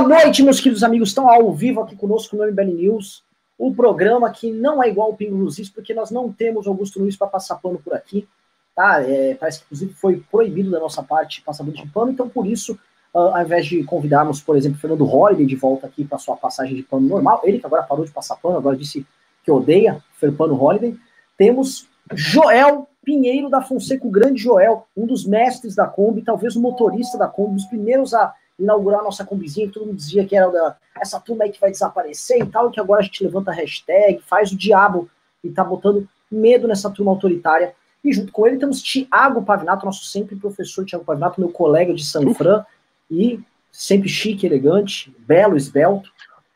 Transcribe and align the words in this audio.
Boa 0.00 0.24
noite, 0.24 0.42
meus 0.42 0.58
queridos 0.58 0.82
amigos. 0.82 1.10
Estão 1.10 1.28
ao 1.28 1.52
vivo 1.52 1.82
aqui 1.82 1.94
conosco 1.94 2.34
no 2.34 2.50
MBL 2.50 2.72
News. 2.72 3.22
O 3.58 3.74
programa 3.74 4.30
que 4.30 4.50
não 4.50 4.82
é 4.82 4.88
igual 4.88 5.08
ao 5.08 5.14
Pingo 5.14 5.36
Luzis, 5.36 5.68
porque 5.68 5.92
nós 5.92 6.10
não 6.10 6.32
temos 6.32 6.66
Augusto 6.66 6.98
Luiz 6.98 7.18
para 7.18 7.26
passar 7.26 7.56
pano 7.56 7.78
por 7.78 7.92
aqui. 7.92 8.26
Tá? 8.74 9.02
É, 9.02 9.34
parece 9.34 9.58
que, 9.58 9.66
inclusive, 9.66 9.92
foi 9.92 10.24
proibido 10.30 10.70
da 10.70 10.80
nossa 10.80 11.02
parte 11.02 11.42
passar 11.42 11.64
de 11.64 11.86
pano. 11.88 12.10
Então, 12.10 12.30
por 12.30 12.46
isso, 12.46 12.78
uh, 13.12 13.18
ao 13.18 13.42
invés 13.42 13.66
de 13.66 13.84
convidarmos, 13.84 14.40
por 14.40 14.56
exemplo, 14.56 14.78
Fernando 14.78 15.04
Holliday 15.04 15.44
de 15.44 15.54
volta 15.54 15.86
aqui 15.86 16.02
para 16.02 16.16
sua 16.16 16.34
passagem 16.34 16.76
de 16.76 16.82
pano 16.82 17.06
normal, 17.06 17.42
ele 17.44 17.58
que 17.58 17.66
agora 17.66 17.82
parou 17.82 18.06
de 18.06 18.10
passar 18.10 18.36
pano, 18.36 18.56
agora 18.56 18.78
disse 18.78 19.06
que 19.44 19.50
odeia 19.50 20.02
o 20.22 20.32
pano 20.32 20.54
Holliday, 20.54 20.96
temos 21.36 21.86
Joel 22.14 22.88
Pinheiro 23.04 23.50
da 23.50 23.60
Fonseca, 23.60 24.06
o 24.06 24.10
grande 24.10 24.42
Joel, 24.42 24.86
um 24.96 25.06
dos 25.06 25.26
mestres 25.26 25.74
da 25.74 25.86
Kombi, 25.86 26.22
talvez 26.22 26.56
o 26.56 26.60
motorista 26.62 27.18
da 27.18 27.28
Kombi, 27.28 27.56
dos 27.56 27.66
primeiros 27.66 28.14
a 28.14 28.34
inaugurar 28.60 29.00
a 29.00 29.04
nossa 29.04 29.24
combizinha, 29.24 29.66
que 29.66 29.72
todo 29.72 29.86
mundo 29.86 29.96
dizia 29.96 30.24
que 30.24 30.36
era 30.36 30.50
da, 30.50 30.76
essa 31.00 31.18
turma 31.18 31.44
aí 31.44 31.50
que 31.50 31.60
vai 31.60 31.70
desaparecer 31.70 32.38
e 32.42 32.46
tal, 32.46 32.68
e 32.68 32.72
que 32.72 32.80
agora 32.80 33.00
a 33.00 33.04
gente 33.04 33.24
levanta 33.24 33.50
a 33.50 33.54
hashtag, 33.54 34.20
faz 34.26 34.52
o 34.52 34.56
diabo 34.56 35.08
e 35.42 35.50
tá 35.50 35.64
botando 35.64 36.06
medo 36.30 36.68
nessa 36.68 36.90
turma 36.90 37.10
autoritária. 37.10 37.74
E 38.04 38.12
junto 38.12 38.32
com 38.32 38.46
ele 38.46 38.58
temos 38.58 38.82
Tiago 38.82 39.42
Pavinato, 39.42 39.86
nosso 39.86 40.04
sempre 40.04 40.36
professor 40.36 40.84
Tiago 40.84 41.04
Pavinato, 41.04 41.40
meu 41.40 41.50
colega 41.50 41.92
de 41.92 42.04
San 42.04 42.32
Fran, 42.34 42.64
e 43.10 43.40
sempre 43.72 44.08
chique, 44.08 44.46
elegante, 44.46 45.14
belo, 45.18 45.56
esbelto. 45.56 46.10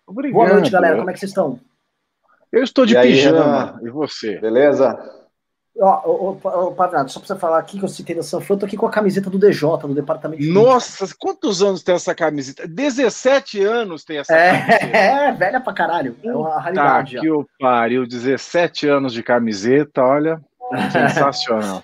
Obrigado. 0.07 0.35
Boa 0.35 0.53
noite, 0.55 0.71
galera. 0.71 0.99
Como 0.99 1.11
é 1.11 1.13
que 1.13 1.19
vocês 1.19 1.31
estão? 1.31 1.59
Eu 2.53 2.63
estou 2.63 2.87
de 2.87 2.97
e 2.97 3.03
pijama. 3.03 3.79
Aí, 3.81 3.87
e 3.87 3.91
você? 3.91 4.39
Beleza? 4.39 4.97
Ó, 5.81 6.37
ô, 6.37 6.73
Pavinato, 6.73 7.11
só 7.11 7.19
pra 7.19 7.27
você 7.27 7.37
falar 7.37 7.59
aqui 7.59 7.79
que 7.79 7.85
eu 7.85 7.89
citei 7.89 8.15
da 8.15 8.23
Sanfran, 8.23 8.55
eu 8.55 8.61
tô 8.61 8.67
aqui 8.67 8.77
com 8.77 8.87
a 8.87 8.91
camiseta 8.91 9.29
do 9.29 9.39
DJ, 9.39 9.69
do 9.83 9.95
Departamento 9.95 10.41
de 10.41 10.49
Nossa, 10.49 11.05
quantos 11.19 11.63
anos 11.63 11.83
tem 11.83 11.97
essa 11.97 12.15
camiseta? 12.15 12.69
17 12.69 13.61
anos 13.65 14.05
tem 14.05 14.19
essa 14.19 14.33
é, 14.33 14.53
camiseta. 14.53 14.87
É, 14.97 15.33
velha 15.33 15.61
pra 15.61 15.73
caralho. 15.73 16.17
É 16.23 16.33
uma 16.33 16.61
raridade. 16.61 17.17
Tá, 17.17 17.21
que 17.21 17.29
o 17.29 17.45
pariu, 17.59 18.07
17 18.07 18.87
anos 18.87 19.13
de 19.13 19.23
camiseta, 19.23 20.01
olha, 20.01 20.41
sensacional. 20.93 21.83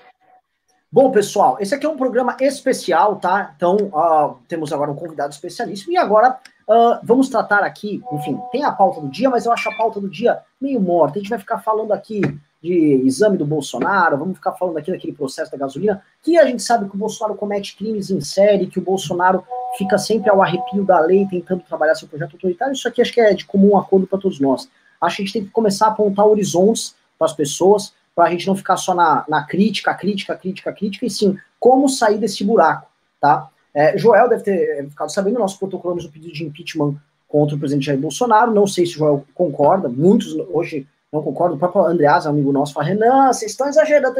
Bom, 0.92 1.10
pessoal, 1.10 1.56
esse 1.60 1.75
aqui 1.75 1.84
é 1.84 1.88
um 1.88 1.97
programa 1.97 2.36
especial, 2.41 3.16
tá? 3.16 3.52
Então, 3.56 3.77
uh, 3.77 4.36
temos 4.47 4.72
agora 4.72 4.91
um 4.91 4.97
convidado 4.97 5.32
especialíssimo 5.32 5.92
e 5.92 5.97
agora 5.97 6.38
uh, 6.69 7.00
vamos 7.02 7.28
tratar 7.28 7.64
aqui, 7.64 8.00
enfim, 8.12 8.38
tem 8.52 8.64
a 8.64 8.72
pauta 8.72 9.00
do 9.00 9.08
dia, 9.08 9.30
mas 9.30 9.47
eu 9.47 9.52
acho 9.52 9.69
a 9.69 9.77
pauta 9.77 10.00
do 10.00 10.08
dia 10.08 10.38
meio 10.60 10.80
morta. 10.80 11.19
A 11.19 11.22
gente 11.22 11.30
vai 11.30 11.38
ficar 11.38 11.58
falando 11.58 11.92
aqui 11.92 12.20
de 12.62 13.03
exame 13.06 13.39
do 13.39 13.47
Bolsonaro, 13.47 14.19
vamos 14.19 14.36
ficar 14.36 14.53
falando 14.53 14.77
aqui 14.77 14.91
daquele 14.91 15.14
processo 15.14 15.50
da 15.50 15.56
gasolina, 15.56 16.03
que 16.22 16.39
a 16.39 16.44
gente 16.44 16.62
sabe 16.62 16.89
que 16.89 16.94
o 16.94 16.98
Bolsonaro 16.98 17.34
comete 17.34 17.77
crimes 17.77 18.11
em 18.11 18.20
série, 18.20 18.66
que 18.66 18.78
o 18.78 18.83
Bolsonaro 18.83 19.42
fica 19.78 19.97
sempre 19.97 20.30
ao 20.30 20.42
arrepio 20.42 20.84
da 20.84 21.00
lei 21.00 21.27
tentando 21.27 21.62
trabalhar 21.62 21.94
seu 21.94 22.06
projeto 22.06 22.34
autoritário. 22.34 22.75
Isso 22.75 22.86
aqui 22.86 23.00
acho 23.00 23.12
que 23.12 23.20
é 23.20 23.33
de 23.33 23.47
comum 23.47 23.78
acordo 23.78 24.06
para 24.06 24.19
todos 24.19 24.38
nós. 24.38 24.69
Acho 25.00 25.16
que 25.16 25.22
a 25.22 25.25
gente 25.25 25.33
tem 25.33 25.44
que 25.44 25.50
começar 25.50 25.86
a 25.86 25.91
apontar 25.91 26.27
horizontes 26.27 26.94
para 27.19 27.27
as 27.27 27.33
pessoas, 27.33 27.94
para 28.14 28.27
a 28.27 28.31
gente 28.31 28.47
não 28.47 28.55
ficar 28.55 28.77
só 28.77 28.94
na, 28.94 29.25
na 29.28 29.44
crítica, 29.44 29.94
crítica, 29.94 30.36
crítica, 30.36 30.72
crítica, 30.72 31.06
e 31.06 31.11
sim, 31.11 31.38
como 31.58 31.88
sair 31.88 32.19
desse 32.19 32.44
buraco, 32.44 32.91
tá? 33.20 33.48
É, 33.72 33.97
Joel 33.97 34.28
deve 34.28 34.42
ter 34.42 34.88
ficado 34.91 35.11
sabendo, 35.11 35.38
nós 35.38 35.55
protocolamos 35.55 36.05
o 36.05 36.11
pedido 36.11 36.33
de 36.33 36.44
impeachment 36.44 36.97
contra 37.28 37.55
o 37.55 37.58
presidente 37.58 37.86
Jair 37.86 38.00
Bolsonaro, 38.00 38.53
não 38.53 38.66
sei 38.66 38.84
se 38.84 38.97
o 38.97 38.98
Joel 38.98 39.25
concorda, 39.34 39.88
muitos 39.88 40.34
hoje 40.53 40.86
não 41.12 41.22
concordo. 41.22 41.56
O 41.56 41.58
próprio 41.58 41.84
Andreas, 41.84 42.27
amigo 42.27 42.53
nosso, 42.53 42.72
fala: 42.72 42.86
Renan, 42.86 43.33
vocês 43.33 43.50
estão 43.50 43.69
exagerando. 43.69 44.16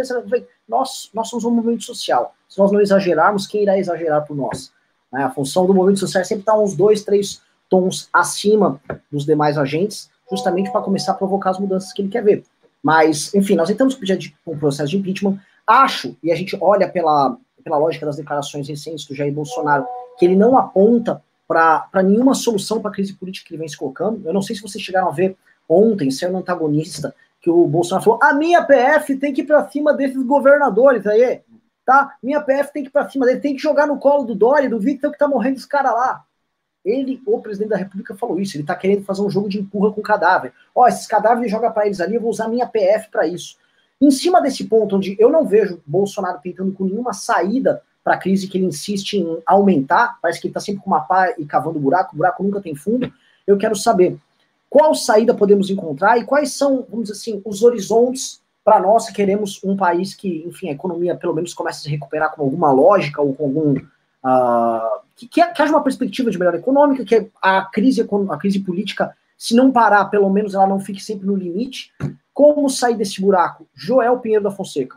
Nós, 0.69 1.11
nós 1.15 1.29
somos 1.29 1.45
um 1.45 1.51
movimento 1.51 1.85
social. 1.85 2.35
Se 2.49 2.59
nós 2.59 2.73
não 2.73 2.81
exagerarmos, 2.81 3.47
quem 3.47 3.63
irá 3.63 3.79
exagerar 3.79 4.27
por 4.27 4.37
nós? 4.37 4.73
Né? 5.13 5.23
A 5.23 5.31
função 5.31 5.67
do 5.67 5.75
movimento 5.75 6.01
social 6.01 6.23
é 6.23 6.25
sempre 6.25 6.43
estar 6.43 6.59
uns 6.59 6.75
dois, 6.75 7.05
três 7.05 7.41
tons 7.69 8.09
acima 8.13 8.81
dos 9.11 9.25
demais 9.25 9.57
agentes, 9.57 10.11
justamente 10.29 10.71
para 10.71 10.81
começar 10.81 11.13
a 11.13 11.15
provocar 11.15 11.51
as 11.51 11.59
mudanças 11.59 11.93
que 11.93 12.03
ele 12.03 12.09
quer 12.09 12.25
ver. 12.25 12.45
Mas, 12.83 13.33
enfim, 13.35 13.55
nós 13.55 13.71
entramos 13.71 13.95
com 13.95 14.53
um 14.53 14.59
processo 14.59 14.91
de 14.91 14.97
impeachment. 14.97 15.39
Acho, 15.67 16.17
e 16.23 16.33
a 16.33 16.35
gente 16.35 16.59
olha 16.61 16.89
pela, 16.89 17.37
pela 17.63 17.79
lógica 17.79 18.07
das 18.07 18.17
declarações 18.17 18.67
recentes 18.67 19.07
do 19.07 19.15
Jair 19.15 19.33
Bolsonaro, 19.33 19.87
que 20.19 20.25
ele 20.25 20.35
não 20.35 20.59
aponta 20.59 21.23
para 21.47 22.03
nenhuma 22.03 22.35
solução 22.35 22.81
para 22.81 22.91
a 22.91 22.95
crise 22.95 23.13
política 23.15 23.47
que 23.47 23.55
ele 23.55 23.61
vem 23.61 23.69
se 23.69 23.77
colocando. 23.77 24.27
Eu 24.27 24.33
não 24.33 24.43
sei 24.43 24.57
se 24.57 24.63
vocês 24.63 24.83
chegaram 24.83 25.09
a 25.09 25.13
ver 25.13 25.37
ontem, 25.71 26.11
sendo 26.11 26.37
antagonista, 26.37 27.15
que 27.41 27.49
o 27.49 27.67
Bolsonaro 27.67 28.05
falou: 28.05 28.21
a 28.23 28.35
minha 28.35 28.63
PF 28.63 29.17
tem 29.17 29.33
que 29.33 29.43
ir 29.43 29.47
para 29.47 29.67
cima 29.71 29.95
desses 29.95 30.23
governadores 30.23 31.07
aí, 31.07 31.41
tá? 31.87 32.17
Minha 32.23 32.41
PF 32.41 32.73
tem 32.73 32.83
que 32.83 32.89
ir 32.89 32.93
para 32.93 33.09
cima 33.09 33.25
dele, 33.25 33.41
tem 33.41 33.55
que 33.55 33.63
jogar 33.63 33.87
no 33.87 33.99
colo 33.99 34.25
do 34.25 34.35
Dória, 34.35 34.69
do 34.69 34.81
Victor 34.81 35.13
que 35.13 35.19
tá 35.19 35.29
morrendo 35.29 35.57
os 35.57 35.65
caras 35.65 35.93
lá. 35.93 36.25
Ele, 36.85 37.23
o 37.27 37.41
presidente 37.41 37.71
da 37.71 37.77
República, 37.77 38.17
falou 38.17 38.41
isso. 38.41 38.57
Ele 38.57 38.65
tá 38.65 38.75
querendo 38.75 39.05
fazer 39.05 39.23
um 39.23 39.31
jogo 39.31 39.49
de 39.49 39.61
empurra 39.61 39.93
com 39.93 40.01
cadáver. 40.01 40.53
Ó, 40.75 40.89
esses 40.89 41.07
cadáveres 41.07 41.51
joga 41.51 41.71
para 41.71 41.87
eles 41.87 42.01
ali, 42.01 42.15
eu 42.15 42.21
vou 42.21 42.31
usar 42.31 42.49
minha 42.49 42.67
PF 42.67 43.11
para 43.11 43.27
isso. 43.27 43.57
Em 44.01 44.11
cima 44.11 44.41
desse 44.41 44.65
ponto, 44.65 44.97
onde 44.97 45.15
eu 45.19 45.29
não 45.29 45.45
vejo 45.45 45.83
Bolsonaro 45.87 46.41
tentando 46.43 46.73
com 46.73 46.85
nenhuma 46.85 47.13
saída 47.13 47.83
para 48.03 48.15
a 48.15 48.19
crise 48.19 48.49
que 48.49 48.57
ele 48.57 48.65
insiste 48.65 49.19
em 49.19 49.43
aumentar, 49.45 50.19
parece 50.23 50.41
que 50.41 50.47
ele 50.47 50.53
está 50.53 50.61
sempre 50.61 50.83
com 50.83 50.89
uma 50.89 51.03
pá 51.03 51.35
e 51.37 51.45
cavando 51.45 51.79
buraco, 51.79 52.15
o 52.15 52.17
buraco 52.17 52.43
nunca 52.43 52.63
tem 52.63 52.75
fundo. 52.75 53.13
Eu 53.47 53.59
quero 53.59 53.77
saber 53.77 54.17
qual 54.71 54.95
saída 54.95 55.35
podemos 55.35 55.69
encontrar 55.69 56.17
e 56.17 56.25
quais 56.25 56.53
são, 56.53 56.87
vamos 56.89 57.09
dizer 57.09 57.19
assim, 57.19 57.43
os 57.45 57.65
horizontes 57.65 58.41
para 58.65 58.79
nós 58.79 59.07
que 59.09 59.13
queremos 59.13 59.59
um 59.65 59.77
país 59.77 60.15
que, 60.15 60.45
enfim, 60.47 60.69
a 60.69 60.73
economia 60.73 61.17
pelo 61.17 61.35
menos 61.35 61.53
comece 61.53 61.81
a 61.81 61.83
se 61.83 61.91
recuperar 61.91 62.33
com 62.33 62.43
alguma 62.43 62.71
lógica 62.71 63.21
ou 63.21 63.35
com 63.35 63.45
algum. 63.45 63.75
Uh, 63.75 65.01
que, 65.17 65.27
que, 65.27 65.41
haja 65.41 65.73
uma 65.73 65.83
perspectiva 65.83 66.31
de 66.31 66.39
melhora 66.39 66.59
econômica, 66.59 67.05
que 67.05 67.29
a 67.43 67.63
crise, 67.63 68.07
a 68.31 68.37
crise 68.37 68.61
política, 68.61 69.15
se 69.37 69.57
não 69.57 69.73
parar, 69.73 70.05
pelo 70.05 70.31
menos 70.31 70.55
ela 70.55 70.69
não 70.69 70.79
fique 70.79 71.03
sempre 71.03 71.27
no 71.27 71.35
limite. 71.35 71.93
Como 72.33 72.71
sair 72.71 72.97
desse 72.97 73.21
buraco? 73.21 73.67
Joel 73.75 74.19
Pinheiro 74.21 74.45
da 74.45 74.51
Fonseca. 74.53 74.97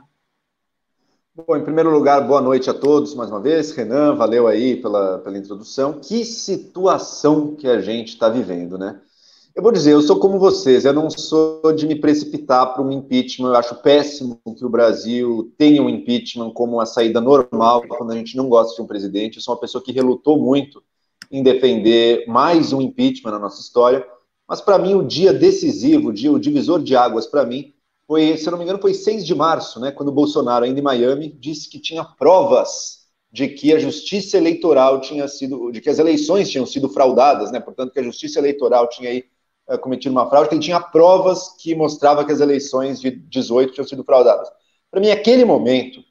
Bom, 1.36 1.58
em 1.58 1.64
primeiro 1.64 1.90
lugar, 1.90 2.22
boa 2.28 2.42
noite 2.42 2.70
a 2.70 2.74
todos 2.76 3.16
mais 3.16 3.32
uma 3.32 3.40
vez. 3.40 3.72
Renan, 3.72 4.16
valeu 4.16 4.46
aí 4.48 4.76
pela, 4.76 5.18
pela 5.18 5.38
introdução. 5.38 5.94
Que 5.94 6.24
situação 6.24 7.56
que 7.56 7.68
a 7.68 7.82
gente 7.82 8.10
está 8.10 8.30
vivendo, 8.30 8.78
né? 8.78 9.00
Eu 9.56 9.62
vou 9.62 9.72
dizer, 9.72 9.92
eu 9.92 10.02
sou 10.02 10.20
como 10.20 10.40
vocês, 10.40 10.84
eu 10.84 10.94
não 10.94 11.12
sou 11.12 11.72
de 11.74 11.86
me 11.86 11.94
precipitar 11.94 12.74
para 12.74 12.82
um 12.82 12.92
impeachment. 12.92 13.50
Eu 13.50 13.56
acho 13.56 13.76
péssimo 13.76 14.42
que 14.58 14.66
o 14.66 14.70
Brasil 14.70 15.54
tenha 15.60 15.80
um 15.80 15.88
impeachment 15.88 16.50
como 16.54 16.78
uma 16.78 16.88
saída 16.88 17.22
normal 17.22 17.84
quando 17.88 18.12
a 18.12 18.16
gente 18.16 18.36
não 18.36 18.50
gosta 18.50 18.76
de 18.76 18.82
um 18.82 18.88
presidente. 18.88 19.36
Eu 19.36 19.44
sou 19.44 19.54
uma 19.54 19.60
pessoa 19.60 19.84
que 19.84 19.92
relutou 19.92 20.40
muito 20.40 20.82
em 21.32 21.44
defender 21.44 22.26
mais 22.28 22.74
um 22.74 22.82
impeachment 22.82 23.30
na 23.30 23.38
nossa 23.38 23.62
história. 23.62 24.04
Mas 24.48 24.60
para 24.60 24.80
mim, 24.80 24.96
o 24.96 25.04
dia 25.04 25.32
decisivo, 25.32 26.10
o, 26.10 26.14
dia, 26.14 26.32
o 26.32 26.40
divisor 26.40 26.82
de 26.82 26.96
águas 26.96 27.28
para 27.28 27.46
mim, 27.46 27.76
foi, 28.08 28.36
se 28.38 28.48
eu 28.48 28.52
não 28.52 28.58
me 28.58 28.64
engano, 28.64 28.82
foi 28.82 28.96
6 28.96 29.24
de 29.24 29.36
março, 29.36 29.80
né, 29.80 29.92
quando 29.92 30.10
o 30.10 30.14
Bolsonaro, 30.14 30.66
ainda 30.66 30.80
em 30.80 30.84
Miami, 30.84 31.30
disse 31.40 31.70
que 31.70 31.80
tinha 31.80 32.04
provas 32.04 33.04
de 33.32 33.48
que 33.48 33.74
a 33.74 33.80
justiça 33.80 34.38
eleitoral 34.38 35.00
tinha 35.00 35.28
sido, 35.28 35.72
de 35.72 35.80
que 35.80 35.90
as 35.90 36.00
eleições 36.00 36.50
tinham 36.50 36.66
sido 36.66 36.90
fraudadas, 36.90 37.52
né, 37.52 37.60
portanto, 37.60 37.94
que 37.94 38.00
a 38.00 38.04
justiça 38.04 38.40
eleitoral 38.40 38.90
tinha 38.90 39.10
aí 39.10 39.24
cometido 39.82 40.14
uma 40.14 40.30
fraude, 40.30 40.50
que 40.50 40.56
ele 40.56 40.62
tinha 40.62 40.80
provas 40.80 41.56
que 41.58 41.74
mostrava 41.76 42.26
que 42.26 42.32
as 42.32 42.40
eleições 42.40 43.00
de 43.00 43.12
18 43.12 43.74
tinham 43.74 43.88
sido 43.88 44.04
fraudadas. 44.04 44.50
Para 44.92 45.00
mim, 45.00 45.10
aquele 45.10 45.46
momento 45.46 46.02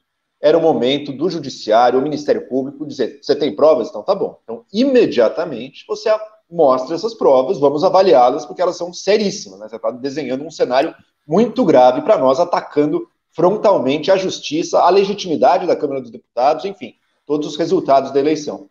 era 0.41 0.57
o 0.57 0.61
momento 0.61 1.13
do 1.13 1.29
judiciário, 1.29 1.99
o 1.99 2.01
Ministério 2.01 2.47
Público 2.49 2.85
dizer: 2.85 3.19
você 3.21 3.35
tem 3.35 3.55
provas? 3.55 3.89
Então 3.89 4.03
tá 4.03 4.13
bom. 4.13 4.39
Então, 4.43 4.65
imediatamente, 4.73 5.85
você 5.87 6.13
mostra 6.51 6.93
essas 6.93 7.13
provas, 7.13 7.59
vamos 7.59 7.83
avaliá-las, 7.83 8.45
porque 8.45 8.61
elas 8.61 8.75
são 8.75 8.93
seríssimas. 8.93 9.59
Né? 9.59 9.69
Você 9.69 9.77
está 9.77 9.89
desenhando 9.91 10.43
um 10.43 10.51
cenário 10.51 10.93
muito 11.25 11.63
grave 11.63 12.01
para 12.01 12.17
nós, 12.17 12.39
atacando 12.39 13.07
frontalmente 13.31 14.11
a 14.11 14.17
justiça, 14.17 14.79
a 14.79 14.89
legitimidade 14.89 15.65
da 15.65 15.75
Câmara 15.75 16.01
dos 16.01 16.11
Deputados, 16.11 16.65
enfim, 16.65 16.93
todos 17.25 17.47
os 17.47 17.55
resultados 17.55 18.11
da 18.11 18.19
eleição. 18.19 18.69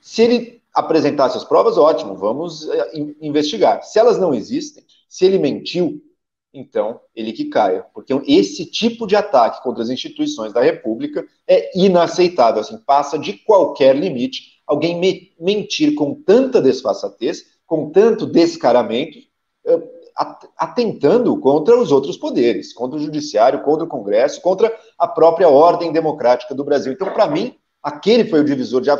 Se 0.00 0.22
ele 0.22 0.62
apresentar 0.76 1.28
essas 1.28 1.42
provas, 1.42 1.78
ótimo, 1.78 2.14
vamos 2.14 2.68
eh, 2.68 2.90
investigar. 3.22 3.82
Se 3.82 3.98
elas 3.98 4.18
não 4.18 4.34
existem, 4.34 4.84
se 5.08 5.24
ele 5.24 5.38
mentiu, 5.38 6.02
então 6.52 7.00
ele 7.14 7.32
que 7.32 7.46
caia, 7.46 7.86
porque 7.94 8.12
esse 8.26 8.66
tipo 8.66 9.06
de 9.06 9.16
ataque 9.16 9.62
contra 9.62 9.82
as 9.82 9.88
instituições 9.88 10.52
da 10.52 10.60
República 10.60 11.26
é 11.48 11.70
inaceitável, 11.74 12.60
assim, 12.60 12.76
passa 12.76 13.18
de 13.18 13.32
qualquer 13.32 13.96
limite. 13.96 14.60
Alguém 14.66 15.00
me 15.00 15.32
mentir 15.40 15.94
com 15.94 16.14
tanta 16.14 16.60
desfaçatez, 16.60 17.44
com 17.66 17.90
tanto 17.90 18.26
descaramento, 18.26 19.16
eh, 19.66 19.82
atentando 20.58 21.38
contra 21.40 21.78
os 21.78 21.90
outros 21.90 22.18
poderes, 22.18 22.74
contra 22.74 22.98
o 22.98 23.02
judiciário, 23.02 23.62
contra 23.62 23.84
o 23.84 23.88
Congresso, 23.88 24.42
contra 24.42 24.74
a 24.98 25.08
própria 25.08 25.48
ordem 25.48 25.90
democrática 25.90 26.54
do 26.54 26.64
Brasil. 26.64 26.92
Então, 26.92 27.10
para 27.12 27.26
mim, 27.28 27.54
aquele 27.86 28.24
foi 28.24 28.40
o 28.40 28.44
divisor 28.44 28.80
de 28.80 28.90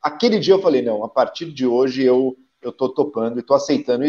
Aquele 0.00 0.38
dia 0.38 0.54
eu 0.54 0.62
falei, 0.62 0.80
não, 0.80 1.02
a 1.02 1.08
partir 1.08 1.50
de 1.52 1.66
hoje 1.66 2.04
eu 2.04 2.36
eu 2.62 2.72
tô 2.72 2.88
topando 2.88 3.38
e 3.38 3.42
tô 3.42 3.54
aceitando 3.54 4.04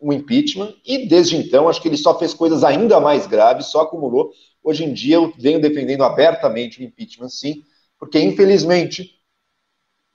um 0.00 0.12
impeachment. 0.12 0.74
E 0.84 1.06
desde 1.06 1.36
então 1.36 1.68
acho 1.68 1.80
que 1.80 1.88
ele 1.88 1.96
só 1.96 2.18
fez 2.18 2.32
coisas 2.32 2.64
ainda 2.64 3.00
mais 3.00 3.26
graves, 3.26 3.66
só 3.66 3.82
acumulou. 3.82 4.30
Hoje 4.62 4.84
em 4.84 4.92
dia 4.92 5.16
eu 5.16 5.32
venho 5.38 5.60
defendendo 5.60 6.02
abertamente 6.02 6.80
o 6.80 6.84
impeachment, 6.84 7.28
sim, 7.28 7.62
porque 7.98 8.20
infelizmente 8.20 9.18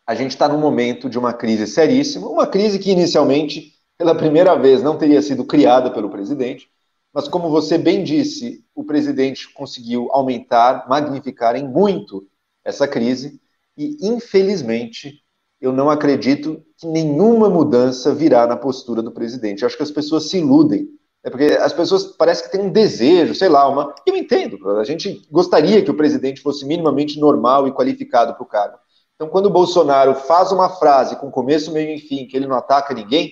a 0.05 0.15
gente 0.15 0.31
está 0.31 0.47
num 0.47 0.59
momento 0.59 1.09
de 1.09 1.17
uma 1.17 1.33
crise 1.33 1.65
seríssima, 1.65 2.27
uma 2.27 2.45
crise 2.45 2.77
que 2.77 2.91
inicialmente, 2.91 3.73
pela 3.97 4.15
primeira 4.15 4.55
vez, 4.55 4.83
não 4.83 4.97
teria 4.97 5.21
sido 5.21 5.45
criada 5.45 5.89
pelo 5.89 6.09
presidente, 6.09 6.69
mas 7.13 7.27
como 7.27 7.49
você 7.49 7.77
bem 7.77 8.03
disse, 8.03 8.65
o 8.75 8.83
presidente 8.83 9.51
conseguiu 9.53 10.09
aumentar, 10.11 10.87
magnificar 10.89 11.55
em 11.55 11.67
muito 11.67 12.27
essa 12.63 12.87
crise, 12.87 13.39
e 13.77 13.97
infelizmente 14.01 15.23
eu 15.59 15.71
não 15.71 15.89
acredito 15.89 16.61
que 16.77 16.85
nenhuma 16.85 17.49
mudança 17.49 18.13
virá 18.13 18.45
na 18.45 18.57
postura 18.57 19.01
do 19.01 19.11
presidente. 19.11 19.61
Eu 19.61 19.67
acho 19.67 19.77
que 19.77 19.83
as 19.83 19.91
pessoas 19.91 20.29
se 20.29 20.37
iludem. 20.37 20.89
É 21.23 21.29
porque 21.29 21.57
as 21.59 21.71
pessoas 21.71 22.03
parece 22.03 22.43
que 22.43 22.51
têm 22.51 22.61
um 22.61 22.69
desejo, 22.69 23.33
sei 23.33 23.47
lá, 23.47 23.67
uma. 23.69 23.95
Eu 24.05 24.17
entendo. 24.17 24.69
A 24.71 24.83
gente 24.83 25.25
gostaria 25.31 25.81
que 25.81 25.89
o 25.89 25.95
presidente 25.95 26.41
fosse 26.41 26.65
minimamente 26.65 27.17
normal 27.17 27.65
e 27.65 27.71
qualificado 27.71 28.33
para 28.33 28.43
o 28.43 28.45
cargo. 28.45 28.77
Então, 29.15 29.29
quando 29.29 29.45
o 29.45 29.49
Bolsonaro 29.49 30.15
faz 30.15 30.51
uma 30.51 30.67
frase 30.67 31.15
com 31.15 31.31
começo, 31.31 31.71
meio 31.71 31.95
e 31.95 31.99
fim, 31.99 32.27
que 32.27 32.35
ele 32.35 32.45
não 32.45 32.57
ataca 32.57 32.93
ninguém, 32.93 33.31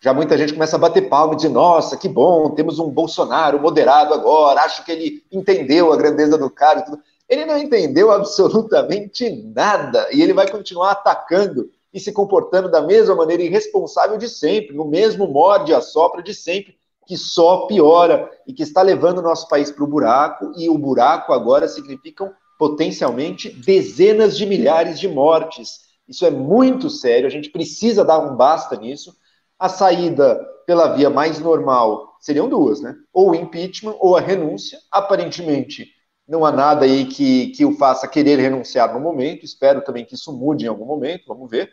já 0.00 0.12
muita 0.12 0.36
gente 0.36 0.52
começa 0.52 0.74
a 0.74 0.80
bater 0.80 1.08
palma 1.08 1.34
e 1.34 1.36
dizer: 1.36 1.50
nossa, 1.50 1.96
que 1.96 2.08
bom, 2.08 2.50
temos 2.50 2.80
um 2.80 2.90
Bolsonaro 2.90 3.60
moderado 3.60 4.14
agora, 4.14 4.62
acho 4.62 4.84
que 4.84 4.90
ele 4.90 5.22
entendeu 5.30 5.92
a 5.92 5.96
grandeza 5.96 6.36
do 6.36 6.50
tudo. 6.50 7.00
Ele 7.28 7.44
não 7.44 7.58
entendeu 7.58 8.10
absolutamente 8.10 9.30
nada 9.54 10.08
e 10.12 10.22
ele 10.22 10.32
vai 10.32 10.50
continuar 10.50 10.92
atacando 10.92 11.70
e 11.92 12.00
se 12.00 12.12
comportando 12.12 12.70
da 12.70 12.80
mesma 12.80 13.14
maneira 13.14 13.42
irresponsável 13.42 14.16
de 14.16 14.28
sempre, 14.28 14.74
no 14.74 14.84
mesmo 14.84 15.26
morde 15.26 15.74
a 15.74 15.80
sopra 15.80 16.22
de 16.22 16.34
sempre, 16.34 16.76
que 17.06 17.16
só 17.16 17.66
piora 17.66 18.30
e 18.46 18.52
que 18.52 18.62
está 18.62 18.82
levando 18.82 19.18
o 19.18 19.22
nosso 19.22 19.48
país 19.48 19.70
para 19.70 19.84
o 19.84 19.86
buraco, 19.86 20.52
e 20.56 20.68
o 20.68 20.76
buraco 20.76 21.32
agora 21.32 21.66
significam 21.66 22.32
potencialmente 22.58 23.48
dezenas 23.48 24.36
de 24.36 24.44
milhares 24.44 24.98
de 25.00 25.08
mortes. 25.08 25.88
Isso 26.06 26.26
é 26.26 26.30
muito 26.30 26.90
sério, 26.90 27.26
a 27.26 27.30
gente 27.30 27.50
precisa 27.50 28.04
dar 28.04 28.18
um 28.18 28.36
basta 28.36 28.76
nisso. 28.76 29.16
A 29.58 29.68
saída 29.68 30.38
pela 30.66 30.94
via 30.94 31.08
mais 31.08 31.38
normal 31.38 32.16
seriam 32.20 32.48
duas, 32.48 32.80
né? 32.80 32.94
Ou 33.12 33.30
o 33.30 33.34
impeachment 33.34 33.96
ou 34.00 34.16
a 34.16 34.20
renúncia. 34.20 34.78
Aparentemente, 34.90 35.86
não 36.28 36.44
há 36.44 36.52
nada 36.52 36.84
aí 36.84 37.06
que, 37.06 37.48
que 37.48 37.64
o 37.64 37.72
faça 37.72 38.06
querer 38.06 38.38
renunciar 38.38 38.92
no 38.92 39.00
momento. 39.00 39.44
Espero 39.44 39.80
também 39.82 40.04
que 40.04 40.14
isso 40.14 40.30
mude 40.36 40.66
em 40.66 40.68
algum 40.68 40.84
momento, 40.84 41.24
vamos 41.26 41.50
ver. 41.50 41.70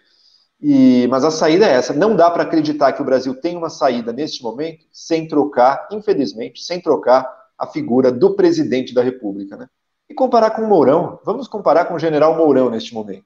E, 0.61 1.05
mas 1.09 1.25
a 1.25 1.31
saída 1.31 1.65
é 1.65 1.73
essa. 1.73 1.93
Não 1.93 2.15
dá 2.15 2.31
para 2.31 2.43
acreditar 2.43 2.93
que 2.93 3.01
o 3.01 3.05
Brasil 3.05 3.35
tem 3.35 3.57
uma 3.57 3.69
saída 3.69 4.13
neste 4.13 4.41
momento 4.41 4.85
sem 4.93 5.27
trocar, 5.27 5.89
infelizmente, 5.91 6.63
sem 6.63 6.81
trocar 6.81 7.29
a 7.57 7.67
figura 7.67 8.11
do 8.11 8.33
presidente 8.35 8.93
da 8.93 9.03
República. 9.03 9.57
Né? 9.57 9.67
E 10.09 10.13
comparar 10.13 10.51
com 10.51 10.61
o 10.61 10.67
Mourão. 10.67 11.19
Vamos 11.25 11.49
comparar 11.49 11.85
com 11.85 11.95
o 11.95 11.99
general 11.99 12.37
Mourão 12.37 12.69
neste 12.69 12.93
momento. 12.93 13.25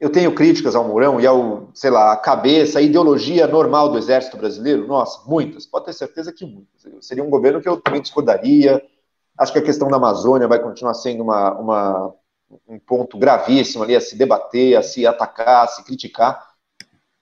Eu 0.00 0.10
tenho 0.10 0.34
críticas 0.34 0.74
ao 0.74 0.88
Mourão 0.88 1.20
e 1.20 1.26
ao, 1.26 1.68
sei 1.74 1.90
lá, 1.90 2.12
a 2.12 2.16
cabeça, 2.16 2.78
a 2.78 2.82
ideologia 2.82 3.46
normal 3.46 3.90
do 3.90 3.98
exército 3.98 4.36
brasileiro? 4.36 4.86
Nossa, 4.86 5.22
muitas. 5.28 5.66
Pode 5.66 5.84
ter 5.84 5.92
certeza 5.92 6.32
que 6.32 6.44
muitas. 6.44 7.06
Seria 7.06 7.22
um 7.22 7.30
governo 7.30 7.60
que 7.60 7.68
eu 7.68 7.80
também 7.80 8.02
discordaria 8.02 8.82
Acho 9.38 9.52
que 9.52 9.58
a 9.58 9.64
questão 9.64 9.88
da 9.88 9.96
Amazônia 9.96 10.48
vai 10.48 10.60
continuar 10.60 10.94
sendo 10.94 11.22
uma, 11.22 11.52
uma, 11.58 12.14
um 12.68 12.78
ponto 12.78 13.18
gravíssimo 13.18 13.82
ali 13.82 13.96
a 13.96 14.00
se 14.00 14.16
debater, 14.16 14.76
a 14.76 14.82
se 14.82 15.06
atacar, 15.06 15.64
a 15.64 15.68
se 15.68 15.84
criticar. 15.84 16.54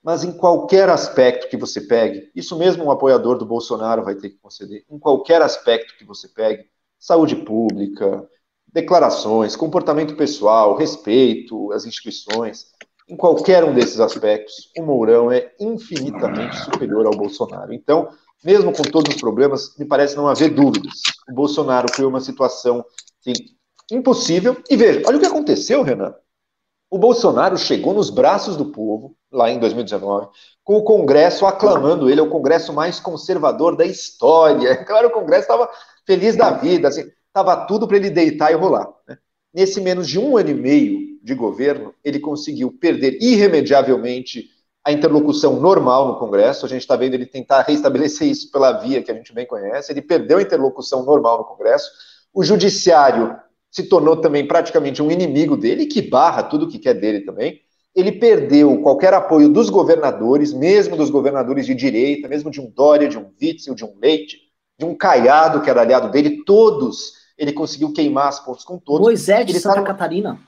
Mas 0.03 0.23
em 0.23 0.33
qualquer 0.33 0.89
aspecto 0.89 1.47
que 1.47 1.57
você 1.57 1.81
pegue, 1.81 2.29
isso 2.35 2.57
mesmo 2.57 2.83
um 2.83 2.91
apoiador 2.91 3.37
do 3.37 3.45
Bolsonaro 3.45 4.03
vai 4.03 4.15
ter 4.15 4.29
que 4.29 4.37
conceder, 4.37 4.83
em 4.89 4.99
qualquer 4.99 5.41
aspecto 5.41 5.97
que 5.97 6.03
você 6.03 6.27
pegue, 6.27 6.65
saúde 6.99 7.37
pública, 7.37 8.27
declarações, 8.67 9.55
comportamento 9.55 10.15
pessoal, 10.15 10.75
respeito 10.75 11.71
às 11.71 11.85
instituições, 11.85 12.67
em 13.07 13.15
qualquer 13.15 13.63
um 13.63 13.73
desses 13.73 13.99
aspectos, 13.99 14.71
o 14.77 14.83
Mourão 14.83 15.31
é 15.31 15.53
infinitamente 15.59 16.57
superior 16.57 17.05
ao 17.05 17.15
Bolsonaro. 17.15 17.73
Então, 17.73 18.09
mesmo 18.43 18.73
com 18.73 18.83
todos 18.83 19.15
os 19.15 19.21
problemas, 19.21 19.75
me 19.77 19.85
parece 19.85 20.15
não 20.15 20.27
haver 20.27 20.49
dúvidas. 20.49 21.01
O 21.29 21.33
Bolsonaro 21.33 21.91
criou 21.91 22.09
uma 22.09 22.19
situação 22.19 22.85
assim, 23.19 23.33
impossível. 23.91 24.57
E 24.69 24.75
veja, 24.75 25.01
olha 25.05 25.17
o 25.17 25.19
que 25.19 25.25
aconteceu, 25.25 25.81
Renan. 25.81 26.13
O 26.89 26.97
Bolsonaro 26.97 27.57
chegou 27.57 27.93
nos 27.93 28.09
braços 28.09 28.55
do 28.55 28.65
povo, 28.65 29.15
lá 29.31 29.49
em 29.49 29.59
2019, 29.59 30.27
com 30.63 30.77
o 30.77 30.83
Congresso 30.83 31.45
aclamando 31.45 32.09
ele, 32.09 32.19
é 32.19 32.23
o 32.23 32.29
Congresso 32.29 32.71
mais 32.71 32.99
conservador 32.99 33.75
da 33.75 33.85
história. 33.85 34.77
Claro, 34.85 35.07
o 35.07 35.11
Congresso 35.11 35.41
estava 35.41 35.69
feliz 36.05 36.35
da 36.35 36.51
vida, 36.51 36.89
estava 36.89 37.53
assim, 37.53 37.67
tudo 37.67 37.87
para 37.87 37.97
ele 37.97 38.11
deitar 38.11 38.51
e 38.51 38.55
rolar. 38.55 38.87
Né? 39.07 39.17
Nesse 39.53 39.81
menos 39.81 40.07
de 40.07 40.19
um 40.19 40.37
ano 40.37 40.51
e 40.51 40.53
meio 40.53 41.19
de 41.23 41.33
governo, 41.33 41.95
ele 42.03 42.19
conseguiu 42.19 42.71
perder 42.71 43.17
irremediavelmente 43.21 44.49
a 44.85 44.91
interlocução 44.91 45.59
normal 45.59 46.07
no 46.07 46.19
Congresso. 46.19 46.65
A 46.65 46.69
gente 46.69 46.81
está 46.81 46.95
vendo 46.95 47.13
ele 47.13 47.25
tentar 47.25 47.61
restabelecer 47.61 48.27
isso 48.27 48.51
pela 48.51 48.73
via 48.73 49.01
que 49.01 49.11
a 49.11 49.13
gente 49.13 49.33
bem 49.33 49.45
conhece. 49.45 49.91
Ele 49.91 50.01
perdeu 50.01 50.37
a 50.37 50.41
interlocução 50.41 51.03
normal 51.03 51.39
no 51.39 51.45
Congresso. 51.45 51.89
O 52.33 52.43
Judiciário 52.43 53.35
se 53.71 53.83
tornou 53.83 54.17
também 54.17 54.47
praticamente 54.47 55.01
um 55.01 55.09
inimigo 55.09 55.55
dele, 55.55 55.85
que 55.85 56.01
barra 56.01 56.43
tudo 56.43 56.67
que 56.67 56.77
quer 56.77 56.93
dele 56.93 57.21
também. 57.21 57.61
Ele 57.95 58.11
perdeu 58.11 58.81
qualquer 58.81 59.13
apoio 59.13 59.49
dos 59.49 59.69
governadores, 59.69 60.51
mesmo 60.51 60.97
dos 60.97 61.09
governadores 61.09 61.65
de 61.65 61.75
direita, 61.75 62.27
mesmo 62.27 62.51
de 62.51 62.59
um 62.59 62.69
Dória, 62.69 63.07
de 63.07 63.17
um 63.17 63.31
Witzel, 63.41 63.75
de 63.75 63.85
um 63.85 63.93
Leite, 64.01 64.39
de 64.77 64.85
um 64.85 64.95
Caiado, 64.95 65.61
que 65.61 65.69
era 65.69 65.81
aliado 65.81 66.09
dele, 66.09 66.43
todos 66.43 67.23
ele 67.37 67.53
conseguiu 67.53 67.91
queimar 67.91 68.27
as 68.27 68.39
pontes 68.39 68.63
com 68.63 68.77
todos. 68.77 69.01
Moisés 69.01 69.45
de 69.45 69.53
ele 69.53 69.59
Santa 69.59 69.75
tá... 69.75 69.83
Catarina. 69.83 70.39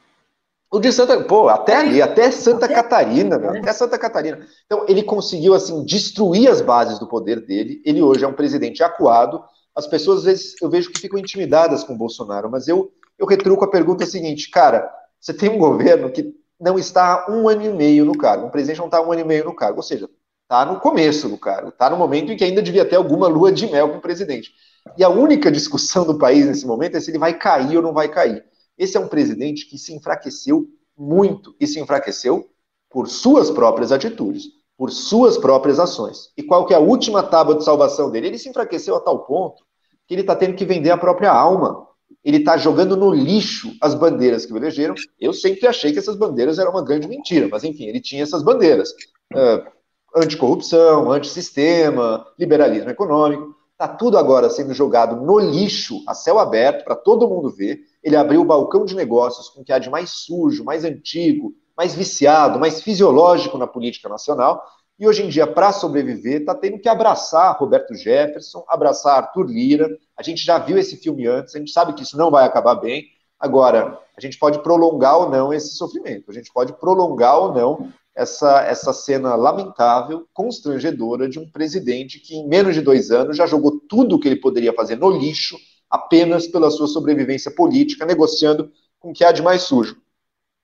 O 0.76 0.80
de 0.80 0.92
Santa, 0.92 1.24
pô, 1.24 1.48
até 1.48 1.78
ali, 1.78 2.02
até 2.02 2.30
Santa 2.30 2.66
até, 2.66 2.76
Catarina, 2.76 3.38
né? 3.38 3.60
até 3.60 3.72
Santa 3.72 3.98
Catarina. 3.98 4.46
Então, 4.66 4.86
ele 4.90 5.04
conseguiu, 5.04 5.54
assim, 5.54 5.86
destruir 5.86 6.50
as 6.50 6.60
bases 6.60 7.00
do 7.00 7.08
poder 7.08 7.40
dele. 7.46 7.82
Ele 7.86 8.02
hoje 8.02 8.26
é 8.26 8.28
um 8.28 8.34
presidente 8.34 8.84
acuado. 8.84 9.42
As 9.74 9.88
pessoas, 9.88 10.20
às 10.20 10.26
vezes, 10.26 10.62
eu 10.62 10.70
vejo 10.70 10.92
que 10.92 11.00
ficam 11.00 11.18
intimidadas 11.18 11.82
com 11.86 11.94
o 11.94 11.98
Bolsonaro, 11.98 12.52
mas 12.52 12.68
eu, 12.68 12.92
eu 13.18 13.26
retruco 13.26 13.64
a 13.64 13.70
pergunta 13.70 14.06
seguinte, 14.06 14.52
cara, 14.52 14.86
você 15.18 15.34
tem 15.34 15.50
um 15.50 15.58
governo 15.58 16.12
que 16.12 16.34
não 16.60 16.78
está 16.78 17.24
há 17.26 17.32
um 17.32 17.48
ano 17.48 17.64
e 17.64 17.70
meio 17.70 18.04
no 18.04 18.18
cargo, 18.18 18.48
um 18.48 18.52
presidente 18.52 18.80
não 18.80 18.88
está 18.88 18.98
há 18.98 19.02
um 19.02 19.14
ano 19.14 19.22
e 19.22 19.26
meio 19.26 19.46
no 19.46 19.56
cargo, 19.56 19.78
ou 19.78 19.84
seja, 19.84 20.10
está 20.44 20.66
no 20.66 20.82
começo 20.82 21.30
do 21.30 21.38
cargo, 21.38 21.70
está 21.70 21.90
no 21.90 21.96
momento 21.96 22.34
em 22.34 22.36
que 22.36 22.44
ainda 22.44 22.62
devia 22.62 22.84
ter 22.84 22.98
alguma 22.98 23.30
lua 23.30 23.50
de 23.50 23.66
mel 23.72 23.92
com 23.92 24.00
o 24.00 24.02
presidente. 24.02 24.52
E 24.98 25.06
a 25.06 25.10
única 25.10 25.50
discussão 25.50 26.06
do 26.06 26.18
país 26.18 26.46
nesse 26.46 26.68
momento 26.68 26.98
é 26.98 27.00
se 27.00 27.12
ele 27.12 27.18
vai 27.18 27.34
cair 27.34 27.78
ou 27.78 27.82
não 27.82 27.94
vai 27.94 28.10
cair. 28.10 28.44
Esse 28.78 28.98
é 28.98 29.00
um 29.00 29.08
presidente 29.08 29.68
que 29.68 29.78
se 29.78 29.94
enfraqueceu 29.94 30.68
muito 30.98 31.56
e 31.60 31.68
se 31.68 31.80
enfraqueceu 31.80 32.50
por 32.90 33.08
suas 33.08 33.50
próprias 33.50 33.92
atitudes, 33.92 34.46
por 34.78 34.92
suas 34.92 35.38
próprias 35.38 35.80
ações. 35.80 36.32
E 36.38 36.44
qual 36.44 36.66
que 36.66 36.74
é 36.74 36.78
a 36.78 36.82
última 36.82 37.24
tábua 37.24 37.56
de 37.56 37.64
salvação 37.64 38.10
dele? 38.10 38.28
Ele 38.28 38.38
se 38.38 38.50
enfraqueceu 38.50 38.96
a 38.96 39.00
tal 39.00 39.26
ponto 39.26 39.64
que 40.08 40.14
ele 40.14 40.22
está 40.22 40.36
tendo 40.36 40.56
que 40.56 40.66
vender 40.66 40.92
a 40.92 40.98
própria 40.98 41.32
alma. 41.32 41.88
Ele 42.24 42.38
está 42.38 42.58
jogando 42.58 42.96
no 42.96 43.12
lixo 43.12 43.74
as 43.82 43.94
bandeiras 43.94 44.46
que 44.46 44.54
o 44.54 44.58
elegeram. 44.58 44.96
Eu 45.20 45.34
sempre 45.34 45.68
achei 45.68 45.92
que 45.92 46.00
essas 46.00 46.16
bandeiras 46.16 46.60
eram 46.60 46.72
uma 46.72 46.84
grande 46.84 47.08
mentira, 47.08 47.48
mas 47.50 47.64
enfim, 47.64 47.86
ele 47.86 48.00
tinha 48.00 48.24
essas 48.24 48.44
bandeiras. 48.44 48.92
Uh, 49.34 49.76
anticorrupção, 50.16 51.12
antissistema, 51.12 52.26
liberalismo 52.40 52.90
econômico. 52.90 53.56
Está 53.72 53.88
tudo 53.88 54.18
agora 54.18 54.50
sendo 54.50 54.74
jogado 54.74 55.18
no 55.18 55.38
lixo, 55.38 56.02
a 56.08 56.14
céu 56.14 56.40
aberto, 56.40 56.86
para 56.86 56.96
todo 56.96 57.28
mundo 57.28 57.50
ver. 57.50 57.80
Ele 58.06 58.16
abriu 58.16 58.42
o 58.42 58.46
balcão 58.46 58.86
de 58.86 58.96
negócios 58.96 59.50
com 59.50 59.62
o 59.62 59.64
que 59.66 59.74
há 59.74 59.80
de 59.80 59.90
mais 59.90 60.12
sujo, 60.12 60.64
mais 60.64 60.86
antigo, 60.86 61.56
mais 61.76 61.96
viciado, 61.96 62.60
mais 62.60 62.80
fisiológico 62.80 63.58
na 63.58 63.66
política 63.66 64.08
nacional. 64.08 64.64
E 65.00 65.08
hoje 65.08 65.24
em 65.24 65.28
dia, 65.28 65.48
para 65.48 65.72
sobreviver, 65.72 66.42
está 66.42 66.54
tendo 66.54 66.78
que 66.78 66.88
abraçar 66.88 67.58
Roberto 67.58 67.96
Jefferson, 67.96 68.64
abraçar 68.70 69.18
Arthur 69.18 69.48
Lira. 69.48 69.90
A 70.16 70.22
gente 70.22 70.46
já 70.46 70.60
viu 70.60 70.78
esse 70.78 70.98
filme 70.98 71.26
antes, 71.26 71.56
a 71.56 71.58
gente 71.58 71.72
sabe 71.72 71.94
que 71.94 72.04
isso 72.04 72.16
não 72.16 72.30
vai 72.30 72.46
acabar 72.46 72.76
bem. 72.76 73.06
Agora, 73.40 74.00
a 74.16 74.22
gente 74.22 74.38
pode 74.38 74.60
prolongar 74.62 75.18
ou 75.18 75.30
não 75.32 75.52
esse 75.52 75.76
sofrimento, 75.76 76.30
a 76.30 76.34
gente 76.34 76.54
pode 76.54 76.74
prolongar 76.74 77.40
ou 77.40 77.54
não 77.56 77.92
essa, 78.16 78.62
essa 78.62 78.94
cena 78.94 79.34
lamentável, 79.34 80.28
constrangedora 80.32 81.28
de 81.28 81.40
um 81.40 81.50
presidente 81.50 82.20
que, 82.20 82.36
em 82.36 82.48
menos 82.48 82.76
de 82.76 82.82
dois 82.82 83.10
anos, 83.10 83.36
já 83.36 83.48
jogou 83.48 83.80
tudo 83.90 84.16
o 84.16 84.20
que 84.20 84.28
ele 84.28 84.40
poderia 84.40 84.74
fazer 84.74 84.96
no 84.96 85.10
lixo 85.10 85.58
apenas 85.90 86.48
pela 86.48 86.72
sua 86.72 86.88
sobrevivência 86.88 87.52
política, 87.52 88.06
negociando 88.06 88.72
com 89.00 89.12
o 89.12 89.14
que 89.14 89.24
há 89.24 89.32
de 89.32 89.42
mais 89.42 89.64
sujo. 89.64 89.98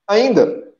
Ainda, 0.07 0.73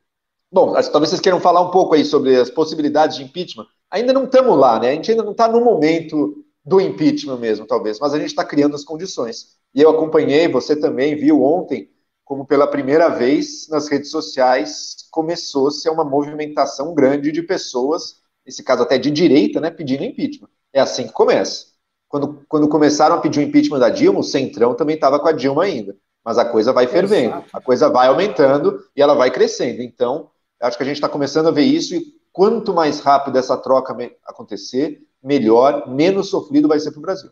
bom, 0.50 0.72
talvez 0.72 1.10
vocês 1.10 1.20
queiram 1.20 1.40
falar 1.40 1.60
um 1.60 1.70
pouco 1.70 1.94
aí 1.94 2.04
sobre 2.04 2.36
as 2.36 2.50
possibilidades 2.50 3.16
de 3.16 3.24
impeachment. 3.24 3.66
Ainda 3.90 4.12
não 4.12 4.24
estamos 4.24 4.58
lá, 4.58 4.78
né? 4.80 4.90
A 4.90 4.94
gente 4.94 5.10
ainda 5.10 5.22
não 5.22 5.32
está 5.32 5.48
no 5.48 5.60
momento 5.60 6.44
do 6.64 6.80
impeachment 6.80 7.38
mesmo, 7.38 7.66
talvez, 7.66 7.98
mas 7.98 8.14
a 8.14 8.18
gente 8.18 8.28
está 8.28 8.44
criando 8.44 8.74
as 8.74 8.84
condições. 8.84 9.56
E 9.74 9.80
eu 9.80 9.90
acompanhei, 9.90 10.48
você 10.48 10.76
também 10.76 11.16
viu 11.16 11.42
ontem, 11.42 11.90
como 12.24 12.46
pela 12.46 12.66
primeira 12.66 13.08
vez 13.08 13.68
nas 13.68 13.88
redes 13.88 14.10
sociais 14.10 15.08
começou-se 15.10 15.88
uma 15.90 16.04
movimentação 16.04 16.94
grande 16.94 17.32
de 17.32 17.42
pessoas, 17.42 18.22
nesse 18.46 18.62
caso 18.62 18.82
até 18.82 18.96
de 18.96 19.10
direita, 19.10 19.60
né, 19.60 19.70
pedindo 19.70 20.04
impeachment. 20.04 20.48
É 20.72 20.80
assim 20.80 21.06
que 21.06 21.12
começa. 21.12 21.71
Quando, 22.12 22.44
quando 22.46 22.68
começaram 22.68 23.16
a 23.16 23.20
pedir 23.20 23.40
o 23.40 23.42
impeachment 23.42 23.78
da 23.80 23.88
Dilma, 23.88 24.20
o 24.20 24.22
Centrão 24.22 24.74
também 24.74 24.94
estava 24.94 25.18
com 25.18 25.26
a 25.26 25.32
Dilma 25.32 25.64
ainda. 25.64 25.96
Mas 26.22 26.38
a 26.38 26.44
coisa 26.44 26.72
vai 26.72 26.86
fervendo, 26.86 27.42
a 27.52 27.60
coisa 27.60 27.88
vai 27.88 28.06
aumentando 28.06 28.78
e 28.94 29.02
ela 29.02 29.14
vai 29.14 29.30
crescendo. 29.30 29.82
Então, 29.82 30.30
Acho 30.62 30.76
que 30.76 30.84
a 30.84 30.86
gente 30.86 30.96
está 30.96 31.08
começando 31.08 31.48
a 31.48 31.50
ver 31.50 31.64
isso 31.64 31.96
e 31.96 32.04
quanto 32.32 32.72
mais 32.72 33.00
rápido 33.00 33.36
essa 33.36 33.56
troca 33.56 33.96
acontecer, 34.24 35.02
melhor, 35.20 35.88
menos 35.88 36.30
sofrido 36.30 36.68
vai 36.68 36.78
ser 36.78 36.92
para 36.92 37.00
o 37.00 37.02
Brasil. 37.02 37.30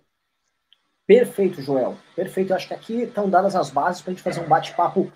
Perfeito, 1.07 1.63
Joel. 1.63 1.97
Perfeito. 2.17 2.53
acho 2.53 2.67
que 2.67 2.75
aqui 2.75 3.03
estão 3.03 3.31
dadas 3.31 3.55
as 3.55 3.71
bases 3.71 4.03
para 4.03 4.11
a 4.11 4.15
gente 4.15 4.23
fazer 4.23 4.41
um 4.41 4.49
bate-papo 4.49 5.13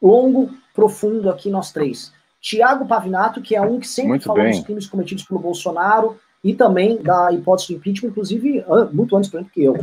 longo, 0.00 0.50
profundo 0.72 1.28
aqui 1.28 1.50
nós 1.50 1.72
três. 1.72 2.12
Tiago 2.40 2.86
Pavinato, 2.86 3.42
que 3.42 3.56
é 3.56 3.60
um 3.60 3.80
que 3.80 3.88
sempre 3.88 4.10
muito 4.10 4.26
falou 4.26 4.44
bem. 4.44 4.52
dos 4.52 4.60
crimes 4.60 4.86
cometidos 4.86 5.24
pelo 5.24 5.40
Bolsonaro 5.40 6.20
e 6.46 6.54
também 6.54 7.02
da 7.02 7.32
hipótese 7.32 7.72
do 7.72 7.78
impeachment, 7.78 8.10
inclusive 8.10 8.64
muito 8.92 9.16
antes, 9.16 9.28
exemplo, 9.28 9.50
que 9.52 9.64
eu. 9.64 9.74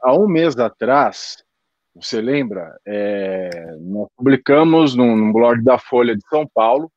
Há 0.00 0.12
um 0.18 0.26
mês 0.26 0.58
atrás, 0.58 1.44
você 1.94 2.20
lembra, 2.20 2.76
é, 2.84 3.76
nós 3.78 4.08
publicamos 4.16 4.96
num, 4.96 5.16
num 5.16 5.32
blog 5.32 5.62
da 5.62 5.78
Folha 5.78 6.16
de 6.16 6.26
São 6.28 6.44
Paulo, 6.52 6.90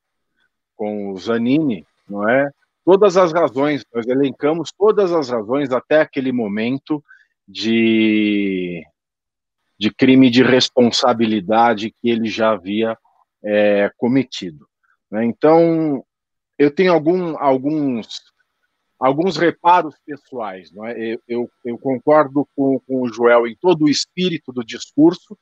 com 0.74 1.12
o 1.12 1.16
Zanini, 1.16 1.86
não 2.08 2.28
é? 2.28 2.50
Todas 2.84 3.16
as 3.16 3.32
razões, 3.32 3.84
nós 3.94 4.08
elencamos 4.08 4.72
todas 4.76 5.12
as 5.12 5.30
razões 5.30 5.70
até 5.70 6.00
aquele 6.00 6.32
momento 6.32 7.00
de, 7.46 8.84
de 9.78 9.94
crime 9.94 10.28
de 10.30 10.42
responsabilidade 10.42 11.94
que 12.02 12.10
ele 12.10 12.28
já 12.28 12.50
havia 12.50 12.98
é, 13.44 13.88
cometido. 13.96 14.66
Né? 15.08 15.24
Então, 15.24 16.04
eu 16.58 16.72
tenho 16.72 16.92
algum, 16.92 17.38
alguns, 17.38 18.20
alguns 18.98 19.36
reparos 19.36 19.94
pessoais. 20.04 20.70
Não 20.72 20.86
é? 20.86 20.98
eu, 20.98 21.20
eu, 21.28 21.50
eu 21.64 21.78
concordo 21.78 22.48
com, 22.56 22.80
com 22.80 23.02
o 23.02 23.12
Joel 23.12 23.46
em 23.46 23.56
todo 23.56 23.84
o 23.84 23.88
espírito 23.88 24.52
do 24.52 24.64
discurso, 24.64 25.36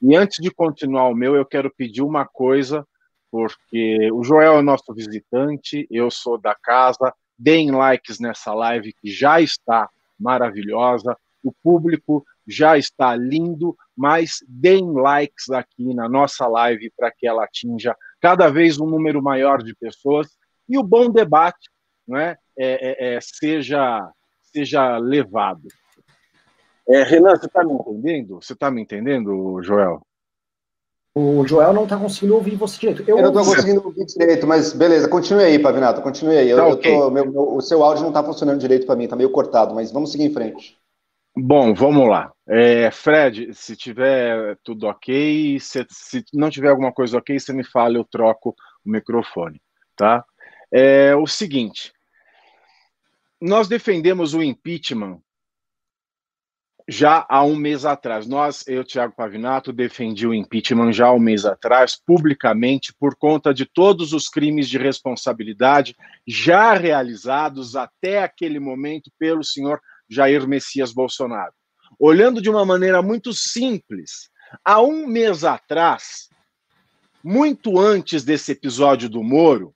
e 0.00 0.14
antes 0.14 0.38
de 0.40 0.50
continuar 0.50 1.08
o 1.08 1.14
meu, 1.14 1.34
eu 1.34 1.44
quero 1.44 1.72
pedir 1.74 2.02
uma 2.02 2.24
coisa, 2.24 2.86
porque 3.30 4.10
o 4.12 4.22
Joel 4.22 4.58
é 4.58 4.62
nosso 4.62 4.94
visitante, 4.94 5.86
eu 5.90 6.10
sou 6.10 6.38
da 6.38 6.54
casa, 6.54 7.12
deem 7.36 7.70
likes 7.70 8.18
nessa 8.20 8.54
live 8.54 8.94
que 9.00 9.10
já 9.10 9.40
está 9.40 9.88
maravilhosa, 10.18 11.16
o 11.42 11.52
público 11.52 12.24
já 12.46 12.78
está 12.78 13.14
lindo, 13.14 13.76
mas 13.96 14.38
deem 14.48 14.92
likes 14.92 15.50
aqui 15.50 15.94
na 15.94 16.08
nossa 16.08 16.46
live 16.46 16.90
para 16.96 17.10
que 17.10 17.26
ela 17.26 17.44
atinja 17.44 17.94
cada 18.20 18.48
vez 18.48 18.80
um 18.80 18.86
número 18.86 19.22
maior 19.22 19.62
de 19.62 19.74
pessoas 19.74 20.28
e 20.68 20.78
o 20.78 20.82
bom 20.82 21.10
debate 21.10 21.68
né, 22.06 22.30
é, 22.30 22.38
é, 22.58 23.14
é, 23.14 23.18
seja, 23.20 24.10
seja 24.52 24.98
levado. 24.98 25.68
É, 26.88 27.02
Renan, 27.02 27.36
você 27.36 27.46
está 27.46 27.62
me 27.62 27.74
entendendo? 27.74 28.42
Você 28.42 28.52
está 28.54 28.70
me 28.70 28.82
entendendo, 28.82 29.62
Joel? 29.62 30.00
O 31.14 31.46
Joel 31.46 31.72
não 31.72 31.84
está 31.84 31.96
conseguindo 31.96 32.34
ouvir 32.34 32.54
você 32.54 32.78
direito. 32.78 33.02
Eu, 33.06 33.18
eu 33.18 33.22
não 33.22 33.40
estou 33.40 33.54
conseguindo 33.54 33.84
ouvir 33.84 34.06
direito, 34.06 34.46
mas 34.46 34.72
beleza, 34.72 35.08
continue 35.08 35.44
aí, 35.44 35.58
Pavinato, 35.58 36.00
continue 36.00 36.36
aí. 36.36 36.48
Eu, 36.48 36.56
tá, 36.56 36.66
okay. 36.68 36.94
eu 36.94 37.00
tô, 37.00 37.10
meu, 37.10 37.30
meu, 37.30 37.54
o 37.56 37.60
seu 37.60 37.82
áudio 37.82 38.02
não 38.02 38.10
está 38.10 38.22
funcionando 38.22 38.60
direito 38.60 38.86
para 38.86 38.94
mim, 38.94 39.04
está 39.04 39.16
meio 39.16 39.30
cortado, 39.30 39.74
mas 39.74 39.90
vamos 39.90 40.12
seguir 40.12 40.24
em 40.24 40.32
frente. 40.32 40.78
Bom, 41.36 41.74
vamos 41.74 42.08
lá. 42.08 42.32
É, 42.48 42.90
Fred, 42.90 43.52
se 43.52 43.76
tiver 43.76 44.56
tudo 44.62 44.86
ok, 44.86 45.58
se, 45.60 45.86
se, 45.90 46.24
não 46.32 46.50
tiver 46.50 46.70
alguma 46.70 46.92
coisa 46.92 47.18
ok, 47.18 47.38
você 47.38 47.52
me 47.52 47.64
fala, 47.64 47.96
eu 47.96 48.04
troco 48.04 48.54
o 48.84 48.90
microfone, 48.90 49.60
tá? 49.96 50.24
É 50.72 51.14
o 51.16 51.26
seguinte, 51.26 51.92
nós 53.40 53.68
defendemos 53.68 54.34
o 54.34 54.42
impeachment 54.42 55.20
já 56.88 57.26
há 57.28 57.44
um 57.44 57.54
mês 57.54 57.84
atrás. 57.84 58.26
Nós, 58.26 58.66
eu, 58.66 58.82
Tiago 58.82 59.14
Pavinato, 59.14 59.72
defendi 59.72 60.26
o 60.26 60.32
impeachment 60.32 60.92
já 60.92 61.08
há 61.08 61.12
um 61.12 61.18
mês 61.18 61.44
atrás, 61.44 61.94
publicamente, 61.94 62.94
por 62.98 63.14
conta 63.14 63.52
de 63.52 63.66
todos 63.66 64.14
os 64.14 64.28
crimes 64.28 64.68
de 64.68 64.78
responsabilidade 64.78 65.94
já 66.26 66.72
realizados 66.72 67.76
até 67.76 68.22
aquele 68.22 68.58
momento 68.58 69.10
pelo 69.18 69.44
senhor 69.44 69.80
Jair 70.08 70.48
Messias 70.48 70.92
Bolsonaro. 70.92 71.52
Olhando 72.00 72.40
de 72.40 72.48
uma 72.48 72.64
maneira 72.64 73.02
muito 73.02 73.34
simples, 73.34 74.30
há 74.64 74.80
um 74.80 75.06
mês 75.06 75.44
atrás, 75.44 76.30
muito 77.22 77.78
antes 77.78 78.24
desse 78.24 78.52
episódio 78.52 79.10
do 79.10 79.22
Moro, 79.22 79.74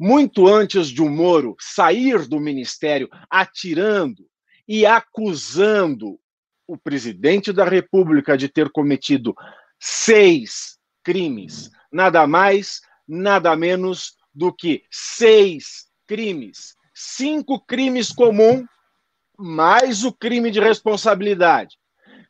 muito 0.00 0.48
antes 0.48 0.88
de 0.88 1.02
o 1.02 1.10
Moro 1.10 1.54
sair 1.60 2.26
do 2.26 2.40
ministério 2.40 3.06
atirando 3.28 4.26
e 4.66 4.86
acusando 4.86 6.18
o 6.66 6.78
presidente 6.78 7.52
da 7.52 7.66
República 7.66 8.38
de 8.38 8.48
ter 8.48 8.70
cometido 8.70 9.34
seis 9.78 10.78
crimes, 11.04 11.70
nada 11.92 12.26
mais, 12.26 12.80
nada 13.06 13.54
menos 13.54 14.14
do 14.34 14.50
que 14.50 14.84
seis 14.90 15.86
crimes, 16.06 16.74
cinco 16.94 17.60
crimes 17.60 18.10
comuns 18.10 18.64
mais 19.38 20.02
o 20.02 20.12
crime 20.12 20.50
de 20.50 20.60
responsabilidade. 20.60 21.76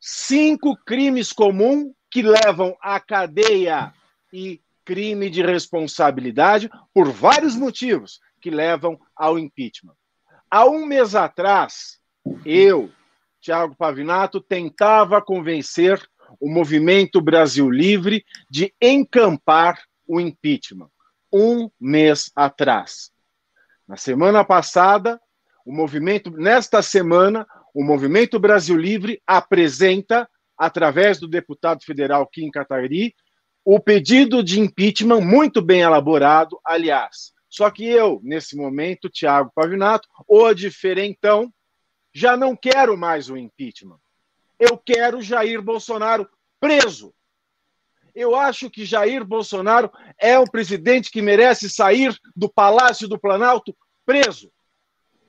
Cinco 0.00 0.76
crimes 0.84 1.32
comuns 1.32 1.92
que 2.10 2.22
levam 2.22 2.76
à 2.80 2.98
cadeia 2.98 3.92
e 4.32 4.60
crime 4.84 5.30
de 5.30 5.42
responsabilidade 5.42 6.70
por 6.92 7.10
vários 7.10 7.54
motivos 7.56 8.20
que 8.40 8.50
levam 8.50 8.98
ao 9.14 9.38
impeachment. 9.38 9.94
Há 10.50 10.64
um 10.66 10.84
mês 10.84 11.14
atrás, 11.14 11.98
eu, 12.44 12.90
Tiago 13.40 13.76
Pavinato, 13.76 14.40
tentava 14.40 15.22
convencer 15.22 16.00
o 16.40 16.48
movimento 16.48 17.20
Brasil 17.20 17.70
Livre 17.70 18.24
de 18.48 18.74
encampar 18.80 19.82
o 20.06 20.20
impeachment. 20.20 20.90
Um 21.32 21.70
mês 21.80 22.30
atrás. 22.34 23.10
Na 23.86 23.96
semana 23.96 24.44
passada, 24.44 25.20
o 25.64 25.72
movimento, 25.72 26.30
nesta 26.30 26.82
semana, 26.82 27.46
o 27.74 27.84
Movimento 27.84 28.38
Brasil 28.38 28.76
Livre 28.76 29.22
apresenta, 29.26 30.28
através 30.58 31.18
do 31.18 31.28
deputado 31.28 31.84
federal 31.84 32.26
Kim 32.26 32.50
Kataguiri, 32.50 33.14
o 33.64 33.78
pedido 33.78 34.42
de 34.42 34.60
impeachment 34.60 35.20
muito 35.20 35.60
bem 35.60 35.80
elaborado, 35.80 36.58
aliás. 36.64 37.32
Só 37.48 37.70
que 37.70 37.84
eu, 37.84 38.20
nesse 38.22 38.56
momento, 38.56 39.08
Tiago 39.08 39.50
Pavinato, 39.54 40.08
o 40.26 40.52
diferentão, 40.54 41.52
já 42.12 42.36
não 42.36 42.56
quero 42.56 42.96
mais 42.96 43.28
o 43.28 43.36
impeachment. 43.36 43.98
Eu 44.58 44.76
quero 44.78 45.22
Jair 45.22 45.60
Bolsonaro 45.60 46.28
preso. 46.58 47.12
Eu 48.14 48.34
acho 48.34 48.68
que 48.70 48.84
Jair 48.84 49.24
Bolsonaro 49.24 49.90
é 50.18 50.38
um 50.38 50.46
presidente 50.46 51.10
que 51.10 51.22
merece 51.22 51.70
sair 51.70 52.16
do 52.34 52.48
Palácio 52.48 53.08
do 53.08 53.18
Planalto 53.18 53.76
preso 54.04 54.50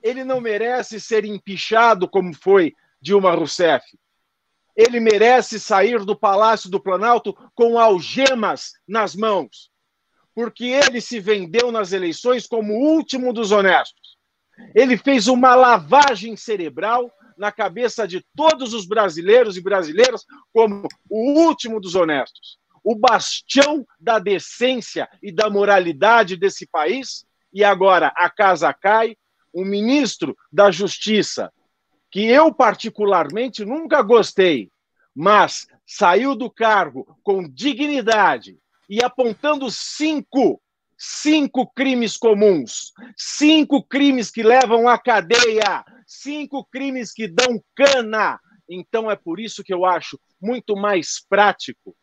ele 0.02 0.24
não 0.24 0.40
merece 0.40 1.00
ser 1.00 1.24
empichado 1.24 2.08
como 2.08 2.34
foi 2.34 2.74
Dilma 3.00 3.32
Rousseff. 3.32 3.84
Ele 4.76 5.00
merece 5.00 5.60
sair 5.60 6.04
do 6.04 6.16
Palácio 6.16 6.70
do 6.70 6.80
Planalto 6.80 7.34
com 7.54 7.78
algemas 7.78 8.72
nas 8.88 9.14
mãos, 9.14 9.70
porque 10.34 10.64
ele 10.64 11.00
se 11.00 11.20
vendeu 11.20 11.70
nas 11.70 11.92
eleições 11.92 12.46
como 12.46 12.72
o 12.72 12.96
último 12.96 13.32
dos 13.32 13.52
honestos. 13.52 14.16
Ele 14.74 14.96
fez 14.96 15.28
uma 15.28 15.54
lavagem 15.54 16.36
cerebral 16.36 17.12
na 17.36 17.50
cabeça 17.50 18.06
de 18.06 18.24
todos 18.36 18.72
os 18.74 18.86
brasileiros 18.86 19.56
e 19.56 19.60
brasileiras 19.60 20.24
como 20.52 20.86
o 21.08 21.40
último 21.40 21.80
dos 21.80 21.94
honestos, 21.94 22.58
o 22.84 22.94
bastião 22.94 23.86
da 23.98 24.18
decência 24.18 25.08
e 25.22 25.32
da 25.32 25.50
moralidade 25.50 26.36
desse 26.36 26.66
país. 26.66 27.24
E 27.52 27.62
agora 27.62 28.12
a 28.16 28.30
casa 28.30 28.72
cai, 28.72 29.16
um 29.54 29.64
ministro 29.64 30.34
da 30.50 30.70
Justiça 30.70 31.52
que 32.12 32.26
eu 32.26 32.54
particularmente 32.54 33.64
nunca 33.64 34.02
gostei, 34.02 34.70
mas 35.14 35.66
saiu 35.86 36.36
do 36.36 36.50
cargo 36.50 37.18
com 37.22 37.48
dignidade 37.48 38.58
e 38.88 39.02
apontando 39.02 39.70
cinco, 39.70 40.60
cinco 40.98 41.66
crimes 41.72 42.18
comuns, 42.18 42.92
cinco 43.16 43.82
crimes 43.82 44.30
que 44.30 44.42
levam 44.42 44.86
à 44.86 44.98
cadeia, 44.98 45.82
cinco 46.06 46.62
crimes 46.66 47.12
que 47.12 47.26
dão 47.26 47.62
cana. 47.74 48.38
Então 48.68 49.10
é 49.10 49.16
por 49.16 49.40
isso 49.40 49.64
que 49.64 49.72
eu 49.72 49.86
acho 49.86 50.20
muito 50.38 50.76
mais 50.76 51.18
prático, 51.26 51.96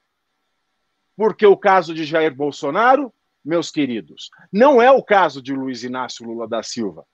porque 1.15 1.45
o 1.45 1.55
caso 1.55 1.93
de 1.93 2.03
Jair 2.03 2.33
Bolsonaro, 2.33 3.13
meus 3.45 3.69
queridos, 3.69 4.31
não 4.51 4.81
é 4.81 4.91
o 4.91 5.03
caso 5.03 5.39
de 5.39 5.53
Luiz 5.53 5.83
Inácio 5.83 6.25
Lula 6.25 6.47
da 6.47 6.63
Silva. 6.63 7.05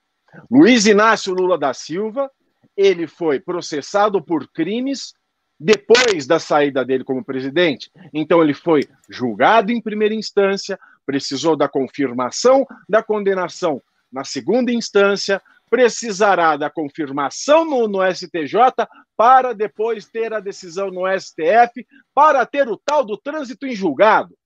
Luiz 0.50 0.86
Inácio 0.86 1.34
Lula 1.34 1.58
da 1.58 1.72
Silva, 1.74 2.30
ele 2.76 3.06
foi 3.06 3.40
processado 3.40 4.22
por 4.22 4.48
crimes 4.52 5.14
depois 5.58 6.26
da 6.26 6.38
saída 6.38 6.84
dele 6.84 7.02
como 7.02 7.24
presidente. 7.24 7.90
Então, 8.12 8.42
ele 8.42 8.52
foi 8.52 8.82
julgado 9.08 9.72
em 9.72 9.80
primeira 9.80 10.14
instância, 10.14 10.78
precisou 11.04 11.56
da 11.56 11.68
confirmação 11.68 12.66
da 12.88 13.02
condenação 13.02 13.82
na 14.12 14.22
segunda 14.22 14.70
instância, 14.70 15.42
precisará 15.68 16.56
da 16.56 16.70
confirmação 16.70 17.64
no, 17.64 17.88
no, 17.88 18.14
STJ 18.14 18.86
para 19.16 19.52
depois 19.52 20.06
ter 20.06 20.32
a 20.32 20.40
decisão 20.40 20.90
no 20.90 21.02
STF, 21.18 21.86
para 22.14 22.46
ter 22.46 22.68
o 22.68 22.76
tal 22.76 23.04
do 23.04 23.16
trânsito 23.16 23.66
em 23.66 23.74
julgado. 23.74 24.36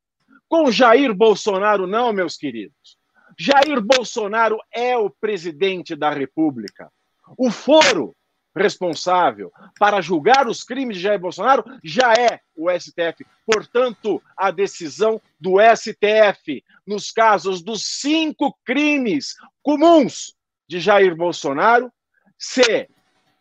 Com 0.49 0.71
Jair 0.71 1.15
Bolsonaro, 1.15 1.87
não, 1.87 2.13
meus 2.13 2.37
queridos. 2.37 2.99
Jair 3.39 3.81
Bolsonaro 3.81 4.59
é 4.73 4.97
o 4.97 5.11
presidente 5.11 5.95
da 5.95 6.11
República. 6.11 6.91
O 7.37 7.51
foro 7.51 8.15
responsável 8.55 9.53
para 9.79 10.01
julgar 10.01 10.49
os 10.49 10.65
crimes 10.65 10.97
de 10.97 11.03
Jair 11.03 11.21
Bolsonaro 11.21 11.65
já 11.83 12.13
é 12.15 12.41
o 12.57 12.69
STF. 12.71 13.25
Portanto, 13.47 14.23
a 14.37 14.51
decisão 14.51 15.21
do 15.39 15.57
STF 15.61 16.63
nos 16.87 17.11
casos 17.11 17.63
dos 17.63 17.85
cinco 17.85 18.57
crimes 18.65 19.37
comuns 19.63 20.35
de 20.69 20.81
Jair 20.81 21.17
Bolsonaro, 21.17 21.93
se 22.39 22.89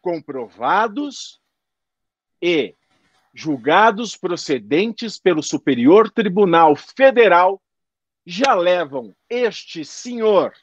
comprovados 0.01 1.39
e 2.42 2.75
julgados 3.34 4.16
procedentes 4.16 5.20
pelo 5.20 5.44
Superior 5.44 6.10
Tribunal 6.10 6.75
Federal, 6.75 7.62
já 8.25 8.54
levam 8.54 9.16
este 9.30 9.84
senhor, 9.84 10.54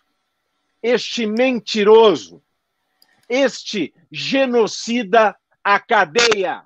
este 0.82 1.26
mentiroso, 1.26 2.42
este 3.28 3.94
genocida 4.10 5.36
à 5.62 5.80
cadeia. 5.80 6.64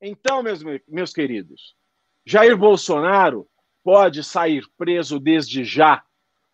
Então, 0.00 0.42
meus, 0.42 0.62
meus 0.88 1.12
queridos, 1.12 1.74
Jair 2.24 2.56
Bolsonaro 2.56 3.46
pode 3.82 4.22
sair 4.22 4.64
preso 4.76 5.18
desde 5.18 5.64
já, 5.64 6.02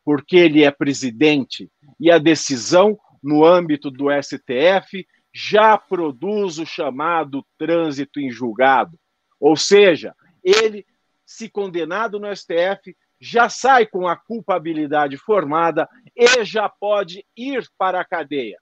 porque 0.04 0.36
ele 0.36 0.64
é 0.64 0.70
presidente 0.70 1.70
e 1.98 2.10
a 2.10 2.18
decisão 2.18 2.98
no 3.22 3.44
âmbito 3.44 3.90
do 3.90 4.06
STF 4.10 5.06
já 5.34 5.76
produz 5.76 6.58
o 6.58 6.64
chamado 6.64 7.44
trânsito 7.58 8.20
em 8.20 8.30
julgado. 8.30 8.98
Ou 9.38 9.56
seja, 9.56 10.14
ele, 10.42 10.86
se 11.26 11.50
condenado 11.50 12.18
no 12.18 12.34
STF, 12.34 12.96
já 13.20 13.48
sai 13.48 13.86
com 13.86 14.06
a 14.06 14.16
culpabilidade 14.16 15.16
formada 15.16 15.88
e 16.14 16.44
já 16.44 16.68
pode 16.68 17.24
ir 17.36 17.68
para 17.76 18.00
a 18.00 18.04
cadeia. 18.04 18.58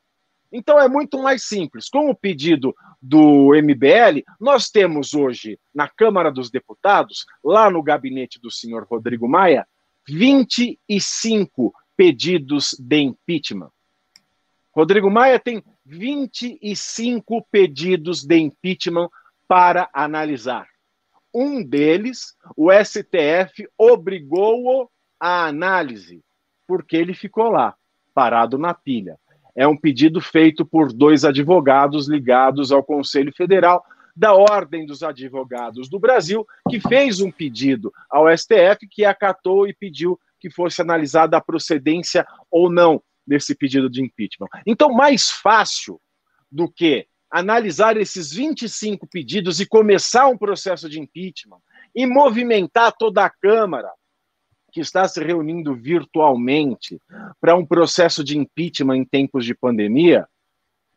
Então 0.57 0.79
é 0.79 0.89
muito 0.89 1.21
mais 1.21 1.43
simples. 1.43 1.89
Com 1.89 2.09
o 2.09 2.15
pedido 2.15 2.73
do 3.03 3.51
MBL, 3.57 4.23
nós 4.39 4.71
temos 4.71 5.13
hoje 5.13 5.59
na 5.75 5.89
Câmara 5.89 6.31
dos 6.31 6.49
Deputados, 6.49 7.27
lá 7.43 7.69
no 7.69 7.83
gabinete 7.83 8.41
do 8.41 8.53
senhor 8.53 8.87
Rodrigo 8.89 9.29
Maia, 9.29 9.67
25 10.07 11.75
pedidos 11.97 12.77
de 12.79 13.01
impeachment. 13.01 13.73
Rodrigo 14.71 15.11
Maia 15.11 15.41
tem 15.41 15.61
25 15.85 17.45
pedidos 17.51 18.23
de 18.23 18.39
impeachment 18.39 19.09
para 19.49 19.91
analisar. 19.93 20.69
Um 21.35 21.65
deles, 21.65 22.37
o 22.57 22.71
STF 22.71 23.69
obrigou-o 23.77 24.89
à 25.19 25.47
análise, 25.47 26.23
porque 26.65 26.97
ele 26.97 27.13
ficou 27.13 27.49
lá, 27.49 27.75
parado 28.15 28.57
na 28.57 28.73
pilha 28.73 29.19
é 29.55 29.67
um 29.67 29.77
pedido 29.77 30.21
feito 30.21 30.65
por 30.65 30.93
dois 30.93 31.25
advogados 31.25 32.09
ligados 32.09 32.73
ao 32.73 32.83
Conselho 32.83 33.33
Federal 33.33 33.85
da 34.17 34.33
Ordem 34.33 34.87
dos 34.87 35.03
Advogados 35.03 35.89
do 35.89 35.99
Brasil, 35.99 36.47
que 36.71 36.81
fez 36.81 37.21
um 37.21 37.31
pedido 37.31 37.93
ao 38.09 38.27
STF, 38.37 38.87
que 38.89 39.05
acatou 39.05 39.67
e 39.67 39.75
pediu 39.75 40.19
que 40.39 40.51
fosse 40.51 40.81
analisada 40.81 41.37
a 41.37 41.41
procedência 41.41 42.27
ou 42.51 42.71
não 42.71 43.03
desse 43.27 43.55
pedido 43.55 43.89
de 43.89 44.03
impeachment. 44.03 44.49
Então, 44.67 44.93
mais 44.93 45.31
fácil 45.31 46.01
do 46.51 46.71
que 46.71 47.07
analisar 47.31 47.97
esses 47.97 48.33
25 48.33 49.09
pedidos 49.09 49.59
e 49.59 49.67
começar 49.67 50.29
um 50.29 50.39
processo 50.39 50.89
de 50.89 51.01
impeachment 51.01 51.59
e 51.95 52.07
movimentar 52.07 52.93
toda 52.93 53.25
a 53.25 53.31
Câmara, 53.31 53.91
que 54.75 54.81
está 54.81 55.07
se 55.07 55.23
reunindo 55.23 55.73
virtualmente 55.73 57.01
para 57.41 57.55
um 57.55 57.65
processo 57.65 58.25
de 58.25 58.37
impeachment 58.37 58.97
em 58.97 59.05
tempos 59.05 59.45
de 59.45 59.55
pandemia, 59.55 60.27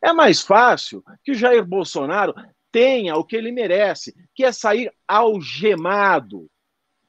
é 0.02 0.12
mais 0.12 0.42
fácil 0.42 1.00
que 1.22 1.32
Jair 1.32 1.64
Bolsonaro 1.64 2.34
tenha 2.72 3.14
o 3.14 3.24
que 3.24 3.36
ele 3.36 3.52
merece, 3.52 4.12
que 4.34 4.42
é 4.42 4.50
sair 4.50 4.92
algemado, 5.06 6.50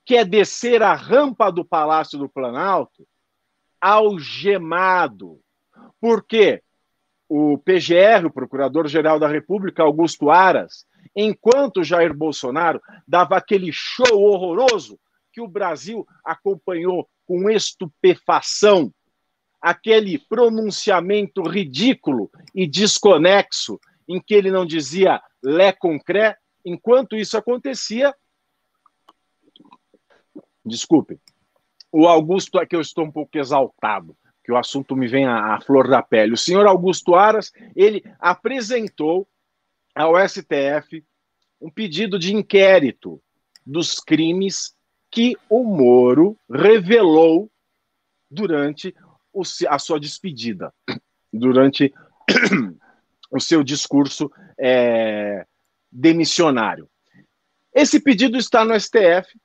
que 0.05 0.15
é 0.15 0.23
descer 0.23 0.83
a 0.83 0.93
rampa 0.93 1.51
do 1.51 1.65
Palácio 1.65 2.19
do 2.19 2.29
Planalto 2.29 3.03
algemado. 3.81 5.39
Por 5.99 6.23
quê? 6.23 6.61
O 7.27 7.57
PGR, 7.57 8.27
o 8.27 8.31
Procurador-Geral 8.31 9.19
da 9.19 9.27
República, 9.27 9.81
Augusto 9.81 10.29
Aras, 10.29 10.85
enquanto 11.15 11.83
Jair 11.83 12.13
Bolsonaro 12.13 12.79
dava 13.07 13.37
aquele 13.37 13.71
show 13.71 14.21
horroroso 14.21 14.99
que 15.39 15.41
o 15.41 15.47
Brasil 15.47 16.05
acompanhou 16.23 17.09
com 17.25 17.49
estupefação 17.49 18.93
aquele 19.61 20.19
pronunciamento 20.19 21.41
ridículo 21.43 22.29
e 22.53 22.67
desconexo 22.67 23.79
em 24.05 24.19
que 24.19 24.33
ele 24.33 24.51
não 24.51 24.65
dizia 24.65 25.21
lé 25.41 25.71
concré, 25.71 26.35
enquanto 26.65 27.15
isso 27.15 27.37
acontecia. 27.37 28.13
Desculpe, 30.65 31.17
o 31.89 32.05
Augusto, 32.05 32.59
é 32.59 32.65
que 32.65 32.75
eu 32.75 32.81
estou 32.81 33.05
um 33.05 33.11
pouco 33.11 33.37
exaltado, 33.37 34.17
que 34.43 34.51
o 34.51 34.57
assunto 34.57 34.93
me 34.93 35.07
vem 35.07 35.25
à, 35.25 35.55
à 35.55 35.61
flor 35.61 35.87
da 35.87 36.01
pele. 36.01 36.33
O 36.33 36.37
senhor 36.37 36.67
Augusto 36.67 37.15
Aras, 37.15 37.53
ele 37.75 38.03
apresentou 38.19 39.25
ao 39.95 40.15
STF 40.27 41.05
um 41.61 41.69
pedido 41.69 42.19
de 42.19 42.35
inquérito 42.35 43.21
dos 43.65 43.99
crimes 43.99 44.77
que 45.11 45.35
o 45.49 45.63
Moro 45.63 46.37
revelou 46.49 47.49
durante 48.29 48.95
o, 49.33 49.41
a 49.67 49.79
sua 49.79 49.99
despedida, 49.99 50.73
durante 51.31 51.93
o 53.31 53.39
seu 53.39 53.63
discurso 53.63 54.31
é, 54.57 55.45
demissionário. 55.91 56.89
Esse 57.73 57.99
pedido 57.99 58.37
está 58.37 58.65
no 58.65 58.79
STF. 58.79 59.39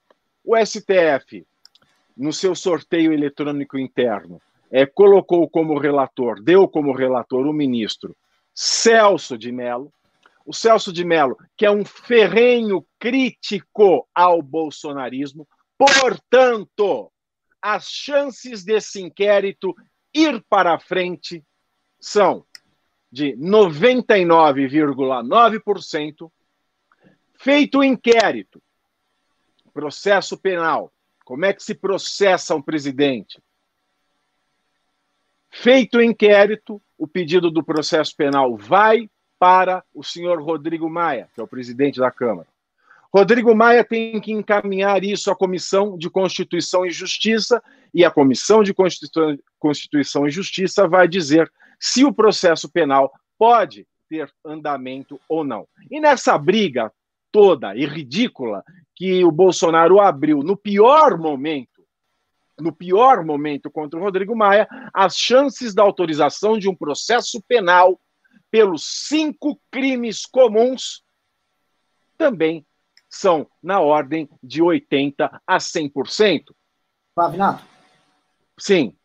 O 0.45 0.55
STF, 0.57 1.47
no 2.17 2.33
seu 2.33 2.55
sorteio 2.55 3.13
eletrônico 3.13 3.79
interno, 3.79 4.41
é, 4.71 4.85
colocou 4.85 5.49
como 5.49 5.79
relator, 5.79 6.43
deu 6.43 6.69
como 6.69 6.93
relator 6.93 7.47
o 7.47 7.53
ministro 7.53 8.17
Celso 8.55 9.39
de 9.39 9.51
Mello, 9.51 9.93
o 10.47 10.53
Celso 10.53 10.93
de 10.93 11.05
Mello, 11.05 11.37
que 11.57 11.65
é 11.65 11.71
um 11.71 11.85
ferrenho 11.85 12.85
crítico 12.99 14.07
ao 14.15 14.43
bolsonarismo, 14.43 15.49
portanto, 15.79 17.11
as 17.61 17.89
chances 17.89 18.65
desse 18.65 19.01
inquérito 19.01 19.75
ir 20.13 20.45
para 20.49 20.79
frente 20.79 21.45
são 21.99 22.47
de 23.11 23.37
99,9%. 23.37 26.31
Feito 27.39 27.79
o 27.79 27.85
inquérito, 27.85 28.63
processo 29.73 30.39
penal, 30.39 30.93
como 31.25 31.45
é 31.45 31.53
que 31.53 31.63
se 31.63 31.75
processa 31.75 32.55
um 32.55 32.63
presidente? 32.63 33.43
Feito 35.51 35.99
o 35.99 36.03
inquérito, 36.03 36.81
o 36.97 37.09
pedido 37.09 37.51
do 37.51 37.65
processo 37.65 38.15
penal 38.17 38.57
vai 38.57 39.11
para 39.39 39.85
o 39.93 40.03
senhor 40.03 40.43
Rodrigo 40.43 40.89
Maia, 40.89 41.29
que 41.35 41.41
é 41.41 41.45
o 41.45 41.49
presidente 41.49 41.99
da 41.99 42.11
Câmara. 42.11 42.49
Rodrigo 43.15 43.55
Maia 43.55 43.85
tem 43.85 44.21
que 44.21 44.33
encaminhar 44.33 45.05
isso 45.05 45.31
à 45.31 45.37
Comissão 45.37 45.97
de 45.97 46.11
Constituição 46.11 46.85
e 46.85 46.91
Justiça, 46.91 47.63
e 47.95 48.05
a 48.05 48.11
Comissão 48.11 48.61
de 48.61 48.75
Constituição 48.75 50.27
e 50.27 50.31
Justiça 50.31 50.89
vai 50.89 51.07
dizer 51.07 51.49
se 51.79 52.05
o 52.05 52.13
processo 52.13 52.69
penal 52.69 53.13
pode 53.39 53.87
ter 54.09 54.29
andamento 54.45 55.21
ou 55.29 55.45
não. 55.45 55.65
E 55.89 56.01
nessa 56.01 56.37
briga 56.37 56.93
toda 57.31 57.77
e 57.77 57.87
ridícula 57.87 58.65
que 58.97 59.25
o 59.25 59.31
Bolsonaro 59.31 60.01
abriu 60.01 60.43
no 60.43 60.57
pior 60.57 61.17
momento, 61.17 61.87
no 62.59 62.73
pior 62.73 63.25
momento 63.25 63.71
contra 63.71 63.97
o 63.97 64.03
Rodrigo 64.03 64.35
Maia, 64.35 64.67
as 64.93 65.17
chances 65.17 65.73
da 65.73 65.85
autorização 65.85 66.59
de 66.59 66.69
um 66.69 66.75
processo 66.75 67.41
penal 67.47 68.01
pelos 68.51 69.07
cinco 69.07 69.61
crimes 69.71 70.27
comuns 70.27 71.05
também 72.19 72.67
são 73.15 73.47
na 73.63 73.81
ordem 73.81 74.29
de 74.43 74.63
80% 74.63 75.41
a 75.47 75.57
100%. 75.59 76.45
Pavinato? 77.15 77.65
Sim. 78.59 78.97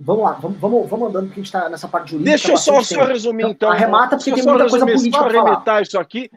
Vamos 0.00 0.22
lá, 0.22 0.32
vamos, 0.32 0.58
vamos, 0.58 0.88
vamos 0.88 1.08
andando, 1.08 1.26
porque 1.26 1.40
a 1.40 1.42
gente 1.42 1.54
está 1.54 1.68
nessa 1.68 1.88
parte 1.88 2.12
jurídica. 2.12 2.30
Deixa 2.30 2.52
eu 2.52 2.56
só, 2.56 2.82
só 2.82 3.04
resumir, 3.04 3.42
então. 3.42 3.52
então 3.52 3.70
arremata, 3.70 4.16
porque 4.16 4.32
tem 4.32 4.44
muita 4.44 4.68
coisa 4.68 4.86
política 4.86 5.18
para 5.18 5.40
arrematar 5.40 5.82
isso 5.82 5.98
aqui 5.98 6.30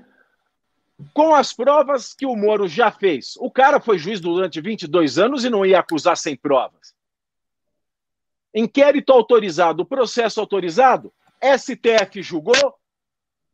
com 1.14 1.34
as 1.34 1.54
provas 1.54 2.14
que 2.14 2.26
o 2.26 2.36
Moro 2.36 2.68
já 2.68 2.92
fez. 2.92 3.34
O 3.38 3.50
cara 3.50 3.80
foi 3.80 3.98
juiz 3.98 4.20
durante 4.20 4.62
22 4.62 5.18
anos 5.18 5.44
e 5.44 5.50
não 5.50 5.66
ia 5.66 5.80
acusar 5.80 6.18
sem 6.18 6.36
provas. 6.36 6.94
Inquérito 8.54 9.12
autorizado, 9.12 9.86
processo 9.86 10.40
autorizado, 10.40 11.14
STF 11.42 12.22
julgou, 12.22 12.76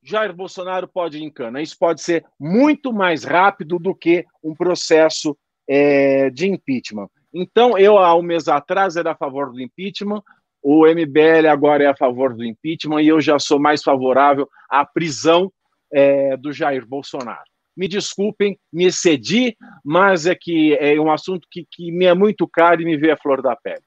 Jair 0.04 0.34
Bolsonaro 0.34 0.88
pode 0.88 1.18
ir 1.18 1.24
em 1.24 1.30
cana. 1.30 1.62
Isso 1.62 1.78
pode 1.78 2.02
ser 2.02 2.26
muito 2.40 2.94
mais 2.94 3.24
rápido 3.24 3.80
do 3.80 3.94
que 3.94 4.26
um 4.44 4.56
processo 4.56 5.38
é, 5.68 6.30
de 6.30 6.48
impeachment. 6.48 7.10
Então, 7.34 7.78
eu, 7.78 7.98
há 7.98 8.16
um 8.16 8.22
mês 8.22 8.48
atrás, 8.48 8.96
era 8.96 9.12
a 9.12 9.16
favor 9.16 9.52
do 9.52 9.62
impeachment, 9.62 10.24
o 10.64 10.86
MBL 10.88 11.48
agora 11.50 11.84
é 11.84 11.88
a 11.88 11.96
favor 11.96 12.36
do 12.36 12.44
impeachment 12.44 13.02
e 13.02 13.08
eu 13.08 13.22
já 13.22 13.38
sou 13.40 13.60
mais 13.60 13.84
favorável 13.84 14.50
à 14.70 14.86
prisão 14.86 15.52
é, 15.94 16.36
do 16.36 16.52
Jair 16.52 16.86
Bolsonaro. 16.86 17.46
Me 17.76 17.88
desculpem, 17.88 18.60
me 18.74 18.86
excedi, 18.86 19.56
mas 19.86 20.26
é 20.26 20.36
que 20.36 20.76
é 20.80 21.00
um 21.00 21.12
assunto 21.12 21.48
que, 21.52 21.66
que 21.70 21.92
me 21.92 22.06
é 22.06 22.14
muito 22.14 22.48
caro 22.48 22.82
e 22.82 22.86
me 22.86 22.98
vê 22.98 23.12
a 23.12 23.18
flor 23.18 23.42
da 23.42 23.56
pele. 23.56 23.84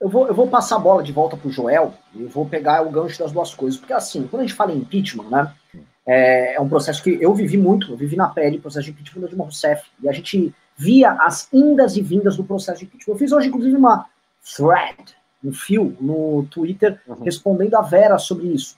Eu 0.00 0.08
vou, 0.08 0.28
eu 0.28 0.34
vou 0.34 0.46
passar 0.46 0.76
a 0.76 0.80
bola 0.80 1.02
de 1.02 1.12
volta 1.12 1.36
para 1.36 1.48
o 1.48 1.50
Joel 1.50 1.92
e 2.14 2.22
vou 2.24 2.46
pegar 2.46 2.86
o 2.86 2.90
gancho 2.90 3.18
das 3.18 3.32
duas 3.32 3.52
coisas. 3.54 3.78
Porque, 3.78 3.92
assim, 3.92 4.26
quando 4.28 4.42
a 4.42 4.46
gente 4.46 4.56
fala 4.56 4.72
em 4.72 4.78
impeachment, 4.78 5.28
né, 5.28 5.52
é, 6.06 6.54
é 6.54 6.60
um 6.60 6.68
processo 6.68 7.02
que 7.02 7.18
eu 7.20 7.34
vivi 7.34 7.58
muito, 7.58 7.92
eu 7.92 7.96
vivi 7.96 8.14
na 8.14 8.28
pele 8.28 8.58
o 8.58 8.60
processo 8.60 8.84
de 8.84 8.92
impeachment 8.92 9.22
do 9.22 9.28
Dilma 9.28 9.44
Rousseff. 9.44 9.88
E 10.00 10.08
a 10.08 10.12
gente 10.12 10.54
via 10.76 11.12
as 11.12 11.52
indas 11.52 11.96
e 11.96 12.02
vindas 12.02 12.36
do 12.36 12.44
processo 12.44 12.78
de 12.78 12.84
impeachment. 12.84 13.14
Eu 13.14 13.18
fiz 13.18 13.32
hoje, 13.32 13.48
inclusive, 13.48 13.76
uma 13.76 14.06
thread, 14.56 15.16
um 15.44 15.52
fio, 15.52 15.96
no 16.00 16.46
Twitter, 16.48 17.00
uhum. 17.06 17.22
respondendo 17.24 17.74
a 17.74 17.82
Vera 17.82 18.18
sobre 18.18 18.46
isso. 18.46 18.76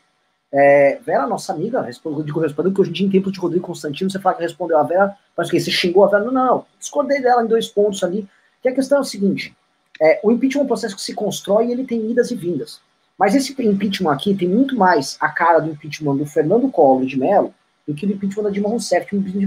É, 0.53 0.99
Vera, 1.05 1.27
nossa 1.27 1.53
amiga, 1.53 1.81
respondeu, 1.83 2.25
digo 2.25 2.41
respondendo, 2.41 2.75
que 2.75 2.81
hoje 2.81 2.91
em 2.91 2.95
dia, 2.95 3.07
em 3.07 3.11
tempos 3.11 3.33
de 3.33 3.39
Rodrigo 3.39 3.67
Constantino, 3.67 4.11
você 4.11 4.19
fala 4.19 4.37
que 4.37 4.43
respondeu 4.43 4.79
a 4.79 4.83
Vera, 4.83 5.17
mas 5.37 5.51
que 5.51 5.61
você 5.61 5.71
xingou 5.71 6.05
a 6.05 6.09
Vera. 6.09 6.25
Não, 6.25 6.33
não, 6.33 6.67
discordei 6.79 7.21
dela 7.21 7.45
em 7.45 7.47
dois 7.47 7.69
pontos 7.69 8.03
ali. 8.03 8.27
Que 8.61 8.69
a 8.69 8.75
questão 8.75 8.99
é 8.99 9.01
o 9.03 9.05
seguinte: 9.05 9.55
é, 10.01 10.21
o 10.23 10.31
impeachment 10.31 10.63
é 10.63 10.65
um 10.65 10.69
processo 10.69 10.97
que 10.97 11.03
se 11.03 11.15
constrói 11.15 11.67
e 11.67 11.73
ele 11.73 11.85
tem 11.85 12.11
idas 12.11 12.31
e 12.31 12.35
vindas. 12.35 12.81
Mas 13.19 13.35
esse 13.35 13.53
impeachment 13.53 14.13
aqui 14.13 14.35
tem 14.35 14.49
muito 14.49 14.77
mais 14.77 15.17
a 15.21 15.29
cara 15.29 15.59
do 15.59 15.71
impeachment 15.71 16.17
do 16.17 16.25
Fernando 16.25 16.71
Collor 16.71 17.05
de 17.05 17.19
Mello 17.19 17.53
do 17.87 17.95
que 17.95 18.07
do 18.07 18.13
impeachment 18.15 18.45
da 18.45 18.51
Dilma 18.51 18.69
Rousseff, 18.69 19.07
que 19.07 19.17
impeachment 19.17 19.41
de 19.41 19.47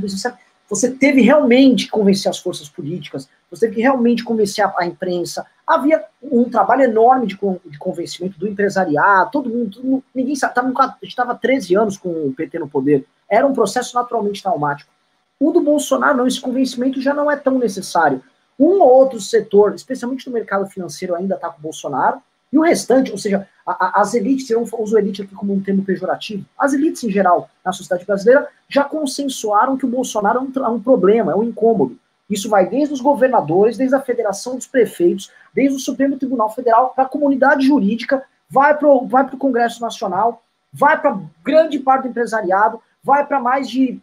você 0.70 0.90
teve 0.90 1.22
realmente 1.22 1.86
que 1.86 1.92
convencer 1.92 2.30
as 2.30 2.40
forças 2.40 2.70
políticas, 2.70 3.30
você 3.50 3.68
teve 3.68 3.76
que 3.76 3.82
realmente 3.82 4.24
convencer 4.24 4.66
a, 4.66 4.74
a 4.80 4.86
imprensa. 4.86 5.46
Havia 5.68 6.04
um 6.22 6.50
trabalho 6.50 6.84
enorme 6.84 7.28
de, 7.28 7.38
de, 7.66 7.78
convencimento 7.78 8.40
do 8.40 8.48
empresariado, 8.48 9.32
todo 9.32 9.50
mundo, 9.50 9.76
todo 9.76 9.86
mundo 9.86 10.04
ninguém 10.16 10.36
sabe. 10.36 10.56
Tava, 10.56 10.98
estava 11.04 11.36
13 11.36 11.76
anos 11.76 11.98
com 11.98 12.10
o 12.10 12.34
PT 12.34 12.60
no 12.60 12.68
poder. 12.68 13.06
Era 13.30 13.46
um 13.46 13.54
processo 13.54 13.96
naturalmente 13.96 14.42
traumático. 14.42 14.92
O 15.40 15.52
do 15.52 15.62
Bolsonaro, 15.62 16.18
não, 16.18 16.28
esse 16.28 16.40
convencimento 16.40 17.02
já 17.02 17.14
não 17.14 17.30
é 17.30 17.36
tão 17.36 17.60
necessário. 17.60 18.24
Um 18.60 18.82
ou 18.82 18.90
outro 18.90 19.20
setor, 19.20 19.74
especialmente 19.74 20.28
no 20.28 20.34
mercado 20.34 20.68
financeiro, 20.68 21.16
ainda 21.16 21.36
está 21.36 21.50
com 21.50 21.60
o 21.60 21.62
Bolsonaro, 21.62 22.22
e 22.52 22.58
o 22.58 22.62
restante, 22.62 23.12
ou 23.12 23.18
seja, 23.18 23.48
a, 23.66 23.72
a, 23.72 24.02
as 24.02 24.14
elites, 24.14 24.48
eu 24.50 24.62
uso 24.62 24.98
elite 24.98 25.24
aqui 25.24 25.34
como 25.34 25.54
um 25.54 25.60
termo 25.60 25.84
pejorativo, 25.84 26.46
as 26.58 26.72
elites 26.74 27.04
em 27.04 27.10
geral 27.10 27.50
na 27.66 27.72
sociedade 27.72 28.06
brasileira 28.06 28.48
já 28.70 28.84
consensuaram 28.84 29.76
que 29.76 29.86
o 29.86 29.90
Bolsonaro 29.90 30.40
é 30.40 30.42
um, 30.42 30.66
é 30.66 30.70
um 30.70 30.80
problema, 30.80 31.32
é 31.32 31.36
um 31.36 31.44
incômodo. 31.44 31.98
Isso 32.30 32.50
vai 32.50 32.70
desde 32.70 32.94
os 32.94 33.02
governadores, 33.02 33.76
desde 33.76 33.96
a 33.96 34.00
Federação 34.00 34.56
dos 34.56 34.68
Prefeitos, 34.68 35.32
desde 35.54 35.76
o 35.76 35.80
Supremo 35.80 36.18
Tribunal 36.18 36.54
Federal, 36.54 36.92
para 36.96 37.06
a 37.06 37.10
comunidade 37.10 37.66
jurídica, 37.66 38.24
vai 38.50 38.78
para 38.78 38.88
o 38.88 39.08
vai 39.08 39.28
Congresso 39.32 39.82
Nacional, 39.82 40.44
vai 40.72 41.00
para 41.00 41.20
grande 41.44 41.80
parte 41.80 42.04
do 42.04 42.10
empresariado, 42.10 42.80
vai 43.04 43.26
para 43.26 43.40
mais 43.40 43.68
de 43.68 44.00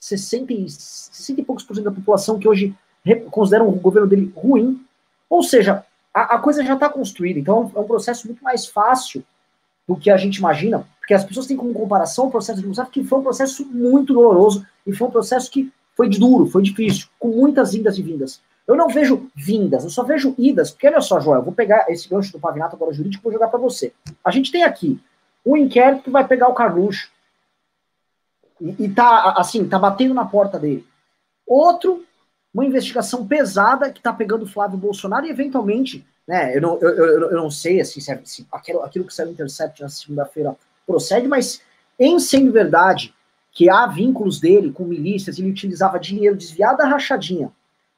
60 0.00 0.52
e, 0.52 0.70
60 0.70 1.40
e 1.40 1.44
poucos 1.44 1.64
por 1.64 1.74
cento 1.74 1.84
da 1.84 1.92
população 1.92 2.38
que 2.38 2.48
hoje 2.48 2.74
consideram 3.30 3.68
o 3.68 3.72
governo 3.72 4.08
dele 4.08 4.32
ruim. 4.34 4.84
Ou 5.28 5.42
seja, 5.42 5.84
a, 6.12 6.36
a 6.36 6.38
coisa 6.38 6.64
já 6.64 6.74
está 6.74 6.88
construída. 6.88 7.38
Então, 7.38 7.70
é 7.74 7.78
um 7.78 7.86
processo 7.86 8.26
muito 8.26 8.42
mais 8.42 8.66
fácil 8.66 9.24
do 9.86 9.96
que 9.96 10.10
a 10.10 10.16
gente 10.16 10.36
imagina, 10.36 10.86
porque 11.00 11.14
as 11.14 11.24
pessoas 11.24 11.46
têm 11.46 11.56
como 11.56 11.74
comparação 11.74 12.28
o 12.28 12.30
processo 12.30 12.60
de 12.60 12.66
Rousseff, 12.66 12.90
que 12.90 13.02
foi 13.02 13.18
um 13.18 13.22
processo 13.24 13.66
muito 13.66 14.14
doloroso 14.14 14.64
e 14.86 14.92
foi 14.92 15.08
um 15.08 15.10
processo 15.10 15.50
que 15.50 15.72
foi 15.96 16.08
duro, 16.08 16.46
foi 16.46 16.62
difícil, 16.62 17.08
com 17.18 17.28
muitas 17.28 17.74
indas 17.74 17.98
e 17.98 18.02
vindas. 18.02 18.40
Eu 18.66 18.76
não 18.76 18.88
vejo 18.88 19.28
vindas, 19.34 19.82
eu 19.82 19.90
só 19.90 20.04
vejo 20.04 20.32
idas, 20.38 20.70
porque 20.70 20.86
olha 20.86 21.00
só, 21.00 21.18
Joel, 21.18 21.42
vou 21.42 21.52
pegar 21.52 21.86
esse 21.88 22.08
gancho 22.08 22.30
do 22.30 22.38
Pavinato 22.38 22.76
agora 22.76 22.92
jurídico 22.92 23.20
e 23.20 23.24
vou 23.24 23.32
jogar 23.32 23.48
para 23.48 23.58
você. 23.58 23.92
A 24.24 24.30
gente 24.30 24.52
tem 24.52 24.62
aqui 24.62 25.00
um 25.44 25.56
inquérito 25.56 26.04
que 26.04 26.10
vai 26.10 26.24
pegar 26.24 26.46
o 26.46 26.54
Carluxo 26.54 27.10
e, 28.60 28.84
e 28.84 28.88
tá, 28.88 29.34
assim, 29.36 29.68
tá 29.68 29.78
batendo 29.78 30.14
na 30.14 30.24
porta 30.24 30.56
dele. 30.56 30.86
Outro 31.44 32.04
uma 32.52 32.64
investigação 32.64 33.26
pesada 33.26 33.90
que 33.90 33.98
está 33.98 34.12
pegando 34.12 34.46
Flávio 34.46 34.76
Bolsonaro 34.76 35.26
e, 35.26 35.30
eventualmente, 35.30 36.04
né, 36.26 36.56
eu, 36.56 36.60
não, 36.60 36.78
eu, 36.80 36.90
eu, 36.90 37.30
eu 37.30 37.36
não 37.36 37.50
sei 37.50 37.80
assim, 37.80 38.00
se, 38.00 38.20
se 38.24 38.46
aquilo, 38.52 38.82
aquilo 38.82 39.04
que 39.04 39.14
saiu 39.14 39.26
no 39.26 39.32
Intercept 39.32 39.80
na 39.80 39.88
segunda-feira 39.88 40.56
procede, 40.86 41.28
mas 41.28 41.62
em 41.98 42.18
sendo 42.18 42.52
verdade 42.52 43.14
que 43.52 43.68
há 43.68 43.86
vínculos 43.86 44.40
dele 44.40 44.72
com 44.72 44.84
milícias, 44.84 45.38
ele 45.38 45.50
utilizava 45.50 45.98
dinheiro 45.98 46.36
desviado 46.36 46.78
da 46.78 46.86
rachadinha 46.86 47.50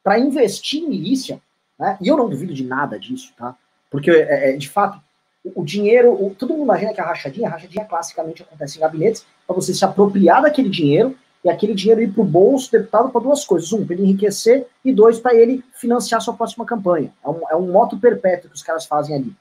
para 0.03 0.19
investir 0.19 0.83
em 0.83 0.89
milícia, 0.89 1.41
né, 1.79 1.97
e 2.01 2.09
eu 2.09 2.17
não 2.17 2.29
duvido 2.29 2.53
de 2.53 2.65
nada 2.65 2.99
disso, 2.99 3.33
tá? 3.37 3.57
Porque, 3.91 4.11
é, 4.11 4.51
é, 4.51 4.57
de 4.57 4.69
fato, 4.69 4.99
o, 5.45 5.61
o 5.61 5.65
dinheiro, 5.65 6.13
o, 6.13 6.35
todo 6.35 6.55
mundo 6.55 6.65
imagina 6.65 6.95
que 6.95 7.01
a 7.01 7.05
rachadinha, 7.05 7.49
a 7.49 7.53
rachadinha 7.53 7.85
classicamente 7.85 8.43
acontece 8.43 8.79
em 8.79 8.81
gabinetes, 8.81 9.27
para 9.47 9.55
você 9.55 9.75
se 9.75 9.85
apropriar 9.85 10.43
daquele 10.43 10.69
dinheiro 10.69 11.17
e 11.45 11.51
aquele 11.51 11.75
dinheiro 11.75 12.01
ir 12.01 12.13
para 12.13 12.23
o 12.23 12.27
bolso 12.27 12.71
do 12.71 12.79
deputado 12.79 13.11
para 13.11 13.21
duas 13.21 13.45
coisas. 13.45 13.73
Um, 13.73 13.85
para 13.85 13.95
ele 13.95 14.05
enriquecer, 14.05 14.67
e 14.85 14.93
dois, 14.93 15.19
para 15.19 15.35
ele 15.35 15.65
financiar 15.75 16.21
sua 16.21 16.35
próxima 16.35 16.65
campanha. 16.65 17.13
É 17.25 17.29
um, 17.29 17.41
é 17.51 17.57
um 17.57 17.71
moto 17.71 17.99
perpétuo 17.99 18.49
que 18.49 18.57
os 18.57 18.63
caras 18.63 18.87
fazem 18.87 19.17
ali. 19.17 19.33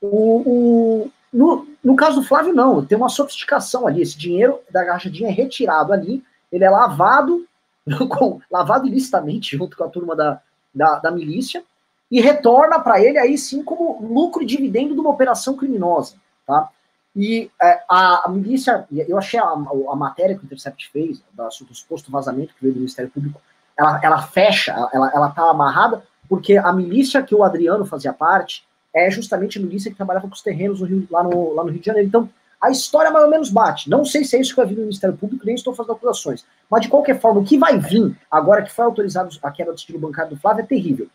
O, 0.00 0.42
o, 0.46 1.10
no, 1.32 1.66
no 1.82 1.96
caso 1.96 2.20
do 2.20 2.26
Flávio, 2.26 2.54
não, 2.54 2.84
tem 2.84 2.96
uma 2.96 3.08
sofisticação 3.08 3.86
ali. 3.86 4.02
Esse 4.02 4.18
dinheiro 4.18 4.60
da 4.70 4.84
rachadinha 4.84 5.30
é 5.30 5.32
retirado 5.32 5.92
ali, 5.92 6.22
ele 6.52 6.64
é 6.64 6.70
lavado, 6.70 7.46
com, 8.10 8.40
lavado 8.50 8.86
ilicitamente 8.86 9.56
junto 9.56 9.76
com 9.76 9.84
a 9.84 9.88
turma 9.88 10.14
da, 10.14 10.40
da, 10.74 10.98
da 10.98 11.10
milícia, 11.10 11.62
e 12.10 12.20
retorna 12.20 12.78
para 12.78 13.02
ele 13.02 13.18
aí 13.18 13.36
sim 13.36 13.62
como 13.62 14.06
lucro 14.06 14.42
e 14.42 14.46
dividendo 14.46 14.94
de 14.94 15.00
uma 15.00 15.10
operação 15.10 15.56
criminosa. 15.56 16.16
Tá? 16.46 16.70
E 17.18 17.50
é, 17.60 17.80
a, 17.90 18.26
a, 18.26 18.28
milícia, 18.28 18.86
eu 18.92 19.18
achei 19.18 19.40
a, 19.40 19.44
a, 19.44 19.96
matéria 19.96 20.36
que 20.38 20.44
o 20.44 20.46
Intercept 20.46 20.88
fez, 20.92 21.20
do 21.32 21.74
suposto 21.74 22.12
vazamento 22.12 22.54
que 22.54 22.62
veio 22.62 22.74
do 22.74 22.78
Ministério 22.78 23.10
Público, 23.10 23.42
ela, 23.76 24.00
ela 24.04 24.22
fecha, 24.22 24.72
ela, 24.92 25.10
ela 25.12 25.28
tá 25.30 25.50
amarrada, 25.50 26.04
porque 26.28 26.56
a 26.56 26.72
milícia 26.72 27.20
que 27.20 27.34
o 27.34 27.42
Adriano 27.42 27.84
fazia 27.84 28.12
parte 28.12 28.64
é 28.94 29.10
justamente 29.10 29.58
a 29.58 29.60
milícia 29.60 29.90
que 29.90 29.96
trabalhava 29.96 30.28
com 30.28 30.32
os 30.32 30.42
terrenos 30.42 30.80
no 30.80 30.86
Rio, 30.86 31.08
lá, 31.10 31.24
no, 31.24 31.54
lá 31.54 31.64
no 31.64 31.70
Rio 31.70 31.80
de 31.80 31.86
Janeiro. 31.86 32.06
Então, 32.06 32.30
a 32.62 32.70
história 32.70 33.10
mais 33.10 33.24
ou 33.24 33.30
menos 33.32 33.50
bate. 33.50 33.90
Não 33.90 34.04
sei 34.04 34.22
se 34.22 34.36
é 34.36 34.40
isso 34.40 34.50
que 34.50 34.56
vai 34.56 34.66
vir 34.66 34.76
no 34.76 34.82
Ministério 34.82 35.16
Público, 35.16 35.44
nem 35.44 35.56
estou 35.56 35.74
fazendo 35.74 35.94
acusações. 35.94 36.46
Mas, 36.70 36.82
de 36.82 36.88
qualquer 36.88 37.20
forma, 37.20 37.40
o 37.40 37.44
que 37.44 37.58
vai 37.58 37.78
vir, 37.78 38.16
agora 38.30 38.62
que 38.62 38.70
foi 38.70 38.84
autorizado 38.84 39.36
a 39.42 39.50
queda 39.50 39.72
do 39.72 39.76
estilo 39.78 39.98
bancário 39.98 40.36
do 40.36 40.40
Flávio, 40.40 40.62
é 40.62 40.66
terrível. 40.66 41.08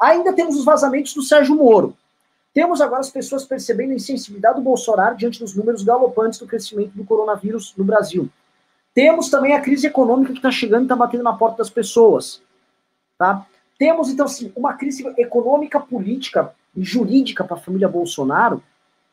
Ainda 0.00 0.32
temos 0.32 0.56
os 0.56 0.64
vazamentos 0.64 1.12
do 1.12 1.22
Sérgio 1.22 1.54
Moro. 1.54 1.94
Temos 2.52 2.80
agora 2.80 3.00
as 3.00 3.10
pessoas 3.10 3.44
percebendo 3.44 3.92
a 3.92 3.94
insensibilidade 3.94 4.56
do 4.56 4.62
Bolsonaro 4.62 5.16
diante 5.16 5.38
dos 5.38 5.54
números 5.54 5.82
galopantes 5.82 6.38
do 6.38 6.46
crescimento 6.46 6.92
do 6.94 7.04
coronavírus 7.04 7.74
no 7.76 7.84
Brasil. 7.84 8.28
Temos 8.92 9.28
também 9.28 9.54
a 9.54 9.60
crise 9.60 9.86
econômica 9.86 10.32
que 10.32 10.38
está 10.38 10.50
chegando 10.50 10.82
e 10.82 10.84
está 10.84 10.96
batendo 10.96 11.22
na 11.22 11.32
porta 11.32 11.58
das 11.58 11.70
pessoas. 11.70 12.42
Tá? 13.16 13.46
Temos, 13.78 14.10
então, 14.10 14.26
assim, 14.26 14.52
uma 14.56 14.74
crise 14.74 15.06
econômica, 15.16 15.78
política 15.78 16.52
e 16.76 16.82
jurídica 16.82 17.44
para 17.44 17.56
a 17.56 17.60
família 17.60 17.88
Bolsonaro 17.88 18.62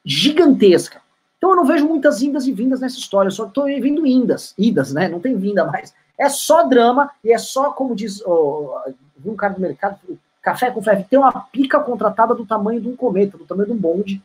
gigantesca. 0.03 1.01
Então 1.37 1.51
eu 1.51 1.55
não 1.55 1.65
vejo 1.65 1.87
muitas 1.87 2.21
indas 2.21 2.47
e 2.47 2.51
vindas 2.51 2.79
nessa 2.79 2.97
história, 2.97 3.27
eu 3.27 3.31
só 3.31 3.45
estou 3.45 3.65
vendo 3.65 4.05
indas, 4.05 4.53
idas, 4.57 4.91
né? 4.91 5.07
Não 5.07 5.19
tem 5.19 5.37
vinda 5.37 5.65
mais. 5.65 5.93
É 6.17 6.29
só 6.29 6.63
drama 6.63 7.11
e 7.23 7.31
é 7.31 7.37
só, 7.37 7.71
como 7.71 7.95
diz 7.95 8.21
oh, 8.25 8.75
um 9.23 9.35
cara 9.35 9.53
do 9.53 9.61
mercado, 9.61 9.99
Café 10.47 10.71
com 10.71 10.81
Ferro 10.81 11.05
tem 11.09 11.19
uma 11.19 11.41
pica 11.51 11.77
contratada 11.77 12.33
do 12.33 12.45
tamanho 12.45 12.79
de 12.79 12.87
um 12.87 12.95
cometa, 12.95 13.37
do 13.37 13.43
tamanho 13.43 13.67
de 13.67 13.73
um 13.73 13.77
bonde, 13.77 14.21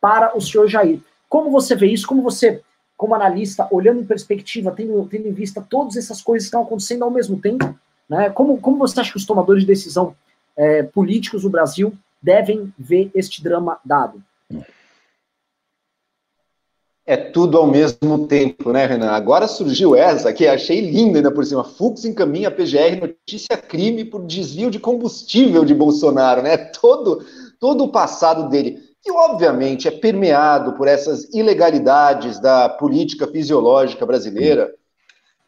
para 0.00 0.34
o 0.34 0.40
senhor 0.40 0.66
Jair. 0.66 0.98
Como 1.28 1.50
você 1.50 1.76
vê 1.76 1.88
isso? 1.88 2.06
Como 2.06 2.22
você, 2.22 2.62
como 2.96 3.14
analista, 3.14 3.68
olhando 3.70 4.00
em 4.00 4.06
perspectiva, 4.06 4.70
tendo, 4.70 5.06
tendo 5.10 5.28
em 5.28 5.32
vista 5.32 5.60
todas 5.60 5.98
essas 5.98 6.22
coisas 6.22 6.46
que 6.46 6.48
estão 6.48 6.62
acontecendo 6.62 7.04
ao 7.04 7.10
mesmo 7.10 7.38
tempo, 7.38 7.78
né? 8.08 8.30
Como, 8.30 8.58
como 8.58 8.78
você 8.78 8.98
acha 8.98 9.10
que 9.10 9.18
os 9.18 9.26
tomadores 9.26 9.60
de 9.60 9.66
decisão 9.66 10.16
é, 10.56 10.84
políticos 10.84 11.42
do 11.42 11.50
Brasil 11.50 11.92
devem 12.22 12.72
ver 12.78 13.10
este 13.14 13.42
drama 13.42 13.78
dado? 13.84 14.22
É 17.10 17.16
tudo 17.16 17.56
ao 17.56 17.66
mesmo 17.66 18.26
tempo, 18.28 18.70
né, 18.70 18.84
Renan? 18.84 19.08
Agora 19.12 19.48
surgiu 19.48 19.96
essa 19.96 20.30
que 20.30 20.46
achei 20.46 20.78
linda 20.78 21.16
ainda 21.16 21.32
por 21.32 21.42
cima. 21.42 21.64
Fux 21.64 22.04
encaminha 22.04 22.48
a 22.48 22.50
PGR 22.50 23.00
notícia 23.00 23.56
crime 23.56 24.04
por 24.04 24.26
desvio 24.26 24.70
de 24.70 24.78
combustível 24.78 25.64
de 25.64 25.74
Bolsonaro, 25.74 26.42
né? 26.42 26.58
Todo, 26.58 27.24
todo 27.58 27.84
o 27.84 27.88
passado 27.88 28.50
dele, 28.50 28.78
que 29.02 29.10
obviamente 29.10 29.88
é 29.88 29.90
permeado 29.90 30.74
por 30.74 30.86
essas 30.86 31.32
ilegalidades 31.32 32.38
da 32.40 32.68
política 32.68 33.26
fisiológica 33.26 34.04
brasileira, 34.04 34.70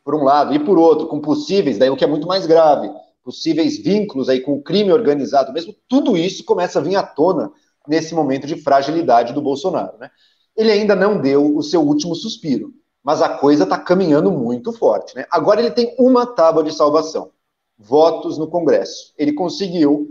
por 0.02 0.14
um 0.14 0.24
lado, 0.24 0.54
e 0.54 0.58
por 0.58 0.78
outro, 0.78 1.08
com 1.08 1.20
possíveis, 1.20 1.76
daí 1.76 1.90
o 1.90 1.96
que 1.96 2.04
é 2.04 2.08
muito 2.08 2.26
mais 2.26 2.46
grave, 2.46 2.90
possíveis 3.22 3.76
vínculos 3.76 4.30
aí 4.30 4.40
com 4.40 4.54
o 4.54 4.62
crime 4.62 4.90
organizado 4.92 5.52
mesmo, 5.52 5.74
tudo 5.86 6.16
isso 6.16 6.42
começa 6.42 6.78
a 6.78 6.82
vir 6.82 6.96
à 6.96 7.02
tona 7.02 7.52
nesse 7.86 8.14
momento 8.14 8.46
de 8.46 8.56
fragilidade 8.56 9.34
do 9.34 9.42
Bolsonaro, 9.42 9.98
né? 9.98 10.10
Ele 10.56 10.70
ainda 10.70 10.94
não 10.94 11.20
deu 11.20 11.56
o 11.56 11.62
seu 11.62 11.82
último 11.82 12.14
suspiro, 12.14 12.72
mas 13.02 13.22
a 13.22 13.28
coisa 13.28 13.64
está 13.64 13.78
caminhando 13.78 14.30
muito 14.30 14.72
forte. 14.72 15.14
Né? 15.16 15.24
Agora 15.30 15.60
ele 15.60 15.70
tem 15.70 15.94
uma 15.98 16.26
tábua 16.26 16.62
de 16.62 16.74
salvação. 16.74 17.30
votos 17.78 18.36
no 18.36 18.46
Congresso. 18.46 19.14
Ele 19.16 19.32
conseguiu 19.32 20.06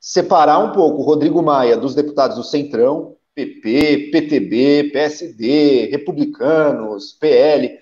separar 0.00 0.58
um 0.58 0.72
pouco 0.72 1.00
o 1.00 1.04
Rodrigo 1.04 1.40
Maia 1.42 1.76
dos 1.76 1.94
deputados 1.94 2.36
do 2.36 2.42
Centrão, 2.42 3.16
PP, 3.34 4.10
PTB, 4.10 4.90
PSD, 4.92 5.86
republicanos, 5.90 7.12
PL. 7.12 7.78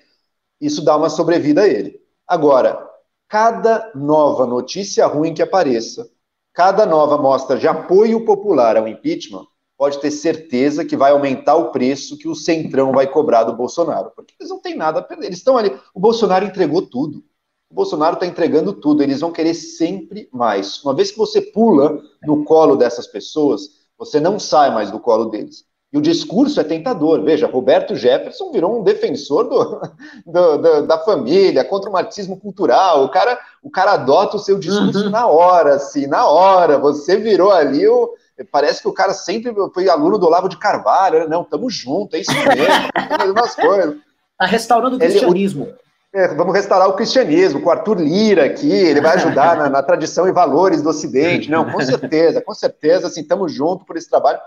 Isso 0.60 0.84
dá 0.84 0.96
uma 0.96 1.08
sobrevida 1.08 1.62
a 1.62 1.66
ele. 1.66 1.98
Agora, 2.28 2.78
cada 3.26 3.90
nova 3.94 4.44
notícia 4.44 5.06
ruim 5.06 5.32
que 5.32 5.40
apareça, 5.40 6.10
cada 6.52 6.84
nova 6.84 7.16
mostra 7.16 7.56
de 7.58 7.66
apoio 7.66 8.24
popular 8.24 8.76
ao 8.76 8.86
impeachment, 8.86 9.46
pode 9.76 10.00
ter 10.00 10.10
certeza 10.10 10.84
que 10.84 10.96
vai 10.96 11.12
aumentar 11.12 11.56
o 11.56 11.70
preço 11.70 12.16
que 12.16 12.28
o 12.28 12.34
Centrão 12.34 12.92
vai 12.92 13.06
cobrar 13.06 13.44
do 13.44 13.56
Bolsonaro. 13.56 14.10
Porque 14.14 14.34
eles 14.38 14.50
não 14.50 14.60
têm 14.60 14.76
nada 14.76 15.00
a 15.00 15.02
perder. 15.02 15.26
Eles 15.26 15.38
estão 15.38 15.56
ali. 15.56 15.76
O 15.94 16.00
Bolsonaro 16.00 16.44
entregou 16.44 16.82
tudo. 16.82 17.22
O 17.70 17.74
Bolsonaro 17.74 18.14
está 18.14 18.26
entregando 18.26 18.72
tudo. 18.72 19.02
Eles 19.02 19.20
vão 19.20 19.32
querer 19.32 19.54
sempre 19.54 20.28
mais. 20.32 20.82
Uma 20.82 20.94
vez 20.94 21.10
que 21.10 21.18
você 21.18 21.40
pula 21.40 22.00
no 22.22 22.44
colo 22.44 22.76
dessas 22.76 23.06
pessoas, 23.06 23.86
você 23.98 24.20
não 24.20 24.38
sai 24.38 24.72
mais 24.72 24.90
do 24.90 25.00
colo 25.00 25.26
deles. 25.26 25.64
E 25.92 25.98
o 25.98 26.02
discurso 26.02 26.60
é 26.60 26.64
tentador. 26.64 27.22
Veja, 27.22 27.46
Roberto 27.46 27.94
Jefferson 27.94 28.50
virou 28.50 28.78
um 28.78 28.82
defensor 28.82 29.48
do, 29.48 29.80
do, 30.26 30.58
do, 30.58 30.86
da 30.86 30.98
família, 30.98 31.64
contra 31.64 31.88
o 31.88 31.92
marxismo 31.92 32.38
cultural. 32.38 33.04
O 33.04 33.08
cara, 33.08 33.38
o 33.62 33.70
cara 33.70 33.92
adota 33.92 34.36
o 34.36 34.40
seu 34.40 34.58
discurso 34.58 35.04
uhum. 35.04 35.10
na 35.10 35.26
hora, 35.26 35.76
assim, 35.76 36.06
na 36.06 36.26
hora. 36.26 36.78
Você 36.78 37.16
virou 37.16 37.50
ali 37.50 37.86
o. 37.86 38.14
Parece 38.44 38.82
que 38.82 38.88
o 38.88 38.92
cara 38.92 39.12
sempre 39.14 39.52
foi 39.72 39.88
aluno 39.88 40.18
do 40.18 40.26
Olavo 40.26 40.48
de 40.48 40.58
Carvalho. 40.58 41.28
Não, 41.28 41.44
tamo 41.44 41.70
junto, 41.70 42.16
é 42.16 42.20
isso 42.20 42.32
mesmo, 42.32 43.34
coisas. 43.56 43.96
Tá 44.38 44.46
restaurando 44.46 44.96
o 44.96 44.98
cristianismo. 44.98 45.74
É, 46.12 46.28
vamos 46.34 46.54
restaurar 46.54 46.88
o 46.88 46.94
cristianismo, 46.94 47.60
com 47.60 47.68
o 47.68 47.72
Arthur 47.72 48.00
Lira 48.00 48.46
aqui, 48.46 48.70
ele 48.70 49.02
vai 49.02 49.16
ajudar 49.16 49.56
na, 49.56 49.68
na, 49.68 49.82
tradição 49.82 50.26
e 50.26 50.32
valores 50.32 50.80
do 50.80 50.88
Ocidente. 50.88 51.50
Não, 51.50 51.70
com 51.70 51.80
certeza, 51.80 52.40
com 52.40 52.54
certeza, 52.54 53.06
assim, 53.08 53.20
estamos 53.20 53.52
juntos 53.52 53.86
por 53.86 53.96
esse 53.96 54.08
trabalho 54.08 54.38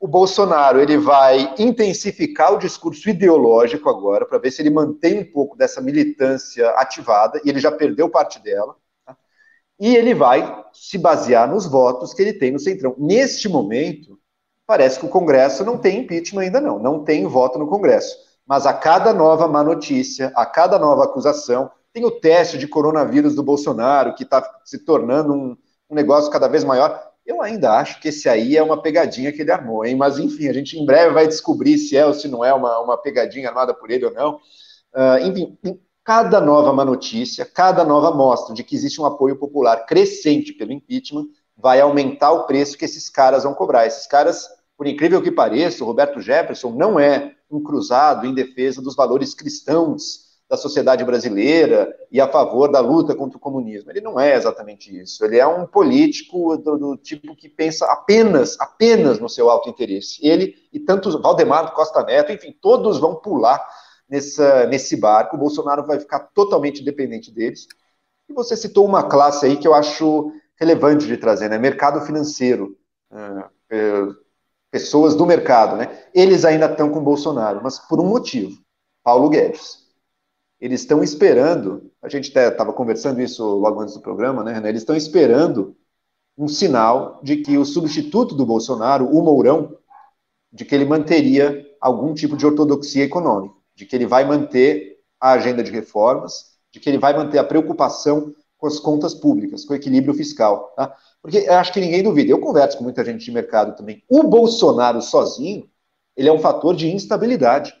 o 0.00 0.06
Bolsonaro 0.06 0.80
ele 0.80 0.96
vai 0.96 1.54
intensificar 1.58 2.52
o 2.54 2.58
discurso 2.58 3.10
ideológico 3.10 3.88
agora, 3.88 4.24
para 4.24 4.38
ver 4.38 4.50
se 4.50 4.62
ele 4.62 4.70
mantém 4.70 5.18
um 5.20 5.32
pouco 5.32 5.56
dessa 5.56 5.80
militância 5.80 6.70
ativada, 6.70 7.40
e 7.44 7.48
ele 7.48 7.58
já 7.58 7.72
perdeu 7.72 8.08
parte 8.08 8.40
dela? 8.40 8.76
E 9.78 9.94
ele 9.94 10.14
vai 10.14 10.64
se 10.72 10.98
basear 10.98 11.48
nos 11.48 11.66
votos 11.66 12.12
que 12.12 12.22
ele 12.22 12.32
tem 12.32 12.50
no 12.50 12.58
Centrão. 12.58 12.94
Neste 12.98 13.48
momento, 13.48 14.18
parece 14.66 14.98
que 14.98 15.06
o 15.06 15.10
Congresso 15.10 15.64
não 15.64 15.78
tem 15.78 16.00
impeachment 16.00 16.42
ainda 16.42 16.60
não, 16.60 16.78
não 16.78 17.04
tem 17.04 17.26
voto 17.26 17.58
no 17.58 17.68
Congresso. 17.68 18.16
Mas 18.46 18.66
a 18.66 18.72
cada 18.72 19.12
nova 19.12 19.46
má 19.46 19.62
notícia, 19.62 20.32
a 20.34 20.46
cada 20.46 20.78
nova 20.78 21.04
acusação, 21.04 21.70
tem 21.92 22.04
o 22.04 22.10
teste 22.10 22.58
de 22.58 22.66
coronavírus 22.66 23.34
do 23.34 23.42
Bolsonaro, 23.42 24.14
que 24.14 24.24
está 24.24 24.42
se 24.64 24.78
tornando 24.84 25.32
um, 25.32 25.56
um 25.90 25.94
negócio 25.94 26.30
cada 26.30 26.48
vez 26.48 26.64
maior. 26.64 27.08
Eu 27.26 27.42
ainda 27.42 27.72
acho 27.72 28.00
que 28.00 28.08
esse 28.08 28.28
aí 28.28 28.56
é 28.56 28.62
uma 28.62 28.80
pegadinha 28.80 29.32
que 29.32 29.42
ele 29.42 29.52
armou, 29.52 29.84
hein? 29.84 29.96
Mas 29.96 30.18
enfim, 30.18 30.48
a 30.48 30.52
gente 30.52 30.78
em 30.78 30.86
breve 30.86 31.12
vai 31.12 31.26
descobrir 31.26 31.76
se 31.76 31.96
é 31.96 32.06
ou 32.06 32.14
se 32.14 32.26
não 32.26 32.44
é 32.44 32.52
uma, 32.54 32.80
uma 32.80 32.96
pegadinha 32.96 33.48
armada 33.48 33.74
por 33.74 33.90
ele 33.90 34.06
ou 34.06 34.12
não. 34.14 34.36
Uh, 34.94 35.26
enfim, 35.26 35.58
cada 36.08 36.40
nova 36.40 36.72
má 36.72 36.86
notícia, 36.86 37.44
cada 37.44 37.84
nova 37.84 38.10
mostra 38.10 38.54
de 38.54 38.64
que 38.64 38.74
existe 38.74 38.98
um 38.98 39.04
apoio 39.04 39.36
popular 39.36 39.84
crescente 39.84 40.54
pelo 40.54 40.72
impeachment, 40.72 41.26
vai 41.54 41.82
aumentar 41.82 42.32
o 42.32 42.44
preço 42.44 42.78
que 42.78 42.86
esses 42.86 43.10
caras 43.10 43.44
vão 43.44 43.52
cobrar. 43.52 43.86
Esses 43.86 44.06
caras, 44.06 44.48
por 44.74 44.86
incrível 44.86 45.20
que 45.20 45.30
pareça, 45.30 45.84
o 45.84 45.86
Roberto 45.86 46.18
Jefferson 46.18 46.70
não 46.70 46.98
é 46.98 47.34
um 47.50 47.62
cruzado 47.62 48.26
em 48.26 48.32
defesa 48.32 48.80
dos 48.80 48.96
valores 48.96 49.34
cristãos 49.34 50.28
da 50.48 50.56
sociedade 50.56 51.04
brasileira 51.04 51.94
e 52.10 52.18
a 52.22 52.26
favor 52.26 52.72
da 52.72 52.80
luta 52.80 53.14
contra 53.14 53.36
o 53.36 53.40
comunismo. 53.40 53.90
Ele 53.90 54.00
não 54.00 54.18
é 54.18 54.34
exatamente 54.34 54.98
isso. 54.98 55.22
Ele 55.22 55.36
é 55.36 55.46
um 55.46 55.66
político 55.66 56.56
do, 56.56 56.78
do 56.78 56.96
tipo 56.96 57.36
que 57.36 57.50
pensa 57.50 57.84
apenas, 57.84 58.58
apenas 58.58 59.18
no 59.20 59.28
seu 59.28 59.50
alto 59.50 59.68
interesse. 59.68 60.26
Ele 60.26 60.54
e 60.72 60.80
tantos, 60.80 61.20
Valdemar 61.20 61.74
Costa 61.74 62.02
Neto, 62.02 62.32
enfim, 62.32 62.56
todos 62.58 62.98
vão 62.98 63.16
pular 63.16 63.62
nessa, 64.08 64.66
nesse 64.66 64.96
barco. 64.96 65.36
O 65.36 65.38
Bolsonaro 65.38 65.86
vai 65.86 65.98
ficar 65.98 66.20
totalmente 66.34 66.84
dependente 66.84 67.30
deles. 67.32 67.66
E 68.28 68.32
você 68.32 68.56
citou 68.56 68.84
uma 68.84 69.08
classe 69.08 69.46
aí 69.46 69.56
que 69.56 69.66
eu 69.66 69.74
acho 69.74 70.32
relevante 70.56 71.06
de 71.06 71.16
trazer, 71.16 71.48
né? 71.48 71.58
Mercado 71.58 72.00
financeiro. 72.04 72.76
Uh, 73.10 74.14
pessoas 74.70 75.14
do 75.14 75.26
mercado, 75.26 75.76
né? 75.76 76.04
Eles 76.14 76.44
ainda 76.44 76.66
estão 76.66 76.90
com 76.90 76.98
o 76.98 77.04
Bolsonaro, 77.04 77.60
mas 77.62 77.78
por 77.78 78.00
um 78.00 78.06
motivo. 78.06 78.58
Paulo 79.02 79.30
Guedes 79.30 79.88
eles 80.60 80.80
estão 80.80 81.02
esperando, 81.02 81.90
a 82.02 82.08
gente 82.08 82.28
estava 82.28 82.72
conversando 82.72 83.20
isso 83.20 83.44
logo 83.44 83.80
antes 83.80 83.94
do 83.94 84.00
programa, 84.00 84.42
né, 84.42 84.52
Renan? 84.52 84.68
Eles 84.68 84.82
estão 84.82 84.96
esperando 84.96 85.76
um 86.36 86.48
sinal 86.48 87.20
de 87.22 87.36
que 87.36 87.56
o 87.56 87.64
substituto 87.64 88.34
do 88.34 88.46
Bolsonaro, 88.46 89.06
o 89.06 89.22
Mourão, 89.22 89.76
de 90.52 90.64
que 90.64 90.74
ele 90.74 90.84
manteria 90.84 91.64
algum 91.80 92.12
tipo 92.12 92.36
de 92.36 92.44
ortodoxia 92.44 93.04
econômica, 93.04 93.54
de 93.78 93.86
que 93.86 93.94
ele 93.94 94.06
vai 94.06 94.24
manter 94.24 94.98
a 95.20 95.32
agenda 95.32 95.62
de 95.62 95.70
reformas, 95.70 96.56
de 96.72 96.80
que 96.80 96.88
ele 96.88 96.98
vai 96.98 97.16
manter 97.16 97.38
a 97.38 97.44
preocupação 97.44 98.34
com 98.56 98.66
as 98.66 98.80
contas 98.80 99.14
públicas, 99.14 99.64
com 99.64 99.72
o 99.72 99.76
equilíbrio 99.76 100.12
fiscal. 100.12 100.72
Tá? 100.76 100.94
Porque 101.22 101.38
acho 101.48 101.72
que 101.72 101.80
ninguém 101.80 102.02
duvida, 102.02 102.30
eu 102.30 102.40
converso 102.40 102.76
com 102.76 102.84
muita 102.84 103.04
gente 103.04 103.24
de 103.24 103.30
mercado 103.30 103.76
também. 103.76 104.02
O 104.08 104.24
Bolsonaro 104.24 105.00
sozinho, 105.00 105.68
ele 106.16 106.28
é 106.28 106.32
um 106.32 106.40
fator 106.40 106.74
de 106.74 106.88
instabilidade 106.88 107.72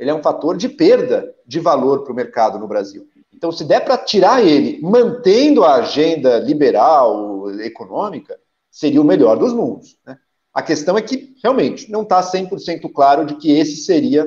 ele 0.00 0.08
é 0.08 0.14
um 0.14 0.22
fator 0.22 0.56
de 0.56 0.66
perda 0.66 1.34
de 1.46 1.60
valor 1.60 2.02
para 2.02 2.12
o 2.14 2.16
mercado 2.16 2.58
no 2.58 2.66
Brasil. 2.66 3.06
Então, 3.34 3.52
se 3.52 3.66
der 3.66 3.84
para 3.84 3.98
tirar 3.98 4.42
ele, 4.42 4.80
mantendo 4.80 5.62
a 5.62 5.74
agenda 5.74 6.38
liberal, 6.38 7.50
econômica, 7.60 8.40
seria 8.70 9.00
o 9.02 9.04
melhor 9.04 9.38
dos 9.38 9.52
mundos. 9.52 9.98
Né? 10.06 10.16
A 10.54 10.62
questão 10.62 10.96
é 10.96 11.02
que, 11.02 11.34
realmente, 11.42 11.92
não 11.92 12.00
está 12.00 12.22
100% 12.22 12.90
claro 12.94 13.26
de 13.26 13.34
que 13.34 13.52
esse 13.52 13.76
seria 13.76 14.26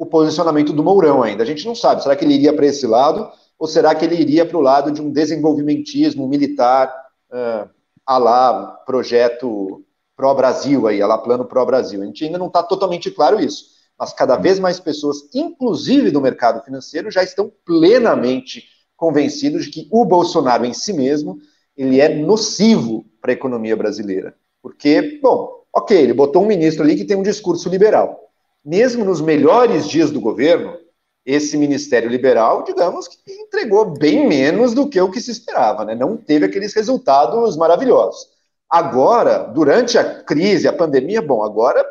o 0.00 0.06
posicionamento 0.06 0.72
do 0.72 0.82
Mourão 0.82 1.22
ainda. 1.22 1.42
A 1.42 1.46
gente 1.46 1.66
não 1.66 1.74
sabe. 1.74 2.02
Será 2.02 2.16
que 2.16 2.24
ele 2.24 2.34
iria 2.34 2.52
para 2.52 2.66
esse 2.66 2.86
lado 2.86 3.30
ou 3.58 3.68
será 3.68 3.94
que 3.94 4.04
ele 4.04 4.16
iria 4.16 4.46
para 4.46 4.56
o 4.56 4.60
lado 4.60 4.90
de 4.90 5.02
um 5.02 5.12
desenvolvimentismo 5.12 6.26
militar 6.26 6.92
uh, 7.30 7.68
a 8.06 8.18
lá 8.18 8.66
projeto 8.86 9.84
pró-Brasil, 10.16 10.86
aí, 10.86 11.02
a 11.02 11.06
lá 11.06 11.18
plano 11.18 11.44
pró-Brasil? 11.44 12.02
A 12.02 12.06
gente 12.06 12.24
ainda 12.24 12.38
não 12.38 12.46
está 12.46 12.62
totalmente 12.62 13.10
claro 13.10 13.38
isso 13.38 13.80
mas 14.00 14.14
cada 14.14 14.34
vez 14.36 14.58
mais 14.58 14.80
pessoas, 14.80 15.28
inclusive 15.34 16.10
do 16.10 16.22
mercado 16.22 16.64
financeiro, 16.64 17.10
já 17.10 17.22
estão 17.22 17.52
plenamente 17.66 18.64
convencidos 18.96 19.66
de 19.66 19.70
que 19.70 19.88
o 19.90 20.06
Bolsonaro 20.06 20.64
em 20.64 20.72
si 20.72 20.94
mesmo 20.94 21.38
ele 21.76 22.00
é 22.00 22.08
nocivo 22.08 23.04
para 23.20 23.30
a 23.30 23.34
economia 23.34 23.76
brasileira. 23.76 24.34
Porque, 24.62 25.20
bom, 25.22 25.64
ok, 25.70 25.98
ele 25.98 26.14
botou 26.14 26.42
um 26.42 26.46
ministro 26.46 26.82
ali 26.82 26.96
que 26.96 27.04
tem 27.04 27.14
um 27.14 27.22
discurso 27.22 27.68
liberal. 27.68 28.29
Mesmo 28.64 29.04
nos 29.04 29.20
melhores 29.20 29.88
dias 29.88 30.10
do 30.10 30.20
governo, 30.20 30.76
esse 31.24 31.56
ministério 31.56 32.08
liberal, 32.08 32.64
digamos 32.64 33.08
que 33.08 33.16
entregou 33.32 33.92
bem 33.94 34.26
menos 34.26 34.74
do 34.74 34.88
que 34.88 35.00
o 35.00 35.10
que 35.10 35.20
se 35.20 35.30
esperava, 35.30 35.84
né? 35.84 35.94
não 35.94 36.16
teve 36.16 36.46
aqueles 36.46 36.74
resultados 36.74 37.56
maravilhosos. 37.56 38.28
Agora, 38.68 39.38
durante 39.44 39.98
a 39.98 40.22
crise, 40.22 40.68
a 40.68 40.72
pandemia, 40.72 41.20
bom, 41.20 41.42
agora 41.42 41.84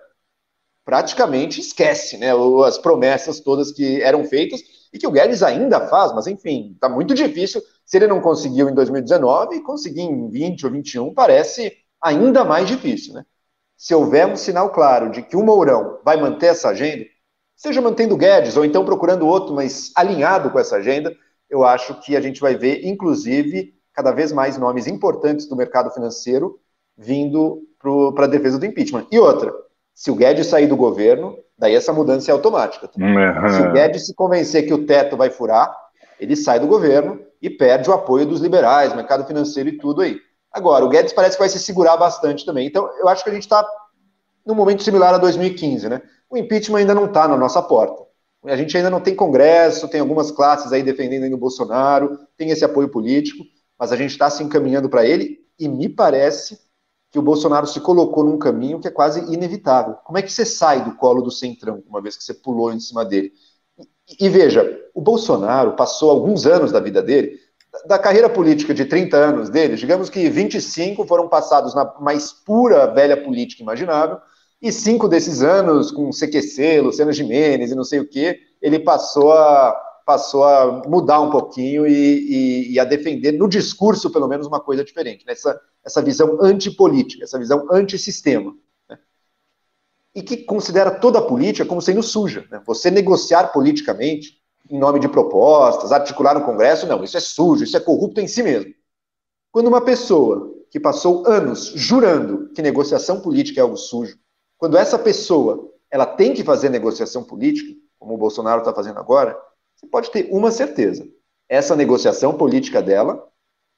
praticamente 0.86 1.60
esquece 1.60 2.18
né, 2.18 2.32
as 2.66 2.78
promessas 2.78 3.40
todas 3.40 3.72
que 3.72 4.02
eram 4.02 4.24
feitas 4.24 4.62
e 4.92 4.98
que 4.98 5.06
o 5.06 5.12
Guedes 5.12 5.44
ainda 5.44 5.88
faz, 5.88 6.14
mas 6.14 6.26
enfim, 6.26 6.72
está 6.74 6.90
muito 6.90 7.14
difícil. 7.14 7.62
Se 7.86 7.98
ele 7.98 8.08
não 8.08 8.22
conseguiu 8.22 8.70
em 8.70 8.74
2019, 8.74 9.62
conseguir 9.62 10.02
em 10.02 10.30
20 10.30 10.66
ou 10.66 10.72
21 10.72 11.14
parece 11.14 11.74
ainda 12.02 12.44
mais 12.44 12.68
difícil. 12.68 13.14
Né? 13.14 13.26
Se 13.80 13.96
houver 13.96 14.28
um 14.28 14.36
sinal 14.36 14.72
claro 14.72 15.10
de 15.10 15.22
que 15.22 15.38
o 15.38 15.42
Mourão 15.42 16.00
vai 16.04 16.20
manter 16.20 16.48
essa 16.48 16.68
agenda, 16.68 17.06
seja 17.56 17.82
mantendo 17.82 18.14
o 18.14 18.18
Guedes 18.18 18.58
ou 18.58 18.66
então 18.66 18.84
procurando 18.84 19.26
outro, 19.26 19.56
mas 19.56 19.94
alinhado 19.96 20.50
com 20.50 20.60
essa 20.60 20.76
agenda, 20.76 21.16
eu 21.50 21.64
acho 21.64 21.98
que 22.02 22.14
a 22.18 22.20
gente 22.20 22.42
vai 22.42 22.58
ver, 22.58 22.86
inclusive, 22.86 23.74
cada 23.94 24.12
vez 24.12 24.34
mais 24.34 24.58
nomes 24.58 24.86
importantes 24.86 25.48
do 25.48 25.56
mercado 25.56 25.92
financeiro 25.92 26.60
vindo 26.98 27.62
para 28.14 28.26
a 28.26 28.28
defesa 28.28 28.60
do 28.60 28.66
impeachment. 28.66 29.08
E 29.10 29.18
outra, 29.18 29.50
se 29.94 30.12
o 30.12 30.16
Guedes 30.16 30.48
sair 30.48 30.68
do 30.68 30.76
governo, 30.76 31.38
daí 31.58 31.74
essa 31.74 31.94
mudança 31.94 32.30
é 32.30 32.34
automática. 32.34 32.90
Uhum. 32.98 33.50
Se 33.50 33.62
o 33.62 33.72
Guedes 33.72 34.08
se 34.08 34.14
convencer 34.14 34.68
que 34.68 34.74
o 34.74 34.86
teto 34.86 35.16
vai 35.16 35.30
furar, 35.30 35.74
ele 36.20 36.36
sai 36.36 36.60
do 36.60 36.68
governo 36.68 37.22
e 37.42 37.50
perde 37.50 37.90
o 37.90 37.94
apoio 37.94 38.26
dos 38.26 38.42
liberais, 38.42 38.94
mercado 38.94 39.26
financeiro 39.26 39.70
e 39.70 39.78
tudo 39.78 40.02
aí. 40.02 40.20
Agora, 40.52 40.84
o 40.84 40.90
Guedes 40.90 41.14
parece 41.14 41.36
que 41.36 41.42
vai 41.42 41.50
se 41.50 41.60
segurar 41.60 41.98
bastante 41.98 42.46
também. 42.46 42.68
Então, 42.68 42.90
eu 42.98 43.08
acho 43.08 43.24
que 43.24 43.30
a 43.30 43.34
gente 43.34 43.44
está 43.44 43.66
num 44.46 44.56
momento 44.56 44.84
similar 44.84 45.14
a 45.14 45.18
2015, 45.18 45.90
né? 45.90 46.02
O 46.30 46.38
impeachment 46.38 46.80
ainda 46.80 46.96
não 46.96 47.06
está 47.06 47.28
na 47.28 47.38
nossa 47.38 47.62
porta. 47.62 48.04
A 48.46 48.56
gente 48.56 48.76
ainda 48.76 48.90
não 48.90 49.02
tem 49.02 49.16
Congresso, 49.16 49.88
tem 49.88 50.00
algumas 50.00 50.32
classes 50.32 50.72
aí 50.72 50.82
defendendo 50.82 51.34
o 51.34 51.38
Bolsonaro, 51.38 52.18
tem 52.38 52.50
esse 52.50 52.64
apoio 52.64 52.90
político, 52.90 53.44
mas 53.78 53.92
a 53.92 53.96
gente 53.96 54.12
está 54.12 54.30
se 54.30 54.42
encaminhando 54.44 54.90
para 54.90 55.06
ele 55.06 55.40
e 55.60 55.68
me 55.68 55.90
parece 55.90 56.58
que 57.12 57.20
o 57.20 57.22
Bolsonaro 57.22 57.68
se 57.68 57.82
colocou 57.82 58.24
num 58.24 58.38
caminho 58.38 58.80
que 58.80 58.88
é 58.88 58.92
quase 58.92 59.20
inevitável. 59.34 59.96
Como 60.06 60.18
é 60.18 60.22
que 60.22 60.32
você 60.32 60.46
sai 60.46 60.84
do 60.84 60.96
colo 60.96 61.22
do 61.22 61.32
centrão, 61.32 61.84
uma 61.88 62.02
vez 62.02 62.16
que 62.16 62.24
você 62.24 62.34
pulou 62.34 62.72
em 62.72 62.80
cima 62.80 63.04
dele? 63.04 63.34
E, 64.08 64.26
e 64.26 64.30
veja, 64.30 64.80
o 64.94 65.02
Bolsonaro 65.02 65.76
passou 65.76 66.10
alguns 66.10 66.46
anos 66.46 66.72
da 66.72 66.80
vida 66.80 67.02
dele, 67.02 67.39
da 67.86 68.00
carreira 68.00 68.30
política 68.30 68.74
de 68.74 68.86
30 68.86 69.16
anos 69.16 69.50
dele, 69.50 69.76
digamos 69.76 70.10
que 70.10 70.30
25 70.30 71.06
foram 71.06 71.28
passados 71.28 71.76
na 71.76 71.94
mais 72.00 72.32
pura 72.32 72.88
velha 72.88 73.16
política 73.16 73.62
imaginável, 73.62 74.20
e 74.62 74.72
cinco 74.72 75.08
desses 75.08 75.42
anos, 75.42 75.90
com 75.90 76.10
CQC, 76.10 76.82
Luciano 76.82 77.14
Jimenez 77.14 77.72
e 77.72 77.76
não 77.76 77.84
sei 77.84 78.00
o 78.00 78.08
quê, 78.08 78.40
ele 78.62 78.80
passou 78.80 79.32
a, 79.32 79.72
passou 80.06 80.44
a 80.44 80.84
mudar 80.86 81.22
um 81.22 81.30
pouquinho 81.30 81.88
e, 81.88 81.94
e, 81.94 82.74
e 82.74 82.80
a 82.80 82.84
defender, 82.84 83.32
no 83.32 83.48
discurso, 83.48 84.10
pelo 84.10 84.28
menos, 84.28 84.48
uma 84.48 84.60
coisa 84.60 84.84
diferente, 84.84 85.26
né? 85.26 85.32
essa, 85.32 85.62
essa 85.86 86.02
visão 86.02 86.40
antipolítica, 86.42 87.24
essa 87.24 87.40
visão 87.40 87.68
antissistema. 87.72 88.54
Né? 88.90 88.98
E 90.14 90.22
que 90.22 90.38
considera 90.38 90.92
toda 90.92 91.20
a 91.20 91.26
política 91.26 91.66
como 91.66 91.82
sendo 91.82 92.04
suja. 92.04 92.46
Né? 92.52 92.62
Você 92.66 92.92
negociar 92.92 93.54
politicamente 93.54 94.39
em 94.70 94.78
nome 94.78 95.00
de 95.00 95.10
propostas, 95.10 95.92
articular 95.92 96.36
no 96.36 96.46
Congresso, 96.46 96.86
não, 96.86 97.04
isso 97.04 97.18
é 97.18 97.20
sujo, 97.20 97.64
isso 97.64 97.76
é 97.76 97.80
corrupto 97.80 98.22
em 98.22 98.28
si 98.28 98.44
mesmo. 98.44 98.74
Quando 99.52 99.68
uma 99.68 99.82
pessoa 99.82 100.54
que 100.70 100.80
passou 100.80 101.28
anos 101.28 101.72
jurando 101.76 102.50
que 102.54 102.62
negociação 102.62 103.20
política 103.20 103.60
é 103.60 103.64
algo 103.64 103.78
sujo, 103.78 104.18
quando 104.58 104.78
essa 104.78 105.00
pessoa 105.00 105.72
ela 105.90 106.06
tem 106.06 106.34
que 106.34 106.44
fazer 106.44 106.70
negociação 106.70 107.24
política, 107.24 107.74
como 107.98 108.14
o 108.14 108.18
Bolsonaro 108.18 108.60
está 108.60 108.74
fazendo 108.74 109.00
agora, 109.00 109.38
você 109.76 109.88
pode 109.88 110.12
ter 110.12 110.30
uma 110.32 110.52
certeza: 110.52 111.08
essa 111.48 111.76
negociação 111.76 112.38
política 112.38 112.82
dela 112.82 113.28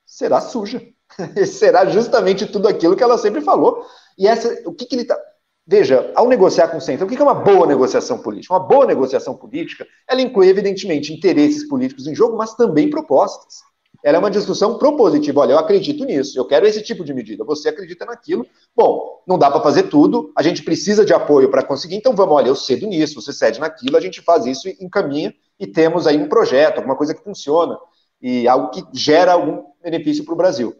será 0.05 0.41
suja. 0.41 0.81
será 1.47 1.85
justamente 1.85 2.45
tudo 2.45 2.67
aquilo 2.67 2.95
que 2.95 3.03
ela 3.03 3.17
sempre 3.17 3.41
falou. 3.41 3.85
E 4.17 4.27
essa, 4.27 4.61
o 4.65 4.73
que, 4.73 4.85
que 4.85 4.95
ele 4.95 5.01
está. 5.03 5.17
Veja, 5.71 6.11
ao 6.15 6.27
negociar 6.27 6.67
com 6.67 6.79
o 6.79 6.81
centro, 6.81 7.05
o 7.05 7.09
que 7.09 7.15
é 7.15 7.23
uma 7.23 7.33
boa 7.33 7.65
negociação 7.65 8.17
política? 8.17 8.53
Uma 8.53 8.59
boa 8.59 8.85
negociação 8.85 9.37
política, 9.37 9.87
ela 10.05 10.21
inclui, 10.21 10.49
evidentemente, 10.49 11.13
interesses 11.13 11.65
políticos 11.65 12.07
em 12.07 12.13
jogo, 12.13 12.35
mas 12.35 12.53
também 12.55 12.89
propostas. 12.89 13.61
Ela 14.03 14.17
é 14.17 14.19
uma 14.19 14.29
discussão 14.29 14.77
propositiva. 14.77 15.39
Olha, 15.39 15.53
eu 15.53 15.57
acredito 15.57 16.03
nisso, 16.03 16.37
eu 16.37 16.43
quero 16.43 16.67
esse 16.67 16.81
tipo 16.81 17.05
de 17.05 17.13
medida. 17.13 17.45
Você 17.45 17.69
acredita 17.69 18.03
naquilo. 18.03 18.45
Bom, 18.75 19.23
não 19.25 19.39
dá 19.39 19.49
para 19.49 19.61
fazer 19.61 19.83
tudo, 19.83 20.33
a 20.37 20.43
gente 20.43 20.61
precisa 20.61 21.05
de 21.05 21.13
apoio 21.13 21.49
para 21.49 21.63
conseguir, 21.63 21.95
então 21.95 22.13
vamos, 22.13 22.35
olha, 22.35 22.49
eu 22.49 22.55
cedo 22.57 22.85
nisso, 22.85 23.21
você 23.21 23.31
cede 23.31 23.57
naquilo, 23.61 23.95
a 23.95 24.01
gente 24.01 24.21
faz 24.21 24.45
isso 24.45 24.67
e 24.67 24.75
encaminha 24.81 25.33
e 25.57 25.65
temos 25.65 26.05
aí 26.05 26.17
um 26.17 26.27
projeto, 26.27 26.79
alguma 26.79 26.97
coisa 26.97 27.15
que 27.15 27.23
funciona 27.23 27.79
e 28.21 28.45
algo 28.45 28.71
que 28.71 28.83
gera 28.91 29.31
algum 29.31 29.63
benefício 29.81 30.25
para 30.25 30.33
o 30.33 30.37
Brasil. 30.37 30.75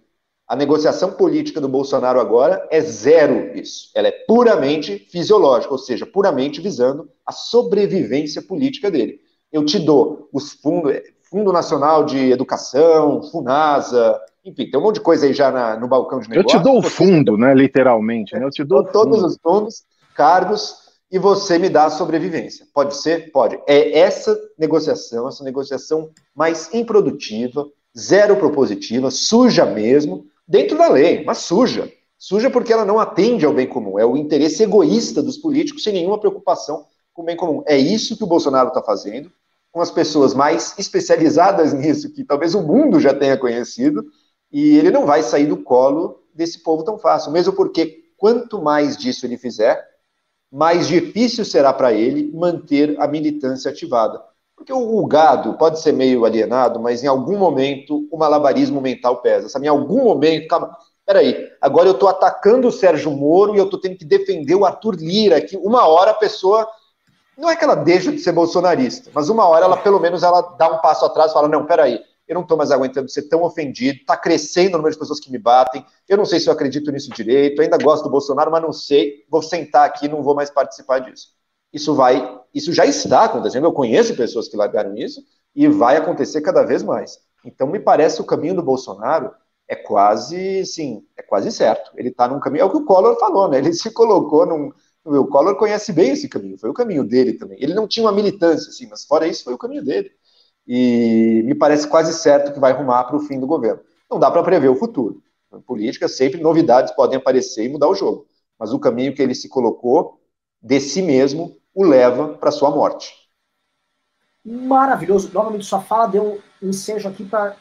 A 0.51 0.55
negociação 0.57 1.13
política 1.13 1.61
do 1.61 1.69
Bolsonaro 1.69 2.19
agora 2.19 2.67
é 2.69 2.81
zero 2.81 3.57
isso. 3.57 3.89
Ela 3.95 4.09
é 4.09 4.11
puramente 4.27 5.07
fisiológica, 5.09 5.71
ou 5.71 5.77
seja, 5.77 6.05
puramente 6.05 6.59
visando 6.59 7.07
a 7.25 7.31
sobrevivência 7.31 8.41
política 8.41 8.91
dele. 8.91 9.21
Eu 9.49 9.63
te 9.63 9.79
dou 9.79 10.27
os 10.33 10.51
fundos, 10.51 10.91
Fundo 11.23 11.53
Nacional 11.53 12.03
de 12.03 12.31
Educação, 12.31 13.23
Funasa, 13.23 14.19
enfim, 14.43 14.69
tem 14.69 14.77
um 14.77 14.83
monte 14.83 14.95
de 14.95 14.99
coisa 14.99 15.25
aí 15.25 15.33
já 15.33 15.49
na, 15.51 15.79
no 15.79 15.87
balcão 15.87 16.19
de 16.19 16.27
negócio. 16.27 16.57
Eu 16.57 16.59
te 16.59 16.61
dou 16.61 16.79
o 16.79 16.83
fundo, 16.83 17.37
né, 17.37 17.53
literalmente, 17.53 18.35
né? 18.35 18.43
Eu 18.43 18.49
te 18.49 18.65
dou 18.65 18.83
todos 18.83 19.23
os 19.23 19.37
fundos, 19.41 19.85
cargos 20.13 20.75
e 21.09 21.17
você 21.17 21.57
me 21.57 21.69
dá 21.69 21.85
a 21.85 21.89
sobrevivência. 21.89 22.65
Pode 22.73 22.97
ser? 22.97 23.31
Pode. 23.31 23.57
É 23.65 23.97
essa 23.97 24.37
negociação, 24.59 25.29
essa 25.29 25.45
negociação 25.45 26.09
mais 26.35 26.73
improdutiva, 26.73 27.65
zero 27.97 28.35
propositiva, 28.35 29.09
suja 29.09 29.65
mesmo, 29.65 30.29
dentro 30.51 30.77
da 30.77 30.89
lei, 30.89 31.23
mas 31.23 31.37
suja. 31.37 31.89
Suja 32.17 32.49
porque 32.49 32.73
ela 32.73 32.83
não 32.83 32.99
atende 32.99 33.45
ao 33.45 33.53
bem 33.53 33.65
comum, 33.65 33.97
é 33.97 34.05
o 34.05 34.17
interesse 34.17 34.61
egoísta 34.61 35.23
dos 35.23 35.37
políticos 35.37 35.81
sem 35.81 35.93
nenhuma 35.93 36.19
preocupação 36.19 36.85
com 37.13 37.21
o 37.21 37.25
bem 37.25 37.37
comum. 37.37 37.63
É 37.65 37.77
isso 37.77 38.17
que 38.17 38.23
o 38.25 38.27
Bolsonaro 38.27 38.67
está 38.67 38.83
fazendo, 38.83 39.31
com 39.71 39.79
as 39.79 39.89
pessoas 39.89 40.33
mais 40.33 40.77
especializadas 40.77 41.73
nisso, 41.73 42.13
que 42.13 42.25
talvez 42.25 42.53
o 42.53 42.61
mundo 42.61 42.99
já 42.99 43.13
tenha 43.13 43.37
conhecido, 43.37 44.05
e 44.51 44.77
ele 44.77 44.91
não 44.91 45.05
vai 45.05 45.23
sair 45.23 45.45
do 45.45 45.55
colo 45.55 46.21
desse 46.35 46.61
povo 46.61 46.83
tão 46.83 46.99
fácil, 46.99 47.31
mesmo 47.31 47.53
porque 47.53 48.03
quanto 48.17 48.61
mais 48.61 48.97
disso 48.97 49.25
ele 49.25 49.37
fizer, 49.37 49.81
mais 50.51 50.85
difícil 50.85 51.45
será 51.45 51.71
para 51.71 51.93
ele 51.93 52.29
manter 52.33 52.99
a 52.99 53.07
militância 53.07 53.71
ativada. 53.71 54.21
Porque 54.62 54.74
o, 54.74 55.08
gado 55.08 55.56
pode 55.56 55.82
ser 55.82 55.91
meio 55.91 56.24
alienado, 56.24 56.80
mas 56.80 57.04
em 57.04 57.08
algum 57.08 57.36
momento 57.36 58.08
o 58.12 58.15
malabarismo 58.15 58.80
mental 58.80 59.19
pesa. 59.19 59.50
Sabe? 59.50 59.65
Em 59.65 59.69
algum 59.69 60.04
momento, 60.04 60.47
calma, 60.47 60.78
peraí, 61.04 61.50
agora 61.60 61.88
eu 61.89 61.93
estou 61.93 62.08
atacando 62.08 62.67
o 62.67 62.71
Sérgio 62.71 63.10
Moro 63.10 63.56
e 63.56 63.58
eu 63.58 63.65
estou 63.65 63.82
tendo 63.82 63.97
que 63.97 64.06
defender 64.06 64.54
o 64.54 64.63
Arthur 64.63 64.97
Lira, 64.97 65.41
que 65.41 65.58
uma 65.58 65.88
hora 65.88 66.12
a 66.12 66.13
pessoa, 66.13 66.69
não 67.36 67.50
é 67.50 67.56
que 67.56 67.63
ela 67.63 67.74
deixa 67.74 68.12
de 68.12 68.19
ser 68.19 68.34
bolsonarista, 68.34 69.10
mas 69.15 69.30
uma 69.30 69.47
hora 69.47 69.65
ela 69.65 69.78
pelo 69.78 70.00
menos 70.00 70.21
ela 70.21 70.41
dá 70.60 70.71
um 70.71 70.78
passo 70.78 71.06
atrás 71.06 71.32
e 71.32 71.34
fala, 71.34 71.47
não, 71.47 71.65
peraí, 71.65 72.00
eu 72.28 72.36
não 72.36 72.43
estou 72.43 72.56
mais 72.56 72.69
aguentando 72.69 73.10
ser 73.10 73.24
tão 73.24 73.41
ofendido, 73.41 74.02
está 74.02 74.15
crescendo 74.15 74.76
o 74.76 74.78
número 74.78 74.93
de 74.93 75.00
pessoas 75.00 75.19
que 75.19 75.32
me 75.32 75.39
batem, 75.39 75.84
eu 76.08 76.17
não 76.17 76.26
sei 76.26 76.39
se 76.39 76.47
eu 76.47 76.54
acredito 76.54 76.91
nisso 76.91 77.10
direito, 77.10 77.63
ainda 77.63 77.80
gosto 77.80 78.04
do 78.04 78.12
Bolsonaro, 78.12 78.52
mas 78.52 78.62
não 78.62 78.71
sei, 78.71 79.26
vou 79.28 79.41
sentar 79.41 79.88
aqui, 79.88 80.08
não 80.08 80.21
vou 80.21 80.36
mais 80.36 80.52
participar 80.52 81.00
disso 81.00 81.30
isso 81.74 81.95
vai, 81.95 82.21
isso 82.53 82.73
já 82.73 82.85
está 82.85 83.25
acontecendo. 83.25 83.65
Eu 83.65 83.73
conheço 83.73 84.15
pessoas 84.15 84.47
que 84.47 84.57
largaram 84.57 84.95
isso 84.95 85.21
e 85.55 85.67
vai 85.67 85.97
acontecer 85.97 86.41
cada 86.41 86.63
vez 86.63 86.83
mais. 86.83 87.19
Então 87.45 87.67
me 87.67 87.79
parece 87.79 88.21
o 88.21 88.25
caminho 88.25 88.55
do 88.55 88.63
Bolsonaro 88.63 89.31
é 89.67 89.75
quase, 89.75 90.65
sim, 90.65 91.05
é 91.17 91.21
quase 91.21 91.51
certo. 91.51 91.91
Ele 91.95 92.09
está 92.09 92.27
num 92.27 92.39
caminho, 92.39 92.63
é 92.63 92.65
o 92.65 92.69
que 92.69 92.77
o 92.77 92.85
Collor 92.85 93.17
falou, 93.19 93.49
né? 93.49 93.57
Ele 93.57 93.71
se 93.73 93.91
colocou 93.91 94.45
num, 94.45 94.71
o 95.05 95.27
Collor 95.27 95.55
conhece 95.55 95.93
bem 95.93 96.11
esse 96.11 96.27
caminho, 96.27 96.57
foi 96.57 96.69
o 96.69 96.73
caminho 96.73 97.03
dele 97.03 97.33
também. 97.33 97.57
Ele 97.61 97.73
não 97.73 97.87
tinha 97.87 98.05
uma 98.05 98.11
militância, 98.11 98.69
assim, 98.69 98.87
mas 98.87 99.05
fora 99.05 99.27
isso 99.27 99.43
foi 99.43 99.53
o 99.53 99.57
caminho 99.57 99.83
dele. 99.83 100.11
E 100.67 101.41
me 101.45 101.55
parece 101.55 101.87
quase 101.87 102.13
certo 102.13 102.53
que 102.53 102.59
vai 102.59 102.73
rumar 102.73 103.05
para 103.05 103.15
o 103.15 103.21
fim 103.21 103.39
do 103.39 103.47
governo. 103.47 103.81
Não 104.09 104.19
dá 104.19 104.29
para 104.29 104.43
prever 104.43 104.69
o 104.69 104.75
futuro. 104.75 105.23
Na 105.51 105.59
política, 105.59 106.07
sempre 106.07 106.41
novidades 106.41 106.93
podem 106.93 107.17
aparecer 107.17 107.65
e 107.65 107.69
mudar 107.69 107.87
o 107.87 107.95
jogo. 107.95 108.27
Mas 108.59 108.71
o 108.73 108.79
caminho 108.79 109.13
que 109.15 109.21
ele 109.21 109.33
se 109.33 109.49
colocou 109.49 110.19
de 110.61 110.79
si 110.79 111.01
mesmo 111.01 111.57
o 111.73 111.84
leva 111.84 112.29
para 112.29 112.51
sua 112.51 112.69
morte. 112.71 113.13
Maravilhoso. 114.45 115.31
Novamente, 115.34 115.65
sua 115.65 115.81
fala 115.81 116.07
deu 116.07 116.41
um 116.62 116.69
ensejo 116.69 117.07
aqui 117.07 117.23
para 117.23 117.55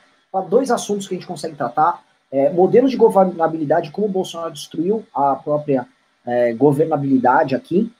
dois 0.48 0.70
assuntos 0.70 1.06
que 1.06 1.14
a 1.14 1.18
gente 1.18 1.26
consegue 1.26 1.56
tratar. 1.56 2.02
É, 2.32 2.50
modelos 2.50 2.90
de 2.90 2.96
governabilidade, 2.96 3.90
como 3.90 4.06
o 4.06 4.10
Bolsonaro 4.10 4.52
destruiu 4.52 5.04
a 5.14 5.34
própria 5.36 5.86
é, 6.26 6.52
governabilidade 6.54 7.54
aqui, 7.54 7.92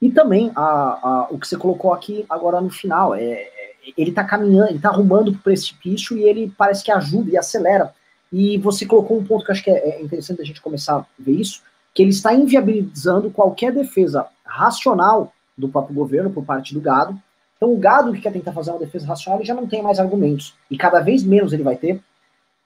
e 0.00 0.10
também 0.10 0.52
a, 0.54 0.62
a, 0.62 1.28
o 1.30 1.38
que 1.38 1.48
você 1.48 1.56
colocou 1.56 1.92
aqui 1.92 2.24
agora 2.28 2.60
no 2.60 2.70
final. 2.70 3.14
É, 3.14 3.22
é 3.24 3.68
ele 3.96 4.10
está 4.10 4.22
caminhando, 4.22 4.68
ele 4.68 4.76
está 4.76 4.90
arrumando 4.90 5.32
para 5.32 5.40
o 5.40 5.42
precipício 5.42 6.16
e 6.16 6.22
ele 6.22 6.52
parece 6.56 6.84
que 6.84 6.92
ajuda 6.92 7.30
e 7.30 7.38
acelera. 7.38 7.94
E 8.30 8.58
você 8.58 8.84
colocou 8.84 9.18
um 9.18 9.24
ponto 9.24 9.44
que 9.44 9.50
acho 9.50 9.64
que 9.64 9.70
é, 9.70 9.96
é 9.96 10.02
interessante 10.02 10.42
a 10.42 10.44
gente 10.44 10.60
começar 10.60 10.96
a 10.96 11.06
ver 11.18 11.32
isso, 11.32 11.62
que 11.94 12.02
ele 12.02 12.10
está 12.10 12.34
inviabilizando 12.34 13.30
qualquer 13.30 13.72
defesa 13.72 14.26
racional 14.44 15.32
do 15.58 15.68
próprio 15.68 15.94
governo 15.94 16.30
por 16.30 16.44
parte 16.44 16.72
do 16.72 16.80
gado. 16.80 17.20
Então, 17.56 17.72
o 17.74 17.76
gado 17.76 18.12
que 18.12 18.20
quer 18.20 18.32
tentar 18.32 18.52
fazer 18.52 18.70
uma 18.70 18.78
defesa 18.78 19.06
racional, 19.06 19.40
ele 19.40 19.46
já 19.46 19.54
não 19.54 19.66
tem 19.66 19.82
mais 19.82 19.98
argumentos. 19.98 20.54
E 20.70 20.78
cada 20.78 21.00
vez 21.00 21.24
menos 21.24 21.52
ele 21.52 21.64
vai 21.64 21.76
ter. 21.76 22.00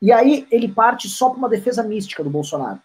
E 0.00 0.12
aí 0.12 0.46
ele 0.50 0.68
parte 0.68 1.08
só 1.08 1.30
para 1.30 1.38
uma 1.38 1.48
defesa 1.48 1.82
mística 1.82 2.22
do 2.22 2.28
Bolsonaro. 2.28 2.78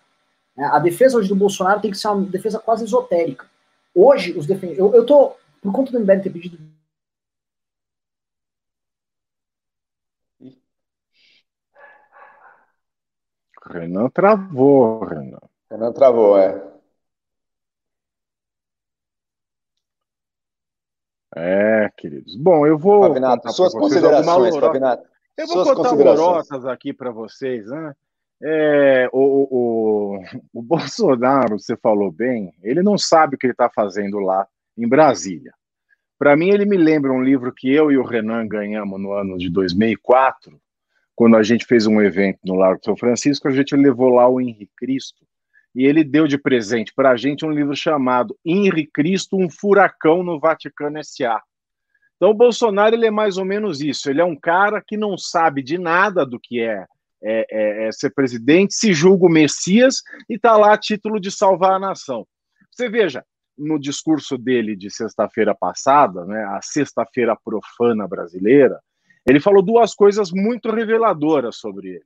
É, 0.58 0.64
a 0.64 0.80
defesa 0.80 1.18
hoje 1.18 1.30
do 1.30 1.36
Bolsonaro 1.36 1.82
tem 1.82 1.92
que 1.92 1.98
ser 1.98 2.08
uma 2.08 2.26
defesa 2.26 2.60
quase 2.60 2.86
esotérica. 2.86 3.46
Hoje, 3.94 4.38
os 4.38 4.48
defensores. 4.48 4.80
Eu, 4.80 4.94
eu 4.96 5.06
tô, 5.06 5.34
por 5.62 5.74
conta 5.74 5.92
do 5.92 6.00
MBL 6.00 6.22
ter 6.22 6.30
pedido. 6.30 6.58
Renan 13.70 14.10
travou, 14.10 15.04
Renan. 15.04 15.42
Renan 15.70 15.92
travou, 15.92 16.38
é. 16.38 16.77
É, 21.40 21.92
queridos. 21.96 22.36
Bom, 22.36 22.66
eu 22.66 22.78
vou. 22.78 23.02
Pavinato, 23.02 23.52
suas 23.54 23.74
considerações, 23.74 24.58
Pavinato. 24.58 25.04
Eu 25.38 25.48
vou 25.48 25.76
contar 25.76 25.92
lorotas 25.92 26.66
aqui 26.66 26.92
para 26.92 27.12
vocês, 27.12 27.68
né? 27.68 27.94
É, 28.42 29.08
o, 29.12 29.48
o, 29.52 30.24
o 30.54 30.62
Bolsonaro, 30.62 31.60
você 31.60 31.76
falou 31.78 32.12
bem, 32.12 32.54
ele 32.64 32.82
não 32.82 32.98
sabe 32.98 33.36
o 33.36 33.38
que 33.38 33.46
ele 33.46 33.54
está 33.54 33.70
fazendo 33.70 34.20
lá 34.20 34.48
em 34.76 34.88
Brasília. 34.88 35.54
Para 36.18 36.36
mim, 36.36 36.50
ele 36.50 36.66
me 36.66 36.78
lembra 36.78 37.12
um 37.12 37.22
livro 37.22 37.54
que 37.54 37.72
eu 37.72 37.92
e 37.92 37.98
o 37.98 38.04
Renan 38.04 38.48
ganhamos 38.48 39.00
no 39.00 39.12
ano 39.12 39.38
de 39.38 39.50
2004, 39.50 40.60
quando 41.16 41.36
a 41.36 41.44
gente 41.44 41.66
fez 41.66 41.86
um 41.86 42.02
evento 42.02 42.40
no 42.44 42.56
Largo 42.56 42.84
São 42.84 42.98
Francisco, 42.98 43.48
a 43.48 43.52
gente 43.52 43.76
levou 43.76 44.10
lá 44.10 44.28
o 44.28 44.42
Henrique 44.42 44.72
Cristo, 44.76 45.27
e 45.78 45.86
ele 45.86 46.04
deu 46.04 46.26
de 46.26 46.40
presente 46.40 46.92
para 46.92 47.12
a 47.12 47.16
gente 47.16 47.46
um 47.46 47.52
livro 47.52 47.76
chamado 47.76 48.36
Henri 48.44 48.88
Cristo, 48.88 49.38
um 49.38 49.48
furacão 49.48 50.24
no 50.24 50.40
Vaticano 50.40 50.98
S.A. 50.98 51.40
Então, 52.16 52.32
o 52.32 52.34
Bolsonaro 52.34 52.96
ele 52.96 53.06
é 53.06 53.12
mais 53.12 53.38
ou 53.38 53.46
menos 53.46 53.80
isso. 53.80 54.10
Ele 54.10 54.20
é 54.20 54.26
um 54.26 54.36
cara 54.36 54.82
que 54.82 54.98
não 54.98 55.16
sabe 55.16 55.62
de 55.62 55.78
nada 55.78 56.26
do 56.26 56.40
que 56.40 56.60
é, 56.62 56.84
é, 57.22 57.46
é, 57.52 57.88
é 57.88 57.92
ser 57.92 58.10
presidente, 58.10 58.74
se 58.74 58.92
julga 58.92 59.28
o 59.28 59.30
Messias 59.30 60.02
e 60.28 60.34
está 60.34 60.58
lá 60.58 60.74
a 60.74 60.80
título 60.80 61.20
de 61.20 61.30
salvar 61.30 61.74
a 61.74 61.80
nação. 61.80 62.28
Você 62.72 62.90
veja, 62.90 63.24
no 63.56 63.80
discurso 63.80 64.36
dele 64.36 64.76
de 64.76 64.90
sexta-feira 64.90 65.54
passada, 65.54 66.26
né, 66.26 66.44
a 66.46 66.60
sexta-feira 66.60 67.38
profana 67.46 68.08
brasileira, 68.08 68.82
Ele 69.28 69.40
falou 69.40 69.62
duas 69.62 69.94
coisas 69.94 70.32
muito 70.32 70.72
reveladoras 70.72 71.58
sobre 71.58 71.90
ele. 71.90 72.06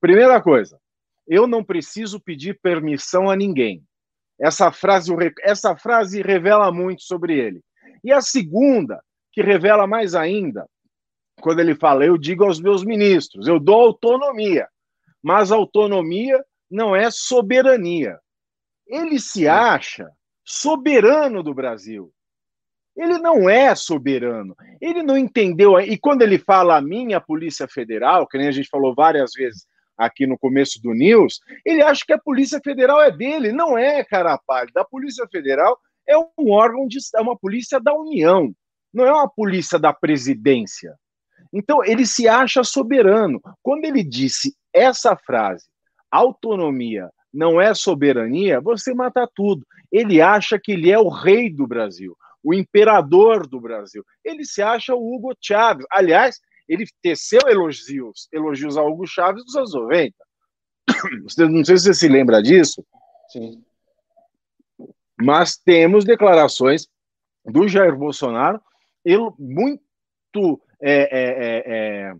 Primeira 0.00 0.40
coisa, 0.40 0.78
eu 1.26 1.46
não 1.46 1.64
preciso 1.64 2.20
pedir 2.20 2.58
permissão 2.60 3.30
a 3.30 3.36
ninguém. 3.36 3.82
Essa 4.38 4.70
frase, 4.72 5.12
essa 5.42 5.76
frase 5.76 6.22
revela 6.22 6.70
muito 6.72 7.02
sobre 7.02 7.38
ele. 7.38 7.62
E 8.02 8.12
a 8.12 8.20
segunda, 8.20 9.02
que 9.32 9.42
revela 9.42 9.86
mais 9.86 10.14
ainda, 10.14 10.68
quando 11.40 11.60
ele 11.60 11.74
fala, 11.74 12.04
eu 12.04 12.18
digo 12.18 12.44
aos 12.44 12.60
meus 12.60 12.84
ministros, 12.84 13.46
eu 13.46 13.58
dou 13.58 13.80
autonomia, 13.80 14.68
mas 15.22 15.50
autonomia 15.50 16.44
não 16.70 16.94
é 16.94 17.10
soberania. 17.10 18.18
Ele 18.86 19.18
se 19.18 19.48
acha 19.48 20.10
soberano 20.44 21.42
do 21.42 21.54
Brasil. 21.54 22.12
Ele 22.96 23.18
não 23.18 23.48
é 23.48 23.74
soberano. 23.74 24.54
Ele 24.80 25.02
não 25.02 25.16
entendeu. 25.16 25.78
E 25.80 25.98
quando 25.98 26.22
ele 26.22 26.38
fala 26.38 26.76
a 26.76 26.82
minha 26.82 27.20
Polícia 27.20 27.66
Federal, 27.66 28.26
que 28.26 28.38
nem 28.38 28.48
a 28.48 28.52
gente 28.52 28.68
falou 28.68 28.94
várias 28.94 29.32
vezes 29.32 29.66
aqui 29.96 30.26
no 30.26 30.38
começo 30.38 30.80
do 30.82 30.92
News, 30.92 31.40
ele 31.64 31.82
acha 31.82 32.04
que 32.06 32.12
a 32.12 32.18
Polícia 32.18 32.60
Federal 32.62 33.00
é 33.00 33.10
dele. 33.10 33.52
Não 33.52 33.76
é, 33.76 34.04
cara 34.04 34.38
pálida. 34.38 34.80
A 34.80 34.84
Polícia 34.84 35.26
Federal 35.30 35.78
é 36.08 36.16
um 36.18 36.50
órgão 36.50 36.86
de. 36.86 36.98
é 37.14 37.20
uma 37.20 37.36
polícia 37.36 37.80
da 37.80 37.94
União, 37.94 38.54
não 38.92 39.06
é 39.06 39.12
uma 39.12 39.28
polícia 39.28 39.78
da 39.78 39.92
presidência. 39.92 40.94
Então, 41.52 41.84
ele 41.84 42.04
se 42.04 42.28
acha 42.28 42.64
soberano. 42.64 43.40
Quando 43.62 43.84
ele 43.84 44.02
disse 44.02 44.54
essa 44.72 45.16
frase, 45.16 45.64
autonomia 46.10 47.10
não 47.32 47.60
é 47.60 47.74
soberania, 47.74 48.60
você 48.60 48.94
mata 48.94 49.28
tudo. 49.34 49.66
Ele 49.90 50.20
acha 50.20 50.58
que 50.58 50.72
ele 50.72 50.90
é 50.90 50.98
o 50.98 51.08
rei 51.08 51.50
do 51.50 51.66
Brasil 51.66 52.16
o 52.44 52.52
imperador 52.52 53.48
do 53.48 53.58
Brasil. 53.58 54.04
Ele 54.22 54.44
se 54.44 54.60
acha 54.60 54.94
o 54.94 55.14
Hugo 55.14 55.34
Chávez. 55.40 55.86
Aliás, 55.90 56.38
ele 56.68 56.84
teceu 57.02 57.40
elogios, 57.46 58.28
elogios 58.32 58.76
ao 58.76 58.90
Hugo 58.90 59.06
Chávez 59.06 59.44
dos 59.44 59.56
anos 59.56 59.74
90. 59.74 60.14
Não 61.50 61.64
sei 61.64 61.76
se 61.76 61.84
você 61.84 61.94
se 61.94 62.08
lembra 62.08 62.42
disso. 62.42 62.84
Sim. 63.28 63.62
Mas 65.20 65.56
temos 65.56 66.04
declarações 66.04 66.88
do 67.44 67.68
Jair 67.68 67.96
Bolsonaro 67.96 68.60
muito, 69.38 70.60
é, 70.80 70.92
é, 70.92 71.08
é, 71.12 71.62
é, 71.66 72.14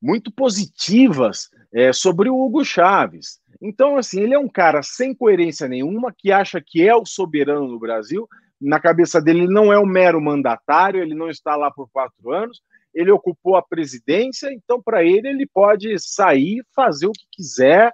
muito 0.00 0.32
positivas 0.32 1.50
é, 1.72 1.92
sobre 1.92 2.28
o 2.28 2.40
Hugo 2.40 2.64
Chávez. 2.64 3.40
Então, 3.60 3.96
assim, 3.96 4.20
ele 4.20 4.34
é 4.34 4.38
um 4.38 4.48
cara 4.48 4.82
sem 4.82 5.14
coerência 5.14 5.68
nenhuma, 5.68 6.12
que 6.16 6.32
acha 6.32 6.60
que 6.60 6.86
é 6.86 6.94
o 6.94 7.06
soberano 7.06 7.68
no 7.68 7.78
Brasil, 7.78 8.28
na 8.60 8.80
cabeça 8.80 9.20
dele, 9.20 9.40
ele 9.40 9.52
não 9.52 9.72
é 9.72 9.78
um 9.78 9.86
mero 9.86 10.20
mandatário, 10.20 11.00
ele 11.00 11.14
não 11.14 11.28
está 11.28 11.56
lá 11.56 11.70
por 11.70 11.88
quatro 11.90 12.32
anos, 12.32 12.62
ele 12.94 13.10
ocupou 13.10 13.56
a 13.56 13.62
presidência, 13.62 14.52
então, 14.52 14.80
para 14.82 15.04
ele, 15.04 15.28
ele 15.28 15.46
pode 15.46 15.98
sair, 15.98 16.64
fazer 16.74 17.06
o 17.06 17.12
que 17.12 17.26
quiser, 17.30 17.92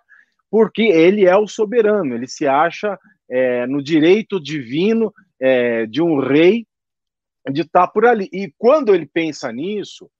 porque 0.50 0.82
ele 0.82 1.26
é 1.26 1.36
o 1.36 1.46
soberano, 1.46 2.14
ele 2.14 2.26
se 2.26 2.46
acha 2.46 2.98
é, 3.28 3.66
no 3.66 3.82
direito 3.82 4.40
divino 4.40 5.12
é, 5.40 5.86
de 5.86 6.02
um 6.02 6.18
rei 6.18 6.66
de 7.50 7.62
estar 7.62 7.86
tá 7.86 7.88
por 7.88 8.06
ali. 8.06 8.28
E 8.32 8.52
quando 8.58 8.94
ele 8.94 9.06
pensa 9.06 9.52
nisso, 9.52 10.10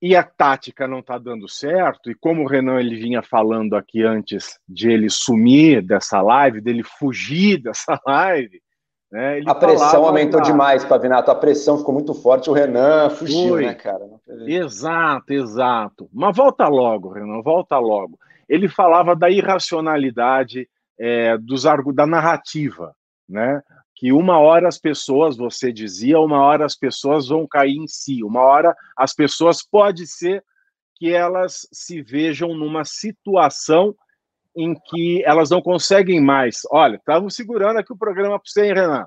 e 0.00 0.14
a 0.14 0.22
tática 0.22 0.86
não 0.86 1.00
está 1.00 1.18
dando 1.18 1.48
certo, 1.48 2.10
e 2.10 2.14
como 2.14 2.42
o 2.42 2.46
Renan 2.46 2.78
ele 2.78 2.96
vinha 2.96 3.22
falando 3.22 3.74
aqui 3.74 4.04
antes 4.04 4.58
de 4.68 4.90
ele 4.90 5.10
sumir 5.10 5.82
dessa 5.82 6.22
live, 6.22 6.60
dele 6.60 6.84
fugir 6.84 7.60
dessa 7.62 8.00
live, 8.06 8.62
né? 9.10 9.40
a 9.46 9.54
pressão 9.54 10.04
aumentou 10.04 10.40
demais, 10.40 10.84
Pavinato. 10.84 11.30
A 11.30 11.34
pressão 11.34 11.78
ficou 11.78 11.94
muito 11.94 12.12
forte. 12.12 12.50
O 12.50 12.52
Renan 12.52 13.08
fugiu, 13.08 13.54
Foi. 13.54 13.64
né, 13.66 13.74
cara? 13.74 14.04
Exato, 14.46 15.32
exato. 15.32 16.08
Mas 16.12 16.36
volta 16.36 16.68
logo, 16.68 17.12
Renan, 17.12 17.40
volta 17.42 17.78
logo. 17.78 18.18
Ele 18.48 18.68
falava 18.68 19.16
da 19.16 19.30
irracionalidade 19.30 20.68
é, 20.98 21.38
dos 21.38 21.64
da 21.94 22.06
narrativa, 22.06 22.94
né? 23.28 23.62
Que 23.94 24.12
uma 24.12 24.38
hora 24.38 24.68
as 24.68 24.78
pessoas, 24.78 25.36
você 25.36 25.72
dizia, 25.72 26.20
uma 26.20 26.40
hora 26.40 26.64
as 26.64 26.76
pessoas 26.76 27.28
vão 27.28 27.46
cair 27.46 27.76
em 27.76 27.86
si, 27.88 28.22
uma 28.22 28.42
hora 28.42 28.74
as 28.96 29.14
pessoas 29.14 29.62
pode 29.62 30.06
ser 30.06 30.44
que 30.96 31.12
elas 31.12 31.66
se 31.72 32.02
vejam 32.02 32.54
numa 32.54 32.84
situação 32.84 33.94
em 34.58 34.74
que 34.74 35.22
elas 35.24 35.50
não 35.50 35.62
conseguem 35.62 36.20
mais. 36.20 36.62
Olha, 36.72 36.96
estamos 36.96 37.36
segurando 37.36 37.78
aqui 37.78 37.92
o 37.92 37.96
programa 37.96 38.40
para 38.40 38.42
você, 38.44 38.66
hein, 38.66 38.74
Renan? 38.74 39.06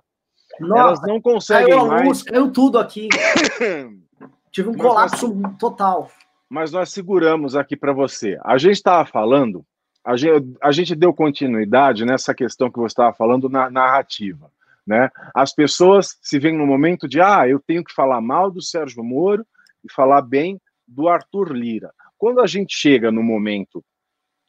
Nossa, 0.62 0.82
elas 0.82 1.02
não 1.02 1.22
conseguem 1.22 1.74
caiu 1.74 1.88
mais. 1.88 2.08
Luz, 2.08 2.24
caiu 2.24 2.52
tudo 2.52 2.80
aqui. 2.80 3.10
Tive 4.50 4.70
um 4.70 4.78
colapso 4.78 5.34
nós, 5.34 5.58
total. 5.58 6.10
Mas 6.50 6.72
nós 6.72 6.90
seguramos 6.92 7.56
aqui 7.56 7.76
para 7.76 7.92
você. 7.92 8.40
A 8.46 8.58
gente 8.58 8.76
estava 8.76 9.06
falando, 9.06 9.66
a 10.06 10.16
gente, 10.16 10.56
a 10.62 10.72
gente 10.72 10.96
deu 10.96 11.14
continuidade 11.14 12.06
nessa 12.06 12.34
questão 12.34 12.72
que 12.72 12.80
você 12.80 12.94
estava 12.94 13.14
falando 13.14 13.50
na 13.50 13.70
narrativa. 13.70 14.50
Né? 14.88 15.10
As 15.36 15.54
pessoas 15.54 16.18
se 16.22 16.40
veem 16.40 16.58
no 16.58 16.66
momento 16.66 17.10
de, 17.10 17.20
ah, 17.20 17.46
eu 17.48 17.60
tenho 17.60 17.84
que 17.84 17.94
falar 17.94 18.22
mal 18.22 18.50
do 18.50 18.62
Sérgio 18.62 19.04
Moro 19.04 19.46
e 19.84 19.92
falar 19.92 20.22
bem 20.22 20.62
do 20.88 21.10
Arthur 21.10 21.52
Lira. 21.52 21.92
Quando 22.18 22.40
a 22.40 22.48
gente 22.48 22.74
chega 22.74 23.12
no 23.12 23.22
momento 23.22 23.84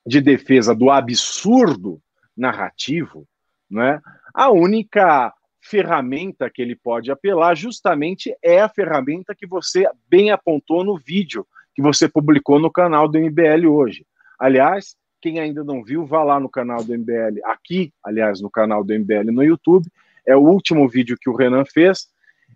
de 0.06 0.20
defesa 0.20 0.74
do 0.74 0.90
absurdo 0.90 2.00
narrativo, 2.36 3.26
né, 3.70 4.00
a 4.34 4.50
única 4.50 5.32
ferramenta 5.60 6.50
que 6.50 6.60
ele 6.60 6.74
pode 6.74 7.10
apelar 7.10 7.54
justamente 7.54 8.34
é 8.42 8.60
a 8.60 8.68
ferramenta 8.68 9.34
que 9.34 9.46
você 9.46 9.88
bem 10.08 10.30
apontou 10.30 10.82
no 10.82 10.98
vídeo 10.98 11.46
que 11.74 11.80
você 11.80 12.08
publicou 12.08 12.58
no 12.58 12.70
canal 12.70 13.08
do 13.08 13.18
MBL 13.18 13.66
hoje. 13.66 14.04
Aliás, 14.38 14.96
quem 15.20 15.38
ainda 15.38 15.62
não 15.62 15.84
viu, 15.84 16.04
vá 16.04 16.22
lá 16.24 16.40
no 16.40 16.50
canal 16.50 16.82
do 16.82 16.92
MBL, 16.92 17.40
aqui, 17.44 17.92
aliás, 18.04 18.40
no 18.40 18.50
canal 18.50 18.82
do 18.82 18.92
MBL 18.92 19.30
no 19.32 19.44
YouTube, 19.44 19.88
é 20.26 20.36
o 20.36 20.40
último 20.40 20.88
vídeo 20.88 21.16
que 21.18 21.30
o 21.30 21.36
Renan 21.36 21.64
fez 21.64 22.08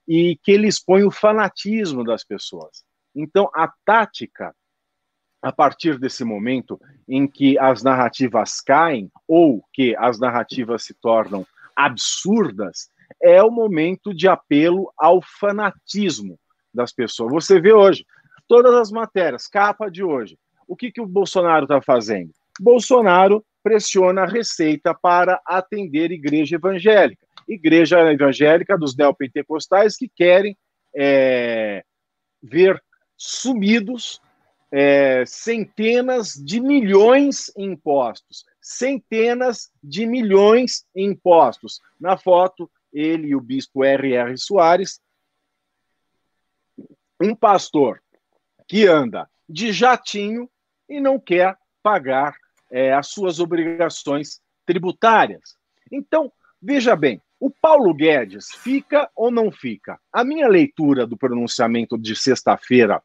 e 0.07 0.37
que 0.43 0.53
ele 0.53 0.67
expõe 0.67 1.05
o 1.05 1.11
fanatismo 1.11 2.05
das 2.05 2.25
pessoas. 2.25 2.85
Então, 3.15 3.49
a 3.55 3.73
tática 3.85 4.55
a 5.47 5.53
partir 5.53 5.97
desse 5.97 6.25
momento 6.25 6.77
em 7.09 7.25
que 7.25 7.57
as 7.57 7.81
narrativas 7.81 8.61
caem 8.61 9.09
ou 9.29 9.65
que 9.73 9.95
as 9.97 10.19
narrativas 10.19 10.83
se 10.83 10.93
tornam 10.95 11.47
absurdas, 11.77 12.91
é 13.23 13.41
o 13.41 13.51
momento 13.51 14.13
de 14.13 14.27
apelo 14.27 14.93
ao 14.99 15.23
fanatismo 15.23 16.37
das 16.75 16.93
pessoas. 16.93 17.31
Você 17.33 17.61
vê 17.61 17.73
hoje, 17.73 18.05
todas 18.49 18.75
as 18.75 18.91
matérias, 18.91 19.47
capa 19.47 19.89
de 19.89 20.03
hoje, 20.03 20.37
o 20.67 20.75
que, 20.75 20.91
que 20.91 21.01
o 21.01 21.07
Bolsonaro 21.07 21.63
está 21.63 21.81
fazendo? 21.81 22.33
Bolsonaro 22.59 23.45
pressiona 23.63 24.23
a 24.23 24.27
Receita 24.27 24.93
para 25.01 25.41
atender 25.47 26.11
igreja 26.11 26.57
evangélica. 26.57 27.25
Igreja 27.49 28.01
evangélica 28.11 28.77
dos 28.77 28.97
neopentecostais 28.97 29.97
que 29.97 30.09
querem 30.09 30.57
é, 30.93 31.85
ver 32.43 32.83
sumidos 33.17 34.21
é, 34.71 35.25
centenas 35.27 36.33
de 36.35 36.61
milhões 36.61 37.51
em 37.57 37.73
impostos. 37.73 38.45
Centenas 38.61 39.71
de 39.83 40.07
milhões 40.07 40.85
em 40.95 41.11
impostos. 41.11 41.81
Na 42.01 42.17
foto, 42.17 42.71
ele 42.93 43.29
e 43.29 43.37
o 43.37 43.41
bispo 43.41 43.85
R.R. 43.85 44.37
Soares, 44.37 45.01
um 47.21 47.35
pastor 47.35 48.03
que 48.67 48.87
anda 48.87 49.29
de 49.49 49.73
jatinho 49.73 50.51
e 50.89 51.01
não 51.01 51.19
quer 51.19 51.57
pagar 51.83 52.37
é, 52.71 52.93
as 52.93 53.09
suas 53.09 53.39
obrigações 53.39 54.41
tributárias. 54.65 55.57
Então, 55.91 56.33
veja 56.61 56.97
bem, 56.97 57.21
o 57.39 57.51
Paulo 57.51 57.95
Guedes 57.95 58.51
fica 58.57 59.09
ou 59.15 59.31
não 59.31 59.53
fica? 59.53 60.01
A 60.13 60.25
minha 60.25 60.49
leitura 60.49 61.07
do 61.07 61.17
pronunciamento 61.17 61.97
de 61.97 62.17
sexta-feira 62.17 63.03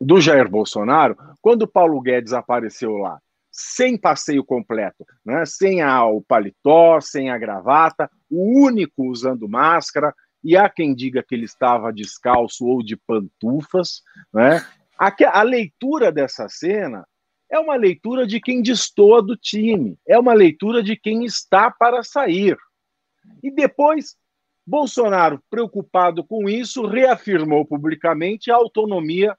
do 0.00 0.20
Jair 0.20 0.48
Bolsonaro, 0.48 1.16
quando 1.42 1.68
Paulo 1.68 2.00
Guedes 2.00 2.32
apareceu 2.32 2.96
lá, 2.96 3.20
sem 3.50 3.98
passeio 3.98 4.42
completo, 4.42 5.04
né? 5.24 5.44
sem 5.44 5.82
a, 5.82 6.04
o 6.06 6.22
paletó, 6.22 7.00
sem 7.00 7.30
a 7.30 7.36
gravata, 7.36 8.10
o 8.30 8.64
único 8.64 9.04
usando 9.10 9.48
máscara, 9.48 10.14
e 10.42 10.56
há 10.56 10.70
quem 10.70 10.94
diga 10.94 11.22
que 11.22 11.34
ele 11.34 11.44
estava 11.44 11.92
descalço 11.92 12.64
ou 12.64 12.82
de 12.82 12.96
pantufas. 12.96 14.02
Né? 14.32 14.64
A, 14.98 15.12
a 15.38 15.42
leitura 15.42 16.10
dessa 16.10 16.48
cena 16.48 17.06
é 17.50 17.58
uma 17.58 17.74
leitura 17.74 18.26
de 18.26 18.40
quem 18.40 18.62
destoa 18.62 19.20
do 19.20 19.36
time, 19.36 19.98
é 20.08 20.18
uma 20.18 20.32
leitura 20.32 20.82
de 20.82 20.96
quem 20.96 21.24
está 21.24 21.70
para 21.70 22.02
sair. 22.02 22.56
E 23.42 23.50
depois, 23.50 24.16
Bolsonaro, 24.66 25.42
preocupado 25.50 26.24
com 26.24 26.48
isso, 26.48 26.86
reafirmou 26.86 27.66
publicamente 27.66 28.50
a 28.50 28.54
autonomia 28.54 29.36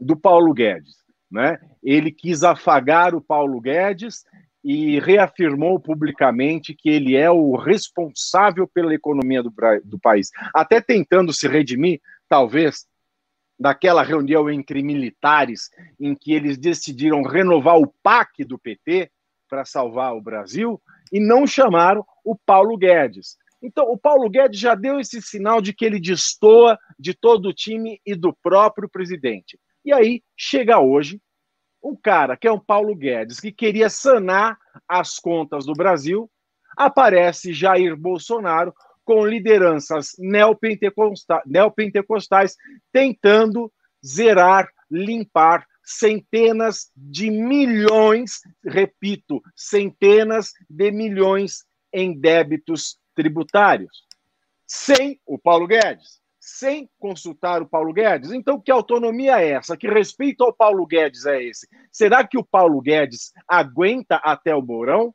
do 0.00 0.16
Paulo 0.16 0.52
Guedes. 0.52 0.96
Né? 1.30 1.58
Ele 1.82 2.10
quis 2.10 2.42
afagar 2.42 3.14
o 3.14 3.20
Paulo 3.20 3.60
Guedes 3.60 4.24
e 4.64 4.98
reafirmou 5.00 5.78
publicamente 5.78 6.74
que 6.74 6.88
ele 6.88 7.16
é 7.16 7.30
o 7.30 7.56
responsável 7.56 8.66
pela 8.66 8.94
economia 8.94 9.42
do, 9.42 9.52
do 9.84 9.98
país, 9.98 10.30
até 10.54 10.80
tentando 10.80 11.32
se 11.32 11.46
redimir, 11.46 12.00
talvez, 12.28 12.86
daquela 13.58 14.02
reunião 14.02 14.48
entre 14.48 14.82
militares 14.82 15.70
em 15.98 16.14
que 16.14 16.32
eles 16.32 16.56
decidiram 16.56 17.22
renovar 17.22 17.76
o 17.76 17.92
PAC 18.02 18.44
do 18.44 18.58
PT 18.58 19.10
para 19.48 19.64
salvar 19.64 20.14
o 20.14 20.20
Brasil 20.20 20.80
e 21.12 21.18
não 21.18 21.46
chamaram 21.46 22.04
o 22.24 22.36
Paulo 22.36 22.76
Guedes. 22.76 23.36
Então, 23.60 23.90
o 23.90 23.98
Paulo 23.98 24.30
Guedes 24.30 24.60
já 24.60 24.74
deu 24.74 25.00
esse 25.00 25.20
sinal 25.20 25.60
de 25.60 25.72
que 25.72 25.84
ele 25.84 25.98
destoa 25.98 26.78
de 26.98 27.12
todo 27.12 27.48
o 27.48 27.54
time 27.54 28.00
e 28.06 28.14
do 28.14 28.32
próprio 28.32 28.88
presidente. 28.88 29.58
E 29.88 29.92
aí 29.94 30.22
chega 30.36 30.78
hoje 30.78 31.18
um 31.82 31.96
cara 31.96 32.36
que 32.36 32.46
é 32.46 32.52
o 32.52 32.60
Paulo 32.60 32.94
Guedes, 32.94 33.40
que 33.40 33.50
queria 33.50 33.88
sanar 33.88 34.58
as 34.86 35.18
contas 35.18 35.64
do 35.64 35.72
Brasil, 35.72 36.30
aparece 36.76 37.54
Jair 37.54 37.96
Bolsonaro 37.96 38.74
com 39.02 39.24
lideranças 39.24 40.10
neopentecostais, 40.18 41.42
neopentecostais 41.46 42.54
tentando 42.92 43.72
zerar, 44.06 44.68
limpar 44.90 45.66
centenas 45.82 46.90
de 46.94 47.30
milhões, 47.30 48.42
repito, 48.62 49.40
centenas 49.56 50.52
de 50.68 50.90
milhões 50.90 51.64
em 51.90 52.12
débitos 52.12 52.98
tributários, 53.14 54.04
sem 54.66 55.18
o 55.24 55.38
Paulo 55.38 55.66
Guedes, 55.66 56.20
sem 56.56 56.88
consultar 56.98 57.60
o 57.60 57.68
Paulo 57.68 57.92
Guedes. 57.92 58.32
Então, 58.32 58.60
que 58.60 58.70
autonomia 58.70 59.40
é 59.40 59.50
essa? 59.50 59.76
Que 59.76 59.86
respeito 59.86 60.42
ao 60.42 60.52
Paulo 60.52 60.86
Guedes 60.86 61.26
é 61.26 61.42
esse? 61.42 61.68
Será 61.92 62.26
que 62.26 62.38
o 62.38 62.44
Paulo 62.44 62.80
Guedes 62.80 63.32
aguenta 63.46 64.16
até 64.16 64.54
o 64.54 64.62
Mourão? 64.62 65.14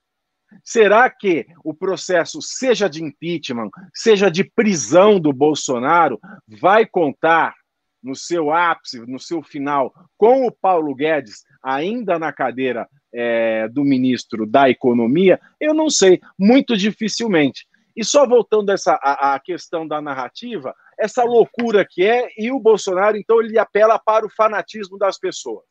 Será 0.63 1.09
que 1.09 1.47
o 1.63 1.73
processo, 1.73 2.39
seja 2.41 2.87
de 2.87 3.03
impeachment, 3.03 3.69
seja 3.93 4.29
de 4.29 4.43
prisão 4.43 5.19
do 5.19 5.33
Bolsonaro, 5.33 6.19
vai 6.47 6.85
contar 6.85 7.55
no 8.01 8.15
seu 8.15 8.51
ápice, 8.51 8.99
no 8.99 9.19
seu 9.19 9.41
final, 9.41 9.91
com 10.15 10.45
o 10.45 10.51
Paulo 10.51 10.93
Guedes 10.93 11.43
ainda 11.63 12.19
na 12.19 12.31
cadeira 12.31 12.87
é, 13.11 13.67
do 13.69 13.83
ministro 13.83 14.45
da 14.45 14.69
Economia? 14.69 15.39
Eu 15.59 15.73
não 15.73 15.89
sei, 15.89 16.21
muito 16.37 16.77
dificilmente. 16.77 17.65
E 17.95 18.03
só 18.03 18.27
voltando 18.27 18.71
essa 18.71 18.99
a, 19.01 19.35
a 19.35 19.39
questão 19.39 19.87
da 19.87 20.01
narrativa, 20.01 20.75
essa 20.97 21.23
loucura 21.23 21.85
que 21.87 22.03
é, 22.03 22.29
e 22.37 22.51
o 22.51 22.59
Bolsonaro, 22.59 23.17
então, 23.17 23.41
ele 23.41 23.57
apela 23.57 23.99
para 23.99 24.25
o 24.25 24.29
fanatismo 24.29 24.97
das 24.97 25.17
pessoas. 25.17 25.65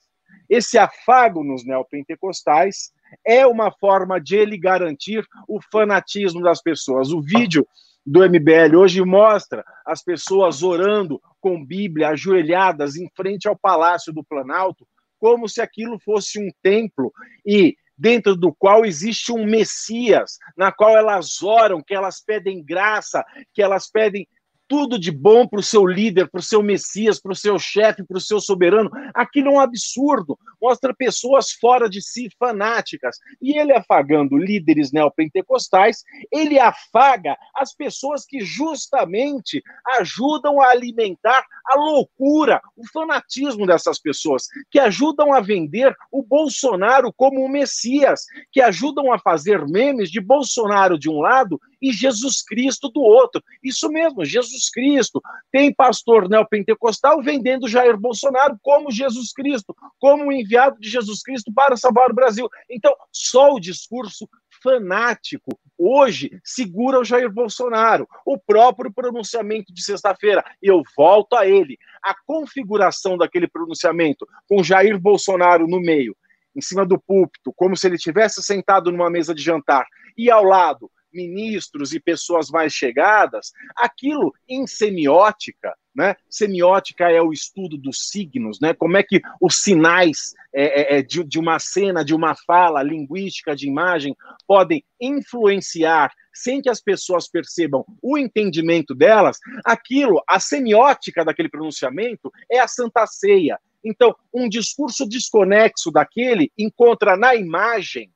Esse 0.49 0.79
afago 0.79 1.43
nos 1.45 1.65
neopentecostais 1.65 2.93
é 3.27 3.47
uma 3.47 3.71
forma 3.71 4.21
de 4.21 4.37
ele 4.37 4.59
garantir 4.59 5.27
o 5.47 5.61
fanatismo 5.71 6.43
das 6.43 6.63
pessoas. 6.63 7.11
O 7.11 7.21
vídeo 7.21 7.67
do 8.05 8.21
MBL 8.21 8.77
hoje 8.77 9.03
mostra 9.03 9.65
as 9.87 10.03
pessoas 10.03 10.63
orando 10.63 11.21
com 11.41 11.65
Bíblia, 11.65 12.11
ajoelhadas 12.11 12.97
em 12.97 13.09
frente 13.15 13.47
ao 13.47 13.57
Palácio 13.57 14.13
do 14.13 14.25
Planalto, 14.25 14.87
como 15.19 15.49
se 15.49 15.61
aquilo 15.61 15.99
fosse 16.01 16.41
um 16.41 16.51
templo 16.63 17.13
e 17.47 17.77
dentro 17.97 18.35
do 18.35 18.53
qual 18.53 18.85
existe 18.85 19.31
um 19.31 19.45
Messias, 19.45 20.39
na 20.57 20.73
qual 20.73 20.97
elas 20.97 21.43
oram, 21.43 21.81
que 21.81 21.95
elas 21.95 22.21
pedem 22.21 22.65
graça, 22.65 23.25
que 23.53 23.63
elas 23.63 23.89
pedem 23.89 24.27
tudo 24.73 24.99
de 24.99 25.11
bom 25.11 25.47
para 25.47 25.61
o 25.61 25.63
seu 25.63 25.85
líder, 25.85 26.31
para 26.31 26.39
o 26.39 26.43
seu 26.43 26.63
Messias, 26.63 27.21
para 27.21 27.33
o 27.33 27.37
seu 27.37 27.59
chefe, 27.59 28.03
para 28.03 28.17
o 28.17 28.21
seu 28.21 28.41
soberano. 28.41 28.91
Aquilo 29.13 29.49
é 29.49 29.51
um 29.51 29.61
absurdo. 29.61 30.39
Mostra 30.59 30.95
pessoas 30.95 31.53
fora 31.53 31.91
de 31.91 32.01
si, 32.01 32.31
fanáticas. 32.39 33.19
E 33.39 33.59
ele 33.59 33.75
afagando 33.75 34.39
líderes 34.39 34.91
neopentecostais, 34.91 36.03
ele 36.33 36.59
afaga 36.59 37.37
as 37.55 37.75
pessoas 37.75 38.25
que 38.25 38.41
justamente 38.41 39.63
ajudam 39.99 40.59
a 40.63 40.71
alimentar 40.71 41.45
a 41.67 41.77
loucura, 41.77 42.59
o 42.75 42.89
fanatismo 42.89 43.67
dessas 43.67 44.01
pessoas, 44.01 44.47
que 44.71 44.79
ajudam 44.79 45.35
a 45.35 45.41
vender 45.43 45.95
o 46.11 46.23
Bolsonaro 46.23 47.13
como 47.13 47.45
um 47.45 47.49
Messias, 47.49 48.25
que 48.51 48.63
ajudam 48.63 49.13
a 49.13 49.19
fazer 49.19 49.69
memes 49.69 50.11
de 50.11 50.19
Bolsonaro 50.19 50.99
de 50.99 51.11
um 51.11 51.21
lado 51.21 51.61
e 51.83 51.93
Jesus 51.93 52.43
Cristo 52.43 52.89
do 52.89 53.01
outro. 53.01 53.43
Isso 53.63 53.89
mesmo, 53.89 54.25
Jesus 54.25 54.71
Cristo. 54.71 55.21
Tem 55.51 55.75
pastor 55.75 56.29
neopentecostal 56.29 57.21
vendendo 57.21 57.69
Jair 57.69 57.99
Bolsonaro 57.99 58.57
como 58.63 58.93
Jesus 58.93 59.33
Cristo, 59.33 59.75
como 59.99 60.29
o 60.29 60.33
enviado 60.33 60.79
de 60.79 60.89
Jesus 60.89 61.23
Cristo 61.23 61.53
para 61.53 61.77
salvar 61.77 62.11
o 62.11 62.15
Brasil. 62.15 62.49
Então, 62.71 62.95
só 63.11 63.53
o 63.53 63.61
discurso 63.61 64.29
fanático 64.63 65.59
hoje 65.77 66.31
segura 66.45 67.01
o 67.01 67.05
Jair 67.05 67.31
Bolsonaro. 67.31 68.07
O 68.25 68.39
próprio 68.39 68.93
pronunciamento 68.93 69.75
de 69.75 69.83
sexta-feira, 69.83 70.45
eu 70.63 70.83
volto 70.97 71.35
a 71.35 71.47
ele. 71.47 71.77
A 72.03 72.15
configuração 72.25 73.19
daquele 73.19 73.49
pronunciamento 73.49 74.27
com 74.49 74.63
Jair 74.63 74.99
Bolsonaro 75.01 75.67
no 75.67 75.81
meio, 75.81 76.17
em 76.55 76.61
cima 76.61 76.87
do 76.87 77.01
púlpito, 77.01 77.53
como 77.57 77.77
se 77.77 77.89
ele 77.89 77.99
tivesse 77.99 78.43
sentado 78.43 78.93
numa 78.93 79.11
mesa 79.11 79.35
de 79.35 79.43
jantar, 79.43 79.85
e 80.17 80.31
ao 80.31 80.45
lado 80.45 80.91
ministros 81.13 81.93
e 81.93 82.01
pessoas 82.01 82.51
mais 82.51 82.73
chegadas, 82.73 83.53
aquilo 83.77 84.33
em 84.49 84.67
semiótica, 84.67 85.75
né? 85.95 86.17
Semiótica 86.29 87.11
é 87.11 87.21
o 87.21 87.33
estudo 87.33 87.77
dos 87.77 88.09
signos, 88.09 88.59
né? 88.61 88.73
Como 88.73 88.97
é 88.97 89.03
que 89.03 89.21
os 89.41 89.57
sinais 89.57 90.35
é, 90.55 90.97
é, 90.97 90.99
é, 90.99 91.03
de, 91.03 91.23
de 91.25 91.39
uma 91.39 91.59
cena, 91.59 92.05
de 92.05 92.15
uma 92.15 92.35
fala 92.35 92.83
linguística, 92.83 93.55
de 93.55 93.67
imagem, 93.67 94.17
podem 94.47 94.85
influenciar 95.01 96.13
sem 96.33 96.63
que 96.63 96.71
as 96.71 96.81
pessoas 96.81 97.29
percebam 97.29 97.85
o 98.01 98.17
entendimento 98.17 98.95
delas, 98.95 99.39
aquilo, 99.65 100.23
a 100.27 100.41
semiótica 100.41 101.25
daquele 101.25 101.49
pronunciamento 101.49 102.33
é 102.51 102.59
a 102.59 102.67
Santa 102.67 103.07
Ceia. 103.07 103.59
Então, 103.85 104.15
um 104.33 104.49
discurso 104.49 105.07
desconexo 105.07 105.91
daquele 105.91 106.51
encontra 106.57 107.17
na 107.17 107.35
imagem 107.35 108.11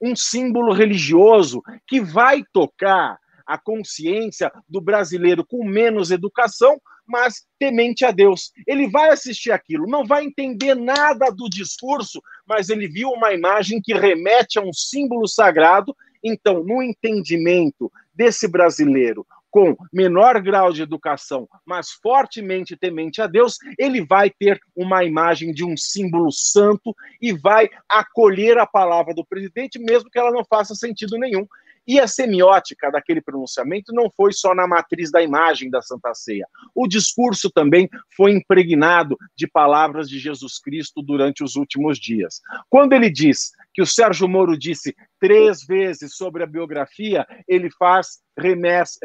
um 0.00 0.14
símbolo 0.14 0.72
religioso 0.72 1.62
que 1.86 2.00
vai 2.00 2.42
tocar 2.52 3.18
a 3.46 3.56
consciência 3.56 4.52
do 4.68 4.80
brasileiro 4.80 5.46
com 5.46 5.64
menos 5.64 6.10
educação, 6.10 6.80
mas 7.06 7.46
temente 7.58 8.04
a 8.04 8.10
Deus. 8.10 8.50
Ele 8.66 8.88
vai 8.88 9.10
assistir 9.10 9.52
aquilo, 9.52 9.86
não 9.86 10.04
vai 10.04 10.24
entender 10.24 10.74
nada 10.74 11.30
do 11.30 11.48
discurso, 11.48 12.20
mas 12.44 12.68
ele 12.68 12.88
viu 12.88 13.10
uma 13.10 13.32
imagem 13.32 13.80
que 13.80 13.94
remete 13.94 14.58
a 14.58 14.62
um 14.62 14.72
símbolo 14.72 15.28
sagrado. 15.28 15.96
Então, 16.24 16.64
no 16.64 16.82
entendimento 16.82 17.90
desse 18.12 18.48
brasileiro 18.48 19.24
com 19.50 19.76
menor 19.92 20.40
grau 20.40 20.72
de 20.72 20.82
educação, 20.82 21.48
mas 21.64 21.90
fortemente 21.90 22.76
temente 22.76 23.22
a 23.22 23.26
Deus, 23.26 23.56
ele 23.78 24.04
vai 24.04 24.30
ter 24.30 24.60
uma 24.74 25.04
imagem 25.04 25.52
de 25.52 25.64
um 25.64 25.76
símbolo 25.76 26.30
santo 26.30 26.94
e 27.20 27.32
vai 27.32 27.68
acolher 27.88 28.58
a 28.58 28.66
palavra 28.66 29.14
do 29.14 29.24
presidente, 29.24 29.78
mesmo 29.78 30.10
que 30.10 30.18
ela 30.18 30.30
não 30.30 30.44
faça 30.44 30.74
sentido 30.74 31.18
nenhum. 31.18 31.46
E 31.86 32.00
a 32.00 32.06
semiótica 32.06 32.90
daquele 32.90 33.20
pronunciamento 33.20 33.92
não 33.92 34.10
foi 34.10 34.32
só 34.32 34.54
na 34.54 34.66
matriz 34.66 35.10
da 35.10 35.22
imagem 35.22 35.70
da 35.70 35.80
Santa 35.80 36.12
Ceia. 36.14 36.46
O 36.74 36.86
discurso 36.86 37.50
também 37.50 37.88
foi 38.16 38.32
impregnado 38.32 39.16
de 39.36 39.46
palavras 39.46 40.08
de 40.08 40.18
Jesus 40.18 40.58
Cristo 40.58 41.02
durante 41.02 41.44
os 41.44 41.56
últimos 41.56 41.98
dias. 41.98 42.40
Quando 42.68 42.92
ele 42.92 43.10
diz 43.10 43.52
que 43.72 43.82
o 43.82 43.86
Sérgio 43.86 44.28
Moro 44.28 44.58
disse 44.58 44.94
três 45.20 45.64
vezes 45.64 46.16
sobre 46.16 46.42
a 46.42 46.46
biografia, 46.46 47.26
ele 47.46 47.70
faz 47.70 48.20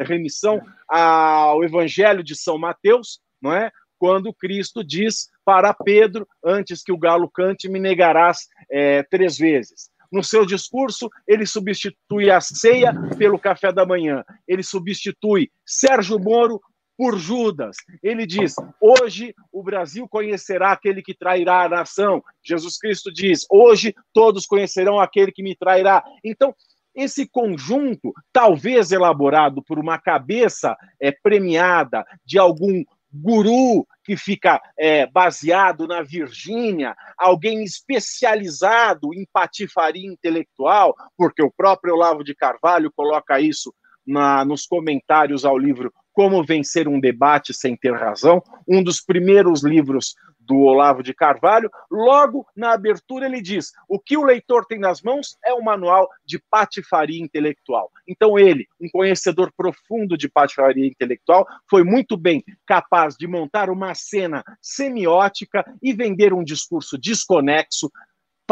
remissão 0.00 0.60
ao 0.88 1.62
Evangelho 1.62 2.22
de 2.22 2.34
São 2.34 2.58
Mateus, 2.58 3.20
não 3.40 3.52
é? 3.52 3.70
Quando 3.98 4.34
Cristo 4.34 4.82
diz 4.82 5.28
para 5.44 5.72
Pedro, 5.72 6.26
antes 6.44 6.82
que 6.82 6.90
o 6.90 6.98
galo 6.98 7.30
cante, 7.30 7.68
me 7.68 7.78
negarás 7.78 8.48
é, 8.68 9.04
três 9.04 9.38
vezes. 9.38 9.91
No 10.12 10.22
seu 10.22 10.44
discurso, 10.44 11.08
ele 11.26 11.46
substitui 11.46 12.30
a 12.30 12.40
ceia 12.40 12.92
pelo 13.16 13.38
café 13.38 13.72
da 13.72 13.86
manhã. 13.86 14.22
Ele 14.46 14.62
substitui 14.62 15.50
Sérgio 15.66 16.18
Moro 16.18 16.60
por 16.96 17.18
Judas. 17.18 17.76
Ele 18.02 18.26
diz: 18.26 18.54
Hoje 18.80 19.34
o 19.50 19.62
Brasil 19.62 20.06
conhecerá 20.06 20.72
aquele 20.72 21.02
que 21.02 21.14
trairá 21.14 21.64
a 21.64 21.68
nação. 21.68 22.22
Jesus 22.44 22.76
Cristo 22.78 23.12
diz: 23.12 23.46
Hoje 23.50 23.94
todos 24.12 24.46
conhecerão 24.46 25.00
aquele 25.00 25.32
que 25.32 25.42
me 25.42 25.56
trairá. 25.56 26.04
Então, 26.22 26.54
esse 26.94 27.26
conjunto, 27.26 28.12
talvez 28.32 28.92
elaborado 28.92 29.62
por 29.62 29.78
uma 29.78 29.98
cabeça 29.98 30.76
é, 31.00 31.10
premiada 31.10 32.04
de 32.24 32.38
algum 32.38 32.84
guru 33.12 33.86
que 34.04 34.16
fica 34.16 34.60
é, 34.78 35.06
baseado 35.06 35.86
na 35.86 36.02
Virgínia, 36.02 36.96
alguém 37.16 37.62
especializado 37.62 39.12
em 39.14 39.26
patifaria 39.32 40.10
intelectual, 40.10 40.94
porque 41.16 41.42
o 41.42 41.52
próprio 41.52 41.94
Olavo 41.94 42.24
de 42.24 42.34
Carvalho 42.34 42.92
coloca 42.94 43.38
isso 43.40 43.72
na, 44.06 44.44
nos 44.44 44.66
comentários 44.66 45.44
ao 45.44 45.56
livro 45.56 45.92
Como 46.12 46.44
Vencer 46.44 46.88
um 46.88 47.00
Debate 47.00 47.54
Sem 47.54 47.76
Ter 47.76 47.94
Razão, 47.94 48.42
um 48.68 48.82
dos 48.82 49.00
primeiros 49.00 49.62
livros 49.62 50.14
do 50.46 50.58
Olavo 50.58 51.02
de 51.02 51.14
Carvalho. 51.14 51.70
Logo 51.90 52.46
na 52.54 52.72
abertura, 52.72 53.26
ele 53.26 53.40
diz: 53.40 53.72
o 53.88 53.98
que 53.98 54.16
o 54.16 54.24
leitor 54.24 54.66
tem 54.66 54.78
nas 54.78 55.00
mãos 55.02 55.36
é 55.44 55.54
um 55.54 55.62
manual 55.62 56.08
de 56.24 56.38
patifaria 56.50 57.22
intelectual. 57.22 57.90
Então, 58.06 58.38
ele, 58.38 58.66
um 58.80 58.88
conhecedor 58.88 59.52
profundo 59.56 60.16
de 60.16 60.28
patifaria 60.28 60.86
intelectual, 60.86 61.46
foi 61.68 61.84
muito 61.84 62.16
bem 62.16 62.44
capaz 62.66 63.16
de 63.16 63.26
montar 63.26 63.70
uma 63.70 63.94
cena 63.94 64.44
semiótica 64.60 65.64
e 65.82 65.92
vender 65.92 66.32
um 66.32 66.44
discurso 66.44 66.98
desconexo 66.98 67.90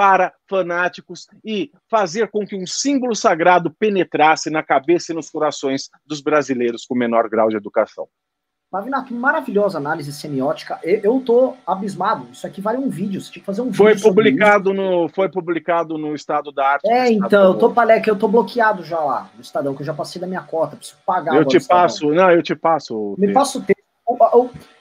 para 0.01 0.32
fanáticos 0.48 1.28
e 1.44 1.70
fazer 1.90 2.30
com 2.30 2.46
que 2.46 2.57
um 2.57 2.66
símbolo 2.66 3.14
sagrado 3.14 3.70
penetrasse 3.70 4.48
na 4.48 4.62
cabeça 4.62 5.12
e 5.12 5.14
nos 5.14 5.28
corações 5.28 5.90
dos 6.07 6.22
brasileiros 6.22 6.86
com 6.86 6.94
menor 6.94 7.28
grau 7.28 7.51
de 7.51 7.57
educação. 7.59 8.09
Maravilhosa 9.11 9.76
análise 9.76 10.11
semiótica. 10.11 10.80
Eu, 10.82 11.20
tô 11.20 11.55
abismado. 11.66 12.28
Isso 12.32 12.46
aqui 12.46 12.62
vale 12.62 12.78
um 12.78 12.88
vídeo. 12.88 13.20
Você 13.20 13.30
tinha 13.30 13.42
que 13.42 13.46
fazer 13.46 13.61
um 13.61 13.74
foi 13.74 13.92
vídeo. 13.92 14.09
Publicado 14.09 14.72
no, 14.72 15.07
foi 15.11 15.28
publicado 15.28 15.98
no 15.98 16.14
Estado 16.14 16.51
da 16.51 16.66
Arte. 16.66 16.88
É, 16.88 17.12
então, 17.12 17.53
eu 17.53 17.59
tô, 17.59 17.70
que 18.03 18.11
eu 18.11 18.16
tô 18.16 18.26
bloqueado 18.26 18.82
já 18.82 19.01
lá 19.01 19.28
no 19.34 19.42
Estadão, 19.42 19.74
que 19.74 19.82
eu 19.82 19.86
já 19.86 19.92
passei 19.92 20.18
da 20.18 20.26
minha 20.26 20.40
cota. 20.40 20.76
Preciso 20.76 20.96
pagar. 21.05 21.36
Eu 21.36 21.44
te 21.44 21.61
passo, 21.61 22.11
não, 22.14 22.30
eu 22.30 22.42
te 22.42 22.55
passo. 22.55 23.14
Me 23.18 23.34
passo 23.34 23.59
o 23.59 23.62
texto. 23.62 23.84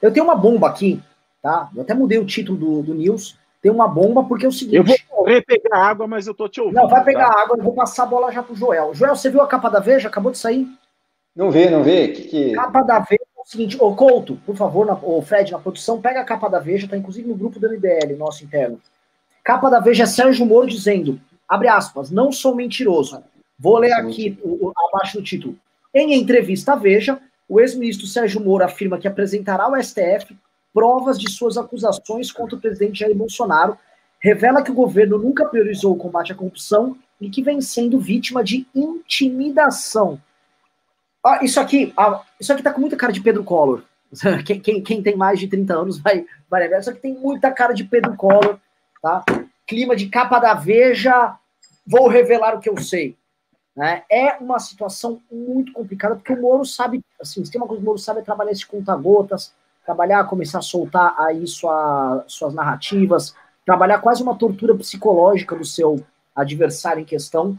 Eu 0.01 0.13
tenho 0.13 0.25
uma 0.25 0.35
bomba 0.35 0.69
aqui, 0.69 1.03
tá? 1.41 1.69
Eu 1.75 1.81
até 1.81 1.93
mudei 1.93 2.19
o 2.19 2.25
título 2.25 2.57
do, 2.57 2.83
do 2.83 2.93
News. 2.93 3.37
Tem 3.61 3.71
uma 3.71 3.87
bomba 3.87 4.23
porque 4.23 4.45
é 4.45 4.49
o 4.49 4.51
seguinte. 4.51 4.75
Eu 4.75 4.83
vou 4.83 4.97
correr 5.09 5.41
pegar 5.41 5.77
água, 5.77 6.07
mas 6.07 6.27
eu 6.27 6.33
tô 6.33 6.47
te 6.47 6.61
ouvindo. 6.61 6.79
Não, 6.79 6.87
vai 6.87 7.03
pegar 7.03 7.29
tá? 7.29 7.41
água, 7.41 7.57
eu 7.57 7.63
vou 7.63 7.73
passar 7.73 8.03
a 8.03 8.05
bola 8.05 8.31
já 8.31 8.41
pro 8.41 8.55
Joel. 8.55 8.93
Joel, 8.93 9.15
você 9.15 9.29
viu 9.29 9.41
a 9.41 9.47
capa 9.47 9.69
da 9.69 9.79
Veja? 9.79 10.07
Acabou 10.07 10.31
de 10.31 10.37
sair? 10.37 10.67
Não 11.35 11.51
vê, 11.51 11.69
não 11.69 11.83
vê. 11.83 12.09
Que 12.09 12.23
que... 12.23 12.51
Capa 12.53 12.81
da 12.81 12.99
Veja 12.99 13.19
o 13.37 13.45
seguinte, 13.49 13.77
ô 13.79 13.95
Couto, 13.95 14.37
por 14.45 14.55
favor, 14.55 14.85
na, 14.85 14.93
ô 14.93 15.21
Fred, 15.21 15.51
na 15.51 15.59
produção, 15.59 16.01
pega 16.01 16.21
a 16.21 16.25
capa 16.25 16.49
da 16.49 16.59
Veja, 16.59 16.87
tá 16.87 16.97
inclusive 16.97 17.27
no 17.27 17.35
grupo 17.35 17.59
do 17.59 17.69
MBL, 17.69 18.15
nosso 18.17 18.43
interno. 18.43 18.79
Capa 19.43 19.69
da 19.69 19.79
Veja 19.79 20.03
é 20.03 20.05
Sérgio 20.05 20.45
Moro 20.45 20.67
dizendo, 20.67 21.19
abre 21.47 21.67
aspas, 21.67 22.11
não 22.11 22.31
sou 22.31 22.55
mentiroso. 22.55 23.23
Vou 23.57 23.77
ler 23.77 23.93
aqui 23.93 24.37
o, 24.43 24.67
o, 24.67 24.73
abaixo 24.89 25.17
do 25.17 25.23
título. 25.23 25.55
Em 25.93 26.13
entrevista 26.13 26.73
à 26.73 26.75
Veja, 26.75 27.19
o 27.47 27.59
ex-ministro 27.59 28.05
Sérgio 28.05 28.41
Moro 28.41 28.63
afirma 28.63 28.97
que 28.97 29.07
apresentará 29.07 29.63
ao 29.63 29.81
STF 29.81 30.37
provas 30.73 31.19
de 31.19 31.29
suas 31.29 31.57
acusações 31.57 32.31
contra 32.31 32.55
o 32.55 32.59
presidente 32.59 32.99
Jair 32.99 33.15
Bolsonaro, 33.15 33.77
revela 34.19 34.61
que 34.61 34.71
o 34.71 34.75
governo 34.75 35.17
nunca 35.17 35.45
priorizou 35.45 35.93
o 35.93 35.97
combate 35.97 36.31
à 36.31 36.35
corrupção 36.35 36.97
e 37.19 37.29
que 37.29 37.41
vem 37.41 37.61
sendo 37.61 37.99
vítima 37.99 38.43
de 38.43 38.67
intimidação. 38.73 40.21
Ah, 41.25 41.43
isso 41.43 41.59
aqui, 41.59 41.93
ah, 41.97 42.21
isso 42.39 42.51
aqui 42.51 42.63
tá 42.63 42.71
com 42.71 42.81
muita 42.81 42.95
cara 42.95 43.11
de 43.11 43.21
Pedro 43.21 43.43
Collor. 43.43 43.83
Quem, 44.43 44.59
quem, 44.59 44.81
quem, 44.81 45.03
tem 45.03 45.15
mais 45.15 45.39
de 45.39 45.47
30 45.47 45.71
anos 45.71 45.99
vai, 45.99 46.25
vai. 46.49 46.67
Isso 46.79 46.89
aqui 46.89 46.99
tem 46.99 47.13
muita 47.13 47.51
cara 47.51 47.73
de 47.73 47.83
Pedro 47.83 48.15
Collor, 48.15 48.57
tá? 49.03 49.23
Clima 49.67 49.95
de 49.95 50.07
capa 50.07 50.39
da 50.39 50.55
Veja, 50.55 51.37
vou 51.85 52.07
revelar 52.07 52.55
o 52.55 52.59
que 52.59 52.67
eu 52.67 52.77
sei. 52.77 53.15
Né? 53.75 54.01
É 54.11 54.33
uma 54.41 54.59
situação 54.59 55.21
muito 55.31 55.71
complicada, 55.73 56.15
porque 56.15 56.33
o 56.33 56.41
Moro 56.41 56.65
sabe, 56.65 57.01
assim, 57.21 57.45
se 57.45 57.51
tem 57.51 57.61
uma 57.61 57.67
coisa 57.67 57.79
que 57.79 57.85
o 57.85 57.85
Moro 57.85 57.99
sabe 57.99 58.19
é 58.19 58.23
trabalhar 58.23 58.51
esse 58.51 58.65
conta-gotas, 58.65 59.53
trabalhar, 59.89 60.23
começar 60.25 60.59
a 60.59 60.61
soltar 60.61 61.15
aí 61.17 61.47
sua, 61.47 62.23
suas 62.27 62.53
narrativas, 62.53 63.33
trabalhar 63.65 63.99
quase 63.99 64.21
uma 64.21 64.35
tortura 64.35 64.75
psicológica 64.75 65.55
do 65.55 65.65
seu 65.65 66.03
adversário 66.35 67.01
em 67.01 67.05
questão, 67.05 67.57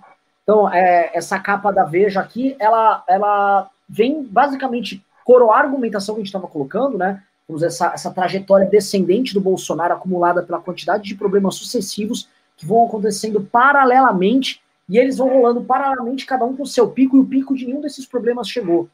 então, 0.51 0.69
é, 0.73 1.13
essa 1.15 1.39
capa 1.39 1.71
da 1.71 1.85
Veja 1.85 2.21
aqui, 2.21 2.57
ela, 2.59 3.05
ela 3.09 3.71
vem 3.89 4.25
basicamente 4.25 5.01
coroar 5.25 5.61
a 5.61 5.63
argumentação 5.63 6.15
que 6.15 6.21
a 6.21 6.25
gente 6.25 6.29
estava 6.35 6.49
colocando, 6.49 6.99
né? 6.99 7.23
Vamos 7.47 7.63
essa, 7.63 7.93
essa 7.95 8.11
trajetória 8.11 8.67
descendente 8.67 9.33
do 9.33 9.41
Bolsonaro 9.41 9.95
acumulada 9.95 10.43
pela 10.43 10.61
quantidade 10.61 11.05
de 11.05 11.15
problemas 11.15 11.55
sucessivos 11.55 12.29
que 12.57 12.67
vão 12.67 12.85
acontecendo 12.85 13.41
paralelamente 13.41 14.61
e 14.89 14.99
eles 14.99 15.19
vão 15.19 15.29
rolando 15.29 15.63
paralelamente, 15.63 16.27
cada 16.27 16.45
um 16.45 16.57
com 16.57 16.65
o 16.65 16.67
seu 16.67 16.91
pico, 16.91 17.17
e 17.17 17.21
o 17.21 17.27
pico 17.27 17.55
de 17.55 17.67
nenhum 17.67 17.81
desses 17.81 18.05
problemas 18.05 18.49
chegou. 18.49 18.89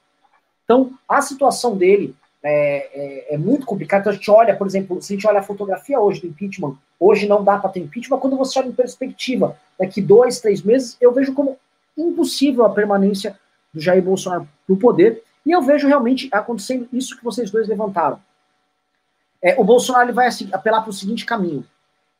Então, 0.64 0.90
a 1.08 1.22
situação 1.22 1.74
dele 1.74 2.14
é, 2.46 3.30
é, 3.32 3.34
é 3.34 3.38
muito 3.38 3.66
complicada. 3.66 4.02
Então, 4.02 4.12
a 4.12 4.14
gente 4.14 4.30
olha, 4.30 4.54
por 4.54 4.66
exemplo, 4.66 5.02
se 5.02 5.12
a 5.12 5.16
gente 5.16 5.26
olha 5.26 5.40
a 5.40 5.42
fotografia 5.42 5.98
hoje 5.98 6.20
do 6.20 6.28
impeachment, 6.28 6.76
hoje 6.98 7.26
não 7.26 7.42
dá 7.42 7.58
para 7.58 7.70
ter 7.70 7.80
impeachment, 7.80 8.18
quando 8.18 8.36
você 8.36 8.58
olha 8.60 8.68
em 8.68 8.72
perspectiva, 8.72 9.56
daqui 9.78 10.00
dois, 10.00 10.40
três 10.40 10.62
meses, 10.62 10.96
eu 11.00 11.12
vejo 11.12 11.34
como 11.34 11.58
impossível 11.98 12.64
a 12.64 12.70
permanência 12.70 13.38
do 13.74 13.80
Jair 13.80 14.02
Bolsonaro 14.02 14.48
no 14.68 14.76
poder, 14.76 15.22
e 15.44 15.50
eu 15.50 15.60
vejo 15.60 15.88
realmente 15.88 16.28
acontecendo 16.32 16.88
isso 16.92 17.16
que 17.16 17.24
vocês 17.24 17.50
dois 17.50 17.68
levantaram. 17.68 18.20
É, 19.42 19.60
o 19.60 19.64
Bolsonaro 19.64 20.06
ele 20.06 20.12
vai 20.12 20.28
assim, 20.28 20.48
apelar 20.52 20.82
para 20.82 20.90
o 20.90 20.92
seguinte 20.92 21.24
caminho. 21.24 21.64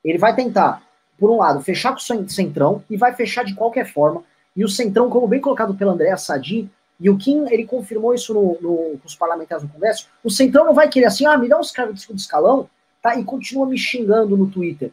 Ele 0.04 0.18
vai 0.18 0.34
tentar, 0.34 0.82
por 1.18 1.30
um 1.30 1.38
lado, 1.38 1.60
fechar 1.60 1.90
com 1.90 1.98
o 1.98 2.28
Centrão, 2.28 2.82
e 2.90 2.96
vai 2.96 3.14
fechar 3.14 3.44
de 3.44 3.54
qualquer 3.54 3.86
forma, 3.86 4.22
e 4.56 4.64
o 4.64 4.68
Centrão, 4.68 5.08
como 5.08 5.28
bem 5.28 5.40
colocado 5.40 5.74
pelo 5.74 5.92
André 5.92 6.16
Sadi, 6.16 6.68
e 6.98 7.10
o 7.10 7.16
Kim, 7.18 7.44
ele 7.50 7.66
confirmou 7.66 8.14
isso 8.14 8.32
no, 8.32 8.58
no, 8.60 9.00
nos 9.02 9.14
parlamentares 9.14 9.64
do 9.64 9.70
Congresso, 9.70 10.08
o 10.24 10.30
Centrão 10.30 10.64
não 10.64 10.74
vai 10.74 10.88
querer 10.88 11.06
assim, 11.06 11.26
ah, 11.26 11.36
me 11.36 11.48
dá 11.48 11.58
uns 11.58 11.70
caras 11.70 11.94
de 11.94 12.00
segundo 12.00 12.18
escalão, 12.18 12.68
tá? 13.02 13.16
E 13.16 13.24
continua 13.24 13.66
me 13.66 13.76
xingando 13.76 14.36
no 14.36 14.50
Twitter. 14.50 14.90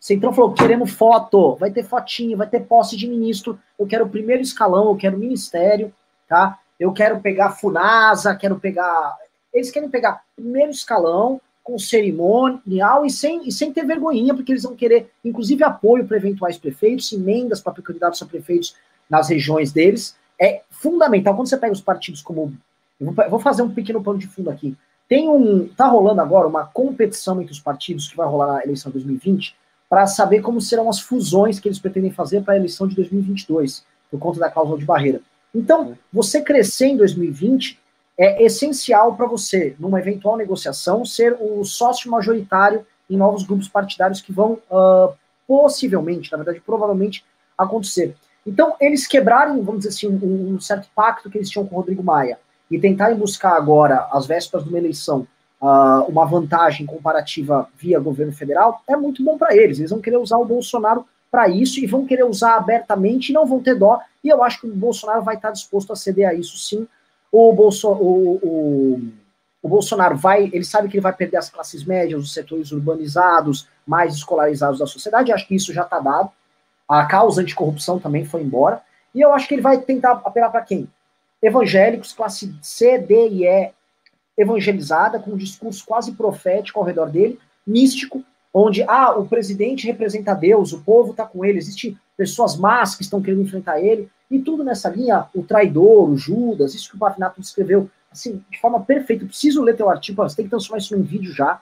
Centrão 0.00 0.32
falou: 0.32 0.54
queremos 0.54 0.92
foto, 0.92 1.56
vai 1.56 1.70
ter 1.70 1.82
fotinho, 1.82 2.38
vai 2.38 2.46
ter 2.46 2.60
posse 2.60 2.96
de 2.96 3.08
ministro. 3.08 3.58
Eu 3.78 3.86
quero 3.86 4.06
o 4.06 4.08
primeiro 4.08 4.40
escalão, 4.40 4.88
eu 4.88 4.96
quero 4.96 5.18
ministério, 5.18 5.92
tá? 6.28 6.58
Eu 6.78 6.92
quero 6.92 7.20
pegar 7.20 7.50
Funasa, 7.50 8.34
quero 8.34 8.58
pegar. 8.58 9.16
Eles 9.52 9.70
querem 9.70 9.90
pegar 9.90 10.22
primeiro 10.36 10.70
escalão, 10.70 11.40
com 11.64 11.78
cerimonial 11.78 13.04
e 13.04 13.10
sem, 13.10 13.46
e 13.46 13.52
sem 13.52 13.72
ter 13.72 13.84
vergonhinha, 13.84 14.34
porque 14.34 14.52
eles 14.52 14.62
vão 14.62 14.74
querer, 14.74 15.10
inclusive, 15.22 15.62
apoio 15.64 16.06
para 16.06 16.16
eventuais 16.16 16.56
prefeitos, 16.56 17.12
emendas 17.12 17.60
para 17.60 17.74
candidatos 17.82 18.22
a 18.22 18.26
prefeitos 18.26 18.74
nas 19.10 19.28
regiões 19.28 19.72
deles. 19.72 20.16
É 20.40 20.62
fundamental. 20.70 21.34
Quando 21.34 21.48
você 21.48 21.56
pega 21.56 21.72
os 21.72 21.80
partidos 21.80 22.22
como. 22.22 22.52
Eu 23.00 23.12
vou 23.30 23.38
fazer 23.38 23.62
um 23.62 23.70
pequeno 23.70 24.02
pano 24.02 24.18
de 24.18 24.26
fundo 24.26 24.50
aqui. 24.50 24.76
Tem 25.08 25.28
um. 25.28 25.68
Tá 25.68 25.86
rolando 25.86 26.20
agora 26.20 26.46
uma 26.46 26.66
competição 26.66 27.40
entre 27.40 27.52
os 27.52 27.60
partidos 27.60 28.08
que 28.08 28.16
vai 28.16 28.26
rolar 28.26 28.54
na 28.54 28.62
eleição 28.62 28.90
de 28.90 28.98
2020 28.98 29.56
para 29.88 30.06
saber 30.06 30.40
como 30.42 30.60
serão 30.60 30.88
as 30.88 31.00
fusões 31.00 31.58
que 31.58 31.66
eles 31.66 31.78
pretendem 31.78 32.10
fazer 32.10 32.42
para 32.42 32.54
a 32.54 32.56
eleição 32.56 32.86
de 32.86 32.94
2022, 32.94 33.84
por 34.10 34.20
conta 34.20 34.38
da 34.38 34.50
cláusula 34.50 34.78
de 34.78 34.84
barreira. 34.84 35.22
Então, 35.54 35.96
você 36.12 36.42
crescer 36.42 36.88
em 36.88 36.96
2020 36.96 37.78
é 38.18 38.44
essencial 38.44 39.16
para 39.16 39.26
você, 39.26 39.74
numa 39.78 39.98
eventual 39.98 40.36
negociação, 40.36 41.04
ser 41.04 41.36
o 41.40 41.64
sócio 41.64 42.10
majoritário 42.10 42.84
em 43.08 43.16
novos 43.16 43.44
grupos 43.44 43.68
partidários 43.68 44.20
que 44.20 44.32
vão 44.32 44.58
uh, 44.70 45.14
possivelmente, 45.46 46.30
na 46.30 46.38
verdade, 46.38 46.60
provavelmente 46.60 47.24
acontecer. 47.56 48.14
Então, 48.48 48.74
eles 48.80 49.06
quebrarem, 49.06 49.62
vamos 49.62 49.80
dizer 49.80 49.90
assim, 49.90 50.08
um, 50.08 50.54
um 50.54 50.60
certo 50.60 50.88
pacto 50.94 51.28
que 51.28 51.36
eles 51.36 51.50
tinham 51.50 51.66
com 51.66 51.74
o 51.74 51.78
Rodrigo 51.78 52.02
Maia 52.02 52.38
e 52.70 52.78
tentarem 52.78 53.16
buscar 53.16 53.54
agora, 53.54 54.08
às 54.10 54.26
vésperas 54.26 54.64
de 54.64 54.70
uma 54.70 54.78
eleição, 54.78 55.26
uh, 55.60 56.08
uma 56.08 56.24
vantagem 56.24 56.86
comparativa 56.86 57.68
via 57.76 58.00
governo 58.00 58.32
federal, 58.32 58.82
é 58.88 58.96
muito 58.96 59.22
bom 59.22 59.36
para 59.36 59.54
eles. 59.54 59.78
Eles 59.78 59.90
vão 59.90 60.00
querer 60.00 60.16
usar 60.16 60.38
o 60.38 60.46
Bolsonaro 60.46 61.04
para 61.30 61.46
isso 61.46 61.78
e 61.78 61.86
vão 61.86 62.06
querer 62.06 62.24
usar 62.24 62.56
abertamente 62.56 63.28
e 63.28 63.32
não 63.34 63.44
vão 63.44 63.60
ter 63.60 63.74
dó. 63.74 64.00
E 64.24 64.30
eu 64.30 64.42
acho 64.42 64.62
que 64.62 64.66
o 64.66 64.74
Bolsonaro 64.74 65.22
vai 65.22 65.36
estar 65.36 65.50
disposto 65.50 65.92
a 65.92 65.96
ceder 65.96 66.26
a 66.26 66.32
isso, 66.32 66.56
sim. 66.56 66.88
O, 67.30 67.52
Bolso, 67.52 67.90
o, 67.90 68.38
o, 68.42 69.02
o 69.62 69.68
Bolsonaro 69.68 70.16
vai, 70.16 70.48
ele 70.54 70.64
sabe 70.64 70.88
que 70.88 70.96
ele 70.96 71.02
vai 71.02 71.12
perder 71.12 71.36
as 71.36 71.50
classes 71.50 71.84
médias, 71.84 72.22
os 72.22 72.32
setores 72.32 72.72
urbanizados, 72.72 73.68
mais 73.86 74.14
escolarizados 74.14 74.78
da 74.78 74.86
sociedade. 74.86 75.32
Acho 75.32 75.46
que 75.46 75.54
isso 75.54 75.70
já 75.70 75.82
está 75.82 76.00
dado. 76.00 76.30
A 76.88 77.04
causa 77.04 77.42
anticorrupção 77.42 77.98
também 77.98 78.24
foi 78.24 78.42
embora. 78.42 78.80
E 79.14 79.20
eu 79.20 79.32
acho 79.32 79.46
que 79.46 79.54
ele 79.54 79.62
vai 79.62 79.78
tentar 79.78 80.12
apelar 80.24 80.50
para 80.50 80.62
quem? 80.62 80.88
Evangélicos, 81.42 82.12
classe 82.12 82.54
C, 82.62 82.98
D 82.98 83.28
e 83.28 83.46
E 83.46 83.72
evangelizada, 84.36 85.18
com 85.18 85.32
um 85.32 85.36
discurso 85.36 85.84
quase 85.84 86.12
profético 86.12 86.78
ao 86.78 86.86
redor 86.86 87.10
dele, 87.10 87.38
místico, 87.66 88.22
onde 88.54 88.82
ah, 88.84 89.10
o 89.10 89.26
presidente 89.26 89.86
representa 89.86 90.32
Deus, 90.32 90.72
o 90.72 90.80
povo 90.80 91.10
está 91.10 91.26
com 91.26 91.44
ele, 91.44 91.58
existem 91.58 91.98
pessoas 92.16 92.56
más 92.56 92.94
que 92.94 93.02
estão 93.02 93.20
querendo 93.20 93.42
enfrentar 93.42 93.80
ele, 93.80 94.08
e 94.30 94.38
tudo 94.38 94.62
nessa 94.62 94.88
linha, 94.88 95.26
o 95.34 95.42
traidor, 95.42 96.10
o 96.10 96.16
Judas, 96.16 96.74
isso 96.74 96.90
que 96.90 96.96
o 96.96 96.98
Pavinato 96.98 97.40
escreveu, 97.40 97.90
assim, 98.10 98.42
de 98.50 98.60
forma 98.60 98.80
perfeita. 98.80 99.24
Eu 99.24 99.28
preciso 99.28 99.62
ler 99.62 99.76
teu 99.76 99.88
artigo, 99.88 100.22
você 100.22 100.36
tem 100.36 100.44
que 100.44 100.50
transformar 100.50 100.78
isso 100.78 100.96
num 100.96 101.02
vídeo 101.02 101.32
já. 101.32 101.60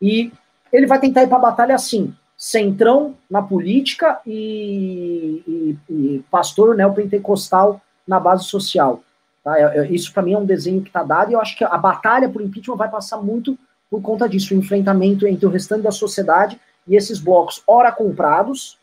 E 0.00 0.32
ele 0.72 0.86
vai 0.86 1.00
tentar 1.00 1.24
ir 1.24 1.28
para 1.28 1.38
a 1.38 1.40
batalha 1.40 1.74
assim, 1.74 2.14
centrão 2.38 3.16
na 3.28 3.42
política 3.42 4.20
e, 4.24 5.42
e, 5.44 5.76
e 5.90 6.24
pastor 6.30 6.76
neopentecostal 6.76 7.82
na 8.06 8.20
base 8.20 8.44
social. 8.44 9.02
Tá? 9.42 9.58
É, 9.58 9.78
é, 9.78 9.90
isso 9.90 10.12
para 10.14 10.22
mim 10.22 10.34
é 10.34 10.38
um 10.38 10.46
desenho 10.46 10.80
que 10.80 10.88
está 10.88 11.02
dado 11.02 11.32
e 11.32 11.34
eu 11.34 11.40
acho 11.40 11.58
que 11.58 11.64
a 11.64 11.76
batalha 11.76 12.28
por 12.28 12.40
impeachment 12.40 12.76
vai 12.76 12.88
passar 12.88 13.16
muito 13.16 13.58
por 13.90 14.00
conta 14.00 14.28
disso, 14.28 14.54
o 14.54 14.56
enfrentamento 14.56 15.26
entre 15.26 15.46
o 15.46 15.50
restante 15.50 15.82
da 15.82 15.90
sociedade 15.90 16.60
e 16.86 16.94
esses 16.94 17.18
blocos, 17.18 17.62
ora 17.66 17.90
comprados, 17.90 18.78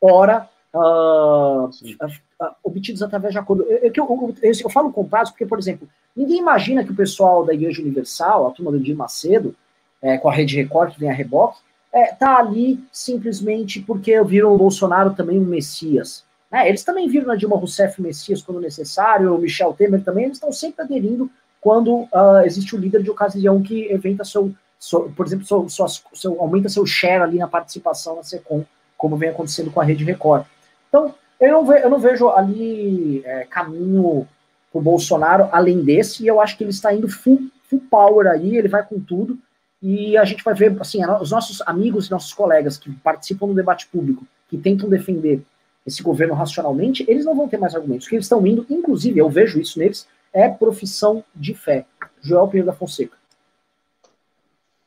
ora 0.00 0.48
uh, 0.74 1.66
uh, 1.66 2.54
obtidos 2.64 3.02
através 3.02 3.32
de 3.32 3.38
acordo. 3.38 3.62
Eu, 3.64 3.92
eu, 3.94 4.34
eu, 4.42 4.52
eu, 4.64 4.70
falo 4.70 4.90
comprados 4.90 5.30
porque, 5.30 5.46
por 5.46 5.58
exemplo, 5.58 5.88
ninguém 6.16 6.38
imagina 6.38 6.82
que 6.82 6.92
o 6.92 6.96
pessoal 6.96 7.44
da 7.44 7.52
Igreja 7.52 7.82
Universal, 7.82 8.46
a 8.46 8.50
turma 8.50 8.70
do 8.70 8.78
Edir 8.78 8.96
Macedo, 8.96 9.54
é, 10.00 10.16
com 10.16 10.28
a 10.28 10.32
Rede 10.32 10.56
Record, 10.56 10.94
que 10.94 11.00
vem 11.00 11.10
a 11.10 11.14
reboque, 11.14 11.58
é, 11.92 12.12
tá 12.14 12.38
ali 12.38 12.82
simplesmente 12.92 13.80
porque 13.80 14.22
viram 14.22 14.54
o 14.54 14.58
Bolsonaro 14.58 15.14
também 15.14 15.38
um 15.38 15.44
Messias. 15.44 16.24
Né? 16.50 16.68
Eles 16.68 16.84
também 16.84 17.08
viram 17.08 17.30
a 17.30 17.36
Dilma 17.36 17.56
Rousseff 17.56 18.00
Messias 18.00 18.42
quando 18.42 18.60
necessário, 18.60 19.34
o 19.34 19.38
Michel 19.38 19.72
Temer 19.72 20.02
também, 20.02 20.24
eles 20.24 20.36
estão 20.36 20.52
sempre 20.52 20.82
aderindo 20.82 21.30
quando 21.60 22.02
uh, 22.02 22.42
existe 22.44 22.74
o 22.74 22.78
líder 22.78 23.02
de 23.02 23.10
ocasião 23.10 23.62
que 23.62 23.90
eventa 23.90 24.24
seu, 24.24 24.52
seu 24.78 25.10
por 25.10 25.26
exemplo, 25.26 25.44
seu, 25.44 25.88
seu, 26.14 26.40
aumenta 26.40 26.68
seu 26.68 26.86
share 26.86 27.22
ali 27.22 27.38
na 27.38 27.48
participação 27.48 28.16
na 28.16 28.22
SECOM, 28.22 28.64
como 28.96 29.16
vem 29.16 29.30
acontecendo 29.30 29.70
com 29.70 29.80
a 29.80 29.84
Rede 29.84 30.04
Record. 30.04 30.44
Então, 30.88 31.14
eu 31.40 31.52
não, 31.52 31.66
ve, 31.66 31.82
eu 31.82 31.90
não 31.90 31.98
vejo 31.98 32.28
ali 32.28 33.22
é, 33.24 33.44
caminho 33.44 34.26
para 34.70 34.78
o 34.78 34.82
Bolsonaro 34.82 35.48
além 35.52 35.82
desse, 35.82 36.22
e 36.22 36.26
eu 36.26 36.40
acho 36.40 36.56
que 36.56 36.64
ele 36.64 36.70
está 36.70 36.92
indo 36.92 37.08
full, 37.08 37.48
full 37.68 37.82
power 37.90 38.26
aí, 38.26 38.56
ele 38.56 38.68
vai 38.68 38.84
com 38.84 39.00
tudo, 39.00 39.38
e 39.82 40.16
a 40.16 40.24
gente 40.24 40.42
vai 40.42 40.54
ver, 40.54 40.76
assim, 40.80 41.00
os 41.20 41.30
nossos 41.30 41.62
amigos 41.62 42.06
e 42.06 42.10
nossos 42.10 42.32
colegas 42.32 42.76
que 42.76 42.90
participam 42.90 43.46
do 43.46 43.54
debate 43.54 43.86
público, 43.86 44.26
que 44.48 44.56
tentam 44.58 44.88
defender 44.88 45.42
esse 45.86 46.02
governo 46.02 46.34
racionalmente, 46.34 47.04
eles 47.08 47.24
não 47.24 47.34
vão 47.34 47.48
ter 47.48 47.58
mais 47.58 47.74
argumentos. 47.74 48.06
O 48.06 48.10
que 48.10 48.16
eles 48.16 48.24
estão 48.24 48.44
indo, 48.46 48.66
inclusive, 48.68 49.18
eu 49.18 49.28
vejo 49.28 49.60
isso 49.60 49.78
neles, 49.78 50.06
é 50.32 50.48
profissão 50.48 51.24
de 51.34 51.54
fé. 51.54 51.86
Joel 52.20 52.48
Pinheiro 52.48 52.66
da 52.66 52.72
Fonseca. 52.72 53.16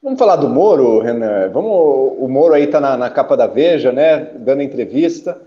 Vamos 0.03 0.19
falar 0.19 0.35
do 0.35 0.49
Moro, 0.49 0.99
Renan. 0.99 1.49
Vamos, 1.49 1.71
o 2.17 2.27
Moro 2.27 2.53
aí 2.53 2.63
está 2.63 2.79
na, 2.81 2.97
na, 2.97 3.09
capa 3.09 3.37
da 3.37 3.47
Veja, 3.47 3.91
né, 3.91 4.31
dando 4.39 4.61
entrevista. 4.61 5.39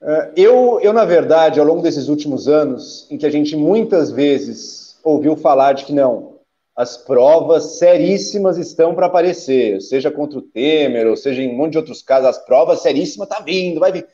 Uh, 0.00 0.32
eu, 0.36 0.80
eu, 0.80 0.92
na 0.92 1.04
verdade, 1.04 1.60
ao 1.60 1.66
longo 1.66 1.82
desses 1.82 2.08
últimos 2.08 2.48
anos, 2.48 3.06
em 3.10 3.18
que 3.18 3.26
a 3.26 3.30
gente 3.30 3.54
muitas 3.56 4.10
vezes 4.10 4.98
ouviu 5.04 5.36
falar 5.36 5.74
de 5.74 5.84
que 5.84 5.92
não, 5.92 6.37
as 6.78 6.96
provas 6.96 7.76
seríssimas 7.76 8.56
estão 8.56 8.94
para 8.94 9.06
aparecer, 9.06 9.80
seja 9.80 10.12
contra 10.12 10.38
o 10.38 10.42
Temer, 10.42 11.08
ou 11.08 11.16
seja 11.16 11.42
em 11.42 11.50
um 11.52 11.56
monte 11.56 11.72
de 11.72 11.78
outros 11.78 12.02
casos, 12.02 12.28
as 12.28 12.38
provas 12.46 12.82
seríssimas 12.82 13.28
tá 13.28 13.40
vindo, 13.40 13.80
vai 13.80 13.90
vir. 13.90 14.06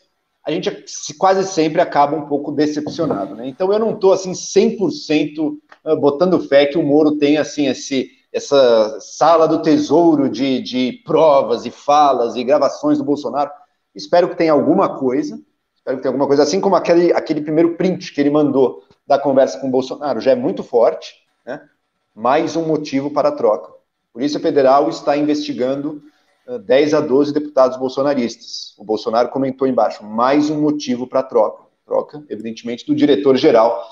A 0.42 0.50
gente 0.50 0.82
quase 1.18 1.46
sempre 1.46 1.82
acaba 1.82 2.16
um 2.16 2.26
pouco 2.26 2.50
decepcionado, 2.50 3.34
né? 3.34 3.46
Então 3.46 3.70
eu 3.70 3.78
não 3.78 3.92
estou 3.92 4.14
assim 4.14 4.32
100% 4.32 5.58
ah, 5.84 5.94
botando 5.94 6.40
fé 6.40 6.64
que 6.64 6.78
o 6.78 6.82
Moro 6.82 7.18
tem 7.18 7.36
assim 7.36 7.66
esse 7.66 8.10
essa 8.32 8.98
sala 8.98 9.46
do 9.46 9.60
tesouro 9.60 10.30
de, 10.30 10.62
de 10.62 11.02
provas 11.04 11.66
e 11.66 11.70
falas 11.70 12.34
e 12.34 12.42
gravações 12.42 12.96
do 12.96 13.04
Bolsonaro. 13.04 13.50
Espero 13.94 14.30
que 14.30 14.36
tenha 14.36 14.52
alguma 14.52 14.98
coisa, 14.98 15.38
espero 15.76 15.98
que 15.98 16.02
tenha 16.02 16.10
alguma 16.10 16.26
coisa, 16.26 16.42
assim 16.42 16.62
como 16.62 16.76
aquele, 16.76 17.12
aquele 17.12 17.42
primeiro 17.42 17.76
print 17.76 18.12
que 18.12 18.20
ele 18.20 18.30
mandou 18.30 18.82
da 19.06 19.18
conversa 19.18 19.60
com 19.60 19.68
o 19.68 19.70
Bolsonaro, 19.70 20.18
já 20.18 20.32
é 20.32 20.34
muito 20.34 20.64
forte, 20.64 21.14
né? 21.46 21.60
Mais 22.14 22.54
um 22.54 22.64
motivo 22.64 23.10
para 23.10 23.30
a 23.30 23.32
troca. 23.32 23.72
Polícia 24.12 24.38
Federal 24.38 24.88
está 24.88 25.16
investigando 25.16 26.00
10 26.64 26.92
uh, 26.92 26.96
a 26.96 27.00
12 27.00 27.34
deputados 27.34 27.76
bolsonaristas. 27.76 28.74
O 28.78 28.84
Bolsonaro 28.84 29.30
comentou 29.30 29.66
embaixo, 29.66 30.04
mais 30.04 30.48
um 30.48 30.60
motivo 30.60 31.06
para 31.08 31.20
a 31.20 31.24
troca. 31.24 31.64
Troca, 31.84 32.24
evidentemente, 32.30 32.86
do 32.86 32.94
diretor-geral 32.94 33.84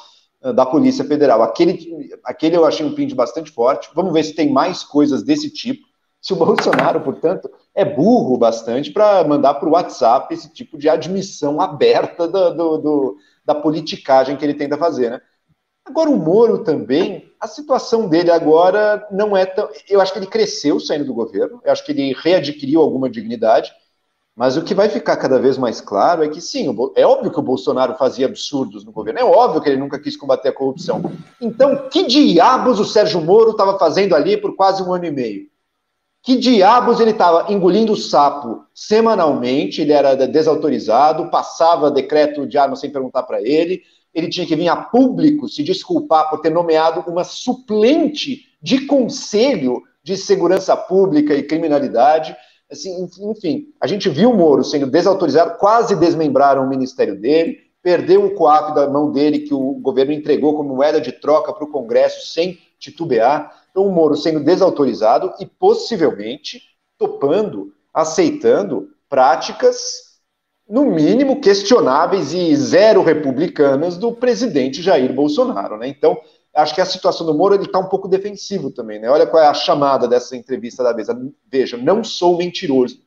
uh, 0.43 0.53
da 0.53 0.65
Polícia 0.65 1.05
Federal. 1.05 1.43
Aquele, 1.43 2.11
aquele 2.25 2.57
eu 2.57 2.65
achei 2.65 2.87
um 2.87 2.95
print 2.95 3.15
bastante 3.15 3.51
forte. 3.51 3.91
Vamos 3.95 4.13
ver 4.13 4.23
se 4.23 4.35
tem 4.35 4.53
mais 4.53 4.85
coisas 4.85 5.25
desse 5.25 5.51
tipo. 5.51 5.85
Se 6.21 6.33
o 6.33 6.37
Bolsonaro, 6.39 7.01
portanto, 7.01 7.51
é 7.75 7.85
burro 7.85 8.39
bastante 8.39 8.93
para 8.93 9.25
mandar 9.25 9.55
para 9.55 9.69
o 9.69 9.73
WhatsApp 9.73 10.33
esse 10.33 10.53
tipo 10.53 10.79
de 10.79 10.89
admissão 10.89 11.61
aberta 11.61 12.29
do, 12.29 12.51
do, 12.51 12.79
do, 12.79 13.17
da 13.45 13.55
politicagem 13.57 14.37
que 14.37 14.45
ele 14.45 14.55
tenta 14.55 14.79
fazer, 14.79 15.11
né? 15.11 15.21
Agora, 15.85 16.11
o 16.11 16.17
Moro 16.17 16.63
também, 16.63 17.31
a 17.41 17.49
situação 17.49 18.09
dele 18.09 18.31
agora 18.31 19.07
não 19.11 19.37
é 19.37 19.45
tão. 19.45 19.69
Eu 19.89 20.01
acho 20.01 20.13
que 20.13 20.19
ele 20.19 20.27
cresceu 20.27 20.79
saindo 20.79 21.05
do 21.05 21.15
governo, 21.15 21.61
eu 21.65 21.73
acho 21.73 21.85
que 21.85 21.93
ele 21.93 22.15
readquiriu 22.17 22.81
alguma 22.81 23.11
dignidade, 23.11 23.73
mas 24.35 24.57
o 24.57 24.63
que 24.63 24.75
vai 24.75 24.89
ficar 24.89 25.17
cada 25.17 25.39
vez 25.39 25.59
mais 25.59 25.81
claro 25.81 26.23
é 26.23 26.29
que 26.29 26.41
sim, 26.41 26.75
é 26.95 27.05
óbvio 27.05 27.31
que 27.31 27.39
o 27.39 27.43
Bolsonaro 27.43 27.95
fazia 27.97 28.27
absurdos 28.27 28.85
no 28.85 28.93
governo, 28.93 29.21
é 29.21 29.25
óbvio 29.25 29.61
que 29.61 29.69
ele 29.69 29.81
nunca 29.81 29.99
quis 29.99 30.17
combater 30.17 30.49
a 30.49 30.55
corrupção. 30.55 31.03
Então, 31.41 31.89
que 31.91 32.07
diabos 32.07 32.81
o 32.81 32.85
Sérgio 32.85 33.21
Moro 33.21 33.51
estava 33.51 33.79
fazendo 33.79 34.15
ali 34.15 34.37
por 34.37 34.57
quase 34.57 34.83
um 34.83 34.95
ano 34.95 35.05
e 35.05 35.11
meio? 35.11 35.53
Que 36.23 36.37
diabos 36.37 37.01
ele 37.01 37.11
estava 37.11 37.53
engolindo 37.53 37.97
sapo 37.97 38.65
semanalmente? 38.73 39.83
Ele 39.83 39.93
era 39.93 40.15
desautorizado, 40.15 41.29
passava 41.29 41.91
decreto 41.91 42.47
de 42.47 42.57
arma 42.57 42.77
sem 42.77 42.91
perguntar 42.91 43.25
para 43.25 43.43
ele, 43.43 43.83
ele 44.15 44.29
tinha 44.29 44.47
que 44.47 44.57
vir 44.57 44.69
a 44.69 44.77
público 44.77 45.49
se 45.49 45.63
desculpar 45.63 46.29
por 46.29 46.41
ter 46.41 46.51
nomeado 46.51 47.09
uma 47.11 47.25
suplente 47.25 48.47
de 48.61 48.87
conselho 48.87 49.83
de 50.03 50.17
segurança 50.17 50.77
pública 50.77 51.35
e 51.35 51.43
criminalidade. 51.43 52.37
Assim, 52.71 53.09
enfim, 53.21 53.69
a 53.81 53.87
gente 53.87 54.09
viu 54.09 54.31
o 54.31 54.37
Moro 54.37 54.65
sendo 54.65 54.87
desautorizado, 54.87 55.59
quase 55.59 55.97
desmembraram 55.97 56.65
o 56.65 56.69
ministério 56.69 57.19
dele, 57.19 57.59
perdeu 57.83 58.25
o 58.25 58.35
COAF 58.35 58.75
da 58.75 58.89
mão 58.89 59.11
dele, 59.11 59.41
que 59.41 59.55
o 59.55 59.75
governo 59.75 60.13
entregou 60.13 60.57
como 60.57 60.75
moeda 60.75 61.01
de 61.01 61.13
troca 61.13 61.53
para 61.53 61.65
o 61.65 61.71
Congresso 61.71 62.33
sem 62.33 62.59
titubear. 62.79 63.63
Então, 63.71 63.87
o 63.87 63.93
Moro 63.93 64.17
sendo 64.17 64.41
desautorizado 64.41 65.33
e 65.41 65.47
possivelmente 65.47 66.61
topando, 66.99 67.73
aceitando 67.93 68.89
práticas 69.09 70.12
no 70.69 70.87
mínimo, 70.87 71.41
questionáveis 71.41 72.33
e 72.33 72.55
zero 72.57 73.03
republicanas 73.03 73.97
do 73.97 74.13
presidente 74.13 74.81
Jair 74.81 75.13
Bolsonaro, 75.13 75.77
né? 75.77 75.89
Então, 75.89 76.19
acho 76.55 76.75
que 76.75 76.81
a 76.81 76.87
situação 76.87 77.27
do 77.27 77.35
Moro 77.35 77.55
ele 77.55 77.65
está 77.65 77.79
um 77.79 77.89
pouco 77.89 78.09
defensivo 78.09 78.71
também, 78.71 79.01
né? 79.01 79.11
Olha 79.11 79.27
qual 79.27 79.43
é 79.43 79.47
a 79.47 79.55
chamada 79.55 80.07
dessa 80.07 80.37
entrevista 80.37 80.83
da 80.83 80.93
vez. 80.93 81.09
Veja, 81.51 81.77
não 81.77 82.05
sou 82.05 82.37
mentiroso. 82.39 83.03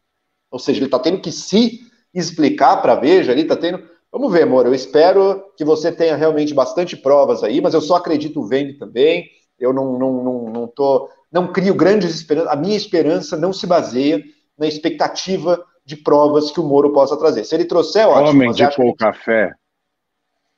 Ou 0.51 0.59
seja, 0.59 0.79
ele 0.79 0.85
está 0.85 0.99
tendo 0.99 1.21
que 1.21 1.31
se 1.31 1.79
explicar 2.13 2.81
para 2.81 2.93
a 2.93 2.99
Veja, 2.99 3.31
ele 3.31 3.41
está 3.41 3.55
tendo. 3.55 3.83
Vamos 4.11 4.31
ver, 4.31 4.45
Moro. 4.45 4.69
Eu 4.69 4.73
espero 4.73 5.43
que 5.57 5.65
você 5.65 5.91
tenha 5.91 6.15
realmente 6.15 6.53
bastante 6.53 6.95
provas 6.95 7.43
aí, 7.43 7.59
mas 7.61 7.73
eu 7.73 7.81
só 7.81 7.95
acredito 7.95 8.45
vendo 8.45 8.77
também. 8.77 9.25
Eu 9.59 9.73
não, 9.73 9.97
não, 9.97 10.23
não, 10.23 10.49
não 10.49 10.67
tô, 10.67 11.09
não 11.31 11.51
crio 11.51 11.73
grandes 11.73 12.13
esperanças. 12.13 12.51
A 12.51 12.55
minha 12.55 12.75
esperança 12.75 13.35
não 13.37 13.51
se 13.51 13.65
baseia 13.65 14.23
na 14.57 14.67
expectativa 14.67 15.63
de 15.85 15.95
provas 15.95 16.51
que 16.51 16.59
o 16.59 16.63
Moro 16.63 16.91
possa 16.91 17.15
trazer. 17.15 17.43
Se 17.45 17.53
ele 17.55 17.65
trouxer, 17.65 18.07
ótimo. 18.07 18.29
Homem 18.29 18.51
de 18.51 18.75
pouca 18.75 19.11
que... 19.11 19.19
fé. 19.19 19.53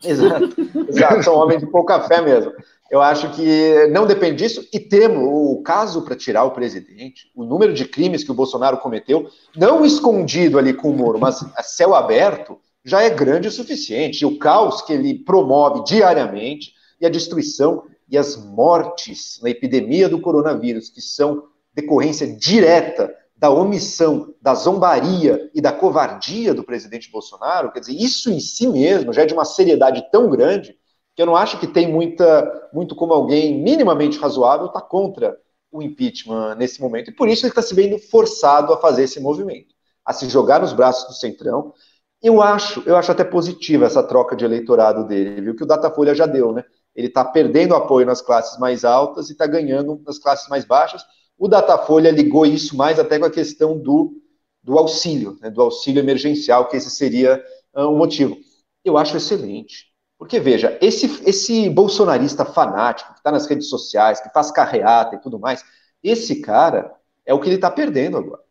Exato, 0.03 0.55
exato, 0.87 1.23
são 1.23 1.35
homens 1.35 1.59
de 1.59 1.67
pouca 1.67 1.99
fé 2.01 2.21
mesmo. 2.21 2.53
Eu 2.89 3.01
acho 3.01 3.31
que 3.31 3.87
não 3.91 4.05
depende 4.05 4.37
disso, 4.37 4.65
e 4.71 4.79
temo 4.79 5.51
o 5.51 5.61
caso 5.61 6.03
para 6.03 6.15
tirar 6.15 6.45
o 6.45 6.51
presidente, 6.51 7.29
o 7.35 7.43
número 7.43 7.73
de 7.73 7.83
crimes 7.83 8.23
que 8.23 8.31
o 8.31 8.35
Bolsonaro 8.35 8.77
cometeu, 8.77 9.27
não 9.55 9.85
escondido 9.85 10.57
ali 10.57 10.73
com 10.73 10.89
o 10.89 10.95
Moro, 10.95 11.19
mas 11.19 11.43
a 11.57 11.63
céu 11.63 11.93
aberto, 11.93 12.57
já 12.85 13.01
é 13.01 13.09
grande 13.09 13.49
o 13.49 13.51
suficiente. 13.51 14.21
E 14.21 14.25
o 14.25 14.39
caos 14.39 14.81
que 14.81 14.93
ele 14.93 15.15
promove 15.15 15.83
diariamente, 15.83 16.71
e 17.01 17.05
a 17.05 17.09
destruição 17.09 17.83
e 18.09 18.17
as 18.17 18.37
mortes 18.37 19.39
na 19.43 19.49
epidemia 19.49 20.07
do 20.07 20.21
coronavírus, 20.21 20.89
que 20.89 21.01
são 21.01 21.43
decorrência 21.73 22.25
direta 22.25 23.13
da 23.37 23.51
omissão, 23.51 24.33
da 24.41 24.55
zombaria 24.55 25.49
e 25.53 25.61
da 25.61 25.71
covardia 25.71 26.53
do 26.53 26.63
presidente 26.63 27.11
Bolsonaro, 27.11 27.71
quer 27.71 27.81
dizer, 27.81 27.93
isso 27.93 28.31
em 28.31 28.39
si 28.39 28.67
mesmo 28.67 29.13
já 29.13 29.21
é 29.21 29.25
de 29.25 29.33
uma 29.33 29.45
seriedade 29.45 30.09
tão 30.11 30.29
grande 30.29 30.75
que 31.15 31.21
eu 31.21 31.25
não 31.25 31.35
acho 31.35 31.59
que 31.59 31.67
tem 31.67 31.91
muita, 31.91 32.69
muito 32.73 32.95
como 32.95 33.13
alguém 33.13 33.61
minimamente 33.61 34.17
razoável 34.17 34.67
está 34.67 34.81
contra 34.81 35.37
o 35.71 35.81
impeachment 35.81 36.55
nesse 36.55 36.81
momento. 36.81 37.09
E 37.09 37.13
por 37.13 37.27
isso 37.27 37.43
ele 37.45 37.51
está 37.51 37.61
se 37.61 37.75
vendo 37.75 37.99
forçado 37.99 38.73
a 38.73 38.77
fazer 38.77 39.03
esse 39.03 39.19
movimento, 39.19 39.73
a 40.03 40.13
se 40.13 40.27
jogar 40.29 40.59
nos 40.59 40.73
braços 40.73 41.07
do 41.07 41.13
Centrão. 41.13 41.73
Eu 42.21 42.41
acho, 42.41 42.81
eu 42.87 42.95
acho 42.95 43.11
até 43.11 43.23
positiva 43.23 43.85
essa 43.85 44.01
troca 44.01 44.35
de 44.35 44.45
eleitorado 44.45 45.07
dele, 45.07 45.41
viu? 45.41 45.55
Que 45.55 45.63
o 45.63 45.67
Datafolha 45.67 46.15
já 46.15 46.25
deu, 46.25 46.51
né? 46.51 46.63
Ele 46.95 47.07
está 47.07 47.23
perdendo 47.23 47.75
apoio 47.75 48.05
nas 48.05 48.21
classes 48.21 48.57
mais 48.59 48.83
altas 48.83 49.29
e 49.29 49.33
está 49.33 49.45
ganhando 49.45 50.01
nas 50.05 50.17
classes 50.17 50.47
mais 50.47 50.65
baixas 50.65 51.03
o 51.37 51.47
Datafolha 51.47 52.11
ligou 52.11 52.45
isso 52.45 52.75
mais 52.75 52.99
até 52.99 53.19
com 53.19 53.25
a 53.25 53.31
questão 53.31 53.77
do, 53.77 54.21
do 54.63 54.77
auxílio, 54.77 55.37
né, 55.41 55.49
do 55.49 55.61
auxílio 55.61 55.99
emergencial, 55.99 56.67
que 56.67 56.77
esse 56.77 56.89
seria 56.89 57.43
uh, 57.75 57.91
motivo. 57.91 58.37
Eu 58.83 58.97
acho 58.97 59.17
excelente. 59.17 59.87
Porque, 60.17 60.39
veja, 60.39 60.77
esse, 60.81 61.21
esse 61.29 61.69
bolsonarista 61.69 62.43
fanático 62.43 63.13
que 63.13 63.19
está 63.19 63.31
nas 63.31 63.45
redes 63.45 63.69
sociais, 63.69 64.19
que 64.19 64.29
faz 64.29 64.49
carreata 64.49 65.15
e 65.15 65.21
tudo 65.21 65.37
mais, 65.37 65.63
esse 66.03 66.41
cara 66.41 66.91
é 67.23 67.33
o 67.33 67.39
que 67.39 67.47
ele 67.47 67.55
está 67.55 67.69
perdendo 67.69 68.17
agora. 68.17 68.41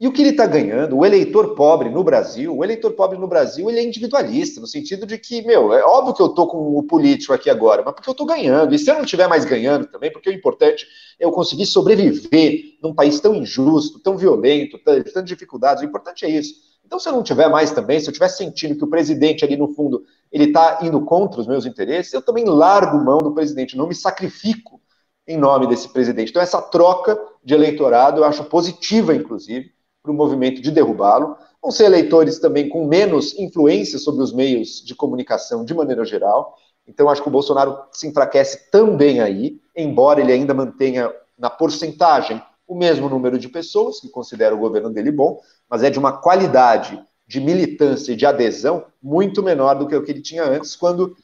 E 0.00 0.08
o 0.08 0.12
que 0.12 0.22
ele 0.22 0.30
está 0.30 0.46
ganhando, 0.46 0.96
o 0.96 1.04
eleitor 1.04 1.54
pobre 1.54 1.90
no 1.90 2.02
Brasil, 2.02 2.56
o 2.56 2.64
eleitor 2.64 2.92
pobre 2.92 3.18
no 3.18 3.28
Brasil, 3.28 3.68
ele 3.68 3.80
é 3.80 3.84
individualista, 3.84 4.58
no 4.58 4.66
sentido 4.66 5.04
de 5.04 5.18
que, 5.18 5.42
meu, 5.42 5.74
é 5.74 5.84
óbvio 5.84 6.14
que 6.14 6.22
eu 6.22 6.28
estou 6.28 6.46
com 6.46 6.78
o 6.78 6.82
político 6.82 7.34
aqui 7.34 7.50
agora, 7.50 7.82
mas 7.84 7.92
porque 7.92 8.08
eu 8.08 8.12
estou 8.12 8.26
ganhando. 8.26 8.74
E 8.74 8.78
se 8.78 8.90
eu 8.90 8.94
não 8.94 9.04
estiver 9.04 9.28
mais 9.28 9.44
ganhando 9.44 9.86
também, 9.88 10.10
porque 10.10 10.30
o 10.30 10.32
importante 10.32 10.86
é 11.18 11.26
eu 11.26 11.30
conseguir 11.30 11.66
sobreviver 11.66 12.78
num 12.82 12.94
país 12.94 13.20
tão 13.20 13.34
injusto, 13.34 13.98
tão 13.98 14.16
violento, 14.16 14.78
tão 15.12 15.22
dificuldades, 15.22 15.82
o 15.82 15.86
importante 15.86 16.24
é 16.24 16.30
isso. 16.30 16.54
Então, 16.82 16.98
se 16.98 17.06
eu 17.06 17.12
não 17.12 17.22
tiver 17.22 17.50
mais 17.50 17.70
também, 17.70 18.00
se 18.00 18.06
eu 18.06 18.10
estiver 18.10 18.28
sentindo 18.28 18.76
que 18.76 18.84
o 18.84 18.88
presidente 18.88 19.44
ali 19.44 19.54
no 19.54 19.68
fundo 19.68 20.02
ele 20.32 20.44
está 20.44 20.78
indo 20.80 21.02
contra 21.02 21.42
os 21.42 21.46
meus 21.46 21.66
interesses, 21.66 22.14
eu 22.14 22.22
também 22.22 22.46
largo 22.46 22.96
mão 23.04 23.18
do 23.18 23.34
presidente, 23.34 23.76
não 23.76 23.86
me 23.86 23.94
sacrifico 23.94 24.80
em 25.28 25.36
nome 25.36 25.66
desse 25.66 25.90
presidente. 25.90 26.30
Então, 26.30 26.40
essa 26.40 26.62
troca 26.62 27.20
de 27.44 27.52
eleitorado 27.52 28.22
eu 28.22 28.24
acho 28.24 28.44
positiva, 28.44 29.14
inclusive, 29.14 29.78
para 30.02 30.10
o 30.10 30.14
movimento 30.14 30.60
de 30.60 30.70
derrubá-lo. 30.70 31.36
Vão 31.62 31.70
ser 31.70 31.84
eleitores 31.84 32.38
também 32.38 32.68
com 32.68 32.86
menos 32.86 33.38
influência 33.38 33.98
sobre 33.98 34.22
os 34.22 34.32
meios 34.32 34.82
de 34.84 34.94
comunicação 34.94 35.64
de 35.64 35.74
maneira 35.74 36.04
geral. 36.04 36.56
Então, 36.86 37.08
acho 37.08 37.22
que 37.22 37.28
o 37.28 37.32
Bolsonaro 37.32 37.78
se 37.92 38.08
enfraquece 38.08 38.70
também 38.70 39.20
aí, 39.20 39.60
embora 39.76 40.20
ele 40.20 40.32
ainda 40.32 40.54
mantenha 40.54 41.12
na 41.38 41.50
porcentagem 41.50 42.42
o 42.66 42.74
mesmo 42.74 43.08
número 43.08 43.38
de 43.38 43.48
pessoas 43.48 44.00
que 44.00 44.08
consideram 44.08 44.56
o 44.56 44.60
governo 44.60 44.90
dele 44.90 45.10
bom, 45.10 45.40
mas 45.68 45.82
é 45.82 45.90
de 45.90 45.98
uma 45.98 46.12
qualidade 46.12 47.02
de 47.26 47.40
militância 47.40 48.12
e 48.12 48.16
de 48.16 48.26
adesão 48.26 48.84
muito 49.02 49.42
menor 49.42 49.74
do 49.74 49.86
que 49.86 49.94
o 49.94 50.02
que 50.02 50.10
ele 50.10 50.22
tinha 50.22 50.44
antes, 50.44 50.74
quando 50.74 51.16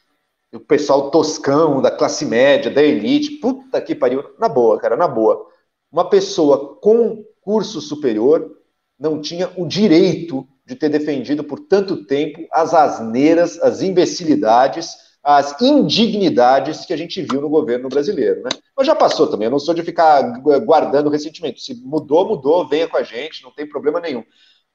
o 0.53 0.59
pessoal 0.59 1.11
toscão, 1.11 1.81
da 1.81 1.91
classe 1.91 2.25
média, 2.25 2.71
da 2.71 2.81
elite, 2.81 3.31
puta 3.39 3.81
que 3.81 3.95
pariu, 3.95 4.23
na 4.39 4.47
boa, 4.47 4.79
cara, 4.79 4.95
na 4.95 5.07
boa. 5.07 5.47
Uma 5.91 6.09
pessoa 6.09 6.77
com 6.77 7.25
curso 7.41 7.81
superior 7.81 8.57
não 8.99 9.21
tinha 9.21 9.49
o 9.55 9.67
direito 9.67 10.47
de 10.65 10.75
ter 10.75 10.89
defendido 10.89 11.43
por 11.43 11.59
tanto 11.59 12.05
tempo 12.05 12.45
as 12.51 12.73
asneiras, 12.73 13.61
as 13.61 13.81
imbecilidades, 13.81 14.95
as 15.23 15.61
indignidades 15.61 16.85
que 16.85 16.93
a 16.93 16.97
gente 16.97 17.21
viu 17.21 17.41
no 17.41 17.49
governo 17.49 17.89
brasileiro, 17.89 18.43
né? 18.43 18.49
Mas 18.75 18.87
já 18.87 18.95
passou 18.95 19.27
também, 19.27 19.45
eu 19.45 19.51
não 19.51 19.59
sou 19.59 19.73
de 19.73 19.83
ficar 19.83 20.21
guardando 20.65 21.09
ressentimento. 21.09 21.59
Se 21.59 21.75
mudou, 21.83 22.27
mudou, 22.27 22.67
venha 22.67 22.87
com 22.87 22.97
a 22.97 23.03
gente, 23.03 23.43
não 23.43 23.51
tem 23.51 23.67
problema 23.67 23.99
nenhum. 23.99 24.23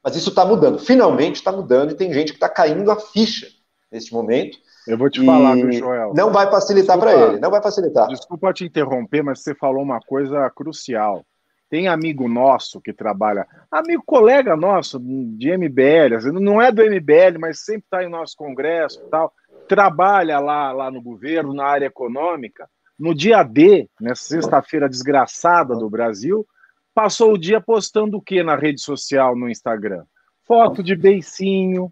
Mas 0.03 0.17
isso 0.17 0.31
está 0.31 0.45
mudando, 0.45 0.79
finalmente 0.79 1.37
está 1.37 1.53
mudando 1.53 1.93
e 1.93 1.97
tem 1.97 2.13
gente 2.13 2.33
que 2.33 2.37
está 2.37 2.49
caindo 2.49 2.91
a 2.91 2.97
ficha 2.97 3.47
nesse 3.91 4.13
momento. 4.13 4.59
Eu 4.87 4.99
vou 4.99 5.09
te 5.09 5.25
falar, 5.25 5.55
viu, 5.55 5.71
Joel? 5.73 6.13
Não 6.15 6.33
vai 6.33 6.51
facilitar 6.51 6.99
para 6.99 7.15
ele, 7.15 7.39
não 7.39 7.51
vai 7.51 7.63
facilitar. 7.63 8.09
Desculpa 8.09 8.53
te 8.53 8.65
interromper, 8.65 9.23
mas 9.23 9.41
você 9.41 9.55
falou 9.55 9.83
uma 9.83 10.01
coisa 10.01 10.51
crucial. 10.51 11.25
Tem 11.73 11.89
amigo 11.89 12.29
nosso 12.29 12.83
que 12.83 12.93
trabalha, 12.93 13.47
amigo 13.71 14.03
colega 14.05 14.55
nosso 14.55 15.01
de 15.01 15.57
MBL, 15.57 16.21
não 16.35 16.61
é 16.61 16.71
do 16.71 16.83
MBL, 16.83 17.39
mas 17.41 17.61
sempre 17.61 17.85
está 17.85 18.05
em 18.05 18.11
nosso 18.11 18.37
congresso 18.37 19.03
e 19.03 19.09
tal, 19.09 19.33
trabalha 19.67 20.39
lá, 20.39 20.71
lá 20.71 20.91
no 20.91 21.01
governo, 21.01 21.55
na 21.55 21.65
área 21.65 21.87
econômica. 21.87 22.69
No 22.99 23.15
dia 23.15 23.43
D, 23.43 23.89
nessa 23.99 24.23
sexta-feira 24.23 24.87
desgraçada 24.87 25.75
do 25.75 25.89
Brasil, 25.89 26.47
passou 26.95 27.33
o 27.33 27.39
dia 27.39 27.59
postando 27.59 28.19
o 28.19 28.23
que 28.23 28.43
na 28.43 28.55
rede 28.55 28.83
social, 28.83 29.35
no 29.35 29.49
Instagram? 29.49 30.05
Foto 30.47 30.83
de 30.83 30.95
beicinho, 30.95 31.91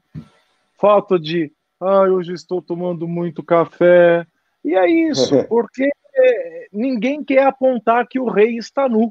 foto 0.75 1.19
de 1.19 1.51
ah, 1.81 2.03
hoje 2.03 2.35
estou 2.35 2.61
tomando 2.61 3.09
muito 3.09 3.43
café. 3.43 4.27
E 4.63 4.75
é 4.75 4.87
isso, 4.87 5.43
porque 5.49 5.89
ninguém 6.71 7.25
quer 7.25 7.45
apontar 7.45 8.07
que 8.07 8.21
o 8.21 8.29
rei 8.29 8.59
está 8.59 8.87
nu. 8.87 9.11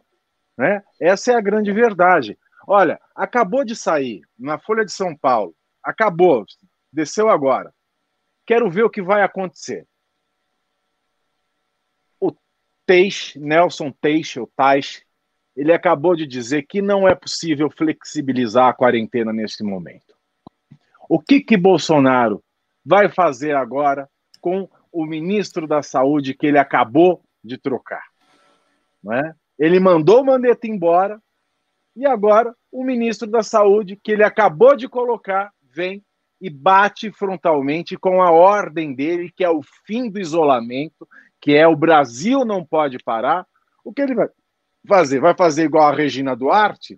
Né? 0.59 0.83
Essa 0.99 1.31
é 1.31 1.35
a 1.35 1.41
grande 1.41 1.71
verdade. 1.71 2.37
Olha, 2.67 2.99
acabou 3.15 3.63
de 3.63 3.77
sair 3.77 4.27
na 4.37 4.59
Folha 4.59 4.83
de 4.83 4.91
São 4.91 5.15
Paulo, 5.15 5.55
acabou, 5.81 6.45
desceu 6.91 7.29
agora. 7.29 7.73
Quero 8.45 8.69
ver 8.69 8.83
o 8.83 8.89
que 8.89 9.01
vai 9.01 9.21
acontecer. 9.23 9.87
O 12.19 12.35
Teixe, 12.85 13.39
Nelson 13.39 13.89
Teixe, 13.89 14.37
o 14.37 14.47
Teixe, 14.47 15.05
ele 15.55 15.71
acabou 15.71 16.13
de 16.13 16.27
dizer 16.27 16.63
que 16.63 16.81
não 16.81 17.07
é 17.07 17.15
possível 17.15 17.69
flexibilizar 17.69 18.67
a 18.67 18.73
quarentena 18.73 19.31
neste 19.31 19.63
momento. 19.63 20.13
O 21.07 21.21
que 21.21 21.39
que 21.39 21.55
Bolsonaro 21.55 22.43
vai 22.85 23.07
fazer 23.07 23.55
agora 23.55 24.09
com 24.41 24.69
o 24.91 25.05
ministro 25.05 25.65
da 25.65 25.81
Saúde 25.81 26.33
que 26.33 26.47
ele 26.47 26.57
acabou 26.57 27.23
de 27.41 27.57
trocar? 27.57 28.03
Não 29.01 29.13
é? 29.13 29.33
Ele 29.59 29.79
mandou 29.79 30.21
o 30.21 30.25
Mandetta 30.25 30.65
embora 30.65 31.21
e 31.95 32.07
agora 32.07 32.55
o 32.71 32.83
ministro 32.83 33.27
da 33.27 33.43
Saúde, 33.43 33.99
que 34.01 34.13
ele 34.13 34.23
acabou 34.23 34.75
de 34.75 34.87
colocar, 34.87 35.51
vem 35.61 36.01
e 36.39 36.49
bate 36.49 37.11
frontalmente 37.11 37.97
com 37.97 38.21
a 38.21 38.31
ordem 38.31 38.93
dele, 38.93 39.31
que 39.35 39.43
é 39.43 39.49
o 39.49 39.61
fim 39.85 40.09
do 40.09 40.17
isolamento, 40.17 41.05
que 41.41 41.53
é 41.55 41.67
o 41.67 41.75
Brasil 41.75 42.45
não 42.45 42.63
pode 42.63 42.97
parar. 42.99 43.45
O 43.83 43.91
que 43.91 44.01
ele 44.01 44.15
vai 44.15 44.29
fazer? 44.87 45.19
Vai 45.19 45.35
fazer 45.35 45.65
igual 45.65 45.89
a 45.89 45.95
Regina 45.95 46.35
Duarte? 46.35 46.97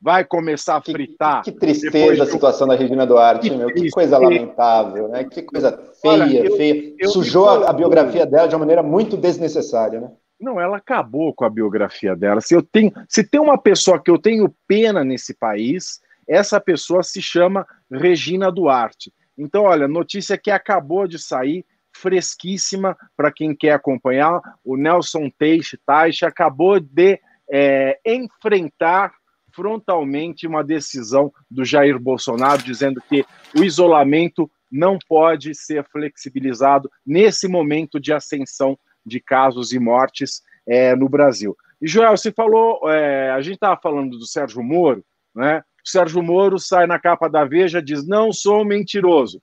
Vai 0.00 0.24
começar 0.24 0.76
a 0.76 0.80
fritar? 0.80 1.42
Que, 1.42 1.52
que 1.52 1.58
tristeza 1.58 2.22
a 2.22 2.26
situação 2.26 2.66
da 2.66 2.74
Regina 2.74 3.06
Duarte, 3.06 3.50
que, 3.50 3.54
meu. 3.54 3.68
que 3.68 3.90
coisa 3.90 4.16
lamentável, 4.16 5.08
né? 5.08 5.24
Que 5.24 5.42
coisa 5.42 5.76
feia, 6.00 6.22
Olha, 6.24 6.46
eu, 6.46 6.56
feia. 6.56 6.94
Eu 6.98 7.10
Sujou 7.10 7.46
a 7.50 7.72
biografia 7.74 8.24
dela 8.24 8.48
de 8.48 8.54
uma 8.54 8.60
maneira 8.60 8.82
muito 8.82 9.14
desnecessária, 9.14 10.00
né? 10.00 10.10
Não, 10.40 10.58
ela 10.58 10.78
acabou 10.78 11.34
com 11.34 11.44
a 11.44 11.50
biografia 11.50 12.16
dela. 12.16 12.40
Se 12.40 12.54
eu 12.54 12.62
tenho, 12.62 12.92
se 13.08 13.22
tem 13.22 13.40
uma 13.40 13.58
pessoa 13.58 14.02
que 14.02 14.10
eu 14.10 14.18
tenho 14.18 14.54
pena 14.66 15.04
nesse 15.04 15.34
país, 15.34 16.00
essa 16.26 16.58
pessoa 16.58 17.02
se 17.02 17.20
chama 17.20 17.66
Regina 17.90 18.50
Duarte. 18.50 19.12
Então, 19.36 19.64
olha, 19.64 19.86
notícia 19.86 20.38
que 20.38 20.50
acabou 20.50 21.06
de 21.06 21.18
sair, 21.18 21.64
fresquíssima 21.92 22.96
para 23.16 23.30
quem 23.30 23.54
quer 23.54 23.72
acompanhar. 23.72 24.40
O 24.64 24.76
Nelson 24.76 25.30
Teixe 25.38 25.76
Taixe 25.84 26.24
acabou 26.24 26.80
de 26.80 27.20
é, 27.50 27.98
enfrentar 28.06 29.12
frontalmente 29.52 30.46
uma 30.46 30.62
decisão 30.62 31.32
do 31.50 31.64
Jair 31.64 31.98
Bolsonaro, 31.98 32.62
dizendo 32.62 33.02
que 33.08 33.26
o 33.58 33.64
isolamento 33.64 34.50
não 34.70 34.98
pode 35.08 35.54
ser 35.54 35.84
flexibilizado 35.90 36.88
nesse 37.04 37.48
momento 37.48 37.98
de 37.98 38.12
ascensão 38.12 38.78
de 39.10 39.20
casos 39.20 39.72
e 39.72 39.78
mortes 39.78 40.42
é, 40.66 40.94
no 40.94 41.08
Brasil. 41.08 41.56
E, 41.82 41.86
Joel, 41.86 42.16
você 42.16 42.30
falou, 42.30 42.88
é, 42.88 43.30
a 43.30 43.40
gente 43.40 43.54
estava 43.54 43.78
falando 43.80 44.16
do 44.16 44.26
Sérgio 44.26 44.62
Moro, 44.62 45.04
né? 45.34 45.62
O 45.84 45.88
Sérgio 45.88 46.22
Moro 46.22 46.58
sai 46.58 46.86
na 46.86 46.98
capa 46.98 47.28
da 47.28 47.44
Veja 47.44 47.82
diz: 47.82 48.06
não 48.06 48.32
sou 48.32 48.64
mentiroso. 48.64 49.42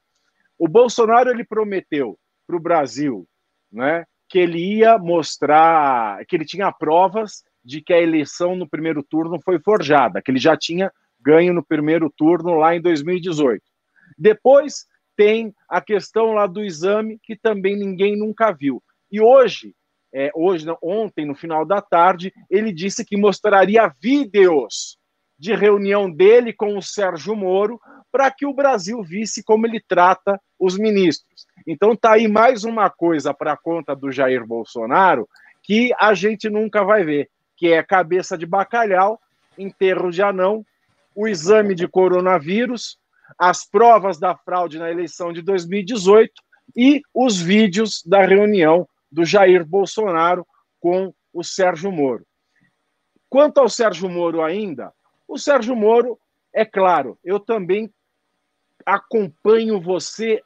O 0.57 0.68
Bolsonaro 0.68 1.30
ele 1.30 1.43
prometeu 1.43 2.18
para 2.45 2.55
o 2.55 2.59
Brasil, 2.59 3.28
né, 3.72 4.05
que 4.30 4.39
ele 4.39 4.78
ia 4.78 4.97
mostrar, 4.97 6.24
que 6.26 6.36
ele 6.36 6.45
tinha 6.45 6.72
provas 6.72 7.43
de 7.63 7.82
que 7.82 7.93
a 7.93 8.01
eleição 8.01 8.55
no 8.55 8.68
primeiro 8.68 9.03
turno 9.03 9.39
foi 9.43 9.59
forjada, 9.59 10.22
que 10.22 10.32
ele 10.32 10.39
já 10.39 10.55
tinha 10.55 10.91
ganho 11.20 11.53
no 11.53 11.63
primeiro 11.63 12.09
turno 12.09 12.55
lá 12.55 12.76
em 12.76 12.82
2018. 12.82 13.61
Depois 14.18 14.86
tem 15.15 15.53
a 15.68 15.82
questão 15.82 16.34
lá 16.34 16.47
do 16.47 16.63
exame 16.63 17.20
que 17.22 17.36
também 17.36 17.76
ninguém 17.76 18.15
nunca 18.15 18.51
viu. 18.51 18.82
E 19.12 19.22
hoje, 19.22 19.74
é, 20.14 20.32
hoje, 20.34 20.66
não, 20.66 20.78
ontem, 20.82 21.26
no 21.26 21.36
final 21.36 21.66
da 21.66 21.82
tarde, 21.82 22.34
ele 22.49 22.72
disse 22.72 23.05
que 23.05 23.18
mostraria 23.18 23.93
vídeos 24.01 24.97
de 25.38 25.53
reunião 25.53 26.10
dele 26.10 26.51
com 26.51 26.78
o 26.78 26.82
Sérgio 26.82 27.36
Moro 27.36 27.80
para 28.12 28.32
que 28.32 28.45
o 28.45 28.53
Brasil 28.53 29.03
visse 29.03 29.43
como 29.43 29.68
ele 29.68 29.80
trata 29.80 30.41
os 30.60 30.78
ministros. 30.78 31.45
Então 31.68 31.95
tá 31.95 32.14
aí 32.14 32.28
mais 32.28 32.64
uma 32.64 32.89
coisa 32.89 33.34
para 33.34 33.55
conta 33.55 33.95
do 33.95 34.12
Jair 34.12 34.45
Bolsonaro 34.45 35.28
que 35.62 35.93
a 35.99 36.14
gente 36.14 36.49
nunca 36.49 36.84
vai 36.84 37.03
ver, 37.03 37.30
que 37.55 37.72
é 37.72 37.84
cabeça 37.84 38.38
de 38.38 38.45
bacalhau, 38.45 39.20
enterro 39.58 40.10
de 40.10 40.24
anão, 40.24 40.66
o 41.14 41.28
exame 41.28 41.76
de 41.76 41.88
coronavírus, 41.88 42.97
as 43.38 43.66
provas 43.66 44.18
da 44.18 44.36
fraude 44.36 44.80
na 44.80 44.89
eleição 44.89 45.34
de 45.34 45.41
2018 45.41 46.32
e 46.76 47.01
os 47.14 47.39
vídeos 47.39 48.01
da 48.05 48.26
reunião 48.26 48.88
do 49.12 49.26
Jair 49.26 49.66
Bolsonaro 49.66 50.45
com 50.80 51.14
o 51.34 51.43
Sérgio 51.43 51.91
Moro. 51.91 52.26
Quanto 53.30 53.60
ao 53.60 53.70
Sérgio 53.70 54.10
Moro 54.10 54.41
ainda, 54.41 54.93
o 55.28 55.38
Sérgio 55.38 55.76
Moro, 55.76 56.20
é 56.53 56.66
claro, 56.66 57.18
eu 57.24 57.39
também 57.39 57.91
acompanho 58.86 59.82
você 59.82 60.41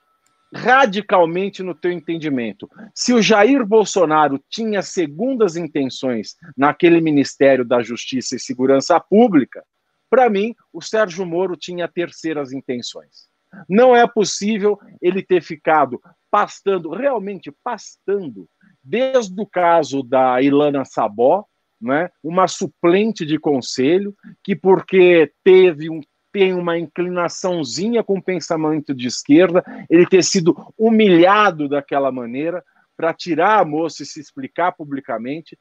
radicalmente 0.54 1.64
no 1.64 1.74
teu 1.74 1.92
entendimento. 1.92 2.70
Se 2.94 3.14
o 3.14 3.22
Jair 3.22 3.66
Bolsonaro 3.66 4.44
tinha 4.50 4.82
segundas 4.82 5.56
intenções 5.56 6.36
naquele 6.58 7.00
Ministério 7.00 7.64
da 7.64 7.82
Justiça 7.82 8.36
e 8.36 8.40
Segurança 8.40 9.00
Pública, 9.00 9.64
para 10.10 10.30
mim, 10.30 10.54
o 10.74 10.82
Sérgio 10.82 11.26
Moro 11.26 11.56
tinha 11.56 11.88
terceiras 11.88 12.52
intenções. 12.52 13.31
Não 13.68 13.96
é 13.96 14.08
possível 14.08 14.80
ele 15.02 15.22
ter 15.22 15.42
ficado 15.42 16.02
pastando, 16.30 16.90
realmente 16.90 17.52
pastando, 17.64 18.48
desde 18.84 19.40
o 19.40 19.46
caso 19.46 20.02
da 20.02 20.42
Ilana 20.42 20.86
Sabó, 20.86 21.46
né, 21.80 22.10
uma 22.24 22.48
suplente 22.48 23.26
de 23.26 23.38
conselho, 23.40 24.16
que 24.44 24.56
porque 24.56 25.32
teve 25.44 25.90
um 25.90 26.02
tem 26.32 26.54
uma 26.54 26.80
inclinaçãozinha 26.80 28.04
com 28.04 28.18
o 28.18 28.24
pensamento 28.24 28.96
de 28.96 29.08
esquerda, 29.08 29.64
ele 29.90 30.06
ter 30.06 30.24
sido 30.24 30.56
humilhado 30.78 31.68
daquela 31.68 32.12
maneira 32.12 32.64
para 32.96 33.14
tirar 33.14 33.60
a 33.60 33.66
moça 33.66 34.04
e 34.04 34.06
se 34.06 34.20
explicar 34.20 34.72
publicamente. 34.72 35.60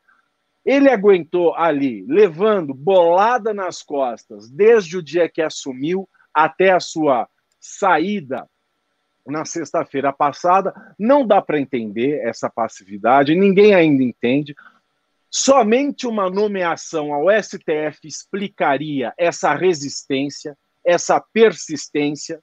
Ele 0.65 0.89
aguentou 0.89 1.55
ali, 1.55 2.05
levando 2.07 2.73
bolada 2.73 3.53
nas 3.53 3.83
costas, 3.83 4.49
desde 4.49 4.97
o 4.97 5.03
dia 5.03 5.29
que 5.29 5.43
assumiu, 5.43 6.09
até 6.33 6.71
a 6.71 6.79
sua 6.79 7.29
saída 7.61 8.49
na 9.27 9.45
sexta-feira 9.45 10.13
passada. 10.13 10.75
Não 10.99 11.27
dá 11.27 11.41
para 11.43 11.61
entender 11.61 12.21
essa 12.27 12.49
passividade, 12.49 13.35
ninguém 13.35 13.75
ainda 13.75 14.03
entende. 14.03 14.55
Somente 15.31 16.07
uma 16.07 16.29
nomeação 16.29 17.15
ao 17.15 17.27
STF 17.31 18.01
explicaria 18.05 19.13
essa 19.17 19.55
resistência, 19.55 20.57
essa 20.85 21.21
persistência, 21.33 22.43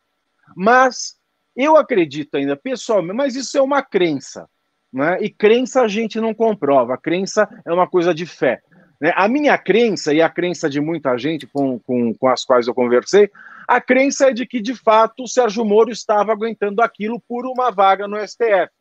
mas 0.55 1.17
eu 1.55 1.75
acredito 1.75 2.35
ainda, 2.35 2.55
pessoalmente, 2.55 3.17
mas 3.17 3.35
isso 3.35 3.57
é 3.57 3.61
uma 3.61 3.81
crença. 3.81 4.47
Né? 4.93 5.17
E 5.21 5.29
crença 5.29 5.81
a 5.81 5.87
gente 5.87 6.21
não 6.21 6.33
comprova, 6.33 6.97
crença 6.97 7.49
é 7.65 7.73
uma 7.73 7.87
coisa 7.87 8.13
de 8.13 8.25
fé. 8.25 8.61
Né? 8.99 9.13
A 9.15 9.27
minha 9.27 9.57
crença, 9.57 10.13
e 10.13 10.21
a 10.21 10.29
crença 10.29 10.69
de 10.69 10.81
muita 10.81 11.17
gente 11.17 11.45
com, 11.47 11.79
com, 11.79 12.13
com 12.13 12.27
as 12.27 12.43
quais 12.43 12.67
eu 12.67 12.73
conversei, 12.73 13.31
a 13.67 13.81
crença 13.81 14.29
é 14.29 14.33
de 14.33 14.45
que, 14.45 14.61
de 14.61 14.75
fato, 14.75 15.23
o 15.23 15.27
Sérgio 15.27 15.65
Moro 15.65 15.91
estava 15.91 16.31
aguentando 16.31 16.81
aquilo 16.81 17.21
por 17.27 17.45
uma 17.45 17.69
vaga 17.69 18.07
no 18.07 18.17
STF. 18.25 18.71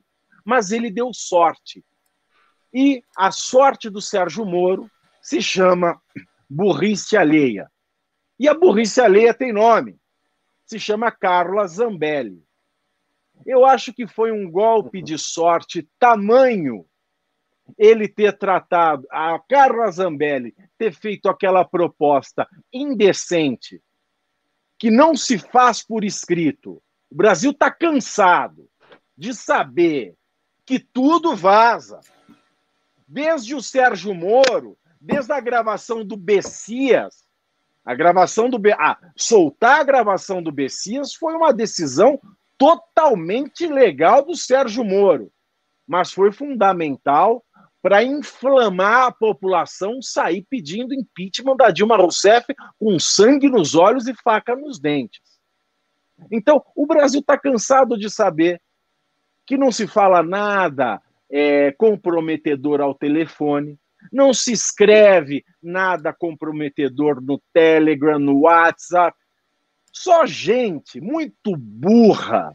Mas 0.45 0.71
ele 0.71 0.91
deu 0.91 1.13
sorte. 1.13 1.85
E 2.73 3.03
a 3.17 3.31
sorte 3.33 3.91
do 3.91 4.01
Sérgio 4.01 4.45
Moro 4.45 4.89
se 5.21 5.43
chama 5.43 6.01
burrice 6.49 7.17
alheia. 7.17 7.69
E 8.39 8.49
a 8.49 8.55
burrice 8.55 9.01
alheia 9.01 9.35
tem 9.35 9.53
nome. 9.53 9.99
Se 10.65 10.79
chama 10.79 11.11
Carla 11.11 11.67
Zambelli. 11.67 12.45
Eu 13.45 13.67
acho 13.67 13.93
que 13.93 14.07
foi 14.07 14.31
um 14.31 14.51
golpe 14.51 15.03
de 15.03 15.19
sorte 15.19 15.89
tamanho 15.99 16.87
ele 17.79 18.09
ter 18.09 18.37
tratado, 18.37 19.07
a 19.11 19.39
Carla 19.49 19.91
Zambelli 19.91 20.55
ter 20.79 20.93
feito 20.93 21.29
aquela 21.29 21.65
proposta 21.65 22.49
indecente, 22.73 23.83
que 24.79 24.91
não 24.91 25.17
se 25.17 25.39
faz 25.39 25.83
por 25.83 26.05
escrito. 26.05 26.83
O 27.11 27.15
Brasil 27.15 27.51
está 27.51 27.71
cansado 27.71 28.69
de 29.17 29.35
saber 29.35 30.15
que 30.65 30.79
tudo 30.79 31.35
vaza. 31.35 32.01
Desde 33.09 33.55
o 33.55 33.63
Sérgio 33.63 34.13
Moro, 34.13 34.77
desde 35.01 35.33
a 35.33 35.41
gravação 35.41 36.05
do 36.05 36.17
Bessias, 36.17 37.25
a 37.85 37.95
gravação 37.95 38.51
do. 38.51 38.61
Ah, 38.77 38.99
soltar 39.17 39.81
a 39.81 39.85
gravação 39.85 40.43
do 40.43 40.51
Bessias 40.51 41.15
foi 41.15 41.35
uma 41.35 41.53
decisão 41.53 42.21
totalmente 42.59 43.67
legal 43.69 44.25
do 44.25 44.35
Sérgio 44.35 44.83
Moro, 44.83 45.31
mas 45.87 46.11
foi 46.11 46.33
fundamental 46.33 47.46
para 47.87 48.03
inflamar 48.03 49.07
a 49.07 49.13
população, 49.13 50.03
sair 50.03 50.45
pedindo 50.51 50.93
impeachment 50.93 51.55
da 51.55 51.71
Dilma 51.71 51.97
Rousseff 51.97 52.53
com 52.81 52.99
sangue 52.99 53.49
nos 53.49 53.77
olhos 53.77 54.09
e 54.09 54.15
faca 54.25 54.57
nos 54.57 54.81
dentes. 54.81 55.21
Então, 56.29 56.65
o 56.75 56.85
Brasil 56.85 57.21
está 57.21 57.39
cansado 57.39 57.97
de 57.97 58.11
saber 58.11 58.61
que 59.47 59.57
não 59.57 59.71
se 59.71 59.87
fala 59.87 60.21
nada 60.21 61.01
é, 61.31 61.71
comprometedor 61.79 62.81
ao 62.81 62.93
telefone, 62.93 63.79
não 64.13 64.35
se 64.35 64.51
escreve 64.51 65.45
nada 65.63 66.13
comprometedor 66.13 67.23
no 67.23 67.41
Telegram, 67.53 68.19
no 68.19 68.41
WhatsApp. 68.41 69.17
Só 69.93 70.27
gente 70.27 71.01
muito 71.01 71.57
burra, 71.57 72.53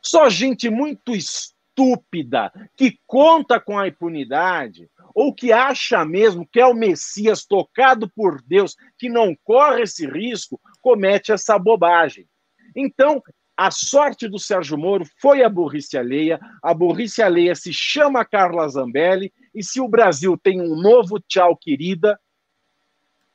só 0.00 0.30
gente 0.30 0.70
muito 0.70 1.14
estúpida 1.14 1.61
estúpida 1.72 2.52
que 2.76 2.98
conta 3.06 3.58
com 3.58 3.78
a 3.78 3.88
impunidade 3.88 4.88
ou 5.14 5.34
que 5.34 5.52
acha 5.52 6.04
mesmo 6.04 6.46
que 6.46 6.60
é 6.60 6.66
o 6.66 6.74
Messias 6.74 7.44
tocado 7.44 8.10
por 8.14 8.40
Deus, 8.42 8.76
que 8.98 9.08
não 9.08 9.36
corre 9.42 9.82
esse 9.82 10.06
risco, 10.06 10.60
comete 10.80 11.32
essa 11.32 11.58
bobagem. 11.58 12.26
Então, 12.74 13.22
a 13.56 13.70
sorte 13.70 14.28
do 14.28 14.38
Sérgio 14.38 14.78
Moro 14.78 15.04
foi 15.20 15.42
a 15.42 15.48
burrice 15.48 15.98
alheia, 15.98 16.40
a 16.62 16.72
burrice 16.72 17.22
alheia 17.22 17.54
se 17.54 17.72
chama 17.72 18.24
Carla 18.24 18.66
Zambelli, 18.68 19.32
e 19.54 19.62
se 19.62 19.80
o 19.80 19.88
Brasil 19.88 20.38
tem 20.42 20.60
um 20.60 20.74
novo 20.74 21.20
tchau 21.20 21.56
querida, 21.56 22.18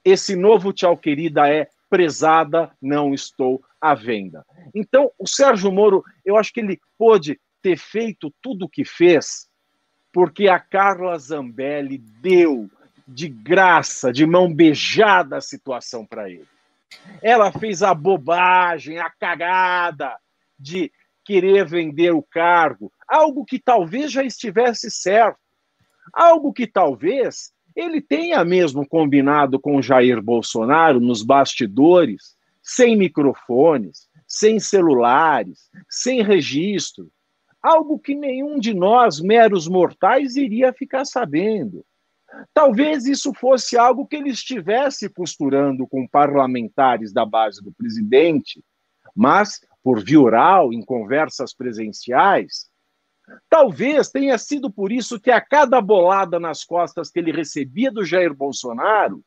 esse 0.04 0.36
novo 0.36 0.74
tchau 0.74 0.98
querida 0.98 1.48
é 1.48 1.68
prezada, 1.90 2.72
não 2.82 3.14
estou 3.14 3.64
à 3.80 3.94
venda. 3.94 4.44
Então, 4.74 5.12
o 5.20 5.28
Sérgio 5.28 5.72
Moro, 5.72 6.04
eu 6.26 6.36
acho 6.36 6.52
que 6.52 6.60
ele 6.60 6.80
pôde 6.98 7.40
ter 7.68 7.78
feito 7.78 8.34
tudo 8.42 8.66
o 8.66 8.70
que 8.70 8.86
fez 8.86 9.50
porque 10.14 10.48
a 10.48 10.58
Carla 10.58 11.18
Zambelli 11.20 11.98
deu 11.98 12.70
de 13.06 13.28
graça, 13.28 14.12
de 14.12 14.26
mão 14.26 14.54
beijada 14.54 15.38
a 15.38 15.42
situação 15.42 16.06
para 16.06 16.30
ele. 16.30 16.48
Ela 17.22 17.52
fez 17.52 17.84
a 17.84 17.94
bobagem, 17.94 19.00
a 19.00 19.10
cagada 19.10 20.16
de 20.58 20.92
querer 21.26 21.66
vender 21.66 22.12
o 22.12 22.24
cargo, 22.24 22.92
algo 23.06 23.44
que 23.44 23.60
talvez 23.60 24.14
já 24.14 24.24
estivesse 24.24 24.90
certo, 24.90 25.40
algo 26.14 26.54
que 26.54 26.66
talvez 26.66 27.52
ele 27.76 28.02
tenha 28.02 28.44
mesmo 28.46 28.88
combinado 28.88 29.60
com 29.60 29.82
Jair 29.82 30.22
Bolsonaro 30.22 31.02
nos 31.02 31.22
bastidores, 31.22 32.38
sem 32.64 32.96
microfones, 32.96 34.08
sem 34.26 34.58
celulares, 34.58 35.70
sem 35.90 36.24
registro, 36.24 37.12
algo 37.62 38.00
que 38.00 38.16
nenhum 38.16 38.60
de 38.60 38.74
nós, 38.74 39.20
meros 39.20 39.68
mortais, 39.68 40.36
iria 40.36 40.74
ficar 40.74 41.06
sabendo. 41.06 41.86
Talvez 42.54 43.06
isso 43.06 43.34
fosse 43.34 43.78
algo 43.78 44.06
que 44.06 44.16
ele 44.16 44.30
estivesse 44.30 45.10
costurando 45.10 45.88
com 45.88 46.08
parlamentares 46.08 47.14
da 47.14 47.26
base 47.26 47.64
do 47.64 47.72
presidente, 47.72 48.64
mas 49.16 49.62
por 49.84 50.04
via 50.04 50.20
oral, 50.20 50.74
em 50.74 50.84
conversas 50.84 51.54
presenciais. 51.54 52.70
Talvez 53.50 54.10
tenha 54.10 54.38
sido 54.38 54.70
por 54.70 54.92
isso 54.92 55.20
que 55.20 55.32
a 55.32 55.40
cada 55.40 55.80
bolada 55.80 56.40
nas 56.40 56.64
costas 56.64 57.10
que 57.10 57.20
ele 57.20 57.32
recebia 57.32 57.92
do 57.92 58.04
Jair 58.04 58.34
Bolsonaro, 58.34 59.24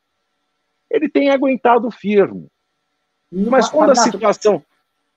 ele 0.91 1.09
tem 1.09 1.31
aguentado 1.31 1.91
firme. 1.91 2.49
Mas 3.33 3.69
quando 3.69 3.91
a 3.91 3.97
situação 3.97 4.63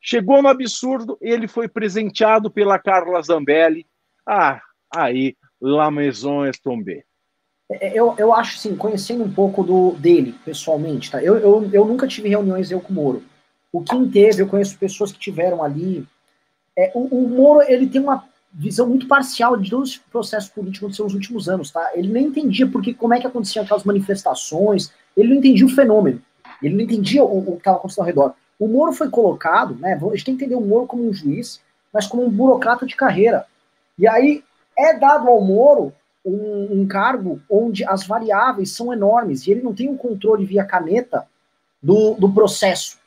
Chegou 0.06 0.42
no 0.42 0.50
absurdo, 0.50 1.18
ele 1.22 1.48
foi 1.48 1.70
presenteado 1.70 2.52
pela 2.52 2.78
Carla 2.78 3.22
Zambelli. 3.22 3.88
Ah, 4.28 4.62
aí, 4.94 5.38
La 5.62 5.90
Maison 5.90 6.46
est 6.46 6.62
tombée. 6.62 7.06
É, 7.72 7.98
eu, 7.98 8.14
eu 8.18 8.34
acho 8.34 8.58
assim, 8.58 8.76
conhecendo 8.76 9.24
um 9.24 9.32
pouco 9.32 9.64
do, 9.64 9.94
dele, 9.94 10.36
pessoalmente, 10.44 11.10
tá? 11.10 11.24
Eu, 11.24 11.38
eu, 11.38 11.70
eu 11.72 11.86
nunca 11.86 12.06
tive 12.06 12.28
reuniões 12.28 12.70
eu 12.70 12.82
com 12.82 12.92
o 12.92 12.96
Moro. 12.96 13.24
O 13.72 13.82
Kim 13.82 14.10
teve, 14.10 14.42
eu 14.42 14.48
conheço 14.48 14.78
pessoas 14.78 15.10
que 15.10 15.18
tiveram 15.18 15.64
ali. 15.64 16.06
É, 16.78 16.92
o, 16.94 17.06
o 17.06 17.30
Moro, 17.30 17.66
ele 17.66 17.88
tem 17.88 18.02
uma 18.02 18.26
visão 18.52 18.86
muito 18.86 19.08
parcial 19.08 19.56
de 19.56 19.70
todos 19.70 19.92
os 19.92 19.98
processos 19.98 20.50
políticos 20.50 20.90
dos 20.90 20.98
seus 20.98 21.14
últimos 21.14 21.48
anos, 21.48 21.72
tá? 21.72 21.92
Ele 21.96 22.10
nem 22.10 22.26
entendia 22.26 22.68
porque, 22.68 22.94
como 22.94 23.14
é 23.14 23.22
que 23.22 23.26
aconteciam 23.26 23.64
aquelas 23.64 23.86
manifestações, 23.86 24.92
ele 25.16 25.30
não 25.30 25.38
entendia 25.38 25.66
o 25.66 25.70
fenômeno, 25.70 26.22
ele 26.62 26.76
não 26.76 26.82
entendia 26.82 27.24
o, 27.24 27.40
o 27.40 27.52
que 27.54 27.60
estava 27.60 27.78
acontecendo 27.78 28.02
ao 28.02 28.08
redor. 28.08 28.36
O 28.60 28.68
Moro 28.68 28.94
foi 28.94 29.10
colocado, 29.10 29.76
né? 29.76 29.94
A 29.94 30.16
gente 30.16 30.26
tem 30.26 30.38
que 30.38 30.44
entender 30.44 30.56
o 30.56 30.62
Moro 30.62 30.88
como 30.88 31.08
um 31.08 31.14
juiz, 31.14 31.62
mas 31.94 32.08
como 32.08 32.26
um 32.26 32.30
burocrata 32.30 32.86
de 32.86 32.96
carreira. 32.96 33.46
E 33.98 34.08
aí 34.08 34.44
é 34.78 34.98
dado 34.98 35.28
ao 35.28 35.42
Moro 35.42 35.94
um, 36.26 36.82
um 36.82 36.88
cargo 36.88 37.42
onde 37.50 37.84
as 37.86 38.06
variáveis 38.06 38.72
são 38.72 38.94
enormes 38.94 39.46
e 39.46 39.52
ele 39.52 39.62
não 39.62 39.74
tem 39.74 39.90
o 39.90 39.94
um 39.94 39.98
controle 39.98 40.46
via 40.46 40.64
caneta 40.64 41.28
do, 41.82 42.14
do 42.16 42.32
processo. 42.32 42.98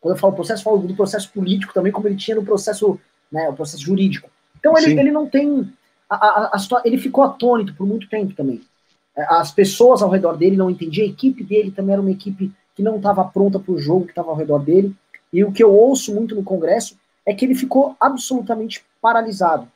Quando 0.00 0.14
eu 0.14 0.20
falo 0.20 0.34
processo, 0.34 0.60
eu 0.60 0.64
falo 0.64 0.78
do 0.86 0.94
processo 0.94 1.30
político 1.32 1.72
também, 1.72 1.92
como 1.92 2.06
ele 2.08 2.16
tinha 2.16 2.36
no 2.36 2.44
processo, 2.44 2.98
né, 3.30 3.48
o 3.48 3.54
processo 3.54 3.82
jurídico. 3.82 4.28
Então 4.58 4.76
ele, 4.76 4.98
ele 4.98 5.10
não 5.10 5.26
tem. 5.28 5.72
A, 6.10 6.16
a, 6.16 6.56
a, 6.56 6.82
ele 6.84 6.98
ficou 6.98 7.24
atônito 7.24 7.74
por 7.74 7.86
muito 7.86 8.08
tempo 8.08 8.34
também. 8.34 8.60
As 9.16 9.50
pessoas 9.50 10.02
ao 10.02 10.10
redor 10.10 10.36
dele 10.36 10.56
não 10.56 10.70
entendiam, 10.70 11.06
a 11.06 11.10
equipe 11.10 11.44
dele 11.44 11.70
também 11.70 11.92
era 11.92 12.02
uma 12.02 12.10
equipe 12.10 12.50
que 12.74 12.82
não 12.82 12.96
estava 12.96 13.24
pronta 13.24 13.58
para 13.58 13.72
o 13.72 13.78
jogo 13.78 14.04
que 14.04 14.12
estava 14.12 14.30
ao 14.30 14.36
redor 14.36 14.58
dele. 14.58 14.94
E 15.32 15.44
o 15.44 15.52
que 15.52 15.62
eu 15.62 15.72
ouço 15.72 16.14
muito 16.14 16.34
no 16.34 16.42
Congresso 16.42 16.96
é 17.24 17.34
que 17.34 17.44
ele 17.44 17.54
ficou 17.54 17.96
absolutamente 18.00 18.84
paralisado. 19.00 19.68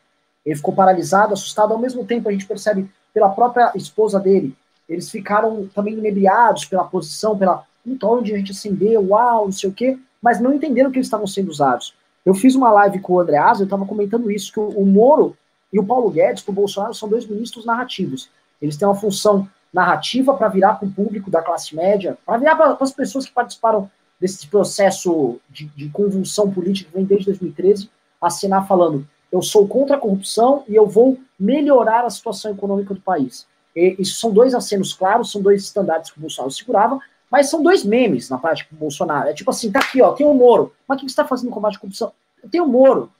Ele 0.44 0.56
ficou 0.56 0.74
paralisado, 0.74 1.32
assustado. 1.32 1.72
Ao 1.72 1.78
mesmo 1.78 2.04
tempo, 2.04 2.28
a 2.28 2.32
gente 2.32 2.46
percebe 2.46 2.88
pela 3.12 3.30
própria 3.30 3.72
esposa 3.74 4.20
dele, 4.20 4.54
eles 4.88 5.10
ficaram 5.10 5.66
também 5.74 5.94
inebriados 5.94 6.64
pela 6.64 6.84
posição, 6.84 7.36
pela 7.36 7.64
então 7.84 8.18
onde 8.18 8.34
a 8.34 8.36
gente 8.36 8.52
acendeu, 8.52 9.08
uau, 9.08 9.46
não 9.46 9.52
sei 9.52 9.70
o 9.70 9.72
quê, 9.72 9.98
mas 10.20 10.40
não 10.40 10.52
entenderam 10.52 10.90
que 10.90 10.98
eles 10.98 11.06
estavam 11.06 11.26
sendo 11.26 11.50
usados. 11.50 11.94
Eu 12.24 12.34
fiz 12.34 12.54
uma 12.54 12.70
live 12.72 12.98
com 13.00 13.14
o 13.14 13.20
André 13.20 13.38
Asa, 13.38 13.62
eu 13.62 13.66
estava 13.66 13.86
comentando 13.86 14.30
isso, 14.30 14.52
que 14.52 14.58
o 14.60 14.84
Moro 14.84 15.36
e 15.72 15.78
o 15.78 15.84
Paulo 15.84 16.10
Guedes, 16.10 16.42
para 16.42 16.52
o 16.52 16.54
Bolsonaro, 16.54 16.94
são 16.94 17.08
dois 17.08 17.26
ministros 17.26 17.64
narrativos. 17.64 18.28
Eles 18.60 18.76
têm 18.76 18.86
uma 18.86 18.94
função 18.94 19.48
narrativa 19.76 20.32
para 20.32 20.48
virar 20.48 20.74
para 20.74 20.88
o 20.88 20.90
público 20.90 21.30
da 21.30 21.42
classe 21.42 21.76
média, 21.76 22.16
para 22.24 22.38
virar 22.38 22.56
para 22.56 22.76
as 22.80 22.92
pessoas 22.92 23.26
que 23.26 23.32
participaram 23.32 23.90
desse 24.18 24.46
processo 24.46 25.38
de, 25.50 25.66
de, 25.66 25.90
convulsão 25.90 26.50
política 26.50 26.88
que 26.90 26.96
vem 26.96 27.04
desde 27.04 27.26
2013, 27.26 27.90
assinar 28.18 28.66
falando: 28.66 29.06
eu 29.30 29.42
sou 29.42 29.68
contra 29.68 29.96
a 29.96 30.00
corrupção 30.00 30.64
e 30.66 30.74
eu 30.74 30.86
vou 30.86 31.18
melhorar 31.38 32.06
a 32.06 32.10
situação 32.10 32.50
econômica 32.50 32.94
do 32.94 33.00
país. 33.02 33.46
E, 33.76 33.96
isso 33.98 34.18
são 34.18 34.32
dois 34.32 34.54
acenos 34.54 34.94
claros, 34.94 35.30
são 35.30 35.42
dois 35.42 35.62
estandartes 35.62 36.10
que 36.10 36.16
o 36.16 36.22
Bolsonaro 36.22 36.50
segurava, 36.50 36.98
Mas 37.30 37.50
são 37.50 37.62
dois 37.62 37.84
memes 37.84 38.30
na 38.30 38.38
prática 38.38 38.74
do 38.74 38.78
Bolsonaro. 38.78 39.28
É 39.28 39.34
tipo 39.34 39.50
assim, 39.50 39.70
tá 39.70 39.80
aqui, 39.80 40.00
ó, 40.00 40.12
tem 40.12 40.26
o 40.26 40.32
Moro. 40.32 40.72
Mas 40.88 40.96
o 40.96 41.00
que 41.00 41.06
você 41.06 41.12
está 41.12 41.26
fazendo 41.26 41.48
no 41.48 41.54
combate 41.54 41.76
à 41.76 41.80
corrupção? 41.80 42.12
Tem 42.50 42.62
o 42.62 42.66
Moro. 42.66 43.12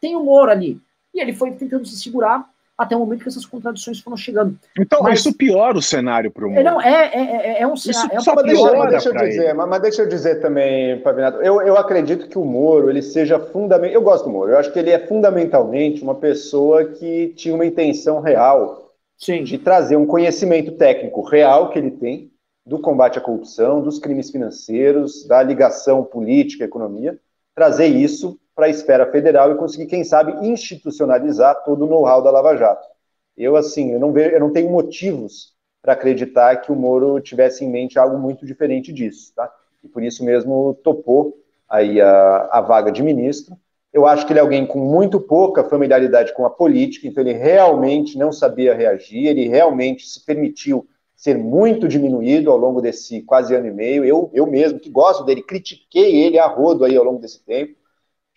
Tem 0.00 0.16
o 0.16 0.24
Moro 0.24 0.50
ali. 0.50 0.80
E 1.12 1.20
ele 1.20 1.34
foi 1.34 1.50
tentando 1.50 1.84
se 1.84 1.98
segurar 1.98 2.48
até 2.78 2.94
o 2.94 3.00
momento 3.00 3.24
que 3.24 3.28
essas 3.28 3.44
contradições 3.44 3.98
foram 3.98 4.16
chegando. 4.16 4.56
Então, 4.78 5.02
mas, 5.02 5.18
isso 5.18 5.34
piora 5.34 5.76
o 5.76 5.82
cenário 5.82 6.30
para 6.30 6.46
o 6.46 6.48
mundo. 6.48 6.62
Não, 6.62 6.80
é, 6.80 7.10
é, 7.12 7.20
é, 7.58 7.62
é 7.62 7.66
um 7.66 7.76
cenário. 7.76 8.16
É 8.16 8.20
só 8.20 8.36
mas 8.36 8.44
deixa, 8.44 8.72
mas 8.72 8.90
deixa 8.90 9.08
eu 9.08 9.16
dizer, 9.16 9.54
mas, 9.54 9.68
mas, 9.68 9.82
deixa 9.82 10.02
eu 10.02 10.08
dizer 10.08 10.40
também, 10.40 11.00
Pavinato, 11.00 11.38
eu, 11.38 11.60
eu 11.60 11.76
acredito 11.76 12.28
que 12.28 12.38
o 12.38 12.44
Moro 12.44 12.88
ele 12.88 13.02
seja 13.02 13.40
fundamental. 13.40 13.92
Eu 13.92 14.02
gosto 14.02 14.26
do 14.26 14.30
Moro, 14.30 14.52
eu 14.52 14.58
acho 14.58 14.72
que 14.72 14.78
ele 14.78 14.90
é 14.90 15.06
fundamentalmente 15.06 16.02
uma 16.02 16.14
pessoa 16.14 16.84
que 16.84 17.34
tinha 17.36 17.52
uma 17.52 17.66
intenção 17.66 18.20
real 18.20 18.92
Sim. 19.18 19.42
de 19.42 19.58
trazer 19.58 19.96
um 19.96 20.06
conhecimento 20.06 20.70
técnico 20.72 21.22
real 21.22 21.70
que 21.70 21.80
ele 21.80 21.90
tem 21.90 22.30
do 22.64 22.78
combate 22.78 23.18
à 23.18 23.20
corrupção, 23.20 23.80
dos 23.80 23.98
crimes 23.98 24.30
financeiros, 24.30 25.26
da 25.26 25.42
ligação 25.42 26.04
política 26.04 26.62
e 26.62 26.66
economia, 26.66 27.18
trazer 27.54 27.86
isso 27.86 28.38
para 28.58 28.66
a 28.66 28.70
esfera 28.70 29.08
federal 29.08 29.52
e 29.52 29.56
conseguir, 29.56 29.86
quem 29.86 30.02
sabe, 30.02 30.44
institucionalizar 30.44 31.62
todo 31.62 31.84
o 31.84 31.88
know-how 31.88 32.20
da 32.20 32.32
Lava 32.32 32.56
Jato. 32.56 32.88
Eu, 33.36 33.54
assim, 33.54 33.92
eu 33.92 34.00
não, 34.00 34.12
vejo, 34.12 34.34
eu 34.34 34.40
não 34.40 34.50
tenho 34.50 34.68
motivos 34.68 35.52
para 35.80 35.92
acreditar 35.92 36.56
que 36.56 36.72
o 36.72 36.74
Moro 36.74 37.20
tivesse 37.20 37.64
em 37.64 37.70
mente 37.70 38.00
algo 38.00 38.18
muito 38.18 38.44
diferente 38.44 38.92
disso, 38.92 39.32
tá? 39.32 39.48
E 39.84 39.86
por 39.86 40.02
isso 40.02 40.24
mesmo 40.24 40.76
topou 40.82 41.38
aí 41.68 42.00
a, 42.00 42.48
a 42.50 42.60
vaga 42.60 42.90
de 42.90 43.00
ministro. 43.00 43.56
Eu 43.92 44.08
acho 44.08 44.26
que 44.26 44.32
ele 44.32 44.40
é 44.40 44.42
alguém 44.42 44.66
com 44.66 44.80
muito 44.80 45.20
pouca 45.20 45.62
familiaridade 45.62 46.34
com 46.34 46.44
a 46.44 46.50
política, 46.50 47.06
então 47.06 47.22
ele 47.22 47.34
realmente 47.34 48.18
não 48.18 48.32
sabia 48.32 48.74
reagir, 48.74 49.24
ele 49.28 49.46
realmente 49.46 50.04
se 50.04 50.26
permitiu 50.26 50.84
ser 51.14 51.38
muito 51.38 51.86
diminuído 51.86 52.50
ao 52.50 52.56
longo 52.56 52.80
desse 52.80 53.22
quase 53.22 53.54
ano 53.54 53.68
e 53.68 53.72
meio. 53.72 54.04
Eu, 54.04 54.28
eu 54.34 54.48
mesmo, 54.48 54.80
que 54.80 54.90
gosto 54.90 55.24
dele, 55.24 55.44
critiquei 55.44 56.24
ele 56.24 56.40
a 56.40 56.48
rodo 56.48 56.84
aí 56.84 56.96
ao 56.96 57.04
longo 57.04 57.20
desse 57.20 57.44
tempo. 57.44 57.78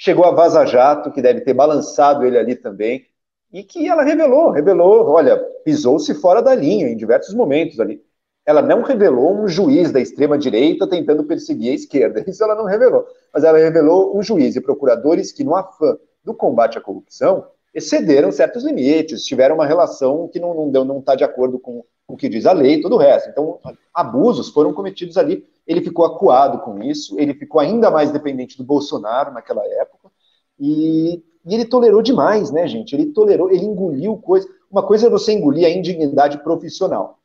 Chegou 0.03 0.25
a 0.25 0.31
Vaza 0.31 0.65
Jato, 0.65 1.11
que 1.11 1.21
deve 1.21 1.41
ter 1.41 1.53
balançado 1.53 2.25
ele 2.25 2.35
ali 2.35 2.55
também, 2.55 3.05
e 3.53 3.61
que 3.63 3.87
ela 3.87 4.01
revelou, 4.01 4.49
revelou, 4.49 5.07
olha, 5.09 5.37
pisou-se 5.63 6.11
fora 6.15 6.41
da 6.41 6.55
linha 6.55 6.87
em 6.87 6.97
diversos 6.97 7.35
momentos 7.35 7.79
ali. 7.79 8.03
Ela 8.43 8.63
não 8.63 8.81
revelou 8.81 9.37
um 9.37 9.47
juiz 9.47 9.91
da 9.91 9.99
extrema 9.99 10.39
direita 10.39 10.89
tentando 10.89 11.23
perseguir 11.25 11.69
a 11.69 11.75
esquerda, 11.75 12.25
isso 12.27 12.43
ela 12.43 12.55
não 12.55 12.65
revelou, 12.65 13.05
mas 13.31 13.43
ela 13.43 13.59
revelou 13.59 14.17
um 14.17 14.23
juiz 14.23 14.55
e 14.55 14.61
procuradores 14.61 15.31
que, 15.31 15.43
no 15.43 15.55
afã 15.55 15.95
do 16.23 16.33
combate 16.33 16.79
à 16.79 16.81
corrupção, 16.81 17.45
excederam 17.73 18.31
certos 18.31 18.63
limites, 18.63 19.23
tiveram 19.23 19.55
uma 19.55 19.65
relação 19.65 20.27
que 20.27 20.39
não, 20.39 20.71
não 20.71 20.85
não 20.85 20.99
está 20.99 21.15
de 21.15 21.23
acordo 21.23 21.59
com 21.59 21.83
o 22.07 22.17
que 22.17 22.27
diz 22.27 22.45
a 22.45 22.51
lei 22.51 22.75
e 22.75 22.81
todo 22.81 22.95
o 22.95 22.97
resto. 22.97 23.29
Então, 23.29 23.59
abusos 23.93 24.49
foram 24.49 24.73
cometidos 24.73 25.17
ali 25.17 25.45
ele 25.65 25.81
ficou 25.81 26.05
acuado 26.05 26.59
com 26.59 26.81
isso, 26.83 27.19
ele 27.19 27.33
ficou 27.33 27.61
ainda 27.61 27.89
mais 27.91 28.11
dependente 28.11 28.57
do 28.57 28.63
Bolsonaro 28.63 29.31
naquela 29.31 29.65
época, 29.65 30.09
e, 30.59 31.23
e 31.45 31.55
ele 31.55 31.65
tolerou 31.65 32.01
demais, 32.01 32.51
né, 32.51 32.67
gente? 32.67 32.93
Ele 32.93 33.07
tolerou, 33.07 33.49
ele 33.49 33.65
engoliu 33.65 34.17
coisa. 34.17 34.47
Uma 34.69 34.85
coisa 34.85 35.07
é 35.07 35.09
você 35.09 35.33
engolir 35.33 35.65
a 35.65 35.69
indignidade 35.69 36.43
profissional. 36.43 37.19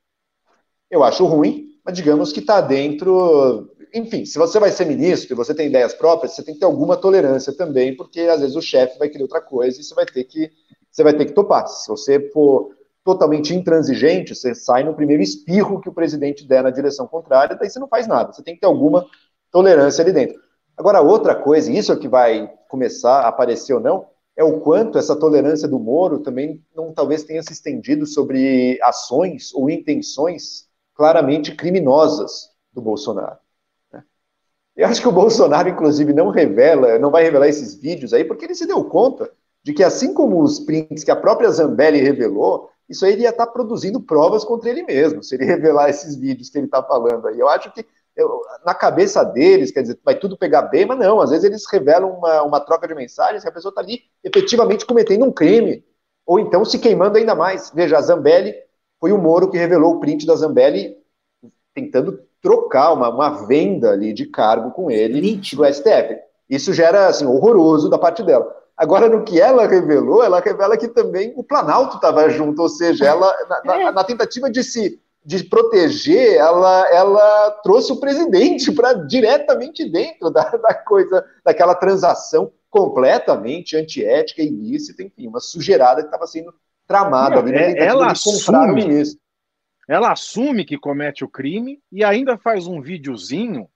Eu 0.91 1.03
acho 1.03 1.25
ruim, 1.27 1.67
mas 1.85 1.95
digamos 1.95 2.33
que 2.33 2.41
está 2.41 2.61
dentro. 2.61 3.71
Enfim, 3.95 4.25
se 4.25 4.39
você 4.39 4.59
vai 4.59 4.71
ser 4.71 4.85
ministro 4.85 5.33
e 5.33 5.37
você 5.37 5.55
tem 5.55 5.69
ideias 5.69 5.95
próprias, 5.95 6.33
você 6.33 6.43
tem 6.43 6.55
que 6.55 6.61
ter 6.61 6.67
alguma 6.67 6.97
tolerância 6.97 7.53
também, 7.53 7.97
porque 7.97 8.21
às 8.21 8.41
vezes 8.41 8.57
o 8.57 8.63
chefe 8.63 8.99
vai 8.99 9.09
querer 9.09 9.23
outra 9.23 9.41
coisa 9.41 9.81
e 9.81 9.85
você 9.85 9.95
vai 9.95 10.07
ter 10.07 10.25
que 10.25 10.51
você 10.91 11.03
vai 11.03 11.13
ter 11.13 11.27
que 11.27 11.33
topar. 11.33 11.69
Se 11.69 11.89
você 11.89 12.31
for 12.31 12.71
totalmente 13.05 13.55
intransigente, 13.55 14.35
você 14.35 14.55
sai 14.55 14.83
no 14.83 14.95
primeiro 14.95 15.23
espirro 15.23 15.81
que 15.81 15.89
o 15.89 15.93
presidente 15.93 16.47
der 16.47 16.63
na 16.63 16.71
direção 16.71 17.07
contrária, 17.07 17.55
daí 17.55 17.69
você 17.69 17.79
não 17.79 17.87
faz 17.87 18.07
nada. 18.07 18.33
Você 18.33 18.43
tem 18.43 18.55
que 18.55 18.61
ter 18.61 18.67
alguma 18.67 19.07
tolerância 19.53 20.03
ali 20.03 20.13
dentro. 20.13 20.41
Agora, 20.77 21.03
outra 21.03 21.35
coisa, 21.35 21.71
e 21.71 21.77
isso 21.77 21.93
é 21.93 21.97
que 21.97 22.09
vai 22.09 22.51
começar 22.69 23.21
a 23.21 23.29
aparecer 23.29 23.75
ou 23.75 23.81
não, 23.81 24.07
é 24.37 24.43
o 24.43 24.61
quanto 24.61 24.99
essa 24.99 25.15
tolerância 25.15 25.69
do 25.69 25.79
Moro 25.79 26.19
também 26.19 26.63
não 26.75 26.93
talvez 26.93 27.25
tenha 27.25 27.43
se 27.43 27.53
estendido 27.53 28.07
sobre 28.07 28.79
ações 28.83 29.55
ou 29.55 29.71
intenções 29.71 30.67
claramente 30.95 31.55
criminosas 31.55 32.51
do 32.73 32.83
Bolsonaro. 32.83 33.39
Eu 34.77 34.87
acho 34.89 35.01
que 35.01 35.09
o 35.09 35.13
Bolsonaro, 35.13 35.69
inclusive, 35.69 36.13
não 36.13 36.29
revela, 36.29 36.99
não 36.99 37.11
vai 37.11 37.25
revelar 37.25 37.49
esses 37.49 37.75
vídeos 37.75 38.13
aí, 38.13 38.25
porque 38.25 38.45
ele 38.45 38.55
se 38.55 38.67
deu 38.67 38.85
conta 38.85 39.31
de 39.65 39.73
que, 39.73 39.83
assim 39.83 40.13
como 40.13 40.43
os 40.43 40.61
prints 40.61 41.03
que 41.03 41.11
a 41.11 41.17
própria 41.17 41.51
Zambelli 41.51 42.01
revelou, 42.01 42.71
isso 42.89 43.05
aí 43.05 43.15
ele 43.15 43.23
ia 43.23 43.31
estar 43.31 43.47
produzindo 43.49 44.01
provas 44.01 44.45
contra 44.45 44.69
ele 44.71 44.83
mesmo, 44.83 45.23
se 45.23 45.35
ele 45.35 45.45
revelar 45.47 45.89
esses 45.89 46.15
vídeos 46.15 46.51
que 46.51 46.59
ele 46.59 46.67
está 46.67 46.83
falando 46.83 47.27
aí. 47.27 47.39
Eu 47.39 47.49
acho 47.49 47.73
que 47.73 47.85
eu, 48.15 48.41
na 48.65 48.75
cabeça 48.75 49.25
deles, 49.25 49.71
quer 49.71 49.83
dizer, 49.83 49.99
vai 50.05 50.19
tudo 50.19 50.39
pegar 50.39 50.63
bem, 50.63 50.87
mas 50.87 50.99
não, 50.99 51.21
às 51.21 51.31
vezes 51.31 51.45
eles 51.45 51.67
revelam 51.71 52.11
uma, 52.11 52.43
uma 52.43 52.61
troca 52.61 52.87
de 52.87 52.95
mensagens 52.95 53.43
que 53.43 53.49
a 53.49 53.53
pessoa 53.53 53.71
está 53.71 53.81
ali 53.81 54.03
efetivamente 54.25 54.87
cometendo 54.87 55.25
um 55.25 55.33
crime, 55.33 55.85
ou 56.25 56.39
então 56.39 56.65
se 56.65 56.79
queimando 56.79 57.19
ainda 57.19 57.35
mais. 57.35 57.71
Veja, 57.71 57.99
a 57.99 58.01
Zambelli, 58.01 58.55
foi 58.99 59.13
o 59.13 59.19
Moro 59.19 59.51
que 59.51 59.59
revelou 59.59 59.95
o 59.95 60.01
print 60.01 60.27
da 60.27 60.35
Zambelli 60.35 60.97
tentando 61.75 62.26
trocar 62.43 62.93
uma, 62.93 63.09
uma 63.09 63.47
venda 63.47 63.91
ali 63.91 64.13
de 64.13 64.27
cargo 64.27 64.71
com 64.71 64.91
ele 64.91 65.21
Nítido. 65.21 65.63
do 65.63 65.73
STF. 65.73 66.17
Isso 66.49 66.73
gera, 66.73 67.09
assim, 67.09 67.27
horroroso 67.27 67.89
da 67.89 67.99
parte 67.99 68.23
dela. 68.23 68.47
Agora, 68.77 69.09
no 69.09 69.25
que 69.25 69.41
ela 69.41 69.67
revelou, 69.67 70.23
ela 70.23 70.39
revela 70.41 70.77
que 70.77 70.89
também 70.89 71.33
o 71.37 71.43
Planalto 71.43 71.97
estava 71.97 72.29
junto, 72.29 72.61
ou 72.61 72.69
seja, 72.69 73.07
ela, 73.07 73.35
na, 73.49 73.63
na, 73.65 73.93
na, 73.93 74.05
tentativa 74.05 74.51
de 74.51 74.63
se 74.63 75.01
de 75.25 75.43
proteger, 75.43 76.35
ela, 76.37 76.89
ela 76.95 77.51
trouxe 77.65 77.91
o 77.91 77.99
presidente 77.99 78.71
para 78.71 78.93
diretamente 78.93 79.85
dentro 79.91 80.31
da, 80.31 80.45
da 80.51 80.73
coisa, 80.73 81.25
daquela 81.45 81.75
transação 81.75 82.53
completamente 82.71 83.77
antiética, 83.77 84.41
ilícita, 84.41 85.03
enfim, 85.03 85.27
uma 85.27 85.41
sujeirada 85.41 86.03
que 86.03 86.07
estava 86.07 86.29
sendo 86.29 86.55
tramada 86.87 87.43
na 87.43 87.51
é, 87.51 87.87
ela 87.87 88.13
assume, 88.13 88.71
o 88.71 88.75
ministro. 88.75 89.19
Ela 89.89 90.13
assume 90.13 90.65
que 90.65 90.79
comete 90.79 91.25
o 91.25 91.29
crime 91.29 91.81
e 91.93 92.05
ainda 92.05 92.37
faz 92.37 92.67
um 92.67 92.81
videozinho 92.81 93.69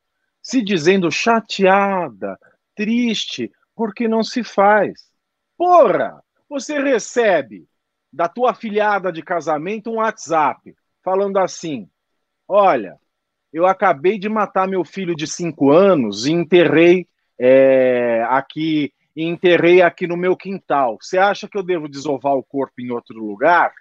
se 0.42 0.62
dizendo 0.62 1.10
chateada, 1.10 2.38
triste, 2.74 3.52
porque 3.74 4.08
não 4.08 4.22
se 4.22 4.42
faz. 4.42 5.10
Porra, 5.56 6.22
você 6.48 6.80
recebe 6.80 7.68
da 8.12 8.28
tua 8.28 8.50
afilhada 8.50 9.12
de 9.12 9.22
casamento 9.22 9.90
um 9.90 9.96
WhatsApp 9.96 10.74
falando 11.02 11.38
assim: 11.38 11.88
olha, 12.48 12.98
eu 13.52 13.66
acabei 13.66 14.18
de 14.18 14.28
matar 14.28 14.66
meu 14.66 14.84
filho 14.84 15.14
de 15.14 15.26
cinco 15.26 15.70
anos 15.70 16.26
e 16.26 16.32
enterrei 16.32 17.06
é, 17.38 18.24
aqui, 18.28 18.92
enterrei 19.16 19.82
aqui 19.82 20.06
no 20.06 20.16
meu 20.16 20.36
quintal. 20.36 20.98
Você 21.00 21.18
acha 21.18 21.48
que 21.48 21.56
eu 21.56 21.62
devo 21.62 21.88
desovar 21.88 22.34
o 22.34 22.42
corpo 22.42 22.80
em 22.80 22.90
outro 22.90 23.18
lugar? 23.18 23.72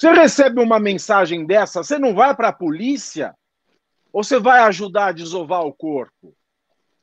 Você 0.00 0.10
recebe 0.12 0.62
uma 0.62 0.80
mensagem 0.80 1.44
dessa, 1.44 1.84
você 1.84 1.98
não 1.98 2.14
vai 2.14 2.34
para 2.34 2.48
a 2.48 2.52
polícia? 2.52 3.34
Ou 4.10 4.24
você 4.24 4.40
vai 4.40 4.60
ajudar 4.60 5.08
a 5.08 5.12
desovar 5.12 5.66
o 5.66 5.74
corpo? 5.74 6.32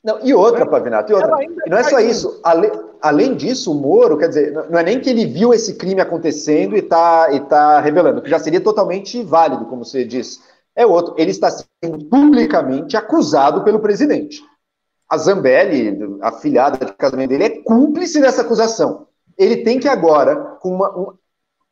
Não, 0.04 0.26
e 0.26 0.34
outra, 0.34 0.66
Pavinato, 0.66 1.12
e 1.12 1.16
outra. 1.16 1.44
E 1.44 1.70
não 1.70 1.78
é 1.78 1.84
só 1.84 2.00
isso. 2.00 2.42
Além, 2.44 2.72
além 3.00 3.36
disso, 3.36 3.72
o 3.72 3.76
Moro, 3.76 4.18
quer 4.18 4.30
dizer, 4.30 4.52
não 4.72 4.80
é 4.80 4.84
nem 4.84 5.00
que 5.00 5.12
ele 5.12 5.28
viu 5.28 5.54
esse 5.54 5.76
crime 5.76 6.02
acontecendo 6.02 6.76
e 6.76 6.80
está 6.80 7.32
e 7.32 7.40
tá 7.42 7.80
revelando, 7.80 8.20
que 8.20 8.32
já 8.32 8.40
seria 8.40 8.60
totalmente 8.60 9.22
válido, 9.22 9.66
como 9.66 9.86
você 9.86 10.04
disse. 10.04 10.40
É 10.76 10.84
outro. 10.84 11.14
Ele 11.20 11.30
está 11.30 11.52
sendo 11.52 12.04
publicamente 12.06 12.98
acusado 12.98 13.64
pelo 13.64 13.80
presidente. 13.80 14.42
A 15.08 15.20
Zambelli, 15.20 16.18
a 16.20 16.32
filhada 16.32 16.84
de 16.84 16.94
casamento 16.94 17.30
dele, 17.30 17.44
é 17.44 17.62
cúmplice 17.62 18.20
dessa 18.20 18.42
acusação. 18.42 19.06
Ele 19.38 19.58
tem 19.58 19.80
que 19.80 19.88
agora, 19.88 20.36
com 20.60 20.70
uma, 20.70 20.98
um, 20.98 21.14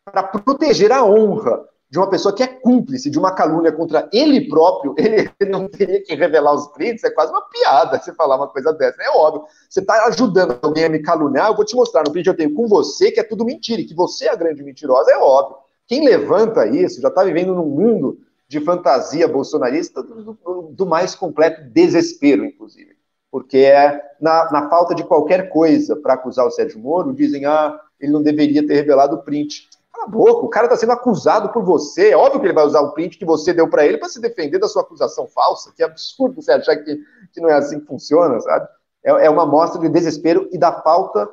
para 0.05 0.23
proteger 0.23 0.91
a 0.91 1.03
honra 1.03 1.67
de 1.89 1.97
uma 1.97 2.09
pessoa 2.09 2.33
que 2.33 2.43
é 2.43 2.47
cúmplice 2.47 3.09
de 3.09 3.17
uma 3.17 3.33
calúnia 3.33 3.71
contra 3.71 4.09
ele 4.11 4.47
próprio, 4.47 4.93
ele, 4.99 5.31
não 5.49 5.67
teria 5.67 6.03
que 6.03 6.13
revelar 6.13 6.53
os 6.53 6.67
prints, 6.67 7.03
é 7.03 7.09
quase 7.09 7.31
uma 7.31 7.41
piada 7.41 7.99
você 7.99 8.13
falar 8.13 8.35
uma 8.35 8.47
coisa 8.47 8.73
dessa. 8.73 9.01
É 9.01 9.09
óbvio. 9.09 9.45
Você 9.69 9.79
está 9.79 10.05
ajudando 10.05 10.59
alguém 10.61 10.85
a 10.85 10.89
me 10.89 10.99
caluniar, 10.99 11.47
eu 11.47 11.55
vou 11.55 11.65
te 11.65 11.75
mostrar 11.75 12.03
no 12.03 12.11
print 12.11 12.23
que 12.23 12.29
eu 12.29 12.37
tenho 12.37 12.53
com 12.53 12.67
você 12.67 13.11
que 13.11 13.19
é 13.19 13.23
tudo 13.23 13.45
mentira, 13.45 13.81
e 13.81 13.85
que 13.85 13.95
você 13.95 14.25
é 14.25 14.31
a 14.31 14.35
grande 14.35 14.63
mentirosa, 14.63 15.11
é 15.11 15.17
óbvio. 15.17 15.57
Quem 15.87 16.03
levanta 16.03 16.67
isso 16.67 17.01
já 17.01 17.09
está 17.09 17.23
vivendo 17.23 17.53
num 17.53 17.65
mundo 17.65 18.19
de 18.47 18.59
fantasia 18.59 19.27
bolsonarista 19.27 20.03
do, 20.03 20.33
do, 20.33 20.61
do, 20.71 20.85
mais 20.85 21.15
completo 21.15 21.69
desespero, 21.71 22.45
inclusive. 22.45 22.95
Porque 23.31 23.57
é 23.57 24.01
na, 24.21 24.51
na 24.51 24.69
falta 24.69 24.93
de 24.93 25.03
qualquer 25.03 25.49
coisa 25.49 25.95
para 25.95 26.13
acusar 26.13 26.45
o 26.45 26.51
Sérgio 26.51 26.79
Moro, 26.79 27.13
dizem, 27.13 27.45
ah, 27.45 27.79
ele 27.99 28.11
não 28.11 28.21
deveria 28.21 28.65
ter 28.65 28.75
revelado 28.75 29.15
o 29.15 29.23
print. 29.23 29.67
Boca, 30.07 30.45
o 30.45 30.49
cara 30.49 30.65
está 30.65 30.77
sendo 30.77 30.91
acusado 30.91 31.49
por 31.49 31.63
você. 31.63 32.11
É 32.11 32.17
óbvio 32.17 32.39
que 32.39 32.47
ele 32.47 32.53
vai 32.53 32.65
usar 32.65 32.81
o 32.81 32.93
print 32.93 33.17
que 33.17 33.25
você 33.25 33.53
deu 33.53 33.69
para 33.69 33.85
ele 33.85 33.97
para 33.97 34.09
se 34.09 34.19
defender 34.19 34.59
da 34.59 34.67
sua 34.67 34.81
acusação 34.81 35.27
falsa. 35.27 35.71
Que 35.75 35.83
absurdo 35.83 36.41
você 36.41 36.51
achar 36.51 36.75
que, 36.77 36.99
que 37.33 37.41
não 37.41 37.49
é 37.49 37.53
assim 37.53 37.79
que 37.79 37.85
funciona, 37.85 38.39
sabe? 38.39 38.67
É, 39.03 39.25
é 39.25 39.29
uma 39.29 39.45
mostra 39.45 39.79
de 39.79 39.89
desespero 39.89 40.49
e 40.51 40.57
da 40.57 40.81
falta 40.81 41.29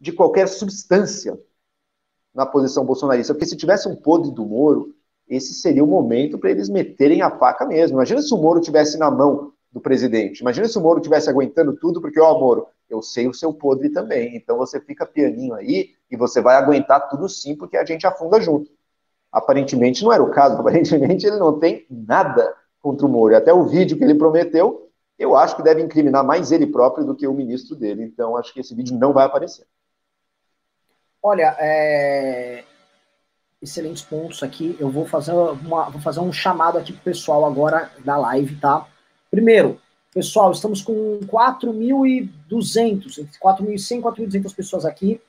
de 0.00 0.12
qualquer 0.12 0.48
substância 0.48 1.38
na 2.34 2.46
posição 2.46 2.84
bolsonarista. 2.84 3.34
Porque 3.34 3.46
se 3.46 3.56
tivesse 3.56 3.88
um 3.88 3.96
podre 3.96 4.30
do 4.30 4.44
Moro, 4.44 4.94
esse 5.28 5.54
seria 5.54 5.84
o 5.84 5.86
momento 5.86 6.38
para 6.38 6.50
eles 6.50 6.68
meterem 6.68 7.22
a 7.22 7.30
faca 7.30 7.64
mesmo. 7.66 7.96
Imagina 7.96 8.20
se 8.22 8.32
o 8.34 8.38
Moro 8.38 8.60
tivesse 8.60 8.98
na 8.98 9.10
mão 9.10 9.52
do 9.70 9.80
presidente. 9.80 10.40
Imagina 10.40 10.66
se 10.66 10.76
o 10.76 10.80
Moro 10.80 11.00
tivesse 11.00 11.30
aguentando 11.30 11.76
tudo, 11.76 12.00
porque, 12.00 12.20
ó, 12.20 12.38
Moro, 12.38 12.66
eu 12.90 13.00
sei 13.00 13.28
o 13.28 13.34
seu 13.34 13.54
podre 13.54 13.88
também. 13.88 14.36
Então 14.36 14.58
você 14.58 14.80
fica 14.80 15.06
pianinho 15.06 15.54
aí 15.54 15.94
e 16.10 16.16
você 16.16 16.40
vai 16.40 16.56
aguentar 16.56 17.08
tudo 17.08 17.28
sim, 17.28 17.54
porque 17.54 17.76
a 17.76 17.84
gente 17.84 18.06
afunda 18.06 18.40
junto. 18.40 18.70
Aparentemente 19.30 20.02
não 20.02 20.12
era 20.12 20.22
o 20.22 20.30
caso, 20.30 20.56
aparentemente 20.60 21.26
ele 21.26 21.36
não 21.36 21.58
tem 21.58 21.86
nada 21.88 22.54
contra 22.82 23.06
o 23.06 23.08
Moro. 23.08 23.36
Até 23.36 23.52
o 23.52 23.64
vídeo 23.64 23.96
que 23.96 24.04
ele 24.04 24.14
prometeu, 24.14 24.90
eu 25.18 25.36
acho 25.36 25.54
que 25.54 25.62
deve 25.62 25.80
incriminar 25.80 26.24
mais 26.24 26.50
ele 26.50 26.66
próprio 26.66 27.04
do 27.04 27.14
que 27.14 27.26
o 27.26 27.34
ministro 27.34 27.76
dele. 27.76 28.02
Então 28.02 28.36
acho 28.36 28.52
que 28.52 28.60
esse 28.60 28.74
vídeo 28.74 28.98
não 28.98 29.12
vai 29.12 29.26
aparecer. 29.26 29.66
Olha, 31.22 31.54
é... 31.58 32.64
excelentes 33.60 34.02
pontos 34.02 34.42
aqui. 34.42 34.76
Eu 34.80 34.90
vou 34.90 35.06
fazer, 35.06 35.32
uma, 35.32 35.90
vou 35.90 36.00
fazer 36.00 36.20
um 36.20 36.32
chamado 36.32 36.78
aqui 36.78 36.92
pro 36.92 37.02
pessoal 37.02 37.44
agora 37.44 37.90
da 38.04 38.16
live, 38.16 38.56
tá? 38.56 38.86
Primeiro, 39.30 39.78
pessoal, 40.12 40.52
estamos 40.52 40.82
com 40.82 41.20
4.200, 41.26 43.26
4.100 43.42 43.98
e 43.98 44.02
4.200 44.02 44.54
pessoas 44.54 44.84
aqui. 44.84 45.20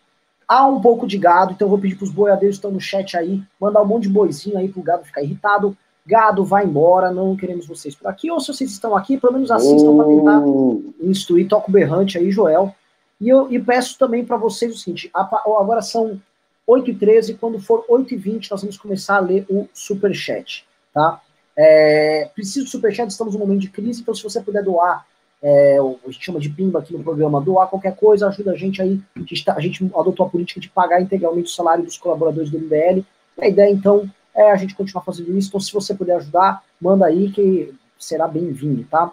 Há 0.47 0.67
um 0.67 0.81
pouco 0.81 1.07
de 1.07 1.17
gado, 1.17 1.53
então 1.53 1.65
eu 1.65 1.69
vou 1.69 1.79
pedir 1.79 1.95
para 1.95 2.03
os 2.03 2.11
boiadeiros 2.11 2.57
que 2.57 2.59
estão 2.59 2.71
no 2.71 2.81
chat 2.81 3.15
aí, 3.15 3.41
mandar 3.59 3.81
um 3.81 3.85
monte 3.85 4.03
de 4.03 4.09
boizinho 4.09 4.57
aí 4.57 4.67
para 4.67 4.79
o 4.79 4.83
gado 4.83 5.05
ficar 5.05 5.21
irritado. 5.21 5.77
Gado, 6.05 6.43
vai 6.43 6.65
embora, 6.65 7.11
não 7.11 7.37
queremos 7.37 7.67
vocês 7.67 7.95
por 7.95 8.07
aqui. 8.07 8.31
Ou 8.31 8.39
se 8.39 8.47
vocês 8.47 8.71
estão 8.71 8.97
aqui, 8.97 9.17
pelo 9.17 9.33
menos 9.33 9.51
assistam 9.51 9.95
para 9.95 10.07
tentar 10.07 10.39
uh. 10.39 10.95
instruir. 10.99 11.47
Toca 11.47 11.69
o 11.69 11.71
berrante 11.71 12.17
aí, 12.17 12.31
Joel. 12.31 12.73
E 13.19 13.29
eu 13.29 13.51
e 13.51 13.59
peço 13.59 13.99
também 13.99 14.25
para 14.25 14.35
vocês 14.35 14.73
o 14.73 14.77
seguinte: 14.77 15.11
agora 15.13 15.83
são 15.83 16.19
8h13, 16.67 17.37
quando 17.39 17.59
for 17.59 17.85
8h20, 17.87 18.49
nós 18.49 18.61
vamos 18.61 18.77
começar 18.77 19.17
a 19.17 19.19
ler 19.19 19.45
o 19.47 19.69
superchat, 19.73 20.65
tá? 20.91 21.21
É, 21.63 22.27
preciso 22.33 22.65
de 22.65 22.71
superchat, 22.71 23.07
estamos 23.07 23.35
num 23.35 23.41
momento 23.41 23.61
de 23.61 23.69
crise, 23.69 24.01
então 24.01 24.15
se 24.15 24.23
você 24.23 24.41
puder 24.41 24.63
doar, 24.63 25.05
é, 25.43 25.77
a 25.77 26.09
gente 26.09 26.25
chama 26.25 26.39
de 26.39 26.49
pimba 26.49 26.79
aqui 26.79 26.91
no 26.91 27.03
programa, 27.03 27.39
doar 27.39 27.67
qualquer 27.67 27.95
coisa, 27.95 28.27
ajuda 28.27 28.53
a 28.53 28.57
gente 28.57 28.81
aí. 28.81 28.99
A 29.15 29.19
gente, 29.19 29.45
tá, 29.45 29.53
a 29.53 29.59
gente 29.59 29.83
adotou 29.95 30.25
a 30.25 30.29
política 30.29 30.59
de 30.59 30.69
pagar 30.69 30.99
integralmente 30.99 31.51
o 31.51 31.53
salário 31.53 31.83
dos 31.83 31.99
colaboradores 31.99 32.49
do 32.49 32.57
MBL. 32.57 33.05
A 33.39 33.47
ideia, 33.47 33.71
então, 33.71 34.09
é 34.33 34.49
a 34.51 34.55
gente 34.55 34.73
continuar 34.73 35.03
fazendo 35.03 35.37
isso. 35.37 35.49
Então, 35.49 35.59
se 35.59 35.71
você 35.71 35.93
puder 35.93 36.15
ajudar, 36.15 36.63
manda 36.81 37.05
aí 37.05 37.31
que 37.31 37.71
será 37.99 38.27
bem-vindo, 38.27 38.83
tá? 38.89 39.11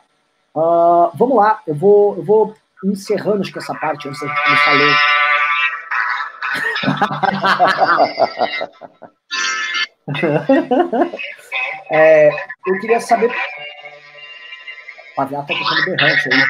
Uh, 0.57 1.11
vamos 1.15 1.37
lá, 1.37 1.61
eu 1.66 1.75
vou, 1.75 2.55
encerrando 2.83 3.43
acho 3.43 3.53
que 3.53 3.59
essa 3.59 3.75
parte 3.75 4.09
antes 4.09 4.20
da. 4.20 4.29
É, 11.90 12.31
eu 12.66 12.78
queria 12.81 13.01
saber. 13.01 13.31
O 13.31 15.15
Paviá 15.16 15.43
tá 15.43 15.55
tocando 15.55 15.97
berrante 15.97 16.28
aí. 16.32 16.44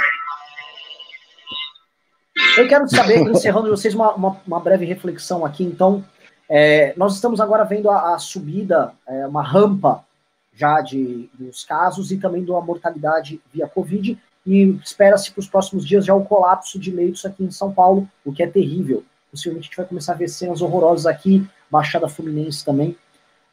Eu 2.56 2.68
quero 2.68 2.88
saber, 2.88 3.20
encerrando 3.30 3.70
vocês, 3.70 3.94
uma, 3.94 4.14
uma, 4.14 4.40
uma 4.46 4.60
breve 4.60 4.84
reflexão 4.84 5.44
aqui. 5.44 5.64
Então, 5.64 6.04
é, 6.48 6.92
nós 6.96 7.14
estamos 7.14 7.40
agora 7.40 7.64
vendo 7.64 7.90
a, 7.90 8.14
a 8.14 8.18
subida, 8.18 8.92
é, 9.06 9.26
uma 9.26 9.42
rampa 9.42 10.04
já 10.52 10.80
de, 10.80 11.30
dos 11.34 11.64
casos 11.64 12.10
e 12.10 12.16
também 12.16 12.44
da 12.44 12.60
mortalidade 12.60 13.40
via 13.52 13.68
Covid, 13.68 14.18
e 14.44 14.78
espera-se 14.82 15.30
para 15.30 15.40
os 15.40 15.48
próximos 15.48 15.86
dias 15.86 16.04
já 16.04 16.14
o 16.14 16.24
colapso 16.24 16.78
de 16.78 16.90
leitos 16.90 17.24
aqui 17.24 17.44
em 17.44 17.50
São 17.50 17.72
Paulo, 17.72 18.08
o 18.24 18.32
que 18.32 18.42
é 18.42 18.46
terrível. 18.46 19.04
Possivelmente 19.30 19.66
a 19.66 19.68
gente 19.68 19.76
vai 19.76 19.86
começar 19.86 20.12
a 20.14 20.16
ver 20.16 20.28
cenas 20.28 20.62
horrorosas 20.62 21.06
aqui, 21.06 21.46
Baixada 21.70 22.08
Fluminense 22.08 22.64
também. 22.64 22.96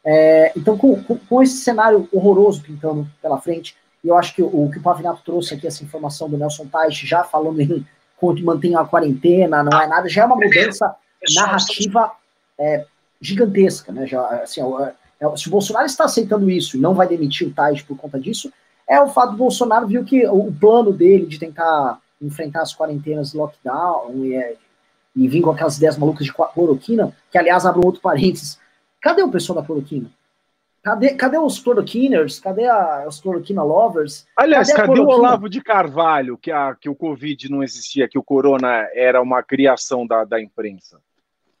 É, 0.08 0.52
então, 0.56 0.78
com, 0.78 1.02
com, 1.02 1.18
com, 1.18 1.42
esse 1.42 1.56
cenário 1.56 2.08
horroroso 2.12 2.62
pintando 2.62 3.08
pela 3.20 3.40
frente, 3.40 3.76
e 4.04 4.08
eu 4.08 4.16
acho 4.16 4.32
que 4.36 4.40
o, 4.40 4.70
que 4.70 4.78
o 4.78 4.82
Pavinato 4.82 5.20
trouxe 5.24 5.54
aqui, 5.54 5.66
essa 5.66 5.82
informação 5.82 6.30
do 6.30 6.38
Nelson 6.38 6.66
Tais, 6.66 6.96
já 6.96 7.24
falando 7.24 7.60
em 7.60 7.84
quanto 8.16 8.44
mantém 8.44 8.76
a 8.76 8.84
quarentena, 8.84 9.64
não 9.64 9.82
é 9.82 9.86
nada, 9.88 10.08
já 10.08 10.22
é 10.22 10.26
uma 10.26 10.36
mudança 10.36 10.94
narrativa 11.34 12.12
é, 12.56 12.86
gigantesca, 13.20 13.90
né? 13.90 14.06
Já, 14.06 14.24
assim, 14.42 14.60
é, 14.60 14.92
é, 15.18 15.36
se 15.36 15.48
o 15.48 15.50
Bolsonaro 15.50 15.86
está 15.86 16.04
aceitando 16.04 16.48
isso 16.48 16.76
e 16.76 16.80
não 16.80 16.94
vai 16.94 17.08
demitir 17.08 17.48
o 17.48 17.52
Tais 17.52 17.82
por 17.82 17.96
conta 17.96 18.20
disso, 18.20 18.52
é 18.88 19.00
o 19.00 19.08
fato 19.08 19.32
do 19.32 19.38
Bolsonaro 19.38 19.88
viu 19.88 20.04
que 20.04 20.24
o, 20.28 20.46
o 20.48 20.54
plano 20.54 20.92
dele 20.92 21.26
de 21.26 21.36
tentar 21.36 21.98
enfrentar 22.22 22.62
as 22.62 22.72
quarentenas 22.72 23.34
lockdown 23.34 24.24
e, 24.24 24.36
é, 24.36 24.54
e 25.16 25.26
vir 25.26 25.42
com 25.42 25.50
aquelas 25.50 25.76
ideias 25.78 25.98
malucas 25.98 26.24
de 26.24 26.32
cloroquina, 26.32 27.12
que 27.28 27.36
aliás 27.36 27.66
abre 27.66 27.80
um 27.80 27.86
outro 27.86 28.00
parênteses, 28.00 28.58
Cadê 29.06 29.22
o 29.22 29.30
pessoal 29.30 29.60
da 29.60 29.64
cloroquina? 29.64 30.10
Cadê, 30.82 31.14
cadê 31.14 31.38
os 31.38 31.60
cloroquiners? 31.60 32.40
Cadê 32.40 32.66
a, 32.66 33.04
os 33.06 33.20
cloroquina 33.20 33.62
lovers? 33.62 34.26
Aliás, 34.36 34.72
cadê, 34.72 34.88
cadê 34.88 35.00
o 35.00 35.06
Olavo 35.06 35.48
de 35.48 35.60
Carvalho, 35.60 36.36
que, 36.36 36.50
a, 36.50 36.74
que 36.74 36.88
o 36.88 36.94
Covid 36.96 37.48
não 37.48 37.62
existia, 37.62 38.08
que 38.08 38.18
o 38.18 38.22
corona 38.22 38.88
era 38.92 39.22
uma 39.22 39.44
criação 39.44 40.04
da, 40.04 40.24
da 40.24 40.42
imprensa? 40.42 40.98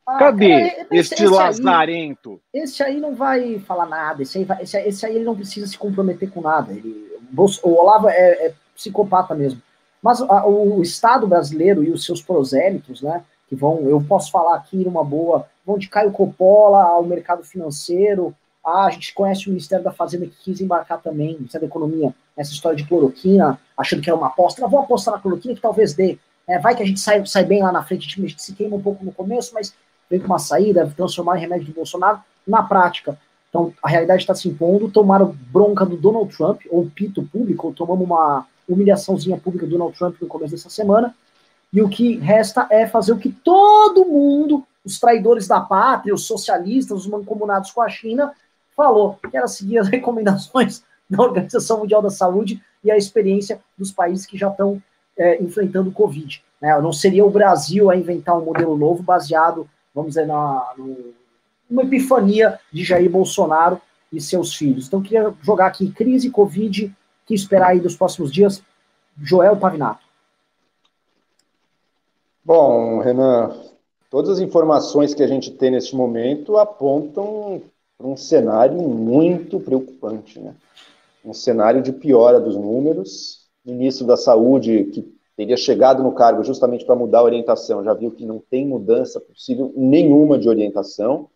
Ah, 0.04 0.18
Cadê 0.18 0.70
cara, 0.70 0.86
esse, 0.90 1.14
esse 1.14 1.26
lazarento? 1.28 2.40
Aí, 2.52 2.62
esse 2.62 2.82
aí 2.82 2.98
não 2.98 3.14
vai 3.14 3.60
falar 3.60 3.86
nada, 3.86 4.24
esse 4.24 4.38
aí, 4.38 4.44
vai, 4.44 4.62
esse, 4.64 4.76
esse 4.80 5.06
aí 5.06 5.14
ele 5.14 5.24
não 5.24 5.36
precisa 5.36 5.68
se 5.68 5.78
comprometer 5.78 6.28
com 6.28 6.40
nada. 6.40 6.72
Ele, 6.72 7.16
o 7.62 7.70
Olavo 7.70 8.08
é, 8.08 8.46
é 8.46 8.54
psicopata 8.74 9.36
mesmo. 9.36 9.62
Mas 10.02 10.20
a, 10.20 10.44
o 10.44 10.82
Estado 10.82 11.28
brasileiro 11.28 11.84
e 11.84 11.92
os 11.92 12.04
seus 12.04 12.20
prosélitos, 12.20 13.02
né, 13.02 13.22
que 13.48 13.54
vão, 13.54 13.88
eu 13.88 14.00
posso 14.00 14.30
falar 14.30 14.56
aqui 14.56 14.76
numa 14.84 15.04
boa, 15.04 15.46
vão 15.64 15.78
de 15.78 15.88
Caio 15.88 16.12
Coppola 16.12 16.82
ao 16.82 17.04
mercado 17.04 17.44
financeiro, 17.44 18.34
ah, 18.64 18.86
a 18.86 18.90
gente 18.90 19.14
conhece 19.14 19.46
o 19.46 19.50
Ministério 19.50 19.84
da 19.84 19.92
Fazenda 19.92 20.26
que 20.26 20.36
quis 20.42 20.60
embarcar 20.60 21.00
também, 21.00 21.34
o 21.34 21.38
Ministério 21.38 21.66
da 21.66 21.70
Economia, 21.70 22.12
nessa 22.36 22.52
história 22.52 22.76
de 22.76 22.84
cloroquina, 22.84 23.60
achando 23.76 24.02
que 24.02 24.10
era 24.10 24.18
uma 24.18 24.26
aposta, 24.26 24.64
ah, 24.64 24.68
vou 24.68 24.80
apostar 24.80 25.14
na 25.14 25.20
cloroquina 25.20 25.54
que 25.54 25.60
talvez 25.60 25.94
dê, 25.94 26.18
é, 26.48 26.58
vai 26.58 26.74
que 26.74 26.82
a 26.82 26.86
gente 26.86 27.00
sai, 27.00 27.24
sai 27.26 27.44
bem 27.44 27.62
lá 27.62 27.70
na 27.70 27.82
frente, 27.82 28.08
a 28.08 28.26
gente 28.26 28.42
se 28.42 28.54
queima 28.54 28.76
um 28.76 28.82
pouco 28.82 29.04
no 29.04 29.12
começo, 29.12 29.52
mas 29.54 29.74
vem 30.10 30.20
com 30.20 30.26
uma 30.26 30.38
saída, 30.38 30.92
transformar 30.96 31.36
em 31.36 31.40
remédio 31.40 31.66
do 31.66 31.74
Bolsonaro, 31.74 32.20
na 32.46 32.62
prática. 32.62 33.18
Então, 33.48 33.72
a 33.82 33.88
realidade 33.88 34.22
está 34.22 34.34
se 34.34 34.48
impondo, 34.48 34.90
tomaram 34.90 35.36
bronca 35.50 35.84
do 35.84 35.96
Donald 35.96 36.34
Trump, 36.36 36.62
ou 36.70 36.90
pito 36.90 37.22
público, 37.22 37.68
ou 37.68 37.72
tomamos 37.72 38.04
uma 38.04 38.46
humilhaçãozinha 38.68 39.38
pública 39.38 39.66
do 39.66 39.72
Donald 39.72 39.96
Trump 39.96 40.16
no 40.20 40.28
começo 40.28 40.52
dessa 40.52 40.70
semana, 40.70 41.14
e 41.76 41.82
o 41.82 41.90
que 41.90 42.16
resta 42.16 42.66
é 42.70 42.86
fazer 42.86 43.12
o 43.12 43.18
que 43.18 43.30
todo 43.30 44.06
mundo, 44.06 44.66
os 44.82 44.98
traidores 44.98 45.46
da 45.46 45.60
pátria, 45.60 46.14
os 46.14 46.24
socialistas, 46.24 47.00
os 47.00 47.06
mancomunados 47.06 47.70
com 47.70 47.82
a 47.82 47.88
China, 47.90 48.32
falou, 48.74 49.18
que 49.30 49.36
era 49.36 49.46
seguir 49.46 49.76
as 49.76 49.86
recomendações 49.92 50.82
da 51.08 51.22
Organização 51.22 51.80
Mundial 51.80 52.00
da 52.00 52.08
Saúde 52.08 52.62
e 52.82 52.90
a 52.90 52.96
experiência 52.96 53.60
dos 53.76 53.92
países 53.92 54.24
que 54.24 54.38
já 54.38 54.48
estão 54.48 54.82
é, 55.18 55.42
enfrentando 55.42 55.90
o 55.90 55.92
Covid. 55.92 56.42
Né? 56.62 56.80
Não 56.80 56.94
seria 56.94 57.26
o 57.26 57.30
Brasil 57.30 57.90
a 57.90 57.96
inventar 57.96 58.38
um 58.38 58.46
modelo 58.46 58.74
novo 58.74 59.02
baseado, 59.02 59.68
vamos 59.94 60.12
dizer, 60.12 60.26
na, 60.26 60.72
no, 60.78 61.12
numa 61.68 61.82
epifania 61.82 62.58
de 62.72 62.84
Jair 62.84 63.10
Bolsonaro 63.10 63.78
e 64.10 64.18
seus 64.18 64.54
filhos. 64.54 64.86
Então, 64.86 65.02
queria 65.02 65.30
jogar 65.42 65.66
aqui 65.66 65.92
crise, 65.92 66.30
Covid, 66.30 66.90
que 67.26 67.34
esperar 67.34 67.72
aí 67.72 67.80
dos 67.80 67.94
próximos 67.94 68.32
dias, 68.32 68.62
Joel 69.22 69.58
Pavinato. 69.58 70.05
Bom, 72.46 73.00
Renan, 73.00 73.60
todas 74.08 74.30
as 74.30 74.38
informações 74.38 75.12
que 75.12 75.22
a 75.24 75.26
gente 75.26 75.50
tem 75.50 75.72
neste 75.72 75.96
momento 75.96 76.56
apontam 76.58 77.60
para 77.98 78.06
um 78.06 78.16
cenário 78.16 78.80
muito 78.80 79.58
preocupante, 79.58 80.38
né? 80.38 80.54
Um 81.24 81.34
cenário 81.34 81.82
de 81.82 81.90
piora 81.90 82.38
dos 82.38 82.54
números. 82.54 83.48
O 83.66 83.72
ministro 83.72 84.06
da 84.06 84.16
Saúde, 84.16 84.84
que 84.84 85.12
teria 85.36 85.56
chegado 85.56 86.04
no 86.04 86.12
cargo 86.12 86.44
justamente 86.44 86.84
para 86.84 86.94
mudar 86.94 87.18
a 87.18 87.24
orientação, 87.24 87.82
já 87.82 87.92
viu 87.92 88.12
que 88.12 88.24
não 88.24 88.38
tem 88.38 88.64
mudança 88.64 89.20
possível 89.20 89.72
nenhuma 89.74 90.38
de 90.38 90.48
orientação. 90.48 91.28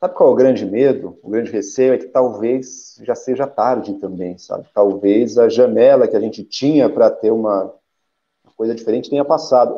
Sabe 0.00 0.14
qual 0.14 0.30
é 0.30 0.32
o 0.32 0.36
grande 0.36 0.66
medo? 0.66 1.20
O 1.22 1.30
grande 1.30 1.52
receio 1.52 1.92
é 1.94 1.98
que 1.98 2.08
talvez 2.08 3.00
já 3.04 3.14
seja 3.14 3.46
tarde 3.46 3.94
também, 3.94 4.36
sabe? 4.38 4.66
Talvez 4.74 5.38
a 5.38 5.48
janela 5.48 6.08
que 6.08 6.16
a 6.16 6.20
gente 6.20 6.42
tinha 6.42 6.90
para 6.90 7.08
ter 7.12 7.30
uma 7.30 7.72
coisa 8.60 8.74
diferente 8.74 9.08
tenha 9.08 9.24
passado. 9.24 9.74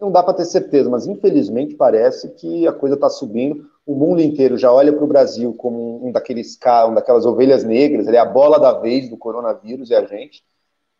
Não 0.00 0.10
dá 0.10 0.22
para 0.22 0.32
ter 0.32 0.46
certeza, 0.46 0.88
mas 0.88 1.06
infelizmente 1.06 1.74
parece 1.74 2.30
que 2.30 2.66
a 2.66 2.72
coisa 2.72 2.94
está 2.94 3.10
subindo. 3.10 3.68
O 3.84 3.94
mundo 3.94 4.22
inteiro 4.22 4.56
já 4.56 4.72
olha 4.72 4.90
para 4.90 5.04
o 5.04 5.06
Brasil 5.06 5.52
como 5.52 6.06
um 6.06 6.10
daqueles 6.10 6.58
um 6.88 6.94
daquelas 6.94 7.26
ovelhas 7.26 7.64
negras, 7.64 8.06
ele 8.06 8.16
é 8.16 8.20
a 8.20 8.24
bola 8.24 8.58
da 8.58 8.72
vez 8.72 9.10
do 9.10 9.18
coronavírus 9.18 9.90
e 9.90 9.94
a 9.94 10.06
gente. 10.06 10.42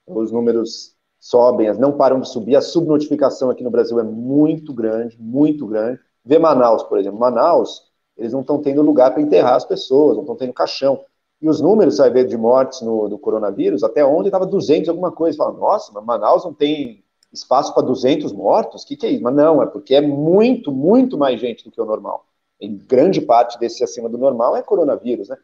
Os 0.06 0.30
números 0.30 0.94
sobem, 1.18 1.72
não 1.78 1.96
param 1.96 2.20
de 2.20 2.28
subir. 2.28 2.56
A 2.56 2.60
subnotificação 2.60 3.48
aqui 3.48 3.64
no 3.64 3.70
Brasil 3.70 3.98
é 3.98 4.02
muito 4.02 4.74
grande, 4.74 5.16
muito 5.18 5.66
grande. 5.66 5.98
Vê 6.22 6.38
Manaus, 6.38 6.82
por 6.82 6.98
exemplo. 6.98 7.18
Manaus, 7.18 7.84
eles 8.18 8.34
não 8.34 8.42
estão 8.42 8.60
tendo 8.60 8.82
lugar 8.82 9.12
para 9.12 9.22
enterrar 9.22 9.54
as 9.54 9.64
pessoas, 9.64 10.14
não 10.14 10.24
estão 10.24 10.36
tendo 10.36 10.52
caixão. 10.52 11.02
E 11.40 11.48
os 11.48 11.60
números, 11.60 11.96
você 11.96 12.02
vai 12.02 12.10
ver, 12.10 12.26
de 12.26 12.36
mortes 12.36 12.80
no, 12.80 13.08
do 13.08 13.18
coronavírus, 13.18 13.84
até 13.84 14.04
ontem 14.04 14.28
estava 14.28 14.46
200 14.46 14.88
alguma 14.88 15.12
coisa. 15.12 15.36
Fala, 15.36 15.52
nossa, 15.52 15.92
mas 15.92 16.04
Manaus 16.04 16.44
não 16.44 16.52
tem 16.52 17.04
espaço 17.32 17.72
para 17.72 17.86
200 17.86 18.32
mortos? 18.32 18.82
O 18.82 18.86
que, 18.86 18.96
que 18.96 19.06
é 19.06 19.10
isso? 19.10 19.22
Mas 19.22 19.34
não, 19.34 19.62
é 19.62 19.66
porque 19.66 19.94
é 19.94 20.00
muito, 20.00 20.72
muito 20.72 21.16
mais 21.16 21.40
gente 21.40 21.64
do 21.64 21.70
que 21.70 21.80
o 21.80 21.84
normal. 21.84 22.26
em 22.60 22.76
grande 22.76 23.20
parte 23.20 23.58
desse 23.58 23.84
acima 23.84 24.08
do 24.08 24.18
normal 24.18 24.56
é 24.56 24.62
coronavírus, 24.62 25.28
né? 25.28 25.36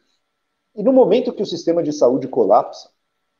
E 0.75 0.83
no 0.83 0.91
momento 0.91 1.31
que 1.31 1.41
o 1.41 1.45
sistema 1.45 1.81
de 1.81 1.93
saúde 1.93 2.27
colapsa, 2.27 2.89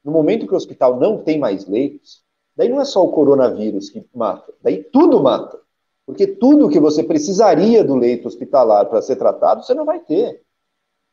no 0.02 0.12
momento 0.12 0.48
que 0.48 0.54
o 0.54 0.58
hospital 0.58 0.98
não 0.98 1.22
tem 1.22 1.38
mais 1.38 1.68
leitos, 1.68 2.24
daí 2.56 2.70
não 2.70 2.80
é 2.80 2.86
só 2.86 3.04
o 3.04 3.12
coronavírus 3.12 3.90
que 3.90 4.08
mata, 4.14 4.54
daí 4.62 4.82
tudo 4.82 5.22
mata. 5.22 5.60
Porque 6.06 6.28
tudo 6.28 6.70
que 6.70 6.80
você 6.80 7.04
precisaria 7.04 7.84
do 7.84 7.96
leito 7.96 8.28
hospitalar 8.28 8.86
para 8.86 9.02
ser 9.02 9.16
tratado, 9.16 9.66
você 9.66 9.74
não 9.74 9.84
vai 9.84 10.00
ter. 10.00 10.45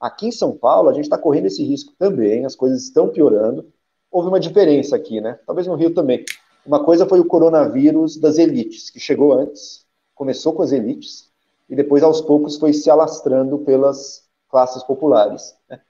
Aqui 0.02 0.26
em 0.26 0.32
São 0.32 0.50
Paulo, 0.50 0.88
a 0.88 0.92
gente 0.92 1.04
está 1.04 1.16
correndo 1.16 1.46
esse 1.46 1.62
risco 1.62 1.92
também, 1.96 2.44
as 2.44 2.56
coisas 2.56 2.82
estão 2.82 3.08
piorando. 3.08 3.72
Houve 4.10 4.26
uma 4.26 4.40
diferença 4.40 4.96
aqui, 4.96 5.20
né? 5.20 5.38
Talvez 5.46 5.68
no 5.68 5.76
Rio 5.76 5.94
também. 5.94 6.24
Uma 6.66 6.82
coisa 6.82 7.06
foi 7.06 7.20
o 7.20 7.24
coronavírus 7.24 8.16
das 8.16 8.36
elites, 8.36 8.90
que 8.90 8.98
chegou 8.98 9.32
antes, 9.32 9.86
começou 10.12 10.54
com 10.54 10.62
as 10.62 10.72
elites, 10.72 11.30
e 11.70 11.76
depois, 11.76 12.02
aos 12.02 12.20
poucos, 12.20 12.56
foi 12.56 12.72
se 12.72 12.90
alastrando 12.90 13.58
pelas 13.60 14.24
classes 14.50 14.82
populares. 14.82 15.54
Né? 15.70 15.80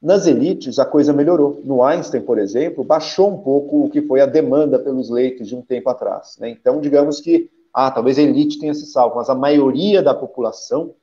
Nas 0.00 0.26
elites, 0.26 0.78
a 0.78 0.86
coisa 0.86 1.12
melhorou. 1.12 1.60
No 1.62 1.84
Einstein, 1.84 2.22
por 2.22 2.38
exemplo, 2.38 2.82
baixou 2.82 3.30
um 3.30 3.42
pouco 3.42 3.84
o 3.84 3.90
que 3.90 4.00
foi 4.00 4.22
a 4.22 4.26
demanda 4.26 4.78
pelos 4.78 5.10
leitos 5.10 5.46
de 5.46 5.54
um 5.54 5.60
tempo 5.60 5.90
atrás. 5.90 6.38
Né? 6.40 6.48
Então, 6.48 6.80
digamos 6.80 7.20
que, 7.20 7.50
ah, 7.70 7.90
talvez 7.90 8.18
a 8.18 8.22
elite 8.22 8.58
tenha 8.58 8.72
se 8.72 8.86
salvo, 8.86 9.16
mas 9.16 9.28
a 9.28 9.34
maioria 9.34 10.02
da 10.02 10.14
população, 10.14 10.94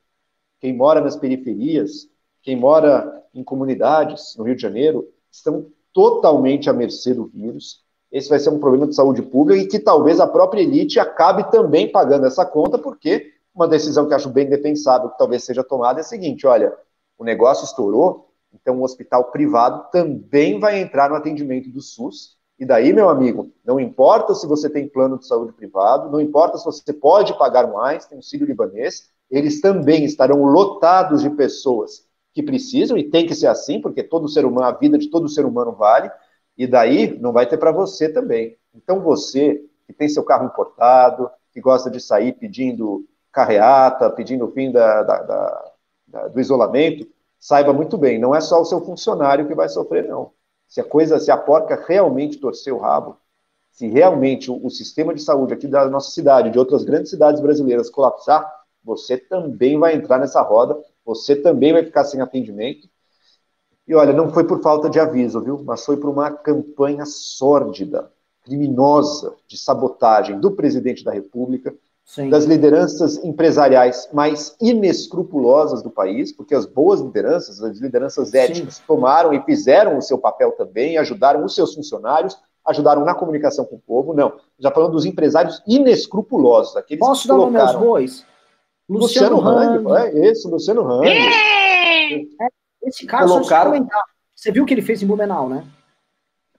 quem 0.58 0.74
mora 0.74 1.00
nas 1.00 1.16
periferias, 1.16 2.09
quem 2.42 2.56
mora 2.56 3.22
em 3.34 3.44
comunidades 3.44 4.34
no 4.36 4.44
Rio 4.44 4.56
de 4.56 4.62
Janeiro, 4.62 5.06
estão 5.30 5.66
totalmente 5.92 6.68
à 6.68 6.72
mercê 6.72 7.14
do 7.14 7.26
vírus. 7.26 7.82
Esse 8.10 8.28
vai 8.28 8.38
ser 8.38 8.50
um 8.50 8.58
problema 8.58 8.86
de 8.86 8.94
saúde 8.94 9.22
pública 9.22 9.60
e 9.60 9.66
que 9.66 9.78
talvez 9.78 10.18
a 10.18 10.26
própria 10.26 10.62
elite 10.62 10.98
acabe 10.98 11.50
também 11.50 11.90
pagando 11.90 12.26
essa 12.26 12.44
conta, 12.44 12.78
porque 12.78 13.32
uma 13.54 13.68
decisão 13.68 14.08
que 14.08 14.14
acho 14.14 14.28
bem 14.28 14.48
defensável, 14.48 15.10
que 15.10 15.18
talvez 15.18 15.44
seja 15.44 15.62
tomada, 15.62 16.00
é 16.00 16.02
a 16.02 16.04
seguinte: 16.04 16.46
olha, 16.46 16.74
o 17.16 17.24
negócio 17.24 17.64
estourou, 17.64 18.30
então, 18.52 18.80
o 18.80 18.84
hospital 18.84 19.30
privado 19.30 19.90
também 19.92 20.58
vai 20.58 20.80
entrar 20.80 21.08
no 21.08 21.16
atendimento 21.16 21.70
do 21.70 21.80
SUS. 21.80 22.36
E 22.58 22.64
daí, 22.64 22.92
meu 22.92 23.08
amigo, 23.08 23.50
não 23.64 23.80
importa 23.80 24.34
se 24.34 24.46
você 24.46 24.68
tem 24.68 24.88
plano 24.88 25.18
de 25.18 25.26
saúde 25.26 25.52
privado, 25.52 26.10
não 26.10 26.20
importa 26.20 26.58
se 26.58 26.64
você 26.64 26.92
pode 26.92 27.38
pagar 27.38 27.72
mais, 27.72 28.06
tem 28.06 28.18
o 28.18 28.22
Sírio 28.22 28.46
Libanês, 28.46 29.08
eles 29.30 29.60
também 29.60 30.04
estarão 30.04 30.44
lotados 30.44 31.22
de 31.22 31.30
pessoas 31.30 32.09
que 32.32 32.42
precisam, 32.42 32.96
e 32.96 33.10
tem 33.10 33.26
que 33.26 33.34
ser 33.34 33.48
assim, 33.48 33.80
porque 33.80 34.02
todo 34.02 34.28
ser 34.28 34.44
humano, 34.44 34.66
a 34.66 34.72
vida 34.72 34.96
de 34.96 35.10
todo 35.10 35.28
ser 35.28 35.44
humano 35.44 35.72
vale, 35.72 36.10
e 36.56 36.66
daí 36.66 37.18
não 37.18 37.32
vai 37.32 37.46
ter 37.46 37.58
para 37.58 37.72
você 37.72 38.08
também. 38.08 38.56
Então, 38.74 39.00
você 39.00 39.64
que 39.86 39.92
tem 39.92 40.08
seu 40.08 40.22
carro 40.22 40.46
importado, 40.46 41.30
que 41.52 41.60
gosta 41.60 41.90
de 41.90 42.00
sair 42.00 42.32
pedindo 42.32 43.04
carreata, 43.32 44.10
pedindo 44.10 44.44
o 44.46 44.52
fim 44.52 44.70
da, 44.70 45.02
da, 45.02 45.72
da, 46.06 46.28
do 46.28 46.40
isolamento, 46.40 47.06
saiba 47.38 47.72
muito 47.72 47.96
bem, 47.96 48.18
não 48.18 48.34
é 48.34 48.40
só 48.40 48.60
o 48.60 48.64
seu 48.64 48.84
funcionário 48.84 49.48
que 49.48 49.54
vai 49.54 49.68
sofrer, 49.68 50.06
não. 50.06 50.32
Se 50.68 50.80
a 50.80 50.84
coisa, 50.84 51.18
se 51.18 51.30
a 51.30 51.36
porca 51.36 51.82
realmente 51.88 52.38
torcer 52.38 52.72
o 52.72 52.78
rabo, 52.78 53.16
se 53.72 53.88
realmente 53.88 54.50
o, 54.50 54.64
o 54.64 54.70
sistema 54.70 55.14
de 55.14 55.22
saúde 55.22 55.54
aqui 55.54 55.66
da 55.66 55.88
nossa 55.88 56.10
cidade, 56.10 56.50
de 56.50 56.58
outras 56.58 56.84
grandes 56.84 57.10
cidades 57.10 57.40
brasileiras 57.40 57.90
colapsar, 57.90 58.48
você 58.82 59.16
também 59.16 59.78
vai 59.78 59.94
entrar 59.94 60.18
nessa 60.18 60.42
roda, 60.42 60.78
você 61.14 61.34
também 61.34 61.72
vai 61.72 61.84
ficar 61.84 62.04
sem 62.04 62.20
atendimento. 62.20 62.88
E 63.86 63.94
olha, 63.94 64.12
não 64.12 64.32
foi 64.32 64.44
por 64.44 64.62
falta 64.62 64.88
de 64.88 65.00
aviso, 65.00 65.40
viu? 65.40 65.62
Mas 65.64 65.84
foi 65.84 65.96
por 65.96 66.08
uma 66.08 66.30
campanha 66.30 67.04
sórdida, 67.04 68.10
criminosa, 68.44 69.34
de 69.48 69.56
sabotagem 69.56 70.38
do 70.38 70.52
presidente 70.52 71.02
da 71.02 71.12
República, 71.12 71.74
Sim. 72.04 72.30
das 72.30 72.44
lideranças 72.44 73.22
empresariais 73.24 74.08
mais 74.12 74.54
inescrupulosas 74.60 75.82
do 75.82 75.90
país, 75.90 76.32
porque 76.32 76.54
as 76.54 76.66
boas 76.66 77.00
lideranças, 77.00 77.62
as 77.62 77.78
lideranças 77.78 78.32
éticas, 78.32 78.76
Sim. 78.76 78.82
tomaram 78.86 79.32
e 79.32 79.42
fizeram 79.42 79.98
o 79.98 80.02
seu 80.02 80.18
papel 80.18 80.52
também, 80.52 80.96
ajudaram 80.96 81.44
os 81.44 81.54
seus 81.54 81.74
funcionários, 81.74 82.38
ajudaram 82.64 83.04
na 83.04 83.14
comunicação 83.14 83.64
com 83.64 83.76
o 83.76 83.80
povo. 83.80 84.14
Não, 84.14 84.34
já 84.58 84.70
falando 84.70 84.92
dos 84.92 85.04
empresários 85.04 85.62
inescrupulosos, 85.66 86.76
aqueles 86.76 87.04
Posso 87.04 87.22
que 87.22 87.28
dar 87.28 87.36
nome 87.36 87.58
aos 87.58 87.74
bois? 87.74 88.24
Luciano, 88.98 89.36
Luciano 89.36 89.88
Hang, 89.88 90.18
é 90.18 90.30
isso, 90.30 90.50
Luciano 90.50 90.90
Hang. 90.90 91.08
É, 91.08 92.28
esse 92.82 93.06
cara 93.06 93.26
colocaram... 93.26 93.86
Você 94.34 94.50
viu 94.50 94.64
o 94.64 94.66
que 94.66 94.74
ele 94.74 94.82
fez 94.82 95.02
em 95.02 95.06
Blumenau, 95.06 95.48
né? 95.48 95.64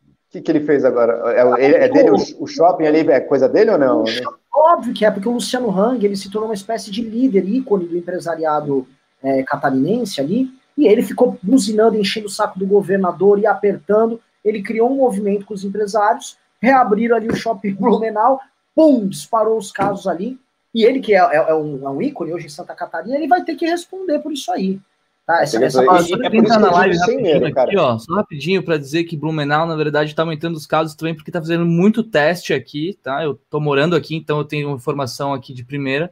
O 0.05 0.31
que, 0.31 0.41
que 0.41 0.51
ele 0.51 0.61
fez 0.61 0.85
agora? 0.85 1.33
É, 1.33 1.65
é, 1.65 1.85
é 1.85 1.89
dele 1.89 2.11
o, 2.11 2.43
o, 2.43 2.47
shopping 2.47 2.85
ali? 2.85 2.99
É 2.99 3.19
coisa 3.19 3.49
dele 3.49 3.71
ou 3.71 3.77
não? 3.77 4.05
Óbvio 4.53 4.93
que 4.93 5.03
é, 5.03 5.11
porque 5.11 5.27
o 5.27 5.33
Luciano 5.33 5.69
Hang 5.69 6.05
ele 6.05 6.15
se 6.15 6.31
tornou 6.31 6.47
uma 6.47 6.55
espécie 6.55 6.89
de 6.89 7.01
líder, 7.01 7.47
ícone 7.49 7.85
do 7.85 7.97
empresariado 7.97 8.87
é, 9.21 9.43
catarinense 9.43 10.21
ali, 10.21 10.49
e 10.77 10.87
ele 10.87 11.01
ficou 11.01 11.37
buzinando, 11.41 11.97
enchendo 11.97 12.27
o 12.27 12.29
saco 12.29 12.57
do 12.57 12.65
governador 12.65 13.39
e 13.39 13.45
apertando. 13.45 14.21
Ele 14.45 14.61
criou 14.61 14.89
um 14.89 14.95
movimento 14.95 15.45
com 15.45 15.53
os 15.53 15.65
empresários, 15.65 16.37
reabriram 16.61 17.17
ali 17.17 17.27
o 17.27 17.35
shopping 17.35 17.73
Blumenau, 17.75 18.39
pum, 18.73 19.07
disparou 19.07 19.57
os 19.57 19.71
casos 19.71 20.07
ali. 20.07 20.39
E 20.73 20.83
ele, 20.85 20.99
que 20.99 21.13
é, 21.13 21.17
é, 21.17 21.35
é, 21.35 21.55
um, 21.55 21.85
é 21.85 21.89
um 21.89 22.01
ícone 22.01 22.33
hoje 22.33 22.45
em 22.45 22.49
Santa 22.49 22.73
Catarina, 22.73 23.15
ele 23.15 23.27
vai 23.27 23.43
ter 23.43 23.55
que 23.55 23.65
responder 23.65 24.19
por 24.19 24.31
isso 24.31 24.51
aí. 24.51 24.79
Tá, 25.25 25.43
essa, 25.43 25.63
essa, 25.63 25.81
é 25.83 26.35
entrar 26.35 26.59
na 26.59 26.71
live 26.71 26.97
rapidinho 26.97 27.45
aqui, 27.45 27.77
ó, 27.77 27.97
só 27.97 28.15
rapidinho 28.15 28.63
para 28.63 28.77
dizer 28.77 29.03
que 29.03 29.15
Blumenau, 29.15 29.67
na 29.67 29.75
verdade, 29.75 30.09
está 30.09 30.23
aumentando 30.23 30.55
os 30.55 30.65
casos 30.65 30.95
também 30.95 31.13
porque 31.13 31.29
está 31.29 31.39
fazendo 31.39 31.65
muito 31.65 32.03
teste 32.03 32.53
aqui, 32.53 32.97
tá? 33.03 33.23
Eu 33.23 33.33
estou 33.33 33.61
morando 33.61 33.95
aqui, 33.95 34.15
então 34.15 34.39
eu 34.39 34.43
tenho 34.43 34.73
informação 34.73 35.31
aqui 35.31 35.53
de 35.53 35.63
primeira. 35.63 36.11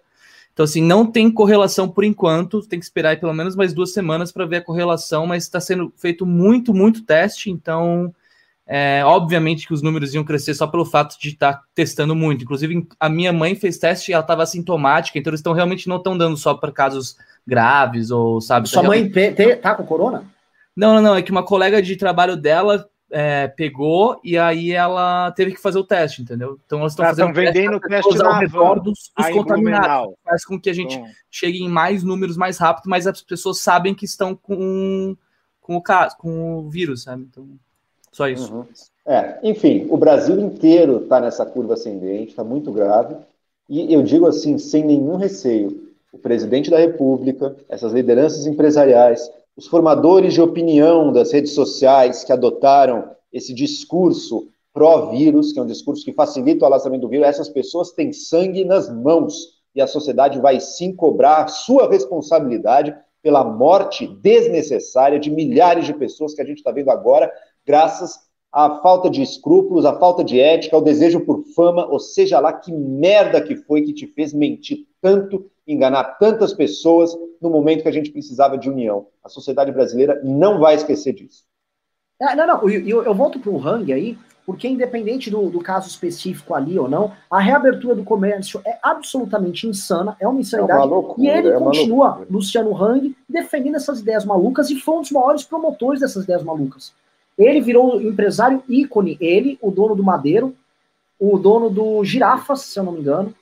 Então, 0.53 0.63
assim, 0.63 0.81
não 0.81 1.05
tem 1.05 1.31
correlação 1.31 1.89
por 1.89 2.03
enquanto, 2.03 2.61
tem 2.61 2.77
que 2.77 2.85
esperar 2.85 3.19
pelo 3.19 3.33
menos 3.33 3.55
mais 3.55 3.73
duas 3.73 3.93
semanas 3.93 4.31
para 4.31 4.45
ver 4.45 4.57
a 4.57 4.61
correlação, 4.61 5.25
mas 5.25 5.43
está 5.43 5.59
sendo 5.59 5.91
feito 5.97 6.25
muito, 6.25 6.73
muito 6.73 7.03
teste, 7.03 7.49
então, 7.49 8.13
é, 8.71 9.01
obviamente 9.03 9.65
que 9.65 9.73
os 9.73 9.81
números 9.81 10.13
iam 10.13 10.23
crescer 10.23 10.53
só 10.53 10.67
pelo 10.67 10.85
fato 10.85 11.19
de 11.19 11.29
estar 11.29 11.53
tá 11.53 11.63
testando 11.73 12.15
muito. 12.15 12.43
Inclusive, 12.43 12.87
a 12.99 13.09
minha 13.09 13.33
mãe 13.33 13.55
fez 13.55 13.79
teste 13.79 14.11
e 14.11 14.13
ela 14.13 14.21
estava 14.21 14.43
assintomática, 14.43 15.17
então 15.17 15.31
eles 15.31 15.39
estão 15.39 15.53
realmente 15.53 15.89
não 15.89 15.97
estão 15.97 16.15
dando 16.15 16.37
só 16.37 16.53
para 16.53 16.71
casos 16.71 17.17
graves 17.47 18.11
ou 18.11 18.39
sabe. 18.39 18.69
Sua 18.69 18.83
mãe 18.83 19.09
te, 19.09 19.31
te, 19.31 19.55
tá 19.55 19.73
com 19.73 19.83
corona? 19.83 20.23
Não, 20.75 20.93
não, 20.93 21.01
não. 21.01 21.15
É 21.15 21.23
que 21.23 21.31
uma 21.31 21.41
colega 21.41 21.81
de 21.81 21.95
trabalho 21.95 22.37
dela 22.37 22.87
é, 23.11 23.47
pegou 23.47 24.21
e 24.23 24.37
aí 24.37 24.71
ela 24.71 25.31
teve 25.31 25.53
que 25.53 25.59
fazer 25.59 25.79
o 25.79 25.83
teste, 25.83 26.21
entendeu? 26.21 26.59
Então 26.63 26.81
elas 26.81 26.91
estão 26.91 27.05
ah, 27.05 27.09
fazendo 27.09 27.33
vendendo 27.33 27.77
o 27.77 27.79
teste 27.79 28.21
ao 28.21 28.37
redor 28.37 28.79
dos, 28.79 29.11
dos 29.17 29.29
contaminados. 29.29 30.13
Faz 30.23 30.45
com 30.45 30.61
que 30.61 30.69
a 30.69 30.73
gente 30.73 30.95
Bom. 30.95 31.09
chegue 31.31 31.63
em 31.63 31.69
mais 31.69 32.03
números 32.03 32.37
mais 32.37 32.59
rápido, 32.59 32.87
mas 32.87 33.07
as 33.07 33.19
pessoas 33.23 33.61
sabem 33.61 33.95
que 33.95 34.05
estão 34.05 34.35
com, 34.35 35.17
com 35.59 35.75
o 35.75 35.81
caso, 35.81 36.15
com 36.17 36.59
o 36.59 36.69
vírus, 36.69 37.01
sabe? 37.01 37.23
Então, 37.23 37.49
só 38.19 38.27
isso. 38.27 38.53
Uhum. 38.53 38.65
É, 39.07 39.39
enfim, 39.43 39.87
o 39.89 39.95
Brasil 39.95 40.37
inteiro 40.41 41.03
está 41.03 41.21
nessa 41.21 41.45
curva 41.45 41.75
ascendente, 41.75 42.31
está 42.31 42.43
muito 42.43 42.69
grave. 42.69 43.15
E 43.69 43.93
eu 43.93 44.03
digo 44.03 44.27
assim, 44.27 44.57
sem 44.57 44.83
nenhum 44.83 45.15
receio, 45.15 45.89
o 46.11 46.17
presidente 46.17 46.69
da 46.69 46.77
República, 46.77 47.55
essas 47.69 47.93
lideranças 47.93 48.45
empresariais, 48.45 49.31
os 49.55 49.67
formadores 49.67 50.33
de 50.33 50.41
opinião 50.41 51.13
das 51.13 51.31
redes 51.31 51.53
sociais 51.53 52.25
que 52.25 52.33
adotaram 52.33 53.11
esse 53.31 53.53
discurso 53.53 54.47
pró-vírus, 54.73 55.53
que 55.53 55.59
é 55.59 55.61
um 55.61 55.67
discurso 55.67 56.03
que 56.03 56.11
facilita 56.11 56.65
o 56.65 56.67
alastramento 56.67 57.03
do 57.03 57.09
vírus, 57.09 57.27
essas 57.27 57.47
pessoas 57.47 57.91
têm 57.91 58.11
sangue 58.11 58.65
nas 58.65 58.93
mãos 58.93 59.59
e 59.73 59.81
a 59.81 59.87
sociedade 59.87 60.39
vai 60.39 60.59
sim 60.59 60.93
cobrar 60.93 61.47
sua 61.47 61.89
responsabilidade 61.89 62.93
pela 63.21 63.43
morte 63.43 64.07
desnecessária 64.07 65.19
de 65.19 65.29
milhares 65.29 65.85
de 65.85 65.93
pessoas 65.93 66.33
que 66.33 66.41
a 66.41 66.45
gente 66.45 66.57
está 66.57 66.71
vendo 66.71 66.89
agora, 66.89 67.31
graças 67.69 68.27
à 68.51 68.79
falta 68.81 69.11
de 69.11 69.21
escrúpulos, 69.21 69.85
à 69.85 69.93
falta 69.99 70.23
de 70.23 70.39
ética, 70.39 70.75
ao 70.75 70.81
desejo 70.81 71.19
por 71.19 71.43
fama, 71.55 71.85
ou 71.85 71.99
seja 71.99 72.39
lá 72.39 72.51
que 72.51 72.73
merda 72.73 73.39
que 73.39 73.55
foi 73.55 73.83
que 73.83 73.93
te 73.93 74.07
fez 74.07 74.33
mentir 74.33 74.87
tanto 74.99 75.45
enganar 75.67 76.17
tantas 76.17 76.51
pessoas 76.51 77.15
no 77.39 77.51
momento 77.51 77.83
que 77.83 77.87
a 77.87 77.91
gente 77.91 78.09
precisava 78.11 78.57
de 78.57 78.67
união. 78.67 79.05
A 79.23 79.29
sociedade 79.29 79.71
brasileira 79.71 80.19
não 80.23 80.59
vai 80.59 80.73
esquecer 80.73 81.13
disso. 81.13 81.43
É, 82.19 82.35
não, 82.35 82.47
não, 82.47 82.67
eu, 82.67 82.81
eu, 82.87 83.03
eu 83.03 83.13
volto 83.13 83.39
para 83.39 83.51
o 83.51 83.63
Hang 83.63 83.93
aí, 83.93 84.17
porque 84.47 84.67
independente 84.67 85.29
do, 85.29 85.47
do, 85.47 85.59
caso 85.59 85.87
específico 85.87 86.55
ali 86.55 86.79
ou 86.79 86.89
não, 86.89 87.13
a 87.29 87.39
reabertura 87.39 87.93
do 87.93 88.03
comércio 88.03 88.59
é 88.65 88.79
absolutamente 88.81 89.67
insana, 89.67 90.17
é 90.19 90.27
uma 90.27 90.39
insanidade. 90.39 90.81
É 90.81 90.83
uma 90.85 90.95
loucura, 90.95 91.21
e 91.21 91.29
ele 91.29 91.49
é 91.49 91.59
continua, 91.59 92.25
Luciano 92.31 92.75
Hang, 92.75 93.15
defendendo 93.29 93.75
essas 93.75 93.99
ideias 93.99 94.25
malucas 94.25 94.71
e 94.71 94.75
foi 94.79 94.95
um 94.95 95.01
dos 95.01 95.11
maiores 95.11 95.43
promotores 95.43 96.01
dessas 96.01 96.23
ideias 96.23 96.43
malucas. 96.43 96.91
Ele 97.39 97.61
virou 97.61 98.01
empresário 98.01 98.61
ícone, 98.67 99.17
ele, 99.21 99.57
o 99.61 99.71
dono 99.71 99.95
do 99.95 100.03
Madeiro, 100.03 100.53
o 101.17 101.39
dono 101.39 101.69
do 101.69 102.03
Girafas, 102.03 102.61
se 102.61 102.77
eu 102.77 102.83
não 102.83 102.91
me 102.91 102.99
engano. 102.99 103.33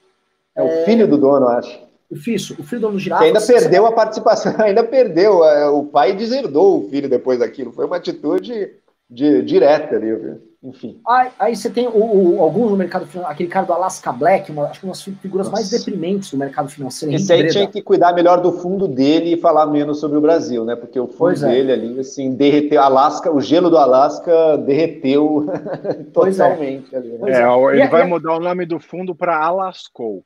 É, 0.56 0.62
o 0.62 0.86
filho 0.86 1.08
do 1.08 1.18
dono, 1.18 1.48
acho. 1.48 1.80
O 2.10 2.16
filho, 2.16 2.38
o 2.60 2.64
filho 2.64 2.80
do 2.80 2.82
dono 2.82 2.94
do 2.94 3.00
Girafas. 3.00 3.32
Que 3.32 3.38
ainda 3.38 3.62
perdeu 3.62 3.86
a 3.88 3.92
participação, 3.92 4.54
ainda 4.62 4.84
perdeu. 4.84 5.44
É, 5.44 5.68
o 5.68 5.84
pai 5.84 6.14
deserdou 6.14 6.78
o 6.78 6.90
filho 6.90 7.10
depois 7.10 7.40
daquilo. 7.40 7.72
Foi 7.72 7.86
uma 7.86 7.98
atitude 7.98 8.72
de, 9.10 9.42
direta 9.42 9.96
ali, 9.96 10.16
viu? 10.16 10.42
Enfim. 10.68 11.00
Aí, 11.08 11.30
aí 11.40 11.56
você 11.56 11.70
tem 11.70 11.88
o, 11.88 12.36
o, 12.36 12.42
alguns 12.42 12.70
no 12.72 12.76
mercado 12.76 13.06
financeiro, 13.06 13.32
aquele 13.32 13.50
cara 13.50 13.66
do 13.66 13.72
Alaska 13.72 14.12
Black, 14.12 14.52
uma, 14.52 14.66
acho 14.66 14.82
que 14.82 14.86
uma 14.86 14.92
das 14.92 15.02
figuras 15.02 15.48
Nossa. 15.48 15.52
mais 15.52 15.70
deprimentes 15.70 16.32
do 16.32 16.38
mercado 16.38 16.68
financeiro. 16.68 17.16
Esse 17.16 17.32
aí 17.32 17.48
tinha 17.48 17.68
que 17.68 17.82
cuidar 17.82 18.14
melhor 18.14 18.42
do 18.42 18.52
fundo 18.52 18.88
dele 18.88 19.34
e 19.34 19.38
falar 19.38 19.66
menos 19.68 20.00
sobre 20.00 20.18
o 20.18 20.22
Brasil, 20.22 20.66
né? 20.66 20.76
Porque 20.76 21.00
o 21.00 21.08
fundo 21.08 21.18
pois 21.18 21.42
é. 21.42 21.50
dele 21.50 21.72
é. 21.72 21.74
ali, 21.74 22.00
assim, 22.00 22.36
derreteu. 22.36 22.82
Alaska, 22.82 23.32
o 23.32 23.40
gelo 23.40 23.70
do 23.70 23.78
Alasca 23.78 24.58
derreteu 24.58 25.46
totalmente. 26.14 26.94
É. 26.94 26.98
Ali, 26.98 27.10
né? 27.10 27.32
é, 27.32 27.42
é. 27.42 27.74
ele 27.74 27.84
e, 27.84 27.88
vai 27.88 28.04
e, 28.04 28.08
mudar 28.08 28.36
o 28.36 28.40
nome 28.40 28.66
do 28.66 28.80
fundo 28.80 29.16
para 29.16 29.42
Alasco. 29.42 30.24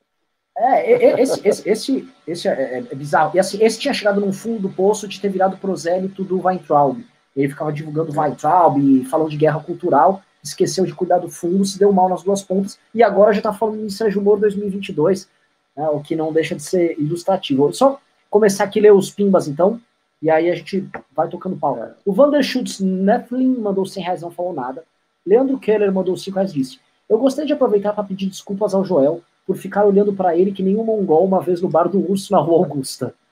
É, 0.58 1.20
esse, 1.22 1.48
esse, 1.48 1.68
esse, 1.68 2.08
esse 2.26 2.48
é, 2.48 2.84
é, 2.90 2.94
bizarro. 2.94 3.30
E 3.34 3.40
assim, 3.40 3.62
esse 3.62 3.78
tinha 3.78 3.94
chegado 3.94 4.20
num 4.20 4.32
fundo 4.32 4.60
do 4.60 4.68
poço 4.68 5.06
de 5.06 5.20
ter 5.20 5.28
virado 5.28 5.56
prosélito 5.56 6.24
do 6.24 6.44
Weintraub. 6.44 6.98
Ele 7.34 7.48
ficava 7.48 7.72
divulgando 7.72 8.12
Weintraub, 8.18 9.04
falando 9.04 9.30
de 9.30 9.36
guerra 9.36 9.60
cultural, 9.60 10.22
esqueceu 10.42 10.84
de 10.84 10.94
cuidar 10.94 11.18
do 11.18 11.28
fundo, 11.28 11.64
se 11.64 11.78
deu 11.78 11.92
mal 11.92 12.08
nas 12.08 12.22
duas 12.22 12.42
pontas, 12.42 12.78
e 12.94 13.02
agora 13.02 13.32
já 13.32 13.38
está 13.38 13.52
falando 13.52 13.84
em 13.84 13.90
Sérgio 13.90 14.20
Moro 14.20 14.40
2022, 14.40 15.28
né, 15.76 15.88
o 15.88 16.00
que 16.00 16.16
não 16.16 16.32
deixa 16.32 16.54
de 16.54 16.62
ser 16.62 16.98
ilustrativo. 16.98 17.62
Vou 17.62 17.72
só 17.72 18.00
começar 18.30 18.64
aqui 18.64 18.78
a 18.78 18.82
ler 18.82 18.92
os 18.92 19.10
pimbas, 19.10 19.46
então, 19.46 19.80
e 20.20 20.30
aí 20.30 20.50
a 20.50 20.54
gente 20.54 20.88
vai 21.14 21.28
tocando 21.28 21.56
pau. 21.56 21.78
O 22.04 22.12
Vanderschutz 22.12 22.80
Netflin 22.80 23.56
mandou 23.58 23.86
100 23.86 24.02
reais, 24.02 24.22
não 24.22 24.30
falou 24.30 24.52
nada. 24.52 24.84
Leandro 25.24 25.58
Keller 25.58 25.92
mandou 25.92 26.16
5 26.16 26.34
reais, 26.34 26.52
disse, 26.52 26.80
eu 27.08 27.18
gostaria 27.18 27.46
de 27.46 27.52
aproveitar 27.52 27.92
para 27.92 28.04
pedir 28.04 28.26
desculpas 28.26 28.74
ao 28.74 28.84
Joel 28.84 29.20
por 29.46 29.56
ficar 29.56 29.84
olhando 29.84 30.12
para 30.12 30.36
ele 30.36 30.52
que 30.52 30.62
nem 30.62 30.76
um 30.76 30.84
mongol 30.84 31.24
uma 31.24 31.40
vez 31.40 31.60
no 31.60 31.68
bar 31.68 31.88
do 31.88 31.98
urso 32.10 32.32
na 32.32 32.38
Rua 32.38 32.58
Augusta. 32.58 33.14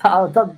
Tá, 0.00 0.28
tá... 0.28 0.48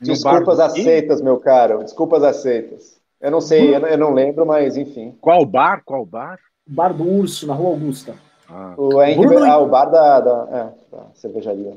Desculpas 0.00 0.58
aceitas, 0.58 1.22
meu 1.22 1.38
caro. 1.38 1.78
Desculpas 1.84 2.24
aceitas. 2.24 2.99
Eu 3.20 3.30
não 3.30 3.40
sei, 3.40 3.74
eu 3.74 3.98
não 3.98 4.14
lembro, 4.14 4.46
mas 4.46 4.76
enfim. 4.76 5.14
Qual 5.20 5.44
bar? 5.44 5.82
Qual 5.84 6.06
bar? 6.06 6.38
Bar 6.66 6.94
do 6.94 7.06
Urso, 7.06 7.46
na 7.46 7.54
Rua 7.54 7.70
Augusta. 7.70 8.14
Ah, 8.48 8.74
o, 8.76 9.02
Henry, 9.02 9.26
Bruno... 9.26 9.44
ah, 9.44 9.58
o 9.58 9.68
bar 9.68 9.86
da, 9.86 10.20
da, 10.20 10.48
é, 10.50 10.96
da 10.96 11.04
cervejaria. 11.14 11.76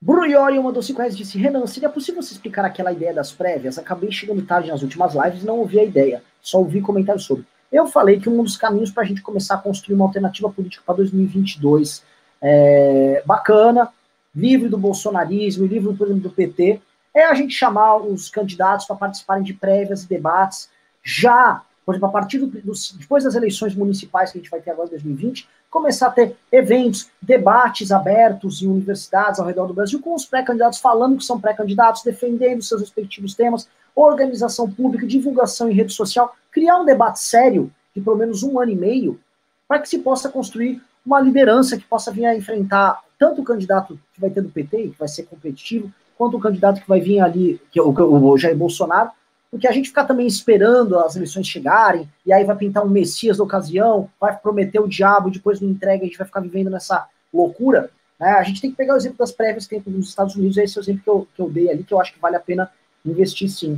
Bruno 0.00 0.26
Iori 0.26 0.58
mandou 0.60 0.82
5 0.82 0.98
reais 0.98 1.14
e 1.14 1.18
disse: 1.18 1.38
Renan, 1.38 1.66
seria 1.66 1.88
possível 1.88 2.22
você 2.22 2.34
explicar 2.34 2.64
aquela 2.64 2.92
ideia 2.92 3.14
das 3.14 3.32
prévias? 3.32 3.78
Acabei 3.78 4.10
chegando 4.12 4.44
tarde 4.44 4.68
nas 4.68 4.82
últimas 4.82 5.14
lives 5.14 5.42
e 5.42 5.46
não 5.46 5.58
ouvi 5.58 5.80
a 5.80 5.84
ideia, 5.84 6.22
só 6.40 6.58
ouvi 6.58 6.80
comentários 6.80 7.24
sobre. 7.24 7.44
Eu 7.70 7.86
falei 7.86 8.20
que 8.20 8.28
um 8.28 8.42
dos 8.42 8.56
caminhos 8.56 8.90
para 8.90 9.02
a 9.02 9.06
gente 9.06 9.22
começar 9.22 9.54
a 9.54 9.58
construir 9.58 9.94
uma 9.94 10.04
alternativa 10.04 10.50
política 10.50 10.82
para 10.84 10.96
2022 10.96 12.04
é, 12.42 13.22
bacana, 13.24 13.88
livre 14.34 14.68
do 14.68 14.76
bolsonarismo, 14.76 15.66
livre, 15.66 15.94
por 15.94 16.06
exemplo, 16.06 16.24
do 16.24 16.30
PT, 16.30 16.80
é 17.14 17.24
a 17.24 17.34
gente 17.34 17.54
chamar 17.54 17.96
os 17.96 18.28
candidatos 18.28 18.86
para 18.86 18.96
participarem 18.96 19.42
de 19.42 19.54
prévias 19.54 20.02
e 20.02 20.08
debates 20.08 20.68
já, 21.02 21.62
por 21.84 21.94
exemplo, 21.94 22.08
a 22.08 22.12
partir 22.12 22.38
do, 22.38 22.46
depois 22.46 23.24
das 23.24 23.34
eleições 23.34 23.74
municipais 23.74 24.30
que 24.30 24.38
a 24.38 24.40
gente 24.40 24.50
vai 24.50 24.60
ter 24.60 24.70
agora 24.70 24.88
em 24.88 24.92
2020, 24.92 25.48
começar 25.70 26.08
a 26.08 26.10
ter 26.10 26.36
eventos, 26.50 27.08
debates 27.20 27.90
abertos 27.90 28.62
em 28.62 28.66
universidades 28.66 29.40
ao 29.40 29.46
redor 29.46 29.66
do 29.66 29.74
Brasil 29.74 30.00
com 30.00 30.14
os 30.14 30.26
pré-candidatos 30.26 30.78
falando 30.78 31.16
que 31.16 31.24
são 31.24 31.40
pré-candidatos, 31.40 32.02
defendendo 32.02 32.62
seus 32.62 32.82
respectivos 32.82 33.34
temas, 33.34 33.66
organização 33.94 34.70
pública, 34.70 35.06
divulgação 35.06 35.70
em 35.70 35.74
rede 35.74 35.92
social, 35.92 36.36
criar 36.50 36.78
um 36.78 36.84
debate 36.84 37.20
sério 37.20 37.72
de 37.94 38.00
pelo 38.00 38.16
menos 38.16 38.42
um 38.42 38.60
ano 38.60 38.70
e 38.70 38.76
meio 38.76 39.18
para 39.66 39.78
que 39.78 39.88
se 39.88 39.98
possa 39.98 40.28
construir 40.28 40.80
uma 41.04 41.20
liderança 41.20 41.76
que 41.76 41.84
possa 41.84 42.12
vir 42.12 42.26
a 42.26 42.36
enfrentar 42.36 43.00
tanto 43.18 43.40
o 43.40 43.44
candidato 43.44 43.98
que 44.12 44.20
vai 44.20 44.30
ter 44.30 44.42
do 44.42 44.50
PT, 44.50 44.88
que 44.88 44.98
vai 44.98 45.08
ser 45.08 45.24
competitivo, 45.24 45.92
quanto 46.16 46.36
o 46.36 46.40
candidato 46.40 46.80
que 46.80 46.88
vai 46.88 47.00
vir 47.00 47.20
ali, 47.20 47.60
que 47.70 47.78
é 47.78 47.82
o, 47.82 47.90
o 47.90 48.38
Jair 48.38 48.56
Bolsonaro, 48.56 49.10
porque 49.52 49.68
a 49.68 49.70
gente 49.70 49.90
ficar 49.90 50.06
também 50.06 50.26
esperando 50.26 50.98
as 50.98 51.14
eleições 51.14 51.46
chegarem, 51.46 52.08
e 52.24 52.32
aí 52.32 52.42
vai 52.42 52.56
pintar 52.56 52.82
um 52.86 52.88
Messias 52.88 53.36
da 53.36 53.44
ocasião, 53.44 54.08
vai 54.18 54.34
prometer 54.34 54.80
o 54.80 54.88
diabo, 54.88 55.30
depois 55.30 55.60
não 55.60 55.68
entrega, 55.68 56.02
a 56.02 56.06
gente 56.06 56.16
vai 56.16 56.26
ficar 56.26 56.40
vivendo 56.40 56.70
nessa 56.70 57.06
loucura. 57.30 57.90
Né? 58.18 58.30
A 58.30 58.42
gente 58.44 58.62
tem 58.62 58.70
que 58.70 58.76
pegar 58.78 58.94
o 58.94 58.96
exemplo 58.96 59.18
das 59.18 59.30
prévias 59.30 59.66
que 59.66 59.78
tem 59.78 59.92
nos 59.92 60.08
Estados 60.08 60.34
Unidos, 60.36 60.56
esse 60.56 60.78
é 60.78 60.80
o 60.80 60.82
exemplo 60.82 61.02
que 61.02 61.10
eu, 61.10 61.28
que 61.36 61.42
eu 61.42 61.50
dei 61.50 61.70
ali, 61.70 61.84
que 61.84 61.92
eu 61.92 62.00
acho 62.00 62.14
que 62.14 62.18
vale 62.18 62.34
a 62.34 62.40
pena 62.40 62.70
investir 63.04 63.50
sim. 63.50 63.74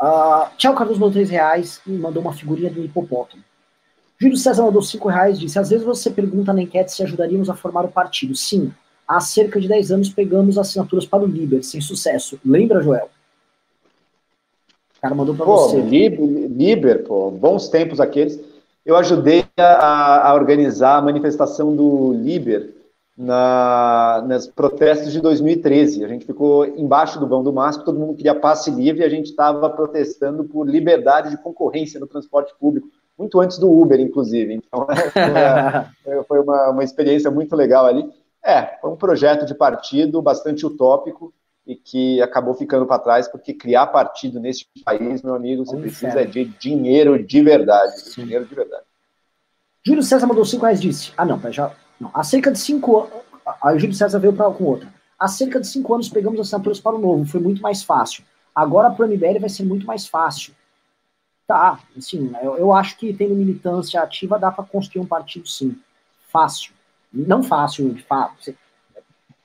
Uh, 0.00 0.48
tchau, 0.56 0.72
Carlos 0.76 0.98
mandou 0.98 1.14
3 1.14 1.30
reais 1.30 1.80
e 1.84 1.90
mandou 1.90 2.22
uma 2.22 2.32
figurinha 2.32 2.70
do 2.70 2.84
hipopótamo. 2.84 3.42
Júlio 4.20 4.36
César 4.36 4.62
mandou 4.62 4.82
5 4.82 5.08
reais 5.08 5.38
disse: 5.38 5.58
Às 5.58 5.70
vezes 5.70 5.84
você 5.84 6.10
pergunta 6.10 6.52
na 6.52 6.62
enquete 6.62 6.92
se 6.92 7.02
ajudaríamos 7.02 7.50
a 7.50 7.54
formar 7.54 7.84
o 7.84 7.90
partido. 7.90 8.36
Sim, 8.36 8.72
há 9.06 9.18
cerca 9.18 9.60
de 9.60 9.66
10 9.66 9.90
anos 9.90 10.08
pegamos 10.10 10.58
assinaturas 10.58 11.06
para 11.06 11.24
o 11.24 11.26
Liber, 11.26 11.64
sem 11.64 11.80
sucesso. 11.80 12.38
Lembra, 12.44 12.80
Joel? 12.80 13.10
Cara 15.04 15.14
mandou 15.14 15.34
para 15.34 15.44
você. 15.44 15.80
Liber, 15.80 16.20
Liber, 16.20 17.04
pô, 17.04 17.30
bons 17.30 17.68
tempos 17.68 18.00
aqueles. 18.00 18.40
Eu 18.84 18.96
ajudei 18.96 19.44
a, 19.58 20.30
a 20.30 20.34
organizar 20.34 20.96
a 20.96 21.02
manifestação 21.02 21.76
do 21.76 22.14
Liber 22.14 22.72
na, 23.16 24.24
nas 24.26 24.46
protestos 24.46 25.12
de 25.12 25.20
2013. 25.20 26.04
A 26.04 26.08
gente 26.08 26.24
ficou 26.24 26.64
embaixo 26.66 27.20
do 27.20 27.28
vão 27.28 27.42
do 27.42 27.52
MASP, 27.52 27.84
todo 27.84 27.98
mundo 27.98 28.16
queria 28.16 28.34
passe 28.34 28.70
livre 28.70 29.02
e 29.02 29.04
a 29.04 29.08
gente 29.08 29.26
estava 29.26 29.68
protestando 29.68 30.44
por 30.44 30.68
liberdade 30.68 31.30
de 31.30 31.36
concorrência 31.36 32.00
no 32.00 32.06
transporte 32.06 32.54
público, 32.58 32.88
muito 33.18 33.38
antes 33.40 33.58
do 33.58 33.70
Uber, 33.70 34.00
inclusive. 34.00 34.54
Então, 34.54 34.86
foi 36.26 36.40
uma, 36.40 36.70
uma 36.70 36.84
experiência 36.84 37.30
muito 37.30 37.54
legal 37.54 37.86
ali. 37.86 38.08
É, 38.42 38.78
foi 38.80 38.90
um 38.90 38.96
projeto 38.96 39.46
de 39.46 39.54
partido 39.54 40.20
bastante 40.20 40.66
utópico, 40.66 41.32
e 41.66 41.74
que 41.74 42.20
acabou 42.20 42.54
ficando 42.54 42.86
para 42.86 42.98
trás, 42.98 43.26
porque 43.26 43.54
criar 43.54 43.86
partido 43.86 44.38
nesse 44.38 44.66
país, 44.84 45.22
meu 45.22 45.34
amigo, 45.34 45.64
você 45.64 45.76
precisa 45.76 46.20
é 46.20 46.24
de 46.24 46.44
dinheiro 46.44 47.22
de 47.22 47.42
verdade. 47.42 48.04
De 48.04 48.14
dinheiro 48.14 48.44
de 48.44 48.54
verdade. 48.54 48.84
Júlio 49.86 50.02
César 50.02 50.26
mandou 50.26 50.44
5 50.44 50.64
reais 50.64 50.80
disse. 50.80 51.12
Ah, 51.16 51.24
não, 51.24 51.40
já. 51.52 51.74
Não. 51.98 52.10
Há 52.12 52.22
cerca 52.22 52.50
de 52.50 52.58
5 52.58 52.98
anos. 52.98 53.12
Aí 53.62 53.76
o 53.76 53.78
Júlio 53.78 53.94
César 53.94 54.18
veio 54.18 54.32
pra, 54.32 54.50
com 54.50 54.64
outra. 54.64 54.88
Há 55.18 55.28
cerca 55.28 55.60
de 55.60 55.66
5 55.66 55.94
anos 55.94 56.08
pegamos 56.08 56.40
assinaturas 56.40 56.80
para 56.80 56.96
o 56.96 56.98
novo, 56.98 57.24
foi 57.24 57.40
muito 57.40 57.62
mais 57.62 57.82
fácil. 57.82 58.24
Agora 58.54 58.90
para 58.90 59.06
o 59.06 59.08
MBL 59.08 59.40
vai 59.40 59.48
ser 59.48 59.64
muito 59.64 59.86
mais 59.86 60.06
fácil. 60.06 60.54
Tá, 61.46 61.78
assim, 61.96 62.32
eu, 62.42 62.56
eu 62.56 62.72
acho 62.72 62.96
que 62.96 63.12
tendo 63.12 63.34
militância 63.34 64.00
ativa 64.00 64.38
dá 64.38 64.50
para 64.50 64.64
construir 64.64 65.02
um 65.02 65.06
partido 65.06 65.46
sim. 65.46 65.76
Fácil. 66.28 66.72
Não 67.12 67.42
fácil, 67.42 67.92
de 67.92 68.02
fato. 68.02 68.54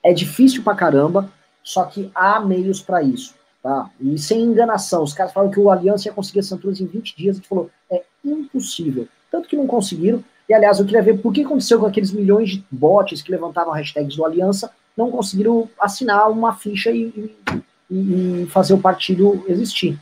É 0.01 0.13
difícil 0.13 0.63
pra 0.63 0.73
caramba, 0.75 1.29
só 1.63 1.85
que 1.85 2.11
há 2.13 2.39
meios 2.39 2.81
para 2.81 3.01
isso. 3.03 3.35
Tá? 3.61 3.89
E 3.99 4.17
sem 4.17 4.41
enganação. 4.41 5.03
Os 5.03 5.13
caras 5.13 5.33
falaram 5.33 5.51
que 5.51 5.59
o 5.59 5.69
Aliança 5.69 6.07
ia 6.07 6.13
conseguir 6.13 6.39
assinaturas 6.39 6.79
em 6.79 6.85
20 6.85 7.15
dias. 7.15 7.35
A 7.35 7.39
gente 7.39 7.49
falou, 7.49 7.69
é 7.91 8.03
impossível. 8.23 9.07
Tanto 9.31 9.47
que 9.47 9.55
não 9.55 9.67
conseguiram. 9.67 10.23
E, 10.47 10.53
aliás, 10.53 10.79
eu 10.79 10.85
queria 10.85 11.03
ver 11.03 11.19
por 11.19 11.31
que 11.31 11.43
aconteceu 11.43 11.79
com 11.79 11.85
aqueles 11.85 12.11
milhões 12.11 12.49
de 12.49 12.63
bots 12.71 13.21
que 13.21 13.31
levantavam 13.31 13.73
hashtags 13.73 14.15
do 14.15 14.25
Aliança, 14.25 14.71
não 14.97 15.11
conseguiram 15.11 15.69
assinar 15.79 16.29
uma 16.31 16.55
ficha 16.55 16.89
e, 16.89 17.35
e, 17.89 18.43
e 18.43 18.45
fazer 18.47 18.73
o 18.73 18.79
partido 18.79 19.45
existir. 19.47 19.99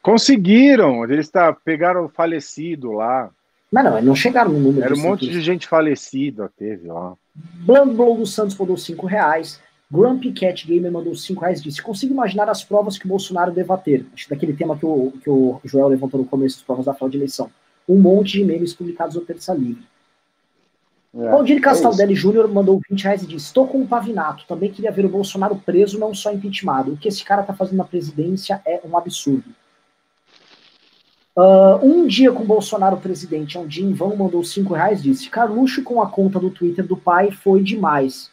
Conseguiram. 0.00 1.04
Eles 1.04 1.28
tá, 1.28 1.52
pegaram 1.52 2.04
o 2.04 2.08
falecido 2.08 2.92
lá. 2.92 3.30
Mas 3.70 3.84
não, 3.84 4.02
não 4.02 4.14
chegaram 4.14 4.52
no 4.52 4.60
número. 4.60 4.84
Era 4.84 4.94
um 4.94 5.02
monte 5.02 5.28
de 5.28 5.40
gente 5.40 5.66
falecida, 5.66 6.50
teve 6.56 6.88
lá. 6.88 7.14
Blanco 7.34 8.14
dos 8.14 8.32
Santos 8.32 8.56
mandou 8.56 8.76
5 8.76 9.06
reais. 9.06 9.60
Grumpy 9.90 10.32
Cat 10.32 10.66
Gamer 10.66 10.92
mandou 10.92 11.14
5 11.14 11.40
reais 11.40 11.60
e 11.60 11.62
disse: 11.64 11.82
Consigo 11.82 12.12
imaginar 12.12 12.48
as 12.50 12.62
provas 12.62 12.98
que 12.98 13.06
o 13.06 13.08
Bolsonaro 13.08 13.50
debater. 13.50 14.04
Acho 14.12 14.28
daquele 14.28 14.52
tema 14.52 14.76
que 14.76 14.84
o, 14.84 15.12
que 15.22 15.30
o 15.30 15.60
Joel 15.64 15.88
levantou 15.88 16.20
no 16.20 16.26
começo 16.26 16.56
das 16.56 16.64
provas 16.64 16.84
da 16.84 16.94
fraude 16.94 17.12
de 17.12 17.18
eleição. 17.18 17.50
Um 17.88 17.98
monte 17.98 18.32
de 18.32 18.44
memes 18.44 18.74
publicados 18.74 19.16
no 19.16 19.22
Terça 19.22 19.54
Livre. 19.54 19.82
É, 21.14 21.30
Valdir 21.30 21.58
Castaldelli 21.62 22.12
é 22.12 22.16
Júnior 22.16 22.46
mandou 22.48 22.78
20 22.90 23.02
reais 23.02 23.22
e 23.22 23.26
disse: 23.26 23.46
Estou 23.46 23.66
com 23.66 23.80
o 23.80 23.88
Pavinato. 23.88 24.44
Também 24.46 24.70
queria 24.70 24.92
ver 24.92 25.06
o 25.06 25.08
Bolsonaro 25.08 25.56
preso, 25.56 25.98
não 25.98 26.14
só 26.14 26.30
impeachmentado. 26.30 26.92
O 26.92 26.96
que 26.98 27.08
esse 27.08 27.24
cara 27.24 27.42
tá 27.42 27.54
fazendo 27.54 27.78
na 27.78 27.84
presidência 27.84 28.60
é 28.66 28.82
um 28.84 28.94
absurdo. 28.94 29.48
Uh, 31.34 31.78
um 31.82 32.06
dia 32.06 32.30
com 32.30 32.44
Bolsonaro 32.44 32.98
presidente, 32.98 33.56
é 33.56 33.60
um 33.60 33.66
dia 33.66 33.84
em 33.84 33.94
vão, 33.94 34.14
mandou 34.14 34.44
5 34.44 34.74
reais 34.74 35.02
disse: 35.02 35.30
Carluxo 35.30 35.82
com 35.82 36.02
a 36.02 36.10
conta 36.10 36.38
do 36.38 36.50
Twitter 36.50 36.86
do 36.86 36.96
pai 36.96 37.30
foi 37.30 37.62
demais 37.62 38.30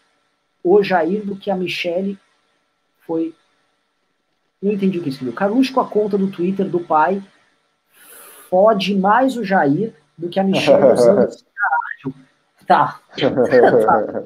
o 0.65 0.81
Jair 0.81 1.23
do 1.23 1.35
que 1.35 1.51
a 1.51 1.55
Michelle 1.55 2.17
foi. 3.05 3.35
Não 4.59 4.73
entendi 4.73 4.97
o 4.97 5.03
que 5.03 5.09
escreveu. 5.09 5.35
Carluxo 5.35 5.71
com 5.71 5.79
a 5.79 5.87
conta 5.87 6.17
do 6.17 6.31
Twitter 6.31 6.67
do 6.67 6.79
pai 6.79 7.21
fode 8.49 8.95
mais 8.95 9.37
o 9.37 9.43
Jair 9.43 9.93
do 10.17 10.27
que 10.27 10.39
a 10.39 10.43
Michelle 10.43 10.91
usando 10.91 11.27
caralho. 11.55 12.15
Tá. 12.65 12.99
tá. 13.15 14.23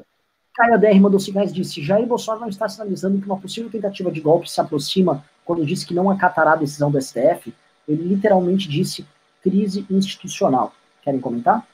Caio 0.56 0.80
DR 0.80 0.98
mandou 0.98 1.20
cigarros 1.20 1.52
disse: 1.52 1.82
Jair 1.82 2.06
Bolsonaro 2.06 2.40
não 2.40 2.48
está 2.48 2.66
sinalizando 2.68 3.20
que 3.20 3.26
uma 3.26 3.38
possível 3.38 3.70
tentativa 3.70 4.10
de 4.10 4.20
golpe 4.20 4.50
se 4.50 4.60
aproxima 4.60 5.22
quando 5.44 5.64
disse 5.66 5.86
que 5.86 5.94
não 5.94 6.10
acatará 6.10 6.52
a 6.52 6.56
decisão 6.56 6.90
do 6.90 7.00
STF. 7.00 7.54
Ele 7.86 8.02
literalmente 8.02 8.66
disse 8.66 9.06
crise 9.42 9.86
institucional. 9.90 10.72
Querem 11.02 11.20
comentar? 11.20 11.66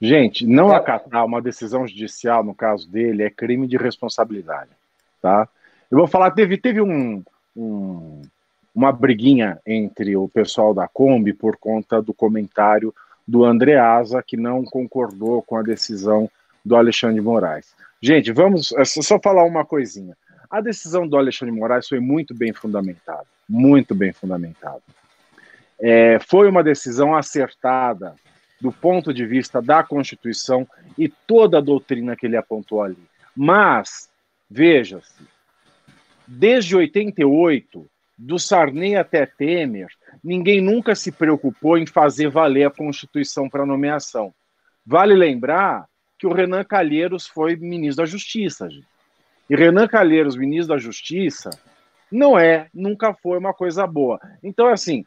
Gente, 0.00 0.46
não 0.46 0.72
é. 0.72 0.76
acatar 0.76 1.26
uma 1.26 1.42
decisão 1.42 1.86
judicial, 1.86 2.42
no 2.42 2.54
caso 2.54 2.90
dele, 2.90 3.22
é 3.22 3.30
crime 3.30 3.66
de 3.66 3.76
responsabilidade, 3.76 4.70
tá? 5.20 5.46
Eu 5.90 5.98
vou 5.98 6.06
falar, 6.06 6.30
teve, 6.30 6.56
teve 6.56 6.80
um, 6.80 7.22
um, 7.54 8.22
uma 8.74 8.92
briguinha 8.92 9.60
entre 9.66 10.16
o 10.16 10.28
pessoal 10.28 10.72
da 10.72 10.88
Kombi 10.88 11.34
por 11.34 11.56
conta 11.56 12.00
do 12.00 12.14
comentário 12.14 12.94
do 13.26 13.44
Andreasa, 13.44 14.22
que 14.22 14.36
não 14.36 14.64
concordou 14.64 15.42
com 15.42 15.56
a 15.56 15.62
decisão 15.62 16.30
do 16.64 16.76
Alexandre 16.76 17.20
Moraes. 17.20 17.74
Gente, 18.00 18.32
vamos 18.32 18.72
é 18.72 18.84
só 18.84 19.20
falar 19.20 19.44
uma 19.44 19.64
coisinha. 19.64 20.16
A 20.50 20.60
decisão 20.60 21.06
do 21.06 21.16
Alexandre 21.16 21.54
Moraes 21.54 21.86
foi 21.86 22.00
muito 22.00 22.34
bem 22.34 22.52
fundamentada, 22.52 23.26
muito 23.48 23.94
bem 23.94 24.12
fundamentada. 24.12 24.82
É, 25.78 26.18
foi 26.18 26.48
uma 26.48 26.62
decisão 26.62 27.14
acertada 27.14 28.14
do 28.60 28.70
ponto 28.70 29.12
de 29.12 29.24
vista 29.24 29.62
da 29.62 29.82
Constituição 29.82 30.68
e 30.98 31.08
toda 31.08 31.58
a 31.58 31.62
doutrina 31.62 32.14
que 32.14 32.26
ele 32.26 32.36
apontou 32.36 32.82
ali. 32.82 32.98
Mas, 33.34 34.10
veja-se, 34.50 35.22
desde 36.26 36.76
88, 36.76 37.88
do 38.18 38.38
Sarney 38.38 38.96
até 38.96 39.24
Temer, 39.24 39.88
ninguém 40.22 40.60
nunca 40.60 40.94
se 40.94 41.10
preocupou 41.10 41.78
em 41.78 41.86
fazer 41.86 42.28
valer 42.28 42.66
a 42.66 42.70
Constituição 42.70 43.48
para 43.48 43.64
nomeação. 43.64 44.34
Vale 44.84 45.14
lembrar 45.14 45.86
que 46.18 46.26
o 46.26 46.32
Renan 46.32 46.62
Calheiros 46.62 47.26
foi 47.26 47.56
ministro 47.56 48.04
da 48.04 48.10
Justiça. 48.10 48.68
Gente. 48.68 48.86
E 49.48 49.56
Renan 49.56 49.88
Calheiros, 49.88 50.36
ministro 50.36 50.74
da 50.74 50.78
Justiça, 50.78 51.48
não 52.12 52.38
é, 52.38 52.68
nunca 52.74 53.14
foi 53.14 53.38
uma 53.38 53.54
coisa 53.54 53.86
boa. 53.86 54.20
Então, 54.42 54.68
assim, 54.68 55.04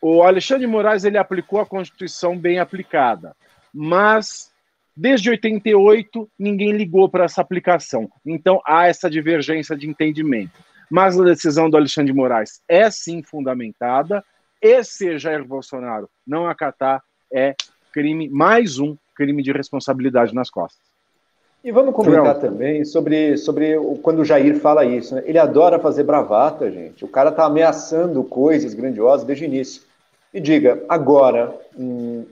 o 0.00 0.22
Alexandre 0.22 0.66
de 0.66 0.72
Moraes 0.72 1.04
ele 1.04 1.18
aplicou 1.18 1.60
a 1.60 1.66
Constituição 1.66 2.36
bem 2.36 2.58
aplicada, 2.58 3.36
mas 3.72 4.50
desde 4.96 5.30
88 5.30 6.28
ninguém 6.38 6.72
ligou 6.72 7.08
para 7.08 7.24
essa 7.24 7.40
aplicação. 7.40 8.10
Então 8.24 8.60
há 8.66 8.86
essa 8.86 9.10
divergência 9.10 9.76
de 9.76 9.88
entendimento. 9.88 10.52
Mas 10.90 11.18
a 11.18 11.24
decisão 11.24 11.70
do 11.70 11.76
Alexandre 11.76 12.12
de 12.12 12.18
Moraes 12.18 12.60
é 12.68 12.90
sim 12.90 13.22
fundamentada, 13.22 14.24
e 14.60 14.82
se 14.82 15.18
Jair 15.18 15.44
Bolsonaro 15.44 16.10
não 16.26 16.48
acatar, 16.48 17.02
é 17.32 17.54
crime, 17.92 18.28
mais 18.28 18.78
um 18.78 18.96
crime 19.14 19.42
de 19.42 19.52
responsabilidade 19.52 20.34
nas 20.34 20.50
costas. 20.50 20.90
E 21.62 21.70
vamos 21.70 21.94
comentar 21.94 22.38
também 22.38 22.84
sobre, 22.84 23.36
sobre 23.36 23.76
quando 24.02 24.20
o 24.20 24.24
Jair 24.24 24.58
fala 24.58 24.84
isso. 24.84 25.14
Né? 25.14 25.22
Ele 25.26 25.38
adora 25.38 25.78
fazer 25.78 26.04
bravata, 26.04 26.70
gente. 26.70 27.04
O 27.04 27.08
cara 27.08 27.28
está 27.28 27.44
ameaçando 27.44 28.24
coisas 28.24 28.72
grandiosas 28.72 29.26
desde 29.26 29.44
o 29.44 29.46
início. 29.46 29.82
E 30.32 30.40
diga, 30.40 30.84
agora, 30.88 31.54
em 31.76 32.26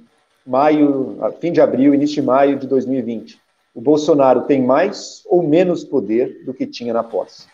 maio, 0.47 1.19
fim 1.41 1.53
de 1.53 1.61
abril, 1.61 1.95
início 1.95 2.17
de 2.17 2.23
maio 2.23 2.57
de 2.57 2.67
2020, 2.67 3.41
o 3.75 3.81
Bolsonaro 3.81 4.43
tem 4.43 4.63
mais 4.63 5.23
ou 5.27 5.43
menos 5.43 5.85
poder 5.85 6.45
do 6.45 6.55
que 6.55 6.67
tinha 6.67 6.93
na 6.93 7.03
posse? 7.03 7.47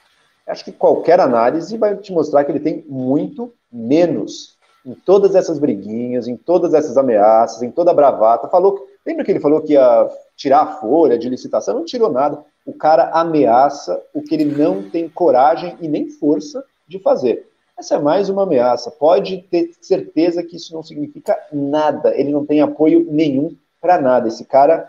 Acho 0.47 0.65
que 0.65 0.73
qualquer 0.73 1.19
análise 1.19 1.79
vai 1.79 1.97
te 1.97 2.13
mostrar 2.13 2.45
que 2.45 2.53
ele 2.53 2.61
tem 2.61 2.85
muito 2.87 3.53
menos 3.73 4.59
em 4.85 4.93
todas 4.93 5.35
essas 5.35 5.59
briguinhas, 5.59 6.29
em 6.29 6.37
todas 6.37 6.75
essas 6.75 6.99
ameaças, 6.99 7.63
em 7.63 7.71
toda 7.71 7.91
a 7.91 7.95
bravata. 7.95 8.49
Falou, 8.49 8.87
lembra 9.07 9.25
que 9.25 9.31
ele 9.31 9.41
falou 9.41 9.63
que 9.63 9.73
ia 9.73 10.09
tirar 10.37 10.61
a 10.61 10.73
folha 10.75 11.19
de 11.19 11.29
licitação, 11.29 11.75
não 11.75 11.85
tirou 11.87 12.13
nada. 12.13 12.45
O 12.67 12.75
cara 12.75 13.11
ameaça 13.11 14.03
o 14.13 14.21
que 14.21 14.35
ele 14.35 14.45
não 14.45 14.83
tem 14.83 15.09
coragem 15.09 15.77
e 15.81 15.89
nem 15.89 16.11
força 16.11 16.63
de 16.87 16.99
fazer. 16.99 17.49
Essa 17.77 17.97
é 17.97 17.99
mais 17.99 18.29
uma 18.29 18.45
ameaça. 18.45 18.91
Pode 18.91 19.39
ter 19.51 19.73
certeza 19.81 20.43
que 20.43 20.57
isso 20.57 20.73
não 20.73 20.83
significa 20.83 21.37
nada. 21.53 22.15
Ele 22.19 22.31
não 22.31 22.47
tem 22.47 22.61
apoio 22.61 23.07
nenhum 23.11 23.55
para 23.81 24.01
nada. 24.01 24.29
Esse 24.29 24.45
cara, 24.45 24.89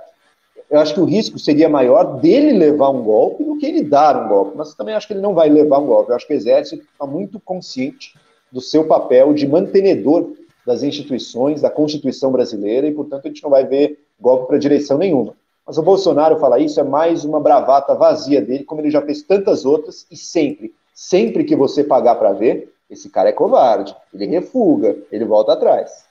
eu 0.70 0.80
acho 0.80 0.94
que 0.94 1.00
o 1.00 1.06
risco 1.06 1.40
seria 1.40 1.68
maior 1.68 2.20
dele 2.20 2.54
levar 2.54 2.92
um 2.92 3.04
golpe 3.04 3.44
do 3.44 3.58
que 3.58 3.66
ele 3.66 3.84
dar 3.84 4.24
um 4.24 4.28
golpe. 4.28 4.56
Mas 4.56 4.76
também 4.76 4.94
acho 4.94 5.08
que 5.08 5.14
ele 5.14 5.22
não 5.22 5.34
vai 5.34 5.50
levar 5.50 5.80
um 5.80 5.88
golpe. 5.88 6.12
Eu 6.12 6.16
acho 6.16 6.28
que 6.28 6.34
o 6.34 6.38
exército 6.38 6.84
está 6.84 7.08
muito 7.08 7.40
consciente 7.40 8.14
do 8.52 8.62
seu 8.62 8.88
papel 8.88 9.34
de 9.34 9.48
mantenedor 9.48 10.34
das 10.66 10.84
instituições, 10.84 11.62
da 11.62 11.70
Constituição 11.70 12.32
brasileira, 12.32 12.88
e, 12.88 12.94
portanto, 12.94 13.26
a 13.26 13.28
gente 13.28 13.44
não 13.44 13.50
vai 13.50 13.66
ver 13.66 14.00
golpe 14.20 14.48
para 14.48 14.58
direção 14.58 14.98
nenhuma. 14.98 15.36
Mas 15.66 15.78
o 15.78 15.84
Bolsonaro 15.84 16.40
falar 16.40 16.60
isso 16.60 16.80
é 16.80 16.84
mais 16.84 17.26
uma 17.26 17.40
bravata 17.40 17.94
vazia 17.96 18.42
dele, 18.42 18.64
como 18.64 18.82
ele 18.82 18.92
já 18.92 19.02
fez 19.02 19.24
tantas 19.24 19.66
outras, 19.66 20.06
e 20.10 20.16
sempre, 20.16 20.74
sempre 20.94 21.44
que 21.44 21.56
você 21.56 21.84
pagar 21.84 22.16
para 22.16 22.32
ver, 22.32 22.75
esse 22.90 23.10
cara 23.10 23.30
é 23.30 23.34
covarde, 23.34 23.96
ele 24.14 24.26
refuga, 24.28 24.96
ele 25.12 25.26
volta 25.26 25.54
atrás. 25.54 26.06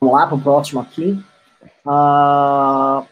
Vamos 0.00 0.16
lá 0.16 0.26
para 0.26 0.36
o 0.36 0.40
próximo 0.40 0.80
aqui. 0.80 1.22
Uh, 1.86 3.06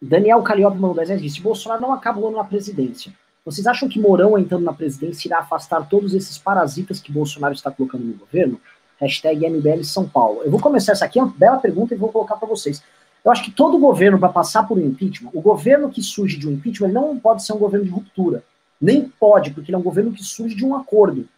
Daniel 0.00 0.42
Calliope 0.42 0.76
mandou 0.76 0.96
10 0.96 1.08
reais 1.08 1.22
disse: 1.22 1.40
Bolsonaro 1.40 1.80
não 1.80 1.92
acaba 1.92 2.18
o 2.18 2.26
ano 2.26 2.36
na 2.36 2.44
presidência. 2.44 3.12
Vocês 3.44 3.66
acham 3.66 3.88
que 3.88 4.00
Mourão 4.00 4.38
entrando 4.38 4.64
na 4.64 4.72
presidência 4.72 5.28
irá 5.28 5.38
afastar 5.38 5.88
todos 5.88 6.14
esses 6.14 6.38
parasitas 6.38 7.00
que 7.00 7.12
Bolsonaro 7.12 7.54
está 7.54 7.70
colocando 7.70 8.04
no 8.04 8.14
governo? 8.14 8.60
Hashtag 9.00 9.48
MBL 9.48 9.82
São 9.82 10.08
Paulo. 10.08 10.42
Eu 10.44 10.50
vou 10.50 10.60
começar 10.60 10.92
essa 10.92 11.04
aqui, 11.04 11.18
é 11.18 11.22
uma 11.22 11.34
bela 11.36 11.58
pergunta 11.58 11.92
e 11.92 11.96
vou 11.96 12.10
colocar 12.10 12.36
para 12.36 12.48
vocês. 12.48 12.82
Eu 13.24 13.30
acho 13.30 13.44
que 13.44 13.50
todo 13.50 13.78
governo, 13.78 14.18
para 14.18 14.28
passar 14.28 14.66
por 14.66 14.78
um 14.78 14.80
impeachment, 14.80 15.30
o 15.32 15.40
governo 15.40 15.90
que 15.90 16.02
surge 16.02 16.36
de 16.36 16.48
um 16.48 16.52
impeachment 16.52 16.88
não 16.88 17.18
pode 17.18 17.44
ser 17.44 17.52
um 17.52 17.58
governo 17.58 17.84
de 17.84 17.90
ruptura. 17.90 18.44
Nem 18.82 19.08
pode, 19.08 19.52
porque 19.52 19.70
ele 19.70 19.76
é 19.76 19.78
um 19.78 19.82
governo 19.82 20.12
que 20.12 20.24
surge 20.24 20.56
de 20.56 20.66
um 20.66 20.74
acordo. 20.74 21.28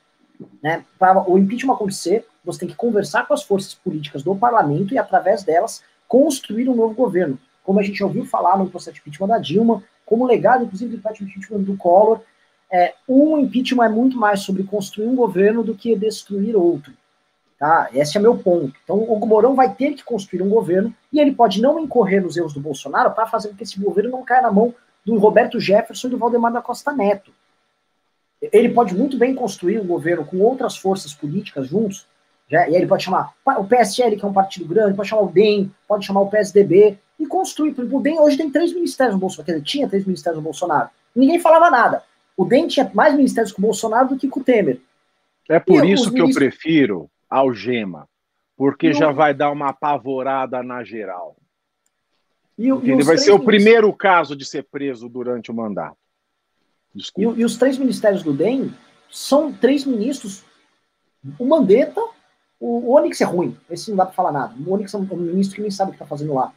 Né? 0.62 0.82
Para 0.98 1.30
o 1.30 1.38
impeachment 1.38 1.74
acontecer, 1.74 2.26
você 2.42 2.60
tem 2.60 2.68
que 2.68 2.74
conversar 2.74 3.28
com 3.28 3.34
as 3.34 3.42
forças 3.42 3.74
políticas 3.74 4.22
do 4.22 4.34
parlamento 4.34 4.94
e, 4.94 4.98
através 4.98 5.42
delas, 5.42 5.82
construir 6.08 6.68
um 6.70 6.74
novo 6.74 6.94
governo. 6.94 7.38
Como 7.62 7.78
a 7.78 7.82
gente 7.82 8.02
ouviu 8.02 8.24
falar 8.24 8.58
no 8.58 8.70
processo 8.70 8.94
de 8.94 9.00
impeachment 9.00 9.28
da 9.28 9.38
Dilma, 9.38 9.82
como 10.06 10.26
legado, 10.26 10.64
inclusive, 10.64 10.96
do 10.96 10.96
impeachment 10.96 11.60
do 11.60 11.76
Collor, 11.76 12.20
é, 12.72 12.94
um 13.06 13.38
impeachment 13.38 13.84
é 13.84 13.88
muito 13.88 14.16
mais 14.16 14.40
sobre 14.40 14.64
construir 14.64 15.06
um 15.06 15.14
governo 15.14 15.62
do 15.62 15.74
que 15.74 15.94
destruir 15.94 16.56
outro. 16.56 16.92
Tá? 17.58 17.88
Esse 17.92 18.18
é 18.18 18.20
meu 18.20 18.36
ponto. 18.38 18.74
Então, 18.82 18.98
o 18.98 19.26
Mourão 19.26 19.54
vai 19.54 19.72
ter 19.72 19.94
que 19.94 20.02
construir 20.02 20.42
um 20.42 20.48
governo 20.48 20.94
e 21.12 21.20
ele 21.20 21.32
pode 21.32 21.62
não 21.62 21.78
incorrer 21.78 22.22
nos 22.22 22.36
erros 22.36 22.52
do 22.52 22.60
Bolsonaro 22.60 23.12
para 23.12 23.26
fazer 23.26 23.48
com 23.48 23.54
que 23.54 23.62
esse 23.62 23.78
governo 23.78 24.10
não 24.10 24.24
caia 24.24 24.42
na 24.42 24.52
mão 24.52 24.74
do 25.04 25.16
Roberto 25.18 25.60
Jefferson 25.60 26.08
e 26.08 26.10
do 26.10 26.18
Valdemar 26.18 26.52
da 26.52 26.62
Costa 26.62 26.92
Neto. 26.92 27.30
Ele 28.40 28.68
pode 28.70 28.94
muito 28.94 29.16
bem 29.16 29.34
construir 29.34 29.80
um 29.80 29.86
governo 29.86 30.24
com 30.24 30.38
outras 30.40 30.76
forças 30.76 31.14
políticas 31.14 31.68
juntos, 31.68 32.06
já, 32.48 32.68
e 32.68 32.74
aí 32.74 32.76
ele 32.76 32.86
pode 32.86 33.04
chamar 33.04 33.32
o 33.58 33.64
PSL, 33.64 34.16
que 34.16 34.24
é 34.24 34.28
um 34.28 34.32
partido 34.32 34.66
grande, 34.66 34.96
pode 34.96 35.08
chamar 35.08 35.22
o 35.22 35.32
DEM, 35.32 35.72
pode 35.88 36.04
chamar 36.04 36.20
o 36.20 36.28
PSDB, 36.28 36.98
e 37.18 37.26
construir. 37.26 37.72
Porque 37.72 37.94
o 37.94 38.00
DEM 38.00 38.18
hoje 38.18 38.36
tem 38.36 38.50
três 38.50 38.72
ministérios 38.72 39.14
no 39.14 39.20
Bolsonaro, 39.20 39.46
quer 39.46 39.52
dizer, 39.52 39.64
tinha 39.64 39.88
três 39.88 40.04
ministérios 40.04 40.38
no 40.38 40.44
Bolsonaro. 40.44 40.90
Ninguém 41.14 41.38
falava 41.38 41.70
nada. 41.70 42.02
O 42.36 42.44
DEM 42.44 42.66
tinha 42.66 42.90
mais 42.92 43.14
ministérios 43.14 43.52
com 43.52 43.60
o 43.62 43.64
Bolsonaro 43.64 44.08
do 44.08 44.16
que 44.16 44.28
com 44.28 44.40
o 44.40 44.44
Temer. 44.44 44.80
É 45.48 45.58
por 45.58 45.84
e 45.84 45.92
isso 45.92 46.10
que 46.10 46.20
ministros... 46.20 46.36
eu 46.36 46.50
prefiro 46.50 47.10
algema, 47.30 48.08
porque 48.56 48.92
já 48.92 49.10
vai 49.10 49.32
dar 49.34 49.50
uma 49.50 49.68
apavorada 49.68 50.62
na 50.62 50.82
geral. 50.82 51.36
E, 52.58 52.68
ele 52.68 53.02
vai 53.02 53.18
ser 53.18 53.32
o 53.32 53.40
primeiro 53.40 53.92
caso 53.92 54.36
de 54.36 54.44
ser 54.44 54.64
preso 54.64 55.08
durante 55.08 55.50
o 55.50 55.54
mandato. 55.54 55.96
E, 56.94 57.22
e, 57.22 57.44
os 57.44 57.56
três 57.56 57.76
ministérios 57.76 58.22
do 58.22 58.32
DEM 58.32 58.72
são 59.10 59.52
três 59.52 59.84
ministros. 59.84 60.44
O 61.38 61.44
Mandetta, 61.44 62.00
o, 62.60 62.90
o 62.90 62.96
Onyx 62.96 63.20
é 63.20 63.24
ruim, 63.24 63.56
esse 63.68 63.90
não 63.90 63.96
dá 63.96 64.06
para 64.06 64.14
falar 64.14 64.32
nada. 64.32 64.54
O 64.64 64.72
Onyx 64.72 64.94
é 64.94 64.98
um, 64.98 65.08
um, 65.10 65.16
ministro 65.16 65.56
que 65.56 65.62
nem 65.62 65.70
sabe 65.70 65.90
o 65.90 65.92
que 65.92 65.96
está 65.96 66.06
fazendo 66.06 66.34
lá. 66.34 66.52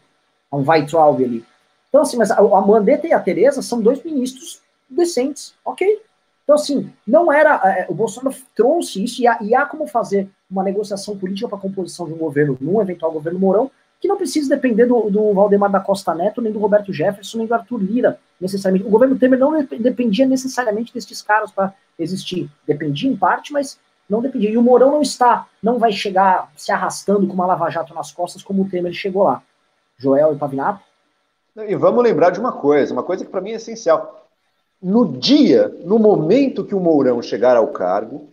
É 0.52 0.56
um 0.56 0.64
Weitraub 0.68 1.24
ali. 1.24 1.44
Então, 1.90 2.02
assim, 2.02 2.18
mas 2.18 2.30
a, 2.30 2.38
a 2.38 2.61
Mandetta 2.61 3.07
e 3.07 3.14
a 3.14 3.19
Tereza 3.19 3.61
são 3.61 3.82
dois 3.82 4.03
ministros 4.03 4.61
decentes, 4.90 5.56
ok? 5.65 6.02
Então, 6.44 6.56
assim, 6.56 6.91
não 7.06 7.32
era. 7.32 7.56
É, 7.65 7.88
o 7.90 7.94
Bolsonaro 7.94 8.36
trouxe 8.56 9.03
isso 9.03 9.22
e 9.22 9.28
há, 9.28 9.38
e 9.41 9.56
há 9.56 9.65
como 9.65 9.88
fazer 9.88 10.30
uma 10.49 10.64
negociação 10.64 11.18
política 11.18 11.48
para 11.48 11.57
a 11.57 11.61
composição 11.61 12.06
de 12.06 12.14
um 12.14 12.18
governo, 12.18 12.57
num 12.61 12.82
eventual 12.82 13.11
governo 13.11 13.40
Mourão, 13.40 13.72
que 13.99 14.07
não 14.07 14.18
precisa 14.18 14.56
depender 14.56 14.86
do, 14.86 15.10
do 15.10 15.34
Valdemar 15.34 15.72
da 15.72 15.80
Costa 15.80 16.14
Neto, 16.14 16.41
nem 16.41 16.52
do 16.52 16.60
Roberto 16.60 16.94
Jefferson, 16.94 17.40
nem 17.40 17.48
do 17.48 17.53
Arthur 17.53 17.82
Lira, 17.82 18.19
necessariamente. 18.40 18.88
O 18.88 18.91
governo 18.91 19.18
Temer 19.18 19.40
não 19.40 19.64
dependia 19.64 20.26
necessariamente 20.26 20.94
desses 20.94 21.22
caras 21.22 21.52
para 21.52 21.74
existir. 21.98 22.49
Dependia 22.65 23.10
em 23.10 23.15
parte, 23.15 23.52
mas 23.52 23.80
não 24.10 24.22
dependia. 24.22 24.52
E 24.52 24.57
o 24.57 24.61
Mourão 24.61 24.91
não 24.91 25.02
está, 25.02 25.48
não 25.61 25.80
vai 25.80 25.91
chegar 25.91 26.52
se 26.56 26.72
arrastando 26.72 27.28
com 27.28 27.34
uma 27.34 27.45
lava-jato 27.45 27.94
nas 27.94 28.11
costas 28.11 28.44
como 28.44 28.64
o 28.64 28.69
Temer 28.69 28.94
chegou 28.94 29.24
lá. 29.24 29.41
Joel 29.98 30.34
e 30.34 30.38
Pavinato? 30.38 30.82
E 31.56 31.76
vamos 31.76 32.03
lembrar 32.03 32.30
de 32.30 32.40
uma 32.40 32.52
coisa, 32.52 32.94
uma 32.94 33.02
coisa 33.02 33.26
que 33.26 33.32
para 33.32 33.41
mim 33.41 33.52
é 33.52 33.56
essencial. 33.56 34.28
No 34.80 35.18
dia, 35.18 35.76
no 35.84 35.98
momento 35.98 36.64
que 36.64 36.76
o 36.76 36.80
Mourão 36.80 37.19
chegar 37.19 37.57
ao 37.57 37.69
cargo, 37.69 38.30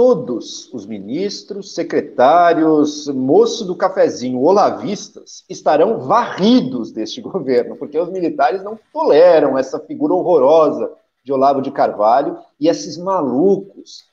todos 0.00 0.72
os 0.72 0.86
ministros, 0.86 1.74
secretários, 1.74 3.06
moço 3.08 3.66
do 3.66 3.76
cafezinho, 3.76 4.40
olavistas, 4.40 5.44
estarão 5.46 5.98
varridos 5.98 6.90
deste 6.90 7.20
governo, 7.20 7.76
porque 7.76 7.98
os 7.98 8.08
militares 8.08 8.64
não 8.64 8.78
toleram 8.94 9.58
essa 9.58 9.78
figura 9.78 10.14
horrorosa 10.14 10.90
de 11.22 11.30
Olavo 11.34 11.60
de 11.60 11.70
Carvalho 11.70 12.38
e 12.58 12.66
esses 12.66 12.96
malucos 12.96 14.06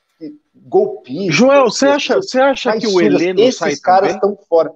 golpistas. 0.54 1.34
Joel, 1.34 1.70
você 1.70 1.86
acha, 1.86 2.16
você 2.16 2.38
acha 2.38 2.76
que 2.76 2.86
o 2.86 3.00
Heleno 3.00 3.40
esses 3.40 3.56
sai 3.56 3.76
caras 3.76 4.12
estão 4.12 4.36
fora. 4.46 4.70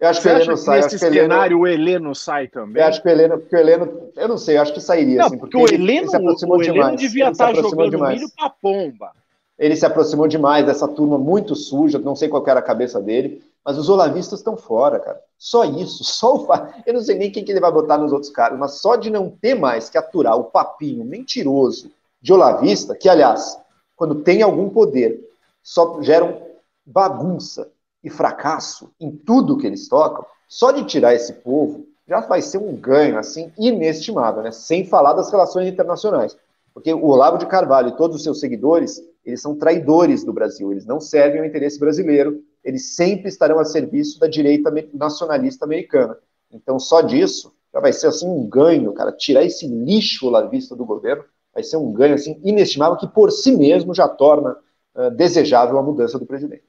Eu 0.00 0.08
acho 0.08 0.20
Você 0.20 0.28
que 0.28 0.34
o 0.34 0.38
Heleno 0.38 0.56
sai. 0.56 0.80
Nesse 0.80 0.98
cenário 0.98 1.58
o 1.60 1.66
Heleno 1.68 2.14
sai 2.16 2.48
também? 2.48 2.82
Eu 2.82 2.88
acho 2.88 3.00
que 3.00 3.08
o 3.08 3.10
Heleno, 3.12 3.38
porque 3.38 3.54
o 3.54 3.58
Heleno, 3.60 4.10
eu 4.16 4.26
não 4.26 4.36
sei, 4.36 4.56
eu 4.56 4.62
acho 4.62 4.74
que 4.74 4.80
sairia. 4.80 5.18
Não, 5.18 5.26
assim, 5.26 5.38
porque, 5.38 5.56
porque 5.56 5.72
o 5.72 5.76
Heleno, 5.76 6.10
ele, 6.12 6.26
ele 6.26 6.50
o 6.50 6.62
Heleno 6.62 6.96
devia 6.96 7.30
estar 7.30 7.54
jogando 7.54 7.90
demais. 7.90 8.18
milho 8.18 8.28
pra 8.36 8.50
pomba. 8.50 9.12
Ele 9.58 9.74
se 9.74 9.84
aproximou 9.84 10.28
demais 10.28 10.64
dessa 10.64 10.86
turma 10.86 11.18
muito 11.18 11.56
suja, 11.56 11.98
não 11.98 12.14
sei 12.14 12.28
qual 12.28 12.46
era 12.46 12.60
a 12.60 12.62
cabeça 12.62 13.00
dele, 13.00 13.42
mas 13.64 13.76
os 13.76 13.88
olavistas 13.88 14.38
estão 14.38 14.56
fora, 14.56 15.00
cara. 15.00 15.20
Só 15.36 15.64
isso, 15.64 16.04
só 16.04 16.36
o 16.36 16.46
Eu 16.86 16.94
não 16.94 17.00
sei 17.00 17.16
nem 17.16 17.30
quem 17.30 17.44
que 17.44 17.50
ele 17.50 17.60
vai 17.60 17.72
botar 17.72 17.98
nos 17.98 18.12
outros 18.12 18.30
caras, 18.30 18.58
mas 18.58 18.80
só 18.80 18.96
de 18.96 19.10
não 19.10 19.30
ter 19.30 19.54
mais 19.54 19.90
que 19.90 19.98
aturar 19.98 20.36
o 20.36 20.44
papinho 20.44 21.04
mentiroso 21.04 21.90
de 22.20 22.32
olavista, 22.32 22.94
que, 22.94 23.08
aliás, 23.08 23.58
quando 23.96 24.22
tem 24.22 24.42
algum 24.42 24.68
poder, 24.68 25.20
só 25.62 26.00
geram 26.02 26.40
bagunça 26.86 27.68
e 28.02 28.08
fracasso 28.08 28.90
em 29.00 29.10
tudo 29.10 29.58
que 29.58 29.66
eles 29.66 29.88
tocam, 29.88 30.24
só 30.48 30.70
de 30.70 30.84
tirar 30.84 31.14
esse 31.14 31.32
povo 31.34 31.84
já 32.08 32.20
vai 32.20 32.40
ser 32.40 32.56
um 32.56 32.74
ganho, 32.74 33.18
assim, 33.18 33.52
inestimável, 33.58 34.42
né? 34.42 34.50
Sem 34.50 34.86
falar 34.86 35.12
das 35.12 35.30
relações 35.30 35.68
internacionais. 35.68 36.34
Porque 36.72 36.92
o 36.94 37.04
Olavo 37.06 37.36
de 37.36 37.44
Carvalho 37.44 37.88
e 37.88 37.96
todos 37.96 38.16
os 38.16 38.22
seus 38.22 38.40
seguidores, 38.40 39.02
eles 39.28 39.42
são 39.42 39.54
traidores 39.54 40.24
do 40.24 40.32
Brasil, 40.32 40.72
eles 40.72 40.86
não 40.86 40.98
servem 41.00 41.40
ao 41.40 41.46
interesse 41.46 41.78
brasileiro, 41.78 42.42
eles 42.64 42.96
sempre 42.96 43.28
estarão 43.28 43.58
a 43.58 43.64
serviço 43.64 44.18
da 44.18 44.26
direita 44.26 44.72
nacionalista 44.94 45.66
americana. 45.66 46.16
Então, 46.50 46.78
só 46.78 47.02
disso, 47.02 47.54
já 47.72 47.78
vai 47.78 47.92
ser, 47.92 48.06
assim, 48.06 48.26
um 48.26 48.48
ganho, 48.48 48.92
cara, 48.94 49.12
tirar 49.12 49.44
esse 49.44 49.66
lixo 49.66 50.26
olavista 50.26 50.74
do 50.74 50.84
governo, 50.84 51.24
vai 51.52 51.62
ser 51.62 51.76
um 51.76 51.92
ganho, 51.92 52.14
assim, 52.14 52.40
inestimável, 52.42 52.96
que 52.96 53.06
por 53.06 53.30
si 53.30 53.54
mesmo 53.54 53.94
já 53.94 54.08
torna 54.08 54.56
uh, 54.94 55.10
desejável 55.10 55.78
a 55.78 55.82
mudança 55.82 56.18
do 56.18 56.24
presidente. 56.24 56.64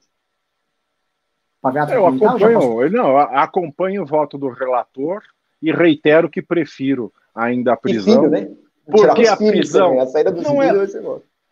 Eu 1.94 2.06
acompanho, 2.06 2.90
não, 2.90 3.16
acompanho 3.16 4.02
o 4.02 4.06
voto 4.06 4.36
do 4.36 4.48
relator 4.48 5.22
e 5.62 5.72
reitero 5.72 6.28
que 6.28 6.42
prefiro 6.42 7.12
ainda 7.34 7.72
a 7.72 7.76
prisão. 7.76 8.22
Filho, 8.22 8.30
né? 8.30 8.50
Porque 8.90 9.26
a 9.26 9.36
prisão. 9.36 9.88
Também, 9.88 10.02
a 10.02 10.06
saída 10.06 10.32
do 10.32 10.42
não 10.42 10.62
é, 10.62 10.72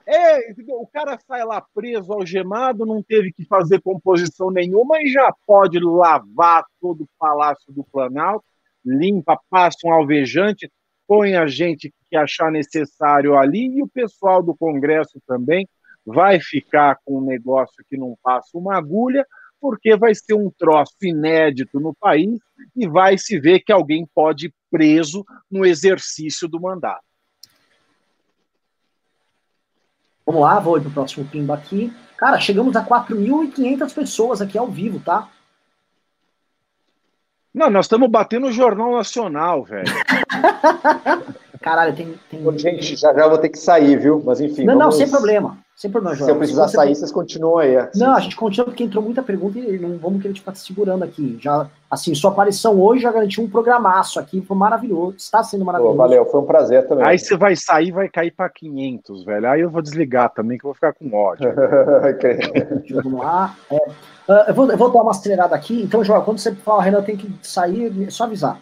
é, 0.09 0.55
o 0.69 0.87
cara 0.87 1.19
sai 1.27 1.45
lá 1.45 1.61
preso, 1.75 2.13
algemado, 2.13 2.87
não 2.87 3.03
teve 3.03 3.31
que 3.31 3.45
fazer 3.45 3.83
composição 3.83 4.51
nenhuma 4.51 5.03
e 5.03 5.09
já 5.09 5.31
pode 5.47 5.79
lavar 5.79 6.65
todo 6.81 7.03
o 7.03 7.09
palácio 7.19 7.71
do 7.73 7.85
Planalto, 7.85 8.45
limpa, 8.83 9.39
passa 9.51 9.87
um 9.87 9.93
alvejante, 9.93 10.73
põe 11.07 11.37
a 11.37 11.47
gente 11.47 11.93
que 12.09 12.17
achar 12.17 12.51
necessário 12.51 13.37
ali 13.37 13.67
e 13.77 13.83
o 13.83 13.89
pessoal 13.89 14.43
do 14.43 14.57
Congresso 14.57 15.21
também 15.27 15.69
vai 16.07 16.41
ficar 16.41 16.99
com 17.05 17.19
um 17.19 17.25
negócio 17.25 17.85
que 17.87 17.99
não 17.99 18.17
passa 18.23 18.57
uma 18.57 18.79
agulha, 18.79 19.27
porque 19.61 19.95
vai 19.95 20.15
ser 20.15 20.33
um 20.33 20.51
troço 20.51 20.97
inédito 21.03 21.79
no 21.79 21.95
país 21.95 22.41
e 22.75 22.89
vai 22.89 23.19
se 23.19 23.39
ver 23.39 23.61
que 23.61 23.73
alguém 23.73 24.09
pode 24.15 24.47
ir 24.47 24.55
preso 24.71 25.23
no 25.51 25.67
exercício 25.67 26.49
do 26.49 26.59
mandato. 26.59 27.08
Vamos 30.29 30.43
lá, 30.43 30.61
vou 30.61 30.77
ir 30.77 30.83
para 30.83 30.91
o 30.91 30.93
próximo 30.93 31.27
pimba 31.27 31.55
aqui. 31.55 31.91
Cara, 32.15 32.39
chegamos 32.39 32.77
a 32.77 32.85
4.500 32.85 33.95
pessoas 33.95 34.43
aqui 34.43 34.59
ao 34.59 34.67
vivo, 34.67 35.01
tá? 35.01 35.27
Não, 37.55 37.71
nós 37.71 37.87
estamos 37.87 38.11
batendo 38.11 38.49
o 38.49 38.53
Jornal 38.53 38.93
Nacional, 38.93 39.65
velho. 39.65 39.89
Caralho, 41.69 41.95
tem. 41.95 42.15
tem... 42.31 42.59
Gente, 42.59 42.97
já 42.97 43.13
já 43.13 43.29
vou 43.29 43.37
ter 43.37 43.51
que 43.51 43.59
sair, 43.59 43.99
viu? 43.99 44.23
Mas 44.25 44.41
enfim. 44.41 44.65
Não, 44.65 44.79
vamos... 44.79 44.85
não, 44.85 44.93
sem 44.93 45.11
problema. 45.11 45.59
Sem 45.77 45.91
problema, 45.91 46.17
João. 46.17 46.27
Se 46.27 46.33
eu 46.33 46.39
precisar 46.39 46.67
sair, 46.67 46.95
vocês 46.95 47.13
continuam 47.13 47.59
aí. 47.59 47.77
Assim. 47.77 48.01
Não, 48.01 48.15
a 48.15 48.21
gente 48.21 48.35
continua 48.35 48.65
porque 48.65 48.83
entrou 48.83 49.05
muita 49.05 49.23
pergunta 49.23 49.59
e 49.59 49.79
não 49.79 49.97
vamos 49.99 50.21
querer 50.21 50.35
ficar 50.35 50.55
segurando 50.57 51.05
aqui. 51.05 51.39
Já, 51.41 51.69
assim, 51.91 52.13
sua 52.17 52.31
aparição 52.33 52.81
hoje 52.81 53.03
já 53.03 53.13
garantiu 53.13 53.45
um 53.45 53.49
programaço 53.49 54.19
aqui, 54.19 54.41
foi 54.41 54.57
maravilhoso. 54.57 55.17
Está 55.19 55.45
sendo 55.45 55.65
maravilhoso. 55.65 55.97
Pô, 55.97 56.03
valeu, 56.03 56.25
foi 56.25 56.41
um 56.41 56.47
prazer 56.47 56.89
também. 56.89 57.07
Aí 57.07 57.19
você 57.19 57.37
vai 57.37 57.55
sair 57.55 57.93
vai 57.93 58.09
cair 58.09 58.33
para 58.33 58.49
500, 58.49 59.25
velho. 59.25 59.49
Aí 59.49 59.61
eu 59.61 59.71
vou 59.71 59.83
desligar 59.83 60.31
também, 60.31 60.59
que 60.59 60.65
eu 60.65 60.69
vou 60.69 60.75
ficar 60.75 60.95
com 60.95 61.15
ódio. 61.15 61.49
vamos 63.05 63.21
lá. 63.21 63.55
É, 63.71 63.77
uh, 63.77 64.45
eu, 64.49 64.55
vou, 64.55 64.71
eu 64.73 64.77
vou 64.77 64.91
dar 64.91 65.03
uma 65.03 65.13
acelerada 65.13 65.55
aqui. 65.55 65.83
Então, 65.83 66.03
João, 66.03 66.25
quando 66.25 66.39
você 66.39 66.53
falar, 66.57 66.83
Renan, 66.83 67.03
tem 67.03 67.17
que 67.17 67.31
sair, 67.41 68.07
é 68.07 68.11
só 68.11 68.25
avisar. 68.25 68.59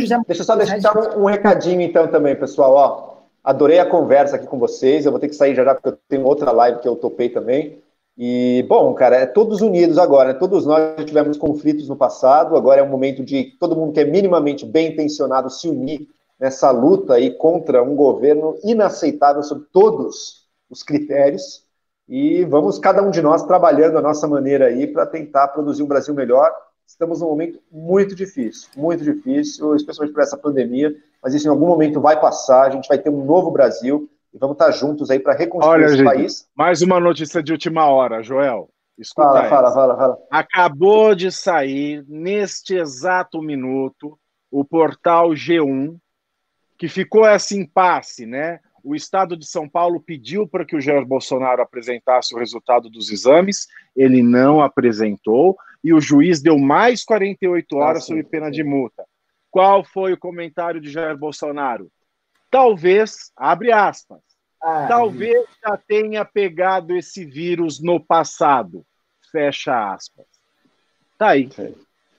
José... 0.00 0.18
Deixa 0.26 0.42
eu 0.42 0.46
só 0.46 0.56
deixar 0.56 0.96
um, 0.96 1.22
um 1.22 1.24
recadinho 1.26 1.80
então 1.80 2.08
também, 2.08 2.34
pessoal. 2.34 2.72
Ó, 2.74 3.12
adorei 3.42 3.78
a 3.78 3.86
conversa 3.86 4.36
aqui 4.36 4.46
com 4.46 4.58
vocês. 4.58 5.04
Eu 5.04 5.12
vou 5.12 5.20
ter 5.20 5.28
que 5.28 5.34
sair 5.34 5.54
já 5.54 5.64
já 5.64 5.74
porque 5.74 5.88
eu 5.88 5.98
tenho 6.08 6.24
outra 6.24 6.50
live 6.52 6.80
que 6.80 6.88
eu 6.88 6.96
topei 6.96 7.28
também. 7.28 7.82
E, 8.16 8.64
bom, 8.68 8.92
cara, 8.94 9.16
é 9.16 9.26
todos 9.26 9.62
unidos 9.62 9.96
agora, 9.96 10.32
né? 10.32 10.38
Todos 10.38 10.66
nós 10.66 10.98
já 10.98 11.04
tivemos 11.04 11.38
conflitos 11.38 11.88
no 11.88 11.96
passado, 11.96 12.56
agora 12.56 12.80
é 12.80 12.84
um 12.84 12.88
momento 12.88 13.24
de 13.24 13.56
todo 13.58 13.74
mundo 13.74 13.92
que 13.92 14.00
é 14.00 14.04
minimamente 14.04 14.66
bem 14.66 14.92
intencionado 14.92 15.48
se 15.48 15.68
unir 15.68 16.06
nessa 16.38 16.70
luta 16.70 17.14
aí 17.14 17.30
contra 17.30 17.82
um 17.82 17.96
governo 17.96 18.56
inaceitável 18.62 19.42
sob 19.42 19.64
todos 19.72 20.46
os 20.68 20.82
critérios. 20.82 21.64
E 22.06 22.44
vamos, 22.44 22.78
cada 22.78 23.02
um 23.02 23.10
de 23.10 23.22
nós, 23.22 23.44
trabalhando 23.44 23.96
a 23.96 24.02
nossa 24.02 24.26
maneira 24.28 24.66
aí 24.66 24.86
para 24.86 25.06
tentar 25.06 25.48
produzir 25.48 25.82
um 25.82 25.86
Brasil 25.86 26.14
melhor 26.14 26.52
estamos 26.92 27.20
num 27.20 27.28
momento 27.28 27.58
muito 27.70 28.14
difícil, 28.14 28.68
muito 28.76 29.02
difícil, 29.02 29.74
especialmente 29.74 30.12
por 30.12 30.22
essa 30.22 30.36
pandemia, 30.36 30.94
mas 31.22 31.34
isso 31.34 31.46
em 31.46 31.50
algum 31.50 31.66
momento 31.66 32.00
vai 32.00 32.20
passar, 32.20 32.66
a 32.66 32.70
gente 32.70 32.86
vai 32.86 32.98
ter 32.98 33.10
um 33.10 33.24
novo 33.24 33.50
Brasil 33.50 34.08
e 34.32 34.38
vamos 34.38 34.54
estar 34.54 34.70
juntos 34.70 35.10
aí 35.10 35.18
para 35.18 35.34
reconstruir 35.34 35.72
Olha, 35.72 35.84
esse 35.86 35.96
gente, 35.96 36.04
país. 36.04 36.48
Mais 36.54 36.82
uma 36.82 37.00
notícia 37.00 37.42
de 37.42 37.52
última 37.52 37.86
hora, 37.86 38.22
Joel. 38.22 38.68
Escuta 38.98 39.28
fala, 39.28 39.48
fala, 39.48 39.72
fala, 39.72 39.96
fala. 39.96 40.18
Acabou 40.30 41.14
de 41.14 41.32
sair, 41.32 42.04
neste 42.06 42.76
exato 42.76 43.40
minuto, 43.40 44.18
o 44.50 44.62
portal 44.62 45.30
G1, 45.30 45.96
que 46.76 46.88
ficou 46.88 47.26
esse 47.26 47.58
impasse, 47.58 48.26
né? 48.26 48.60
O 48.84 48.94
Estado 48.94 49.36
de 49.36 49.46
São 49.46 49.68
Paulo 49.68 50.00
pediu 50.00 50.46
para 50.46 50.64
que 50.64 50.76
o 50.76 50.80
Jair 50.80 51.06
Bolsonaro 51.06 51.62
apresentasse 51.62 52.34
o 52.34 52.38
resultado 52.38 52.90
dos 52.90 53.10
exames, 53.10 53.66
ele 53.96 54.22
não 54.22 54.60
apresentou 54.60 55.56
e 55.82 55.92
o 55.92 56.00
juiz 56.00 56.40
deu 56.40 56.58
mais 56.58 57.04
48 57.04 57.76
horas 57.76 58.04
ah, 58.04 58.06
sob 58.06 58.22
pena 58.24 58.50
de 58.50 58.62
multa. 58.62 59.04
Qual 59.50 59.84
foi 59.84 60.12
o 60.12 60.18
comentário 60.18 60.80
de 60.80 60.90
Jair 60.90 61.16
Bolsonaro? 61.16 61.90
Talvez, 62.50 63.32
abre 63.36 63.72
aspas, 63.72 64.20
ah, 64.62 64.86
talvez 64.88 65.44
já 65.62 65.76
tenha 65.76 66.24
pegado 66.24 66.94
esse 66.96 67.24
vírus 67.24 67.80
no 67.80 67.98
passado. 67.98 68.84
Fecha 69.30 69.92
aspas. 69.92 70.26
Tá 71.18 71.30
aí. 71.30 71.50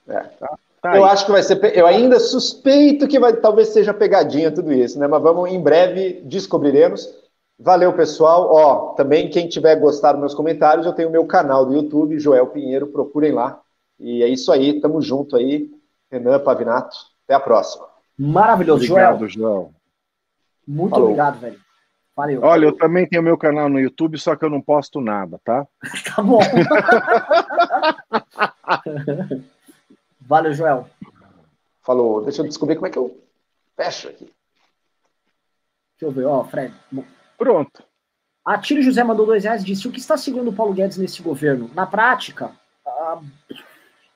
É. 0.07 0.19
Tá, 0.19 0.57
tá 0.81 0.97
eu 0.97 1.05
aí. 1.05 1.11
acho 1.11 1.25
que 1.25 1.31
vai 1.31 1.43
ser. 1.43 1.77
Eu 1.77 1.85
ainda 1.87 2.19
suspeito 2.19 3.07
que 3.07 3.19
vai, 3.19 3.33
talvez 3.33 3.69
seja 3.69 3.93
pegadinha 3.93 4.51
tudo 4.51 4.73
isso, 4.73 4.99
né? 4.99 5.07
Mas 5.07 5.21
vamos, 5.21 5.49
em 5.49 5.61
breve, 5.61 6.21
descobriremos. 6.25 7.22
Valeu, 7.63 7.93
pessoal. 7.93 8.53
Ó, 8.53 8.93
também 8.93 9.29
quem 9.29 9.47
tiver 9.47 9.77
gostado 9.77 10.15
dos 10.15 10.21
meus 10.21 10.35
comentários, 10.35 10.85
eu 10.85 10.91
tenho 10.91 11.07
o 11.07 11.11
meu 11.11 11.25
canal 11.25 11.65
do 11.65 11.73
YouTube, 11.73 12.19
Joel 12.19 12.47
Pinheiro, 12.47 12.87
procurem 12.87 13.31
lá. 13.31 13.61
E 13.97 14.21
é 14.21 14.27
isso 14.27 14.51
aí, 14.51 14.81
tamo 14.81 15.01
junto 15.01 15.37
aí. 15.37 15.71
Renan 16.11 16.41
Pavinato, 16.41 16.93
até 17.23 17.33
a 17.33 17.39
próxima. 17.39 17.87
Maravilhoso, 18.17 18.83
obrigado, 18.83 19.29
Joel. 19.29 19.29
Joel. 19.29 19.73
Muito 20.67 20.91
Falou. 20.91 21.05
obrigado, 21.05 21.39
velho. 21.39 21.57
Valeu. 22.13 22.43
Olha, 22.43 22.65
eu 22.65 22.77
também 22.77 23.07
tenho 23.07 23.23
meu 23.23 23.37
canal 23.37 23.69
no 23.69 23.79
YouTube, 23.79 24.19
só 24.19 24.35
que 24.35 24.43
eu 24.43 24.49
não 24.49 24.61
posto 24.61 24.99
nada, 24.99 25.39
tá? 25.41 25.65
tá 26.13 26.21
bom. 26.21 26.41
Valeu, 30.19 30.53
Joel. 30.53 30.89
Falou. 31.81 32.23
Deixa 32.23 32.41
eu 32.41 32.47
descobrir 32.47 32.75
como 32.75 32.87
é 32.87 32.89
que 32.89 32.97
eu 32.97 33.17
fecho 33.77 34.09
aqui. 34.09 34.25
Deixa 34.25 34.33
eu 36.01 36.11
ver, 36.11 36.25
ó, 36.25 36.43
Fred. 36.43 36.73
Pronto. 37.37 37.83
A 38.45 38.57
Tiro 38.57 38.81
José 38.81 39.03
mandou 39.03 39.25
dois 39.25 39.43
reais 39.43 39.61
e 39.61 39.65
disse: 39.65 39.87
o 39.87 39.91
que 39.91 39.99
está 39.99 40.17
segurando 40.17 40.49
o 40.49 40.53
Paulo 40.53 40.73
Guedes 40.73 40.97
nesse 40.97 41.21
governo? 41.21 41.69
Na 41.73 41.85
prática, 41.85 42.51
uh, 42.85 43.23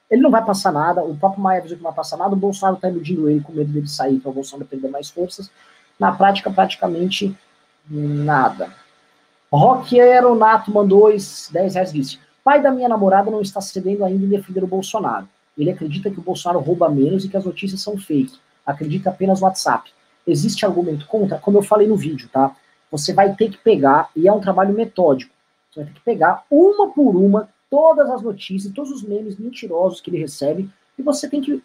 ele 0.10 0.22
não 0.22 0.32
vai 0.32 0.44
passar 0.44 0.72
nada. 0.72 1.04
O 1.04 1.16
próprio 1.16 1.42
Maia 1.42 1.60
avisou 1.60 1.78
que 1.78 1.84
não 1.84 1.92
vai 1.92 1.96
passar 1.96 2.18
nada. 2.18 2.34
O 2.34 2.38
Bolsonaro 2.38 2.76
está 2.76 2.90
iludindo 2.90 3.30
ele 3.30 3.42
com 3.42 3.54
medo 3.54 3.72
dele 3.72 3.88
sair 3.88 4.20
para 4.20 4.30
o 4.30 4.34
Bolsonaro 4.34 4.68
perder 4.68 4.90
mais 4.90 5.10
forças. 5.10 5.50
Na 6.00 6.12
prática, 6.12 6.52
praticamente 6.52 7.36
nada. 7.90 8.74
Rock 9.52 10.00
Aeronato 10.00 10.72
mandou 10.72 11.10
10 11.10 11.52
reais 11.54 11.90
e 11.92 11.94
disse: 11.94 12.20
Pai 12.44 12.62
da 12.62 12.72
minha 12.72 12.90
namorada 12.90 13.32
não 13.32 13.42
está 13.42 13.62
cedendo 13.62 14.04
ainda 14.04 14.26
em 14.26 14.30
defender 14.30 14.64
o 14.64 14.68
Bolsonaro. 14.68 15.28
Ele 15.58 15.72
acredita 15.72 16.12
que 16.12 16.20
o 16.20 16.24
Bolsonaro 16.24 16.60
rouba 16.60 16.90
menos 16.90 17.26
e 17.26 17.30
que 17.30 17.38
as 17.38 17.46
notícias 17.46 17.82
são 17.82 17.98
fake. 17.98 18.38
Acredita 18.66 19.10
apenas 19.10 19.40
no 19.40 19.48
WhatsApp. 19.48 19.92
Existe 20.26 20.66
argumento 20.66 21.08
contra? 21.08 21.40
Como 21.40 21.58
eu 21.58 21.64
falei 21.64 21.88
no 21.88 21.96
vídeo, 21.96 22.30
tá? 22.32 22.56
Você 22.92 23.14
vai 23.14 23.36
ter 23.36 23.50
que 23.50 23.58
pegar, 23.58 24.10
e 24.16 24.28
é 24.28 24.34
um 24.34 24.40
trabalho 24.40 24.74
metódico, 24.74 25.34
você 25.70 25.82
vai 25.82 25.90
ter 25.90 26.00
que 26.00 26.06
pegar 26.06 26.46
uma 26.50 26.90
por 26.90 27.16
uma 27.16 27.50
todas 27.70 28.10
as 28.10 28.22
notícias, 28.22 28.74
todos 28.74 28.92
os 28.92 29.04
memes 29.04 29.38
mentirosos 29.38 30.02
que 30.02 30.10
ele 30.10 30.20
recebe, 30.20 30.70
e 30.98 31.04
você 31.04 31.30
tem 31.30 31.42
que 31.42 31.62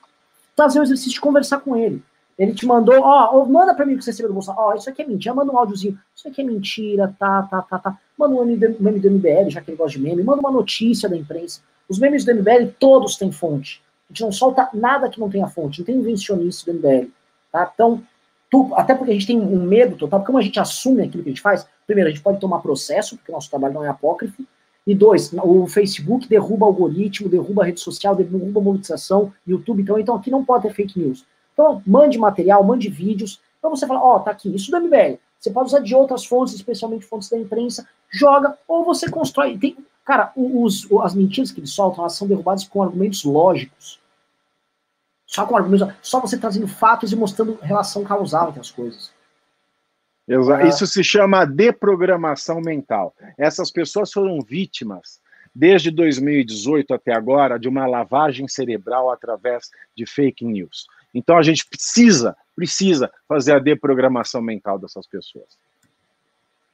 fazer 0.57 0.81
o 0.81 0.83
exercício 0.83 1.13
de 1.13 1.21
conversar 1.21 1.61
com 1.61 1.77
ele. 1.77 2.03
Ele 2.39 2.55
te 2.55 2.67
mandou, 2.67 2.99
ó, 3.01 3.45
manda 3.45 3.75
pra 3.75 3.85
mim 3.85 3.95
o 3.95 3.99
que 3.99 4.05
você 4.05 4.11
recebeu 4.11 4.31
do 4.31 4.35
Bolsonaro, 4.35 4.69
ó, 4.69 4.75
isso 4.75 4.89
aqui 4.89 5.03
é 5.03 5.07
mentira, 5.07 5.35
manda 5.35 5.53
um 5.53 5.59
áudiozinho, 5.59 5.99
isso 6.15 6.27
aqui 6.27 6.41
é 6.41 6.45
mentira, 6.45 7.15
tá, 7.19 7.43
tá, 7.43 7.63
tá, 7.63 7.79
tá. 7.79 7.99
Manda 8.19 8.35
um 8.35 8.45
meme 8.45 8.99
do 8.99 9.11
MBL, 9.11 9.51
já 9.51 9.61
que 9.61 9.71
ele 9.71 9.77
gosta 9.77 9.99
de 9.99 10.03
meme, 10.03 10.23
manda 10.23 10.41
uma 10.41 10.51
notícia 10.51 11.09
da 11.09 11.17
imprensa. 11.17 11.61
Os 11.89 11.99
memes 11.99 12.25
do 12.25 12.35
MBL 12.35 12.73
todos 12.79 13.17
têm 13.17 13.31
fonte. 13.31 13.83
A 14.09 14.13
gente 14.13 14.23
não 14.23 14.33
solta 14.33 14.69
nada 14.73 15.09
que 15.09 15.21
não 15.21 15.31
tenha 15.31 15.47
fonte, 15.47 15.81
não 15.81 15.87
tem 15.87 15.97
invencionista 15.97 16.71
do 16.71 16.79
MBL, 16.79 17.11
tá? 17.51 17.71
Então, 17.73 18.03
até 18.75 18.95
porque 18.95 19.11
a 19.11 19.15
gente 19.15 19.27
tem 19.27 19.41
um 19.41 19.63
medo 19.63 19.97
total, 19.97 20.21
porque 20.21 20.27
como 20.27 20.39
a 20.39 20.43
gente 20.43 20.61
assume 20.61 21.03
aquilo 21.03 21.23
que 21.23 21.31
a 21.31 21.33
gente 21.33 21.41
faz, 21.41 21.67
primeiro, 21.87 22.09
a 22.09 22.13
gente 22.13 22.23
pode 22.23 22.39
tomar 22.39 22.59
processo, 22.59 23.17
porque 23.17 23.33
o 23.33 23.35
nosso 23.35 23.49
trabalho 23.49 23.75
não 23.75 23.85
é 23.85 23.89
apócrifo, 23.89 24.45
e 24.87 24.95
dois, 24.95 25.33
o 25.33 25.67
Facebook 25.67 26.29
derruba 26.29 26.67
algoritmo, 26.67 27.29
derruba 27.29 27.65
rede 27.65 27.81
social, 27.81 28.17
derruba 28.17 28.61
monetização, 28.61 29.33
YouTube, 29.47 29.83
então, 29.83 29.99
então 29.99 30.17
aqui 30.17 30.31
não 30.31 30.45
pode 30.45 30.65
ter 30.65 30.75
fake 30.75 30.99
news. 30.99 31.25
Então, 31.53 31.81
mande 31.87 32.19
material, 32.19 32.65
mande 32.65 32.89
vídeos, 32.89 33.41
para 33.61 33.71
você 33.71 33.87
falar, 33.87 34.03
ó, 34.03 34.17
oh, 34.17 34.21
tá 34.21 34.33
aqui, 34.33 34.53
isso 34.55 34.71
do 34.71 34.81
MBL. 34.81 35.19
Você 35.39 35.51
pode 35.51 35.69
usar 35.69 35.81
de 35.81 35.95
outras 35.95 36.25
fontes, 36.25 36.55
especialmente 36.55 37.07
fontes 37.07 37.29
da 37.29 37.39
imprensa, 37.39 37.87
joga, 38.11 38.59
ou 38.67 38.85
você 38.85 39.09
constrói. 39.09 39.57
Tem, 39.57 39.77
cara, 40.05 40.33
os, 40.37 40.87
as 41.01 41.15
mentiras 41.15 41.53
que 41.53 41.61
eles 41.61 41.71
soltam, 41.71 42.03
elas 42.03 42.15
são 42.15 42.27
derrubadas 42.27 42.65
com 42.65 42.83
argumentos 42.83 43.25
lógicos. 43.25 44.01
Só 45.33 45.47
com 45.47 45.57
argumentos, 45.57 45.89
só 46.03 46.21
você 46.21 46.37
trazendo 46.37 46.69
fatos 46.69 47.11
e 47.11 47.17
mostrando 47.17 47.59
relação 47.63 48.05
causal 48.05 48.51
entre 48.51 48.61
as 48.61 48.71
coisas. 48.71 49.11
Exato. 50.29 50.67
Isso 50.67 50.87
se 50.87 51.03
chama 51.03 51.47
deprogramação 51.47 52.61
mental. 52.61 53.15
Essas 53.39 53.71
pessoas 53.71 54.13
foram 54.13 54.41
vítimas 54.43 55.23
desde 55.55 55.91
2018 55.91 56.93
até 56.93 57.15
agora 57.15 57.59
de 57.59 57.67
uma 57.67 57.87
lavagem 57.87 58.47
cerebral 58.47 59.11
através 59.11 59.71
de 59.97 60.05
fake 60.05 60.45
news. 60.45 60.87
Então 61.15 61.39
a 61.39 61.43
gente 61.43 61.67
precisa, 61.67 62.37
precisa 62.55 63.11
fazer 63.27 63.53
a 63.53 63.59
deprogramação 63.59 64.43
mental 64.43 64.79
dessas 64.79 65.07
pessoas. 65.07 65.59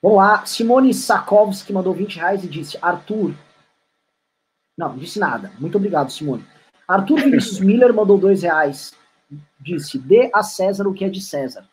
Vamos 0.03 0.19
lá, 0.19 0.45
Simone 0.45 0.93
Sakovski 0.93 1.73
mandou 1.73 1.95
20 1.95 2.17
reais 2.17 2.43
e 2.43 2.49
disse: 2.49 2.77
Arthur. 2.83 3.33
Não, 4.77 4.97
disse 4.97 5.21
nada. 5.21 5.53
Muito 5.61 5.77
obrigado, 5.77 6.11
Simone. 6.11 6.45
Arthur 6.89 7.20
Vinícius 7.20 7.60
Miller 7.60 7.93
mandou 7.93 8.16
dois 8.16 8.43
reais. 8.43 8.94
Disse: 9.60 9.98
dê 9.98 10.31
a 10.32 10.43
César 10.43 10.89
o 10.89 10.94
que 10.94 11.05
é 11.05 11.09
de 11.10 11.20
César. 11.20 11.69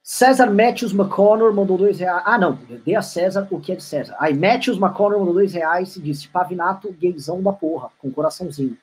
César 0.00 0.48
Matthews 0.48 0.92
McConnor 0.92 1.52
mandou 1.52 1.76
dois 1.76 1.98
reais. 1.98 2.22
Ah, 2.24 2.38
não, 2.38 2.56
dê 2.86 2.94
a 2.94 3.02
César 3.02 3.48
o 3.50 3.58
que 3.58 3.72
é 3.72 3.74
de 3.74 3.82
César. 3.82 4.14
Aí 4.20 4.32
Matthews 4.32 4.78
McConnor 4.78 5.18
mandou 5.18 5.34
dois 5.34 5.52
reais 5.54 5.96
e 5.96 6.00
disse: 6.00 6.28
Pavinato, 6.28 6.92
gaysão 6.92 7.42
da 7.42 7.52
porra, 7.52 7.90
com 7.98 8.12
coraçãozinho. 8.12 8.78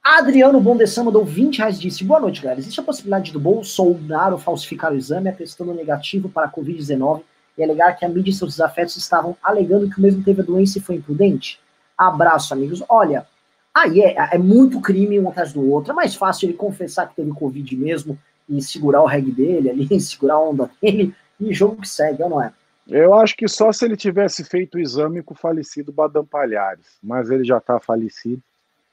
Adriano 0.00 0.60
Bondessan 0.60 1.02
mandou 1.02 1.24
20 1.24 1.58
reais 1.58 1.78
e 1.78 1.80
disse: 1.80 2.04
Boa 2.04 2.20
noite, 2.20 2.40
galera. 2.40 2.60
Existe 2.60 2.78
a 2.78 2.84
possibilidade 2.84 3.32
do 3.32 3.40
Bolsonaro 3.40 4.38
falsificar 4.38 4.92
o 4.92 4.96
exame 4.96 5.28
atestando 5.28 5.74
negativo 5.74 6.28
para 6.28 6.46
a 6.46 6.52
Covid-19 6.52 7.24
e 7.58 7.64
alegar 7.64 7.94
que 7.94 8.04
a 8.04 8.08
mídia 8.08 8.30
e 8.30 8.34
seus 8.34 8.52
desafetos 8.52 8.96
estavam 8.96 9.36
alegando 9.42 9.90
que 9.90 9.98
o 9.98 10.02
mesmo 10.02 10.22
teve 10.22 10.42
a 10.42 10.44
doença 10.44 10.78
e 10.78 10.80
foi 10.80 10.94
imprudente? 10.94 11.58
Abraço, 11.96 12.52
amigos. 12.52 12.82
Olha, 12.88 13.26
aí 13.74 14.00
é, 14.00 14.16
é 14.32 14.38
muito 14.38 14.80
crime 14.80 15.18
um 15.18 15.28
atrás 15.28 15.52
do 15.52 15.70
outro. 15.70 15.92
É 15.92 15.94
mais 15.94 16.14
fácil 16.14 16.46
ele 16.46 16.56
confessar 16.56 17.08
que 17.08 17.16
teve 17.16 17.32
Covid 17.32 17.76
mesmo 17.76 18.18
e 18.48 18.60
segurar 18.62 19.02
o 19.02 19.06
reggae 19.06 19.32
dele 19.32 19.70
ali, 19.70 19.88
segurar 20.00 20.34
a 20.34 20.40
onda 20.40 20.70
dele 20.80 21.14
e 21.40 21.52
jogo 21.52 21.80
que 21.80 21.88
segue, 21.88 22.22
ou 22.22 22.30
não 22.30 22.42
é? 22.42 22.52
Eu 22.88 23.14
acho 23.14 23.36
que 23.36 23.48
só 23.48 23.72
se 23.72 23.84
ele 23.84 23.96
tivesse 23.96 24.44
feito 24.44 24.76
o 24.76 24.80
exame 24.80 25.20
com 25.20 25.34
o 25.34 25.36
falecido 25.36 25.92
Badam 25.92 26.24
Palhares, 26.24 26.86
mas 27.02 27.30
ele 27.30 27.44
já 27.44 27.58
está 27.58 27.80
falecido. 27.80 28.40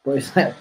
Pois 0.04 0.36
é. 0.36 0.56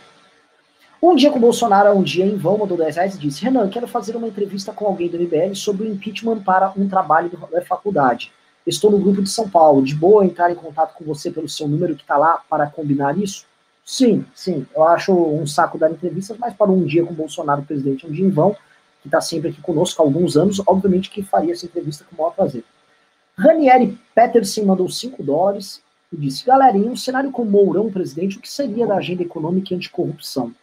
Um 1.02 1.16
dia 1.16 1.30
com 1.30 1.38
o 1.38 1.40
Bolsonaro, 1.40 1.90
um 1.90 2.02
dia 2.02 2.24
em 2.24 2.36
vão, 2.36 2.58
mandou 2.58 2.76
10 2.76 2.94
reais 2.94 3.14
e 3.16 3.18
disse: 3.18 3.42
Renan, 3.42 3.68
quero 3.68 3.88
fazer 3.88 4.14
uma 4.14 4.28
entrevista 4.28 4.72
com 4.72 4.86
alguém 4.86 5.08
do 5.08 5.18
MBL 5.18 5.54
sobre 5.54 5.84
o 5.84 5.90
impeachment 5.90 6.42
para 6.44 6.72
um 6.76 6.88
trabalho 6.88 7.30
da 7.50 7.62
faculdade. 7.62 8.30
Estou 8.66 8.90
no 8.90 8.98
grupo 8.98 9.22
de 9.22 9.30
São 9.30 9.48
Paulo. 9.48 9.82
De 9.82 9.94
boa 9.94 10.24
entrar 10.24 10.50
em 10.50 10.54
contato 10.54 10.94
com 10.94 11.04
você 11.04 11.30
pelo 11.30 11.48
seu 11.48 11.66
número 11.66 11.94
que 11.96 12.02
está 12.02 12.16
lá 12.16 12.40
para 12.48 12.66
combinar 12.66 13.18
isso? 13.18 13.44
Sim, 13.84 14.24
sim. 14.34 14.66
Eu 14.74 14.84
acho 14.84 15.12
um 15.12 15.46
saco 15.46 15.78
dar 15.78 15.90
entrevistas, 15.90 16.36
mas 16.38 16.54
para 16.54 16.70
um 16.70 16.84
dia 16.84 17.04
com 17.04 17.12
o 17.12 17.16
Bolsonaro, 17.16 17.62
presidente, 17.62 18.06
um 18.06 18.12
dia 18.12 18.24
em 18.24 18.30
vão, 18.30 18.56
que 19.02 19.08
está 19.08 19.20
sempre 19.20 19.50
aqui 19.50 19.60
conosco 19.60 20.00
há 20.00 20.04
alguns 20.04 20.36
anos, 20.36 20.62
obviamente 20.66 21.10
que 21.10 21.22
faria 21.22 21.52
essa 21.52 21.66
entrevista 21.66 22.04
com 22.04 22.14
o 22.14 22.18
maior 22.18 22.34
prazer. 22.34 22.64
Ranieri 23.36 23.98
Peterson 24.14 24.64
mandou 24.64 24.88
5 24.88 25.22
dólares 25.22 25.82
e 26.12 26.16
disse: 26.16 26.44
Galera, 26.44 26.76
em 26.76 26.88
um 26.88 26.94
cenário 26.94 27.32
com 27.32 27.44
Mourão 27.44 27.90
presidente, 27.90 28.38
o 28.38 28.40
que 28.40 28.50
seria 28.50 28.86
da 28.86 28.96
agenda 28.96 29.22
econômica 29.22 29.72
e 29.72 29.76
anticorrupção? 29.76 30.54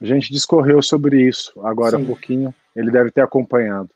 A 0.00 0.04
gente 0.04 0.32
discorreu 0.32 0.82
sobre 0.82 1.26
isso 1.26 1.52
agora 1.64 1.96
há 1.96 2.04
pouquinho. 2.04 2.54
Ele 2.76 2.90
deve 2.90 3.10
ter 3.10 3.22
acompanhado. 3.22 3.90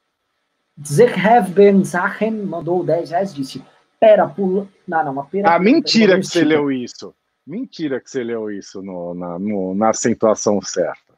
Zerhev 0.83 1.51
Ben 1.51 1.85
Zachen 1.85 2.43
mandou 2.43 2.85
10 2.85 3.11
reais 3.11 3.33
e 3.33 3.37
disse: 3.37 3.65
Pera, 4.01 4.27
pula. 4.29 4.67
Não, 4.87 5.05
não, 5.05 5.13
uma 5.13 5.25
pera. 5.25 5.55
Ah, 5.55 5.59
mentira 5.59 6.19
que 6.19 6.27
você 6.27 6.45
leu 6.45 6.71
isso. 6.71 7.15
Mentira 7.47 8.01
que 8.01 8.11
você 8.11 8.25
leu 8.25 8.51
isso 8.51 8.83
no, 8.83 9.15
na, 9.15 9.39
no, 9.39 9.75
na 9.75 9.91
acentuação 9.91 10.61
certa. 10.61 11.15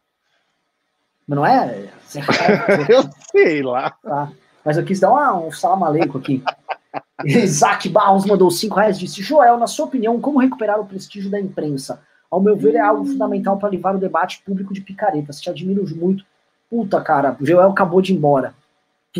Mas 1.27 1.37
não 1.37 1.47
é? 1.47 1.89
eu 2.89 3.03
sei 3.33 3.62
lá. 3.62 3.91
Tá. 4.03 4.31
Mas 4.65 4.77
eu 4.77 4.85
quis 4.85 5.01
dar 5.01 5.11
uma, 5.11 5.35
um 5.39 5.51
salamaleco 5.51 6.19
aqui. 6.19 6.43
Isaac 7.24 7.89
Barros 7.89 8.27
mandou 8.27 8.51
5 8.51 8.74
reais 8.74 8.97
e 8.97 9.01
disse: 9.01 9.23
Joel, 9.23 9.57
na 9.57 9.66
sua 9.66 9.87
opinião, 9.87 10.20
como 10.20 10.39
recuperar 10.39 10.78
o 10.78 10.87
prestígio 10.87 11.31
da 11.31 11.41
imprensa? 11.41 12.03
Ao 12.31 12.41
meu 12.41 12.57
ver, 12.57 12.74
é 12.74 12.81
algo 12.81 13.05
fundamental 13.05 13.57
para 13.59 13.70
livrar 13.70 13.97
o 13.97 14.01
debate 14.01 14.43
público 14.45 14.74
de 14.74 14.81
picaretas. 14.81 15.41
Te 15.41 15.49
admiro 15.49 15.85
muito. 15.97 16.24
Puta, 16.69 17.01
cara, 17.01 17.37
o 17.41 17.47
Joel 17.47 17.70
acabou 17.70 18.03
de 18.03 18.12
ir 18.12 18.16
embora. 18.16 18.53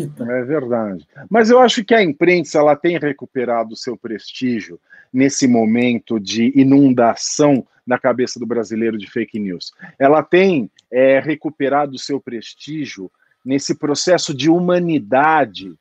É 0.01 0.43
verdade. 0.43 1.07
Mas 1.29 1.49
eu 1.49 1.59
acho 1.59 1.83
que 1.83 1.93
a 1.93 2.03
imprensa 2.03 2.59
ela 2.59 2.75
tem 2.75 2.97
recuperado 2.97 3.73
o 3.73 3.77
seu 3.77 3.97
prestígio 3.97 4.79
nesse 5.11 5.47
momento 5.47 6.19
de 6.19 6.51
inundação 6.55 7.65
na 7.85 7.97
cabeça 7.97 8.39
do 8.39 8.45
brasileiro 8.45 8.97
de 8.97 9.09
fake 9.09 9.39
news. 9.39 9.71
Ela 9.97 10.21
tem 10.21 10.69
é, 10.91 11.19
recuperado 11.19 11.95
o 11.95 11.99
seu 11.99 12.19
prestígio 12.19 13.09
nesse 13.43 13.75
processo 13.75 14.33
de 14.33 14.49
humanidade 14.49 15.73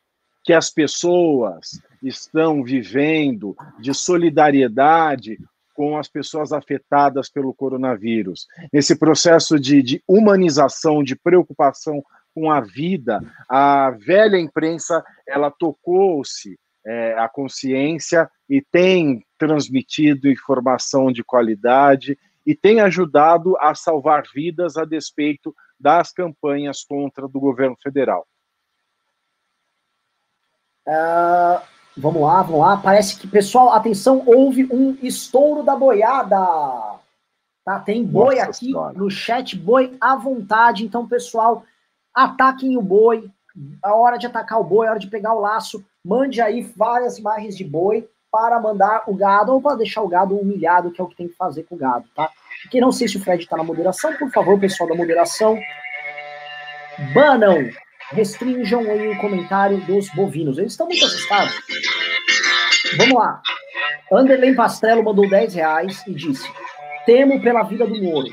que 0.45 0.53
as 0.53 0.71
pessoas 0.71 1.83
estão 2.01 2.63
vivendo, 2.63 3.57
de 3.81 3.93
solidariedade 3.93 5.37
com 5.75 5.99
as 5.99 6.09
pessoas 6.09 6.53
afetadas 6.53 7.29
pelo 7.29 7.53
coronavírus. 7.53 8.47
Nesse 8.73 8.97
processo 8.97 9.59
de, 9.59 9.83
de 9.83 10.03
humanização, 10.07 11.03
de 11.03 11.17
preocupação 11.17 12.03
com 12.37 12.51
a 12.51 12.61
vida, 12.61 13.19
a 13.49 13.91
velha 13.93 14.39
imprensa 14.39 15.03
ela 15.27 15.51
tocou-se 15.51 16.61
é, 16.85 17.15
a 17.19 17.27
consciência 17.31 18.31
e 18.47 18.61
tem 18.61 19.25
transmitido 19.39 20.29
informação 20.29 21.11
de 21.11 21.25
qualidade 21.25 22.19
e 22.45 22.55
tem 22.55 22.81
ajudado 22.81 23.57
a 23.57 23.75
salvar 23.75 24.25
vidas 24.35 24.77
a 24.77 24.85
despeito 24.85 25.57
das 25.81 26.13
campanhas 26.13 26.85
contra 26.85 27.27
do 27.27 27.41
governo 27.41 27.77
federal. 27.83 28.27
Uh, 30.87 31.59
vamos 31.97 32.21
lá, 32.21 32.43
vamos 32.43 32.61
lá. 32.61 32.77
Parece 32.77 33.19
que, 33.19 33.27
pessoal, 33.27 33.73
atenção, 33.73 34.23
houve 34.27 34.65
um 34.71 34.97
estouro 35.03 35.63
da 35.63 35.75
boiada. 35.75 36.37
Tá? 37.65 37.81
Tem 37.81 38.05
boi 38.05 38.37
Nossa 38.37 38.51
aqui 38.51 38.67
senhora. 38.67 38.93
no 38.93 39.11
chat, 39.11 39.57
boi 39.57 39.97
à 39.99 40.15
vontade. 40.15 40.85
Então, 40.85 41.09
pessoal, 41.09 41.65
ataquem 42.17 42.79
o 42.79 42.83
boi. 42.83 43.31
A 43.83 43.95
hora 43.95 44.17
de 44.17 44.27
atacar 44.27 44.59
o 44.59 44.65
boi, 44.65 44.87
a 44.87 44.91
hora 44.91 44.99
de 44.99 45.09
pegar 45.09 45.35
o 45.35 45.41
laço. 45.41 45.85
Mande 46.05 46.41
aí 46.41 46.63
várias 46.77 47.19
imagens 47.19 47.57
de 47.57 47.65
boi 47.65 48.09
para 48.33 48.61
mandar 48.61 49.05
o 49.07 49.15
gado 49.15 49.53
ou 49.53 49.61
para 49.61 49.77
deixar 49.77 50.03
o 50.03 50.09
gado 50.09 50.37
humilhado, 50.37 50.91
que 50.91 51.01
é 51.01 51.05
o 51.05 51.07
que 51.07 51.17
tem 51.17 51.29
que 51.29 51.37
fazer 51.37 51.63
com 51.65 51.75
o 51.75 51.79
gado, 51.79 52.07
tá? 52.15 52.31
Que 52.71 52.81
não 52.81 52.93
sei 52.93 53.09
se 53.09 53.17
o 53.17 53.21
Fred 53.21 53.43
está 53.43 53.57
na 53.57 53.65
moderação, 53.65 54.15
por 54.15 54.31
favor, 54.31 54.59
pessoal 54.59 54.89
da 54.89 54.95
moderação, 54.95 55.59
banam, 57.15 57.71
restringam 58.11 58.81
aí 58.81 59.09
o 59.09 59.19
comentário 59.19 59.81
dos 59.87 60.09
bovinos. 60.11 60.59
Eles 60.59 60.73
estão 60.73 60.87
muito 60.87 61.05
assustados. 61.05 61.55
Vamos 62.99 63.15
lá. 63.15 63.41
Anderley 64.13 64.55
Pastrello 64.55 65.03
mandou 65.03 65.29
10 65.29 65.55
reais 65.55 66.07
e 66.07 66.13
disse: 66.13 66.49
Temo 67.05 67.41
pela 67.41 67.63
vida 67.63 67.87
do 67.87 68.03
Moro. 68.03 68.29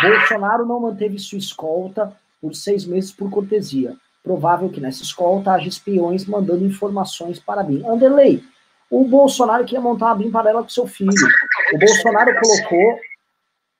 Bolsonaro 0.00 0.64
não 0.64 0.80
manteve 0.80 1.18
sua 1.18 1.38
escolta 1.38 2.16
por 2.40 2.54
seis 2.54 2.84
meses 2.84 3.12
por 3.12 3.30
cortesia. 3.30 3.96
Provável 4.22 4.68
que 4.68 4.80
nessa 4.80 5.02
escolta 5.02 5.52
haja 5.52 5.68
espiões 5.68 6.26
mandando 6.26 6.64
informações 6.64 7.38
para 7.38 7.62
mim. 7.62 7.82
Anderley, 7.86 8.44
o 8.90 9.04
Bolsonaro 9.04 9.64
queria 9.64 9.80
montar 9.80 10.06
uma 10.06 10.14
BIM 10.16 10.30
paralela 10.30 10.62
com 10.62 10.68
seu 10.68 10.86
filho. 10.86 11.12
O 11.72 11.78
Bolsonaro 11.78 12.32
colocou 12.40 13.00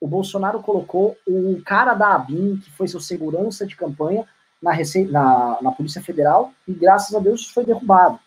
o 0.01 0.07
Bolsonaro 0.07 0.63
colocou 0.63 1.17
o 1.27 1.61
cara 1.65 1.93
da 1.93 2.15
ABIN, 2.15 2.57
que 2.59 2.71
foi 2.71 2.87
seu 2.87 3.01
segurança 3.01 3.67
de 3.67 3.75
campanha, 3.75 4.25
na, 4.63 4.73
na, 5.11 5.59
na 5.61 5.73
Polícia 5.73 6.03
Federal, 6.03 6.53
e 6.67 6.73
graças 6.73 7.15
a 7.15 7.19
Deus 7.19 7.49
foi 7.49 7.65
derrubado. 7.65 8.19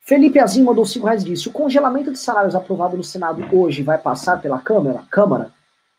Felipe 0.00 0.40
Azim 0.40 0.64
mandou 0.64 0.84
5 0.84 1.06
reais 1.06 1.24
disse: 1.24 1.48
o 1.48 1.52
congelamento 1.52 2.10
de 2.10 2.18
salários 2.18 2.54
aprovado 2.54 2.96
no 2.96 3.04
Senado 3.04 3.46
hoje 3.54 3.82
vai 3.82 3.98
passar 3.98 4.40
pela 4.40 4.58
Câmara? 4.58 5.04
Câmara? 5.10 5.52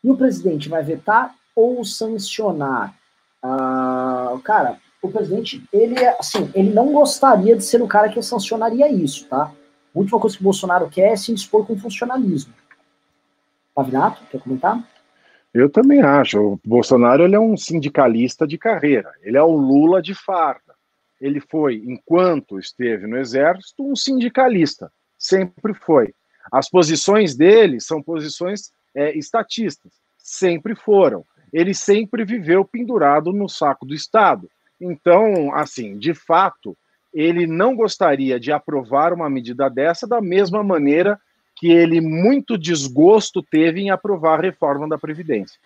E 0.04 0.10
o 0.10 0.16
presidente 0.16 0.68
vai 0.68 0.82
vetar 0.82 1.34
ou 1.54 1.84
sancionar? 1.84 2.94
Ah, 3.42 4.38
cara, 4.44 4.78
o 5.02 5.10
presidente, 5.10 5.62
ele 5.72 5.98
assim, 6.18 6.50
ele 6.54 6.72
não 6.72 6.92
gostaria 6.92 7.56
de 7.56 7.64
ser 7.64 7.82
o 7.82 7.88
cara 7.88 8.08
que 8.08 8.22
sancionaria 8.22 8.90
isso, 8.90 9.26
tá? 9.28 9.52
A 9.94 9.98
última 9.98 10.20
coisa 10.20 10.36
que 10.36 10.42
o 10.42 10.44
Bolsonaro 10.44 10.88
quer 10.88 11.12
é 11.12 11.16
se 11.16 11.34
dispor 11.34 11.66
com 11.66 11.76
funcionalismo. 11.76 12.54
Pavinato, 13.74 14.22
quer 14.30 14.40
comentar? 14.40 14.82
Eu 15.52 15.68
também 15.68 16.00
acho. 16.00 16.40
O 16.40 16.60
Bolsonaro 16.64 17.24
ele 17.24 17.34
é 17.34 17.40
um 17.40 17.56
sindicalista 17.56 18.46
de 18.46 18.56
carreira. 18.56 19.12
Ele 19.22 19.36
é 19.36 19.42
o 19.42 19.52
Lula 19.52 20.00
de 20.00 20.14
farda. 20.14 20.74
Ele 21.20 21.40
foi, 21.40 21.82
enquanto 21.84 22.58
esteve 22.58 23.06
no 23.06 23.18
exército, 23.18 23.86
um 23.86 23.94
sindicalista. 23.94 24.90
Sempre 25.18 25.74
foi. 25.74 26.14
As 26.50 26.68
posições 26.68 27.36
dele 27.36 27.80
são 27.80 28.02
posições 28.02 28.72
é, 28.94 29.16
estatistas. 29.16 29.92
Sempre 30.18 30.74
foram. 30.74 31.24
Ele 31.52 31.74
sempre 31.74 32.24
viveu 32.24 32.64
pendurado 32.64 33.32
no 33.32 33.48
saco 33.48 33.84
do 33.84 33.94
Estado. 33.94 34.48
Então, 34.80 35.54
assim, 35.54 35.98
de 35.98 36.14
fato, 36.14 36.76
ele 37.12 37.46
não 37.46 37.76
gostaria 37.76 38.40
de 38.40 38.50
aprovar 38.50 39.12
uma 39.12 39.28
medida 39.28 39.68
dessa 39.68 40.06
da 40.06 40.20
mesma 40.20 40.62
maneira 40.64 41.20
que 41.56 41.70
ele 41.70 42.00
muito 42.00 42.56
desgosto 42.56 43.42
teve 43.42 43.80
em 43.80 43.90
aprovar 43.90 44.38
a 44.38 44.42
reforma 44.42 44.88
da 44.88 44.98
Previdência. 44.98 45.60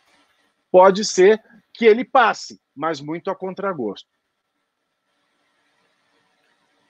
Pode 0.71 1.05
ser 1.05 1.41
que 1.73 1.85
ele 1.85 2.05
passe, 2.05 2.61
mas 2.75 3.01
muito 3.01 3.31
a 3.31 3.37
contragosto. 3.37 4.09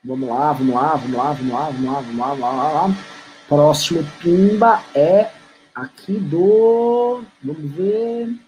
Vamos 0.02 0.28
lá, 0.28 0.52
vamos 0.52 0.74
lá, 0.74 0.94
vamos 0.94 1.16
lá, 1.16 1.32
vamos 1.32 1.52
lá, 1.52 1.70
vamos 1.70 1.84
lá, 1.84 2.00
vamos 2.00 2.18
lá, 2.18 2.26
vamos 2.28 2.40
lá, 2.40 2.72
vamos 2.72 2.96
lá. 2.96 3.04
Próximo 3.48 4.04
Pimba 4.20 4.82
é 4.94 5.30
aqui 5.74 6.14
do. 6.18 7.24
Vamos 7.42 7.72
ver. 7.72 8.45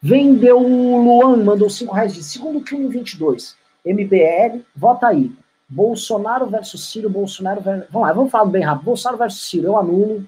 Vendeu 0.00 0.60
o 0.60 1.02
Luan, 1.02 1.44
mandou 1.44 1.68
5 1.68 1.92
reais 1.92 2.14
de 2.14 2.22
segundo 2.22 2.60
turno 2.60 2.88
22. 2.88 3.56
MBL, 3.84 4.60
vota 4.76 5.08
aí. 5.08 5.32
Bolsonaro 5.68 6.46
versus 6.46 6.90
Ciro, 6.90 7.10
Bolsonaro 7.10 7.60
versus. 7.60 7.88
Vamos 7.90 8.08
lá, 8.08 8.14
vamos 8.14 8.30
falar 8.30 8.46
bem 8.46 8.62
rápido. 8.62 8.84
Bolsonaro 8.84 9.18
versus 9.18 9.50
Ciro, 9.50 9.66
eu 9.66 9.76
anulo. 9.76 10.24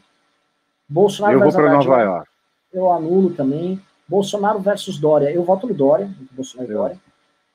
Bolsonaro 0.88 1.34
eu 1.34 1.40
vou 1.40 1.52
para 1.52 1.72
Nova 1.72 2.02
York. 2.02 2.28
Eu 2.72 2.92
anulo 2.92 3.30
também. 3.30 3.80
Bolsonaro 4.06 4.58
versus 4.58 4.98
Dória, 4.98 5.30
eu 5.30 5.44
voto 5.44 5.68
no 5.68 5.74
Dória. 5.74 6.10
Bolsonaro 6.32 6.70
e 6.70 6.74
Dória. 6.74 7.00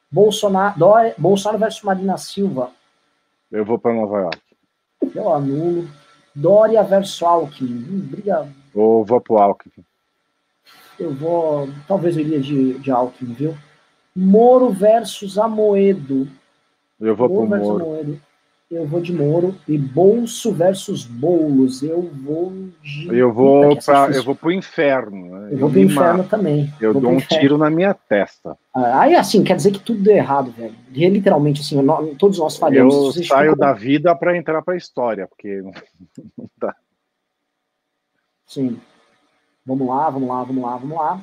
Bolsonaro, 0.10 0.80
Dória. 0.80 1.16
Bolsonaro 1.18 1.60
versus 1.60 1.84
Marina 1.84 2.18
Silva. 2.18 2.72
Eu 3.52 3.66
vou 3.66 3.78
para 3.78 3.94
Nova 3.94 4.20
York. 4.20 4.42
Eu 5.14 5.34
anulo. 5.34 5.88
Dória 6.34 6.82
versus 6.84 7.22
Alckmin. 7.22 7.86
Hum, 7.90 8.08
briga. 8.10 8.48
Eu 8.74 9.04
vou 9.06 9.22
pro 9.22 9.38
Alckmin. 9.38 9.86
Eu 10.99 11.13
vou. 11.13 11.69
Talvez 11.88 12.15
eu 12.15 12.23
iria 12.23 12.39
de, 12.39 12.80
de 12.80 12.91
Alckmin, 12.91 13.34
viu? 13.34 13.55
Moro 14.15 14.69
versus 14.69 15.38
Amoedo. 15.38 16.27
Eu 16.99 17.15
vou 17.15 17.27
Moro 17.27 17.47
pro 17.47 17.59
Moro. 17.59 17.84
Amoedo. 17.84 18.22
Eu 18.72 18.88
vou 18.88 18.99
de 18.99 19.13
Moro. 19.13 19.55
E 19.67 19.77
Bolso 19.77 20.51
versus 20.51 21.05
Boulos. 21.05 21.84
Eu 21.84 22.01
vou 22.01 22.51
de. 22.81 23.15
Eu 23.15 23.31
vou, 23.31 23.77
pra, 23.77 24.09
eu 24.11 24.23
vou 24.23 24.35
pro 24.35 24.51
inferno. 24.51 25.30
Né? 25.30 25.47
Eu, 25.47 25.51
eu 25.51 25.57
vou 25.59 25.69
pro 25.69 25.80
inferno 25.80 26.17
mato. 26.19 26.30
também. 26.30 26.73
Eu 26.81 26.93
vou 26.93 27.01
dou 27.01 27.11
um 27.11 27.17
inferno. 27.17 27.41
tiro 27.41 27.57
na 27.57 27.69
minha 27.69 27.93
testa. 27.93 28.57
Ah, 28.73 29.01
aí, 29.01 29.15
assim, 29.15 29.43
quer 29.43 29.55
dizer 29.55 29.72
que 29.72 29.80
tudo 29.80 30.01
deu 30.01 30.15
errado, 30.15 30.51
velho. 30.51 30.73
E, 30.91 31.07
literalmente, 31.07 31.61
assim, 31.61 31.80
nós, 31.81 32.17
todos 32.17 32.39
nós 32.39 32.57
falhamos. 32.57 33.15
Eu 33.17 33.23
saio 33.23 33.51
ficam... 33.51 33.67
da 33.67 33.73
vida 33.73 34.15
para 34.15 34.35
entrar 34.35 34.61
pra 34.63 34.76
história, 34.76 35.27
porque 35.27 35.61
não 36.35 36.49
dá. 36.57 36.76
Sim. 38.47 38.80
Vamos 39.66 39.88
lá, 39.88 40.10
vamos 40.12 40.30
lá, 40.30 40.44
vamos 40.44 40.64
lá, 40.64 40.78
vamos 40.78 40.98
lá. 40.98 41.22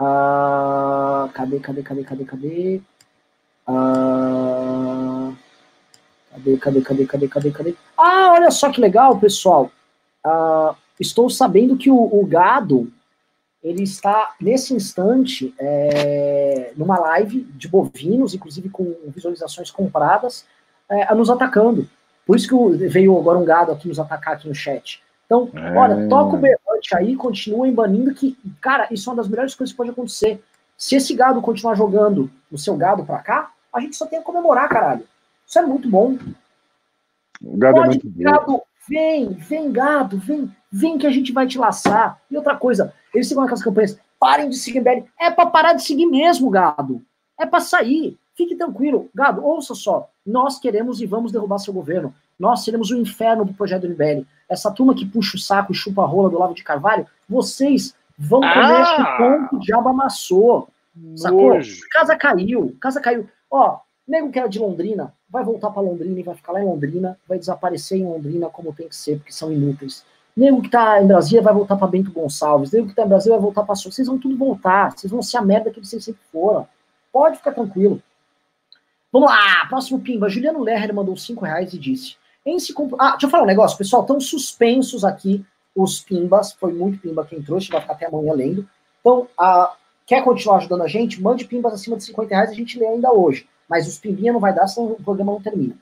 Uh, 0.00 1.32
cadê, 1.32 1.60
cadê, 1.60 1.82
cadê, 1.84 2.02
cadê, 2.02 2.24
cadê? 2.24 2.80
Uh, 3.68 5.36
cadê, 6.40 6.56
cadê, 6.58 6.82
cadê, 6.82 7.06
cadê, 7.06 7.28
cadê, 7.28 7.50
cadê? 7.52 7.74
Ah, 7.96 8.32
olha 8.32 8.50
só 8.50 8.72
que 8.72 8.80
legal, 8.80 9.20
pessoal. 9.20 9.70
Uh, 10.26 10.74
estou 10.98 11.30
sabendo 11.30 11.76
que 11.76 11.88
o, 11.88 11.96
o, 11.96 12.26
gado 12.26 12.92
ele 13.62 13.84
está 13.84 14.34
nesse 14.40 14.74
instante 14.74 15.54
é, 15.56 16.72
numa 16.76 16.98
live 16.98 17.42
de 17.54 17.68
bovinos, 17.68 18.34
inclusive 18.34 18.68
com 18.68 18.96
visualizações 19.14 19.70
compradas, 19.70 20.44
é, 20.88 21.14
nos 21.14 21.30
atacando. 21.30 21.88
Por 22.26 22.36
isso 22.36 22.48
que 22.48 22.88
veio 22.88 23.16
agora 23.16 23.38
um 23.38 23.44
gado 23.44 23.70
aqui 23.70 23.86
nos 23.86 24.00
atacar 24.00 24.34
aqui 24.34 24.48
no 24.48 24.54
chat. 24.54 25.00
Então, 25.26 25.50
é... 25.54 25.76
olha, 25.76 26.08
toca 26.08 26.36
o 26.36 26.38
berrante 26.38 26.94
aí, 26.94 27.14
continuem 27.16 27.74
banindo, 27.74 28.14
que, 28.14 28.36
cara, 28.60 28.88
isso 28.90 29.10
é 29.10 29.12
uma 29.12 29.16
das 29.16 29.28
melhores 29.28 29.54
coisas 29.54 29.72
que 29.72 29.76
pode 29.76 29.90
acontecer. 29.90 30.42
Se 30.78 30.94
esse 30.94 31.14
gado 31.14 31.42
continuar 31.42 31.74
jogando 31.74 32.30
o 32.50 32.56
seu 32.56 32.76
gado 32.76 33.04
pra 33.04 33.18
cá, 33.18 33.50
a 33.72 33.80
gente 33.80 33.96
só 33.96 34.06
tem 34.06 34.18
a 34.18 34.22
comemorar, 34.22 34.68
caralho. 34.68 35.04
Isso 35.46 35.58
é 35.58 35.62
muito 35.62 35.88
bom. 35.88 36.16
O 37.42 37.56
gado 37.56 37.78
é 37.78 37.82
pode, 37.82 37.98
é 37.98 38.02
muito 38.02 38.18
gado, 38.18 38.62
vem, 38.88 39.32
vem, 39.34 39.72
gado, 39.72 40.18
vem, 40.18 40.50
vem 40.70 40.98
que 40.98 41.06
a 41.06 41.10
gente 41.10 41.32
vai 41.32 41.46
te 41.46 41.58
laçar. 41.58 42.20
E 42.30 42.36
outra 42.36 42.56
coisa, 42.56 42.94
eles 43.12 43.28
ficam 43.28 43.42
naquelas 43.42 43.62
campanhas, 43.62 43.98
parem 44.18 44.48
de 44.48 44.56
seguir 44.56 44.80
MBL. 44.80 45.04
É 45.18 45.30
pra 45.30 45.46
parar 45.46 45.72
de 45.72 45.82
seguir 45.82 46.06
mesmo, 46.06 46.50
gado. 46.50 47.02
É 47.38 47.44
pra 47.44 47.60
sair. 47.60 48.18
Fique 48.36 48.54
tranquilo. 48.54 49.08
Gado, 49.14 49.44
ouça 49.44 49.74
só. 49.74 50.08
Nós 50.24 50.58
queremos 50.58 51.00
e 51.00 51.06
vamos 51.06 51.32
derrubar 51.32 51.58
seu 51.58 51.72
governo. 51.72 52.14
Nós 52.38 52.64
seremos 52.64 52.90
o 52.90 52.96
inferno 52.96 53.44
do 53.44 53.54
projeto 53.54 53.82
do 53.82 53.88
MBL 53.88 54.26
essa 54.48 54.70
turma 54.70 54.94
que 54.94 55.06
puxa 55.06 55.36
o 55.36 55.40
saco 55.40 55.72
e 55.72 55.74
chupa 55.74 56.02
a 56.02 56.06
rola 56.06 56.30
do 56.30 56.38
Lavo 56.38 56.54
de 56.54 56.62
Carvalho, 56.62 57.06
vocês 57.28 57.94
vão 58.18 58.40
comer 58.40 58.54
ah, 58.54 59.16
ponto 59.18 59.56
o 59.56 59.60
diabo 59.60 59.88
amassou. 59.88 60.68
Sacou? 61.14 61.58
Casa 61.92 62.16
caiu, 62.16 62.74
casa 62.80 63.00
caiu. 63.00 63.28
Ó, 63.50 63.78
nego 64.08 64.30
que 64.30 64.38
era 64.38 64.48
de 64.48 64.58
Londrina, 64.58 65.12
vai 65.28 65.44
voltar 65.44 65.70
para 65.70 65.82
Londrina 65.82 66.18
e 66.18 66.22
vai 66.22 66.34
ficar 66.34 66.52
lá 66.52 66.62
em 66.62 66.66
Londrina, 66.66 67.18
vai 67.28 67.38
desaparecer 67.38 67.98
em 67.98 68.04
Londrina 68.04 68.48
como 68.48 68.72
tem 68.72 68.88
que 68.88 68.96
ser, 68.96 69.18
porque 69.18 69.32
são 69.32 69.52
inúteis. 69.52 70.04
Nego 70.34 70.62
que 70.62 70.70
tá 70.70 71.02
em 71.02 71.06
Brasília 71.06 71.42
vai 71.42 71.52
voltar 71.52 71.76
para 71.76 71.86
Bento 71.86 72.10
Gonçalves, 72.10 72.70
nego 72.70 72.88
que 72.88 72.94
tá 72.94 73.02
em 73.02 73.08
Brasília 73.08 73.36
vai 73.36 73.42
voltar 73.42 73.62
para 73.64 73.74
Vocês 73.74 74.06
vão 74.06 74.18
tudo 74.18 74.36
voltar, 74.36 74.92
vocês 74.92 75.10
vão 75.10 75.22
ser 75.22 75.38
a 75.38 75.42
merda 75.42 75.70
que 75.70 75.84
vocês 75.84 76.04
sempre 76.04 76.20
foram. 76.32 76.66
Pode 77.12 77.38
ficar 77.38 77.52
tranquilo. 77.52 78.00
Vamos 79.12 79.30
lá, 79.30 79.66
próximo 79.68 80.00
pimba. 80.00 80.28
Juliano 80.28 80.62
Lerner 80.62 80.94
mandou 80.94 81.16
5 81.16 81.44
reais 81.44 81.72
e 81.72 81.78
disse: 81.78 82.16
em 82.44 82.58
se 82.58 82.72
comp... 82.72 82.94
Ah, 82.98 83.12
deixa 83.12 83.26
eu 83.26 83.30
falar 83.30 83.42
um 83.42 83.46
negócio, 83.46 83.76
pessoal. 83.76 84.02
Estão 84.02 84.20
suspensos 84.20 85.04
aqui 85.04 85.44
os 85.74 86.00
pimbas. 86.00 86.52
Foi 86.52 86.72
muito 86.72 86.98
pimba 87.00 87.26
quem 87.26 87.42
trouxe, 87.42 87.68
vai 87.68 87.80
ficar 87.80 87.94
até 87.94 88.06
amanhã 88.06 88.32
lendo. 88.32 88.68
Então, 89.00 89.26
ah, 89.38 89.74
quer 90.06 90.22
continuar 90.22 90.58
ajudando 90.58 90.82
a 90.82 90.88
gente? 90.88 91.20
Mande 91.20 91.44
pimbas 91.44 91.74
acima 91.74 91.96
de 91.96 92.04
50 92.04 92.34
reais, 92.34 92.50
a 92.50 92.54
gente 92.54 92.78
lê 92.78 92.86
ainda 92.86 93.12
hoje. 93.12 93.48
Mas 93.68 93.88
os 93.88 93.98
pimbinha 93.98 94.32
não 94.32 94.40
vai 94.40 94.54
dar, 94.54 94.68
senão 94.68 94.92
o 94.92 95.02
programa 95.02 95.32
não 95.32 95.40
termina. 95.40 95.76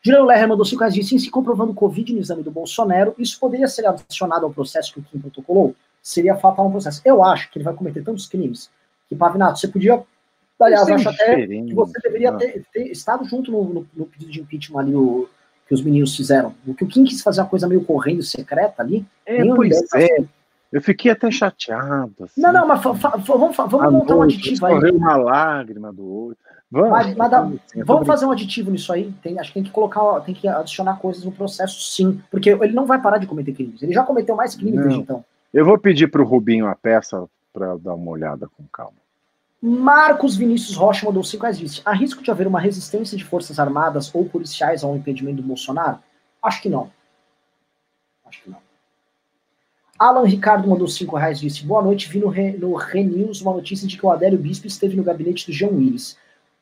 Juliano 0.00 0.26
Lerner 0.26 0.48
mandou 0.48 0.64
5 0.64 0.80
reais 0.80 0.94
disse, 0.94 1.10
sim, 1.10 1.18
se 1.18 1.30
comprovando 1.30 1.74
Covid 1.74 2.12
no 2.14 2.20
exame 2.20 2.42
do 2.42 2.50
Bolsonaro, 2.50 3.14
isso 3.18 3.38
poderia 3.38 3.68
ser 3.68 3.86
adicionado 3.86 4.46
ao 4.46 4.52
processo 4.52 4.94
que 4.94 5.00
o 5.00 5.02
Kim 5.02 5.18
protocolou? 5.18 5.74
Seria 6.00 6.36
fatal 6.36 6.68
um 6.68 6.70
processo. 6.70 7.02
Eu 7.04 7.22
acho 7.22 7.50
que 7.50 7.58
ele 7.58 7.64
vai 7.64 7.74
cometer 7.74 8.02
tantos 8.02 8.26
crimes 8.26 8.70
que, 9.08 9.16
Pavinato, 9.16 9.58
você 9.58 9.68
podia 9.68 10.02
Aliás, 10.60 10.88
acho 10.88 11.08
até 11.08 11.46
que 11.46 11.74
você 11.74 12.00
deveria 12.02 12.32
ter, 12.32 12.64
ter 12.72 12.90
estado 12.90 13.24
junto 13.24 13.52
no, 13.52 13.64
no, 13.64 13.86
no, 13.94 14.06
pedido 14.06 14.32
de 14.32 14.40
impeachment 14.40 14.80
ali, 14.80 14.94
o, 14.94 15.28
que 15.66 15.74
os 15.74 15.82
meninos 15.82 16.16
fizeram. 16.16 16.54
O 16.66 16.74
que 16.74 16.84
o 16.84 16.86
Kim 16.86 17.04
quis 17.04 17.22
fazer 17.22 17.40
uma 17.40 17.46
coisa 17.46 17.68
meio 17.68 17.84
correndo 17.84 18.22
secreta 18.22 18.82
ali. 18.82 19.06
É, 19.24 19.44
pois 19.44 19.76
é. 19.94 20.24
Eu 20.70 20.82
fiquei 20.82 21.10
até 21.10 21.30
chateado. 21.30 22.12
Assim. 22.20 22.40
Não, 22.40 22.52
não, 22.52 22.66
mas 22.66 22.82
vamos, 22.82 23.00
vamos 23.56 23.92
montar 23.92 24.16
um 24.16 24.22
aditivo 24.22 24.66
aí. 24.66 24.90
uma 24.90 25.16
lágrima 25.16 25.92
do 25.92 26.04
outro. 26.06 26.38
Vamos, 26.70 26.90
mas, 26.90 27.16
mas 27.16 27.30
dá, 27.30 27.40
assim, 27.40 27.82
vamos 27.82 28.06
fazer 28.06 28.26
um 28.26 28.30
aditivo 28.30 28.70
nisso 28.70 28.92
aí. 28.92 29.10
Tem, 29.22 29.38
acho 29.38 29.48
que 29.50 29.54
tem 29.54 29.62
que 29.62 29.70
colocar, 29.70 30.20
tem 30.20 30.34
que 30.34 30.46
adicionar 30.46 30.98
coisas 30.98 31.24
no 31.24 31.32
processo, 31.32 31.80
sim. 31.80 32.20
Porque 32.30 32.50
ele 32.50 32.74
não 32.74 32.84
vai 32.84 33.00
parar 33.00 33.16
de 33.16 33.26
cometer 33.26 33.52
crimes. 33.52 33.82
Ele 33.82 33.94
já 33.94 34.02
cometeu 34.02 34.36
mais 34.36 34.54
crimes 34.54 34.82
desde 34.82 35.00
então. 35.00 35.24
Eu 35.54 35.64
vou 35.64 35.78
pedir 35.78 36.08
para 36.08 36.20
o 36.20 36.26
Rubinho 36.26 36.66
a 36.66 36.74
peça 36.74 37.26
para 37.54 37.76
dar 37.76 37.94
uma 37.94 38.10
olhada 38.10 38.46
com 38.48 38.64
calma. 38.70 39.07
Marcos 39.60 40.36
Vinícius 40.36 40.76
Rocha 40.76 41.04
mandou 41.04 41.24
5 41.24 41.42
reais 41.42 41.58
disse: 41.58 41.82
há 41.84 41.92
risco 41.92 42.22
de 42.22 42.30
haver 42.30 42.46
uma 42.46 42.60
resistência 42.60 43.16
de 43.16 43.24
forças 43.24 43.58
armadas 43.58 44.14
ou 44.14 44.24
policiais 44.24 44.84
ao 44.84 44.96
impedimento 44.96 45.42
do 45.42 45.48
Bolsonaro? 45.48 45.98
Acho 46.42 46.62
que 46.62 46.68
não. 46.68 46.90
Acho 48.24 48.42
que 48.42 48.50
não. 48.50 48.58
Alan 49.98 50.24
Ricardo 50.24 50.68
mandou 50.68 50.86
5 50.86 51.16
reais 51.16 51.40
disse: 51.40 51.64
Boa 51.64 51.82
noite, 51.82 52.08
vi 52.08 52.20
no, 52.20 52.28
Re, 52.28 52.52
no 52.52 52.74
Renews 52.74 53.40
uma 53.40 53.52
notícia 53.52 53.88
de 53.88 53.98
que 53.98 54.06
o 54.06 54.10
Adélio 54.10 54.38
Bispo 54.38 54.68
esteve 54.68 54.96
no 54.96 55.02
gabinete 55.02 55.46
do 55.46 55.52
Jean 55.52 55.70
Willis. 55.70 56.16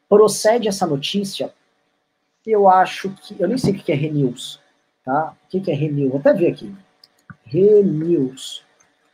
Procede 0.09 0.67
essa 0.67 0.87
notícia? 0.87 1.53
Eu 2.47 2.67
acho 2.67 3.11
que. 3.11 3.37
Eu 3.39 3.47
nem 3.47 3.59
sei 3.59 3.73
o 3.73 3.79
que 3.79 3.93
é 3.93 3.95
Renews. 3.95 4.59
Tá? 5.05 5.35
O 5.45 5.61
que 5.61 5.71
é 5.71 5.75
Renews? 5.75 6.11
Vou 6.11 6.21
até 6.21 6.33
ver 6.33 6.53
aqui. 6.53 6.75
Renews. 7.45 8.66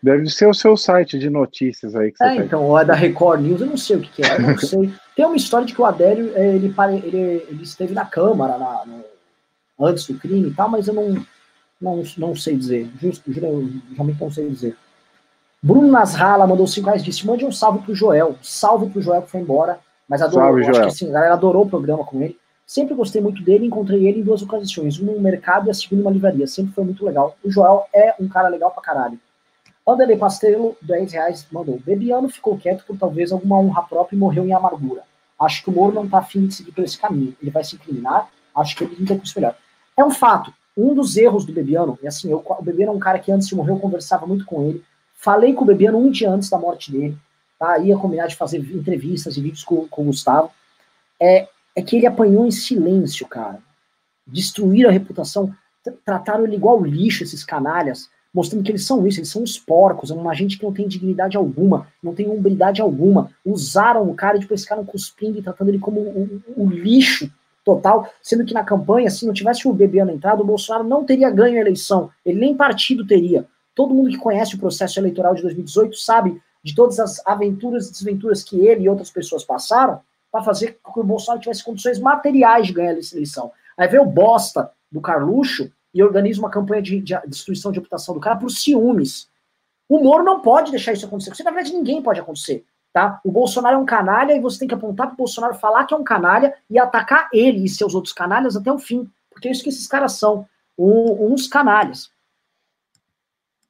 Deve 0.03 0.29
ser 0.29 0.49
o 0.49 0.55
seu 0.55 0.77
site 0.77 1.17
de 1.17 1.31
notícias 1.31 1.95
aí. 1.95 2.11
Que 2.11 2.25
é, 2.25 2.27
tá 2.27 2.37
então, 2.37 2.65
ou 2.65 2.79
é 2.79 2.85
da 2.85 2.95
Record 2.95 3.41
News, 3.41 3.61
eu 3.61 3.69
não 3.69 3.77
sei 3.77 3.97
o 3.97 4.01
que, 4.01 4.11
que 4.11 4.23
é, 4.23 4.39
não 4.39 4.59
sei. 4.59 4.93
Tem 5.15 5.25
uma 5.25 5.37
história 5.37 5.67
de 5.67 5.75
que 5.75 5.81
o 5.81 5.85
Adélio, 5.85 6.33
eh, 6.35 6.57
ele, 6.57 6.75
ele, 7.05 7.47
ele 7.49 7.63
esteve 7.63 7.95
na 7.95 8.05
Câmara 8.05 8.59
na, 8.59 8.85
no, 8.85 9.05
antes 9.87 10.07
do 10.07 10.19
crime 10.19 10.49
e 10.49 10.55
tal, 10.55 10.69
mas 10.69 10.89
eu 10.89 10.95
não, 10.95 11.25
não, 11.81 12.03
não 12.19 12.35
sei 12.35 12.57
dizer. 12.57 12.91
Justo, 13.01 13.31
realmente 13.31 14.21
não 14.21 14.31
sei 14.31 14.49
dizer. 14.49 14.77
Bruno 15.63 15.89
Nasrala 15.89 16.47
mandou 16.47 16.67
5 16.67 16.87
reais 16.87 17.05
disse: 17.05 17.25
mande 17.25 17.45
um 17.45 17.53
salve 17.53 17.85
pro 17.85 17.95
Joel. 17.95 18.37
Salve 18.43 18.91
pro 18.91 19.01
Joel 19.01 19.23
que 19.23 19.31
foi 19.31 19.41
embora. 19.41 19.79
Mas 20.09 20.21
adorou. 20.21 20.47
Salve, 20.47 20.63
acho 20.63 20.73
Joel. 20.73 20.83
que 20.83 20.89
assim, 20.89 21.09
a 21.11 21.13
galera 21.13 21.35
adorou 21.35 21.65
o 21.65 21.69
programa 21.69 22.05
com 22.05 22.21
ele. 22.21 22.37
Sempre 22.67 22.95
gostei 22.95 23.21
muito 23.21 23.43
dele, 23.43 23.67
encontrei 23.67 24.07
ele 24.07 24.21
em 24.21 24.25
duas 24.25 24.43
ocasiões, 24.43 24.99
uma 24.99 25.13
no 25.13 25.21
mercado 25.21 25.67
e 25.67 25.71
a 25.71 25.75
segunda 25.75 26.01
em 26.01 26.05
uma 26.05 26.11
livraria. 26.11 26.47
Sempre 26.47 26.73
foi 26.73 26.85
muito 26.85 27.05
legal. 27.05 27.37
O 27.45 27.51
Joel 27.51 27.85
é 27.95 28.15
um 28.19 28.27
cara 28.27 28.49
legal 28.49 28.71
pra 28.73 28.83
caralho. 28.83 29.19
Anderley 29.87 30.17
Pastelo, 30.17 30.77
10 30.81 31.13
reais, 31.13 31.47
mandou. 31.51 31.81
Bebiano 31.85 32.29
ficou 32.29 32.57
quieto 32.57 32.85
por 32.85 32.97
talvez 32.97 33.33
alguma 33.33 33.59
honra 33.59 33.83
própria 33.83 34.17
e 34.17 34.19
morreu 34.19 34.45
em 34.47 34.53
amargura. 34.53 35.03
Acho 35.41 35.65
que 35.65 35.71
o 35.71 35.73
Moro 35.73 35.93
não 35.95 36.09
tá 36.09 36.19
afim 36.19 36.47
de 36.47 36.55
seguir 36.55 36.71
por 36.71 36.85
esse 36.85 36.97
caminho. 36.97 37.37
Ele 37.43 37.51
vai 37.51 37.65
se 37.65 37.75
incriminar, 37.75 38.29
acho 38.55 38.77
que 38.77 38.85
ele 38.85 38.95
tem 38.95 39.19
que 39.19 39.35
melhor. 39.35 39.57
É 39.97 40.05
um 40.05 40.11
fato. 40.11 40.53
Um 40.77 40.95
dos 40.95 41.17
erros 41.17 41.45
do 41.45 41.53
Bebiano, 41.53 41.99
e 42.03 42.07
assim, 42.07 42.31
eu, 42.31 42.43
o 42.47 42.63
Bebiano 42.63 42.93
é 42.93 42.95
um 42.95 43.01
cara 43.01 43.19
que 43.19 43.31
antes 43.31 43.49
de 43.49 43.55
morrer 43.55 43.73
eu 43.73 43.79
conversava 43.79 44.25
muito 44.25 44.45
com 44.45 44.63
ele. 44.63 44.83
Falei 45.15 45.53
com 45.53 45.65
o 45.65 45.67
Bebiano 45.67 45.99
um 45.99 46.11
dia 46.11 46.31
antes 46.31 46.49
da 46.49 46.59
morte 46.59 46.91
dele. 46.91 47.19
Tá? 47.59 47.77
Ia 47.79 47.97
combinar 47.97 48.29
de 48.29 48.37
fazer 48.37 48.59
entrevistas 48.59 49.37
e 49.37 49.43
vídeos 49.43 49.65
com, 49.65 49.87
com 49.89 50.03
o 50.03 50.07
Gustavo. 50.07 50.51
É, 51.21 51.49
é 51.75 51.83
que 51.83 51.97
ele 51.97 52.07
apanhou 52.07 52.47
em 52.47 52.51
silêncio, 52.51 53.27
cara. 53.27 53.59
Destruíram 54.27 54.89
a 54.89 54.93
reputação, 54.93 55.53
trataram 56.05 56.45
ele 56.45 56.57
igual 56.57 56.83
lixo, 56.83 57.25
esses 57.25 57.45
canalhas 57.45 58.09
mostrando 58.33 58.65
que 58.65 58.71
eles 58.71 58.87
são 58.87 59.07
isso, 59.07 59.21
eles 59.21 59.29
são 59.29 59.43
os 59.43 59.59
porcos, 59.59 60.11
é 60.11 60.15
uma 60.15 60.35
gente 60.35 60.57
que 60.57 60.65
não 60.65 60.73
tem 60.73 60.89
dignidade 60.89 61.37
alguma, 61.37 61.87
não 62.03 62.15
tem 62.15 62.29
hombridade 62.29 62.81
alguma. 62.81 63.31
Usaram 63.45 64.09
o 64.09 64.15
cara 64.15 64.37
e 64.37 64.41
depois 64.41 64.63
ficaram 64.63 64.85
cuspindo 64.85 65.39
e 65.39 65.43
tratando 65.43 65.69
ele 65.69 65.79
como 65.79 66.01
o, 66.57 66.69
lixo 66.71 67.31
total, 67.65 68.09
sendo 68.23 68.45
que 68.45 68.55
na 68.55 68.65
campanha, 68.65 69.11
se 69.11 69.27
não 69.27 69.35
tivesse 69.35 69.69
o 69.69 69.73
Bebiano 69.73 70.11
entrado, 70.11 70.43
o 70.43 70.47
Bolsonaro 70.47 70.85
não 70.85 71.05
teria 71.05 71.31
ganho 71.31 71.59
a 71.59 71.61
eleição, 71.61 72.11
ele 72.25 72.41
nem 72.41 72.57
partido 72.57 73.07
teria. 73.07 73.47
Todo 73.75 73.95
mundo 73.95 74.11
que 74.11 74.19
conhece 74.19 74.55
o 74.55 74.59
processo 74.59 74.99
eleitoral 74.99 75.35
de 75.35 75.43
2018 75.43 75.97
sabe 75.97 76.41
de 76.65 76.75
todas 76.75 76.99
as 76.99 77.25
aventuras 77.27 77.89
e 77.89 77.93
desventuras 77.93 78.43
que 78.43 78.59
ele 78.67 78.85
e 78.85 78.89
outras 78.89 79.11
pessoas 79.11 79.45
passaram 79.45 80.01
para 80.31 80.43
fazer 80.43 80.79
com 80.83 80.93
que 80.93 81.01
o 81.01 81.05
Bolsonaro 81.05 81.41
tivesse 81.41 81.65
condições 81.65 81.99
materiais 81.99 82.67
de 82.67 82.73
ganhar 82.73 82.97
essa 82.97 83.15
eleição. 83.15 83.53
Aí 83.77 83.87
veio 83.89 84.03
o 84.03 84.07
bosta 84.07 84.71
do 84.91 85.01
Carluxo 85.01 85.71
e 85.95 86.03
organiza 86.03 86.41
uma 86.41 86.51
campanha 86.51 86.83
de, 86.83 87.01
de 87.01 87.15
destruição 87.27 87.71
de 87.71 87.79
reputação 87.79 88.15
do 88.15 88.21
cara 88.21 88.37
por 88.37 88.51
ciúmes. 88.51 89.29
O 89.89 89.99
Moro 90.03 90.25
não 90.25 90.41
pode 90.41 90.71
deixar 90.71 90.93
isso 90.93 91.05
acontecer. 91.05 91.33
Isso, 91.33 91.45
na 91.45 91.51
verdade, 91.51 91.75
ninguém 91.75 92.03
pode 92.03 92.21
acontecer. 92.21 92.65
Tá? 92.93 93.21
O 93.25 93.31
Bolsonaro 93.31 93.77
é 93.77 93.79
um 93.79 93.87
canalha 93.87 94.35
e 94.35 94.41
você 94.41 94.59
tem 94.59 94.69
que 94.69 94.75
apontar 94.75 95.07
para 95.07 95.15
o 95.15 95.19
Bolsonaro 95.19 95.55
falar 95.55 95.85
que 95.85 95.95
é 95.95 95.97
um 95.97 96.05
canalha 96.05 96.55
e 96.69 96.79
atacar 96.79 97.29
ele 97.33 97.65
e 97.65 97.69
seus 97.69 97.95
outros 97.95 98.13
canalhas 98.13 98.57
até 98.57 98.73
o 98.73 98.79
fim. 98.79 99.11
Porque 99.31 99.49
é 99.49 99.51
isso 99.51 99.63
que 99.63 99.69
esses 99.69 99.87
caras 99.87 100.13
são. 100.13 100.47
Um, 100.79 101.33
uns 101.33 101.47
canalhas. 101.47 102.11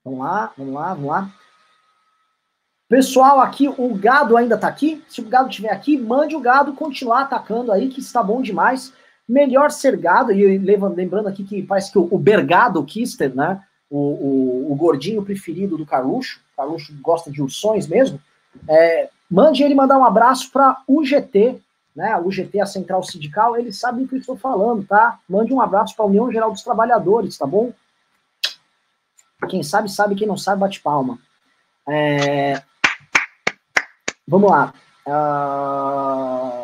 Vamos 0.05 0.21
lá, 0.21 0.53
vamos 0.57 0.75
lá, 0.75 0.95
vamos 0.95 1.11
lá. 1.11 1.31
Pessoal, 2.89 3.41
aqui 3.41 3.69
o 3.69 3.95
gado 3.95 4.37
ainda 4.37 4.55
está 4.55 4.69
aqui. 4.69 5.05
Se 5.09 5.21
o 5.21 5.29
gado 5.29 5.49
estiver 5.49 5.73
aqui, 5.73 5.97
mande 5.97 6.37
o 6.37 6.41
gado 6.41 6.75
continuar 6.75 7.23
atacando 7.23 7.73
aí, 7.73 7.89
que 7.89 8.01
está 8.01 8.23
bom 8.23 8.43
demais 8.43 8.93
melhor 9.29 9.71
ser 9.71 9.97
gado, 9.97 10.33
e 10.33 10.59
lembrando 10.59 11.29
aqui 11.29 11.45
que 11.45 11.63
parece 11.63 11.93
que 11.93 11.99
o, 11.99 12.19
Bergado 12.19 12.85
Kister, 12.85 13.35
né, 13.35 13.63
o, 13.91 13.99
o, 13.99 14.73
o, 14.73 14.75
gordinho 14.75 15.23
preferido 15.23 15.77
do 15.77 15.87
Carluxo, 15.87 16.41
Carluxo 16.57 16.93
gosta 17.01 17.31
de 17.31 17.43
ursões 17.43 17.87
mesmo, 17.87 18.21
é, 18.69 19.09
mande 19.31 19.63
ele 19.63 19.75
mandar 19.75 19.99
um 19.99 20.05
abraço 20.05 20.51
para 20.51 20.83
UGT, 20.89 21.61
né, 21.95 22.13
a 22.13 22.19
UGT, 22.19 22.61
a 22.61 22.67
Central 22.67 23.03
Sindical, 23.03 23.57
eles 23.57 23.79
sabem 23.79 24.05
o 24.05 24.09
que 24.09 24.15
eu 24.15 24.21
estou 24.21 24.37
falando, 24.37 24.85
tá? 24.87 25.19
Mande 25.29 25.53
um 25.53 25.61
abraço 25.61 25.95
para 25.95 26.07
a 26.07 26.09
União 26.09 26.33
Geral 26.33 26.51
dos 26.51 26.63
Trabalhadores, 26.63 27.37
tá 27.37 27.47
bom? 27.47 27.73
Quem 29.49 29.63
sabe, 29.63 29.91
sabe, 29.91 30.15
quem 30.15 30.27
não 30.27 30.37
sabe, 30.37 30.61
bate 30.61 30.81
palma. 30.81 31.19
É... 31.89 32.63
Vamos 34.27 34.51
lá. 34.51 34.73
Uh... 35.07 36.62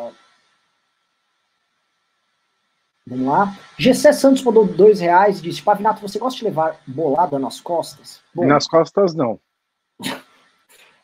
Vamos 3.08 3.26
lá. 3.26 3.56
GC 3.78 4.12
Santos 4.12 4.42
mandou 4.42 4.66
dois 4.66 5.00
reais 5.00 5.38
e 5.38 5.42
disse: 5.42 5.62
Pavinato, 5.62 6.02
você 6.02 6.18
gosta 6.18 6.38
de 6.38 6.44
levar 6.44 6.76
bolada 6.86 7.38
nas 7.38 7.58
costas? 7.58 8.20
Bom, 8.34 8.44
nas 8.44 8.68
costas, 8.68 9.14
não. 9.14 9.40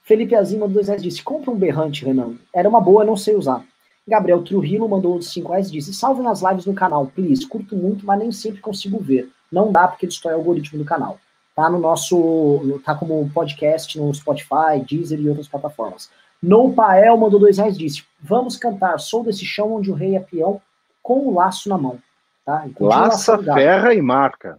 Felipe 0.03 0.35
Azim 0.35 0.59
mandou 0.59 0.75
dois 0.75 0.89
reais 0.89 1.01
e 1.03 1.09
disse: 1.09 1.23
Compra 1.23 1.51
um 1.51 1.57
berrante, 1.57 2.05
Renan. 2.05 2.35
Era 2.53 2.69
uma 2.69 2.81
boa, 2.81 3.05
não 3.05 3.17
sei 3.17 3.35
usar. 3.35 3.65
Gabriel 4.07 4.43
Trujillo 4.43 4.87
mandou 4.87 5.21
cinco 5.23 5.53
reais 5.53 5.69
e 5.69 5.73
disse: 5.73 5.95
Salve 5.95 6.21
nas 6.21 6.43
lives 6.43 6.67
no 6.67 6.75
canal, 6.75 7.07
please. 7.07 7.49
Curto 7.49 7.75
muito, 7.75 8.05
mas 8.05 8.19
nem 8.19 8.31
sempre 8.31 8.61
consigo 8.61 8.99
ver. 8.99 9.31
Não 9.51 9.73
dá 9.73 9.89
porque 9.89 10.07
destrói 10.07 10.35
o 10.35 10.39
algoritmo 10.39 10.79
do 10.79 10.85
canal. 10.85 11.19
Tá 11.57 11.71
no 11.71 11.79
nosso. 11.79 12.81
Tá 12.85 12.95
como 12.95 13.31
podcast 13.33 13.99
no 13.99 14.13
Spotify, 14.13 14.85
Deezer 14.87 15.19
e 15.21 15.29
outras 15.29 15.49
plataformas. 15.49 16.11
No 16.43 16.75
Pael 16.75 17.17
mandou 17.17 17.41
dois 17.41 17.57
reais 17.57 17.77
e 17.77 17.79
disse: 17.79 18.05
Vamos 18.21 18.59
cantar 18.59 18.99
Sou 18.99 19.25
desse 19.25 19.47
chão 19.47 19.73
onde 19.73 19.91
o 19.91 19.95
rei 19.95 20.17
é 20.17 20.21
peão 20.21 20.61
com 21.05 21.29
o 21.29 21.35
laço 21.35 21.69
na 21.69 21.77
mão. 21.77 22.01
Tá? 22.45 22.67
Laça, 22.81 23.39
ferra 23.39 23.95
e 23.95 24.03
marca. 24.03 24.59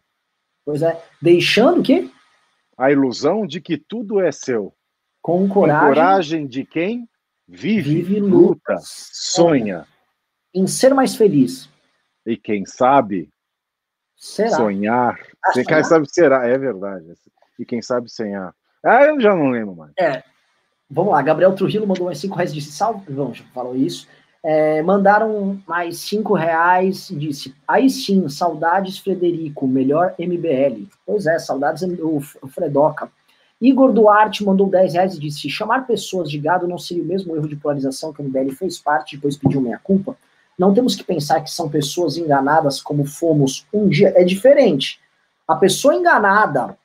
Pois 0.64 0.82
é. 0.82 1.04
Deixando 1.22 1.82
o 1.82 1.84
quê? 1.84 2.10
A 2.78 2.92
ilusão 2.92 3.46
de 3.46 3.60
que 3.60 3.78
tudo 3.78 4.22
é 4.22 4.32
seu. 4.32 4.74
Com 5.22 5.50
coragem. 5.50 5.82
Com 5.82 5.88
coragem 5.88 6.48
de 6.48 6.64
quem 6.64 7.10
vive, 7.48 8.04
vive 8.04 8.20
luta, 8.20 8.74
luta, 8.74 8.78
sonha. 8.82 9.88
Em 10.54 10.68
ser 10.68 10.94
mais 10.94 11.16
feliz. 11.16 11.68
E 12.26 12.38
quem 12.38 12.66
sabe 12.66 13.30
será. 14.16 14.58
sonhar. 14.58 15.20
Ah, 15.44 15.52
quem 15.52 15.64
sonhar? 15.64 15.84
sabe 15.84 16.08
será, 16.10 16.48
é 16.48 16.58
verdade. 16.58 17.14
E 17.58 17.66
quem 17.66 17.82
sabe 17.82 18.10
sonhar. 18.10 18.54
Ah, 18.84 19.04
eu 19.06 19.20
já 19.20 19.36
não 19.36 19.50
lembro 19.50 19.76
mais. 19.76 19.94
É. 20.00 20.24
Vamos 20.90 21.14
lá, 21.14 21.22
Gabriel 21.24 21.56
Trujillo 21.56 21.88
mandou 21.88 22.06
mais 22.06 22.20
cinco 22.20 22.36
reais 22.36 22.52
e 22.52 22.56
disse 22.56 22.72
salve. 22.72 23.12
Vamos, 23.12 23.40
falou 23.54 23.76
isso. 23.76 24.08
É, 24.48 24.80
mandaram 24.84 25.60
mais 25.68 25.98
cinco 25.98 26.36
reais 26.36 27.10
e 27.10 27.16
disse: 27.16 27.56
aí 27.68 27.90
sim, 27.90 28.30
saudades 28.30 29.00
Frederico, 29.00 29.68
melhor 29.68 30.14
MBL. 30.20 30.88
Pois 31.04 31.26
é, 31.26 31.40
saudades 31.40 31.82
o, 32.00 32.22
Fredoca. 32.48 33.10
Igor 33.60 33.92
Duarte 33.92 34.46
mandou 34.46 34.70
10 34.70 34.94
reais 34.94 35.16
e 35.16 35.20
disse: 35.20 35.50
chamar 35.50 35.88
pessoas 35.88 36.30
de 36.30 36.38
gado 36.38 36.68
não 36.68 36.78
seria 36.78 37.02
o 37.02 37.08
mesmo 37.08 37.36
erro 37.36 37.48
de 37.48 37.56
polarização 37.56 38.14
que 38.14 38.22
o 38.22 38.26
MBL 38.26 38.52
fez 38.52 38.78
parte 38.78 39.16
depois 39.16 39.36
pediu 39.36 39.60
meia 39.60 39.80
culpa? 39.80 40.16
Não 40.60 40.76
temos 40.76 40.96
que 40.96 41.04
pensar 41.04 41.42
que 41.42 41.50
são 41.50 41.68
pessoas 41.68 42.16
enganadas 42.16 42.80
como 42.80 43.04
fomos 43.04 43.66
um 43.74 43.90
dia. 43.90 44.14
É 44.16 44.24
diferente. 44.24 45.00
A 45.48 45.56
pessoa 45.56 45.96
enganada 45.96 46.78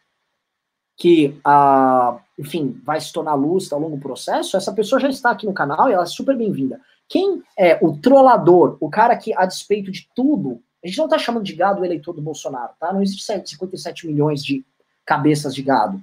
que, 0.97 1.39
ah, 1.45 2.19
enfim, 2.39 2.81
vai 2.85 2.99
se 3.01 3.13
tornar 3.13 3.35
luz 3.35 3.71
ao 3.71 3.81
longo 3.81 3.97
do 3.97 4.03
processo, 4.03 4.57
essa 4.57 4.73
pessoa 4.73 4.99
já 4.99 5.11
está 5.11 5.31
aqui 5.31 5.45
no 5.45 5.53
canal 5.53 5.91
e 5.91 5.93
ela 5.93 6.05
é 6.05 6.07
super 6.07 6.37
bem-vinda. 6.37 6.81
Quem 7.11 7.43
é 7.59 7.77
o 7.83 7.99
trollador, 7.99 8.77
o 8.81 8.89
cara 8.89 9.17
que, 9.17 9.35
a 9.37 9.45
despeito 9.45 9.91
de 9.91 10.09
tudo, 10.15 10.63
a 10.83 10.87
gente 10.87 10.97
não 10.97 11.07
está 11.07 11.19
chamando 11.19 11.43
de 11.43 11.55
gado 11.55 11.83
o 11.83 11.85
eleitor 11.85 12.13
do 12.13 12.23
Bolsonaro, 12.23 12.73
tá? 12.79 12.93
Não 12.93 13.03
existe 13.03 13.25
57 13.25 14.07
milhões 14.07 14.45
de 14.45 14.65
cabeças 15.05 15.53
de 15.53 15.61
gado. 15.61 16.01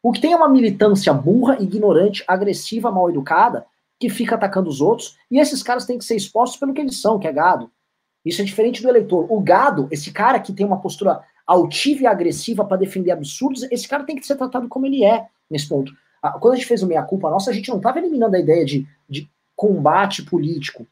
O 0.00 0.12
que 0.12 0.20
tem 0.20 0.32
é 0.32 0.36
uma 0.36 0.48
militância 0.48 1.12
burra, 1.12 1.60
ignorante, 1.60 2.22
agressiva, 2.28 2.92
mal 2.92 3.10
educada, 3.10 3.66
que 3.98 4.08
fica 4.08 4.36
atacando 4.36 4.70
os 4.70 4.80
outros, 4.80 5.16
e 5.28 5.40
esses 5.40 5.60
caras 5.60 5.86
têm 5.86 5.98
que 5.98 6.04
ser 6.04 6.14
expostos 6.14 6.58
pelo 6.60 6.72
que 6.72 6.80
eles 6.80 7.00
são, 7.00 7.18
que 7.18 7.26
é 7.26 7.32
gado. 7.32 7.68
Isso 8.24 8.40
é 8.40 8.44
diferente 8.44 8.80
do 8.80 8.88
eleitor. 8.88 9.26
O 9.28 9.40
gado, 9.40 9.88
esse 9.90 10.12
cara 10.12 10.38
que 10.38 10.52
tem 10.52 10.64
uma 10.64 10.80
postura 10.80 11.20
altiva 11.44 12.04
e 12.04 12.06
agressiva 12.06 12.64
para 12.64 12.76
defender 12.76 13.10
absurdos, 13.10 13.64
esse 13.72 13.88
cara 13.88 14.04
tem 14.04 14.14
que 14.14 14.24
ser 14.24 14.36
tratado 14.36 14.68
como 14.68 14.86
ele 14.86 15.04
é 15.04 15.26
nesse 15.50 15.68
ponto. 15.68 15.92
Quando 16.40 16.54
a 16.54 16.56
gente 16.56 16.66
fez 16.66 16.80
o 16.82 16.86
meia-culpa 16.86 17.28
nossa, 17.28 17.50
a 17.50 17.52
gente 17.52 17.68
não 17.68 17.78
estava 17.78 17.98
eliminando 17.98 18.36
a 18.36 18.38
ideia 18.38 18.64
de, 18.64 18.86
de 19.08 19.28
combate 19.56 20.22
político, 20.22 20.86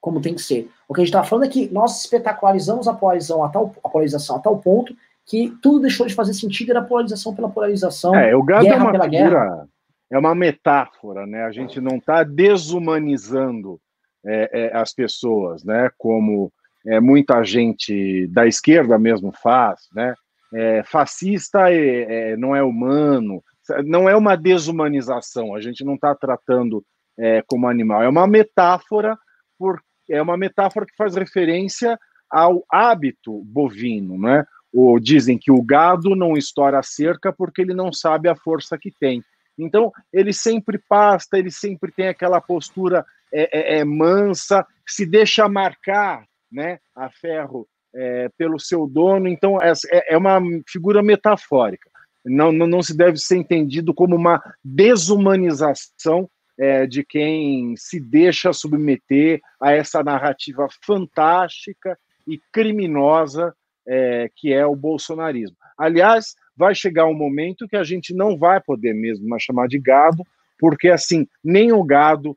como 0.00 0.20
tem 0.20 0.34
que 0.34 0.42
ser. 0.42 0.70
O 0.88 0.94
que 0.94 1.00
a 1.00 1.04
gente 1.04 1.14
está 1.14 1.24
falando 1.24 1.44
é 1.44 1.48
que 1.48 1.68
nós 1.72 2.00
espetacularizamos 2.00 2.88
a 2.88 2.94
polarização 2.94 3.44
a 3.44 3.48
tal, 3.48 3.74
a 3.82 3.88
polarização 3.88 4.36
a 4.36 4.38
tal 4.38 4.58
ponto 4.58 4.94
que 5.26 5.50
tudo 5.62 5.80
deixou 5.80 6.06
de 6.06 6.14
fazer 6.14 6.34
sentido 6.34 6.70
era 6.70 6.82
polarização 6.82 7.34
pela 7.34 7.48
polarização. 7.48 8.14
É, 8.14 8.34
o 8.34 8.42
gado 8.42 8.66
é 8.66 8.74
uma 8.74 8.90
figura, 8.90 9.08
guerra. 9.08 9.68
é 10.10 10.18
uma 10.18 10.34
metáfora, 10.34 11.26
né? 11.26 11.44
A 11.44 11.52
gente 11.52 11.80
não 11.80 11.98
está 11.98 12.24
desumanizando 12.24 13.80
é, 14.26 14.50
é, 14.52 14.76
as 14.76 14.92
pessoas, 14.92 15.62
né? 15.62 15.90
Como 15.96 16.52
é, 16.86 16.98
muita 16.98 17.44
gente 17.44 18.26
da 18.28 18.46
esquerda 18.46 18.98
mesmo 18.98 19.32
faz, 19.32 19.80
né? 19.94 20.14
É, 20.52 20.82
fascista 20.82 21.70
é, 21.70 22.32
é, 22.32 22.36
não 22.36 22.56
é 22.56 22.62
humano, 22.62 23.40
não 23.84 24.08
é 24.08 24.16
uma 24.16 24.36
desumanização. 24.36 25.54
A 25.54 25.60
gente 25.60 25.84
não 25.84 25.94
está 25.94 26.12
tratando 26.12 26.84
é, 27.20 27.42
como 27.46 27.68
animal. 27.68 28.02
É 28.02 28.08
uma 28.08 28.26
metáfora, 28.26 29.16
por, 29.58 29.80
é 30.08 30.20
uma 30.20 30.36
metáfora 30.36 30.86
que 30.86 30.96
faz 30.96 31.14
referência 31.14 31.98
ao 32.30 32.64
hábito 32.70 33.42
bovino, 33.44 34.18
né? 34.18 34.44
Ou 34.72 34.98
dizem 34.98 35.36
que 35.36 35.50
o 35.50 35.62
gado 35.62 36.14
não 36.16 36.36
estoura 36.36 36.78
a 36.78 36.82
cerca 36.82 37.32
porque 37.32 37.60
ele 37.60 37.74
não 37.74 37.92
sabe 37.92 38.28
a 38.28 38.36
força 38.36 38.78
que 38.78 38.90
tem. 38.98 39.22
Então, 39.58 39.92
ele 40.12 40.32
sempre 40.32 40.80
pasta, 40.88 41.38
ele 41.38 41.50
sempre 41.50 41.92
tem 41.92 42.08
aquela 42.08 42.40
postura 42.40 43.04
é, 43.32 43.76
é, 43.76 43.78
é 43.78 43.84
mansa, 43.84 44.66
se 44.88 45.04
deixa 45.04 45.48
marcar 45.48 46.24
né, 46.50 46.78
a 46.96 47.10
ferro 47.10 47.68
é, 47.94 48.28
pelo 48.38 48.58
seu 48.58 48.86
dono. 48.86 49.28
Então, 49.28 49.58
é, 49.60 49.72
é 50.08 50.16
uma 50.16 50.40
figura 50.66 51.02
metafórica. 51.02 51.90
Não, 52.24 52.52
não, 52.52 52.66
não 52.66 52.82
se 52.82 52.96
deve 52.96 53.18
ser 53.18 53.36
entendido 53.36 53.92
como 53.92 54.14
uma 54.14 54.40
desumanização 54.64 56.28
é, 56.60 56.86
de 56.86 57.02
quem 57.02 57.74
se 57.74 57.98
deixa 57.98 58.52
submeter 58.52 59.40
a 59.58 59.72
essa 59.72 60.04
narrativa 60.04 60.68
fantástica 60.84 61.98
e 62.28 62.38
criminosa 62.52 63.56
é, 63.88 64.30
que 64.36 64.52
é 64.52 64.66
o 64.66 64.76
bolsonarismo. 64.76 65.56
Aliás, 65.78 66.34
vai 66.54 66.74
chegar 66.74 67.06
um 67.06 67.14
momento 67.14 67.66
que 67.66 67.76
a 67.76 67.82
gente 67.82 68.12
não 68.12 68.36
vai 68.36 68.60
poder 68.60 68.94
mesmo 68.94 69.26
mais 69.26 69.42
chamar 69.42 69.68
de 69.68 69.78
gado, 69.78 70.22
porque 70.58 70.88
assim, 70.88 71.26
nem 71.42 71.72
o 71.72 71.82
gado 71.82 72.36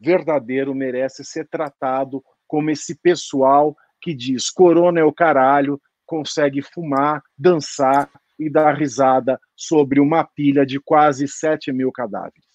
verdadeiro 0.00 0.74
merece 0.74 1.22
ser 1.22 1.46
tratado 1.46 2.24
como 2.48 2.70
esse 2.70 2.98
pessoal 3.02 3.76
que 4.00 4.14
diz 4.14 4.48
corona 4.48 5.00
é 5.00 5.04
o 5.04 5.12
caralho, 5.12 5.78
consegue 6.06 6.62
fumar, 6.62 7.22
dançar 7.36 8.10
e 8.38 8.48
dar 8.48 8.74
risada 8.74 9.38
sobre 9.54 10.00
uma 10.00 10.24
pilha 10.24 10.64
de 10.64 10.80
quase 10.80 11.28
7 11.28 11.70
mil 11.70 11.92
cadáveres. 11.92 12.51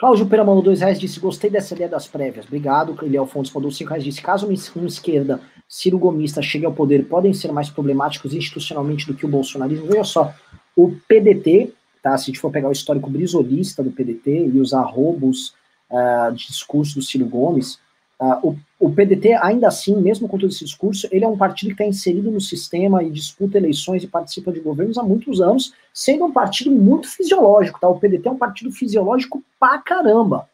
Cláudio 0.00 0.24
Pera 0.24 0.42
mandou 0.42 0.62
dois 0.62 0.80
reais, 0.80 0.98
disse, 0.98 1.20
gostei 1.20 1.50
dessa 1.50 1.74
ideia 1.74 1.90
das 1.90 2.08
prévias. 2.08 2.46
Obrigado. 2.46 2.96
Eliel 3.04 3.26
Fontes 3.26 3.52
mandou 3.52 3.70
cinco 3.70 3.90
reais, 3.90 4.02
disse, 4.02 4.22
caso 4.22 4.46
uma 4.46 4.86
esquerda 4.86 5.42
Ciro 5.68 5.98
Gomista 5.98 6.40
chegue 6.40 6.64
ao 6.64 6.72
poder, 6.72 7.04
podem 7.04 7.34
ser 7.34 7.52
mais 7.52 7.68
problemáticos 7.68 8.32
institucionalmente 8.32 9.06
do 9.06 9.12
que 9.12 9.26
o 9.26 9.28
bolsonarismo. 9.28 9.88
Veja 9.88 10.04
só, 10.04 10.32
o 10.74 10.90
PDT, 11.06 11.74
tá, 12.02 12.16
se 12.16 12.24
a 12.24 12.26
gente 12.28 12.40
for 12.40 12.50
pegar 12.50 12.70
o 12.70 12.72
histórico 12.72 13.10
brisolista 13.10 13.82
do 13.82 13.90
PDT 13.90 14.46
e 14.54 14.58
os 14.58 14.72
arrobos 14.72 15.54
uh, 15.90 16.32
de 16.32 16.46
discurso 16.46 16.94
do 16.94 17.02
Ciro 17.02 17.26
Gomes, 17.26 17.78
Uh, 18.20 18.48
o, 18.78 18.86
o, 18.86 18.92
PDT, 18.92 19.32
ainda 19.32 19.68
assim, 19.68 19.96
mesmo 19.96 20.28
com 20.28 20.36
todo 20.36 20.50
esse 20.50 20.62
discurso, 20.62 21.08
ele 21.10 21.24
é 21.24 21.28
um 21.28 21.38
partido 21.38 21.68
que 21.68 21.72
está 21.82 21.86
inserido 21.86 22.30
no 22.30 22.40
sistema 22.40 23.02
e 23.02 23.10
disputa 23.10 23.56
eleições 23.56 24.04
e 24.04 24.06
participa 24.06 24.52
de 24.52 24.60
governos 24.60 24.98
há 24.98 25.02
muitos 25.02 25.40
anos, 25.40 25.72
sendo 25.92 26.26
um 26.26 26.32
partido 26.32 26.70
muito 26.70 27.08
fisiológico, 27.08 27.80
tá? 27.80 27.88
O 27.88 27.98
PDT 27.98 28.28
é 28.28 28.30
um 28.30 28.36
partido 28.36 28.70
fisiológico 28.70 29.42
pra 29.58 29.78
caramba. 29.78 30.46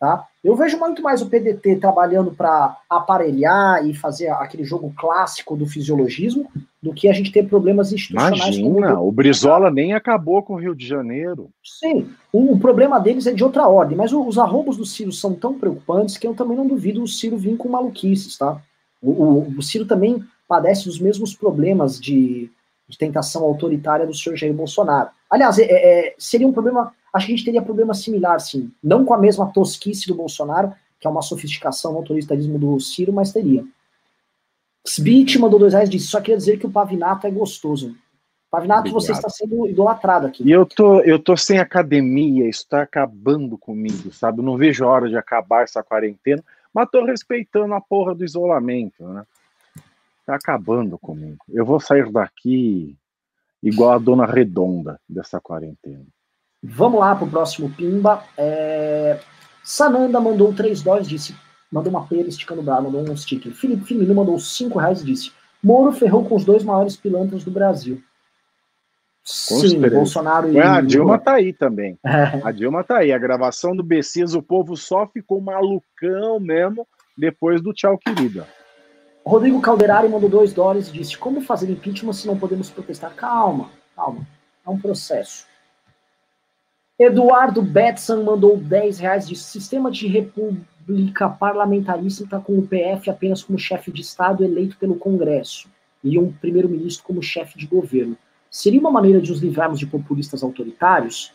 Tá? 0.00 0.26
Eu 0.42 0.56
vejo 0.56 0.76
muito 0.76 1.00
mais 1.02 1.22
o 1.22 1.30
PDT 1.30 1.76
trabalhando 1.76 2.32
para 2.32 2.76
aparelhar 2.90 3.86
e 3.86 3.94
fazer 3.94 4.28
aquele 4.28 4.64
jogo 4.64 4.92
clássico 4.96 5.56
do 5.56 5.66
fisiologismo 5.66 6.50
do 6.84 6.92
que 6.92 7.08
a 7.08 7.14
gente 7.14 7.32
ter 7.32 7.48
problemas 7.48 7.94
institucionais. 7.94 8.58
Imagina, 8.58 9.00
o 9.00 9.10
Brizola 9.10 9.70
nem 9.70 9.94
acabou 9.94 10.42
com 10.42 10.52
o 10.52 10.58
Rio 10.58 10.74
de 10.74 10.86
Janeiro. 10.86 11.48
Sim, 11.64 12.10
o, 12.30 12.52
o 12.52 12.58
problema 12.60 13.00
deles 13.00 13.26
é 13.26 13.32
de 13.32 13.42
outra 13.42 13.66
ordem, 13.66 13.96
mas 13.96 14.12
os 14.12 14.36
arrombos 14.36 14.76
do 14.76 14.84
Ciro 14.84 15.10
são 15.10 15.34
tão 15.34 15.58
preocupantes 15.58 16.18
que 16.18 16.26
eu 16.26 16.34
também 16.34 16.58
não 16.58 16.66
duvido 16.66 17.02
o 17.02 17.08
Ciro 17.08 17.38
vir 17.38 17.56
com 17.56 17.70
maluquices, 17.70 18.36
tá? 18.36 18.60
O, 19.00 19.10
o, 19.10 19.54
o 19.56 19.62
Ciro 19.62 19.86
também 19.86 20.22
padece 20.46 20.84
dos 20.84 20.98
mesmos 20.98 21.34
problemas 21.34 21.98
de, 21.98 22.50
de, 22.86 22.98
tentação 22.98 23.42
autoritária 23.44 24.06
do 24.06 24.12
senhor 24.12 24.36
Jair 24.36 24.52
Bolsonaro. 24.52 25.08
Aliás, 25.30 25.58
é, 25.58 25.64
é, 25.64 26.14
seria 26.18 26.46
um 26.46 26.52
problema 26.52 26.92
acho 27.14 27.26
que 27.26 27.32
a 27.32 27.36
gente 27.36 27.44
teria 27.46 27.62
problema 27.62 27.94
similar, 27.94 28.38
sim. 28.40 28.70
Não 28.82 29.06
com 29.06 29.14
a 29.14 29.18
mesma 29.18 29.46
tosquice 29.46 30.06
do 30.06 30.14
Bolsonaro, 30.14 30.74
que 31.00 31.06
é 31.06 31.10
uma 31.10 31.22
sofisticação 31.22 31.92
no 31.92 31.98
autoritarismo 31.98 32.58
do 32.58 32.78
Ciro, 32.78 33.12
mas 33.12 33.32
teria. 33.32 33.64
Sbit 34.86 35.38
mandou 35.38 35.58
dois 35.58 35.72
reais 35.72 35.88
e 35.88 35.92
disse: 35.92 36.08
só 36.08 36.20
queria 36.20 36.36
dizer 36.36 36.58
que 36.58 36.66
o 36.66 36.70
Pavinato 36.70 37.26
é 37.26 37.30
gostoso. 37.30 37.96
Pavinato, 38.50 38.80
Obrigado. 38.80 39.00
você 39.00 39.12
está 39.12 39.28
sendo 39.28 39.66
idolatrado 39.66 40.28
aqui. 40.28 40.44
E 40.44 40.52
eu 40.52 40.64
tô, 40.64 41.00
eu 41.00 41.18
tô 41.18 41.36
sem 41.36 41.58
academia, 41.58 42.48
isso 42.48 42.60
está 42.60 42.82
acabando 42.82 43.58
comigo, 43.58 44.12
sabe? 44.12 44.38
Eu 44.38 44.44
não 44.44 44.56
vejo 44.56 44.84
a 44.84 44.88
hora 44.88 45.08
de 45.08 45.16
acabar 45.16 45.64
essa 45.64 45.82
quarentena, 45.82 46.40
mas 46.72 46.88
tô 46.88 47.04
respeitando 47.04 47.74
a 47.74 47.80
porra 47.80 48.14
do 48.14 48.24
isolamento, 48.24 49.02
né? 49.08 49.24
Tá 50.24 50.36
acabando 50.36 50.96
comigo. 50.98 51.44
Eu 51.48 51.66
vou 51.66 51.80
sair 51.80 52.10
daqui 52.12 52.96
igual 53.60 53.92
a 53.92 53.98
dona 53.98 54.24
redonda 54.24 55.00
dessa 55.08 55.40
quarentena. 55.40 56.06
Vamos 56.62 57.00
lá 57.00 57.14
para 57.14 57.26
o 57.26 57.30
próximo 57.30 57.70
Pimba. 57.70 58.22
É... 58.38 59.18
Sananda 59.64 60.20
mandou 60.20 60.54
3 60.54 60.80
dólares, 60.80 61.08
disse. 61.08 61.34
Mandou 61.74 61.90
uma 61.90 62.06
pera 62.06 62.28
esticando 62.28 62.60
o 62.60 62.64
braço, 62.64 62.84
mandou 62.84 63.00
um 63.00 63.16
sticker. 63.16 63.52
Felipe 63.52 63.84
Firmino 63.84 64.14
mandou 64.14 64.38
5 64.38 64.78
reais 64.78 65.00
e 65.00 65.06
disse: 65.06 65.32
Moro 65.60 65.90
ferrou 65.90 66.24
com 66.24 66.36
os 66.36 66.44
dois 66.44 66.62
maiores 66.62 66.96
pilantras 66.96 67.42
do 67.42 67.50
Brasil. 67.50 68.00
Sim, 69.24 69.80
Bolsonaro 69.80 70.52
e. 70.52 70.60
a 70.60 70.80
Dilma 70.80 71.18
tá 71.18 71.32
aí 71.32 71.52
também. 71.52 71.98
É. 72.06 72.40
A 72.44 72.52
Dilma 72.52 72.84
tá 72.84 72.98
aí. 72.98 73.10
A 73.10 73.18
gravação 73.18 73.74
do 73.74 73.82
Bessias, 73.82 74.36
o 74.36 74.42
povo 74.42 74.76
só 74.76 75.04
ficou 75.08 75.40
malucão 75.40 76.38
mesmo 76.38 76.86
depois 77.18 77.60
do 77.60 77.72
tchau, 77.72 77.98
querida. 77.98 78.46
Rodrigo 79.26 79.60
Calderari 79.60 80.08
mandou 80.08 80.28
2 80.28 80.52
dólares 80.52 80.88
e 80.90 80.92
disse: 80.92 81.18
Como 81.18 81.40
fazer 81.40 81.68
impeachment 81.68 82.12
se 82.12 82.28
não 82.28 82.38
podemos 82.38 82.70
protestar? 82.70 83.12
Calma, 83.16 83.70
calma. 83.96 84.24
É 84.64 84.70
um 84.70 84.78
processo. 84.78 85.44
Eduardo 86.96 87.60
Betson 87.60 88.22
mandou 88.22 88.56
10 88.56 89.00
reais 89.00 89.26
de 89.26 89.34
sistema 89.34 89.90
de 89.90 90.06
república 90.06 90.73
parlamentarista 91.38 92.24
está 92.24 92.38
com 92.38 92.58
o 92.58 92.66
PF 92.66 93.10
apenas 93.10 93.42
como 93.42 93.58
chefe 93.58 93.90
de 93.90 94.00
Estado 94.02 94.44
eleito 94.44 94.76
pelo 94.78 94.96
Congresso 94.96 95.68
e 96.02 96.18
um 96.18 96.32
primeiro-ministro 96.32 97.04
como 97.04 97.22
chefe 97.22 97.58
de 97.58 97.66
governo. 97.66 98.16
Seria 98.50 98.80
uma 98.80 98.90
maneira 98.90 99.20
de 99.20 99.30
nos 99.30 99.40
livrarmos 99.40 99.78
de 99.78 99.86
populistas 99.86 100.42
autoritários? 100.42 101.32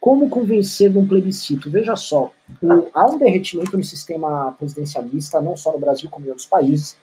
Como 0.00 0.28
convencer 0.28 0.90
num 0.90 1.06
plebiscito? 1.06 1.70
Veja 1.70 1.96
só, 1.96 2.32
o, 2.62 2.88
há 2.92 3.06
um 3.06 3.18
derretimento 3.18 3.76
no 3.76 3.84
sistema 3.84 4.52
presidencialista, 4.58 5.40
não 5.40 5.56
só 5.56 5.72
no 5.72 5.78
Brasil 5.78 6.08
como 6.10 6.26
em 6.26 6.30
outros 6.30 6.46
países. 6.46 6.96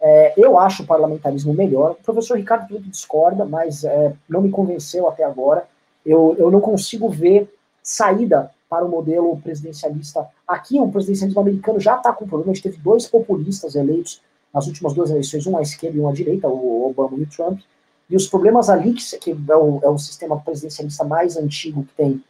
É, 0.00 0.34
eu 0.36 0.58
acho 0.58 0.82
o 0.82 0.86
parlamentarismo 0.86 1.52
melhor. 1.52 1.92
O 1.92 2.04
professor 2.04 2.36
Ricardo 2.36 2.68
Felipe 2.68 2.88
discorda, 2.88 3.44
mas 3.44 3.84
é, 3.84 4.14
não 4.28 4.40
me 4.40 4.50
convenceu 4.50 5.08
até 5.08 5.24
agora 5.24 5.66
eu, 6.08 6.34
eu 6.38 6.50
não 6.50 6.60
consigo 6.60 7.08
ver 7.08 7.52
saída 7.82 8.50
para 8.68 8.84
o 8.84 8.88
modelo 8.88 9.36
presidencialista. 9.40 10.26
Aqui, 10.46 10.78
o 10.78 10.90
presidencialismo 10.90 11.40
americano 11.40 11.80
já 11.80 11.96
está 11.96 12.12
com 12.12 12.26
problema. 12.26 12.52
A 12.52 12.54
gente 12.54 12.64
teve 12.64 12.78
dois 12.78 13.06
populistas 13.06 13.74
eleitos 13.74 14.20
nas 14.52 14.66
últimas 14.66 14.94
duas 14.94 15.10
eleições, 15.10 15.46
um 15.46 15.56
à 15.56 15.62
esquerda 15.62 15.96
e 15.96 16.00
um 16.00 16.08
à 16.08 16.12
direita, 16.12 16.48
o 16.48 16.88
Obama 16.88 17.16
e 17.18 17.22
o 17.22 17.26
Trump. 17.26 17.60
E 18.08 18.16
os 18.16 18.26
problemas 18.26 18.70
ali, 18.70 18.94
que, 18.94 19.30
é, 19.30 19.56
o, 19.56 19.80
é 19.82 19.88
o 19.88 19.98
sistema 19.98 20.40
presidencialista 20.40 21.04
mais 21.04 21.36
antigo 21.36 21.84
que 21.84 21.94
tem, 21.94 22.24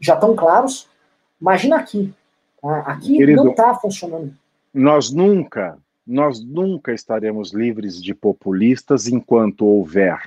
já 0.00 0.14
estão 0.14 0.34
claros. 0.34 0.88
Imagina 1.40 1.76
aqui. 1.76 2.12
Tá? 2.60 2.78
Aqui 2.80 3.16
Querido, 3.16 3.44
não 3.44 3.50
está 3.50 3.74
funcionando. 3.74 4.34
Nós 4.74 5.10
nunca, 5.10 5.78
nós 6.06 6.42
nunca 6.42 6.92
estaremos 6.92 7.52
livres 7.52 8.02
de 8.02 8.14
populistas 8.14 9.06
enquanto 9.06 9.64
houver 9.64 10.20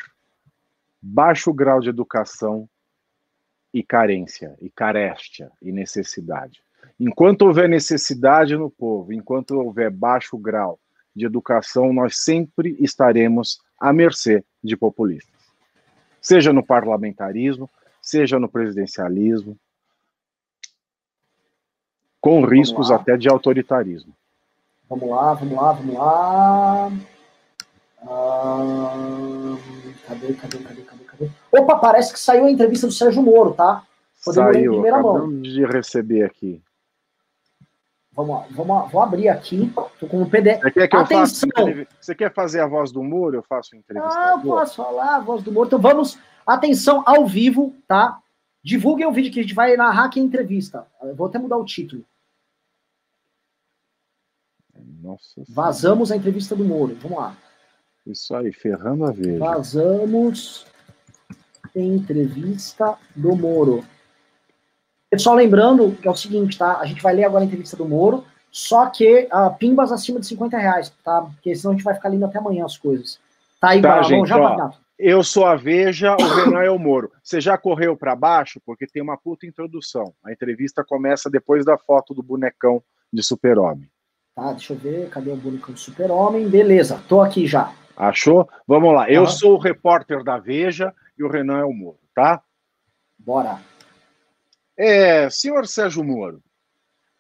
baixo 1.04 1.52
grau 1.52 1.82
de 1.82 1.90
educação, 1.90 2.68
e 3.74 3.82
carência, 3.82 4.56
e 4.62 4.70
carestia, 4.70 5.50
e 5.62 5.72
necessidade. 5.72 6.62
Enquanto 7.00 7.44
houver 7.44 7.68
necessidade 7.68 8.56
no 8.56 8.70
povo, 8.70 9.12
enquanto 9.12 9.60
houver 9.60 9.90
baixo 9.90 10.38
grau 10.38 10.80
de 11.16 11.26
educação, 11.26 11.92
nós 11.92 12.18
sempre 12.18 12.78
estaremos 12.80 13.60
à 13.80 13.92
mercê 13.92 14.44
de 14.64 14.78
populistas. 14.78 15.34
Seja 16.22 16.54
no 16.54 16.64
parlamentarismo, 16.64 17.70
seja 18.02 18.40
no 18.40 18.48
presidencialismo, 18.48 19.58
com 22.22 22.46
riscos 22.46 22.90
até 22.92 23.18
de 23.18 23.28
autoritarismo. 23.28 24.14
Vamos 24.90 25.10
lá, 25.10 25.34
vamos 25.34 25.56
lá, 25.56 25.72
vamos 25.74 25.96
lá. 25.96 26.92
Ah, 28.08 29.58
cadê, 30.08 30.34
cadê, 30.34 30.58
cadê, 30.60 30.82
cadê? 30.82 31.32
Opa, 31.52 31.78
parece 31.78 32.14
que 32.14 32.20
saiu 32.20 32.46
a 32.46 32.52
entrevista 32.52 32.88
do 32.88 32.94
Sérgio 32.94 33.22
Moro, 33.22 33.54
tá? 33.54 33.84
Podemos 34.24 34.56
saiu, 34.56 34.72
primeira 34.74 35.02
mão. 35.02 35.42
de 35.42 35.66
receber 35.66 36.24
aqui. 36.24 36.62
Vamos 38.16 38.36
lá, 38.36 38.46
vamos 38.52 38.92
vou 38.92 39.02
abrir 39.02 39.28
aqui. 39.28 39.74
Tô 40.00 40.08
com 40.08 40.22
o 40.22 40.30
PDF. 40.30 40.62
Você 40.62 40.72
quer 40.72 40.88
que 40.88 40.96
Atenção. 40.96 41.50
faça? 41.56 41.88
Você 42.00 42.16
quer 42.16 42.34
fazer 42.34 42.60
a 42.60 42.68
voz 42.68 42.92
do 42.92 43.04
Moro? 43.04 43.36
Eu 43.36 43.44
faço 43.44 43.76
entrevista. 43.76 44.16
Ah, 44.16 44.34
eu 44.34 44.42
posso 44.42 44.76
falar 44.76 45.16
a 45.16 45.20
voz 45.20 45.42
do 45.42 45.52
Moro. 45.52 45.68
Então 45.68 45.80
vamos. 45.80 46.20
Atenção 46.46 47.04
ao 47.06 47.26
vivo, 47.26 47.76
tá? 47.88 48.20
Divulguem 48.62 49.08
o 49.08 49.12
vídeo 49.12 49.32
que 49.32 49.40
a 49.40 49.44
gente 49.44 49.56
vai 49.56 49.76
narrar 49.76 50.06
aqui 50.06 50.20
a 50.20 50.24
entrevista. 50.24 50.86
Eu 51.02 51.16
vou 51.16 51.28
até 51.28 51.40
mudar 51.40 51.58
o 51.58 51.66
título. 51.66 52.06
Nossa. 55.02 55.44
Vazamos 55.50 56.12
a 56.12 56.16
entrevista 56.16 56.56
do 56.56 56.64
Moro. 56.64 56.96
Vamos 57.02 57.18
lá. 57.18 57.36
Isso 58.06 58.36
aí, 58.36 58.52
ferrando 58.52 59.06
a 59.06 59.12
vez. 59.12 59.40
Vazamos 59.40 60.66
entrevista 61.76 62.96
do 63.16 63.36
Moro. 63.36 63.84
Só 65.18 65.34
lembrando 65.34 65.96
que 66.02 66.08
é 66.08 66.12
o 66.12 66.16
seguinte, 66.16 66.58
tá? 66.58 66.80
A 66.80 66.86
gente 66.86 67.02
vai 67.02 67.14
ler 67.14 67.24
agora 67.26 67.44
a 67.44 67.46
entrevista 67.46 67.78
do 67.78 67.88
Moro, 67.88 68.24
só 68.52 68.88
que 68.88 69.28
uh, 69.32 69.56
pimbas 69.58 69.92
acima 69.92 70.20
de 70.20 70.26
50 70.26 70.58
reais, 70.58 70.92
tá? 71.04 71.22
Porque 71.22 71.56
senão 71.56 71.72
a 71.72 71.76
gente 71.76 71.84
vai 71.84 71.94
ficar 71.94 72.10
lendo 72.10 72.26
até 72.26 72.40
amanhã 72.40 72.66
as 72.66 72.78
coisas. 72.78 73.20
Tá 73.60 73.70
aí, 73.70 73.82
tá, 73.82 74.02
gente, 74.02 74.28
já 74.28 74.38
ó, 74.38 74.72
Eu 74.98 75.24
sou 75.24 75.46
a 75.46 75.56
Veja, 75.56 76.16
o 76.20 76.36
Renan 76.36 76.64
é 76.64 76.70
o 76.70 76.80
Moro. 76.80 77.12
Você 77.24 77.40
já 77.40 77.58
correu 77.58 77.96
para 77.96 78.16
baixo? 78.16 78.60
Porque 78.66 78.88
tem 78.88 79.02
uma 79.02 79.18
puta 79.18 79.46
introdução. 79.46 80.14
A 80.24 80.32
entrevista 80.32 80.84
começa 80.84 81.30
depois 81.30 81.64
da 81.64 81.78
foto 81.78 82.14
do 82.14 82.24
bonecão 82.24 82.84
de 83.12 83.24
super-homem. 83.24 83.90
Tá, 84.36 84.52
deixa 84.52 84.74
eu 84.74 84.78
ver. 84.78 85.10
Cadê 85.10 85.32
o 85.32 85.36
bonecão 85.36 85.74
de 85.74 85.80
super-homem? 85.80 86.50
Beleza, 86.50 87.00
tô 87.08 87.22
aqui 87.22 87.46
já. 87.46 87.72
Achou? 87.96 88.50
Vamos 88.68 88.94
lá. 88.94 89.10
Eu 89.10 89.28
sou 89.28 89.54
o 89.54 89.60
repórter 89.60 90.24
da 90.24 90.38
Veja 90.38 90.94
e 91.18 91.24
o 91.24 91.30
Renan 91.30 91.60
é 91.60 91.66
o 91.66 91.74
Moro, 91.74 92.00
tá? 92.14 92.42
Bora. 93.18 93.62
É, 94.76 95.30
senhor 95.30 95.68
Sérgio 95.68 96.04
Moro, 96.04 96.42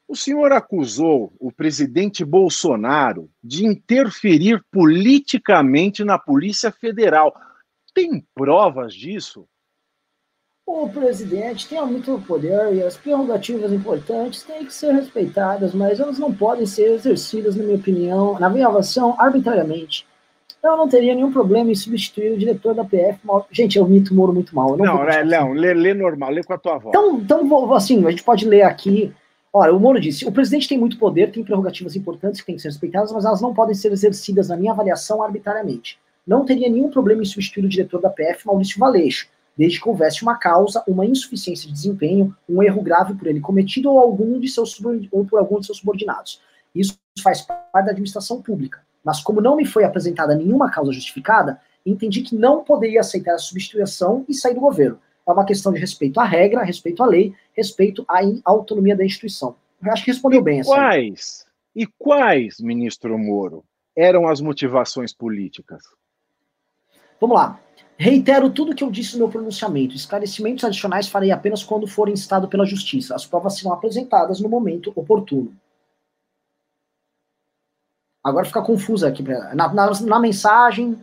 o 0.08 0.16
senhor 0.16 0.52
acusou 0.52 1.32
o 1.40 1.52
presidente 1.52 2.26
Bolsonaro 2.26 3.30
de 3.44 3.66
interferir 3.66 4.64
politicamente 4.72 6.04
na 6.04 6.18
Polícia 6.18 6.72
Federal. 6.72 7.34
Tem 7.94 8.26
provas 8.34 8.94
disso? 8.94 9.48
o 10.66 10.90
presidente 10.90 11.68
tem 11.68 11.86
muito 11.86 12.22
poder 12.26 12.74
e 12.74 12.82
as 12.82 12.95
prerrogativas 12.95 13.72
importantes 13.72 14.44
têm 14.44 14.66
que 14.66 14.74
ser 14.74 14.94
respeitadas, 14.94 15.74
mas 15.74 16.00
elas 16.00 16.18
não 16.18 16.34
podem 16.34 16.66
ser 16.66 16.94
exercidas, 16.94 17.56
na 17.56 17.64
minha 17.64 17.76
opinião, 17.76 18.40
na 18.40 18.50
minha 18.50 18.68
avaliação, 18.68 19.16
arbitrariamente. 19.20 20.06
Eu 20.64 20.77
não 20.77 20.88
teria 20.88 21.14
nenhum 21.14 21.31
problema 21.31 21.69
em 21.69 21.76
substituir 21.76 22.31
o 22.31 22.38
diretor 22.38 22.73
da 22.73 22.85
PF. 22.85 23.19
Gente, 23.52 23.77
eu 23.77 23.85
mito 23.85 24.15
Moro 24.15 24.31
muito 24.31 24.56
mal. 24.56 24.77
não, 24.77 24.85
não, 24.85 25.10
é, 25.10 25.23
não 25.23 25.52
lê, 25.52 25.73
lê, 25.73 25.94
normal, 25.94 26.31
lê 26.31 26.41
com 26.41 26.53
a 26.53 26.57
tua 26.57 26.77
voz. 26.77 26.95
Então, 26.95 27.18
então, 27.18 27.73
assim, 27.73 28.06
a 28.06 28.10
gente 28.10 28.23
pode 28.23 28.48
ler 28.48 28.61
aqui. 28.61 29.14
Olha, 29.52 29.73
o 29.73 29.80
Moro 29.80 29.99
disse: 29.99 30.26
o 30.26 30.31
presidente 30.31 30.69
tem 30.69 30.77
muito 30.77 30.98
poder, 30.98 31.31
tem 31.31 31.44
prerrogativas 31.44 31.98
importantes 31.98 32.40
que 32.40 32.48
têm 32.48 32.56
que 32.56 32.61
ser 32.61 32.69
respeitadas, 32.69 33.11
mas 33.11 33.26
elas 33.26 33.41
não 33.41 33.53
podem 33.53 33.76
ser 33.76 33.91
exercidas, 33.91 34.48
na 34.48 34.56
minha 34.56 34.72
avaliação, 34.72 35.22
arbitrariamente. 35.22 35.99
Não 36.26 36.45
teria 36.45 36.69
nenhum 36.69 36.90
problema 36.90 37.22
em 37.22 37.26
substituir 37.26 37.65
o 37.65 37.69
diretor 37.69 37.99
da 37.99 38.10
PF, 38.10 38.48
Maurício 38.48 38.80
Valeixo 38.80 39.27
desde 39.57 39.80
que 39.80 39.88
houvesse 39.88 40.23
uma 40.23 40.35
causa, 40.35 40.84
uma 40.88 41.06
insuficiência 41.06 41.68
de 41.68 41.73
desempenho, 41.73 42.35
um 42.49 42.61
erro 42.64 42.81
grave 42.81 43.14
por 43.14 43.27
ele 43.27 43.40
cometido 43.40 43.91
ou, 43.91 43.99
algum 43.99 44.40
de 44.40 44.48
seus, 44.48 44.80
ou 45.11 45.26
por 45.26 45.40
algum 45.40 45.60
de 45.60 45.68
seus 45.68 45.77
subordinados. 45.77 46.41
Isso 46.73 46.98
faz 47.22 47.41
parte 47.41 47.85
da 47.85 47.91
administração 47.91 48.41
pública. 48.41 48.81
Mas 49.04 49.22
como 49.22 49.42
não 49.42 49.56
me 49.56 49.66
foi 49.66 49.84
apresentada 49.84 50.36
nenhuma 50.36 50.72
causa 50.72 50.92
justificada, 50.92 51.60
entendi 51.86 52.22
que 52.22 52.36
não 52.36 52.64
poderia 52.64 53.02
aceitar 53.02 53.34
a 53.34 53.40
substituição 53.40 54.26
e 54.30 54.34
sair 54.34 54.54
do 54.54 54.62
governo. 54.62 55.00
É 55.28 55.32
uma 55.32 55.46
questão 55.46 55.72
de 55.72 55.80
respeito 55.80 56.20
à 56.20 56.24
regra, 56.24 56.64
respeito 56.64 57.02
à 57.04 57.06
lei, 57.06 57.34
respeito 57.56 58.06
à 58.08 58.22
autonomia 58.46 58.96
da 58.96 59.06
instituição. 59.06 59.56
Eu 59.82 59.92
acho 59.92 60.04
que 60.04 60.12
respondeu 60.12 60.40
e 60.40 60.44
bem. 60.44 60.64
Quais? 60.64 61.46
E 61.76 61.86
quais, 61.98 62.60
ministro 62.60 63.18
Moro, 63.18 63.64
eram 63.96 64.28
as 64.28 64.40
motivações 64.40 65.14
políticas? 65.14 65.84
Vamos 67.20 67.36
lá. 67.36 67.60
Reitero 67.98 68.50
tudo 68.50 68.72
o 68.72 68.76
que 68.76 68.84
eu 68.84 68.92
disse 68.92 69.14
no 69.14 69.20
meu 69.20 69.30
pronunciamento. 69.30 69.96
Esclarecimentos 69.96 70.64
adicionais 70.64 71.08
farei 71.08 71.32
apenas 71.32 71.64
quando 71.64 71.88
forem 71.88 72.14
instado 72.14 72.48
pela 72.48 72.66
Justiça. 72.66 73.16
As 73.16 73.26
provas 73.26 73.58
serão 73.58 73.74
apresentadas 73.74 74.40
no 74.40 74.50
momento 74.50 74.92
oportuno. 74.96 75.56
Agora 78.24 78.45
fica 78.45 78.62
confusa 78.62 79.10
aqui. 79.10 79.22
Na, 79.24 79.74
na, 79.74 79.91
na 80.02 80.20
mensagem. 80.20 80.98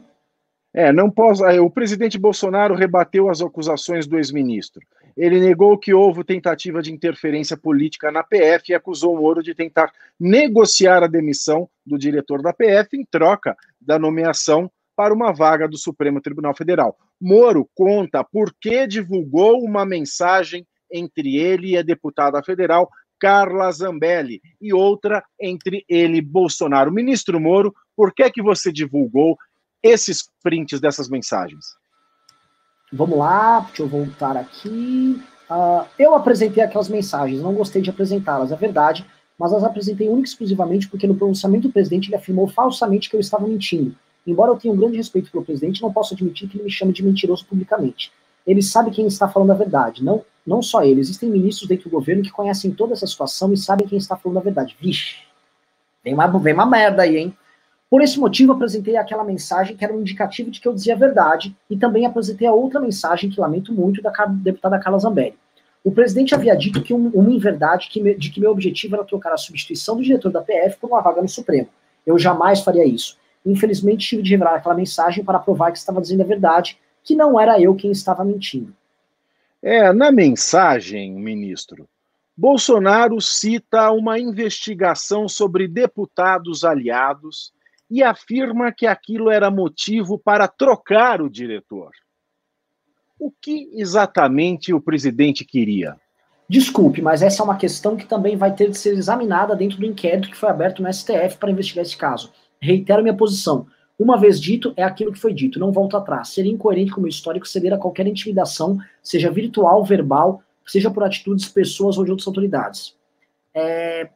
É, 0.72 0.92
não 0.92 1.10
posso. 1.10 1.44
O 1.44 1.70
presidente 1.70 2.18
Bolsonaro 2.18 2.74
rebateu 2.74 3.28
as 3.28 3.42
acusações 3.42 4.06
do 4.06 4.16
ex-ministro. 4.16 4.80
Ele 5.16 5.40
negou 5.40 5.76
que 5.76 5.92
houve 5.92 6.24
tentativa 6.24 6.80
de 6.80 6.92
interferência 6.92 7.56
política 7.56 8.10
na 8.10 8.22
PF 8.22 8.70
e 8.70 8.74
acusou 8.74 9.20
Moro 9.20 9.42
de 9.42 9.54
tentar 9.54 9.92
negociar 10.18 11.02
a 11.02 11.08
demissão 11.08 11.68
do 11.84 11.98
diretor 11.98 12.40
da 12.40 12.52
PF 12.52 12.96
em 12.96 13.04
troca 13.04 13.56
da 13.80 13.98
nomeação 13.98 14.70
para 14.96 15.12
uma 15.12 15.32
vaga 15.32 15.66
do 15.66 15.76
Supremo 15.76 16.20
Tribunal 16.20 16.54
Federal. 16.54 16.96
Moro 17.20 17.68
conta 17.74 18.22
por 18.22 18.54
que 18.58 18.86
divulgou 18.86 19.62
uma 19.62 19.84
mensagem 19.84 20.66
entre 20.92 21.36
ele 21.36 21.70
e 21.70 21.76
a 21.76 21.82
deputada 21.82 22.42
federal 22.42 22.88
Carla 23.20 23.70
Zambelli 23.70 24.40
e 24.60 24.72
outra 24.72 25.22
entre 25.38 25.84
ele 25.88 26.18
e 26.18 26.22
Bolsonaro. 26.22 26.90
Ministro 26.90 27.38
Moro, 27.38 27.74
por 27.94 28.12
que 28.14 28.28
que 28.30 28.42
você 28.42 28.72
divulgou 28.72 29.36
esses 29.82 30.28
prints 30.42 30.80
dessas 30.80 31.08
mensagens? 31.08 31.66
Vamos 32.92 33.18
lá, 33.18 33.60
deixa 33.60 33.82
eu 33.82 33.88
voltar 33.88 34.36
aqui. 34.36 35.22
Uh, 35.50 35.86
eu 35.98 36.14
apresentei 36.14 36.62
aquelas 36.62 36.88
mensagens, 36.88 37.40
não 37.40 37.54
gostei 37.54 37.82
de 37.82 37.90
apresentá-las, 37.90 38.50
é 38.50 38.56
verdade, 38.56 39.06
mas 39.38 39.52
as 39.52 39.64
apresentei 39.64 40.08
única 40.08 40.28
e 40.28 40.30
exclusivamente 40.30 40.88
porque 40.88 41.06
no 41.06 41.14
pronunciamento 41.14 41.68
do 41.68 41.72
presidente 41.72 42.08
ele 42.08 42.16
afirmou 42.16 42.48
falsamente 42.48 43.08
que 43.08 43.16
eu 43.16 43.20
estava 43.20 43.46
mentindo. 43.46 43.94
Embora 44.26 44.50
eu 44.50 44.56
tenha 44.56 44.72
um 44.72 44.76
grande 44.76 44.96
respeito 44.96 45.30
pelo 45.30 45.44
presidente, 45.44 45.82
não 45.82 45.92
posso 45.92 46.14
admitir 46.14 46.48
que 46.48 46.56
ele 46.56 46.64
me 46.64 46.70
chame 46.70 46.92
de 46.92 47.02
mentiroso 47.02 47.46
publicamente. 47.46 48.12
Ele 48.46 48.62
sabe 48.62 48.90
quem 48.90 49.06
está 49.06 49.28
falando 49.28 49.52
a 49.52 49.54
verdade, 49.54 50.02
não, 50.02 50.24
não 50.46 50.62
só 50.62 50.82
ele. 50.82 51.00
Existem 51.00 51.28
ministros 51.28 51.68
dentro 51.68 51.88
do 51.88 51.92
governo 51.92 52.22
que 52.22 52.30
conhecem 52.30 52.70
toda 52.70 52.92
essa 52.92 53.06
situação 53.06 53.52
e 53.52 53.56
sabem 53.56 53.86
quem 53.86 53.98
está 53.98 54.16
falando 54.16 54.38
a 54.38 54.42
verdade. 54.42 54.76
Vixe, 54.80 55.16
vem 56.02 56.14
uma, 56.14 56.26
vem 56.26 56.54
uma 56.54 56.66
merda 56.66 57.02
aí, 57.02 57.16
hein? 57.16 57.34
Por 57.90 58.02
esse 58.02 58.20
motivo, 58.20 58.52
apresentei 58.52 58.96
aquela 58.96 59.24
mensagem 59.24 59.76
que 59.76 59.84
era 59.84 59.92
um 59.92 60.00
indicativo 60.00 60.48
de 60.48 60.60
que 60.60 60.68
eu 60.68 60.72
dizia 60.72 60.94
a 60.94 60.98
verdade 60.98 61.56
e 61.68 61.76
também 61.76 62.06
apresentei 62.06 62.46
a 62.46 62.52
outra 62.52 62.78
mensagem 62.78 63.28
que 63.28 63.40
lamento 63.40 63.72
muito 63.72 64.00
da 64.00 64.12
deputada 64.26 64.78
Carla 64.78 65.00
Zambelli. 65.00 65.36
O 65.82 65.90
presidente 65.90 66.34
havia 66.34 66.54
dito 66.54 66.82
que 66.82 66.94
um, 66.94 67.08
uma 67.08 67.32
inverdade 67.32 67.88
que 67.88 68.00
me, 68.00 68.14
de 68.14 68.30
que 68.30 68.38
meu 68.38 68.52
objetivo 68.52 68.94
era 68.94 69.04
trocar 69.04 69.32
a 69.32 69.36
substituição 69.36 69.96
do 69.96 70.02
diretor 70.02 70.30
da 70.30 70.40
PF 70.40 70.76
por 70.78 70.88
uma 70.88 71.00
vaga 71.00 71.20
no 71.20 71.28
Supremo. 71.28 71.68
Eu 72.06 72.18
jamais 72.18 72.60
faria 72.60 72.84
isso. 72.84 73.16
Infelizmente, 73.44 74.06
tive 74.06 74.22
de 74.22 74.30
revelar 74.30 74.56
aquela 74.56 74.74
mensagem 74.74 75.24
para 75.24 75.38
provar 75.38 75.72
que 75.72 75.78
estava 75.78 76.00
dizendo 76.00 76.22
a 76.22 76.26
verdade, 76.26 76.78
que 77.10 77.16
não 77.16 77.40
era 77.40 77.60
eu 77.60 77.74
quem 77.74 77.90
estava 77.90 78.24
mentindo. 78.24 78.72
É, 79.60 79.92
na 79.92 80.12
mensagem, 80.12 81.12
ministro, 81.12 81.88
Bolsonaro 82.36 83.20
cita 83.20 83.90
uma 83.90 84.16
investigação 84.16 85.28
sobre 85.28 85.66
deputados 85.66 86.62
aliados 86.62 87.52
e 87.90 88.00
afirma 88.00 88.70
que 88.70 88.86
aquilo 88.86 89.28
era 89.28 89.50
motivo 89.50 90.16
para 90.16 90.46
trocar 90.46 91.20
o 91.20 91.28
diretor. 91.28 91.90
O 93.18 93.32
que 93.32 93.68
exatamente 93.72 94.72
o 94.72 94.80
presidente 94.80 95.44
queria? 95.44 95.96
Desculpe, 96.48 97.02
mas 97.02 97.22
essa 97.22 97.42
é 97.42 97.44
uma 97.44 97.56
questão 97.56 97.96
que 97.96 98.06
também 98.06 98.36
vai 98.36 98.54
ter 98.54 98.70
de 98.70 98.78
ser 98.78 98.96
examinada 98.96 99.56
dentro 99.56 99.78
do 99.78 99.84
inquérito 99.84 100.30
que 100.30 100.36
foi 100.36 100.48
aberto 100.48 100.80
no 100.80 100.92
STF 100.92 101.38
para 101.40 101.50
investigar 101.50 101.84
esse 101.84 101.96
caso. 101.96 102.32
Reitero 102.60 103.02
minha 103.02 103.16
posição. 103.16 103.66
Uma 104.00 104.16
vez 104.16 104.40
dito, 104.40 104.72
é 104.78 104.82
aquilo 104.82 105.12
que 105.12 105.18
foi 105.18 105.34
dito, 105.34 105.60
não 105.60 105.70
volto 105.70 105.94
atrás. 105.94 106.30
Seria 106.30 106.50
incoerente 106.50 106.90
com 106.90 107.02
o 107.02 107.06
histórico 107.06 107.46
ceder 107.46 107.74
a 107.74 107.76
qualquer 107.76 108.06
intimidação, 108.06 108.78
seja 109.02 109.30
virtual, 109.30 109.84
verbal, 109.84 110.42
seja 110.66 110.90
por 110.90 111.04
atitudes, 111.04 111.46
pessoas 111.46 111.98
ou 111.98 112.04
de 112.06 112.10
outras 112.10 112.26
autoridades. 112.26 112.96
É, 113.52 114.08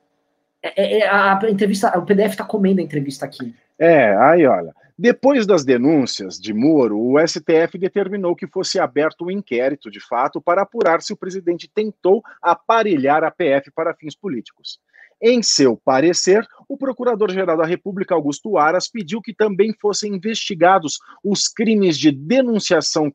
é, 0.62 1.00
é 1.00 1.06
a, 1.06 1.38
a, 1.38 1.50
entrevista, 1.50 1.98
o 1.98 2.06
PDF 2.06 2.30
está 2.30 2.44
comendo 2.44 2.80
a 2.80 2.82
entrevista 2.82 3.26
aqui. 3.26 3.54
É, 3.78 4.16
aí 4.16 4.46
olha. 4.46 4.74
Depois 4.96 5.44
das 5.44 5.66
denúncias 5.66 6.38
de 6.38 6.54
Moro, 6.54 6.98
o 6.98 7.18
STF 7.18 7.76
determinou 7.76 8.34
que 8.34 8.46
fosse 8.46 8.78
aberto 8.78 9.26
um 9.26 9.30
inquérito, 9.30 9.90
de 9.90 10.00
fato, 10.00 10.40
para 10.40 10.62
apurar 10.62 11.02
se 11.02 11.12
o 11.12 11.16
presidente 11.16 11.68
tentou 11.68 12.22
aparelhar 12.40 13.22
a 13.22 13.30
PF 13.30 13.70
para 13.70 13.92
fins 13.92 14.16
políticos. 14.16 14.80
Em 15.22 15.42
seu 15.42 15.80
parecer, 15.84 16.46
o 16.68 16.76
Procurador-Geral 16.76 17.56
da 17.56 17.64
República, 17.64 18.14
Augusto 18.14 18.58
Aras, 18.58 18.88
pediu 18.88 19.20
que 19.20 19.34
também 19.34 19.74
fossem 19.80 20.14
investigados 20.14 20.98
os 21.22 21.48
crimes 21.48 21.98
de 21.98 22.10
denunciação 22.10 23.10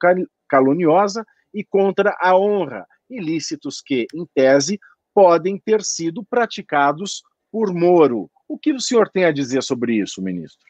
caluniosa 0.48 1.26
e 1.54 1.64
contra 1.64 2.16
a 2.20 2.38
honra, 2.38 2.86
ilícitos 3.10 3.82
que, 3.82 4.08
em 4.14 4.26
tese, 4.34 4.80
podem 5.14 5.58
ter 5.58 5.82
sido 5.84 6.24
praticados 6.24 7.22
por 7.52 7.74
Moro. 7.74 8.30
O 8.48 8.58
que 8.58 8.72
o 8.72 8.80
senhor 8.80 9.10
tem 9.10 9.26
a 9.26 9.32
dizer 9.32 9.62
sobre 9.64 9.96
isso, 9.96 10.22
ministro? 10.22 10.66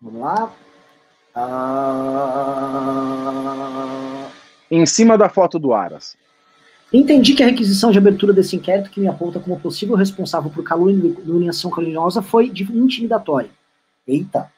Vamos 0.00 0.20
lá. 0.20 0.54
Uh... 1.36 1.90
Em 4.70 4.86
cima 4.86 5.18
da 5.18 5.28
foto 5.28 5.58
do 5.58 5.72
Aras. 5.72 6.16
Entendi 6.92 7.34
que 7.34 7.42
a 7.44 7.46
requisição 7.46 7.92
de 7.92 7.98
abertura 7.98 8.32
desse 8.32 8.56
inquérito, 8.56 8.90
que 8.90 8.98
me 8.98 9.06
aponta 9.06 9.38
como 9.38 9.60
possível 9.60 9.94
responsável 9.94 10.50
por 10.50 10.64
calúnia 10.64 11.14
dominação 11.22 11.70
caluniosa, 11.70 12.20
foi 12.20 12.46
intimidatória. 12.46 13.50
Eita! 14.06 14.50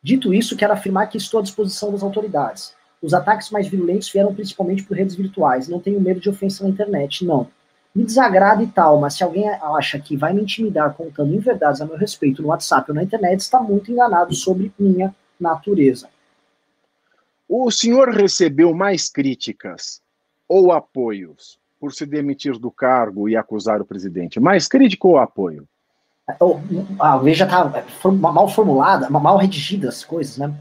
Dito 0.00 0.32
isso, 0.32 0.56
quero 0.56 0.72
afirmar 0.72 1.08
que 1.08 1.16
estou 1.16 1.40
à 1.40 1.42
disposição 1.42 1.90
das 1.90 2.04
autoridades. 2.04 2.72
Os 3.02 3.12
ataques 3.12 3.50
mais 3.50 3.66
violentos 3.66 4.08
vieram 4.08 4.32
principalmente 4.32 4.84
por 4.84 4.96
redes 4.96 5.16
virtuais. 5.16 5.66
Não 5.66 5.80
tenho 5.80 6.00
medo 6.00 6.20
de 6.20 6.30
ofensa 6.30 6.62
na 6.62 6.70
internet, 6.70 7.24
não. 7.24 7.48
Me 7.92 8.04
desagrada 8.04 8.62
e 8.62 8.68
tal, 8.68 9.00
mas 9.00 9.14
se 9.14 9.24
alguém 9.24 9.48
acha 9.48 9.98
que 9.98 10.16
vai 10.16 10.32
me 10.32 10.42
intimidar 10.42 10.94
contando 10.94 11.34
inverdades 11.34 11.80
a 11.80 11.86
meu 11.86 11.96
respeito 11.96 12.40
no 12.40 12.48
WhatsApp 12.48 12.90
ou 12.90 12.94
na 12.94 13.02
internet, 13.02 13.40
está 13.40 13.60
muito 13.60 13.90
enganado 13.90 14.32
sobre 14.34 14.72
minha 14.78 15.12
natureza. 15.40 16.08
O 17.48 17.68
senhor 17.70 18.10
recebeu 18.10 18.72
mais 18.72 19.08
críticas 19.08 20.00
ou 20.48 20.70
apoios 20.70 21.58
por 21.84 21.92
se 21.92 22.06
demitir 22.06 22.58
do 22.58 22.70
cargo 22.70 23.28
e 23.28 23.36
acusar 23.36 23.78
o 23.78 23.84
presidente? 23.84 24.40
Mais 24.40 24.66
crítico 24.66 25.08
ou 25.08 25.18
apoio? 25.18 25.68
A 26.98 27.16
lei 27.16 27.34
já 27.34 27.44
está 27.44 27.84
mal 28.10 28.48
formulada, 28.48 29.10
mal 29.10 29.36
redigida 29.36 29.90
as 29.90 30.02
coisas, 30.02 30.38
né? 30.38 30.54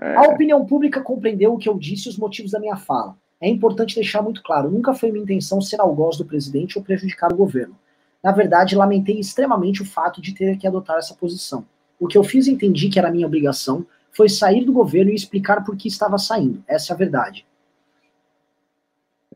É. 0.00 0.14
A 0.14 0.22
opinião 0.22 0.64
pública 0.64 1.00
compreendeu 1.00 1.52
o 1.52 1.58
que 1.58 1.68
eu 1.68 1.76
disse 1.76 2.06
e 2.06 2.10
os 2.12 2.16
motivos 2.16 2.52
da 2.52 2.60
minha 2.60 2.76
fala. 2.76 3.16
É 3.40 3.48
importante 3.48 3.96
deixar 3.96 4.22
muito 4.22 4.40
claro, 4.40 4.70
nunca 4.70 4.94
foi 4.94 5.10
minha 5.10 5.24
intenção 5.24 5.60
ser 5.60 5.80
algoz 5.80 6.16
do 6.16 6.24
presidente 6.24 6.78
ou 6.78 6.84
prejudicar 6.84 7.32
o 7.32 7.36
governo. 7.36 7.76
Na 8.22 8.30
verdade, 8.30 8.76
lamentei 8.76 9.18
extremamente 9.18 9.82
o 9.82 9.84
fato 9.84 10.22
de 10.22 10.32
ter 10.32 10.56
que 10.58 10.66
adotar 10.68 10.98
essa 10.98 11.14
posição. 11.14 11.66
O 11.98 12.06
que 12.06 12.16
eu 12.16 12.22
fiz 12.22 12.46
e 12.46 12.52
entendi 12.52 12.88
que 12.88 13.00
era 13.00 13.10
minha 13.10 13.26
obrigação 13.26 13.84
foi 14.12 14.28
sair 14.28 14.64
do 14.64 14.72
governo 14.72 15.10
e 15.10 15.16
explicar 15.16 15.64
por 15.64 15.76
que 15.76 15.88
estava 15.88 16.18
saindo. 16.18 16.62
Essa 16.68 16.92
é 16.92 16.94
a 16.94 16.96
verdade. 16.96 17.44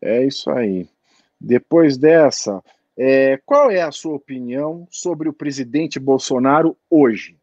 É 0.01 0.25
isso 0.25 0.49
aí. 0.49 0.89
Depois 1.45 1.97
dessa, 1.97 2.63
é, 2.97 3.39
qual 3.45 3.71
é 3.71 3.83
a 3.83 3.91
sua 3.91 4.15
opinião 4.15 4.87
sobre 4.91 5.29
o 5.29 5.33
presidente 5.33 5.99
Bolsonaro 5.99 6.77
hoje? 6.89 7.37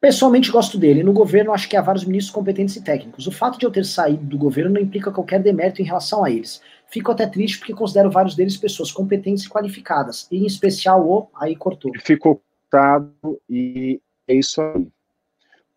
Pessoalmente 0.00 0.50
gosto 0.50 0.78
dele. 0.78 1.02
No 1.02 1.12
governo 1.12 1.52
acho 1.52 1.68
que 1.68 1.76
há 1.76 1.82
vários 1.82 2.04
ministros 2.04 2.34
competentes 2.34 2.76
e 2.76 2.82
técnicos. 2.82 3.26
O 3.26 3.32
fato 3.32 3.58
de 3.58 3.66
eu 3.66 3.70
ter 3.70 3.84
saído 3.84 4.24
do 4.24 4.38
governo 4.38 4.74
não 4.74 4.80
implica 4.80 5.10
qualquer 5.10 5.42
demérito 5.42 5.82
em 5.82 5.84
relação 5.84 6.24
a 6.24 6.30
eles. 6.30 6.62
Fico 6.88 7.10
até 7.10 7.26
triste 7.26 7.58
porque 7.58 7.74
considero 7.74 8.10
vários 8.10 8.36
deles 8.36 8.56
pessoas 8.56 8.92
competentes 8.92 9.44
e 9.44 9.48
qualificadas, 9.48 10.28
e 10.30 10.38
em 10.38 10.46
especial 10.46 11.06
o. 11.06 11.28
Aí 11.34 11.56
cortou. 11.56 11.90
Ficou 12.00 12.40
cortado 12.70 13.12
e 13.48 14.00
é 14.28 14.34
isso 14.34 14.60
aí. 14.60 14.86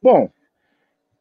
Bom, 0.01 0.29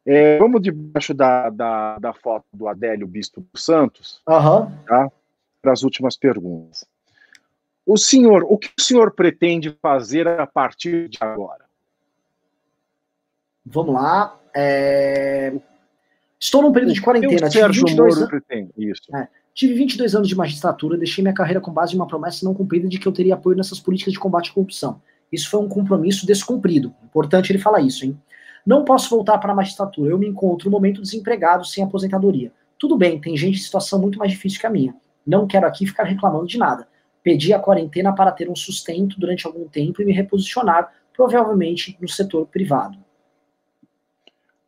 é, 0.05 0.37
vamos 0.37 0.61
debaixo 0.61 1.13
da, 1.13 1.49
da, 1.49 1.99
da, 1.99 2.13
foto 2.13 2.45
do 2.53 2.67
Adélio 2.67 3.07
Bispo 3.07 3.43
Santos, 3.55 4.21
uhum. 4.27 4.71
tá? 4.87 5.11
Para 5.61 5.71
as 5.71 5.83
últimas 5.83 6.17
perguntas. 6.17 6.85
O 7.85 7.97
senhor, 7.97 8.43
o 8.43 8.57
que 8.57 8.69
o 8.77 8.81
senhor 8.81 9.11
pretende 9.11 9.75
fazer 9.81 10.27
a 10.27 10.45
partir 10.45 11.09
de 11.09 11.17
agora? 11.21 11.65
Vamos 13.65 13.93
lá. 13.93 14.39
É... 14.55 15.53
Estou 16.39 16.61
num 16.61 16.71
período 16.71 16.93
de 16.93 17.01
quarentena. 17.01 17.49
Tive 17.49 17.67
22, 17.67 18.15
Moro 18.15 18.27
pretende. 18.29 18.71
Isso. 18.77 19.15
É. 19.15 19.27
Tive 19.53 19.73
22 19.73 20.15
anos 20.15 20.27
de 20.27 20.35
magistratura, 20.35 20.97
deixei 20.97 21.21
minha 21.21 21.33
carreira 21.33 21.59
com 21.59 21.71
base 21.71 21.93
em 21.93 21.97
uma 21.97 22.07
promessa 22.07 22.45
não 22.45 22.53
cumprida 22.53 22.87
de 22.87 22.97
que 22.97 23.07
eu 23.07 23.11
teria 23.11 23.33
apoio 23.33 23.57
nessas 23.57 23.79
políticas 23.79 24.13
de 24.13 24.19
combate 24.19 24.51
à 24.51 24.53
corrupção. 24.53 25.01
Isso 25.31 25.49
foi 25.49 25.59
um 25.59 25.67
compromisso 25.67 26.25
descumprido. 26.25 26.93
Importante 27.03 27.51
ele 27.51 27.59
falar 27.59 27.81
isso, 27.81 28.05
hein? 28.05 28.17
Não 28.65 28.85
posso 28.85 29.09
voltar 29.09 29.37
para 29.37 29.51
a 29.51 29.55
magistratura. 29.55 30.11
Eu 30.11 30.17
me 30.17 30.27
encontro 30.27 30.69
no 30.69 30.71
momento 30.71 31.01
desempregado, 31.01 31.65
sem 31.65 31.83
aposentadoria. 31.83 32.51
Tudo 32.77 32.97
bem, 32.97 33.19
tem 33.19 33.35
gente 33.35 33.57
em 33.57 33.61
situação 33.61 33.99
muito 33.99 34.17
mais 34.17 34.31
difícil 34.31 34.59
que 34.59 34.67
a 34.67 34.69
minha. 34.69 34.95
Não 35.25 35.47
quero 35.47 35.65
aqui 35.65 35.85
ficar 35.85 36.03
reclamando 36.03 36.47
de 36.47 36.57
nada. 36.57 36.87
Pedi 37.23 37.53
a 37.53 37.59
quarentena 37.59 38.13
para 38.13 38.31
ter 38.31 38.49
um 38.49 38.55
sustento 38.55 39.19
durante 39.19 39.45
algum 39.45 39.67
tempo 39.67 40.01
e 40.01 40.05
me 40.05 40.13
reposicionar, 40.13 40.91
provavelmente 41.13 41.97
no 42.01 42.07
setor 42.07 42.45
privado. 42.47 42.97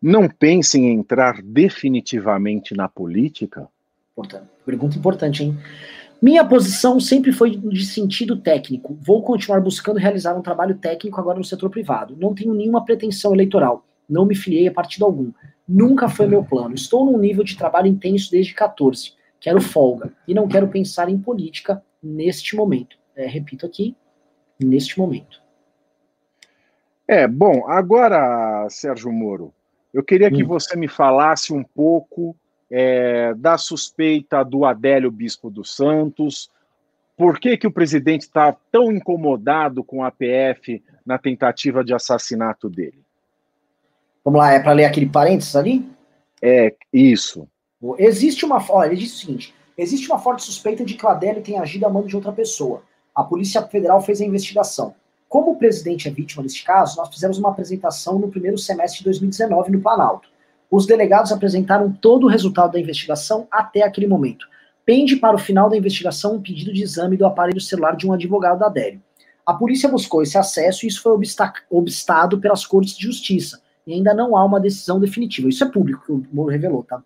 Não 0.02 0.28
pense 0.28 0.80
em 0.80 0.90
entrar 0.94 1.42
definitivamente 1.42 2.76
na 2.76 2.90
política? 2.90 3.68
Portanto, 4.16 4.48
pergunta 4.66 4.98
importante, 4.98 5.44
hein? 5.44 5.58
Minha 6.22 6.46
posição 6.46 7.00
sempre 7.00 7.32
foi 7.32 7.56
de 7.56 7.86
sentido 7.86 8.38
técnico. 8.38 8.96
Vou 9.02 9.24
continuar 9.24 9.60
buscando 9.60 9.98
realizar 9.98 10.36
um 10.36 10.42
trabalho 10.42 10.76
técnico 10.76 11.20
agora 11.20 11.40
no 11.40 11.44
setor 11.44 11.70
privado. 11.70 12.16
Não 12.20 12.36
tenho 12.36 12.54
nenhuma 12.54 12.86
pretensão 12.86 13.34
eleitoral. 13.34 13.84
Não 14.08 14.26
me 14.26 14.36
filiei 14.36 14.68
a 14.68 14.72
partido 14.72 15.06
algum. 15.06 15.32
Nunca 15.68 16.10
foi 16.10 16.28
meu 16.28 16.44
plano. 16.44 16.76
Estou 16.76 17.06
num 17.06 17.18
nível 17.18 17.44
de 17.44 17.58
trabalho 17.58 17.88
intenso 17.88 18.30
desde 18.30 18.54
14. 18.54 19.14
Quero 19.42 19.60
folga. 19.60 20.14
E 20.28 20.34
não 20.34 20.48
quero 20.48 20.68
pensar 20.68 21.10
em 21.10 21.18
política 21.18 21.84
neste 22.02 22.56
momento. 22.56 22.98
É, 23.16 23.26
repito 23.26 23.66
aqui, 23.66 23.96
neste 24.60 24.98
momento. 24.98 25.42
É, 27.08 27.28
bom, 27.28 27.68
agora, 27.68 28.68
Sérgio 28.70 29.12
Moro, 29.12 29.54
eu 29.94 30.04
queria 30.04 30.32
que 30.32 30.44
hum. 30.44 30.48
você 30.48 30.78
me 30.78 30.88
falasse 30.88 31.52
um 31.52 31.64
pouco 31.64 32.36
é, 32.70 33.34
da 33.34 33.58
suspeita 33.58 34.46
do 34.46 34.64
Adélio 34.64 35.12
Bispo 35.12 35.50
dos 35.50 35.76
Santos. 35.76 36.50
Por 37.18 37.40
que, 37.40 37.58
que 37.58 37.68
o 37.68 37.72
presidente 37.72 38.22
está 38.22 38.56
tão 38.72 38.92
incomodado 38.92 39.84
com 39.84 40.04
a 40.04 40.12
PF 40.12 40.82
na 41.06 41.18
tentativa 41.18 41.84
de 41.84 41.94
assassinato 41.94 42.70
dele? 42.70 43.04
Vamos 44.24 44.40
lá, 44.40 44.54
é 44.54 44.60
para 44.60 44.72
ler 44.72 44.86
aquele 44.86 45.10
parênteses 45.10 45.56
ali? 45.56 45.86
É, 46.42 46.74
isso. 46.94 47.48
Existe 47.98 48.46
uma. 48.46 48.64
Olha, 48.70 48.88
ele 48.88 48.98
diz 48.98 49.14
o 49.14 49.18
seguinte: 49.18 49.54
existe 49.78 50.10
uma 50.10 50.20
forte 50.20 50.44
suspeita 50.44 50.86
de 50.86 50.94
que 50.94 51.06
o 51.06 51.10
Adélio 51.10 51.42
tenha 51.42 51.62
agido 51.62 51.86
a 51.86 51.90
mão 51.90 52.06
de 52.06 52.16
outra 52.16 52.32
pessoa. 52.32 52.84
A 53.14 53.24
Polícia 53.24 53.62
Federal 53.64 54.02
fez 54.02 54.22
a 54.22 54.26
investigação. 54.26 54.94
Como 55.28 55.52
o 55.52 55.56
presidente 55.56 56.08
é 56.08 56.12
vítima 56.12 56.44
deste 56.44 56.64
caso, 56.64 56.98
nós 56.98 57.10
fizemos 57.10 57.38
uma 57.38 57.50
apresentação 57.50 58.20
no 58.20 58.28
primeiro 58.28 58.58
semestre 58.58 59.00
de 59.00 59.06
2019 59.06 59.72
no 59.72 59.82
Planalto. 59.82 60.30
Os 60.70 60.86
delegados 60.86 61.32
apresentaram 61.32 61.92
todo 61.92 62.26
o 62.26 62.30
resultado 62.30 62.74
da 62.74 62.80
investigação 62.80 63.48
até 63.50 63.84
aquele 63.84 64.08
momento. 64.08 64.46
Pende 64.86 65.16
para 65.16 65.36
o 65.36 65.40
final 65.40 65.70
da 65.70 65.78
investigação 65.78 66.36
um 66.36 66.42
pedido 66.42 66.74
de 66.74 66.84
exame 66.84 67.16
do 67.18 67.26
aparelho 67.26 67.62
celular 67.62 67.96
de 67.96 68.08
um 68.08 68.14
advogado 68.14 68.60
da 68.60 68.68
Adélio. 68.68 69.02
A 69.46 69.54
polícia 69.54 69.90
buscou 69.90 70.22
esse 70.22 70.38
acesso 70.38 70.86
e 70.86 70.90
isso 70.90 71.02
foi 71.02 71.14
obstado 71.70 72.40
pelas 72.40 72.66
cortes 72.66 72.98
de 72.98 73.04
justiça. 73.04 73.62
E 73.86 73.94
ainda 73.94 74.14
não 74.14 74.36
há 74.36 74.46
uma 74.46 74.60
decisão 74.60 75.00
definitiva. 75.00 75.50
Isso 75.50 75.64
é 75.64 75.70
público, 75.70 76.14
o 76.14 76.26
Moro 76.32 76.52
revelou, 76.52 76.84
tá? 76.84 77.02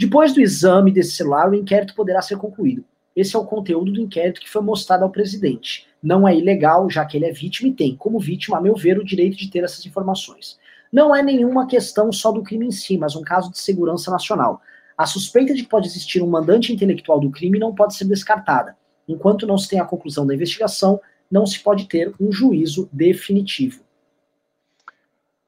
Depois 0.00 0.32
do 0.32 0.40
exame 0.40 0.90
desse 0.90 1.12
celular, 1.12 1.50
o 1.50 1.54
inquérito 1.54 1.94
poderá 1.94 2.22
ser 2.22 2.38
concluído. 2.38 2.82
Esse 3.14 3.36
é 3.36 3.38
o 3.38 3.44
conteúdo 3.44 3.92
do 3.92 4.00
inquérito 4.00 4.40
que 4.40 4.48
foi 4.48 4.62
mostrado 4.62 5.04
ao 5.04 5.10
presidente. 5.10 5.86
Não 6.02 6.26
é 6.26 6.34
ilegal, 6.34 6.88
já 6.88 7.04
que 7.04 7.18
ele 7.18 7.26
é 7.26 7.32
vítima 7.32 7.68
e 7.68 7.74
tem, 7.74 7.94
como 7.94 8.18
vítima, 8.18 8.56
a 8.56 8.62
meu 8.62 8.74
ver, 8.74 8.98
o 8.98 9.04
direito 9.04 9.36
de 9.36 9.50
ter 9.50 9.62
essas 9.62 9.84
informações 9.84 10.58
não 10.90 11.14
é 11.14 11.22
nenhuma 11.22 11.66
questão 11.66 12.10
só 12.10 12.32
do 12.32 12.42
crime 12.42 12.66
em 12.66 12.70
si, 12.70 12.98
mas 12.98 13.14
um 13.14 13.22
caso 13.22 13.50
de 13.50 13.58
segurança 13.58 14.10
nacional. 14.10 14.60
A 14.96 15.06
suspeita 15.06 15.54
de 15.54 15.62
que 15.62 15.68
pode 15.68 15.86
existir 15.86 16.22
um 16.22 16.26
mandante 16.26 16.72
intelectual 16.72 17.20
do 17.20 17.30
crime 17.30 17.58
não 17.58 17.74
pode 17.74 17.94
ser 17.94 18.06
descartada. 18.06 18.76
Enquanto 19.06 19.46
não 19.46 19.56
se 19.56 19.68
tem 19.68 19.80
a 19.80 19.84
conclusão 19.84 20.26
da 20.26 20.34
investigação, 20.34 20.98
não 21.30 21.46
se 21.46 21.60
pode 21.60 21.86
ter 21.88 22.12
um 22.18 22.32
juízo 22.32 22.88
definitivo. 22.92 23.82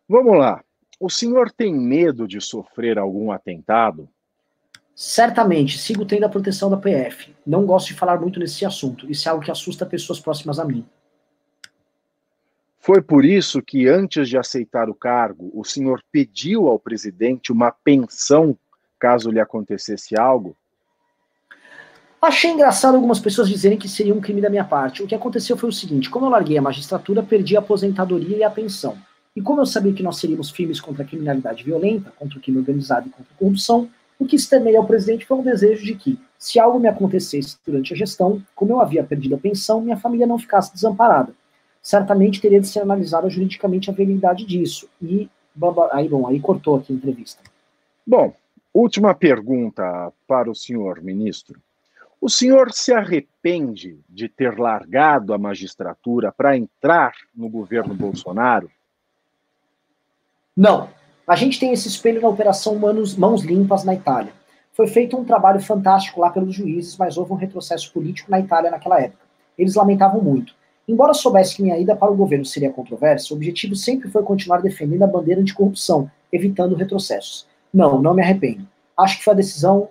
Vamos 0.09 0.39
lá. 0.39 0.63
O 1.01 1.11
senhor 1.11 1.51
tem 1.51 1.75
medo 1.75 2.29
de 2.29 2.41
sofrer 2.41 2.99
algum 2.99 3.33
atentado? 3.33 4.09
Certamente, 4.95 5.79
sigo 5.79 6.05
tendo 6.05 6.25
a 6.25 6.29
proteção 6.29 6.69
da 6.69 6.77
PF. 6.77 7.35
Não 7.47 7.65
gosto 7.65 7.89
de 7.89 7.95
falar 7.95 8.21
muito 8.21 8.39
nesse 8.39 8.65
assunto. 8.65 9.11
Isso 9.11 9.29
é 9.29 9.33
algo 9.33 9.45
que 9.45 9.51
assusta 9.51 9.87
pessoas 9.87 10.21
próximas 10.21 10.59
a 10.59 10.65
mim. 10.65 10.85
Foi 12.79 13.01
por 13.01 13.25
isso 13.25 13.63
que, 13.63 13.89
antes 13.89 14.29
de 14.29 14.37
aceitar 14.37 14.91
o 14.91 14.95
cargo, 14.95 15.51
o 15.55 15.65
senhor 15.65 16.03
pediu 16.11 16.67
ao 16.69 16.79
presidente 16.79 17.53
uma 17.53 17.71
pensão 17.71 18.59
caso 18.99 19.31
lhe 19.31 19.41
acontecesse 19.41 20.17
algo? 20.19 20.57
Achei 22.21 22.53
engraçado 22.53 22.95
algumas 22.95 23.19
pessoas 23.19 23.49
dizerem 23.49 23.77
que 23.77 23.89
seria 23.89 24.15
um 24.15 24.21
crime 24.21 24.41
da 24.41 24.49
minha 24.49 24.65
parte. 24.65 25.03
O 25.03 25.09
que 25.09 25.15
aconteceu 25.15 25.57
foi 25.57 25.71
o 25.71 25.73
seguinte: 25.73 26.09
como 26.09 26.27
eu 26.27 26.31
larguei 26.31 26.57
a 26.57 26.63
magistratura, 26.63 27.21
perdi 27.21 27.57
a 27.57 27.59
aposentadoria 27.59 28.37
e 28.37 28.45
a 28.45 28.51
pensão. 28.51 28.97
E 29.35 29.43
como 29.43 29.61
eu 29.61 29.67
sabia 29.67 29.93
que 29.93 30.03
nós 30.05 30.19
seríamos 30.19 30.51
firmes 30.51 30.81
contra 30.81 31.03
a 31.03 31.07
criminalidade 31.07 31.65
violenta, 31.65 32.13
contra 32.17 32.39
o 32.39 32.41
crime 32.41 32.59
organizado 32.59 33.09
e 33.09 33.11
contra 33.11 33.33
a 33.35 33.39
corrupção, 33.39 33.91
o 34.23 34.27
que 34.27 34.37
externei 34.37 34.77
ao 34.77 34.87
presidente 34.87 35.27
foi 35.27 35.39
um 35.39 35.43
desejo 35.43 35.85
de 35.85 35.95
que, 35.95 36.19
se 36.39 36.59
algo 36.59 36.79
me 36.79 36.89
acontecesse 36.89 37.57
durante 37.65 37.93
a 37.93 37.97
gestão, 37.97 38.43
como 38.55 38.73
eu 38.73 38.81
havia 38.81 39.05
perdido 39.05 39.35
a 39.35 39.39
pensão, 39.39 39.81
minha 39.81 39.97
família 39.97 40.27
não 40.27 40.39
ficasse 40.39 40.73
desamparada 40.73 41.35
certamente 41.83 42.41
teria 42.41 42.61
de 42.61 42.69
ser 42.69 42.81
analisada 42.81 43.29
juridicamente 43.29 43.91
a 43.91 43.93
validade 43.93 44.47
disso. 44.47 44.89
E 45.01 45.29
aí, 45.91 46.09
bom, 46.09 46.27
aí 46.27 46.41
cortou 46.41 46.77
aqui 46.77 46.93
a 46.93 46.97
entrevista. 46.97 47.43
Bom, 48.07 48.35
última 48.73 49.15
pergunta 49.15 50.13
para 50.27 50.51
o 50.51 50.55
senhor 50.55 51.03
ministro. 51.03 51.61
O 52.21 52.31
senhor 52.31 52.73
se 52.73 52.93
arrepende 52.93 53.99
de 54.09 54.29
ter 54.29 54.57
largado 54.57 55.35
a 55.35 55.39
magistratura 55.39 56.31
para 56.31 56.57
entrar 56.57 57.13
no 57.35 57.49
governo 57.49 57.95
Bolsonaro? 57.95 58.71
Não. 60.57 60.89
A 61.27 61.37
gente 61.37 61.61
tem 61.61 61.73
esse 61.73 61.87
espelho 61.87 62.21
na 62.21 62.29
Operação 62.29 62.75
Manos, 62.77 63.17
Mãos 63.17 63.43
Limpas 63.43 63.85
na 63.85 63.95
Itália. 63.95 64.33
Foi 64.73 64.89
feito 64.89 65.17
um 65.17 65.25
trabalho 65.25 65.61
fantástico 65.61 66.21
lá 66.21 66.31
pelos 66.31 66.53
juízes, 66.53 66.97
mas 66.97 67.17
houve 67.17 67.33
um 67.33 67.37
retrocesso 67.37 67.93
político 67.93 68.29
na 68.29 68.41
Itália 68.41 68.73
naquela 68.73 69.01
época. 69.01 69.25
Eles 69.57 69.77
lamentavam 69.77 70.21
muito. 70.21 70.53
Embora 70.89 71.15
soubesse 71.15 71.55
que 71.55 71.63
minha 71.63 71.79
ida 71.79 71.95
para 71.95 72.11
o 72.11 72.17
governo 72.17 72.45
seria 72.45 72.73
controversa, 72.73 73.33
o 73.33 73.37
objetivo 73.37 73.77
sempre 73.77 74.11
foi 74.11 74.25
continuar 74.25 74.63
defendendo 74.63 75.05
a 75.05 75.07
bandeira 75.07 75.41
anticorrupção, 75.41 76.11
evitando 76.33 76.75
retrocessos. 76.75 77.47
Não, 77.73 78.03
não 78.03 78.15
me 78.15 78.23
arrependo. 78.23 78.67
Acho 78.99 79.19
que 79.19 79.25
foi 79.25 79.35
a 79.35 79.37
decisão 79.37 79.91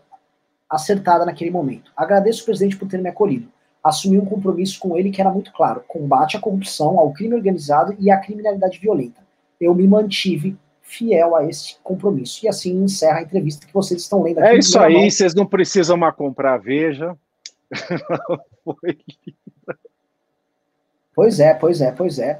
acertada 0.69 1.25
naquele 1.25 1.49
momento. 1.49 1.93
Agradeço 1.95 2.41
o 2.41 2.45
presidente 2.45 2.75
por 2.75 2.89
ter 2.89 3.01
me 3.01 3.07
acolhido. 3.07 3.47
Assumi 3.81 4.17
um 4.17 4.25
compromisso 4.25 4.77
com 4.79 4.97
ele 4.97 5.09
que 5.09 5.21
era 5.21 5.31
muito 5.31 5.53
claro: 5.53 5.81
combate 5.87 6.35
à 6.35 6.41
corrupção, 6.41 6.99
ao 6.99 7.13
crime 7.13 7.35
organizado 7.35 7.95
e 7.97 8.11
à 8.11 8.17
criminalidade 8.17 8.79
violenta. 8.79 9.21
Eu 9.59 9.73
me 9.73 9.87
mantive 9.87 10.57
fiel 10.91 11.35
a 11.35 11.45
esse 11.45 11.77
compromisso. 11.81 12.45
E 12.45 12.49
assim 12.49 12.75
encerra 12.83 13.19
a 13.19 13.21
entrevista 13.21 13.65
que 13.65 13.73
vocês 13.73 14.01
estão 14.01 14.21
lendo 14.21 14.39
aqui. 14.39 14.47
É 14.47 14.57
isso 14.57 14.77
aí, 14.77 14.93
mão. 14.93 15.09
vocês 15.09 15.33
não 15.33 15.45
precisam 15.45 15.95
mais 15.97 16.15
comprar 16.15 16.57
Veja. 16.57 17.15
Pois 21.13 21.41
é, 21.41 21.53
pois 21.53 21.81
é, 21.81 21.91
pois 21.91 22.19
é. 22.19 22.39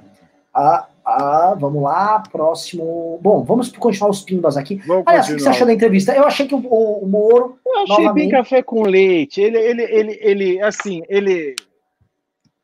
Ah, 0.53 0.88
ah, 1.06 1.56
vamos 1.60 1.84
lá, 1.84 2.19
próximo. 2.32 3.19
Bom, 3.22 3.44
vamos 3.44 3.69
continuar 3.69 4.10
os 4.10 4.22
pimbas 4.22 4.56
aqui. 4.56 4.76
Vamos 4.88 5.03
Aliás, 5.06 5.28
o 5.30 5.36
que 5.36 5.41
você 5.41 5.49
achou 5.49 5.68
da 5.68 5.73
entrevista? 5.73 6.14
Eu 6.15 6.26
achei 6.26 6.48
que 6.48 6.56
o, 6.56 6.60
o, 6.60 7.03
o 7.03 7.07
Moro. 7.07 7.60
Eu 7.65 7.80
achei 7.80 8.06
novamente... 8.06 8.14
bem 8.14 8.30
café 8.30 8.64
com 8.64 8.84
leite. 8.84 9.41
Ele, 9.41 9.57
ele, 9.57 9.84
ele, 9.84 10.19
ele, 10.22 10.61
assim, 10.61 11.03
ele. 11.10 11.56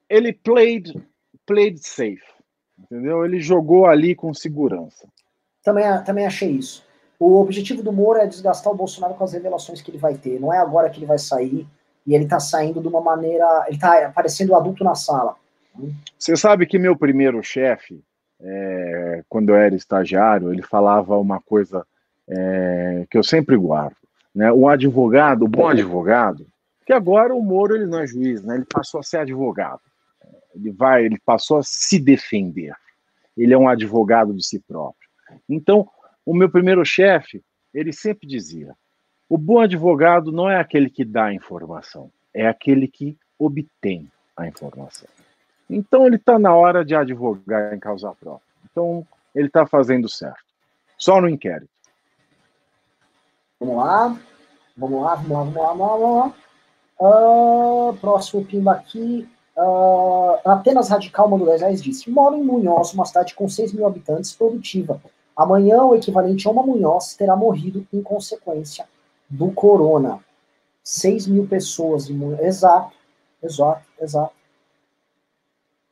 Ele 0.10 0.32
played, 0.32 0.94
played 1.46 1.80
safe. 1.86 2.24
Entendeu? 2.80 3.26
Ele 3.26 3.42
jogou 3.42 3.86
ali 3.86 4.16
com 4.16 4.34
segurança. 4.34 5.08
Também, 5.68 5.84
também 6.06 6.26
achei 6.26 6.50
isso. 6.50 6.82
O 7.20 7.42
objetivo 7.42 7.84
do 7.84 7.92
Moro 7.92 8.20
é 8.20 8.26
desgastar 8.26 8.72
o 8.72 8.76
Bolsonaro 8.76 9.16
com 9.16 9.26
as 9.26 9.34
revelações 9.34 9.82
que 9.82 9.92
ele 9.92 9.98
vai 9.98 10.14
ter. 10.14 10.40
Não 10.40 10.54
é 10.54 10.60
agora 10.60 10.90
que 10.90 10.98
ele 10.98 11.06
vai 11.06 11.18
sair 11.18 11.68
e 12.06 12.16
ele 12.16 12.26
tá 12.26 12.40
saindo 12.40 12.80
de 12.80 12.88
uma 12.88 13.02
maneira. 13.02 13.66
Ele 13.68 13.78
tá 13.78 14.06
aparecendo 14.06 14.56
adulto 14.56 14.82
na 14.82 14.96
sala. 14.96 15.36
Você 16.18 16.38
sabe 16.38 16.66
que 16.66 16.80
meu 16.80 16.96
primeiro 16.96 17.44
chefe, 17.44 18.02
é, 18.40 19.24
quando 19.28 19.50
eu 19.50 19.58
era 19.58 19.76
estagiário, 19.76 20.54
ele 20.54 20.62
falava 20.62 21.18
uma 21.18 21.42
coisa 21.42 21.86
é, 22.30 23.06
que 23.12 23.18
eu 23.18 23.24
sempre 23.24 23.58
guardo. 23.58 23.98
Né? 24.34 24.50
O 24.54 24.70
advogado, 24.70 25.44
o 25.44 25.50
bom 25.50 25.68
advogado, 25.68 26.48
que 26.86 26.94
agora 26.94 27.36
o 27.36 27.42
Moro 27.42 27.76
ele 27.76 27.88
não 27.88 28.00
é 28.00 28.08
juiz, 28.08 28.42
né? 28.42 28.56
Ele 28.56 28.66
passou 28.66 29.02
a 29.02 29.04
ser 29.04 29.18
advogado. 29.18 29.82
Ele 30.56 30.72
vai, 30.72 31.04
ele 31.04 31.20
passou 31.26 31.58
a 31.58 31.62
se 31.62 32.00
defender. 32.00 32.74
Ele 33.36 33.54
é 33.54 33.58
um 33.58 33.68
advogado 33.68 34.34
de 34.34 34.46
si 34.46 34.60
próprio. 34.60 35.07
Então, 35.50 35.90
o 36.26 36.34
meu 36.34 36.50
primeiro 36.50 36.86
chefe, 36.86 37.44
ele 37.74 37.94
sempre 37.94 38.28
dizia: 38.28 38.76
o 39.30 39.38
bom 39.38 39.60
advogado 39.60 40.32
não 40.32 40.50
é 40.50 40.60
aquele 40.60 40.90
que 40.90 41.06
dá 41.06 41.26
a 41.26 41.34
informação, 41.34 42.12
é 42.34 42.48
aquele 42.48 42.88
que 42.88 43.18
obtém 43.38 44.12
a 44.36 44.48
informação. 44.48 45.08
Então, 45.70 46.06
ele 46.06 46.16
está 46.16 46.40
na 46.40 46.56
hora 46.56 46.84
de 46.84 46.96
advogar 46.96 47.74
em 47.74 47.80
causa 47.80 48.14
própria. 48.20 48.48
Então, 48.72 49.06
ele 49.36 49.48
está 49.48 49.66
fazendo 49.66 50.08
certo. 50.08 50.46
Só 50.98 51.20
no 51.20 51.30
inquérito. 51.30 51.70
Vamos 53.60 53.78
lá. 53.78 54.18
Vamos 54.78 55.02
lá, 55.02 55.16
vamos 55.16 55.32
lá, 55.32 55.44
vamos 55.44 55.58
lá, 55.58 55.98
vamos 55.98 56.18
lá. 56.20 56.34
Uh, 57.00 57.98
próximo 57.98 58.46
pimba 58.46 58.74
aqui. 58.74 59.28
Uh, 59.56 60.38
Apenas 60.46 60.90
Radical 60.90 61.28
Mano 61.28 61.46
10 61.46 61.62
reais 61.62 61.82
disse: 61.82 62.10
Moro 62.12 62.36
em 62.36 62.44
Munhoz, 62.44 62.94
uma 62.94 63.06
cidade 63.06 63.34
com 63.34 63.50
6 63.50 63.74
mil 63.74 63.88
habitantes, 63.88 64.34
produtiva. 64.34 65.02
Amanhã, 65.38 65.84
o 65.84 65.96
equivalente 65.96 66.48
a 66.48 66.52
uma 66.52 66.64
Munhoz 66.64 67.14
terá 67.14 67.36
morrido 67.36 67.86
em 67.94 68.02
consequência 68.02 68.88
do 69.30 69.52
corona. 69.52 70.20
6 70.84 71.28
mil 71.28 71.46
pessoas. 71.46 72.10
Exato, 72.42 72.94
exato, 73.44 73.86
exato. 74.02 74.34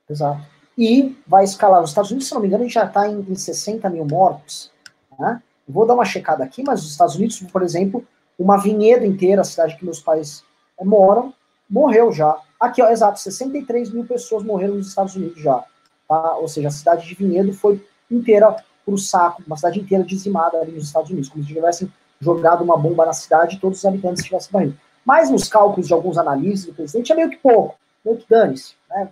Exato. 0.10 0.42
E 0.76 1.16
vai 1.28 1.44
escalar. 1.44 1.82
Nos 1.82 1.92
Estados 1.92 2.10
Unidos, 2.10 2.28
se 2.28 2.34
não 2.34 2.42
me 2.42 2.48
engano, 2.48 2.64
a 2.64 2.66
gente 2.66 2.74
já 2.74 2.86
está 2.86 3.08
em, 3.08 3.20
em 3.20 3.36
60 3.36 3.88
mil 3.90 4.06
mortos. 4.06 4.72
Né? 5.20 5.42
Vou 5.68 5.86
dar 5.86 5.94
uma 5.94 6.06
checada 6.06 6.44
aqui, 6.44 6.64
mas 6.64 6.84
os 6.84 6.92
Estados 6.92 7.16
Unidos, 7.16 7.40
por 7.52 7.62
exemplo, 7.62 8.06
uma 8.38 8.58
vinheta 8.58 9.06
inteira, 9.06 9.42
a 9.42 9.46
cidade 9.46 9.78
que 9.78 9.86
meus 9.86 10.00
pais 10.00 10.44
é, 10.80 10.84
moram, 10.84 11.34
morreu 11.70 12.12
já. 12.12 12.36
Aqui, 12.60 12.82
ó, 12.82 12.90
exato, 12.90 13.20
63 13.20 13.92
mil 13.92 14.06
pessoas 14.06 14.44
morreram 14.44 14.76
nos 14.76 14.88
Estados 14.88 15.16
Unidos 15.16 15.40
já. 15.40 15.64
Tá? 16.08 16.36
Ou 16.38 16.48
seja, 16.48 16.68
a 16.68 16.72
cidade 16.72 17.08
de 17.08 17.16
Vinhedo 17.16 17.54
foi 17.54 17.84
inteira 18.10 18.56
pro 18.86 18.98
saco, 18.98 19.44
uma 19.46 19.58
cidade 19.58 19.80
inteira 19.80 20.04
dizimada 20.04 20.58
ali 20.60 20.72
nos 20.72 20.86
Estados 20.86 21.10
Unidos, 21.10 21.30
como 21.30 21.44
se 21.44 21.54
tivessem 21.54 21.92
jogado 22.20 22.64
uma 22.64 22.78
bomba 22.78 23.06
na 23.06 23.14
cidade 23.14 23.56
e 23.56 23.60
todos 23.60 23.80
os 23.80 23.86
habitantes 23.86 24.24
tivessem 24.24 24.50
morrido. 24.54 24.78
Mas 25.04 25.30
nos 25.30 25.48
cálculos 25.48 25.88
de 25.88 25.94
alguns 25.94 26.18
analistas 26.18 26.66
do 26.66 26.74
presidente 26.74 27.12
é 27.12 27.16
meio 27.16 27.30
que 27.30 27.38
pouco, 27.38 27.78
meio 28.04 28.18
que 28.18 28.26
dane-se. 28.30 28.76
Né? 28.90 29.10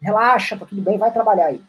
Relaxa, 0.00 0.56
tá 0.56 0.66
tudo 0.66 0.80
bem, 0.82 0.98
vai 0.98 1.12
trabalhar 1.12 1.46
aí. 1.46 1.62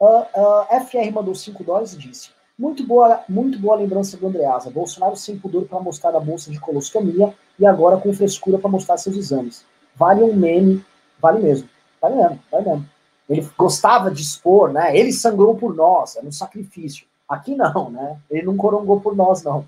Uh, 0.00 0.20
uh, 0.20 0.86
FR 0.86 1.12
mandou 1.12 1.34
5 1.34 1.64
dólares 1.64 1.92
e 1.94 1.98
disse: 1.98 2.30
muito 2.58 2.84
boa, 2.84 3.22
muito 3.28 3.56
boa 3.58 3.76
lembrança 3.76 4.16
do 4.16 4.26
Andreasa. 4.26 4.68
Bolsonaro 4.68 5.16
sem 5.16 5.38
pudor 5.38 5.66
para 5.66 5.78
mostrar 5.78 6.14
a 6.16 6.20
bolsa 6.20 6.50
de 6.50 6.58
colostomia 6.58 7.32
e 7.56 7.64
agora 7.64 7.98
com 7.98 8.12
frescura 8.12 8.58
para 8.58 8.68
mostrar 8.68 8.96
seus 8.96 9.16
exames. 9.16 9.64
Vale 9.94 10.24
um 10.24 10.34
meme, 10.34 10.84
vale 11.20 11.40
mesmo. 11.40 11.68
Vale 12.02 12.16
mesmo, 12.16 12.40
vale 12.50 12.68
mesmo. 12.68 12.88
Ele 13.28 13.46
gostava 13.56 14.10
de 14.10 14.22
expor, 14.22 14.72
né? 14.72 14.96
Ele 14.96 15.12
sangrou 15.12 15.56
por 15.56 15.74
nós, 15.74 16.16
era 16.16 16.26
um 16.26 16.32
sacrifício. 16.32 17.06
Aqui 17.28 17.54
não, 17.54 17.90
né? 17.90 18.18
Ele 18.30 18.46
não 18.46 18.56
corongou 18.56 19.00
por 19.00 19.14
nós, 19.14 19.42
não. 19.42 19.66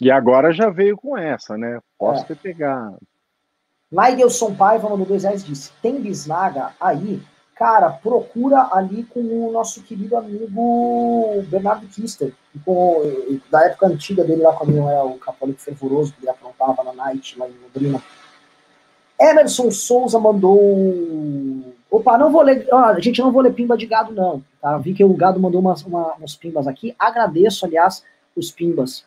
E 0.00 0.10
agora 0.10 0.52
já 0.52 0.70
veio 0.70 0.96
com 0.96 1.16
essa, 1.16 1.56
né? 1.56 1.78
Posso 1.98 2.22
é. 2.22 2.26
ter 2.26 2.36
pegado. 2.36 2.98
Naigelson 3.90 4.54
Paiva, 4.54 4.88
no 4.88 5.04
2 5.04 5.22
reais, 5.22 5.44
disse: 5.44 5.70
tem 5.82 6.00
bisnaga 6.00 6.72
aí? 6.80 7.22
Cara, 7.54 7.90
procura 7.90 8.70
ali 8.72 9.04
com 9.04 9.20
o 9.20 9.52
nosso 9.52 9.82
querido 9.82 10.16
amigo 10.16 11.44
Bernardo 11.48 11.86
Kister, 11.86 12.34
com, 12.64 13.02
da 13.50 13.66
época 13.66 13.86
antiga 13.86 14.24
dele 14.24 14.42
lá, 14.42 14.54
quando 14.54 14.76
é 14.76 15.02
o 15.02 15.18
católico 15.18 15.60
fervoroso, 15.60 16.12
que 16.14 16.22
ele 16.22 16.30
aprontava 16.30 16.82
na 16.82 16.92
Night, 16.94 17.38
lá 17.38 17.46
em 17.46 17.54
Londrina. 17.62 18.02
Emerson 19.20 19.70
Souza 19.70 20.18
mandou. 20.18 21.71
Opa, 21.92 22.16
não 22.16 22.32
vou 22.32 22.40
ler. 22.40 22.66
Ó, 22.72 22.98
gente, 22.98 23.20
não 23.20 23.30
vou 23.30 23.42
ler 23.42 23.52
pimba 23.52 23.76
de 23.76 23.84
gado, 23.84 24.14
não. 24.14 24.42
Tá? 24.62 24.78
Vi 24.78 24.94
que 24.94 25.04
o 25.04 25.12
gado 25.12 25.38
mandou 25.38 25.60
umas, 25.60 25.82
uma, 25.82 26.14
umas 26.14 26.34
pimbas 26.34 26.66
aqui. 26.66 26.94
Agradeço, 26.98 27.66
aliás, 27.66 28.02
os 28.34 28.50
pimbas. 28.50 29.04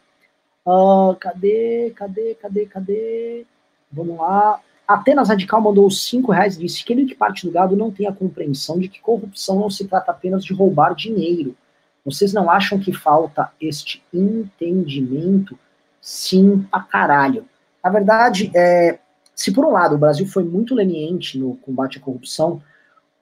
Uh, 0.63 1.15
cadê, 1.19 1.91
cadê, 1.95 2.35
cadê, 2.35 2.65
cadê? 2.67 3.45
Vamos 3.91 4.17
lá. 4.17 4.61
Apenas 4.87 5.29
Radical 5.29 5.59
mandou 5.59 5.87
os 5.87 6.07
5 6.07 6.31
reais 6.31 6.55
e 6.55 6.59
disse 6.59 6.85
que 6.85 6.93
ele 6.93 7.05
que 7.05 7.15
parte 7.15 7.47
do 7.47 7.51
gado 7.51 7.75
não 7.75 7.89
tem 7.89 8.05
a 8.05 8.13
compreensão 8.13 8.77
de 8.77 8.87
que 8.87 9.01
corrupção 9.01 9.59
não 9.59 9.69
se 9.69 9.87
trata 9.87 10.11
apenas 10.11 10.45
de 10.45 10.53
roubar 10.53 10.93
dinheiro. 10.93 11.57
Vocês 12.05 12.33
não 12.33 12.51
acham 12.51 12.77
que 12.77 12.93
falta 12.93 13.51
este 13.59 14.03
entendimento? 14.13 15.57
Sim, 15.99 16.67
pra 16.69 16.81
caralho. 16.81 17.45
A 17.81 17.89
verdade 17.89 18.51
é, 18.55 18.99
se 19.35 19.51
por 19.51 19.65
um 19.65 19.71
lado 19.71 19.95
o 19.95 19.97
Brasil 19.97 20.27
foi 20.27 20.43
muito 20.43 20.75
leniente 20.75 21.39
no 21.39 21.55
combate 21.57 21.97
à 21.97 22.01
corrupção, 22.01 22.61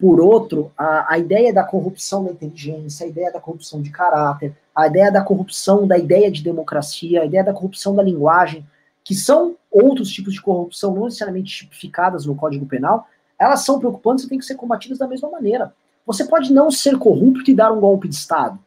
por 0.03 0.19
outro, 0.19 0.69
a, 0.77 1.13
a 1.13 1.17
ideia 1.17 1.53
da 1.53 1.63
corrupção 1.63 2.25
da 2.25 2.31
inteligência, 2.31 3.05
a 3.05 3.09
ideia 3.09 3.31
da 3.31 3.39
corrupção 3.39 3.81
de 3.81 3.89
caráter, 3.89 4.53
a 4.75 4.85
ideia 4.85 5.09
da 5.09 5.23
corrupção 5.23 5.87
da 5.87 5.97
ideia 5.97 6.29
de 6.29 6.43
democracia, 6.43 7.21
a 7.21 7.25
ideia 7.25 7.41
da 7.41 7.53
corrupção 7.53 7.95
da 7.95 8.03
linguagem, 8.03 8.67
que 9.01 9.15
são 9.15 9.55
outros 9.71 10.09
tipos 10.09 10.33
de 10.33 10.41
corrupção 10.41 10.93
não 10.93 11.05
necessariamente 11.05 11.55
tipificadas 11.55 12.25
no 12.25 12.35
Código 12.35 12.65
Penal, 12.65 13.07
elas 13.39 13.63
são 13.63 13.79
preocupantes 13.79 14.25
e 14.25 14.27
têm 14.27 14.37
que 14.37 14.43
ser 14.43 14.55
combatidas 14.55 14.97
da 14.97 15.07
mesma 15.07 15.31
maneira. 15.31 15.73
Você 16.05 16.25
pode 16.25 16.51
não 16.51 16.69
ser 16.69 16.97
corrupto 16.97 17.49
e 17.49 17.55
dar 17.55 17.71
um 17.71 17.79
golpe 17.79 18.09
de 18.09 18.15
Estado. 18.15 18.59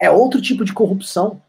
É 0.00 0.12
outro 0.12 0.40
tipo 0.40 0.64
de 0.64 0.72
corrupção. 0.72 1.42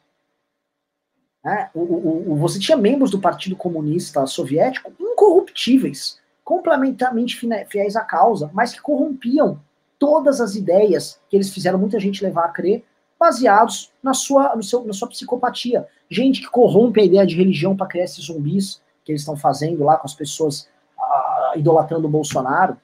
É, 1.45 1.69
o, 1.76 1.81
o, 1.81 2.31
o, 2.31 2.35
você 2.35 2.57
tinha 2.57 2.76
membros 2.76 3.11
do 3.11 3.19
Partido 3.19 3.56
Comunista 3.56 4.26
Soviético 4.26 4.91
incorruptíveis, 4.99 6.18
completamente 6.44 7.40
fiéis 7.68 7.95
à 7.95 8.02
causa, 8.02 8.49
mas 8.53 8.74
que 8.74 8.82
corrompiam 8.82 9.60
todas 9.98 10.41
as 10.41 10.56
ideias 10.56 11.20
que 11.30 11.38
eles 11.38 11.53
fizeram 11.53 11.80
muita 11.80 11.99
gente 11.99 12.24
levar 12.24 12.45
a 12.45 12.49
crer, 12.49 12.84
baseados 13.18 13.91
na 14.03 14.14
sua, 14.14 14.56
no 14.56 14.61
seu, 14.61 14.84
na 14.84 14.91
sua 14.91 15.07
psicopatia. 15.07 15.88
Gente 16.10 16.41
que 16.41 16.49
corrompe 16.49 16.99
a 16.99 17.06
ideia 17.06 17.26
de 17.26 17.36
religião 17.36 17.76
para 17.76 17.88
criar 17.88 18.03
esses 18.03 18.26
zumbis 18.26 18.82
que 19.06 19.11
eles 19.11 19.22
estão 19.22 19.38
fazendo 19.38 19.84
lá 19.84 19.98
com 19.98 20.06
as 20.06 20.14
pessoas 20.14 20.70
uh, 20.98 21.57
idolatrando 21.57 22.07
o 22.07 22.11
Bolsonaro. 22.11 22.78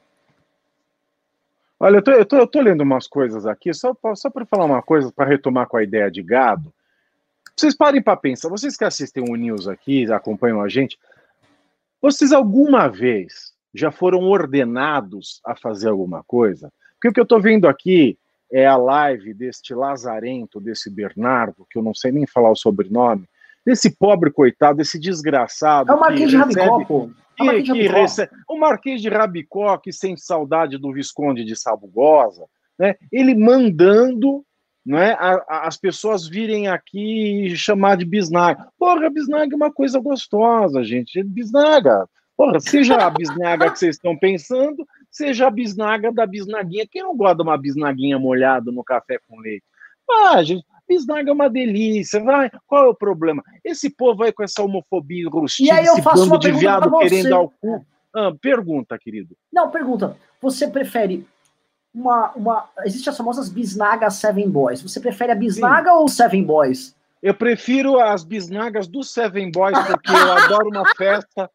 Olha, 1.77 1.97
eu 1.97 2.01
tô, 2.01 2.11
eu, 2.11 2.25
tô, 2.25 2.35
eu 2.37 2.47
tô 2.47 2.61
lendo 2.61 2.81
umas 2.81 3.07
coisas 3.07 3.45
aqui, 3.45 3.73
só, 3.73 3.95
só 4.15 4.29
para 4.29 4.45
falar 4.45 4.65
uma 4.65 4.81
coisa, 4.81 5.11
para 5.11 5.29
retomar 5.29 5.67
com 5.67 5.77
a 5.77 5.83
ideia 5.83 6.09
de 6.09 6.21
gado. 6.21 6.73
Vocês 7.55 7.75
parem 7.75 8.01
para 8.01 8.15
pensar, 8.15 8.47
vocês 8.49 8.77
que 8.77 8.85
assistem 8.85 9.23
o 9.29 9.35
News 9.35 9.67
aqui, 9.67 10.09
acompanham 10.11 10.61
a 10.61 10.69
gente, 10.69 10.97
vocês 12.01 12.31
alguma 12.31 12.87
vez 12.87 13.53
já 13.73 13.91
foram 13.91 14.21
ordenados 14.23 15.41
a 15.45 15.55
fazer 15.55 15.89
alguma 15.89 16.23
coisa? 16.23 16.71
Porque 16.93 17.09
o 17.09 17.13
que 17.13 17.19
eu 17.19 17.23
estou 17.23 17.41
vendo 17.41 17.67
aqui 17.67 18.17
é 18.51 18.65
a 18.65 18.75
live 18.75 19.33
deste 19.33 19.73
lazarento, 19.73 20.59
desse 20.59 20.89
Bernardo, 20.89 21.67
que 21.69 21.77
eu 21.77 21.83
não 21.83 21.93
sei 21.93 22.11
nem 22.11 22.25
falar 22.25 22.51
o 22.51 22.55
sobrenome, 22.55 23.27
desse 23.65 23.89
pobre 23.91 24.31
coitado, 24.31 24.77
desse 24.77 24.99
desgraçado. 24.99 25.91
É 25.91 25.95
o 25.95 25.99
Marquês 25.99 26.29
de 26.29 26.37
Rabicó, 26.37 26.85
pô. 26.85 27.09
É 27.39 27.43
o, 27.43 27.63
que, 27.63 27.71
que 27.71 27.87
recebe, 27.87 28.31
o 28.49 28.57
Marquês 28.57 29.01
de 29.01 29.07
Rabicó, 29.07 29.77
que 29.77 29.93
sente 29.93 30.21
saudade 30.21 30.77
do 30.77 30.91
Visconde 30.91 31.45
de 31.45 31.55
Sabugosa, 31.55 32.45
né? 32.77 32.95
ele 33.11 33.33
mandando 33.33 34.43
né, 34.89 35.15
a, 35.19 35.67
as 35.67 35.77
pessoas 35.77 36.27
virem 36.27 36.67
aqui 36.67 37.45
e 37.45 37.55
chamar 37.55 37.95
de 37.95 38.03
bisnaga. 38.03 38.69
Porra, 38.75 39.07
bisnaga 39.07 39.53
é 39.53 39.55
uma 39.55 39.71
coisa 39.71 39.99
gostosa, 39.99 40.83
gente. 40.83 41.21
Bisnaga. 41.21 42.09
Porra, 42.35 42.59
seja 42.59 42.95
a 42.95 43.07
bisnaga 43.07 43.69
que 43.69 43.77
vocês 43.77 43.97
estão 43.97 44.17
pensando, 44.17 44.83
seja 45.11 45.45
a 45.45 45.51
bisnaga 45.51 46.11
da 46.11 46.25
bisnaguinha. 46.25 46.87
Quem 46.89 47.03
não 47.03 47.15
gosta 47.15 47.35
de 47.35 47.43
uma 47.43 47.55
bisnaguinha 47.55 48.17
molhada 48.17 48.71
no 48.71 48.83
café 48.83 49.19
com 49.27 49.39
leite? 49.39 49.63
Ah, 50.09 50.41
gente, 50.41 50.65
bisnaga 50.87 51.29
é 51.29 51.33
uma 51.33 51.51
delícia, 51.51 52.19
vai. 52.23 52.49
Qual 52.65 52.85
é 52.85 52.89
o 52.89 52.95
problema? 52.95 53.43
Esse 53.63 53.91
povo 53.91 54.23
aí 54.23 54.31
com 54.31 54.41
essa 54.41 54.63
homofobia 54.63 55.29
eu 55.85 55.93
esse 55.93 56.01
faço 56.01 56.23
uma 56.23 56.39
de 56.39 56.51
viado 56.51 56.89
querendo 56.97 57.35
ao 57.35 57.49
cu. 57.61 57.85
Ah, 58.15 58.33
pergunta, 58.41 58.97
querido. 58.97 59.37
Não, 59.53 59.69
pergunta. 59.69 60.17
Você 60.41 60.67
prefere 60.67 61.27
uma, 61.93 62.31
uma. 62.33 62.69
Existe 62.85 63.09
as 63.09 63.17
famosas 63.17 63.49
bisnagas 63.49 64.15
Seven 64.15 64.49
Boys. 64.49 64.81
Você 64.81 64.99
prefere 64.99 65.31
a 65.31 65.35
bisnaga 65.35 65.91
Sim. 65.91 65.97
ou 65.97 66.07
Seven 66.07 66.43
Boys? 66.43 66.95
Eu 67.21 67.33
prefiro 67.33 67.99
as 67.99 68.23
bisnagas 68.23 68.87
do 68.87 69.03
Seven 69.03 69.51
Boys, 69.51 69.77
porque 69.87 70.11
eu 70.11 70.31
adoro 70.31 70.69
uma 70.69 70.85
festa 70.95 71.49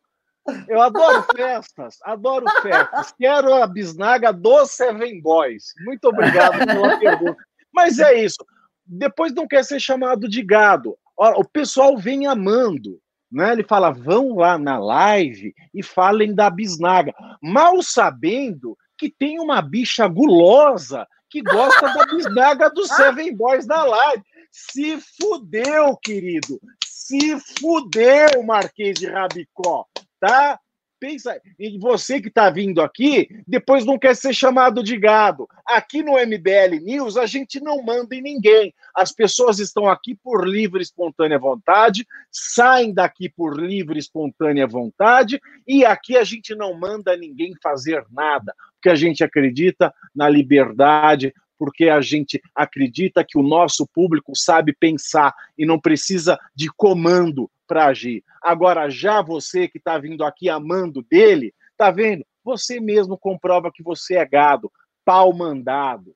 eu 0.68 0.80
adoro 0.80 1.24
festas, 1.34 1.98
adoro 2.02 2.44
festas. 2.60 3.14
Quero 3.18 3.54
a 3.54 3.66
bisnaga 3.66 4.32
dos 4.32 4.72
Seven 4.72 5.20
Boys. 5.20 5.72
Muito 5.84 6.06
obrigado 6.08 6.66
pela 6.66 6.96
pergunta. 7.00 7.42
Mas 7.72 7.98
é 7.98 8.14
isso. 8.22 8.44
Depois 8.84 9.32
não 9.32 9.48
quer 9.48 9.64
ser 9.64 9.80
chamado 9.80 10.28
de 10.28 10.42
gado. 10.42 10.96
O 11.16 11.44
pessoal 11.44 11.96
vem 11.96 12.26
amando. 12.26 13.00
Né? 13.32 13.52
Ele 13.52 13.64
fala: 13.64 13.90
vão 13.90 14.36
lá 14.36 14.58
na 14.58 14.78
live 14.78 15.54
e 15.72 15.82
falem 15.82 16.34
da 16.34 16.50
bisnaga. 16.50 17.14
Mal 17.42 17.82
sabendo 17.82 18.76
que 18.98 19.10
tem 19.10 19.40
uma 19.40 19.60
bicha 19.60 20.06
gulosa 20.06 21.06
que 21.30 21.42
gosta 21.42 21.92
da 21.92 22.06
bisnaga 22.06 22.70
dos 22.70 22.88
Seven 22.94 23.34
Boys 23.36 23.66
na 23.66 23.82
live. 23.84 24.22
Se 24.50 25.00
fudeu, 25.18 25.96
querido. 25.96 26.60
Se 26.84 27.38
fudeu, 27.58 28.42
Marquês 28.44 28.98
de 28.98 29.06
Rabicó. 29.06 29.86
tá? 30.20 30.60
Pensa, 31.04 31.38
você 31.78 32.18
que 32.18 32.28
está 32.28 32.48
vindo 32.48 32.80
aqui, 32.80 33.28
depois 33.46 33.84
não 33.84 33.98
quer 33.98 34.16
ser 34.16 34.32
chamado 34.32 34.82
de 34.82 34.96
gado. 34.96 35.46
Aqui 35.66 36.02
no 36.02 36.12
MBL 36.12 36.82
News, 36.82 37.18
a 37.18 37.26
gente 37.26 37.60
não 37.60 37.82
manda 37.82 38.16
em 38.16 38.22
ninguém. 38.22 38.72
As 38.96 39.12
pessoas 39.12 39.58
estão 39.58 39.86
aqui 39.86 40.14
por 40.14 40.48
livre 40.48 40.78
e 40.78 40.82
espontânea 40.82 41.38
vontade, 41.38 42.06
saem 42.32 42.90
daqui 42.90 43.28
por 43.28 43.54
livre 43.54 43.96
e 43.96 43.98
espontânea 43.98 44.66
vontade, 44.66 45.38
e 45.68 45.84
aqui 45.84 46.16
a 46.16 46.24
gente 46.24 46.54
não 46.54 46.72
manda 46.72 47.14
ninguém 47.14 47.52
fazer 47.62 48.02
nada, 48.10 48.54
porque 48.72 48.88
a 48.88 48.94
gente 48.94 49.22
acredita 49.22 49.92
na 50.14 50.26
liberdade, 50.26 51.34
porque 51.58 51.88
a 51.88 52.00
gente 52.00 52.40
acredita 52.54 53.24
que 53.26 53.38
o 53.38 53.42
nosso 53.42 53.86
público 53.86 54.32
sabe 54.34 54.72
pensar 54.72 55.34
e 55.56 55.66
não 55.66 55.78
precisa 55.78 56.38
de 56.54 56.68
comando 56.76 57.50
para 57.66 57.86
agir. 57.86 58.22
Agora, 58.42 58.90
já 58.90 59.22
você 59.22 59.68
que 59.68 59.78
está 59.78 59.98
vindo 59.98 60.24
aqui 60.24 60.48
amando 60.48 61.02
dele, 61.02 61.54
tá 61.76 61.90
vendo? 61.90 62.24
Você 62.44 62.80
mesmo 62.80 63.16
comprova 63.16 63.72
que 63.72 63.82
você 63.82 64.16
é 64.16 64.26
gado, 64.26 64.70
pau 65.04 65.32
mandado. 65.32 66.14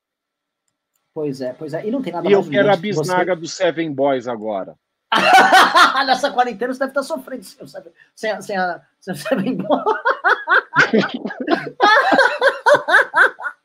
Pois 1.14 1.40
é, 1.40 1.52
pois 1.52 1.74
é. 1.74 1.86
E 1.86 1.90
não 1.90 2.02
tem 2.02 2.12
nada 2.12 2.28
E 2.28 2.32
eu 2.32 2.48
quero 2.48 2.70
a 2.70 2.76
bisnaga 2.76 3.34
você... 3.34 3.40
do 3.40 3.48
Seven 3.48 3.92
Boys 3.92 4.28
agora. 4.28 4.76
Nessa 6.06 6.30
quarentena 6.30 6.72
você 6.72 6.80
deve 6.80 6.90
estar 6.90 7.02
sofrendo 7.02 7.42
sem, 7.42 7.66
sem, 8.14 8.42
sem, 8.42 8.56
a, 8.56 8.82
sem 9.00 9.14
a 9.14 9.16
Seven 9.16 9.56
Boys. 9.56 9.82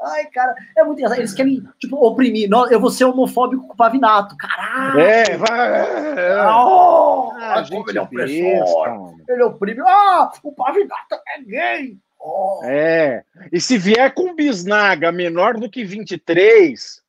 Ai, 0.00 0.26
cara, 0.26 0.54
é 0.76 0.84
muito 0.84 0.98
engraçado. 0.98 1.18
Eles 1.18 1.34
querem, 1.34 1.62
tipo, 1.78 1.96
oprimir. 1.96 2.48
eu 2.70 2.80
vou 2.80 2.90
ser 2.90 3.04
homofóbico 3.04 3.66
com 3.66 3.72
o 3.72 3.76
Pavinato. 3.76 4.36
Caralho! 4.36 5.00
É, 5.00 5.36
vai. 5.36 5.80
É. 6.18 6.42
Oh, 6.46 7.32
ah, 7.34 7.64
como 7.68 7.90
ele 7.90 7.98
é 7.98 8.02
opressor. 8.02 9.14
Ele 9.28 9.42
oprime. 9.42 9.80
Ah, 9.84 10.30
o 10.42 10.52
Pavinato 10.52 11.16
é 11.26 11.42
gay. 11.42 11.98
Oh. 12.20 12.60
É. 12.64 13.24
E 13.52 13.60
se 13.60 13.76
vier 13.76 14.12
com 14.14 14.34
bisnaga 14.34 15.10
menor 15.10 15.54
do 15.54 15.68
que 15.68 15.84
23, 15.84 17.02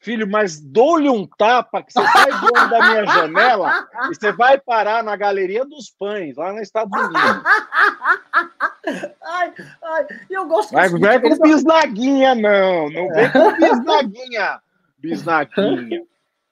Filho, 0.00 0.28
mas 0.28 0.60
dou-lhe 0.60 1.10
um 1.10 1.26
tapa 1.26 1.82
que 1.82 1.92
você 1.92 2.00
sai 2.00 2.30
voando 2.30 2.70
da 2.70 2.88
minha 2.88 3.04
janela 3.04 3.88
e 4.04 4.14
você 4.14 4.30
vai 4.30 4.56
parar 4.56 5.02
na 5.02 5.16
Galeria 5.16 5.64
dos 5.64 5.90
Pães, 5.90 6.36
lá 6.36 6.52
nos 6.52 6.62
Estados 6.62 6.96
Unidos. 6.96 7.42
Ai, 9.22 9.52
ai, 9.82 10.06
eu 10.30 10.46
gosto 10.46 10.72
Vai, 10.72 10.88
Não 10.88 11.08
é 11.08 11.20
com 11.20 11.38
bisnaguinha, 11.38 12.34
não. 12.34 12.90
Não 12.90 13.08
vem 13.08 13.30
com 13.30 13.52
bisnaguinha. 13.52 14.60
Bisnaguinha. 14.98 16.02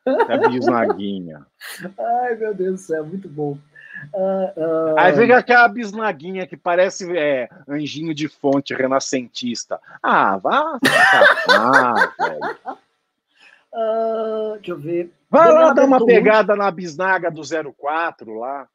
É 0.06 0.48
bisnaguinha. 0.48 1.46
Ai, 1.98 2.36
meu 2.36 2.54
Deus 2.54 2.72
do 2.72 2.78
céu, 2.78 3.04
muito 3.04 3.28
bom. 3.28 3.58
Uh, 4.12 4.92
uh... 4.92 4.98
Aí 4.98 5.12
vem 5.12 5.32
aquela 5.32 5.68
bisnaguinha 5.68 6.46
que 6.46 6.56
parece 6.56 7.10
é, 7.16 7.48
anjinho 7.68 8.14
de 8.14 8.28
fonte 8.28 8.74
renascentista. 8.74 9.80
Ah, 10.02 10.36
vá. 10.36 10.78
Ah, 11.48 12.12
velho. 12.18 12.78
Uh, 13.72 14.54
deixa 14.56 14.70
eu 14.70 14.78
ver. 14.78 15.12
Vai 15.28 15.48
Daniel 15.48 15.66
lá 15.66 15.72
dar 15.72 15.84
uma 15.84 16.04
pegada 16.04 16.56
na 16.56 16.70
bisnaga 16.70 17.30
do 17.30 17.42
04 17.42 18.34
lá. 18.34 18.68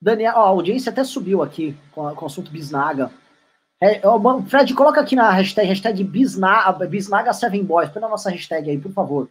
Daniel, 0.00 0.34
ó, 0.36 0.40
a 0.40 0.48
audiência 0.48 0.90
até 0.90 1.02
subiu 1.02 1.42
aqui 1.42 1.76
com, 1.92 2.02
o 2.02 2.26
assunto 2.26 2.50
bisnaga. 2.50 3.10
É, 3.80 4.00
ó, 4.06 4.42
Fred, 4.42 4.74
coloca 4.74 5.00
aqui 5.00 5.16
na 5.16 5.30
hashtag, 5.30 5.68
hashtag 5.68 6.04
bisnaga, 6.04 6.86
bisnaga 6.86 7.32
Seven 7.32 7.64
Boys. 7.64 7.90
Põe 7.90 8.02
na 8.02 8.08
nossa 8.08 8.30
hashtag 8.30 8.70
aí, 8.70 8.78
por 8.78 8.92
favor. 8.92 9.28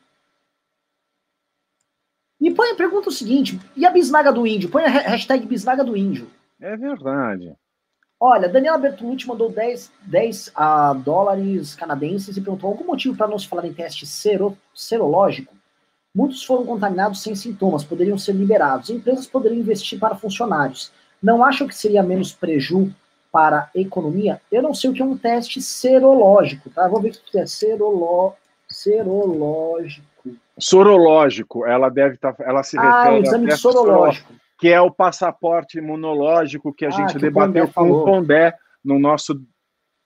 E 2.39 2.53
põe, 2.53 2.75
pergunta 2.75 3.09
o 3.09 3.11
seguinte: 3.11 3.59
e 3.75 3.85
a 3.85 3.91
bisnaga 3.91 4.31
do 4.31 4.45
índio? 4.45 4.69
Põe 4.69 4.83
a 4.83 4.89
hashtag 4.89 5.45
bisnaga 5.45 5.83
do 5.83 5.97
índio. 5.97 6.29
É 6.59 6.75
verdade. 6.75 7.55
Olha, 8.19 8.49
Daniela 8.49 8.79
Bertolucci 8.79 9.27
mandou 9.27 9.51
10, 9.51 9.91
10 10.01 10.47
uh, 10.47 10.95
dólares 11.03 11.75
canadenses 11.75 12.35
e 12.35 12.41
perguntou 12.41 12.69
algum 12.69 12.85
motivo 12.85 13.15
para 13.15 13.27
não 13.27 13.37
se 13.37 13.47
falar 13.47 13.65
em 13.65 13.73
teste 13.73 14.07
sero, 14.07 14.57
serológico? 14.73 15.56
Muitos 16.17 16.43
foram 16.43 16.65
contaminados 16.65 17.21
sem 17.21 17.35
sintomas, 17.35 17.83
poderiam 17.83 18.17
ser 18.17 18.33
liberados. 18.33 18.89
Empresas 18.89 19.27
poderiam 19.27 19.59
investir 19.59 19.99
para 19.99 20.15
funcionários. 20.15 20.91
Não 21.21 21.43
acham 21.43 21.67
que 21.67 21.75
seria 21.75 22.01
menos 22.01 22.33
preju 22.33 22.91
para 23.31 23.69
a 23.75 23.79
economia? 23.79 24.41
Eu 24.51 24.63
não 24.63 24.73
sei 24.73 24.89
o 24.89 24.93
que 24.93 25.01
é 25.03 25.05
um 25.05 25.15
teste 25.15 25.61
serológico, 25.61 26.71
tá? 26.71 26.87
Vou 26.87 26.99
ver 26.99 27.11
o 27.11 27.31
que 27.31 27.37
é 27.37 27.45
serolo, 27.45 28.33
serológico. 28.67 30.07
Sorológico, 30.57 31.67
ela 31.67 31.87
deve 31.87 32.15
estar, 32.15 32.33
tá, 32.33 32.43
ela 32.43 32.63
se 32.63 32.75
refere 32.77 33.09
ah, 33.09 33.13
o 33.13 33.21
exame 33.21 33.51
sorológico 33.55 34.33
que 34.57 34.69
é 34.69 34.81
o 34.81 34.89
passaporte 34.89 35.77
imunológico 35.77 36.73
que 36.73 36.85
a 36.85 36.87
ah, 36.87 36.91
gente 36.91 37.13
que 37.13 37.19
debateu 37.19 37.65
o 37.65 37.71
com 37.71 37.91
o 37.91 38.03
Pondé 38.03 38.55
no 38.83 38.97
nosso 38.97 39.35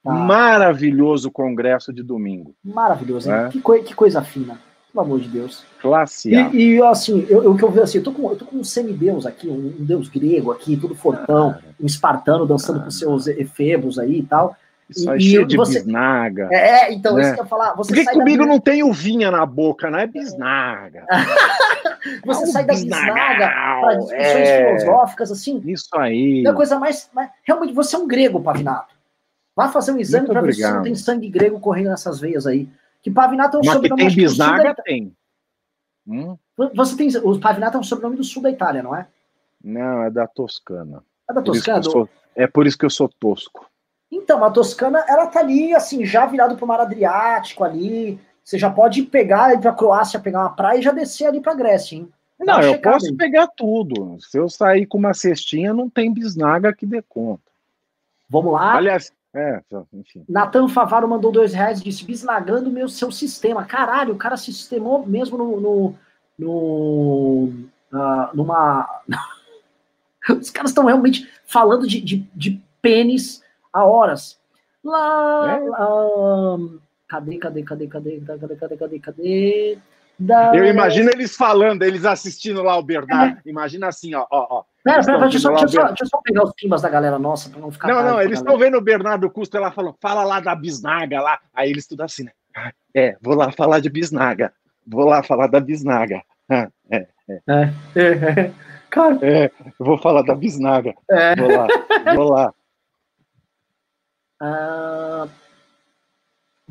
tá. 0.04 0.12
maravilhoso 0.12 1.32
congresso 1.32 1.94
de 1.94 2.04
domingo. 2.04 2.54
Maravilhoso, 2.62 3.32
é? 3.32 3.50
que, 3.50 3.62
coi 3.62 3.82
que, 3.82 3.96
coisa 3.96 4.22
fina, 4.22 4.60
pelo 4.92 5.06
amor 5.06 5.20
de 5.20 5.30
Deus. 5.30 5.64
Classe 5.82 6.36
A. 6.36 6.50
E, 6.50 6.76
e 6.76 6.84
assim, 6.84 7.26
eu, 7.30 7.44
eu, 7.44 7.56
que 7.56 7.64
eu 7.64 7.72
vi 7.72 7.80
assim, 7.80 7.98
eu 8.00 8.04
tô 8.04 8.12
com, 8.12 8.30
eu 8.30 8.36
tô 8.36 8.46
com 8.46 8.58
um 8.58 8.64
semideus 8.64 9.26
aqui, 9.26 9.48
um, 9.48 9.76
um 9.80 9.86
deus 9.86 10.10
grego 10.10 10.52
aqui, 10.52 10.78
tudo 10.78 10.94
fortão, 10.94 11.58
um 11.80 11.86
espartano 11.86 12.46
dançando 12.46 12.84
com 12.84 12.92
seus 12.92 13.28
efebos 13.28 13.98
aí 13.98 14.20
e 14.20 14.24
tal. 14.24 14.56
Isso 14.90 15.10
aí 15.10 15.22
cheio 15.22 15.48
de 15.48 15.56
você... 15.56 15.80
bisnaga. 15.80 16.50
É, 16.52 16.92
então, 16.92 17.16
né? 17.16 17.24
isso 17.24 17.34
que 17.34 17.40
eu 17.40 17.46
falar. 17.46 17.74
Você 17.76 17.94
Por 17.94 18.04
que 18.04 18.12
comigo 18.12 18.44
da... 18.44 18.50
não 18.50 18.60
tem 18.60 18.84
uvinha 18.84 19.32
na 19.32 19.46
boca, 19.46 19.90
não 19.90 19.98
é 19.98 20.06
bisnaga? 20.06 21.06
você 22.26 22.46
não, 22.46 22.52
sai 22.52 22.66
da 22.66 22.74
bisnaga 22.74 23.48
para 23.48 23.96
discussões 23.96 24.22
é... 24.22 24.80
filosóficas, 24.80 25.32
assim. 25.32 25.62
Isso 25.66 25.88
aí. 25.96 26.44
É 26.46 26.50
a 26.50 26.54
coisa 26.54 26.78
mais, 26.78 27.10
mais, 27.14 27.30
Realmente, 27.44 27.74
você 27.74 27.96
é 27.96 28.00
um 28.00 28.08
grego, 28.08 28.42
Pavinato. 28.42 28.94
Vá 29.56 29.70
fazer 29.70 29.94
um 29.94 30.00
exame 30.00 30.28
para 30.28 30.42
ver 30.42 30.54
se 30.54 30.70
não 30.70 30.82
tem 30.82 30.96
sangue 30.96 31.30
grego 31.30 31.60
correndo 31.60 31.90
nessas 31.90 32.20
veias 32.20 32.46
aí. 32.46 32.68
Que 33.02 33.10
Pavinato 33.10 33.58
é 33.58 33.60
um 33.60 33.64
Mas 33.64 33.74
sobrenome... 33.74 34.04
Mas 34.04 34.14
tem 34.14 34.24
bisnaga, 34.24 34.76
tem. 34.84 35.16
Hum? 36.08 36.38
Você 36.76 36.96
tem... 36.96 37.10
O 37.24 37.40
Pavinato 37.40 37.78
é 37.78 37.80
um 37.80 37.84
sobrenome 37.84 38.18
do 38.18 38.24
sul 38.24 38.44
da 38.44 38.50
Itália, 38.50 38.84
não 38.84 38.96
é? 38.96 39.08
Não, 39.64 40.04
é 40.04 40.10
da 40.10 40.28
Toscana. 40.28 41.04
É 41.30 41.34
da 41.34 41.42
Toscana? 41.42 41.82
Por 41.82 41.92
sou... 41.92 42.10
É 42.36 42.48
por 42.48 42.66
isso 42.66 42.78
que 42.78 42.86
eu 42.86 42.90
sou 42.90 43.10
tosco. 43.10 43.70
Então, 44.12 44.44
a 44.44 44.52
Toscana, 44.52 45.04
ela 45.08 45.28
tá 45.28 45.40
ali, 45.40 45.74
assim, 45.74 46.06
já 46.06 46.26
virado 46.26 46.56
para 46.56 46.66
o 46.66 46.68
mar 46.68 46.80
Adriático 46.80 47.64
ali. 47.64 48.20
Você 48.44 48.58
já 48.58 48.70
pode 48.70 49.04
pegar, 49.04 49.54
ir 49.54 49.60
para 49.60 49.72
a 49.72 49.76
Croácia, 49.76 50.20
pegar 50.20 50.42
uma 50.42 50.50
praia 50.50 50.80
e 50.80 50.82
já 50.82 50.92
descer 50.92 51.26
ali 51.26 51.40
para 51.40 51.54
Grécia, 51.54 51.96
hein? 51.96 52.12
Não, 52.40 52.60
eu 52.62 52.82
posso 52.82 53.08
aí. 53.08 53.16
pegar 53.16 53.48
tudo. 53.48 54.18
Se 54.20 54.38
eu 54.38 54.50
sair 54.50 54.86
com 54.88 54.98
uma 54.98 55.14
cestinha, 55.14 55.74
não 55.74 55.90
tem 55.90 56.12
bisnaga 56.12 56.74
que 56.74 56.86
dê 56.86 57.02
conta. 57.02 57.44
Vamos 58.28 58.54
lá. 58.54 58.76
Aliás, 58.76 59.14
é, 59.34 59.62
enfim. 59.94 60.26
Natan 60.28 60.68
Favaro 60.68 61.08
mandou 61.08 61.32
dois 61.32 61.54
reais 61.54 61.80
e 61.80 61.84
disse: 61.84 62.06
bislagando 62.06 62.70
meu 62.70 62.90
seu 62.90 63.12
sistema. 63.12 63.66
Caralho, 63.66 64.14
o 64.14 64.18
cara 64.18 64.36
se 64.36 64.52
sistemou 64.52 65.06
mesmo 65.06 65.38
no. 65.38 65.60
no, 65.60 65.96
no 66.38 67.44
uh, 67.94 68.36
numa. 68.36 68.88
Os 70.30 70.52
caras 70.52 70.72
estão 70.72 70.86
realmente 70.86 71.30
falando 71.46 71.88
de, 71.88 72.00
de, 72.00 72.18
de, 72.36 72.62
pênis 72.82 73.44
a 73.74 73.84
horas. 73.84 74.40
Lá. 74.84 75.58
É? 75.58 75.60
lá 75.60 76.58
cadê, 77.12 77.38
cadê, 77.38 77.64
cadê, 77.64 77.88
cadê, 77.88 78.22
cadê, 78.22 78.38
cadê, 78.40 78.56
cadê, 78.56 78.78
cadê? 78.78 79.00
cadê? 79.00 79.78
Da... 80.22 80.56
Eu 80.56 80.66
imagino 80.66 81.10
eles 81.10 81.36
falando, 81.36 81.82
eles 81.82 82.06
assistindo 82.06 82.62
lá 82.62 82.78
o 82.78 82.84
Bernardo. 82.84 83.40
É. 83.44 83.50
Imagina 83.50 83.88
assim, 83.88 84.14
ó, 84.14 84.28
ó, 84.30 84.48
ó. 84.50 84.64
Pera, 84.84 85.04
pera, 85.04 85.18
deixa, 85.22 85.40
só, 85.40 85.50
deixa, 85.50 85.68
só, 85.68 85.88
deixa 85.88 86.04
eu 86.04 86.08
só 86.08 86.22
pegar 86.24 86.44
os 86.44 86.54
pimbas 86.54 86.84
da 86.84 86.90
galera 86.90 87.18
nossa 87.18 87.50
para 87.50 87.60
não 87.60 87.72
ficar. 87.72 87.88
Não, 87.88 88.04
não, 88.04 88.22
eles 88.22 88.38
estão 88.38 88.56
vendo 88.56 88.78
o 88.78 88.82
Bernardo 88.82 89.32
Custa 89.32 89.60
lá 89.60 89.72
falando, 89.72 89.96
fala 90.00 90.24
lá 90.24 90.40
da 90.40 90.54
bisnaga 90.54 91.20
lá. 91.20 91.40
Aí 91.52 91.72
eles 91.72 91.88
tudo 91.88 92.04
assim, 92.04 92.26
né? 92.26 92.32
Ah, 92.56 92.72
é, 92.94 93.18
vou 93.20 93.34
lá 93.34 93.52
falar 93.52 93.80
de 93.80 93.90
bisnaga. 93.90 94.54
Vou 94.86 95.06
lá 95.06 95.24
falar 95.24 95.48
da 95.48 95.60
bisnaga. 95.60 96.22
Ah, 96.48 96.68
é, 96.92 97.08
é. 97.28 97.42
É, 97.48 97.74
é, 97.96 98.40
é. 98.42 98.52
Cara. 98.92 99.18
É, 99.24 99.52
vou 99.80 99.98
falar 99.98 100.22
da 100.22 100.36
bisnaga. 100.36 100.94
É. 101.10 101.36
Vou 101.36 101.50
lá, 101.50 101.68
vou 102.16 102.30
lá. 102.30 102.54
Uh, 104.40 105.30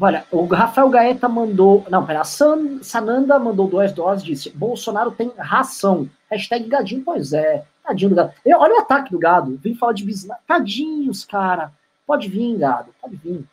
olha, 0.01 0.25
o 0.31 0.45
Rafael 0.47 0.89
Gaeta 0.89 1.29
mandou. 1.29 1.85
Não, 1.91 2.07
pera, 2.07 2.21
a 2.21 2.25
San, 2.25 2.83
Sananda 2.83 3.39
mandou 3.39 3.69
duas 3.69 3.93
doses 3.93 4.25
disse: 4.25 4.51
Bolsonaro 4.51 5.11
tem 5.11 5.33
ração. 5.37 6.09
Hashtag 6.31 6.69
gadinho, 6.69 7.03
pois 7.05 7.33
é. 7.33 7.65
Tadinho 7.85 8.11
do 8.11 8.17
gado. 8.17 8.33
Eu, 8.45 8.59
olha 8.59 8.77
o 8.77 8.81
ataque 8.81 9.11
do 9.11 9.19
gado. 9.19 9.59
Vem 9.63 9.75
falar 9.75 9.93
de 9.93 10.05
bisnaga. 10.05 10.41
Tadinhos, 10.47 11.25
cara. 11.25 11.73
Pode 12.07 12.29
vir, 12.29 12.57
gado. 12.57 12.95
Pode 13.01 13.17
vir. 13.17 13.45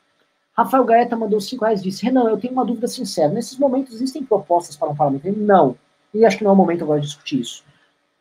Rafael 0.55 0.85
Gaeta 0.85 1.15
mandou 1.15 1.39
cinco 1.39 1.65
reais 1.65 1.83
disse: 1.83 2.03
Renan, 2.03 2.29
eu 2.29 2.37
tenho 2.37 2.53
uma 2.53 2.65
dúvida 2.65 2.87
sincera. 2.87 3.31
Nesses 3.31 3.57
momentos 3.57 3.93
existem 3.93 4.23
propostas 4.23 4.75
para 4.75 4.89
um 4.89 4.95
parlamento? 4.95 5.39
Não. 5.39 5.75
E 6.13 6.25
acho 6.25 6.37
que 6.37 6.43
não 6.43 6.51
é 6.51 6.53
o 6.53 6.57
momento 6.57 6.83
agora 6.83 6.99
de 6.99 7.05
discutir 7.05 7.41
isso. 7.41 7.63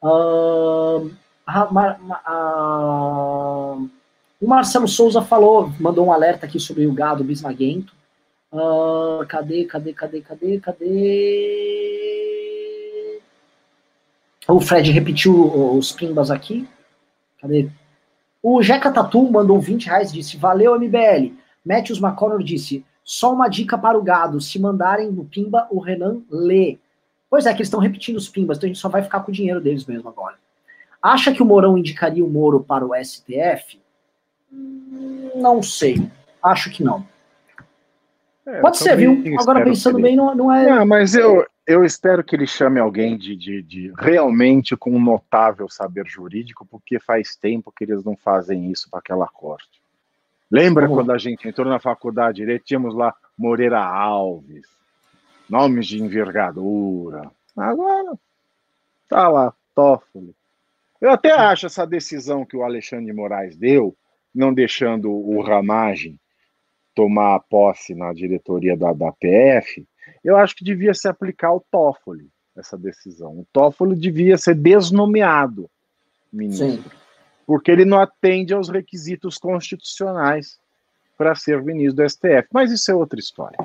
Uh, 0.03 1.11
uh, 1.49 3.91
o 4.41 4.47
Marcelo 4.47 4.87
Souza 4.87 5.23
falou, 5.23 5.73
mandou 5.81 6.07
um 6.07 6.13
alerta 6.13 6.45
aqui 6.45 6.61
sobre 6.61 6.87
o 6.87 6.93
gado 6.93 7.25
bisnaguento. 7.25 7.95
Uh, 8.53 9.27
cadê, 9.27 9.65
cadê, 9.65 9.93
cadê, 9.93 10.21
cadê, 10.21 10.61
cadê? 10.61 11.87
O 14.49 14.61
Fred 14.61 14.93
repetiu 14.93 15.77
os 15.77 15.91
pimbas 15.93 16.31
aqui. 16.31 16.69
Cadê? 17.41 17.69
O 18.43 18.63
Jeca 18.63 18.93
Tatu 18.93 19.29
mandou 19.31 19.61
20 19.61 19.87
reais 19.87 20.13
disse: 20.13 20.37
Valeu, 20.37 20.79
MBL. 20.79 21.35
Matthews 21.65 22.01
McConnell 22.01 22.39
disse: 22.39 22.85
Só 23.03 23.33
uma 23.33 23.49
dica 23.49 23.77
para 23.77 23.99
o 23.99 24.03
gado: 24.03 24.41
se 24.41 24.59
mandarem 24.59 25.11
no 25.11 25.25
Pimba, 25.25 25.67
o 25.71 25.81
Renan 25.81 26.23
lê. 26.31 26.79
Pois 27.29 27.45
é, 27.45 27.53
que 27.53 27.59
eles 27.59 27.67
estão 27.67 27.81
repetindo 27.81 28.17
os 28.17 28.29
Pimbas, 28.29 28.57
então 28.57 28.69
a 28.69 28.71
gente 28.73 28.81
só 28.81 28.89
vai 28.89 29.03
ficar 29.03 29.21
com 29.21 29.33
o 29.33 29.35
dinheiro 29.35 29.61
deles 29.61 29.85
mesmo 29.85 30.09
agora. 30.09 30.37
Acha 31.03 31.33
que 31.33 31.43
o 31.43 31.47
Mourão 31.47 31.77
indicaria 31.77 32.25
o 32.25 32.31
Moro 32.31 32.61
para 32.61 32.87
o 32.87 32.95
STF? 32.95 33.81
Não 35.35 35.63
sei. 35.63 36.09
Acho 36.43 36.71
que 36.71 36.85
não. 36.85 37.05
É, 38.47 38.61
Pode 38.61 38.79
ser, 38.79 38.97
viu? 38.97 39.23
Agora 39.41 39.65
pensando 39.65 40.01
bem, 40.01 40.15
não, 40.15 40.33
não 40.35 40.53
é. 40.53 40.71
Não, 40.71 40.87
mas 40.87 41.17
eu, 41.17 41.45
eu 41.67 41.85
espero 41.85 42.23
que 42.23 42.37
ele 42.37 42.47
chame 42.47 42.79
alguém 42.79 43.19
de, 43.19 43.35
de, 43.35 43.61
de, 43.61 43.93
realmente 43.99 44.77
com 44.77 44.93
um 44.93 45.01
notável 45.01 45.69
saber 45.69 46.07
jurídico, 46.07 46.65
porque 46.65 47.01
faz 47.01 47.35
tempo 47.35 47.73
que 47.77 47.83
eles 47.83 48.05
não 48.05 48.17
fazem 48.17 48.71
isso 48.71 48.89
para 48.89 49.01
aquela 49.01 49.27
corte. 49.27 49.83
Lembra 50.49 50.89
quando 50.89 51.11
a 51.11 51.19
gente 51.19 51.49
entrou 51.49 51.69
na 51.69 51.81
faculdade 51.81 52.37
de 52.37 52.43
direito, 52.43 52.65
tínhamos 52.65 52.95
lá 52.95 53.13
Moreira 53.37 53.85
Alves, 53.85 54.65
nomes 55.51 55.89
de 55.89 56.01
envergadura. 56.01 57.29
Agora 57.57 58.17
tá 59.09 59.29
lá, 59.29 59.53
Toffoli. 59.75 60.33
Eu 61.01 61.11
até 61.11 61.33
acho 61.33 61.67
essa 61.67 61.85
decisão 61.85 62.45
que 62.45 62.57
o 62.57 62.63
Alexandre 62.63 63.07
de 63.07 63.13
Moraes 63.13 63.57
deu, 63.57 63.97
não 64.33 64.55
deixando 64.55 65.11
o 65.11 65.43
Ramagem 65.43 66.17
tomar 66.97 67.41
posse 67.41 67.95
na 67.95 68.11
diretoria 68.15 68.75
da, 68.75 68.91
da 68.95 69.13
PF, 69.13 69.87
eu 70.25 70.35
acho 70.37 70.57
que 70.57 70.65
devia 70.65 70.95
se 70.95 71.07
aplicar 71.07 71.49
ao 71.49 71.65
Toffoli, 71.71 72.31
essa 72.57 72.77
decisão. 72.77 73.33
O 73.33 73.47
Toffoli 73.53 73.95
devia 73.95 74.39
ser 74.39 74.55
desnomeado 74.55 75.71
ministro, 76.33 76.91
Sim. 76.91 76.97
porque 77.47 77.71
ele 77.71 77.85
não 77.85 78.01
atende 78.01 78.55
aos 78.55 78.71
requisitos 78.71 79.37
constitucionais 79.37 80.59
para 81.19 81.35
ser 81.35 81.63
ministro 81.63 82.03
do 82.03 82.09
STF. 82.09 82.49
Mas 82.51 82.73
isso 82.73 82.91
é 82.91 82.95
outra 82.95 83.21
história. 83.21 83.59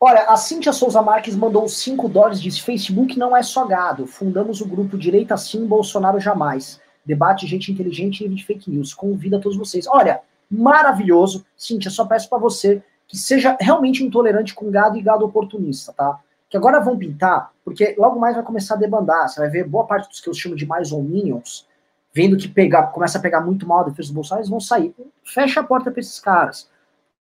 Olha, 0.00 0.22
a 0.24 0.36
Cíntia 0.36 0.72
Souza 0.72 1.02
Marques 1.02 1.36
mandou 1.36 1.68
5 1.68 2.08
dólares, 2.08 2.40
disse: 2.40 2.62
Facebook 2.62 3.18
não 3.18 3.36
é 3.36 3.42
só 3.42 3.66
gado. 3.66 4.06
Fundamos 4.06 4.60
o 4.60 4.66
grupo 4.66 4.98
Direita 4.98 5.36
Sim, 5.36 5.66
Bolsonaro 5.66 6.18
Jamais. 6.18 6.80
Debate 7.04 7.46
gente 7.46 7.70
inteligente 7.70 8.24
e 8.24 8.28
de 8.28 8.44
fake 8.44 8.70
news. 8.70 8.94
Convido 8.94 9.36
a 9.36 9.40
todos 9.40 9.56
vocês. 9.56 9.86
Olha, 9.86 10.20
maravilhoso. 10.50 11.44
Cíntia, 11.56 11.90
só 11.90 12.04
peço 12.04 12.28
para 12.28 12.38
você 12.38 12.82
que 13.06 13.16
seja 13.16 13.56
realmente 13.60 14.02
intolerante 14.02 14.54
com 14.54 14.70
gado 14.70 14.96
e 14.96 15.02
gado 15.02 15.24
oportunista, 15.24 15.92
tá? 15.92 16.18
Que 16.48 16.56
agora 16.56 16.80
vão 16.80 16.96
pintar, 16.96 17.52
porque 17.64 17.94
logo 17.98 18.18
mais 18.18 18.34
vai 18.34 18.44
começar 18.44 18.74
a 18.74 18.78
debandar. 18.78 19.28
Você 19.28 19.40
vai 19.40 19.50
ver 19.50 19.68
boa 19.68 19.86
parte 19.86 20.08
dos 20.08 20.20
que 20.20 20.28
eu 20.28 20.34
chamo 20.34 20.56
de 20.56 20.66
mais 20.66 20.92
ou 20.92 21.02
minions, 21.02 21.66
vendo 22.12 22.36
que 22.36 22.48
pegar, 22.48 22.84
começa 22.88 23.18
a 23.18 23.20
pegar 23.20 23.40
muito 23.40 23.66
mal 23.66 23.80
a 23.80 23.84
defesa 23.84 24.08
do 24.08 24.14
Bolsonaro, 24.14 24.40
eles 24.40 24.50
vão 24.50 24.60
sair. 24.60 24.94
Fecha 25.22 25.60
a 25.60 25.64
porta 25.64 25.90
para 25.90 26.00
esses 26.00 26.20
caras. 26.20 26.70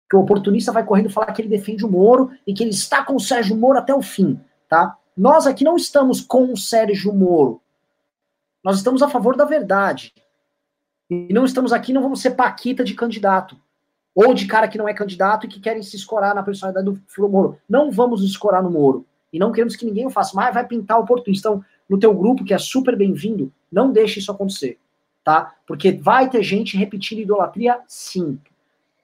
Que 0.08 0.16
o 0.16 0.20
oportunista 0.20 0.70
vai 0.70 0.84
correndo 0.84 1.08
falar 1.10 1.32
que 1.32 1.40
ele 1.40 1.48
defende 1.48 1.84
o 1.84 1.90
Moro 1.90 2.30
e 2.46 2.52
que 2.52 2.62
ele 2.62 2.70
está 2.70 3.02
com 3.02 3.16
o 3.16 3.20
Sérgio 3.20 3.56
Moro 3.56 3.78
até 3.78 3.94
o 3.94 4.02
fim, 4.02 4.38
tá? 4.68 4.96
Nós 5.16 5.46
aqui 5.46 5.64
não 5.64 5.76
estamos 5.76 6.20
com 6.20 6.52
o 6.52 6.56
Sérgio 6.56 7.12
Moro. 7.14 7.60
Nós 8.62 8.76
estamos 8.76 9.02
a 9.02 9.08
favor 9.08 9.36
da 9.36 9.44
verdade. 9.44 10.12
E 11.12 11.32
não 11.32 11.44
estamos 11.44 11.74
aqui, 11.74 11.92
não 11.92 12.00
vamos 12.00 12.22
ser 12.22 12.30
paquita 12.30 12.82
de 12.82 12.94
candidato 12.94 13.56
ou 14.14 14.32
de 14.32 14.46
cara 14.46 14.66
que 14.66 14.78
não 14.78 14.88
é 14.88 14.94
candidato 14.94 15.44
e 15.44 15.48
que 15.48 15.60
querem 15.60 15.82
se 15.82 15.94
escorar 15.94 16.34
na 16.34 16.42
personalidade 16.42 16.86
do 16.86 17.28
Moro. 17.28 17.58
Não 17.68 17.90
vamos 17.90 18.22
nos 18.22 18.30
escorar 18.30 18.62
no 18.62 18.70
Moro. 18.70 19.04
E 19.32 19.38
não 19.38 19.52
queremos 19.52 19.76
que 19.76 19.84
ninguém 19.84 20.06
o 20.06 20.10
faça, 20.10 20.32
mas 20.34 20.54
vai 20.54 20.66
pintar 20.66 20.98
o 20.98 21.02
oportunista. 21.02 21.48
Então, 21.48 21.64
no 21.88 21.98
teu 21.98 22.14
grupo, 22.14 22.44
que 22.44 22.54
é 22.54 22.58
super 22.58 22.96
bem-vindo, 22.96 23.52
não 23.70 23.92
deixe 23.92 24.20
isso 24.20 24.30
acontecer, 24.30 24.78
tá? 25.24 25.54
Porque 25.66 25.92
vai 25.92 26.28
ter 26.28 26.42
gente 26.42 26.76
repetindo 26.76 27.20
idolatria, 27.20 27.80
sim. 27.86 28.38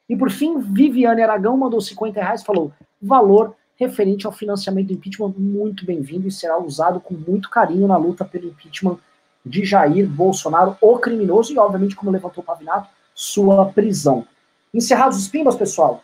E 0.09 0.16
por 0.16 0.30
fim, 0.30 0.59
Viviane 0.59 1.22
Aragão 1.22 1.56
mandou 1.56 1.80
50 1.80 2.20
reais 2.20 2.43
e 2.43 2.44
falou: 2.44 2.72
valor 3.01 3.55
referente 3.76 4.26
ao 4.26 4.32
financiamento 4.32 4.89
do 4.89 4.94
impeachment, 4.94 5.35
muito 5.36 5.86
bem-vindo 5.86 6.26
e 6.26 6.32
será 6.32 6.59
usado 6.59 7.01
com 7.01 7.14
muito 7.14 7.48
carinho 7.48 7.86
na 7.86 7.97
luta 7.97 8.24
pelo 8.24 8.48
impeachment 8.48 8.98
de 9.44 9.65
Jair 9.65 10.09
Bolsonaro, 10.09 10.77
o 10.81 10.98
criminoso, 10.98 11.52
e 11.52 11.59
obviamente, 11.59 11.97
como 11.97 12.10
levantou 12.10 12.43
o 12.43 12.47
Pavinato, 12.47 12.89
sua 13.15 13.73
prisão. 13.73 14.27
Encerrados 14.73 15.19
os 15.19 15.28
pimbas, 15.28 15.56
pessoal. 15.56 16.02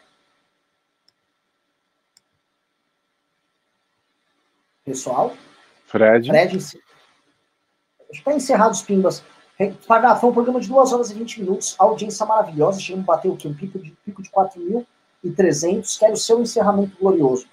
Pessoal. 4.85 5.35
Fred. 5.87 6.29
Fred. 6.29 6.59
Está 8.11 8.33
encerrados 8.33 8.81
os 8.81 8.85
pimbas. 8.85 9.25
Foi 10.21 10.31
um 10.31 10.33
programa 10.33 10.61
de 10.61 10.69
2 10.69 10.93
horas 10.93 11.11
e 11.11 11.15
20 11.15 11.41
minutos. 11.41 11.77
audiência 11.79 12.27
maravilhosa. 12.27 12.81
Chegamos 12.81 13.09
a 13.09 13.13
bater 13.13 13.31
o 13.31 13.37
quê? 13.37 13.49
Um 13.49 13.55
pico 13.55 13.79
de, 13.79 13.93
pico 14.05 14.23
de 14.23 14.31
4.300. 14.31 15.99
Quero 15.99 16.13
o 16.13 16.17
seu 16.17 16.41
encerramento 16.41 16.97
glorioso. 16.99 17.47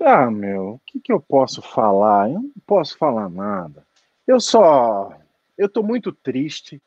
Ah, 0.00 0.30
meu, 0.30 0.74
o 0.74 0.80
que, 0.86 0.98
que 0.98 1.12
eu 1.12 1.20
posso 1.20 1.60
falar? 1.60 2.30
Eu 2.30 2.40
não 2.40 2.52
posso 2.66 2.96
falar 2.96 3.28
nada. 3.28 3.86
Eu 4.26 4.40
só. 4.40 5.14
Eu 5.58 5.68
tô 5.68 5.82
muito 5.82 6.10
triste 6.10 6.80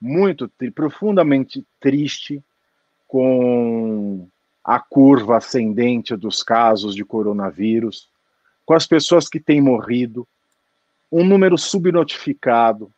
muito 0.00 0.50
profundamente 0.74 1.64
triste 1.80 2.42
com 3.06 4.28
a 4.62 4.78
curva 4.78 5.38
ascendente 5.38 6.14
dos 6.16 6.42
casos 6.42 6.94
de 6.94 7.04
coronavírus, 7.04 8.08
com 8.64 8.74
as 8.74 8.86
pessoas 8.86 9.28
que 9.28 9.40
têm 9.40 9.60
morrido, 9.60 10.28
um 11.10 11.24
número 11.24 11.56
subnotificado, 11.56 12.92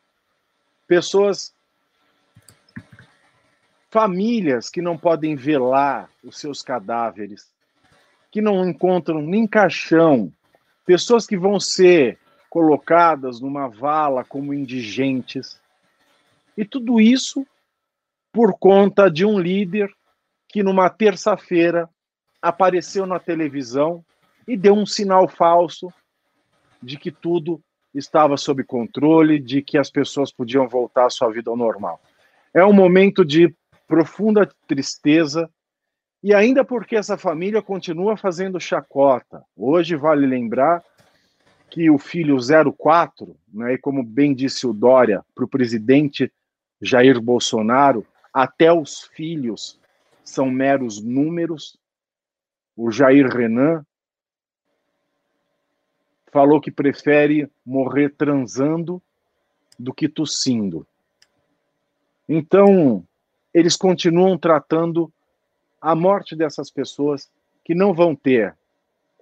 pessoas, 0.86 1.54
famílias 3.88 4.68
que 4.68 4.82
não 4.82 4.98
podem 4.98 5.36
velar 5.36 6.10
os 6.24 6.38
seus 6.38 6.60
cadáveres, 6.60 7.48
que 8.30 8.40
não 8.40 8.68
encontram 8.68 9.20
nem 9.20 9.46
caixão, 9.46 10.32
pessoas 10.86 11.26
que 11.26 11.36
vão 11.36 11.58
ser 11.58 12.18
colocadas 12.48 13.40
numa 13.40 13.68
vala 13.68 14.24
como 14.24 14.54
indigentes, 14.54 15.60
e 16.56 16.64
tudo 16.64 17.00
isso 17.00 17.46
por 18.32 18.58
conta 18.58 19.10
de 19.10 19.24
um 19.24 19.38
líder 19.38 19.90
que, 20.48 20.62
numa 20.62 20.88
terça-feira, 20.90 21.88
apareceu 22.40 23.06
na 23.06 23.18
televisão 23.18 24.04
e 24.46 24.56
deu 24.56 24.74
um 24.74 24.86
sinal 24.86 25.28
falso 25.28 25.92
de 26.82 26.96
que 26.96 27.10
tudo 27.10 27.60
estava 27.94 28.36
sob 28.36 28.64
controle, 28.64 29.38
de 29.38 29.62
que 29.62 29.76
as 29.76 29.90
pessoas 29.90 30.32
podiam 30.32 30.68
voltar 30.68 31.06
à 31.06 31.10
sua 31.10 31.30
vida 31.30 31.50
ao 31.50 31.56
normal. 31.56 32.00
É 32.54 32.64
um 32.64 32.72
momento 32.72 33.24
de 33.24 33.54
profunda 33.86 34.48
tristeza 34.66 35.50
e 36.22 36.34
ainda 36.34 36.64
porque 36.64 36.96
essa 36.96 37.16
família 37.16 37.62
continua 37.62 38.16
fazendo 38.16 38.60
chacota. 38.60 39.42
Hoje 39.56 39.96
vale 39.96 40.26
lembrar 40.26 40.84
que 41.70 41.88
o 41.88 41.98
filho 41.98 42.36
04, 42.76 43.34
né, 43.52 43.78
como 43.78 44.02
bem 44.02 44.34
disse 44.34 44.66
o 44.66 44.72
Dória 44.72 45.24
para 45.34 45.44
o 45.44 45.48
presidente 45.48 46.30
Jair 46.82 47.20
Bolsonaro, 47.20 48.06
até 48.32 48.72
os 48.72 49.02
filhos 49.14 49.78
são 50.22 50.50
meros 50.50 51.00
números. 51.00 51.78
O 52.76 52.90
Jair 52.90 53.28
Renan 53.28 53.84
falou 56.30 56.60
que 56.60 56.70
prefere 56.70 57.50
morrer 57.64 58.10
transando 58.10 59.02
do 59.78 59.94
que 59.94 60.08
tossindo. 60.08 60.86
Então, 62.28 63.04
eles 63.52 63.74
continuam 63.74 64.38
tratando 64.38 65.12
a 65.80 65.94
morte 65.94 66.36
dessas 66.36 66.70
pessoas 66.70 67.30
que 67.64 67.74
não 67.74 67.94
vão 67.94 68.14
ter 68.14 68.54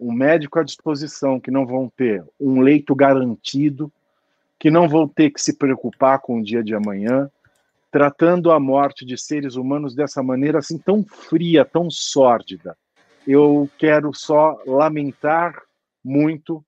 um 0.00 0.12
médico 0.12 0.58
à 0.58 0.62
disposição, 0.62 1.40
que 1.40 1.50
não 1.50 1.66
vão 1.66 1.90
ter 1.94 2.24
um 2.40 2.60
leito 2.60 2.94
garantido, 2.94 3.92
que 4.58 4.70
não 4.70 4.88
vão 4.88 5.06
ter 5.06 5.30
que 5.30 5.40
se 5.40 5.56
preocupar 5.56 6.20
com 6.20 6.38
o 6.38 6.42
dia 6.42 6.62
de 6.62 6.74
amanhã, 6.74 7.30
tratando 7.90 8.50
a 8.50 8.60
morte 8.60 9.04
de 9.04 9.16
seres 9.16 9.54
humanos 9.54 9.94
dessa 9.94 10.22
maneira 10.22 10.58
assim 10.58 10.78
tão 10.78 11.04
fria, 11.04 11.64
tão 11.64 11.90
sórdida. 11.90 12.76
Eu 13.26 13.68
quero 13.78 14.12
só 14.14 14.60
lamentar 14.66 15.62
muito 16.04 16.64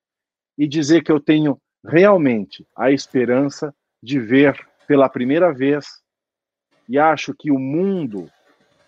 e 0.57 0.67
dizer 0.67 1.02
que 1.02 1.12
eu 1.12 1.20
tenho 1.20 1.60
realmente 1.85 2.67
a 2.77 2.91
esperança 2.91 3.75
de 4.02 4.19
ver 4.19 4.59
pela 4.86 5.09
primeira 5.09 5.52
vez 5.52 6.01
e 6.89 6.99
acho 6.99 7.35
que 7.35 7.51
o 7.51 7.59
mundo 7.59 8.31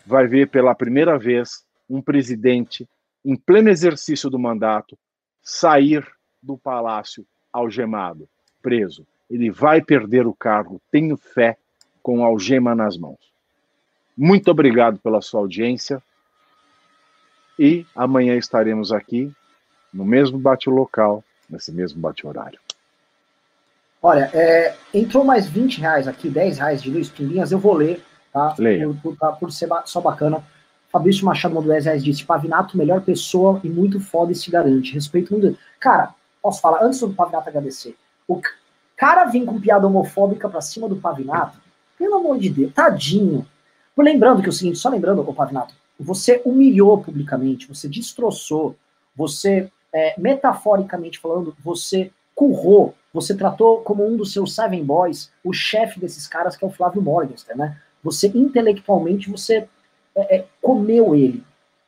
vai 0.06 0.26
ver 0.26 0.48
pela 0.48 0.74
primeira 0.74 1.18
vez 1.18 1.64
um 1.89 2.00
presidente 2.00 2.89
em 3.24 3.36
pleno 3.36 3.68
exercício 3.68 4.28
do 4.28 4.39
mandato 4.39 4.98
sair 5.42 6.06
do 6.42 6.56
palácio 6.56 7.26
algemado, 7.52 8.28
preso. 8.60 9.06
Ele 9.31 9.50
vai 9.50 9.81
perder 9.81 10.26
o 10.26 10.34
cargo, 10.34 10.81
tenho 10.90 11.16
fé 11.16 11.56
com 12.02 12.24
algema 12.24 12.74
nas 12.74 12.97
mãos. 12.97 13.32
Muito 14.16 14.50
obrigado 14.50 14.98
pela 14.98 15.22
sua 15.22 15.40
audiência 15.40 16.02
e 17.58 17.86
amanhã 17.94 18.36
estaremos 18.36 18.92
aqui 18.92 19.32
no 19.92 20.05
mesmo 20.05 20.39
bate-local, 20.39 21.22
nesse 21.48 21.70
mesmo 21.70 22.00
bate-horário. 22.00 22.58
Olha, 24.02 24.31
é, 24.34 24.74
entrou 24.92 25.24
mais 25.24 25.48
20 25.48 25.81
reais 25.81 26.08
aqui, 26.08 26.28
10 26.28 26.58
reais 26.58 26.82
de 26.82 26.90
Luiz 26.90 27.08
Pimbinhas, 27.08 27.52
eu 27.52 27.58
vou 27.58 27.74
ler, 27.74 28.02
tá? 28.32 28.54
Leia. 28.58 28.86
Por, 28.86 28.96
por, 28.96 29.16
tá, 29.16 29.32
por 29.32 29.52
ser 29.52 29.68
só 29.84 30.00
bacana. 30.00 30.42
Fabrício 30.90 31.24
Machado 31.24 31.60
10 31.60 31.84
reais 31.84 32.04
disse: 32.04 32.24
Pavinato, 32.24 32.76
melhor 32.76 33.00
pessoa 33.00 33.60
e 33.62 33.68
muito 33.68 34.00
foda 34.00 34.32
e 34.32 34.34
se 34.34 34.50
garante. 34.50 34.92
Respeito 34.92 35.32
muito. 35.32 35.58
Cara, 35.80 36.14
posso 36.42 36.60
falar, 36.60 36.82
antes 36.82 37.00
do 37.00 37.12
Pavinato 37.12 37.48
agradecer. 37.48 37.96
O 38.28 38.40
cara 38.96 39.24
vir 39.24 39.44
com 39.44 39.60
piada 39.60 39.86
homofóbica 39.86 40.48
pra 40.48 40.60
cima 40.60 40.88
do 40.88 40.96
Pavinato, 40.96 41.58
pelo 41.98 42.16
amor 42.16 42.38
de 42.38 42.50
Deus, 42.50 42.72
tadinho. 42.72 43.46
Lembrando 43.96 44.40
que 44.40 44.46
é 44.46 44.50
o 44.50 44.52
seguinte, 44.52 44.78
só 44.78 44.88
lembrando, 44.88 45.20
o 45.20 45.34
Pavinato, 45.34 45.74
você 45.98 46.42
humilhou 46.44 46.98
publicamente, 47.02 47.68
você 47.68 47.88
destroçou, 47.88 48.74
você, 49.14 49.70
é, 49.92 50.14
metaforicamente 50.18 51.18
falando, 51.18 51.54
você 51.62 52.10
currou, 52.34 52.94
você 53.12 53.34
tratou 53.34 53.82
como 53.82 54.06
um 54.06 54.16
dos 54.16 54.32
seus 54.32 54.54
seven 54.54 54.84
boys 54.84 55.30
o 55.44 55.52
chefe 55.52 56.00
desses 56.00 56.26
caras, 56.26 56.56
que 56.56 56.64
é 56.64 56.68
o 56.68 56.70
Flávio 56.70 57.02
Morgenstern, 57.02 57.60
né? 57.60 57.76
Você, 58.02 58.28
intelectualmente, 58.34 59.31
você 59.31 59.68
é, 60.14 60.36
é, 60.36 60.44
comeu 60.60 61.14
ele. 61.14 61.42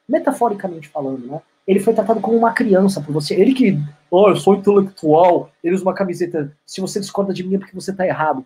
Metaforicamente 0.09 0.89
falando, 0.89 1.27
né? 1.27 1.41
Ele 1.67 1.81
foi 1.81 1.95
tratado 1.95 2.21
como 2.21 2.37
uma 2.37 2.53
criança 2.53 3.01
por 3.01 3.13
você. 3.13 3.35
Ele 3.35 3.55
que, 3.55 3.79
oh, 4.11 4.29
eu 4.29 4.37
sou 4.37 4.55
intelectual, 4.55 5.51
ele 5.63 5.75
usa 5.75 5.83
uma 5.83 5.95
camiseta. 5.95 6.55
Se 6.67 6.81
você 6.81 7.01
discorda 7.01 7.33
de 7.33 7.43
mim 7.43 7.57
é 7.57 7.59
porque 7.59 7.75
você 7.75 7.93
tá 7.93 8.07
errado. 8.07 8.45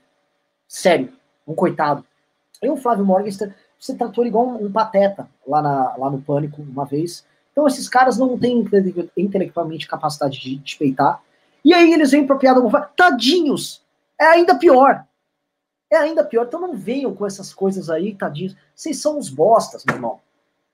Sério, 0.69 1.13
um 1.47 1.55
coitado. 1.55 2.05
Eu, 2.63 2.77
Flávio 2.77 3.05
Morgenstern, 3.05 3.53
você 3.79 3.95
tratou 3.95 4.23
ele 4.23 4.31
igual 4.31 4.47
um, 4.47 4.67
um 4.67 4.71
pateta 4.71 5.29
lá, 5.47 5.61
na, 5.61 5.97
lá 5.97 6.11
no 6.11 6.21
Pânico 6.21 6.63
uma 6.63 6.85
vez. 6.85 7.25
Então 7.51 7.67
esses 7.67 7.89
caras 7.89 8.17
não 8.17 8.39
têm 8.39 8.65
intelectualmente 9.17 9.89
capacidade 9.89 10.41
de, 10.41 10.57
de 10.57 10.77
peitar. 10.77 11.21
E 11.65 11.75
aí 11.75 11.93
eles 11.93 12.13
vêm 12.13 12.27
pra 12.27 12.37
piada. 12.37 12.61
Tadinhos! 12.97 13.83
É 14.21 14.27
ainda 14.27 14.55
pior. 14.55 15.05
É 15.91 15.97
ainda 15.97 16.25
pior. 16.25 16.47
Então 16.47 16.61
não 16.61 16.75
venham 16.75 17.15
com 17.15 17.27
essas 17.27 17.53
coisas 17.53 17.89
aí, 17.89 18.15
tadinhos. 18.15 18.57
Vocês 18.75 19.01
são 19.01 19.19
os 19.19 19.29
bostas, 19.29 19.85
meu 19.85 19.97
irmão. 19.97 20.21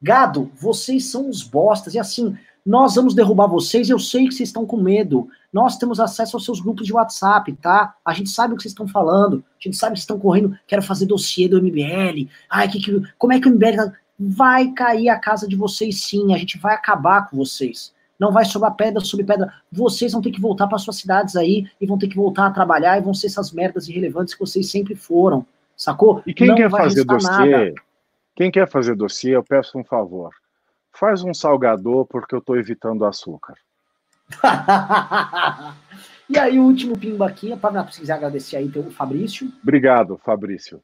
Gado, 0.03 0.51
vocês 0.55 1.07
são 1.07 1.29
os 1.29 1.43
bostas. 1.43 1.95
E 1.95 1.99
assim, 1.99 2.37
nós 2.65 2.95
vamos 2.97 3.15
derrubar 3.15 3.47
vocês. 3.47 3.89
Eu 3.89 3.99
sei 3.99 4.27
que 4.27 4.35
vocês 4.35 4.49
estão 4.49 4.67
com 4.67 4.77
medo. 4.77 5.29
Nós 5.53 5.77
temos 5.77 6.01
acesso 6.01 6.37
aos 6.37 6.45
seus 6.45 6.61
grupos 6.61 6.87
de 6.87 6.93
WhatsApp, 6.93 7.53
tá? 7.55 7.95
A 8.05 8.13
gente 8.13 8.31
sabe 8.31 8.55
o 8.55 8.57
que 8.57 8.63
vocês 8.63 8.73
estão 8.73 8.89
falando. 8.89 9.45
A 9.59 9.63
gente 9.63 9.77
sabe 9.77 9.93
que 9.93 9.99
vocês 9.99 10.05
estão 10.05 10.19
correndo. 10.19 10.57
Quero 10.67 10.83
fazer 10.83 11.07
dossiê 11.07 11.49
do 11.49 11.63
MBL. 11.63 12.29
Ai, 12.51 12.69
que, 12.69 12.81
que, 12.81 13.03
como 13.17 13.33
é 13.33 13.41
que 13.41 13.49
o 13.49 13.53
MBL. 13.53 13.77
Tá? 13.77 13.93
Vai 14.19 14.73
cair 14.73 15.09
a 15.09 15.19
casa 15.19 15.47
de 15.47 15.57
vocês, 15.57 16.03
sim. 16.03 16.35
A 16.35 16.39
gente 16.39 16.59
vai 16.59 16.75
acabar 16.75 17.29
com 17.29 17.37
vocês 17.37 17.95
não 18.19 18.33
vai 18.33 18.45
sobrar 18.45 18.75
pedra 18.75 19.01
sobre 19.01 19.25
pedra. 19.25 19.53
Vocês 19.71 20.13
vão 20.13 20.23
ter 20.23 20.31
que 20.31 20.41
voltar 20.41 20.67
para 20.67 20.79
suas 20.79 20.97
cidades 20.97 21.37
aí 21.37 21.67
e 21.81 21.87
vão 21.87 21.99
ter 21.99 22.09
que 22.09 22.17
voltar 22.17 22.47
a 22.47 22.51
trabalhar 22.51 22.99
e 22.99 23.03
vão 23.03 23.15
ser 23.15 23.27
essas 23.27 23.53
merdas 23.53 23.89
irrelevantes 23.89 24.35
que 24.35 24.41
vocês 24.41 24.71
sempre 24.71 24.95
foram, 24.95 25.47
sacou? 25.77 26.23
E 26.27 26.33
quem 26.33 26.49
não 26.49 26.55
quer 26.55 26.71
fazer 26.71 27.05
dossiê, 27.05 27.51
nada. 27.51 27.75
quem 28.35 28.51
quer 28.51 28.69
fazer 28.69 28.95
dossiê, 28.95 29.37
eu 29.37 29.43
peço 29.43 29.79
um 29.79 29.85
favor. 29.85 30.31
Faz 30.93 31.23
um 31.25 31.35
salgador 31.35 32.07
porque 32.07 32.35
eu 32.35 32.39
estou 32.39 32.57
evitando 32.57 33.05
açúcar. 33.05 33.55
e 36.31 36.39
aí, 36.39 36.59
o 36.59 36.63
último 36.65 36.97
pimba 36.99 37.27
aqui, 37.27 37.55
para 37.57 37.87
se 37.91 38.01
quiser 38.01 38.15
agradecer 38.15 38.57
aí, 38.57 38.69
tem 38.69 38.81
o 38.81 38.91
Fabrício. 38.91 39.53
Obrigado, 39.63 40.19
Fabrício. 40.25 40.81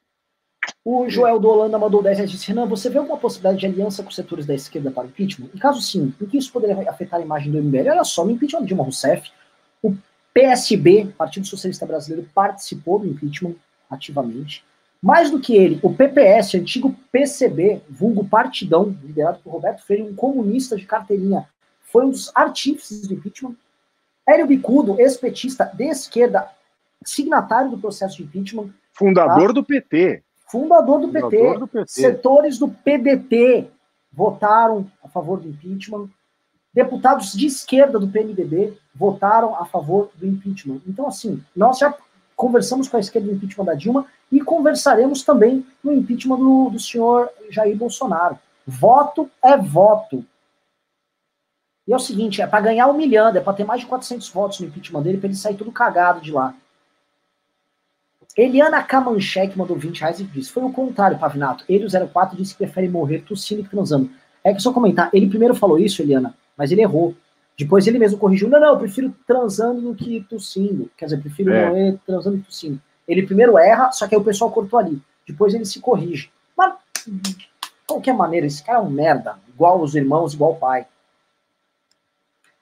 O 0.83 1.07
Joel 1.07 1.39
do 1.39 1.47
Holanda 1.47 1.77
mandou 1.77 2.01
10 2.01 2.17
reais 2.17 2.31
e 2.31 2.33
disse: 2.33 2.47
Renan, 2.47 2.65
você 2.65 2.89
vê 2.89 2.97
alguma 2.97 3.17
possibilidade 3.17 3.59
de 3.59 3.67
aliança 3.67 4.01
com 4.01 4.09
os 4.09 4.15
setores 4.15 4.47
da 4.47 4.55
esquerda 4.55 4.89
para 4.89 5.03
o 5.03 5.07
impeachment? 5.07 5.49
E 5.53 5.59
caso 5.59 5.79
sim, 5.79 6.13
em 6.19 6.25
que 6.25 6.37
isso 6.37 6.51
poderia 6.51 6.89
afetar 6.89 7.19
a 7.19 7.23
imagem 7.23 7.51
do 7.51 7.61
MBL? 7.61 7.89
Olha 7.91 8.03
só, 8.03 8.25
no 8.25 8.31
impeachment 8.31 8.61
de 8.61 8.67
Dilma 8.67 8.83
Rousseff, 8.83 9.31
o 9.83 9.95
PSB, 10.33 11.13
Partido 11.15 11.45
Socialista 11.45 11.85
Brasileiro, 11.85 12.27
participou 12.33 12.97
do 12.97 13.07
impeachment 13.07 13.55
ativamente. 13.89 14.65
Mais 14.99 15.29
do 15.29 15.39
que 15.39 15.55
ele, 15.55 15.79
o 15.83 15.93
PPS, 15.93 16.55
antigo 16.55 16.95
PCB, 17.11 17.81
vulgo 17.89 18.27
Partidão, 18.27 18.95
liderado 19.03 19.39
por 19.43 19.51
Roberto 19.51 19.83
Freire, 19.83 20.03
um 20.03 20.15
comunista 20.15 20.75
de 20.75 20.85
carteirinha, 20.85 21.47
foi 21.83 22.05
um 22.05 22.11
dos 22.11 22.31
artífices 22.35 23.07
do 23.07 23.13
impeachment. 23.13 23.55
Hélio 24.27 24.47
Bicudo, 24.47 24.99
ex-petista 24.99 25.65
de 25.65 25.85
esquerda, 25.85 26.47
signatário 27.03 27.71
do 27.71 27.77
processo 27.77 28.17
de 28.17 28.23
impeachment. 28.23 28.69
Fundador 28.93 29.47
tá? 29.47 29.53
do 29.53 29.63
PT 29.63 30.23
fundador 30.51 30.99
do, 30.99 31.07
fundador 31.07 31.29
PT, 31.29 31.59
do 31.59 31.67
PT, 31.67 31.91
setores 31.91 32.57
do 32.59 32.67
PDT 32.67 33.69
votaram 34.11 34.91
a 35.03 35.07
favor 35.07 35.39
do 35.39 35.47
impeachment, 35.47 36.09
deputados 36.73 37.31
de 37.31 37.47
esquerda 37.47 37.97
do 37.97 38.07
PMDB 38.07 38.77
votaram 38.93 39.55
a 39.55 39.65
favor 39.65 40.11
do 40.15 40.25
impeachment. 40.25 40.81
Então, 40.85 41.07
assim, 41.07 41.41
nós 41.55 41.79
já 41.79 41.95
conversamos 42.35 42.89
com 42.89 42.97
a 42.97 42.99
esquerda 42.99 43.29
do 43.29 43.35
impeachment 43.35 43.65
da 43.65 43.73
Dilma 43.73 44.05
e 44.31 44.41
conversaremos 44.41 45.23
também 45.23 45.65
no 45.83 45.93
impeachment 45.93 46.37
do, 46.37 46.69
do 46.69 46.79
senhor 46.79 47.29
Jair 47.49 47.75
Bolsonaro. 47.77 48.37
Voto 48.65 49.29
é 49.41 49.57
voto. 49.57 50.25
E 51.87 51.93
é 51.93 51.95
o 51.95 51.99
seguinte, 51.99 52.41
é 52.41 52.47
para 52.47 52.61
ganhar 52.61 52.87
humilhando, 52.87 53.37
é 53.37 53.41
para 53.41 53.53
ter 53.53 53.63
mais 53.63 53.81
de 53.81 53.87
400 53.87 54.29
votos 54.29 54.59
no 54.59 54.67
impeachment 54.67 55.01
dele, 55.01 55.17
para 55.17 55.27
ele 55.27 55.35
sair 55.35 55.55
tudo 55.55 55.71
cagado 55.71 56.21
de 56.21 56.31
lá. 56.31 56.53
Eliana 58.37 58.81
Kamanchek 58.81 59.57
mandou 59.57 59.77
20 59.77 59.99
reais 59.99 60.19
e 60.19 60.23
disse: 60.23 60.51
Foi 60.51 60.63
o 60.63 60.71
contrário, 60.71 61.19
Pavinato. 61.19 61.65
Ele, 61.67 61.85
o 61.85 62.07
04, 62.09 62.37
disse 62.37 62.53
que 62.53 62.59
prefere 62.59 62.87
morrer 62.87 63.19
tossindo 63.19 63.63
que 63.63 63.69
transando. 63.69 64.09
É 64.43 64.53
que 64.53 64.61
só 64.61 64.71
comentar, 64.71 65.09
ele 65.13 65.27
primeiro 65.27 65.53
falou 65.53 65.77
isso, 65.77 66.01
Eliana, 66.01 66.35
mas 66.57 66.71
ele 66.71 66.81
errou. 66.81 67.15
Depois 67.57 67.85
ele 67.85 67.99
mesmo 67.99 68.17
corrigiu: 68.17 68.49
Não, 68.49 68.59
não, 68.59 68.69
eu 68.69 68.77
prefiro 68.77 69.13
transando 69.27 69.81
do 69.81 69.95
que 69.95 70.21
tossindo. 70.29 70.89
Quer 70.97 71.05
dizer, 71.05 71.17
prefiro 71.17 71.53
é. 71.53 71.67
morrer 71.67 71.99
transando 72.05 72.37
que 72.37 72.45
tossindo. 72.45 72.81
Ele 73.07 73.23
primeiro 73.23 73.57
erra, 73.57 73.91
só 73.91 74.07
que 74.07 74.15
aí 74.15 74.21
o 74.21 74.23
pessoal 74.23 74.51
cortou 74.51 74.79
ali. 74.79 75.01
Depois 75.27 75.53
ele 75.53 75.65
se 75.65 75.79
corrige. 75.79 76.31
Mas, 76.57 76.75
de 77.05 77.49
qualquer 77.85 78.13
maneira, 78.13 78.47
esse 78.47 78.63
cara 78.63 78.79
é 78.79 78.81
um 78.81 78.89
merda. 78.89 79.37
Igual 79.49 79.81
os 79.81 79.95
irmãos, 79.95 80.33
igual 80.33 80.53
o 80.53 80.55
pai. 80.55 80.85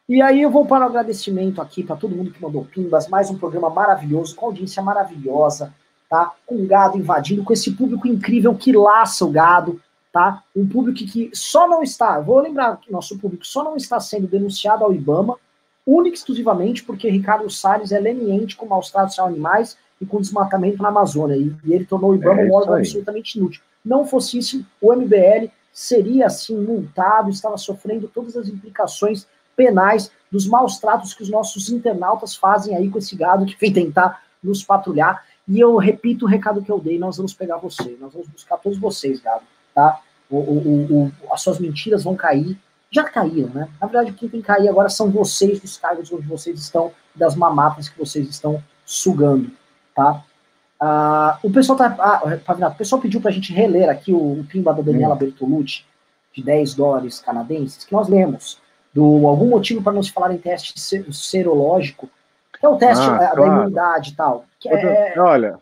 E 0.10 0.24
aí 0.24 0.42
eu 0.42 0.50
vou 0.50 0.66
para 0.66 0.88
o 0.88 0.90
agradecimento 0.90 1.62
aqui 1.62 1.84
para 1.84 1.96
todo 1.96 2.16
mundo 2.16 2.32
que 2.32 2.42
mandou 2.42 2.66
pimbas, 2.66 3.08
mais 3.08 3.30
um 3.30 3.38
programa 3.38 3.70
maravilhoso, 3.70 4.36
com 4.36 4.48
audiência 4.48 4.82
maravilhosa, 4.82 5.72
tá? 6.10 6.34
Com 6.48 6.66
gado 6.66 6.98
invadindo, 6.98 7.44
com 7.44 7.54
esse 7.54 7.70
público 7.70 8.08
incrível 8.08 8.56
que 8.56 8.72
laça 8.72 9.24
o 9.24 9.30
gado, 9.30 9.80
tá? 10.12 10.42
Um 10.56 10.68
público 10.68 10.98
que 11.08 11.30
só 11.32 11.68
não 11.68 11.84
está, 11.84 12.20
vou 12.20 12.40
lembrar 12.40 12.78
que 12.78 12.92
nosso 12.92 13.20
público 13.20 13.46
só 13.46 13.64
não 13.64 13.78
está 13.78 14.00
sendo 14.00 14.26
denunciado 14.26 14.84
ao 14.84 14.92
IBAMA, 14.92 15.38
única 15.86 16.16
e 16.16 16.18
exclusivamente 16.18 16.84
porque 16.84 17.08
Ricardo 17.08 17.48
Salles 17.48 17.92
é 17.92 18.00
leniente 18.00 18.58
com 18.58 18.66
maus 18.66 18.90
tratos 18.90 19.20
a 19.20 19.26
animais 19.26 19.78
e 20.02 20.08
com 20.08 20.20
desmatamento 20.20 20.82
na 20.82 20.90
Amazônia, 20.90 21.38
e, 21.38 21.56
e 21.64 21.72
ele 21.72 21.86
tornou 21.86 22.14
o 22.14 22.16
IBAMA 22.16 22.42
é, 22.42 22.46
um 22.46 22.54
órgão 22.54 22.78
absolutamente 22.78 23.38
inútil. 23.38 23.62
Não 23.86 24.04
fosse 24.08 24.40
isso, 24.40 24.66
o 24.82 24.92
MBL 24.92 25.52
seria 25.72 26.26
assim 26.26 26.58
multado, 26.58 27.30
estava 27.30 27.58
sofrendo 27.58 28.08
todas 28.12 28.36
as 28.36 28.48
implicações 28.48 29.28
penais 29.60 30.10
dos 30.32 30.48
maus 30.48 30.80
tratos 30.80 31.14
que 31.14 31.22
os 31.22 31.30
nossos 31.30 31.70
internautas 31.70 32.34
fazem 32.34 32.78
aí 32.78 32.90
com 32.90 32.98
esse 32.98 33.14
gado 33.14 33.46
que 33.46 33.60
vem 33.60 33.74
tentar 33.74 34.24
nos 34.42 34.64
patrulhar. 34.64 35.26
E 35.46 35.60
eu 35.60 35.76
repito 35.76 36.24
o 36.24 36.28
recado 36.30 36.62
que 36.62 36.72
eu 36.72 36.80
dei, 36.80 36.98
nós 36.98 37.18
vamos 37.18 37.34
pegar 37.34 37.58
você, 37.58 37.98
nós 38.00 38.14
vamos 38.14 38.30
buscar 38.30 38.58
todos 38.58 38.80
vocês, 38.80 39.20
gado, 39.20 39.44
tá? 39.76 40.00
O, 40.30 40.38
o, 40.38 41.08
o, 41.08 41.12
as 41.34 41.42
suas 41.42 41.60
mentiras 41.60 42.06
vão 42.06 42.16
cair, 42.16 42.58
já 42.90 43.04
caíram, 43.04 43.50
né? 43.50 43.68
Na 43.82 43.88
verdade, 43.88 44.14
quem 44.14 44.30
tem 44.30 44.40
que 44.40 44.48
cair 44.48 44.70
agora 44.70 44.88
são 44.88 45.12
vocês 45.12 45.60
dos 45.60 45.76
cargos 45.76 46.10
onde 46.14 46.26
vocês 46.26 46.58
estão, 46.58 46.94
das 47.14 47.36
mamatas 47.36 47.90
que 47.90 48.00
vocês 48.00 48.30
estão 48.30 48.64
sugando, 48.86 49.52
tá? 49.94 50.24
Ah, 50.80 51.38
o 51.44 51.52
pessoal 51.52 51.78
tá. 51.78 51.96
Ah, 52.00 52.68
o 52.70 52.76
pessoal 52.76 53.02
pediu 53.02 53.20
pra 53.20 53.32
gente 53.32 53.52
reler 53.52 53.90
aqui 53.90 54.14
o, 54.14 54.40
o 54.40 54.46
pimba 54.46 54.74
da 54.74 54.82
Daniela 54.82 55.16
hum. 55.16 55.18
Bertolucci, 55.18 55.84
de 56.34 56.42
10 56.42 56.76
dólares 56.76 57.20
canadenses, 57.20 57.84
que 57.84 57.92
nós 57.92 58.08
lemos 58.08 58.58
do 58.94 59.28
algum 59.28 59.48
motivo 59.48 59.82
para 59.82 59.94
não 59.94 60.04
se 60.04 60.12
falar 60.12 60.34
em 60.34 60.38
teste 60.38 60.74
serológico, 61.14 62.10
que 62.60 62.66
é 62.66 62.70
o 62.70 62.78
teste 62.78 63.06
ah, 63.06 63.18
da, 63.18 63.32
claro. 63.32 63.46
imunidade 63.46 64.12
e 64.12 64.16
tal. 64.16 64.46
É... 64.66 65.20
Olha. 65.20 65.60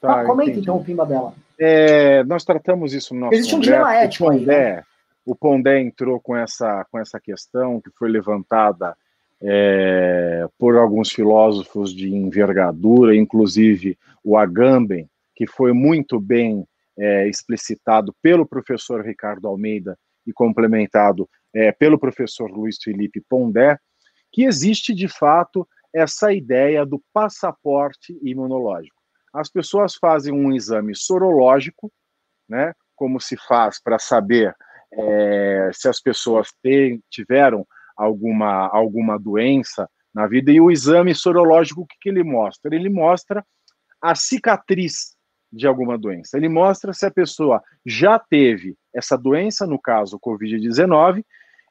Tá, 0.00 0.24
comenta 0.24 0.50
entendi. 0.50 0.62
então 0.62 0.76
o 0.76 0.84
pimba 0.84 1.04
dela. 1.04 1.34
É, 1.58 2.22
nós 2.24 2.44
tratamos 2.44 2.94
isso 2.94 3.14
no 3.14 3.20
nosso 3.20 3.34
Existe 3.34 3.54
um 3.54 3.60
dilema 3.60 3.94
ético 3.94 4.26
Pondé, 4.26 4.38
aí. 4.38 4.74
Né? 4.76 4.82
O 5.26 5.34
Pondé 5.34 5.80
entrou 5.80 6.20
com 6.20 6.36
essa, 6.36 6.86
com 6.90 6.98
essa 6.98 7.18
questão 7.18 7.80
que 7.80 7.90
foi 7.98 8.08
levantada 8.08 8.96
é, 9.42 10.46
por 10.58 10.76
alguns 10.76 11.10
filósofos 11.10 11.92
de 11.92 12.14
envergadura, 12.14 13.14
inclusive 13.14 13.98
o 14.22 14.36
Agamben, 14.36 15.08
que 15.34 15.46
foi 15.46 15.72
muito 15.72 16.20
bem 16.20 16.64
é, 16.96 17.28
explicitado 17.28 18.14
pelo 18.20 18.46
professor 18.46 19.04
Ricardo 19.04 19.46
Almeida 19.46 19.96
e 20.26 20.32
complementado 20.32 21.28
é, 21.54 21.72
pelo 21.72 21.98
professor 21.98 22.50
Luiz 22.50 22.76
Felipe 22.82 23.20
Pondé, 23.28 23.78
que 24.32 24.44
existe 24.44 24.94
de 24.94 25.08
fato 25.08 25.66
essa 25.92 26.32
ideia 26.32 26.84
do 26.84 27.02
passaporte 27.12 28.18
imunológico. 28.22 28.96
As 29.32 29.50
pessoas 29.50 29.94
fazem 29.94 30.32
um 30.32 30.52
exame 30.52 30.94
sorológico, 30.94 31.92
né, 32.48 32.72
como 32.94 33.20
se 33.20 33.36
faz 33.36 33.80
para 33.80 33.98
saber 33.98 34.54
é, 34.92 35.70
se 35.72 35.88
as 35.88 36.00
pessoas 36.00 36.48
têm, 36.62 37.02
tiveram 37.10 37.66
alguma, 37.96 38.68
alguma 38.68 39.18
doença 39.18 39.88
na 40.14 40.26
vida. 40.26 40.50
E 40.50 40.60
o 40.60 40.70
exame 40.70 41.14
sorológico, 41.14 41.82
o 41.82 41.86
que, 41.86 41.96
que 42.00 42.08
ele 42.08 42.24
mostra? 42.24 42.74
Ele 42.74 42.88
mostra 42.88 43.44
a 44.00 44.14
cicatriz 44.14 45.16
de 45.52 45.66
alguma 45.66 45.98
doença. 45.98 46.36
Ele 46.36 46.48
mostra 46.48 46.92
se 46.92 47.06
a 47.06 47.10
pessoa 47.10 47.62
já 47.84 48.18
teve 48.18 48.76
essa 48.98 49.16
doença, 49.16 49.66
no 49.66 49.80
caso, 49.80 50.18
Covid-19, 50.18 51.24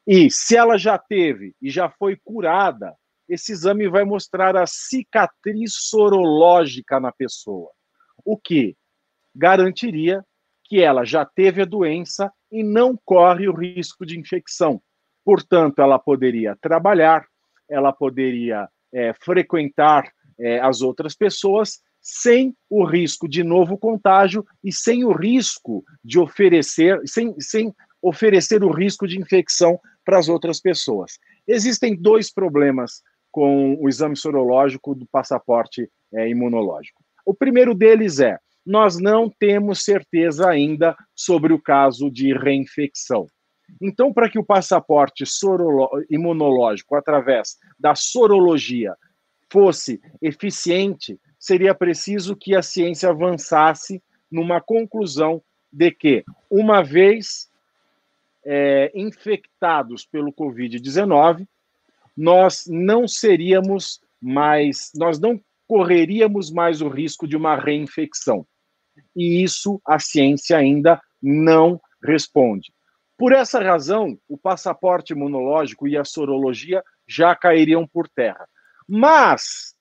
e 0.08 0.32
se 0.32 0.56
ela 0.56 0.78
já 0.78 0.98
teve 0.98 1.54
e 1.62 1.70
já 1.70 1.90
foi 1.90 2.16
curada, 2.24 2.96
esse 3.28 3.52
exame 3.52 3.90
vai 3.90 4.06
mostrar 4.06 4.56
a 4.56 4.66
cicatriz 4.66 5.74
sorológica 5.74 7.00
na 7.00 7.12
pessoa, 7.12 7.70
o 8.24 8.38
que 8.38 8.78
garantiria 9.36 10.24
que 10.64 10.82
ela 10.82 11.04
já 11.04 11.26
teve 11.26 11.62
a 11.62 11.66
doença 11.66 12.32
e 12.50 12.64
não 12.64 12.98
corre 13.04 13.50
o 13.50 13.54
risco 13.54 14.06
de 14.06 14.18
infecção. 14.18 14.82
Portanto, 15.26 15.80
ela 15.80 16.00
poderia 16.00 16.58
trabalhar, 16.62 17.26
ela 17.70 17.92
poderia 17.92 18.70
é, 18.94 19.14
frequentar 19.14 20.10
é, 20.40 20.60
as 20.62 20.82
outras 20.82 21.16
pessoas 21.16 21.82
sem 22.10 22.56
o 22.70 22.86
risco 22.86 23.28
de 23.28 23.44
novo 23.44 23.78
contágio 23.78 24.46
e 24.64 24.72
sem 24.72 25.04
o 25.04 25.12
risco 25.12 25.84
de 26.02 26.18
oferecer, 26.18 27.02
sem, 27.06 27.38
sem 27.38 27.76
oferecer 28.02 28.64
o 28.64 28.72
risco 28.72 29.06
de 29.06 29.20
infecção 29.20 29.78
para 30.06 30.18
as 30.18 30.30
outras 30.30 30.62
pessoas. 30.62 31.20
Existem 31.46 31.94
dois 31.94 32.32
problemas 32.34 33.04
com 33.30 33.76
o 33.76 33.90
exame 33.90 34.16
sorológico 34.16 34.96
do 34.96 35.06
passaporte 35.06 35.90
é, 36.14 36.30
imunológico. 36.30 37.04
O 37.26 37.34
primeiro 37.34 37.76
deles 37.76 38.22
é: 38.22 38.38
nós 38.66 38.98
não 38.98 39.30
temos 39.30 39.84
certeza 39.84 40.50
ainda 40.50 40.96
sobre 41.14 41.52
o 41.52 41.62
caso 41.62 42.10
de 42.10 42.34
reinfecção. 42.34 43.28
Então, 43.82 44.14
para 44.14 44.30
que 44.30 44.40
o 44.40 44.46
passaporte 44.46 45.26
imunológico, 46.10 46.96
através 46.96 47.58
da 47.78 47.96
sorologia, 47.96 48.96
fosse 49.52 50.00
eficiente, 50.22 51.20
seria 51.48 51.74
preciso 51.74 52.36
que 52.36 52.54
a 52.54 52.62
ciência 52.62 53.10
avançasse 53.10 54.04
numa 54.30 54.60
conclusão 54.60 55.42
de 55.72 55.92
que, 55.92 56.26
uma 56.52 56.84
vez 56.84 57.48
é, 58.46 58.92
infectados 58.94 60.06
pelo 60.06 60.34
Covid-19, 60.34 61.48
nós 62.18 62.66
não 62.68 63.08
seríamos 63.08 64.02
mais, 64.22 64.92
nós 64.94 65.20
não 65.20 65.40
correríamos 65.66 66.52
mais 66.52 66.82
o 66.82 66.90
risco 66.90 67.26
de 67.26 67.38
uma 67.38 67.56
reinfecção. 67.56 68.46
E 69.16 69.42
isso 69.42 69.80
a 69.86 70.00
ciência 70.00 70.58
ainda 70.58 71.00
não 71.22 71.80
responde. 72.04 72.74
Por 73.18 73.32
essa 73.32 73.62
razão, 73.64 74.20
o 74.28 74.38
passaporte 74.38 75.14
imunológico 75.14 75.88
e 75.88 75.96
a 75.96 76.04
sorologia 76.04 76.84
já 77.08 77.34
cairiam 77.34 77.88
por 77.88 78.10
terra. 78.10 78.46
Mas, 78.86 79.77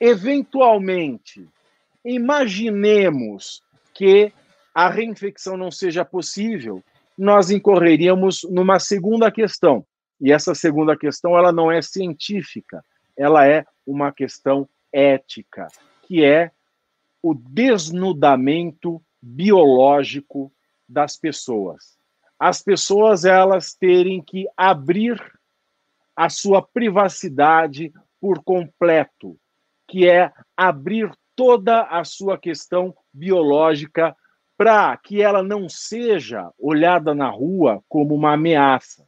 eventualmente, 0.00 1.46
imaginemos 2.04 3.62
que 3.92 4.32
a 4.74 4.88
reinfecção 4.88 5.56
não 5.56 5.70
seja 5.70 6.04
possível, 6.04 6.82
nós 7.18 7.50
incorreríamos 7.50 8.46
numa 8.48 8.78
segunda 8.78 9.30
questão. 9.30 9.84
E 10.18 10.32
essa 10.32 10.54
segunda 10.54 10.96
questão, 10.96 11.36
ela 11.36 11.52
não 11.52 11.70
é 11.70 11.82
científica, 11.82 12.82
ela 13.16 13.46
é 13.46 13.64
uma 13.86 14.10
questão 14.12 14.68
ética, 14.92 15.68
que 16.02 16.24
é 16.24 16.50
o 17.22 17.34
desnudamento 17.34 19.02
biológico 19.20 20.50
das 20.88 21.16
pessoas. 21.16 21.98
As 22.38 22.62
pessoas 22.62 23.24
elas 23.26 23.74
terem 23.74 24.22
que 24.22 24.46
abrir 24.56 25.20
a 26.16 26.28
sua 26.30 26.62
privacidade 26.62 27.92
por 28.20 28.42
completo, 28.42 29.38
que 29.90 30.08
é 30.08 30.32
abrir 30.56 31.10
toda 31.34 31.82
a 31.82 32.04
sua 32.04 32.38
questão 32.38 32.94
biológica 33.12 34.14
para 34.56 34.96
que 34.96 35.20
ela 35.20 35.42
não 35.42 35.68
seja 35.68 36.48
olhada 36.56 37.12
na 37.12 37.28
rua 37.28 37.82
como 37.88 38.14
uma 38.14 38.34
ameaça. 38.34 39.04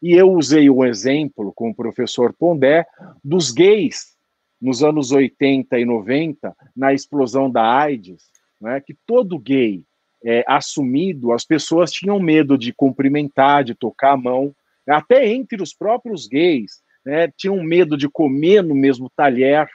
E 0.00 0.12
eu 0.14 0.32
usei 0.32 0.70
um 0.70 0.82
exemplo 0.82 1.52
com 1.54 1.68
o 1.68 1.74
professor 1.74 2.32
Pondé 2.32 2.86
dos 3.22 3.50
gays 3.50 4.14
nos 4.60 4.82
anos 4.82 5.12
80 5.12 5.78
e 5.78 5.84
90, 5.84 6.56
na 6.74 6.94
explosão 6.94 7.50
da 7.50 7.62
AIDS, 7.62 8.22
né, 8.58 8.80
que 8.80 8.96
todo 9.06 9.38
gay 9.38 9.82
é, 10.24 10.42
assumido, 10.48 11.32
as 11.32 11.44
pessoas 11.44 11.92
tinham 11.92 12.18
medo 12.18 12.56
de 12.56 12.72
cumprimentar, 12.72 13.62
de 13.62 13.74
tocar 13.74 14.12
a 14.12 14.16
mão, 14.16 14.54
até 14.88 15.28
entre 15.28 15.62
os 15.62 15.74
próprios 15.74 16.26
gays, 16.26 16.82
né, 17.04 17.30
tinham 17.36 17.62
medo 17.62 17.94
de 17.94 18.08
comer 18.08 18.62
no 18.62 18.74
mesmo 18.74 19.10
talher, 19.14 19.68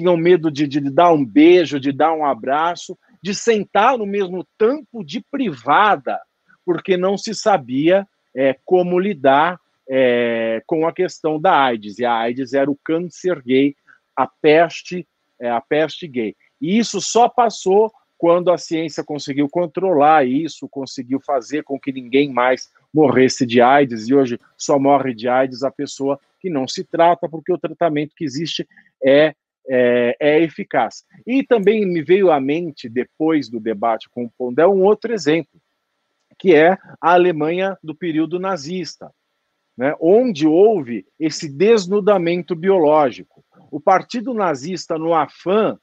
tinham 0.00 0.16
medo 0.16 0.50
de, 0.50 0.66
de 0.66 0.80
dar 0.80 1.12
um 1.12 1.22
beijo, 1.22 1.78
de 1.78 1.92
dar 1.92 2.14
um 2.14 2.24
abraço, 2.24 2.98
de 3.22 3.34
sentar 3.34 3.98
no 3.98 4.06
mesmo 4.06 4.46
tampo 4.56 5.04
de 5.04 5.22
privada, 5.30 6.18
porque 6.64 6.96
não 6.96 7.18
se 7.18 7.34
sabia 7.34 8.08
é, 8.34 8.56
como 8.64 8.98
lidar 8.98 9.60
é, 9.86 10.62
com 10.66 10.86
a 10.86 10.92
questão 10.92 11.38
da 11.38 11.54
AIDS. 11.54 11.98
E 11.98 12.04
a 12.06 12.14
AIDS 12.14 12.54
era 12.54 12.70
o 12.70 12.78
câncer 12.82 13.42
gay, 13.42 13.74
a 14.16 14.26
peste, 14.26 15.06
é, 15.38 15.50
a 15.50 15.60
peste 15.60 16.08
gay. 16.08 16.34
E 16.58 16.78
isso 16.78 16.98
só 16.98 17.28
passou 17.28 17.92
quando 18.16 18.50
a 18.50 18.56
ciência 18.56 19.04
conseguiu 19.04 19.50
controlar 19.50 20.26
isso, 20.26 20.68
conseguiu 20.68 21.20
fazer 21.20 21.62
com 21.62 21.78
que 21.78 21.92
ninguém 21.92 22.32
mais 22.32 22.70
morresse 22.92 23.44
de 23.46 23.60
AIDS, 23.60 24.08
e 24.08 24.14
hoje 24.14 24.40
só 24.56 24.78
morre 24.78 25.14
de 25.14 25.28
AIDS 25.28 25.62
a 25.62 25.70
pessoa 25.70 26.18
que 26.38 26.48
não 26.48 26.66
se 26.66 26.84
trata, 26.84 27.28
porque 27.28 27.52
o 27.52 27.58
tratamento 27.58 28.14
que 28.16 28.24
existe 28.24 28.66
é, 29.04 29.34
é, 29.72 30.16
é 30.18 30.42
eficaz. 30.42 31.04
E 31.24 31.44
também 31.44 31.86
me 31.86 32.02
veio 32.02 32.32
à 32.32 32.40
mente, 32.40 32.88
depois 32.88 33.48
do 33.48 33.60
debate 33.60 34.10
com 34.10 34.24
o 34.24 34.30
Pondé, 34.30 34.66
um 34.66 34.82
outro 34.82 35.12
exemplo, 35.12 35.60
que 36.36 36.54
é 36.54 36.72
a 37.00 37.12
Alemanha 37.12 37.78
do 37.82 37.94
período 37.94 38.40
nazista, 38.40 39.12
né, 39.78 39.94
onde 40.00 40.46
houve 40.46 41.06
esse 41.18 41.48
desnudamento 41.48 42.56
biológico. 42.56 43.44
O 43.70 43.80
Partido 43.80 44.34
Nazista, 44.34 44.98
no 44.98 45.14
afã 45.14 45.78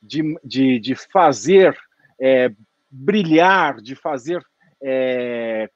de, 0.00 0.38
de, 0.44 0.78
de 0.78 0.94
fazer 0.94 1.76
é, 2.20 2.52
brilhar, 2.88 3.80
de 3.80 3.96
fazer. 3.96 4.40
É, 4.80 5.68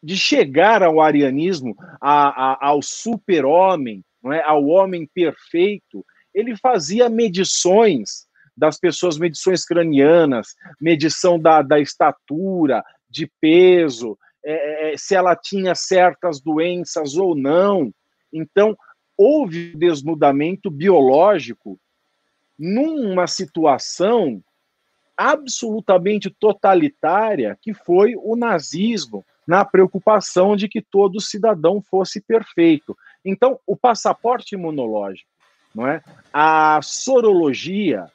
de 0.00 0.16
chegar 0.16 0.80
ao 0.82 1.00
arianismo, 1.00 1.74
a, 2.00 2.52
a, 2.52 2.68
ao 2.68 2.80
super-homem, 2.80 4.04
é? 4.26 4.40
ao 4.42 4.64
homem 4.66 5.08
perfeito, 5.12 6.04
ele 6.38 6.56
fazia 6.56 7.08
medições 7.08 8.28
das 8.56 8.78
pessoas, 8.78 9.18
medições 9.18 9.64
cranianas, 9.64 10.54
medição 10.80 11.38
da, 11.38 11.62
da 11.62 11.80
estatura, 11.80 12.84
de 13.10 13.28
peso, 13.40 14.16
é, 14.44 14.92
é 14.92 14.96
se 14.96 15.16
ela 15.16 15.34
tinha 15.34 15.74
certas 15.74 16.40
doenças 16.40 17.16
ou 17.16 17.34
não. 17.34 17.92
Então, 18.32 18.76
houve 19.16 19.74
desnudamento 19.74 20.70
biológico 20.70 21.78
numa 22.56 23.26
situação 23.26 24.40
absolutamente 25.16 26.30
totalitária 26.30 27.58
que 27.60 27.74
foi 27.74 28.14
o 28.16 28.36
nazismo, 28.36 29.24
na 29.44 29.64
preocupação 29.64 30.54
de 30.54 30.68
que 30.68 30.80
todo 30.80 31.20
cidadão 31.20 31.82
fosse 31.82 32.20
perfeito. 32.20 32.96
Então, 33.24 33.58
o 33.66 33.76
passaporte 33.76 34.54
imunológico, 34.54 35.28
não 35.78 35.86
é? 35.86 36.02
A 36.32 36.80
sorologia, 36.82 38.10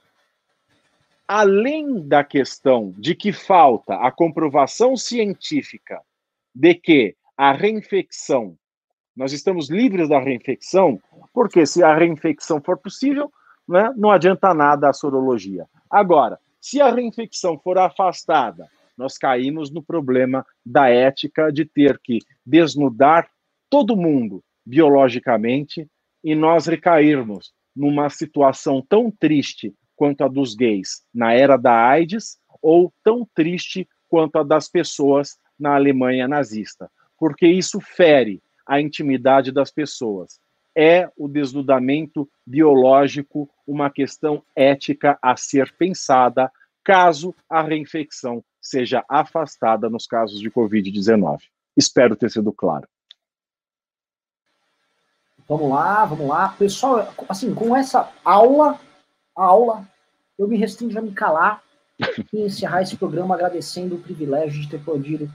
além 1.25 2.05
da 2.05 2.21
questão 2.21 2.93
de 2.97 3.15
que 3.15 3.31
falta 3.31 3.95
a 3.95 4.11
comprovação 4.11 4.97
científica 4.97 6.01
de 6.53 6.75
que 6.75 7.15
a 7.37 7.53
reinfecção, 7.53 8.57
nós 9.15 9.31
estamos 9.31 9.69
livres 9.69 10.09
da 10.09 10.19
reinfecção, 10.19 10.99
porque 11.33 11.65
se 11.65 11.81
a 11.81 11.95
reinfecção 11.95 12.61
for 12.61 12.77
possível, 12.77 13.31
né, 13.65 13.93
não 13.95 14.11
adianta 14.11 14.53
nada 14.53 14.89
a 14.89 14.93
sorologia. 14.93 15.65
Agora, 15.89 16.37
se 16.59 16.81
a 16.81 16.91
reinfecção 16.91 17.57
for 17.57 17.77
afastada, 17.77 18.67
nós 18.97 19.17
caímos 19.17 19.71
no 19.71 19.81
problema 19.81 20.45
da 20.65 20.89
ética 20.89 21.49
de 21.49 21.63
ter 21.63 21.97
que 21.99 22.19
desnudar 22.45 23.29
todo 23.69 23.95
mundo 23.95 24.43
biologicamente 24.65 25.87
e 26.23 26.35
nós 26.35 26.65
recairmos 26.65 27.53
numa 27.75 28.09
situação 28.09 28.81
tão 28.87 29.11
triste 29.11 29.73
quanto 29.95 30.23
a 30.23 30.27
dos 30.27 30.55
gays 30.55 31.03
na 31.13 31.33
era 31.33 31.57
da 31.57 31.73
AIDS 31.73 32.37
ou 32.61 32.93
tão 33.03 33.27
triste 33.33 33.87
quanto 34.07 34.37
a 34.37 34.43
das 34.43 34.69
pessoas 34.69 35.37
na 35.59 35.75
Alemanha 35.75 36.27
nazista, 36.27 36.89
porque 37.17 37.47
isso 37.47 37.79
fere 37.79 38.41
a 38.65 38.79
intimidade 38.79 39.51
das 39.51 39.71
pessoas 39.71 40.39
é 40.75 41.09
o 41.15 41.27
desnudamento 41.27 42.27
biológico 42.45 43.49
uma 43.65 43.89
questão 43.89 44.43
ética 44.55 45.17
a 45.21 45.35
ser 45.37 45.71
pensada 45.77 46.51
caso 46.83 47.33
a 47.49 47.61
reinfecção 47.61 48.43
seja 48.61 49.05
afastada 49.07 49.89
nos 49.89 50.05
casos 50.05 50.39
de 50.39 50.49
Covid-19. 50.49 51.39
Espero 51.77 52.15
ter 52.15 52.29
sido 52.29 52.51
claro. 52.51 52.87
Vamos 55.47 55.69
lá, 55.69 56.05
vamos 56.05 56.27
lá. 56.27 56.49
Pessoal, 56.57 57.13
assim, 57.27 57.53
com 57.53 57.75
essa 57.75 58.09
aula, 58.23 58.79
aula, 59.35 59.85
eu 60.39 60.47
me 60.47 60.57
restringo 60.57 60.97
a 60.97 61.01
me 61.01 61.11
calar 61.11 61.61
e 62.31 62.41
encerrar 62.41 62.81
esse 62.81 62.95
programa 62.95 63.35
agradecendo 63.35 63.95
o 63.95 63.99
privilégio 63.99 64.61
de 64.61 64.69
ter 64.69 64.83
podido 64.83 65.29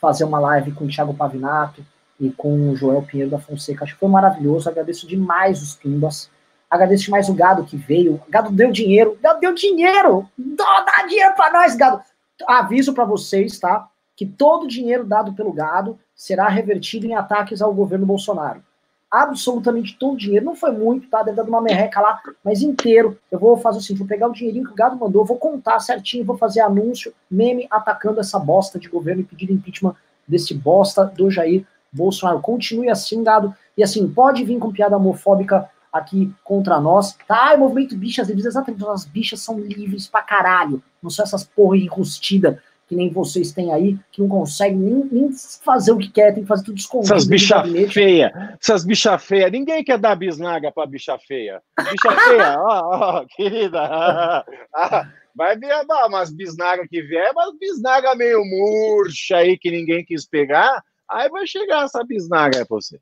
fazer 0.00 0.24
uma 0.24 0.38
live 0.38 0.72
com 0.72 0.84
o 0.84 0.88
Thiago 0.88 1.14
Pavinato 1.14 1.84
e 2.18 2.30
com 2.30 2.70
o 2.70 2.76
Joel 2.76 3.02
Pinheiro 3.02 3.30
da 3.30 3.38
Fonseca. 3.38 3.84
Acho 3.84 3.94
que 3.94 4.00
foi 4.00 4.08
maravilhoso. 4.08 4.68
Agradeço 4.68 5.06
demais 5.06 5.60
os 5.62 5.74
Pimbas. 5.74 6.30
Agradeço 6.70 7.04
demais 7.04 7.28
o 7.28 7.34
Gado 7.34 7.64
que 7.64 7.76
veio. 7.76 8.22
Gado 8.28 8.52
deu 8.52 8.70
dinheiro. 8.70 9.18
Gado 9.20 9.40
deu 9.40 9.52
dinheiro. 9.52 10.28
Dá 10.38 11.06
dinheiro 11.08 11.34
para 11.34 11.52
nós, 11.52 11.74
Gado. 11.74 12.00
Aviso 12.46 12.94
para 12.94 13.04
vocês, 13.04 13.58
tá? 13.58 13.88
Que 14.16 14.24
todo 14.24 14.64
o 14.64 14.68
dinheiro 14.68 15.04
dado 15.04 15.32
pelo 15.32 15.52
Gado 15.52 15.98
será 16.14 16.48
revertido 16.48 17.06
em 17.06 17.14
ataques 17.14 17.60
ao 17.60 17.74
governo 17.74 18.06
Bolsonaro 18.06 18.62
absolutamente 19.10 19.96
todo 19.98 20.14
o 20.14 20.16
dinheiro. 20.16 20.44
Não 20.44 20.54
foi 20.54 20.70
muito, 20.70 21.08
tá? 21.08 21.22
Deve 21.22 21.36
dar 21.36 21.44
uma 21.44 21.60
merreca 21.60 22.00
lá, 22.00 22.20
mas 22.44 22.62
inteiro. 22.62 23.18
Eu 23.30 23.38
vou 23.38 23.56
fazer 23.56 23.80
seguinte: 23.80 23.98
vou 23.98 24.08
pegar 24.08 24.28
o 24.28 24.32
dinheirinho 24.32 24.64
que 24.64 24.72
o 24.72 24.76
gado 24.76 24.96
mandou, 24.96 25.24
vou 25.24 25.38
contar 25.38 25.80
certinho, 25.80 26.24
vou 26.24 26.38
fazer 26.38 26.60
anúncio, 26.60 27.12
meme 27.30 27.66
atacando 27.70 28.20
essa 28.20 28.38
bosta 28.38 28.78
de 28.78 28.88
governo 28.88 29.22
e 29.22 29.24
pedindo 29.24 29.52
impeachment 29.52 29.96
desse 30.26 30.54
bosta 30.54 31.04
do 31.04 31.30
Jair 31.30 31.66
Bolsonaro. 31.92 32.40
Continue 32.40 32.88
assim, 32.88 33.22
gado. 33.24 33.54
E 33.76 33.82
assim, 33.82 34.06
pode 34.06 34.44
vir 34.44 34.58
com 34.58 34.70
piada 34.70 34.96
homofóbica 34.96 35.68
aqui 35.92 36.32
contra 36.44 36.78
nós, 36.78 37.16
tá? 37.26 37.54
O 37.54 37.58
movimento 37.58 37.96
bichas 37.96 38.28
livres, 38.28 38.46
exatamente, 38.46 38.86
as 38.86 39.04
bichas 39.04 39.40
são 39.40 39.58
livres 39.58 40.06
pra 40.06 40.22
caralho. 40.22 40.80
Não 41.02 41.10
são 41.10 41.24
essas 41.24 41.42
porra 41.42 41.76
enrustida 41.76 42.62
que 42.90 42.96
nem 42.96 43.08
vocês 43.08 43.52
têm 43.52 43.72
aí, 43.72 43.96
que 44.10 44.20
não 44.20 44.28
conseguem 44.28 44.76
nem, 44.76 45.04
nem 45.12 45.30
fazer 45.64 45.92
o 45.92 45.96
que 45.96 46.10
quer, 46.10 46.34
tem 46.34 46.42
que 46.42 46.48
fazer 46.48 46.64
tudo 46.64 46.76
escondido. 46.76 47.14
Essas 47.14 47.28
bicha 47.28 47.62
feia, 47.88 48.58
essas 48.60 48.84
bicha 48.84 49.16
feia, 49.16 49.48
ninguém 49.48 49.84
quer 49.84 49.96
dar 49.96 50.16
bisnaga 50.16 50.72
pra 50.72 50.86
bicha 50.86 51.16
feia. 51.16 51.62
Bicha 51.78 52.20
feia, 52.20 52.56
ó, 52.58 53.20
ó, 53.20 53.26
querida, 53.36 54.44
vai 55.36 55.56
ver 55.56 55.72
umas 56.08 56.32
bisnaga 56.32 56.84
que 56.88 57.00
vier, 57.00 57.30
mas 57.32 57.56
bisnaga 57.60 58.16
meio 58.16 58.44
murcha 58.44 59.36
aí 59.36 59.56
que 59.56 59.70
ninguém 59.70 60.04
quis 60.04 60.26
pegar, 60.26 60.82
aí 61.08 61.28
vai 61.28 61.46
chegar 61.46 61.84
essa 61.84 62.02
bisnaga 62.02 62.58
aí 62.58 62.64
pra 62.64 62.74
você. 62.74 62.98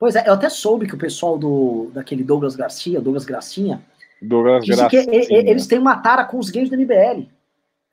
Pois 0.00 0.16
é, 0.16 0.28
eu 0.28 0.32
até 0.32 0.48
soube 0.48 0.88
que 0.88 0.96
o 0.96 0.98
pessoal 0.98 1.38
do 1.38 1.92
daquele 1.94 2.24
Douglas 2.24 2.56
Garcia, 2.56 3.00
Douglas 3.00 3.24
Gracinha, 3.24 3.80
Douglas 4.20 4.64
Gracinha. 4.64 5.04
eles 5.30 5.68
têm 5.68 5.78
uma 5.78 5.96
tara 5.98 6.24
com 6.24 6.40
os 6.40 6.50
gays 6.50 6.68
do 6.68 6.76
MBL. 6.76 7.28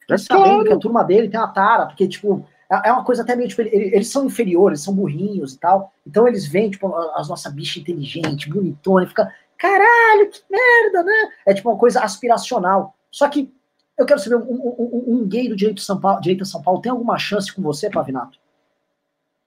É 0.09 0.17
sabendo 0.17 0.45
claro. 0.45 0.63
que 0.65 0.73
a 0.73 0.79
turma 0.79 1.03
dele 1.03 1.29
tem 1.29 1.39
uma 1.39 1.47
tara, 1.47 1.85
porque, 1.85 2.07
tipo, 2.07 2.45
é, 2.71 2.89
é 2.89 2.91
uma 2.91 3.03
coisa 3.03 3.23
até 3.23 3.35
meio, 3.35 3.49
tipo, 3.49 3.61
eles 3.61 4.07
são 4.07 4.25
inferiores, 4.25 4.81
são 4.81 4.93
burrinhos 4.93 5.53
e 5.53 5.59
tal, 5.59 5.91
então 6.05 6.27
eles 6.27 6.47
veem, 6.47 6.69
tipo, 6.69 6.93
as 7.15 7.27
nossas 7.27 7.51
bichas 7.53 7.81
inteligentes, 7.81 8.49
bonitona, 8.49 9.05
e 9.05 9.07
fica, 9.07 9.33
caralho, 9.57 10.29
que 10.31 10.41
merda, 10.49 11.03
né? 11.03 11.31
É 11.45 11.53
tipo 11.53 11.69
uma 11.69 11.77
coisa 11.77 12.01
aspiracional. 12.01 12.95
Só 13.11 13.27
que 13.27 13.51
eu 13.97 14.05
quero 14.05 14.19
saber, 14.19 14.35
um, 14.35 14.39
um, 14.39 15.03
um 15.07 15.27
gay 15.27 15.49
do 15.49 15.55
direito 15.55 15.77
de 15.77 15.83
São 15.83 15.99
Paulo, 15.99 16.21
direito 16.21 16.45
São 16.45 16.61
Paulo 16.61 16.81
tem 16.81 16.91
alguma 16.91 17.17
chance 17.17 17.53
com 17.53 17.61
você, 17.61 17.89
Pavinato? 17.89 18.39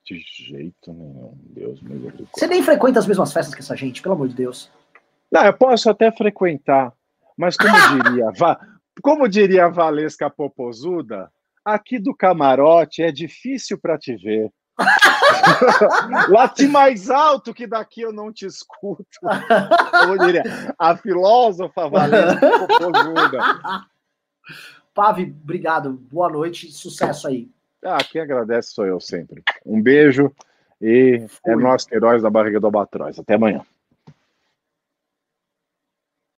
De 0.04 0.18
jeito 0.18 0.92
nenhum, 0.92 1.32
Deus 1.54 1.80
me 1.80 2.12
Você 2.34 2.46
nem 2.46 2.62
frequenta 2.62 2.98
as 2.98 3.06
mesmas 3.06 3.32
festas 3.32 3.54
que 3.54 3.60
essa 3.60 3.76
gente, 3.76 4.02
pelo 4.02 4.14
amor 4.14 4.28
de 4.28 4.34
Deus. 4.34 4.70
Não, 5.30 5.44
eu 5.44 5.54
posso 5.54 5.88
até 5.88 6.10
frequentar, 6.12 6.92
mas 7.36 7.56
como 7.56 7.70
diria, 8.02 8.30
vá, 8.36 8.60
como 9.00 9.28
diria 9.28 9.66
a 9.66 9.68
Valesca 9.68 10.28
Popozuda, 10.28 11.30
aqui 11.64 11.98
do 11.98 12.14
camarote 12.14 13.02
é 13.02 13.10
difícil 13.10 13.78
para 13.78 13.98
te 13.98 14.16
ver. 14.16 14.50
Late 16.28 16.66
mais 16.66 17.10
alto 17.10 17.54
que 17.54 17.66
daqui 17.66 18.02
eu 18.02 18.12
não 18.12 18.32
te 18.32 18.46
escuto. 18.46 19.04
Como 19.20 20.18
diria 20.18 20.42
a 20.78 20.96
filósofa 20.96 21.88
Valesca 21.88 22.58
Popozuda. 22.66 23.38
Pave, 24.94 25.34
obrigado. 25.42 25.92
Boa 25.92 26.28
noite 26.28 26.68
e 26.68 26.72
sucesso 26.72 27.28
aí. 27.28 27.50
Ah, 27.84 27.98
quem 28.04 28.20
agradece 28.20 28.72
sou 28.72 28.86
eu 28.86 29.00
sempre. 29.00 29.42
Um 29.64 29.80
beijo 29.80 30.30
e 30.80 31.20
é 31.22 31.28
Fui. 31.28 31.52
é 31.52 31.56
nós, 31.56 31.86
heróis 31.90 32.22
da 32.22 32.30
barriga 32.30 32.60
do 32.60 32.66
Albatroz. 32.66 33.18
Até 33.18 33.34
amanhã. 33.34 33.62